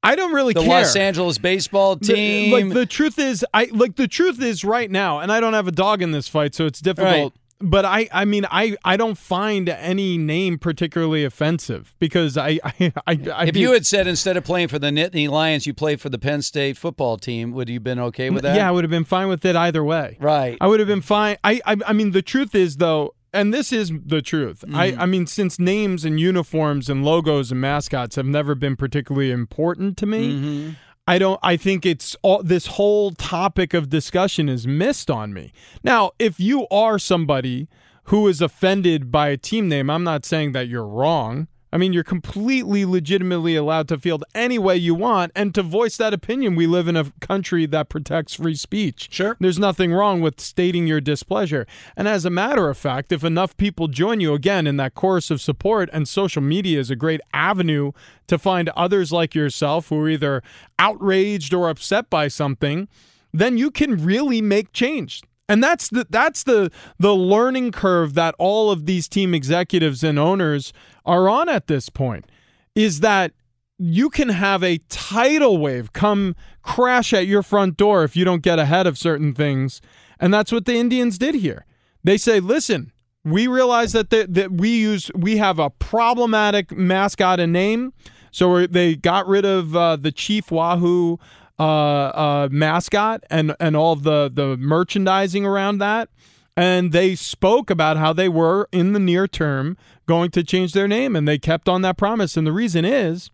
I 0.04 0.16
don't 0.16 0.34
really 0.34 0.54
the 0.54 0.60
care. 0.60 0.70
The 0.70 0.76
Los 0.76 0.96
Angeles 0.96 1.40
baseball 1.40 1.96
The- 1.96 2.14
team. 2.14 2.52
like 2.52 2.70
the 2.70 2.86
truth 2.86 3.18
is, 3.18 3.44
I 3.56 3.70
like 3.72 3.96
the 3.96 4.08
truth 4.08 4.40
is 4.40 4.64
right 4.64 4.92
now, 4.92 5.20
and 5.20 5.32
I 5.32 5.40
don't 5.40 5.54
have 5.54 5.68
a 5.68 5.72
dog 5.72 6.04
in 6.04 6.12
this 6.12 6.28
fight, 6.28 6.54
so 6.54 6.68
it's 6.68 6.80
difficult. 6.80 7.34
But 7.60 7.86
I, 7.86 8.10
I 8.12 8.26
mean, 8.26 8.46
I, 8.52 8.76
I 8.84 8.98
don't 8.98 9.18
find 9.18 9.70
any 9.70 10.18
name 10.18 10.60
particularly 10.60 11.24
offensive 11.24 11.96
because 12.00 12.38
I, 12.38 12.60
I, 12.64 12.94
I, 13.08 13.20
I 13.34 13.46
if 13.46 13.56
you 13.56 13.72
had 13.72 13.86
said 13.86 14.08
instead 14.08 14.36
of 14.36 14.44
playing 14.44 14.68
for 14.68 14.78
the 14.78 14.88
Nittany 14.88 15.30
Lions, 15.30 15.66
you 15.66 15.74
played 15.74 16.02
for 16.02 16.10
the 16.10 16.20
Penn 16.20 16.42
State 16.42 16.78
football 16.78 17.18
team, 17.18 17.52
would 17.54 17.70
you 17.70 17.76
have 17.76 17.84
been 17.84 18.00
okay 18.00 18.30
with 18.30 18.44
that? 18.44 18.56
Yeah, 18.56 18.68
I 18.68 18.72
would 18.72 18.84
have 18.84 18.92
been 18.92 19.06
fine 19.06 19.30
with 19.30 19.46
it 19.46 19.56
either 19.56 19.84
way. 19.84 20.18
Right. 20.20 20.58
I 20.60 20.68
would 20.68 20.80
have 20.80 20.88
been 20.88 21.02
fine. 21.02 21.38
I, 21.44 21.62
I, 21.66 21.78
I 21.88 21.94
mean, 21.94 22.12
the 22.12 22.22
truth 22.22 22.54
is 22.56 22.78
though, 22.78 23.16
and 23.34 23.54
this 23.54 23.72
is 23.72 23.92
the 24.06 24.22
truth. 24.22 24.64
Mm. 24.68 24.76
I, 24.76 25.04
I 25.04 25.06
mean, 25.06 25.26
since 25.28 25.60
names 25.60 26.06
and 26.06 26.20
uniforms 26.20 26.90
and 26.90 27.04
logos 27.06 27.52
and 27.52 27.62
mascots 27.62 28.16
have 28.16 28.26
never 28.26 28.56
been 28.56 28.76
particularly 28.76 29.32
important 29.32 29.98
to 29.98 30.06
me. 30.06 30.34
Mm-hmm. 30.34 30.70
I 31.08 31.20
don't. 31.20 31.40
I 31.44 31.56
think 31.56 31.86
it's 31.86 32.16
all 32.24 32.42
this 32.42 32.66
whole 32.66 33.12
topic 33.12 33.74
of 33.76 33.90
discussion 33.90 34.50
is 34.50 34.66
missed 34.66 35.12
on 35.12 35.34
me. 35.34 35.54
Now, 35.84 36.12
if 36.18 36.40
you 36.40 36.68
are 36.70 36.98
somebody 36.98 37.68
who 38.06 38.28
is 38.28 38.42
offended 38.42 39.12
by 39.12 39.30
a 39.30 39.38
team 39.38 39.70
name, 39.70 39.90
I'm 39.90 40.04
not 40.04 40.26
saying 40.26 40.54
that 40.54 40.68
you're 40.68 40.88
wrong. 40.88 41.48
I 41.76 41.78
mean, 41.78 41.92
you're 41.92 42.06
completely 42.06 42.86
legitimately 42.86 43.58
allowed 43.58 43.90
to 43.90 43.98
feel 43.98 44.22
any 44.34 44.58
way 44.58 44.78
you 44.78 44.96
want 44.96 45.34
and 45.36 45.54
to 45.56 45.62
voice 45.62 45.98
that 45.98 46.14
opinion. 46.14 46.56
We 46.56 46.68
live 46.68 46.88
in 46.88 46.96
a 46.96 47.12
country 47.20 47.66
that 47.66 47.90
protects 47.90 48.36
free 48.36 48.56
speech. 48.56 49.10
Sure. 49.12 49.36
There's 49.42 49.60
nothing 49.60 49.92
wrong 49.92 50.22
with 50.22 50.40
stating 50.40 50.88
your 50.88 51.02
displeasure. 51.02 51.68
And 51.98 52.08
as 52.08 52.24
a 52.24 52.30
matter 52.30 52.70
of 52.70 52.78
fact, 52.78 53.12
if 53.12 53.26
enough 53.26 53.58
people 53.58 53.90
join 53.90 54.22
you 54.22 54.34
again 54.34 54.68
in 54.68 54.78
that 54.78 54.96
chorus 54.96 55.30
of 55.30 55.42
support, 55.42 55.90
and 55.92 56.08
social 56.08 56.42
media 56.42 56.80
is 56.80 56.90
a 56.90 56.96
great 56.96 57.20
avenue 57.34 57.92
to 58.28 58.38
find 58.38 58.70
others 58.70 59.12
like 59.12 59.36
yourself 59.36 59.90
who 59.90 60.00
are 60.00 60.08
either 60.08 60.44
outraged 60.80 61.54
or 61.54 61.68
upset 61.68 62.10
by 62.10 62.30
something, 62.30 62.88
then 63.34 63.58
you 63.58 63.70
can 63.70 64.02
really 64.02 64.42
make 64.42 64.72
change. 64.72 65.24
And 65.48 65.64
that's 65.64 65.90
the 65.90 66.08
that's 66.10 66.44
the 66.44 66.72
the 66.98 67.14
learning 67.14 67.72
curve 67.72 68.14
that 68.16 68.34
all 68.40 68.72
of 68.72 68.86
these 68.86 69.08
team 69.08 69.34
executives 69.34 70.04
and 70.04 70.18
owners 70.18 70.74
are 71.06 71.30
on 71.30 71.50
at 71.50 71.68
this 71.68 71.90
point 71.90 72.26
is 72.74 73.00
that 73.00 73.32
you 73.78 74.10
can 74.10 74.30
have 74.30 74.64
a 74.64 74.78
tidal 74.90 75.58
wave 75.58 75.94
come 75.94 76.36
crash 76.62 77.14
at 77.14 77.28
your 77.28 77.44
front 77.44 77.78
door 77.78 78.04
if 78.04 78.16
you 78.16 78.24
don't 78.24 78.42
get 78.42 78.60
ahead 78.60 78.88
of 78.88 78.98
certain 78.98 79.34
things. 79.34 79.82
And 80.20 80.34
that's 80.34 80.52
what 80.52 80.66
the 80.66 80.76
Indians 80.76 81.18
did 81.18 81.36
here. 81.36 81.66
They 82.04 82.18
say, 82.18 82.40
listen, 82.40 82.92
we 83.26 83.48
realize 83.48 83.92
that 83.94 84.12
the, 84.12 84.28
that 84.30 84.52
we 84.52 84.70
use 84.78 85.12
we 85.16 85.38
have 85.38 85.60
a 85.60 85.72
problematic 85.72 86.72
mascot 86.72 87.40
and 87.40 87.52
name, 87.52 87.92
so 88.32 88.68
they 88.68 88.96
got 88.96 89.28
rid 89.28 89.46
of 89.46 89.76
uh, 89.76 89.96
the 89.96 90.12
Chief 90.12 90.52
Wahoo 90.52 91.18
uh, 91.58 91.64
uh, 91.64 92.50
mascot 92.52 93.24
and 93.30 93.56
and 93.60 93.76
all 93.76 93.96
the 93.96 94.30
the 94.32 94.56
merchandising 94.58 95.46
around 95.46 95.80
that. 95.80 96.10
And 96.58 96.92
they 96.94 97.16
spoke 97.16 97.70
about 97.70 97.98
how 97.98 98.14
they 98.14 98.30
were 98.30 98.70
in 98.72 98.94
the 98.94 99.00
near 99.00 99.28
term 99.28 99.78
going 100.06 100.32
to 100.32 100.44
change 100.44 100.72
their 100.74 100.88
name, 100.88 101.16
and 101.16 101.28
they 101.28 101.38
kept 101.38 101.68
on 101.68 101.82
that 101.82 101.98
promise. 101.98 102.38
And 102.38 102.48
the 102.48 102.54
reason 102.54 102.86
is, 102.86 103.30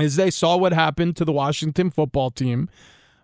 is 0.00 0.16
they 0.16 0.30
saw 0.30 0.56
what 0.56 0.72
happened 0.72 1.16
to 1.16 1.24
the 1.24 1.32
Washington 1.32 1.90
football 1.90 2.30
team 2.30 2.68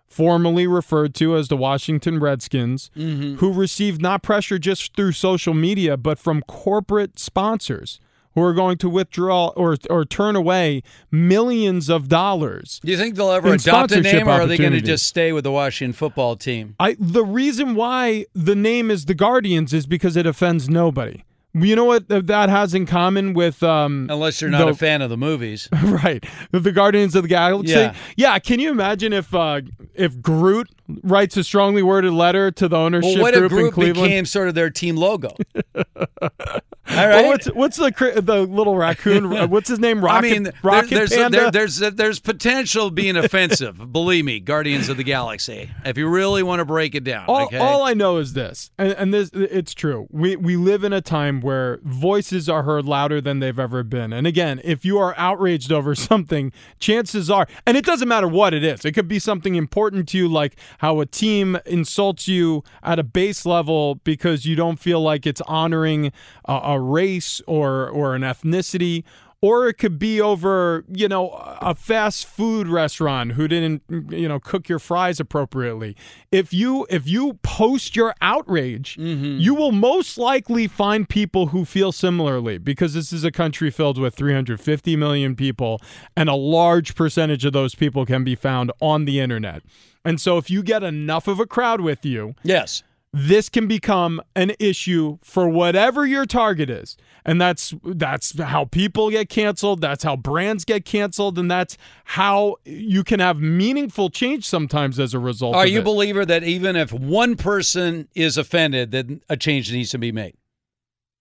formerly 0.07 0.67
referred 0.67 1.15
to 1.15 1.35
as 1.37 1.49
the 1.49 1.57
Washington 1.57 2.21
Redskins, 2.21 2.91
Mhm. 2.95 3.37
who 3.39 3.51
received 3.51 4.03
not 4.03 4.23
pressure 4.23 4.59
just 4.59 4.95
through 4.95 5.13
social 5.13 5.55
media, 5.55 5.97
but 5.97 6.19
from 6.19 6.43
corporate 6.43 7.19
sponsors 7.19 7.99
who 8.35 8.43
are 8.43 8.55
going 8.55 8.79
to 8.79 8.89
withdraw 8.89 9.49
or 9.49 9.77
or 9.91 10.05
turn 10.05 10.37
away 10.37 10.83
millions 11.11 11.89
of 11.89 12.09
dollars. 12.09 12.81
Do 12.85 12.91
you 12.91 12.99
think 12.99 13.15
they'll 13.17 13.31
ever 13.31 13.53
adopt 13.55 13.93
a 13.93 14.01
name, 14.01 14.29
or 14.29 14.33
are 14.33 14.47
they 14.47 14.57
going 14.57 14.73
to 14.73 14.81
just 14.81 15.07
stay 15.07 15.33
with 15.33 15.45
the 15.45 15.53
Washington 15.53 15.93
football 15.93 16.37
team? 16.37 16.75
I 16.81 16.97
the 16.99 17.25
reason 17.25 17.75
why 17.75 18.27
the 18.35 18.55
name 18.57 18.91
is 18.91 19.05
the 19.07 19.15
Guardians 19.15 19.73
is 19.73 19.87
because 19.87 20.17
it 20.17 20.27
offends 20.27 20.69
nobody. 20.69 21.25
You 21.55 21.77
know 21.77 21.85
what 21.85 22.09
that 22.09 22.49
has 22.49 22.73
in 22.73 22.87
common 22.87 23.35
with 23.35 23.63
um 23.63 24.07
Unless 24.11 24.41
you're 24.41 24.49
not 24.49 24.65
the- 24.65 24.71
a 24.71 24.75
fan 24.75 25.03
of 25.03 25.11
the 25.11 25.19
movies. 25.19 25.69
right 25.85 26.25
the 26.51 26.73
guardians 26.73 27.15
of 27.15 27.25
the 27.25 27.29
galaxy 27.29 27.75
Yeah. 27.75 27.95
yeah 28.17 28.39
can 28.39 28.59
you 28.59 28.71
imagine 28.71 29.13
if 29.13 29.35
uh 29.35 29.61
if 29.95 30.23
groot 30.23 30.71
writes 31.03 31.37
a 31.37 31.45
strongly 31.45 31.83
worded 31.83 32.15
letter 32.15 32.51
to 32.53 32.69
the 32.69 32.77
ownership 32.79 33.17
Well, 33.17 33.23
what 33.23 33.35
if 33.35 33.41
group 33.41 33.53
in 33.53 33.59
Group 33.59 33.75
cleveland 33.75 34.09
became 34.09 34.25
sort 34.25 34.49
of 34.49 34.55
their 34.55 34.71
team 34.71 34.97
logo? 34.97 35.37
All 36.97 37.09
right. 37.09 37.27
what's 37.27 37.47
what's 37.47 37.77
the 37.79 38.21
the 38.23 38.43
little 38.43 38.77
raccoon? 38.77 39.23
Uh, 39.33 39.47
what's 39.47 39.69
his 39.69 39.79
name? 39.79 40.05
Rocket. 40.05 40.27
I 40.27 40.31
mean, 40.31 40.43
there- 40.45 40.53
Rocket 40.63 40.91
there's 40.91 41.15
Panda. 41.15 41.39
there- 41.39 41.51
there's 41.51 41.79
there's 41.79 42.21
potential 42.21 42.91
being 42.91 43.17
offensive. 43.17 43.91
believe 43.93 44.25
me, 44.25 44.41
Guardians 44.41 44.89
of 44.91 44.97
the 44.99 45.05
Galaxy. 45.05 45.71
If 45.87 45.97
you 45.97 46.07
really 46.09 46.43
want 46.43 46.61
to 46.61 46.65
break 46.67 46.95
it 46.95 47.03
down, 47.05 47.27
all, 47.29 47.45
okay. 47.47 47.57
all 47.57 47.83
I 47.83 47.95
know 47.95 48.19
is 48.19 48.35
this, 48.35 48.71
and, 48.79 48.93
and 48.93 49.15
this 49.15 49.31
it's 49.33 49.73
true. 49.75 50.07
We 50.11 50.37
we 50.37 50.57
live 50.57 50.85
in 50.85 50.93
a 50.93 51.01
time 51.01 51.41
where 51.41 51.79
voices 51.83 52.49
are 52.49 52.63
heard 52.65 52.85
louder 52.85 53.21
than 53.21 53.39
they've 53.39 53.59
ever 53.59 53.83
been. 53.83 54.13
And 54.13 54.27
again, 54.27 54.61
if 54.65 54.85
you 54.85 54.99
are 54.99 55.15
outraged 55.17 55.73
over 55.73 55.95
something, 56.13 56.53
chances 56.79 57.31
are, 57.31 57.47
and 57.67 57.77
it 57.77 57.85
doesn't 57.87 58.09
matter 58.09 58.29
what 58.29 58.53
it 58.53 58.63
is. 58.65 58.85
It 58.85 58.93
could 58.93 59.09
be 59.09 59.19
something 59.19 59.55
important 59.55 60.09
to 60.11 60.19
you, 60.19 60.29
like 60.29 60.57
how 60.79 61.01
a 61.01 61.07
team 61.07 61.59
insults 61.65 62.29
you 62.29 62.63
at 62.83 62.99
a 62.99 63.05
base 63.05 63.47
level 63.47 63.95
because 64.05 64.45
you 64.45 64.57
don't 64.57 64.79
feel 64.79 65.01
like 65.01 65.27
it's 65.27 65.41
honoring 65.43 66.13
a, 66.47 66.53
a 66.53 66.81
race 66.83 67.41
or 67.47 67.89
or 67.89 68.15
an 68.15 68.23
ethnicity 68.23 69.05
or 69.43 69.67
it 69.67 69.75
could 69.75 69.99
be 69.99 70.21
over, 70.21 70.85
you 70.89 71.09
know, 71.09 71.31
a 71.61 71.75
fast 71.75 72.27
food 72.27 72.69
restaurant 72.69 73.33
who 73.33 73.49
didn't, 73.49 73.83
you 74.09 74.29
know, 74.29 74.39
cook 74.39 74.69
your 74.69 74.79
fries 74.79 75.19
appropriately. 75.19 75.97
If 76.31 76.55
you 76.55 76.87
if 76.89 77.09
you 77.09 77.35
post 77.43 77.97
your 77.97 78.15
outrage, 78.23 78.97
mm-hmm. 78.97 79.41
you 79.41 79.55
will 79.57 79.73
most 79.73 80.17
likely 80.17 80.69
find 80.69 81.09
people 81.09 81.49
who 81.49 81.65
feel 81.65 81.91
similarly 81.91 82.57
because 82.57 82.95
this 82.95 83.13
is 83.13 83.25
a 83.25 83.33
country 83.33 83.71
filled 83.71 83.99
with 83.99 84.15
350 84.15 84.95
million 84.95 85.35
people 85.35 85.81
and 86.17 86.29
a 86.29 86.35
large 86.35 86.95
percentage 86.95 87.45
of 87.45 87.53
those 87.53 87.75
people 87.75 88.07
can 88.07 88.23
be 88.23 88.37
found 88.37 88.71
on 88.81 89.07
the 89.07 89.19
internet. 89.19 89.65
And 90.05 90.21
so 90.21 90.39
if 90.39 90.51
you 90.51 90.63
get 90.63 90.85
enough 90.85 91.27
of 91.27 91.41
a 91.41 91.47
crowd 91.47 91.81
with 91.81 92.05
you, 92.05 92.37
yes, 92.45 92.85
this 93.13 93.49
can 93.49 93.67
become 93.67 94.23
an 94.35 94.53
issue 94.59 95.19
for 95.23 95.49
whatever 95.49 96.07
your 96.07 96.25
target 96.25 96.71
is 96.71 96.97
and 97.25 97.41
that's 97.41 97.75
that's 97.85 98.39
how 98.39 98.65
people 98.65 99.11
get 99.11 99.29
canceled 99.29 99.81
that's 99.83 100.03
how 100.03 100.17
brands 100.17 100.65
get 100.65 100.85
canceled 100.85 101.39
and 101.39 101.51
that's 101.51 101.77
how 102.05 102.57
you 102.65 103.05
can 103.05 103.21
have 103.21 103.39
meaningful 103.39 104.09
change 104.09 104.47
sometimes 104.47 104.99
as 104.99 105.13
a 105.13 105.19
result 105.19 105.55
Are 105.55 105.65
of 105.65 105.71
you 105.71 105.81
it. 105.81 105.85
believer 105.85 106.25
that 106.25 106.43
even 106.43 106.77
if 106.77 106.93
one 106.93 107.37
person 107.37 108.09
is 108.15 108.39
offended, 108.39 108.91
that 108.93 109.21
a 109.29 109.37
change 109.37 109.73
needs 109.73 109.91
to 109.91 109.99
be 109.99 110.13
made? 110.13 110.35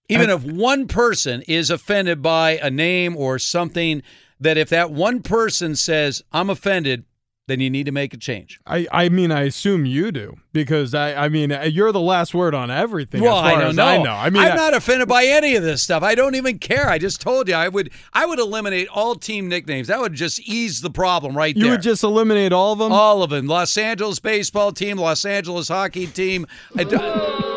Even 0.10 0.30
if 0.30 0.44
one 0.44 0.88
person 0.88 1.42
is 1.48 1.70
offended 1.70 2.22
by 2.22 2.58
a 2.58 2.70
name 2.70 3.16
or 3.16 3.40
something, 3.40 4.04
that 4.40 4.58
if 4.58 4.68
that 4.70 4.92
one 4.92 5.22
person 5.22 5.76
says, 5.76 6.22
I'm 6.34 6.50
offended, 6.50 7.06
then 7.52 7.60
you 7.60 7.70
need 7.70 7.86
to 7.86 7.92
make 7.92 8.14
a 8.14 8.18
change. 8.18 8.60
I, 8.66 8.88
I 8.92 9.10
mean 9.10 9.32
I 9.32 9.42
assume 9.42 9.86
you 9.86 10.12
do 10.12 10.38
because 10.54 10.94
I 10.96 11.26
I 11.26 11.30
mean 11.30 11.52
uh, 11.52 11.64
you're 11.64 11.92
the 11.92 12.00
last 12.00 12.34
word 12.34 12.56
on 12.56 12.72
everything 12.72 13.22
Well, 13.22 13.36
I 13.36 13.60
don't 13.60 13.76
know. 13.76 13.86
I 13.86 14.02
know. 14.02 14.14
I 14.14 14.30
mean 14.30 14.42
I'm 14.42 14.54
I- 14.54 14.56
not 14.56 14.74
offended 14.74 15.08
by 15.10 15.26
any 15.26 15.56
of 15.56 15.64
this 15.64 15.84
stuff. 15.84 16.02
I 16.02 16.16
don't 16.16 16.36
even 16.36 16.58
care. 16.58 16.88
I 16.90 16.98
just 16.98 17.20
told 17.22 17.48
you 17.50 17.54
I 17.56 17.68
would. 17.68 17.92
I 18.14 18.26
would 18.26 18.40
eliminate 18.40 18.88
all 18.88 19.16
team 19.16 19.50
nicknames. 19.50 19.88
That 19.90 20.00
would 20.00 20.14
just 20.14 20.40
ease 20.40 20.80
the 20.82 20.90
problem 20.90 21.36
right 21.36 21.56
you 21.56 21.62
there. 21.64 21.66
You 21.66 21.72
would 21.74 21.82
just 21.84 22.04
eliminate 22.04 22.54
all 22.54 22.72
of 22.74 22.80
them. 22.80 22.92
all 22.92 23.22
of 23.24 23.30
them. 23.30 23.48
Los 23.48 23.78
Angeles 23.78 24.20
baseball 24.20 24.72
team, 24.72 24.98
Los 24.98 25.26
Angeles 25.26 25.68
hockey 25.68 26.08
team. 26.08 26.48
I 26.78 26.86
don't- 26.86 27.51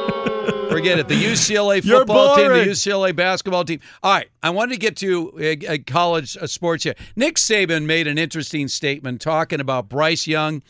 Forget 0.85 0.99
it. 0.99 1.09
The 1.09 1.15
UCLA 1.33 1.83
football 1.83 2.37
team, 2.37 2.49
the. 2.49 2.67
UCLA 2.67 3.15
basketball 3.15 3.65
team. 3.65 3.81
All 4.03 4.15
right. 4.15 4.29
I 4.43 4.51
wanted 4.51 4.75
to 4.75 4.81
get 4.81 4.97
to 4.99 5.33
uh, 5.69 5.73
uh, 5.73 5.79
college 5.87 6.37
uh, 6.37 6.47
sports 6.47 6.85
here. 6.85 6.95
Nick 7.17 7.37
Saban 7.37 7.85
made 7.85 8.07
an 8.07 8.19
interesting 8.19 8.69
statement 8.69 9.21
talking 9.21 9.61
about 9.61 9.89
Bryce 9.89 10.27
Young, 10.27 10.63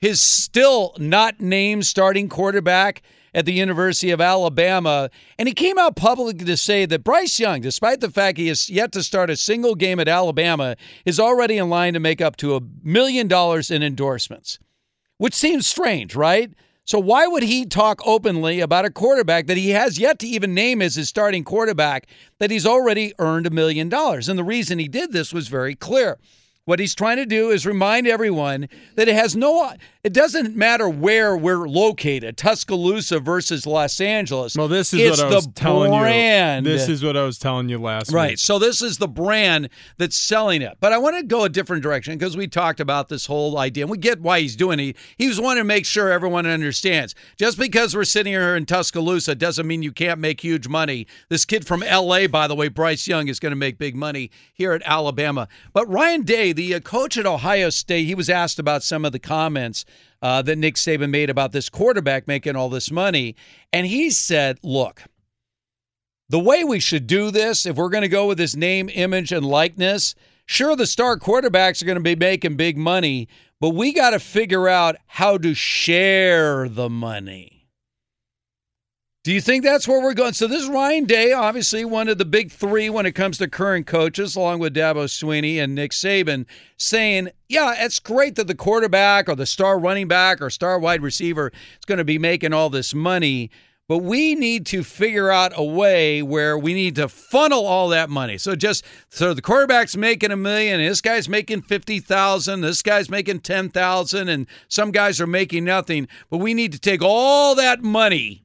his 0.00 0.20
still 0.20 0.94
not 0.98 1.40
named 1.40 1.86
starting 1.86 2.28
quarterback 2.28 3.02
at 3.34 3.46
the 3.46 3.52
University 3.52 4.10
of 4.10 4.20
Alabama. 4.20 5.08
And 5.38 5.48
he 5.48 5.54
came 5.54 5.78
out 5.78 5.96
publicly 5.96 6.44
to 6.44 6.56
say 6.56 6.84
that 6.84 7.02
Bryce 7.02 7.40
Young, 7.40 7.62
despite 7.62 8.00
the 8.00 8.10
fact 8.10 8.36
he 8.36 8.48
has 8.48 8.68
yet 8.68 8.92
to 8.92 9.02
start 9.02 9.30
a 9.30 9.36
single 9.36 9.74
game 9.74 9.98
at 9.98 10.08
Alabama, 10.08 10.76
is 11.06 11.18
already 11.18 11.56
in 11.56 11.70
line 11.70 11.94
to 11.94 12.00
make 12.00 12.20
up 12.20 12.36
to 12.36 12.56
a 12.56 12.60
million 12.82 13.26
dollars 13.26 13.70
in 13.70 13.82
endorsements 13.82 14.58
which 15.22 15.34
seems 15.34 15.68
strange, 15.68 16.16
right? 16.16 16.52
So 16.84 16.98
why 16.98 17.26
would 17.26 17.44
he 17.44 17.64
talk 17.64 18.00
openly 18.04 18.60
about 18.60 18.84
a 18.84 18.90
quarterback 18.90 19.46
that 19.46 19.56
he 19.56 19.70
has 19.70 19.98
yet 19.98 20.18
to 20.18 20.26
even 20.26 20.52
name 20.52 20.82
as 20.82 20.96
his 20.96 21.08
starting 21.08 21.44
quarterback 21.44 22.08
that 22.38 22.50
he's 22.50 22.66
already 22.66 23.12
earned 23.18 23.46
a 23.46 23.50
million 23.50 23.88
dollars? 23.88 24.28
And 24.28 24.38
the 24.38 24.44
reason 24.44 24.78
he 24.78 24.88
did 24.88 25.12
this 25.12 25.32
was 25.32 25.48
very 25.48 25.76
clear. 25.76 26.18
What 26.64 26.78
he's 26.78 26.94
trying 26.94 27.16
to 27.16 27.26
do 27.26 27.50
is 27.50 27.66
remind 27.66 28.06
everyone 28.06 28.68
that 28.94 29.08
it 29.08 29.14
has 29.14 29.34
no 29.34 29.72
it 30.04 30.12
doesn't 30.12 30.56
matter 30.56 30.88
where 30.88 31.36
we're 31.36 31.68
located, 31.68 32.36
Tuscaloosa 32.36 33.20
versus 33.20 33.68
Los 33.68 34.00
Angeles. 34.00 34.56
well, 34.56 34.66
this 34.66 34.92
is 34.92 35.00
it's 35.00 35.22
what 35.22 35.32
I 35.32 35.34
was 35.36 35.46
telling 35.54 35.92
brand. 35.92 36.66
you. 36.66 36.72
This 36.72 36.88
is 36.88 37.04
what 37.04 37.16
I 37.16 37.22
was 37.22 37.38
telling 37.38 37.68
you 37.68 37.78
last 37.78 38.08
week. 38.08 38.16
Right. 38.16 38.30
week. 38.30 38.38
So 38.40 38.58
this 38.58 38.82
is 38.82 38.98
the 38.98 39.06
brand 39.06 39.68
that's 39.98 40.16
selling 40.16 40.60
it. 40.60 40.76
But 40.80 40.92
I 40.92 40.98
want 40.98 41.18
to 41.18 41.22
go 41.22 41.44
a 41.44 41.48
different 41.48 41.84
direction 41.84 42.18
because 42.18 42.36
we 42.36 42.48
talked 42.48 42.80
about 42.80 43.10
this 43.10 43.26
whole 43.26 43.58
idea 43.58 43.84
and 43.84 43.92
we 43.92 43.96
get 43.96 44.20
why 44.20 44.40
he's 44.40 44.56
doing 44.56 44.80
it. 44.80 44.96
He 45.18 45.28
was 45.28 45.40
wanting 45.40 45.60
to 45.60 45.64
make 45.64 45.86
sure 45.86 46.10
everyone 46.10 46.46
understands. 46.46 47.14
Just 47.36 47.56
because 47.56 47.94
we're 47.94 48.02
sitting 48.02 48.32
here 48.32 48.56
in 48.56 48.66
Tuscaloosa 48.66 49.36
doesn't 49.36 49.68
mean 49.68 49.84
you 49.84 49.92
can't 49.92 50.18
make 50.18 50.40
huge 50.40 50.66
money. 50.66 51.06
This 51.28 51.44
kid 51.44 51.64
from 51.64 51.78
LA, 51.80 52.26
by 52.26 52.48
the 52.48 52.56
way, 52.56 52.66
Bryce 52.66 53.06
Young, 53.06 53.28
is 53.28 53.38
going 53.38 53.52
to 53.52 53.56
make 53.56 53.78
big 53.78 53.94
money 53.94 54.32
here 54.52 54.72
at 54.72 54.82
Alabama. 54.84 55.46
But 55.72 55.88
Ryan 55.88 56.22
Day, 56.22 56.51
the 56.52 56.74
uh, 56.74 56.80
coach 56.80 57.16
at 57.16 57.26
Ohio 57.26 57.70
State, 57.70 58.06
he 58.06 58.14
was 58.14 58.30
asked 58.30 58.58
about 58.58 58.82
some 58.82 59.04
of 59.04 59.12
the 59.12 59.18
comments 59.18 59.84
uh, 60.20 60.42
that 60.42 60.56
Nick 60.58 60.76
Saban 60.76 61.10
made 61.10 61.30
about 61.30 61.52
this 61.52 61.68
quarterback 61.68 62.26
making 62.26 62.56
all 62.56 62.68
this 62.68 62.90
money. 62.90 63.34
And 63.72 63.86
he 63.86 64.10
said, 64.10 64.58
look, 64.62 65.02
the 66.28 66.38
way 66.38 66.64
we 66.64 66.80
should 66.80 67.06
do 67.06 67.30
this, 67.30 67.66
if 67.66 67.76
we're 67.76 67.88
going 67.88 68.02
to 68.02 68.08
go 68.08 68.26
with 68.26 68.38
this 68.38 68.56
name, 68.56 68.88
image, 68.92 69.32
and 69.32 69.44
likeness, 69.44 70.14
sure, 70.46 70.76
the 70.76 70.86
star 70.86 71.18
quarterbacks 71.18 71.82
are 71.82 71.86
going 71.86 71.98
to 71.98 72.02
be 72.02 72.16
making 72.16 72.56
big 72.56 72.78
money, 72.78 73.28
but 73.60 73.70
we 73.70 73.92
got 73.92 74.10
to 74.10 74.18
figure 74.18 74.68
out 74.68 74.96
how 75.06 75.36
to 75.38 75.54
share 75.54 76.68
the 76.68 76.88
money. 76.88 77.61
Do 79.24 79.30
you 79.30 79.40
think 79.40 79.62
that's 79.62 79.86
where 79.86 80.02
we're 80.02 80.14
going? 80.14 80.32
So 80.32 80.48
this 80.48 80.64
is 80.64 80.68
Ryan 80.68 81.04
Day, 81.04 81.30
obviously 81.30 81.84
one 81.84 82.08
of 82.08 82.18
the 82.18 82.24
big 82.24 82.50
three 82.50 82.90
when 82.90 83.06
it 83.06 83.12
comes 83.12 83.38
to 83.38 83.46
current 83.46 83.86
coaches, 83.86 84.34
along 84.34 84.58
with 84.58 84.74
Dabo 84.74 85.04
Swinney 85.04 85.62
and 85.62 85.76
Nick 85.76 85.92
Saban, 85.92 86.44
saying, 86.76 87.28
"Yeah, 87.48 87.72
it's 87.78 88.00
great 88.00 88.34
that 88.34 88.48
the 88.48 88.56
quarterback 88.56 89.28
or 89.28 89.36
the 89.36 89.46
star 89.46 89.78
running 89.78 90.08
back 90.08 90.42
or 90.42 90.50
star 90.50 90.76
wide 90.76 91.02
receiver 91.02 91.52
is 91.54 91.84
going 91.86 91.98
to 91.98 92.04
be 92.04 92.18
making 92.18 92.52
all 92.52 92.68
this 92.68 92.94
money." 92.94 93.52
But 93.86 93.98
we 93.98 94.34
need 94.34 94.66
to 94.66 94.82
figure 94.82 95.30
out 95.30 95.52
a 95.54 95.62
way 95.62 96.20
where 96.22 96.58
we 96.58 96.74
need 96.74 96.96
to 96.96 97.08
funnel 97.08 97.64
all 97.64 97.90
that 97.90 98.10
money. 98.10 98.38
So 98.38 98.56
just 98.56 98.84
so 99.08 99.34
the 99.34 99.42
quarterback's 99.42 99.96
making 99.96 100.32
a 100.32 100.36
million, 100.36 100.80
this 100.80 101.00
guy's 101.00 101.28
making 101.28 101.62
fifty 101.62 102.00
thousand, 102.00 102.62
this 102.62 102.82
guy's 102.82 103.08
making 103.08 103.40
ten 103.40 103.68
thousand, 103.68 104.30
and 104.30 104.48
some 104.66 104.90
guys 104.90 105.20
are 105.20 105.28
making 105.28 105.64
nothing. 105.64 106.08
But 106.28 106.38
we 106.38 106.54
need 106.54 106.72
to 106.72 106.80
take 106.80 107.02
all 107.02 107.54
that 107.54 107.84
money, 107.84 108.41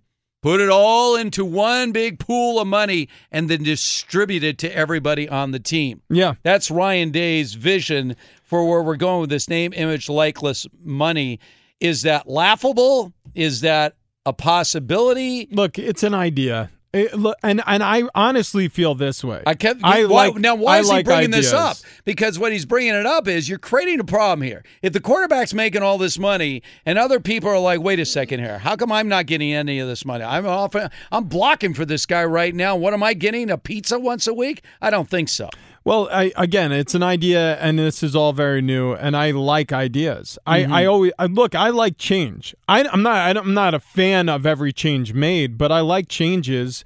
put 0.48 0.62
it 0.62 0.70
all 0.70 1.18
into 1.18 1.44
one 1.44 1.92
big 1.92 2.20
pool 2.20 2.58
of 2.58 2.66
money, 2.66 3.10
and 3.34 3.50
then 3.50 3.64
distribute 3.64 4.46
it 4.46 4.58
to 4.58 4.74
everybody 4.74 5.28
on 5.28 5.52
the 5.52 5.60
team. 5.60 6.02
Yeah. 6.10 6.36
That's 6.44 6.72
Ryan 6.72 7.12
Day's 7.12 7.54
vision 7.54 8.16
for 8.44 8.66
where 8.66 8.82
we're 8.82 8.96
going 8.96 9.20
with 9.20 9.30
this 9.30 9.50
name, 9.50 9.74
image, 9.74 10.08
likeless 10.08 10.66
money. 10.82 11.42
Is 11.82 12.04
that 12.04 12.30
laughable? 12.30 13.12
Is 13.36 13.60
that 13.60 13.98
a 14.26 14.32
possibility? 14.32 15.50
Look, 15.52 15.78
it's 15.78 16.04
an 16.04 16.14
idea. 16.14 16.72
It- 16.94 17.14
and 17.44 17.62
and 17.68 17.84
I 17.84 18.04
honestly 18.16 18.70
feel 18.70 18.96
this 18.96 19.24
way. 19.24 19.44
I 19.46 19.56
kept. 19.56 19.82
I 19.84 20.06
why, 20.06 20.28
like 20.28 20.36
now, 20.38 20.56
why 20.56 20.78
I 20.78 20.80
is 20.80 20.88
like 20.88 21.00
he 21.00 21.04
bringing 21.04 21.32
this 21.32 21.52
up? 21.54 21.78
Because 22.06 22.40
what 22.40 22.52
he's 22.54 22.66
bringing 22.66 22.94
it 22.96 23.06
up 23.06 23.28
is 23.28 23.50
you're 23.50 23.60
creating 23.60 24.00
a 24.00 24.04
problem 24.06 24.42
here. 24.42 24.64
If 24.82 24.94
the 24.94 25.02
quarterback's 25.02 25.54
making 25.54 25.84
all 25.84 25.98
this 25.98 26.18
money, 26.18 26.64
and 26.86 26.98
other 26.98 27.20
people 27.20 27.50
are 27.50 27.60
like, 27.60 27.82
"Wait 27.82 28.00
a 28.00 28.06
second 28.06 28.40
here, 28.40 28.60
how 28.60 28.76
come 28.78 28.92
I'm 28.92 29.10
not 29.10 29.26
getting 29.26 29.54
any 29.54 29.80
of 29.80 29.88
this 29.88 30.06
money? 30.06 30.24
I'm 30.24 30.48
off. 30.48 30.76
I'm 31.12 31.26
blocking 31.26 31.74
for 31.74 31.84
this 31.86 32.06
guy 32.06 32.24
right 32.24 32.56
now. 32.56 32.76
What 32.76 32.94
am 32.94 33.04
I 33.04 33.14
getting? 33.14 33.50
A 33.50 33.58
pizza 33.58 34.00
once 34.00 34.26
a 34.26 34.34
week? 34.34 34.64
I 34.82 34.90
don't 34.90 35.10
think 35.10 35.28
so. 35.30 35.50
Well, 35.84 36.10
I, 36.12 36.34
again, 36.36 36.72
it's 36.72 36.96
an 36.96 37.04
idea, 37.04 37.56
and 37.58 37.80
this 37.80 38.04
is 38.04 38.16
all 38.16 38.34
very 38.34 38.62
new, 38.62 38.94
and 38.94 39.16
I 39.16 39.32
like 39.32 39.72
ideas. 39.72 40.38
Mhm. 40.46 40.72
I, 40.72 40.82
I 40.82 40.86
always 40.86 41.14
I, 41.18 41.26
look. 41.28 41.56
I 41.56 41.70
like 41.70 41.98
change. 41.98 42.54
I, 42.68 42.84
I'm 42.84 43.02
not. 43.04 43.38
I'm 43.38 43.54
not 43.54 43.74
a 43.74 43.80
fan 43.80 44.28
of 44.30 44.46
every 44.46 44.74
change 44.74 45.14
made, 45.14 45.58
but 45.58 45.72
I 45.72 45.80
like 45.80 46.10
changes 46.10 46.84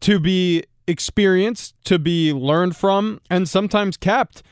to 0.00 0.18
be 0.18 0.64
experienced, 0.86 1.74
to 1.84 1.98
be 1.98 2.32
learned 2.32 2.76
from, 2.76 3.20
and 3.30 3.48
sometimes 3.48 3.96
kept. 3.96 4.42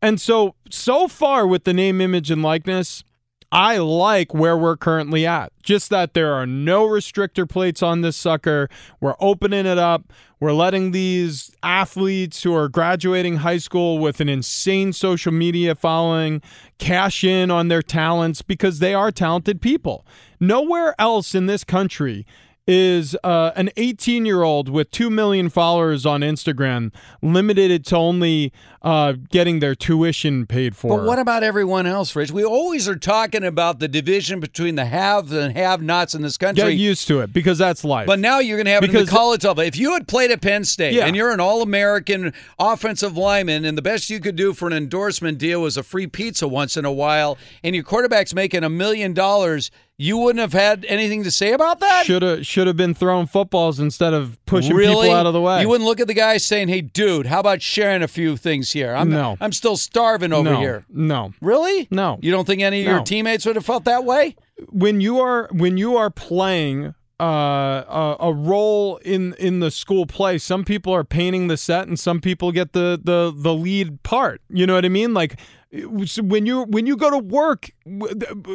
And 0.00 0.20
so, 0.20 0.54
so 0.70 1.08
far 1.08 1.44
with 1.44 1.64
the 1.64 1.74
name, 1.74 2.00
image, 2.00 2.30
and 2.30 2.40
likeness, 2.40 3.02
I 3.50 3.78
like 3.78 4.34
where 4.34 4.58
we're 4.58 4.76
currently 4.76 5.26
at. 5.26 5.52
Just 5.62 5.88
that 5.88 6.12
there 6.12 6.34
are 6.34 6.46
no 6.46 6.86
restrictor 6.86 7.48
plates 7.48 7.82
on 7.82 8.02
this 8.02 8.16
sucker. 8.16 8.68
We're 9.00 9.14
opening 9.20 9.64
it 9.64 9.78
up. 9.78 10.12
We're 10.38 10.52
letting 10.52 10.90
these 10.90 11.50
athletes 11.62 12.42
who 12.42 12.54
are 12.54 12.68
graduating 12.68 13.36
high 13.36 13.56
school 13.56 13.98
with 13.98 14.20
an 14.20 14.28
insane 14.28 14.92
social 14.92 15.32
media 15.32 15.74
following 15.74 16.42
cash 16.78 17.24
in 17.24 17.50
on 17.50 17.68
their 17.68 17.82
talents 17.82 18.42
because 18.42 18.80
they 18.80 18.92
are 18.92 19.10
talented 19.10 19.62
people. 19.62 20.06
Nowhere 20.38 20.94
else 20.98 21.34
in 21.34 21.46
this 21.46 21.64
country 21.64 22.26
is 22.70 23.16
uh, 23.24 23.50
an 23.56 23.70
18 23.78 24.26
year 24.26 24.42
old 24.42 24.68
with 24.68 24.90
2 24.90 25.08
million 25.08 25.48
followers 25.48 26.04
on 26.04 26.20
Instagram 26.20 26.92
limited 27.22 27.84
to 27.86 27.96
only 27.96 28.52
uh, 28.82 29.14
getting 29.30 29.60
their 29.60 29.74
tuition 29.74 30.44
paid 30.46 30.76
for. 30.76 30.98
But 30.98 31.06
what 31.06 31.18
about 31.18 31.42
everyone 31.42 31.86
else, 31.86 32.14
Rich? 32.14 32.30
We 32.30 32.44
always 32.44 32.86
are 32.86 32.94
talking 32.96 33.42
about 33.42 33.78
the 33.78 33.88
division 33.88 34.38
between 34.38 34.74
the 34.74 34.84
haves 34.84 35.32
and 35.32 35.56
have-nots 35.56 36.14
in 36.14 36.20
this 36.20 36.36
country. 36.36 36.62
Get 36.62 36.78
used 36.78 37.08
to 37.08 37.20
it 37.20 37.32
because 37.32 37.56
that's 37.56 37.84
life. 37.84 38.06
But 38.06 38.18
now 38.18 38.38
you're 38.38 38.58
going 38.58 38.66
to 38.66 38.72
have 38.72 38.82
it 38.82 38.86
in 38.86 38.92
Because- 38.92 39.08
the 39.08 39.16
college 39.16 39.44
level. 39.44 39.64
If 39.64 39.78
you 39.78 39.94
had 39.94 40.06
played 40.06 40.30
at 40.30 40.42
Penn 40.42 40.64
State 40.64 40.92
Yeah. 40.92 41.06
and 41.06 41.16
you're 41.16 41.30
an 41.32 41.40
All-American 41.40 42.34
offensive 42.58 43.16
lineman, 43.16 43.64
and 43.64 43.78
the 43.78 43.82
best 43.82 44.10
you 44.10 44.20
could 44.20 44.36
do 44.36 44.52
for 44.52 44.66
an 44.68 44.74
endorsement 44.74 45.38
deal 45.38 45.62
was 45.62 45.78
a 45.78 45.82
free 45.82 46.06
pizza 46.06 46.46
once 46.46 46.76
in 46.76 46.84
a 46.84 46.92
while, 46.92 47.38
and 47.64 47.74
your 47.74 47.82
quarterback's 47.84 48.34
making 48.34 48.62
a 48.62 48.68
million 48.70 49.14
dollars, 49.14 49.70
you 49.98 50.16
wouldn't 50.16 50.40
have 50.40 50.52
had 50.52 50.84
anything 50.88 51.24
to 51.24 51.30
say 51.30 51.52
about 51.52 51.80
that. 51.80 52.06
should 52.06 52.22
have 52.22 52.46
should 52.46 52.66
have 52.66 52.76
been 52.76 52.94
throwing 52.94 53.26
footballs 53.26 53.78
instead 53.78 54.14
of 54.14 54.38
pushing 54.46 54.74
really? 54.74 55.06
people 55.06 55.16
out 55.16 55.26
of 55.26 55.32
the 55.32 55.40
way. 55.40 55.60
You 55.60 55.68
wouldn't 55.68 55.86
look 55.86 56.00
at 56.00 56.06
the 56.06 56.14
guy 56.14 56.36
saying, 56.38 56.68
"Hey, 56.68 56.80
dude, 56.80 57.26
how 57.26 57.40
about 57.40 57.60
sharing 57.60 58.02
a 58.02 58.08
few 58.08 58.36
things 58.36 58.72
here? 58.72 58.94
I'm 58.94 59.10
No. 59.10 59.36
I'm 59.40 59.52
still 59.52 59.76
starving 59.76 60.32
over 60.32 60.52
no, 60.52 60.60
here." 60.60 60.86
No, 60.88 61.32
Really? 61.40 61.88
No. 61.90 62.18
You 62.22 62.30
don't 62.30 62.46
think 62.46 62.62
any 62.62 62.80
of 62.80 62.86
your 62.86 63.02
teammates 63.02 63.44
would 63.44 63.56
have 63.56 63.66
felt 63.66 63.84
that 63.84 64.04
way? 64.04 64.36
when 64.68 65.00
you 65.00 65.20
are 65.20 65.48
when 65.52 65.76
you 65.76 65.96
are 65.96 66.10
playing 66.10 66.94
uh, 67.20 67.24
a, 67.24 68.16
a 68.20 68.32
role 68.32 68.96
in 68.98 69.34
in 69.34 69.60
the 69.60 69.70
school 69.70 70.06
play, 70.06 70.38
some 70.38 70.64
people 70.64 70.92
are 70.92 71.04
painting 71.04 71.48
the 71.48 71.56
set, 71.56 71.88
and 71.88 71.98
some 71.98 72.20
people 72.20 72.52
get 72.52 72.72
the 72.72 73.00
the 73.02 73.32
the 73.34 73.54
lead 73.54 74.02
part. 74.02 74.40
You 74.48 74.66
know 74.66 74.74
what 74.74 74.84
I 74.84 74.88
mean? 74.88 75.14
Like 75.14 75.38
when 75.70 76.46
you 76.46 76.62
when 76.62 76.86
you 76.86 76.96
go 76.96 77.10
to 77.10 77.18
work 77.18 77.70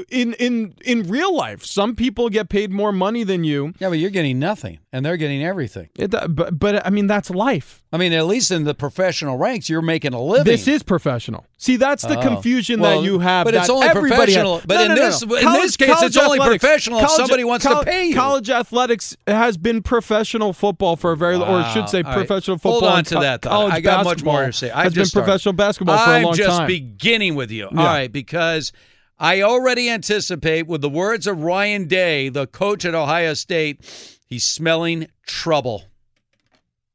in 0.09 0.33
in 0.33 0.73
in 0.83 1.03
real 1.07 1.35
life, 1.35 1.63
some 1.65 1.95
people 1.95 2.29
get 2.29 2.49
paid 2.49 2.71
more 2.71 2.91
money 2.91 3.23
than 3.23 3.43
you. 3.43 3.73
Yeah, 3.79 3.89
but 3.89 3.99
you're 3.99 4.09
getting 4.09 4.39
nothing, 4.39 4.79
and 4.91 5.05
they're 5.05 5.17
getting 5.17 5.43
everything. 5.43 5.89
It, 5.95 6.13
uh, 6.13 6.27
but 6.27 6.57
but 6.59 6.85
I 6.85 6.89
mean 6.89 7.07
that's 7.07 7.29
life. 7.29 7.81
I 7.91 7.97
mean, 7.97 8.11
at 8.13 8.25
least 8.25 8.49
in 8.49 8.63
the 8.63 8.73
professional 8.73 9.37
ranks, 9.37 9.69
you're 9.69 9.83
making 9.83 10.15
a 10.15 10.21
living. 10.21 10.45
This 10.45 10.67
is 10.67 10.81
professional. 10.81 11.45
See, 11.57 11.75
that's 11.75 12.01
the 12.03 12.17
Oh. 12.17 12.21
confusion 12.21 12.79
Well, 12.79 12.99
that 13.01 13.05
you 13.05 13.19
have. 13.19 13.45
but 13.45 13.53
it's 13.53 13.69
only 13.69 13.87
professional. 13.89 14.55
Has. 14.57 14.65
But 14.65 14.73
No, 14.75 14.81
in 14.81 14.87
no, 14.89 14.95
no, 14.95 15.01
this- 15.05 15.21
in 15.21 15.29
this 15.53 15.77
case, 15.77 16.01
it's 16.01 16.17
only 16.17 16.39
professional 16.39 16.99
if 17.01 17.11
somebody 17.11 17.43
wants 17.43 17.65
to 17.65 17.83
pay 17.83 18.07
you. 18.07 18.15
College 18.15 18.49
athletics 18.49 19.15
has 19.27 19.57
been 19.57 19.83
professional 19.83 20.53
football 20.53 20.95
for 20.95 21.11
a 21.11 21.17
very, 21.17 21.35
or 21.35 21.43
I 21.45 21.71
should 21.71 21.87
say, 21.87 22.01
Wow. 22.01 22.09
All 22.09 22.17
right. 22.17 22.27
professional 22.27 22.57
Hold 22.57 22.81
football. 22.81 22.97
on 22.97 23.03
to 23.05 23.15
co- 23.15 23.21
that 23.21 23.41
thought. 23.43 23.51
College 23.51 23.73
I 23.73 23.81
got 23.81 24.03
much 24.05 24.23
more 24.23 24.47
to 24.47 24.53
say. 24.53 24.71
I've 24.71 24.85
has 24.85 24.93
been 24.95 25.05
started. 25.05 25.25
professional 25.27 25.53
basketball 25.53 25.97
for 25.99 26.03
I'm 26.11 26.23
a 26.23 26.25
long 26.25 26.35
just 26.35 26.49
time. 26.57 26.67
Beginning 27.03 27.35
with 27.35 27.51
you. 27.51 27.67
Yeah. 27.69 27.79
All 27.79 27.85
right, 27.85 28.11
because 28.11 28.71
I 29.19 29.41
already 29.41 29.89
anticipate, 29.89 30.67
with 30.67 30.79
the 30.79 30.89
words 30.89 31.27
of 31.27 31.43
Ryan 31.43 31.85
Day, 31.85 32.29
the 32.29 32.47
coach 32.47 32.85
at 32.85 32.95
Ohio 32.95 33.33
State, 33.33 33.81
he's 34.25 34.45
smelling 34.45 35.07
trouble. 35.27 35.83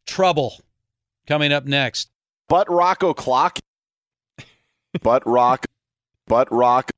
Trouble 0.07 0.63
coming 1.27 1.53
up 1.53 1.67
next. 1.67 2.09
Butt 2.49 2.71
rock 2.71 3.03
o'clock. 3.03 3.59
Butt 5.03 5.27
rock. 5.27 5.67
Butt 6.27 6.51
rock. 6.51 6.91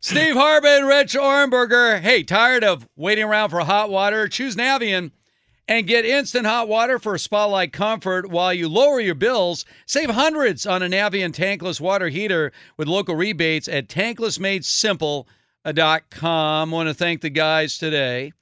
Steve 0.00 0.34
Hartman, 0.34 0.84
Rich 0.84 1.14
Ohrnberger. 1.14 2.00
Hey, 2.00 2.24
tired 2.24 2.64
of 2.64 2.88
waiting 2.96 3.24
around 3.24 3.50
for 3.50 3.60
hot 3.60 3.88
water? 3.88 4.26
Choose 4.26 4.56
Navien 4.56 5.12
and 5.68 5.86
get 5.86 6.04
instant 6.04 6.46
hot 6.46 6.68
water 6.68 6.98
for 6.98 7.16
spa-like 7.18 7.72
comfort 7.72 8.28
while 8.30 8.52
you 8.54 8.68
lower 8.68 9.00
your 9.00 9.14
bills. 9.14 9.64
Save 9.86 10.10
hundreds 10.10 10.66
on 10.66 10.82
a 10.82 10.88
Navien 10.88 11.32
tankless 11.32 11.80
water 11.80 12.08
heater 12.08 12.52
with 12.76 12.88
local 12.88 13.14
rebates 13.16 13.68
at 13.68 13.88
tanklessmadesimple.com. 13.88 16.70
want 16.70 16.88
to 16.88 16.94
thank 16.94 17.20
the 17.20 17.30
guys 17.30 17.78
today. 17.78 18.32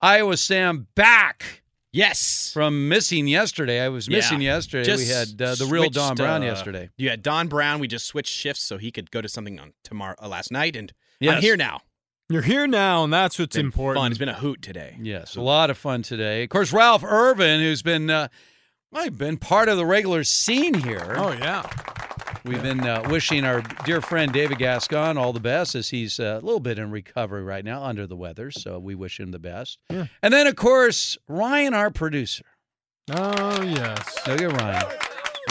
Iowa 0.00 0.36
Sam 0.36 0.86
back. 0.94 1.62
Yes. 1.92 2.50
From 2.52 2.88
missing 2.88 3.28
yesterday. 3.28 3.80
I 3.80 3.88
was 3.88 4.10
missing 4.10 4.42
Yeah. 4.42 4.56
yesterday. 4.56 4.84
Just 4.84 5.04
we 5.04 5.08
had 5.10 5.40
uh, 5.40 5.54
the 5.54 5.66
real 5.66 5.88
Don 5.88 6.16
Brown 6.16 6.42
uh, 6.42 6.46
yesterday. 6.46 6.90
You 6.96 7.08
had 7.08 7.22
Don 7.22 7.46
Brown. 7.48 7.78
We 7.78 7.86
just 7.86 8.06
switched 8.06 8.32
shifts 8.32 8.62
so 8.64 8.76
he 8.78 8.90
could 8.90 9.10
go 9.12 9.20
to 9.22 9.28
something 9.28 9.60
on 9.60 9.72
tomorrow 9.84 10.16
uh, 10.20 10.26
last 10.28 10.50
night, 10.50 10.74
and 10.76 10.92
Yes. 11.20 11.36
I'm 11.36 11.42
here 11.42 11.56
now. 11.56 11.80
You're 12.30 12.42
here 12.42 12.66
now, 12.66 13.04
and 13.04 13.12
that's 13.12 13.38
what's 13.38 13.56
Been 13.56 13.66
important. 13.66 14.02
Fun. 14.02 14.10
It's 14.12 14.18
been 14.18 14.30
a 14.30 14.34
hoot 14.34 14.62
today. 14.62 14.96
Yes, 14.98 15.36
a 15.36 15.42
lot 15.42 15.68
of 15.68 15.76
fun 15.76 16.00
today. 16.02 16.42
Of 16.42 16.48
course, 16.48 16.72
Ralph 16.72 17.04
Irvin, 17.04 17.60
who's 17.60 17.82
been 17.82 18.08
uh, 18.08 18.28
well, 18.90 19.10
been 19.10 19.36
part 19.36 19.68
of 19.68 19.76
the 19.76 19.84
regular 19.84 20.24
scene 20.24 20.72
here. 20.72 21.16
Oh 21.18 21.32
yeah, 21.32 21.68
we've 22.46 22.62
been 22.62 22.80
uh, 22.80 23.06
wishing 23.10 23.44
our 23.44 23.60
dear 23.84 24.00
friend 24.00 24.32
David 24.32 24.56
Gascon 24.56 25.18
all 25.18 25.34
the 25.34 25.40
best 25.40 25.74
as 25.74 25.90
he's 25.90 26.18
uh, 26.18 26.38
a 26.40 26.44
little 26.44 26.60
bit 26.60 26.78
in 26.78 26.90
recovery 26.90 27.42
right 27.42 27.64
now, 27.64 27.82
under 27.82 28.06
the 28.06 28.16
weather. 28.16 28.50
So 28.50 28.78
we 28.78 28.94
wish 28.94 29.20
him 29.20 29.30
the 29.30 29.38
best. 29.38 29.78
Yeah. 29.90 30.06
And 30.22 30.32
then, 30.32 30.46
of 30.46 30.56
course, 30.56 31.18
Ryan, 31.28 31.74
our 31.74 31.90
producer. 31.90 32.44
Oh 33.10 33.62
yes. 33.62 34.26
Look 34.26 34.40
at 34.40 34.60
Ryan. 34.62 34.84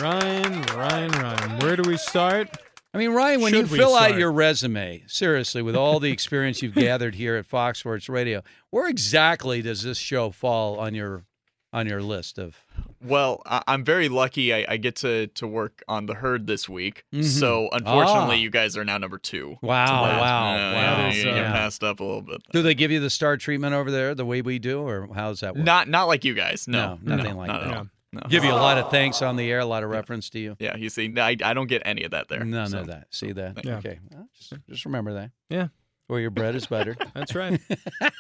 Ryan, 0.02 0.62
Ryan, 0.76 1.12
Ryan. 1.12 1.60
Where 1.60 1.76
do 1.76 1.88
we 1.88 1.98
start? 1.98 2.50
I 2.94 3.00
mean, 3.00 3.10
Ryan, 3.12 3.42
when 3.42 3.52
Should 3.54 3.66
you 3.68 3.72
we 3.72 3.78
fill 3.80 3.96
out 3.96 4.18
your 4.18 4.32
resume, 4.32 5.04
seriously, 5.08 5.62
with 5.64 5.76
all 5.76 6.00
the 6.00 6.12
experience 6.12 6.62
you've 6.62 6.76
gathered 6.90 7.16
here 7.16 7.36
at 7.38 7.46
Fox 7.48 7.80
Sports 7.80 8.08
Radio, 8.08 8.44
where 8.70 8.88
exactly 8.88 9.62
does 9.64 9.82
this 9.82 9.98
show 9.98 10.30
fall 10.30 10.80
on 10.80 10.94
your 10.94 11.24
on 11.72 11.88
your 11.88 12.04
list 12.04 12.38
of? 12.38 12.56
Well, 13.04 13.42
I- 13.48 13.64
I'm 13.66 13.84
very 13.84 14.08
lucky. 14.10 14.54
I, 14.54 14.64
I 14.70 14.78
get 14.78 14.96
to 14.98 15.26
to 15.26 15.48
work 15.48 15.82
on 15.88 16.06
the 16.06 16.14
herd 16.14 16.46
this 16.46 16.70
week. 16.70 17.04
Mhm. 17.12 17.24
So 17.24 17.68
unfortunately, 17.72 18.36
Ah. 18.36 18.40
you 18.40 18.52
guys 18.52 18.78
are 18.78 18.86
now 18.86 19.00
number 19.00 19.18
two. 19.18 19.58
Wow, 19.64 19.86
So 19.88 19.94
that's- 19.94 20.22
wow, 20.22 20.56
yeah, 20.56 20.72
wow. 20.74 20.80
yeah, 20.80 20.96
That 20.98 21.10
is, 21.16 21.24
you- 21.24 21.30
you 21.32 21.36
uh, 21.38 21.52
passed 21.52 21.84
up 21.84 22.00
a 22.00 22.04
little 22.04 22.22
bit. 22.22 22.44
Do 22.52 22.62
they 22.62 22.76
give 22.76 22.92
you 22.92 23.00
the 23.00 23.10
star 23.10 23.38
treatment 23.38 23.74
over 23.74 23.90
there 23.90 24.14
the 24.14 24.24
way 24.26 24.44
we 24.44 24.60
do, 24.60 24.82
or 24.82 25.10
how's 25.16 25.40
that 25.40 25.56
work? 25.56 25.66
Not 25.66 25.88
not 25.88 26.04
like 26.08 26.24
you 26.24 26.36
guys. 26.36 26.68
No, 26.68 27.00
No, 27.02 27.16
nothing 27.16 27.32
no, 27.34 27.38
like 27.40 27.48
not 27.48 27.64
that. 27.64 27.88
At 28.18 28.24
all. 28.24 28.28
No. 28.28 28.32
Give 28.32 28.44
you 28.44 28.52
a 28.52 28.56
lot 28.56 28.78
of 28.78 28.90
thanks 28.92 29.22
on 29.22 29.36
the 29.36 29.50
air, 29.52 29.60
a 29.60 29.66
lot 29.66 29.84
of 29.84 29.90
reference 29.90 30.30
to 30.32 30.40
you. 30.40 30.56
Yeah, 30.60 30.76
you 30.78 30.90
see, 30.90 31.14
I, 31.18 31.36
I 31.44 31.54
don't 31.54 31.68
get 31.68 31.82
any 31.86 32.04
of 32.04 32.12
that 32.12 32.28
there. 32.30 32.44
None 32.44 32.70
so. 32.70 32.80
of 32.80 32.88
that. 32.88 33.08
See 33.12 33.32
that? 33.32 33.64
Yeah. 33.66 33.78
Okay. 33.78 34.00
Well, 34.12 34.28
just, 34.38 34.54
just 34.70 34.86
remember 34.86 35.14
that. 35.14 35.32
Yeah. 35.50 35.68
Where 36.08 36.20
your 36.20 36.32
bread 36.32 36.56
is 36.56 36.66
buttered. 36.68 36.98
That's 37.14 37.34
right. 37.34 37.60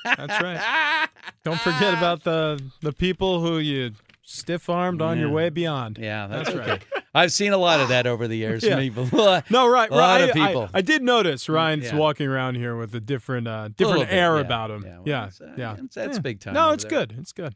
That's 0.05 0.41
right. 0.41 1.07
Don't 1.43 1.59
forget 1.59 1.93
about 1.93 2.23
the 2.23 2.61
the 2.81 2.93
people 2.93 3.41
who 3.41 3.57
you 3.59 3.91
stiff 4.21 4.69
armed 4.69 5.01
on 5.01 5.19
your 5.19 5.29
way 5.29 5.49
beyond. 5.49 5.97
Yeah, 6.01 6.27
that's, 6.27 6.45
That's 6.49 6.59
okay. 6.61 6.71
right. 6.71 6.83
I've 7.13 7.33
seen 7.33 7.51
a 7.51 7.57
lot 7.57 7.81
of 7.81 7.89
that 7.89 8.07
over 8.07 8.25
the 8.27 8.37
years. 8.37 8.63
Yeah. 8.67 8.79
People- 8.79 9.09
No, 9.49 9.67
right, 9.67 9.91
A 9.91 9.93
lot 9.93 10.21
right. 10.21 10.29
of 10.29 10.33
people. 10.33 10.69
I, 10.73 10.77
I 10.77 10.81
did 10.81 11.03
notice 11.03 11.49
Ryan's 11.49 11.85
Yeah. 11.91 11.97
walking 11.97 12.27
around 12.27 12.55
here 12.55 12.77
with 12.77 12.95
a 12.95 13.01
different, 13.01 13.49
uh, 13.49 13.67
different 13.75 14.07
bit, 14.09 14.13
air 14.13 14.35
yeah. 14.35 14.41
about 14.41 14.71
him. 14.71 14.83
Yeah, 14.83 14.89
Yeah, 14.89 14.95
well, 14.95 15.03
yeah, 15.05 15.25
it's, 15.27 15.41
uh, 15.41 15.43
it's- 15.75 15.93
that's 15.93 16.17
Yeah. 16.17 16.21
big 16.21 16.39
time 16.39 16.53
No, 16.53 16.71
it's 16.71 16.85
there. 16.85 16.89
good. 17.05 17.15
It's 17.19 17.33
good. 17.33 17.53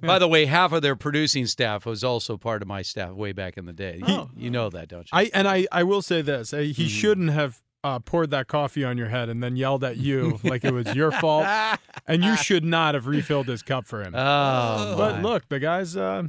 By 0.00 0.18
the 0.18 0.28
way, 0.28 0.44
half 0.46 0.72
of 0.72 0.82
their 0.82 0.96
producing 0.96 1.46
staff 1.46 1.86
was 1.86 2.04
also 2.04 2.36
part 2.36 2.60
of 2.62 2.68
my 2.68 2.82
staff 2.82 3.12
way 3.12 3.32
back 3.32 3.56
in 3.56 3.64
the 3.66 3.72
day. 3.72 4.00
You, 4.06 4.30
you 4.36 4.50
know 4.50 4.68
that, 4.70 4.88
don't 4.88 5.02
you? 5.10 5.18
I 5.18 5.30
and 5.32 5.48
I, 5.48 5.66
I 5.72 5.82
will 5.84 6.02
say 6.02 6.20
this: 6.22 6.52
uh, 6.52 6.58
he 6.58 6.72
Mm-hmm. 6.72 6.86
shouldn't 6.88 7.30
have 7.30 7.62
uh, 7.82 7.98
poured 8.00 8.30
that 8.32 8.46
coffee 8.48 8.84
on 8.84 8.98
your 8.98 9.08
head 9.08 9.28
and 9.28 9.42
then 9.42 9.56
yelled 9.56 9.84
at 9.84 9.96
you 9.96 10.38
like 10.44 10.64
it 10.64 10.72
was 10.72 10.94
your 10.94 11.12
fault, 11.12 11.46
and 12.06 12.22
you 12.24 12.36
should 12.48 12.64
not 12.64 12.94
have 12.94 13.06
refilled 13.06 13.46
his 13.48 13.62
cup 13.62 13.86
for 13.86 14.02
him. 14.02 14.14
Oh, 14.14 14.94
but 14.98 15.16
my. 15.16 15.22
look, 15.22 15.48
the 15.48 15.58
guy's 15.60 15.96
uh, 15.96 16.24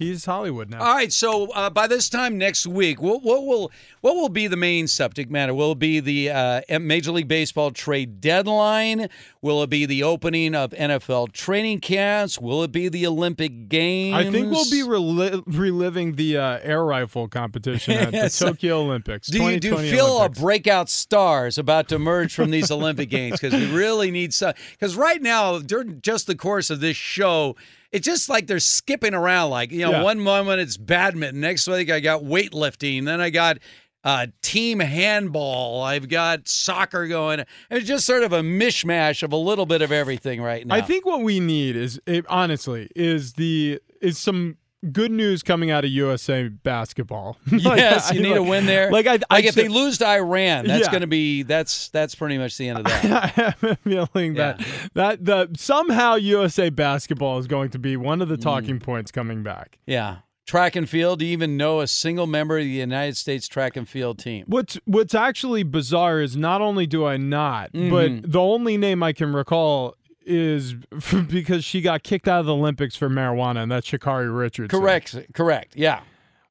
He's 0.00 0.24
Hollywood 0.24 0.70
now. 0.70 0.80
All 0.80 0.94
right, 0.94 1.12
so 1.12 1.50
uh, 1.52 1.68
by 1.68 1.86
this 1.86 2.08
time 2.08 2.38
next 2.38 2.66
week, 2.66 3.02
what, 3.02 3.22
what 3.22 3.44
will 3.44 3.70
what 4.00 4.16
will 4.16 4.30
be 4.30 4.46
the 4.46 4.56
main 4.56 4.88
subject 4.88 5.30
matter? 5.30 5.52
Will 5.52 5.72
it 5.72 5.78
be 5.78 6.00
the 6.00 6.30
uh, 6.30 6.78
Major 6.80 7.12
League 7.12 7.28
Baseball 7.28 7.70
trade 7.70 8.18
deadline? 8.18 9.10
Will 9.42 9.62
it 9.62 9.68
be 9.68 9.84
the 9.84 10.02
opening 10.02 10.54
of 10.54 10.70
NFL 10.70 11.32
training 11.32 11.80
camps? 11.80 12.38
Will 12.40 12.62
it 12.62 12.72
be 12.72 12.88
the 12.88 13.06
Olympic 13.06 13.68
Games? 13.68 14.16
I 14.16 14.30
think 14.30 14.50
we'll 14.50 14.64
be 14.70 14.80
reli- 14.82 15.42
reliving 15.46 16.14
the 16.16 16.38
uh, 16.38 16.58
air 16.62 16.82
rifle 16.82 17.28
competition 17.28 17.92
at 17.98 18.12
Yes. 18.14 18.38
the 18.38 18.46
Tokyo 18.46 18.80
Olympics. 18.80 19.28
Do 19.28 19.42
you, 19.42 19.60
do 19.60 19.68
you 19.68 19.76
feel 19.76 20.06
Olympics. 20.16 20.38
a 20.38 20.42
breakout 20.42 20.88
star 20.88 21.46
is 21.46 21.58
about 21.58 21.88
to 21.90 21.96
emerge 21.96 22.34
from 22.34 22.50
these 22.50 22.70
Olympic 22.70 23.10
Games? 23.10 23.38
Because 23.38 23.52
we 23.52 23.70
really 23.70 24.10
need 24.10 24.32
some. 24.32 24.54
Because 24.70 24.96
right 24.96 25.20
now, 25.20 25.58
during 25.58 26.00
just 26.00 26.26
the 26.26 26.34
course 26.34 26.70
of 26.70 26.80
this 26.80 26.96
show, 26.96 27.54
it's 27.92 28.06
just 28.06 28.28
like 28.28 28.46
they're 28.46 28.58
skipping 28.60 29.14
around. 29.14 29.50
Like 29.50 29.72
you 29.72 29.80
know, 29.80 29.90
Yeah. 29.92 30.02
one 30.02 30.20
moment 30.20 30.60
it's 30.60 30.76
badminton, 30.76 31.40
next 31.40 31.66
week 31.66 31.90
I 31.90 32.00
got 32.00 32.22
weightlifting, 32.22 33.04
then 33.04 33.20
I 33.20 33.30
got 33.30 33.58
uh, 34.02 34.26
team 34.40 34.80
handball, 34.80 35.82
I've 35.82 36.08
got 36.08 36.48
soccer 36.48 37.06
going. 37.06 37.44
It's 37.70 37.86
just 37.86 38.06
sort 38.06 38.22
of 38.22 38.32
a 38.32 38.40
mishmash 38.40 39.22
of 39.22 39.32
a 39.32 39.36
little 39.36 39.66
bit 39.66 39.82
of 39.82 39.92
everything 39.92 40.40
right 40.40 40.66
now. 40.66 40.74
I 40.74 40.80
think 40.80 41.04
what 41.04 41.20
we 41.20 41.38
need 41.38 41.76
is, 41.76 42.00
honestly, 42.28 42.88
is 42.96 43.34
the 43.34 43.78
is 44.00 44.16
some 44.18 44.56
good 44.92 45.10
news 45.12 45.42
coming 45.42 45.70
out 45.70 45.84
of 45.84 45.90
USA 45.90 46.48
basketball. 46.48 47.36
Like, 47.50 47.78
Yes, 47.78 48.10
I- 48.10 48.14
you 48.14 48.22
need 48.22 48.36
a 48.36 48.42
win 48.42 48.66
there. 48.66 48.90
Like 48.90 49.06
I, 49.06 49.12
like 49.12 49.24
I 49.30 49.40
if 49.40 49.54
they 49.54 49.68
lose 49.68 49.98
to 49.98 50.06
Iran, 50.06 50.66
that's 50.66 50.86
Yeah. 50.86 50.90
going 50.90 51.02
to 51.02 51.06
be 51.06 51.42
that's 51.42 51.88
that's 51.90 52.14
pretty 52.14 52.38
much 52.38 52.56
the 52.56 52.68
end 52.68 52.78
of 52.78 52.84
that. 52.84 53.04
I 53.24 53.26
have 53.42 53.62
a 53.62 53.76
feeling 53.76 54.34
that 54.34 54.64
that 54.94 55.24
the 55.24 55.48
somehow 55.56 56.14
USA 56.14 56.70
basketball 56.70 57.38
is 57.38 57.46
going 57.46 57.70
to 57.70 57.78
be 57.78 57.96
one 57.96 58.22
of 58.22 58.28
the 58.28 58.36
talking 58.36 58.78
Mm. 58.78 58.82
points 58.82 59.10
coming 59.10 59.42
back. 59.42 59.78
Yeah. 59.86 60.18
Track 60.46 60.74
and 60.74 60.88
field. 60.88 61.20
Do 61.20 61.26
you 61.26 61.32
even 61.32 61.56
know 61.56 61.80
a 61.80 61.86
single 61.86 62.26
member 62.26 62.58
of 62.58 62.64
the 62.64 62.70
United 62.70 63.16
States 63.16 63.46
track 63.46 63.76
and 63.76 63.88
field 63.88 64.18
team? 64.18 64.44
What's 64.48 64.78
what's 64.84 65.14
actually 65.14 65.62
bizarre 65.62 66.20
is 66.20 66.36
not 66.36 66.60
only 66.60 66.86
do 66.86 67.04
I 67.06 67.16
not, 67.18 67.72
Mhm. 67.72 67.90
but 68.22 68.32
the 68.32 68.40
only 68.40 68.76
name 68.76 69.00
I 69.02 69.12
can 69.12 69.32
recall 69.32 69.94
is 70.30 70.74
because 71.28 71.64
she 71.64 71.80
got 71.80 72.02
kicked 72.02 72.28
out 72.28 72.40
of 72.40 72.46
the 72.46 72.54
Olympics 72.54 72.96
for 72.96 73.08
marijuana, 73.10 73.62
and 73.62 73.72
that's 73.72 73.88
Sha'Carri 73.90 74.34
Richardson. 74.36 74.78
Correct. 74.80 75.16
Correct. 75.34 75.74
Yeah. 75.76 76.00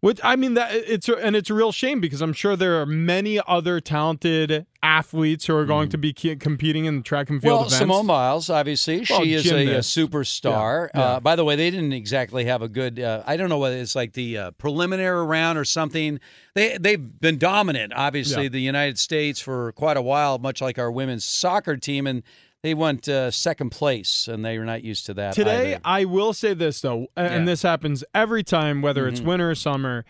Which 0.01 0.21
I 0.23 0.37
mean 0.37 0.53
that 0.53 0.73
it's 0.73 1.09
a, 1.09 1.15
and 1.17 1.35
it's 1.35 1.49
a 1.49 1.53
real 1.53 1.73
shame 1.73 1.99
because 1.99 2.21
I'm 2.21 2.31
sure 2.31 2.55
there 2.55 2.79
are 2.81 2.85
many 2.85 3.37
other 3.45 3.81
talented 3.81 4.65
athletes 4.81 5.45
who 5.47 5.55
are 5.57 5.65
going 5.65 5.89
to 5.89 5.97
be 5.97 6.13
competing 6.13 6.85
in 6.85 6.95
the 6.95 7.03
track 7.03 7.29
and 7.29 7.41
field 7.41 7.51
Mm. 7.51 7.55
Well, 7.57 7.61
events. 7.65 7.77
Simone 7.79 8.07
Biles, 8.07 8.49
obviously, 8.49 9.05
Well, 9.09 9.21
she 9.23 9.33
is 9.33 9.51
a, 9.51 9.57
a 9.75 9.79
superstar. 9.79 10.87
Yeah, 10.95 10.99
yeah. 11.01 11.05
Uh, 11.05 11.19
by 11.19 11.35
the 11.35 11.43
way, 11.43 11.57
they 11.57 11.69
didn't 11.69 11.91
exactly 11.91 12.45
have 12.45 12.61
a 12.61 12.69
good. 12.69 12.97
Uh, 12.97 13.23
I 13.27 13.35
don't 13.35 13.49
know 13.49 13.57
whether 13.57 13.75
it's 13.75 13.93
like 13.93 14.13
the 14.13 14.37
uh, 14.37 14.51
preliminary 14.51 15.25
round 15.25 15.57
or 15.57 15.65
something. 15.65 16.21
They 16.53 16.77
they've 16.77 17.19
been 17.19 17.37
dominant, 17.37 17.91
obviously, 17.93 18.43
Yeah. 18.43 18.49
the 18.49 18.61
United 18.61 18.97
States 18.99 19.41
for 19.41 19.73
quite 19.73 19.97
a 19.97 20.01
while, 20.01 20.37
much 20.39 20.61
like 20.61 20.79
our 20.79 20.89
women's 20.91 21.25
soccer 21.25 21.75
team, 21.75 22.07
and 22.07 22.23
they 22.61 22.73
went 22.73 23.07
uh, 23.07 23.31
second 23.31 23.69
place, 23.71 24.27
and 24.27 24.43
they 24.43 24.57
were 24.59 24.65
not 24.65 24.83
used 24.83 25.05
to 25.05 25.13
that. 25.15 25.33
Today, 25.33 25.73
either. 25.73 25.81
I 25.85 26.05
will 26.05 26.33
say 26.33 26.53
this 26.53 26.81
though, 26.81 27.07
and 27.15 27.33
Yeah. 27.41 27.45
this 27.45 27.61
happens 27.61 28.03
every 28.13 28.43
time, 28.43 28.81
whether 28.81 29.07
it's 29.07 29.21
Mhm. 29.21 29.25
winter 29.25 29.51
or 29.51 29.55
summer. 29.55 30.05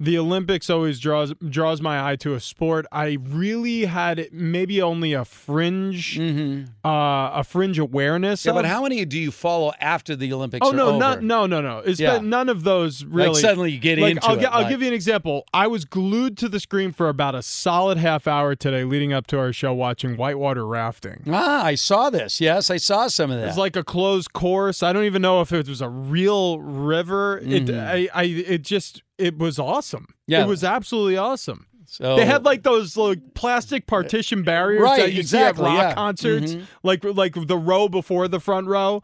The 0.00 0.16
Olympics 0.16 0.70
always 0.70 1.00
draws 1.00 1.34
draws 1.48 1.80
my 1.82 2.12
eye 2.12 2.14
to 2.16 2.34
a 2.34 2.40
sport. 2.40 2.86
I 2.92 3.18
really 3.20 3.86
had 3.86 4.28
maybe 4.30 4.80
only 4.80 5.12
a 5.12 5.24
fringe, 5.24 6.16
uh, 6.20 7.30
a 7.34 7.42
fringe 7.42 7.80
awareness. 7.80 8.42
Mm-hmm. 8.42 8.48
Yeah, 8.50 8.62
but 8.62 8.64
how 8.64 8.84
many 8.84 9.04
do 9.04 9.18
you 9.18 9.32
follow 9.32 9.72
after 9.80 10.14
the 10.14 10.32
Olympics? 10.32 10.64
Oh 10.64 10.70
no, 10.70 10.98
not 11.00 11.24
no, 11.24 11.46
no, 11.46 11.60
no. 11.60 11.78
It's 11.78 11.98
Yeah. 11.98 12.18
none 12.18 12.48
of 12.48 12.62
those 12.62 13.02
Like, 13.02 13.12
really. 13.12 13.40
suddenly 13.40 13.72
you 13.72 13.80
get 13.80 13.98
like, 13.98 14.12
into 14.12 14.26
I'll, 14.28 14.38
it, 14.38 14.44
I'll 14.44 14.60
like- 14.62 14.68
give 14.70 14.82
you 14.82 14.86
an 14.88 14.94
example. 14.94 15.44
I 15.52 15.66
was 15.66 15.84
glued 15.84 16.36
to 16.38 16.48
the 16.48 16.60
screen 16.60 16.92
for 16.92 17.08
about 17.08 17.34
a 17.34 17.42
solid 17.42 17.98
half 17.98 18.28
hour 18.28 18.54
today, 18.54 18.84
leading 18.84 19.12
up 19.12 19.26
to 19.28 19.38
our 19.40 19.52
show, 19.52 19.74
watching 19.74 20.16
whitewater 20.16 20.64
rafting. 20.64 21.24
Ah, 21.28 21.64
I 21.64 21.74
saw 21.74 22.08
this. 22.08 22.40
Yes, 22.40 22.70
I 22.70 22.76
saw 22.76 23.08
some 23.08 23.32
of 23.32 23.40
that. 23.40 23.48
It's 23.48 23.58
like 23.58 23.74
a 23.74 23.82
closed 23.82 24.32
course. 24.32 24.80
I 24.84 24.92
don't 24.92 25.04
even 25.06 25.22
know 25.22 25.40
if 25.40 25.52
it 25.52 25.66
was 25.66 25.80
a 25.80 25.88
real 25.88 26.60
river. 26.60 27.38
It, 27.38 27.66
Mhm. 27.66 27.84
I, 27.84 28.08
I, 28.14 28.22
it 28.24 28.62
just, 28.62 29.02
it 29.18 29.36
was 29.38 29.58
awesome. 29.58 30.06
Yeah. 30.26 30.42
it 30.44 30.48
was 30.48 30.64
absolutely 30.64 31.16
awesome. 31.16 31.66
So- 31.86 32.16
they 32.16 32.26
had 32.26 32.44
like 32.44 32.62
those 32.62 32.96
like 32.96 33.34
plastic 33.34 33.86
partition 33.86 34.42
barriers 34.42 34.82
Right, 34.82 35.00
that 35.00 35.12
you 35.12 35.20
exactly, 35.20 35.64
see 35.64 35.70
at 35.70 35.74
rock 35.74 35.82
yeah. 35.82 35.94
concerts, 35.94 36.54
Mhm. 36.54 36.62
like 36.82 37.02
like 37.04 37.34
the 37.46 37.56
row 37.56 37.88
before 37.88 38.28
the 38.28 38.40
front 38.40 38.66
row. 38.66 39.02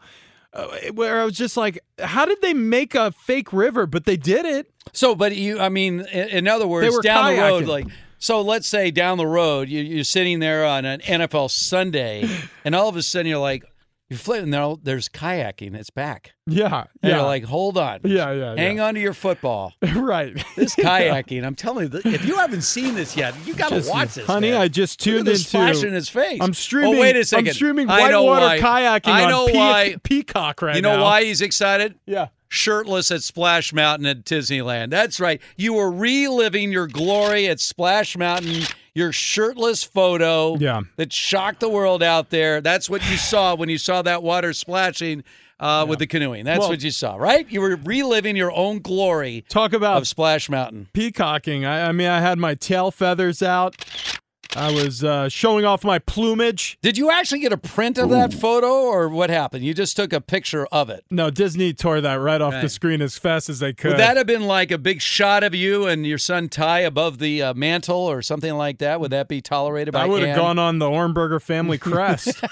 Uh, 0.53 0.67
where 0.93 1.19
I 1.19 1.25
was 1.25 1.35
just 1.35 1.57
like, 1.57 1.79
how 1.99 2.23
did 2.23 2.41
they 2.41 2.53
make 2.53 2.95
a 2.95 3.11
fake 3.11 3.51
river? 3.51 3.85
But 3.85 4.05
they 4.05 4.15
did 4.15 4.45
it. 4.45 4.71
So, 4.93 5.13
but 5.13 5.35
you, 5.35 5.59
I 5.59 5.67
mean, 5.67 5.99
in, 6.13 6.29
in 6.29 6.47
other 6.47 6.65
words, 6.65 6.97
down 6.99 7.35
the 7.35 7.41
road, 7.41 7.65
like, 7.65 7.87
so 8.19 8.39
let's 8.39 8.65
say 8.65 8.89
down 8.89 9.17
the 9.17 9.27
road, 9.27 9.67
you, 9.67 9.81
you're 9.81 10.05
sitting 10.05 10.39
there 10.39 10.63
on 10.65 10.85
an 10.85 11.01
NFL 11.01 11.51
Sunday, 11.51 12.29
and 12.63 12.73
all 12.73 12.87
of 12.87 12.95
a 12.95 13.03
sudden 13.03 13.27
you're 13.27 13.37
like, 13.39 13.65
you're 14.09 14.19
flipping, 14.19 14.51
there, 14.51 14.75
there's 14.83 15.09
kayaking, 15.09 15.73
it's 15.75 15.89
back. 15.89 16.33
Yeah, 16.45 16.81
And 17.01 17.09
yeah, 17.11 17.15
you're 17.17 17.25
like, 17.25 17.43
hold 17.43 17.75
on. 17.77 18.01
Yeah, 18.03 18.31
yeah, 18.33 18.55
Hang 18.55 18.79
on 18.79 18.93
to 18.93 18.99
your 18.99 19.13
football. 19.15 19.73
right. 19.95 20.35
This 20.55 20.75
kayaking, 20.75 21.43
I'm 21.43 21.55
telling 21.55 21.91
you, 21.91 22.01
if 22.05 22.23
you 22.23 22.35
haven't 22.35 22.61
seen 22.61 22.93
this 22.93 23.17
yet, 23.17 23.33
you 23.47 23.55
got 23.55 23.69
to 23.69 23.77
Just- 23.77 23.89
watch 23.89 24.13
this. 24.13 24.27
honey. 24.27 24.51
man. 24.51 24.61
I 24.61 24.67
just 24.67 24.99
Look 25.01 25.07
at 25.07 25.11
tuned 25.17 25.27
the 25.27 25.31
into. 25.31 25.43
splash 25.43 25.83
in 25.83 25.93
his 25.93 26.07
face. 26.07 26.39
I'm 26.39 26.51
oh, 26.51 26.53
streaming. 26.53 26.95
Oh, 26.95 26.99
wait 27.01 27.15
a 27.15 27.25
second. 27.25 27.47
I'm 27.47 27.53
streaming 27.55 27.87
know 27.87 27.93
whitewater 28.23 28.61
kayaking 28.61 29.07
I 29.11 29.23
on 29.23 29.29
know 29.31 29.47
Pe- 29.47 29.97
Peacock 30.03 30.61
right 30.61 30.75
you 30.75 30.81
know 30.83 30.97
now. 30.97 31.03
why 31.03 31.23
he's 31.23 31.41
excited? 31.41 31.95
Yeah. 32.05 32.27
Shirtless 32.47 33.09
at 33.09 33.23
Splash 33.23 33.73
Mountain 33.73 34.05
at 34.05 34.23
Disneyland. 34.23 34.91
That's 34.91 35.19
right. 35.19 35.41
You 35.57 35.73
were 35.73 35.89
reliving 35.91 36.71
your 36.71 36.85
glory 36.87 37.47
at 37.47 37.59
Splash 37.59 38.15
Mountain, 38.15 38.61
your 38.95 39.11
shirtless 39.11 39.83
photo 39.83 40.55
Yeah. 40.57 40.81
that 40.95 41.13
shocked 41.13 41.59
the 41.59 41.69
world 41.69 42.01
out 42.01 42.29
there. 42.31 42.61
That's 42.61 42.89
what 42.89 43.07
you 43.11 43.17
saw 43.17 43.53
when 43.53 43.69
you 43.69 43.77
saw 43.77 44.01
that 44.01 44.23
water 44.23 44.53
splashing 44.53 45.23
uh, 45.59 45.85
with 45.87 45.99
the 45.99 46.07
canoeing. 46.07 46.43
That's 46.45 46.59
Well- 46.61 46.69
what 46.69 46.81
you 46.83 46.91
saw, 46.91 47.15
right? 47.15 47.45
You 47.49 47.61
were 47.61 47.75
reliving 47.83 48.35
your 48.35 48.51
own 48.51 48.79
glory 48.79 49.45
Talk 49.49 49.73
about 49.73 49.97
of 49.97 50.07
Splash 50.07 50.49
Mountain. 50.49 50.87
peacocking. 50.93 51.65
I, 51.65 51.89
I 51.89 51.91
mean, 51.91 52.07
I 52.07 52.19
had 52.21 52.37
my 52.39 52.55
tail 52.55 52.89
feathers 52.91 53.41
out. 53.43 53.75
I 54.55 54.71
was 54.71 55.03
uh, 55.03 55.27
showing 55.27 55.65
off 55.65 55.83
my 55.83 55.99
plumage. 55.99 56.77
Did 56.81 56.97
you 56.97 57.11
actually 57.11 57.41
get 57.41 57.51
a 57.51 57.57
print 57.57 57.97
of 57.97 58.09
that 58.11 58.33
photo 58.33 58.67
or 58.71 59.09
what 59.09 59.29
happened? 59.29 59.65
You 59.65 59.73
just 59.73 59.97
took 59.97 60.13
a 60.13 60.21
picture 60.21 60.65
of 60.67 60.89
it. 60.89 61.03
No, 61.11 61.29
Disney 61.29 61.73
tore 61.73 61.99
that 61.99 62.15
right 62.15 62.39
off 62.39 62.53
the 62.53 62.69
screen 62.69 63.01
as 63.01 63.17
fast 63.17 63.49
as 63.49 63.59
they 63.59 63.73
could. 63.73 63.91
Would 63.91 63.99
that 63.99 64.15
have 64.15 64.27
been 64.27 64.47
like 64.47 64.71
a 64.71 64.77
big 64.77 65.01
shot 65.01 65.43
of 65.43 65.53
you 65.53 65.87
and 65.87 66.07
your 66.07 66.17
son 66.17 66.47
Ty 66.47 66.79
above 66.79 67.19
the 67.19 67.41
uh, 67.41 67.53
mantle 67.53 67.97
or 67.97 68.21
something 68.21 68.53
like 68.53 68.77
that? 68.77 69.01
Would 69.01 69.11
that 69.11 69.27
be 69.27 69.41
tolerated 69.41 69.93
by 69.93 70.03
I 70.03 70.05
would 70.05 70.21
have 70.21 70.29
Ann? 70.29 70.37
gone 70.37 70.57
on 70.59 70.79
the 70.79 70.85
Ohrnberger 70.85 71.41
family 71.41 71.77
crest. 71.77 72.39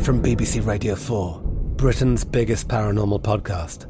From 0.00 0.22
BBC 0.22 0.66
Radio 0.66 0.94
4, 0.94 1.40
Britain's 1.76 2.24
biggest 2.24 2.68
paranormal 2.68 3.22
podcast 3.22 3.89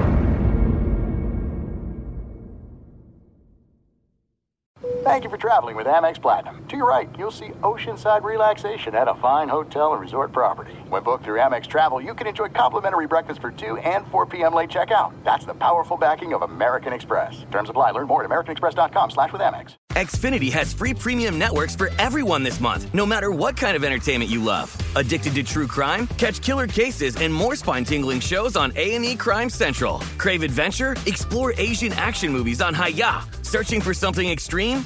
Thank 5.03 5.23
you 5.23 5.31
for 5.31 5.37
traveling 5.37 5.75
with 5.75 5.87
Amex 5.87 6.21
Platinum. 6.21 6.63
To 6.67 6.77
your 6.77 6.87
right, 6.87 7.09
you'll 7.17 7.31
see 7.31 7.49
oceanside 7.63 8.21
relaxation 8.21 8.93
at 8.93 9.07
a 9.07 9.15
fine 9.15 9.49
hotel 9.49 9.93
and 9.93 9.99
resort 9.99 10.31
property. 10.31 10.73
When 10.89 11.01
booked 11.01 11.23
through 11.23 11.39
Amex 11.39 11.65
Travel, 11.65 11.99
you 11.99 12.13
can 12.13 12.27
enjoy 12.27 12.49
complimentary 12.49 13.07
breakfast 13.07 13.41
for 13.41 13.49
2 13.49 13.77
and 13.77 14.05
4 14.11 14.27
p.m. 14.27 14.53
late 14.53 14.69
checkout. 14.69 15.11
That's 15.23 15.43
the 15.43 15.55
powerful 15.55 15.97
backing 15.97 16.35
of 16.35 16.43
American 16.43 16.93
Express. 16.93 17.43
Terms 17.49 17.69
apply. 17.69 17.91
Learn 17.91 18.05
more 18.05 18.23
at 18.23 18.29
americanexpress.com 18.29 19.09
slash 19.09 19.33
with 19.33 19.41
Amex. 19.41 19.73
Xfinity 19.93 20.51
has 20.51 20.71
free 20.71 20.93
premium 20.93 21.39
networks 21.39 21.75
for 21.75 21.89
everyone 21.97 22.43
this 22.43 22.59
month, 22.59 22.93
no 22.93 23.03
matter 23.03 23.31
what 23.31 23.57
kind 23.57 23.75
of 23.75 23.83
entertainment 23.83 24.29
you 24.29 24.41
love. 24.41 24.75
Addicted 24.95 25.33
to 25.33 25.41
true 25.43 25.67
crime? 25.67 26.05
Catch 26.17 26.41
killer 26.43 26.67
cases 26.67 27.15
and 27.17 27.33
more 27.33 27.55
spine-tingling 27.55 28.19
shows 28.19 28.55
on 28.55 28.71
A&E 28.75 29.15
Crime 29.15 29.49
Central. 29.49 29.97
Crave 30.19 30.43
adventure? 30.43 30.95
Explore 31.07 31.53
Asian 31.57 31.91
action 31.93 32.31
movies 32.31 32.61
on 32.61 32.75
Hi-YAH. 32.75 33.41
Searching 33.51 33.81
for 33.81 33.93
something 33.93 34.29
extreme? 34.29 34.85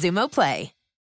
Xumo 0.01 0.27
Play. 0.27 0.80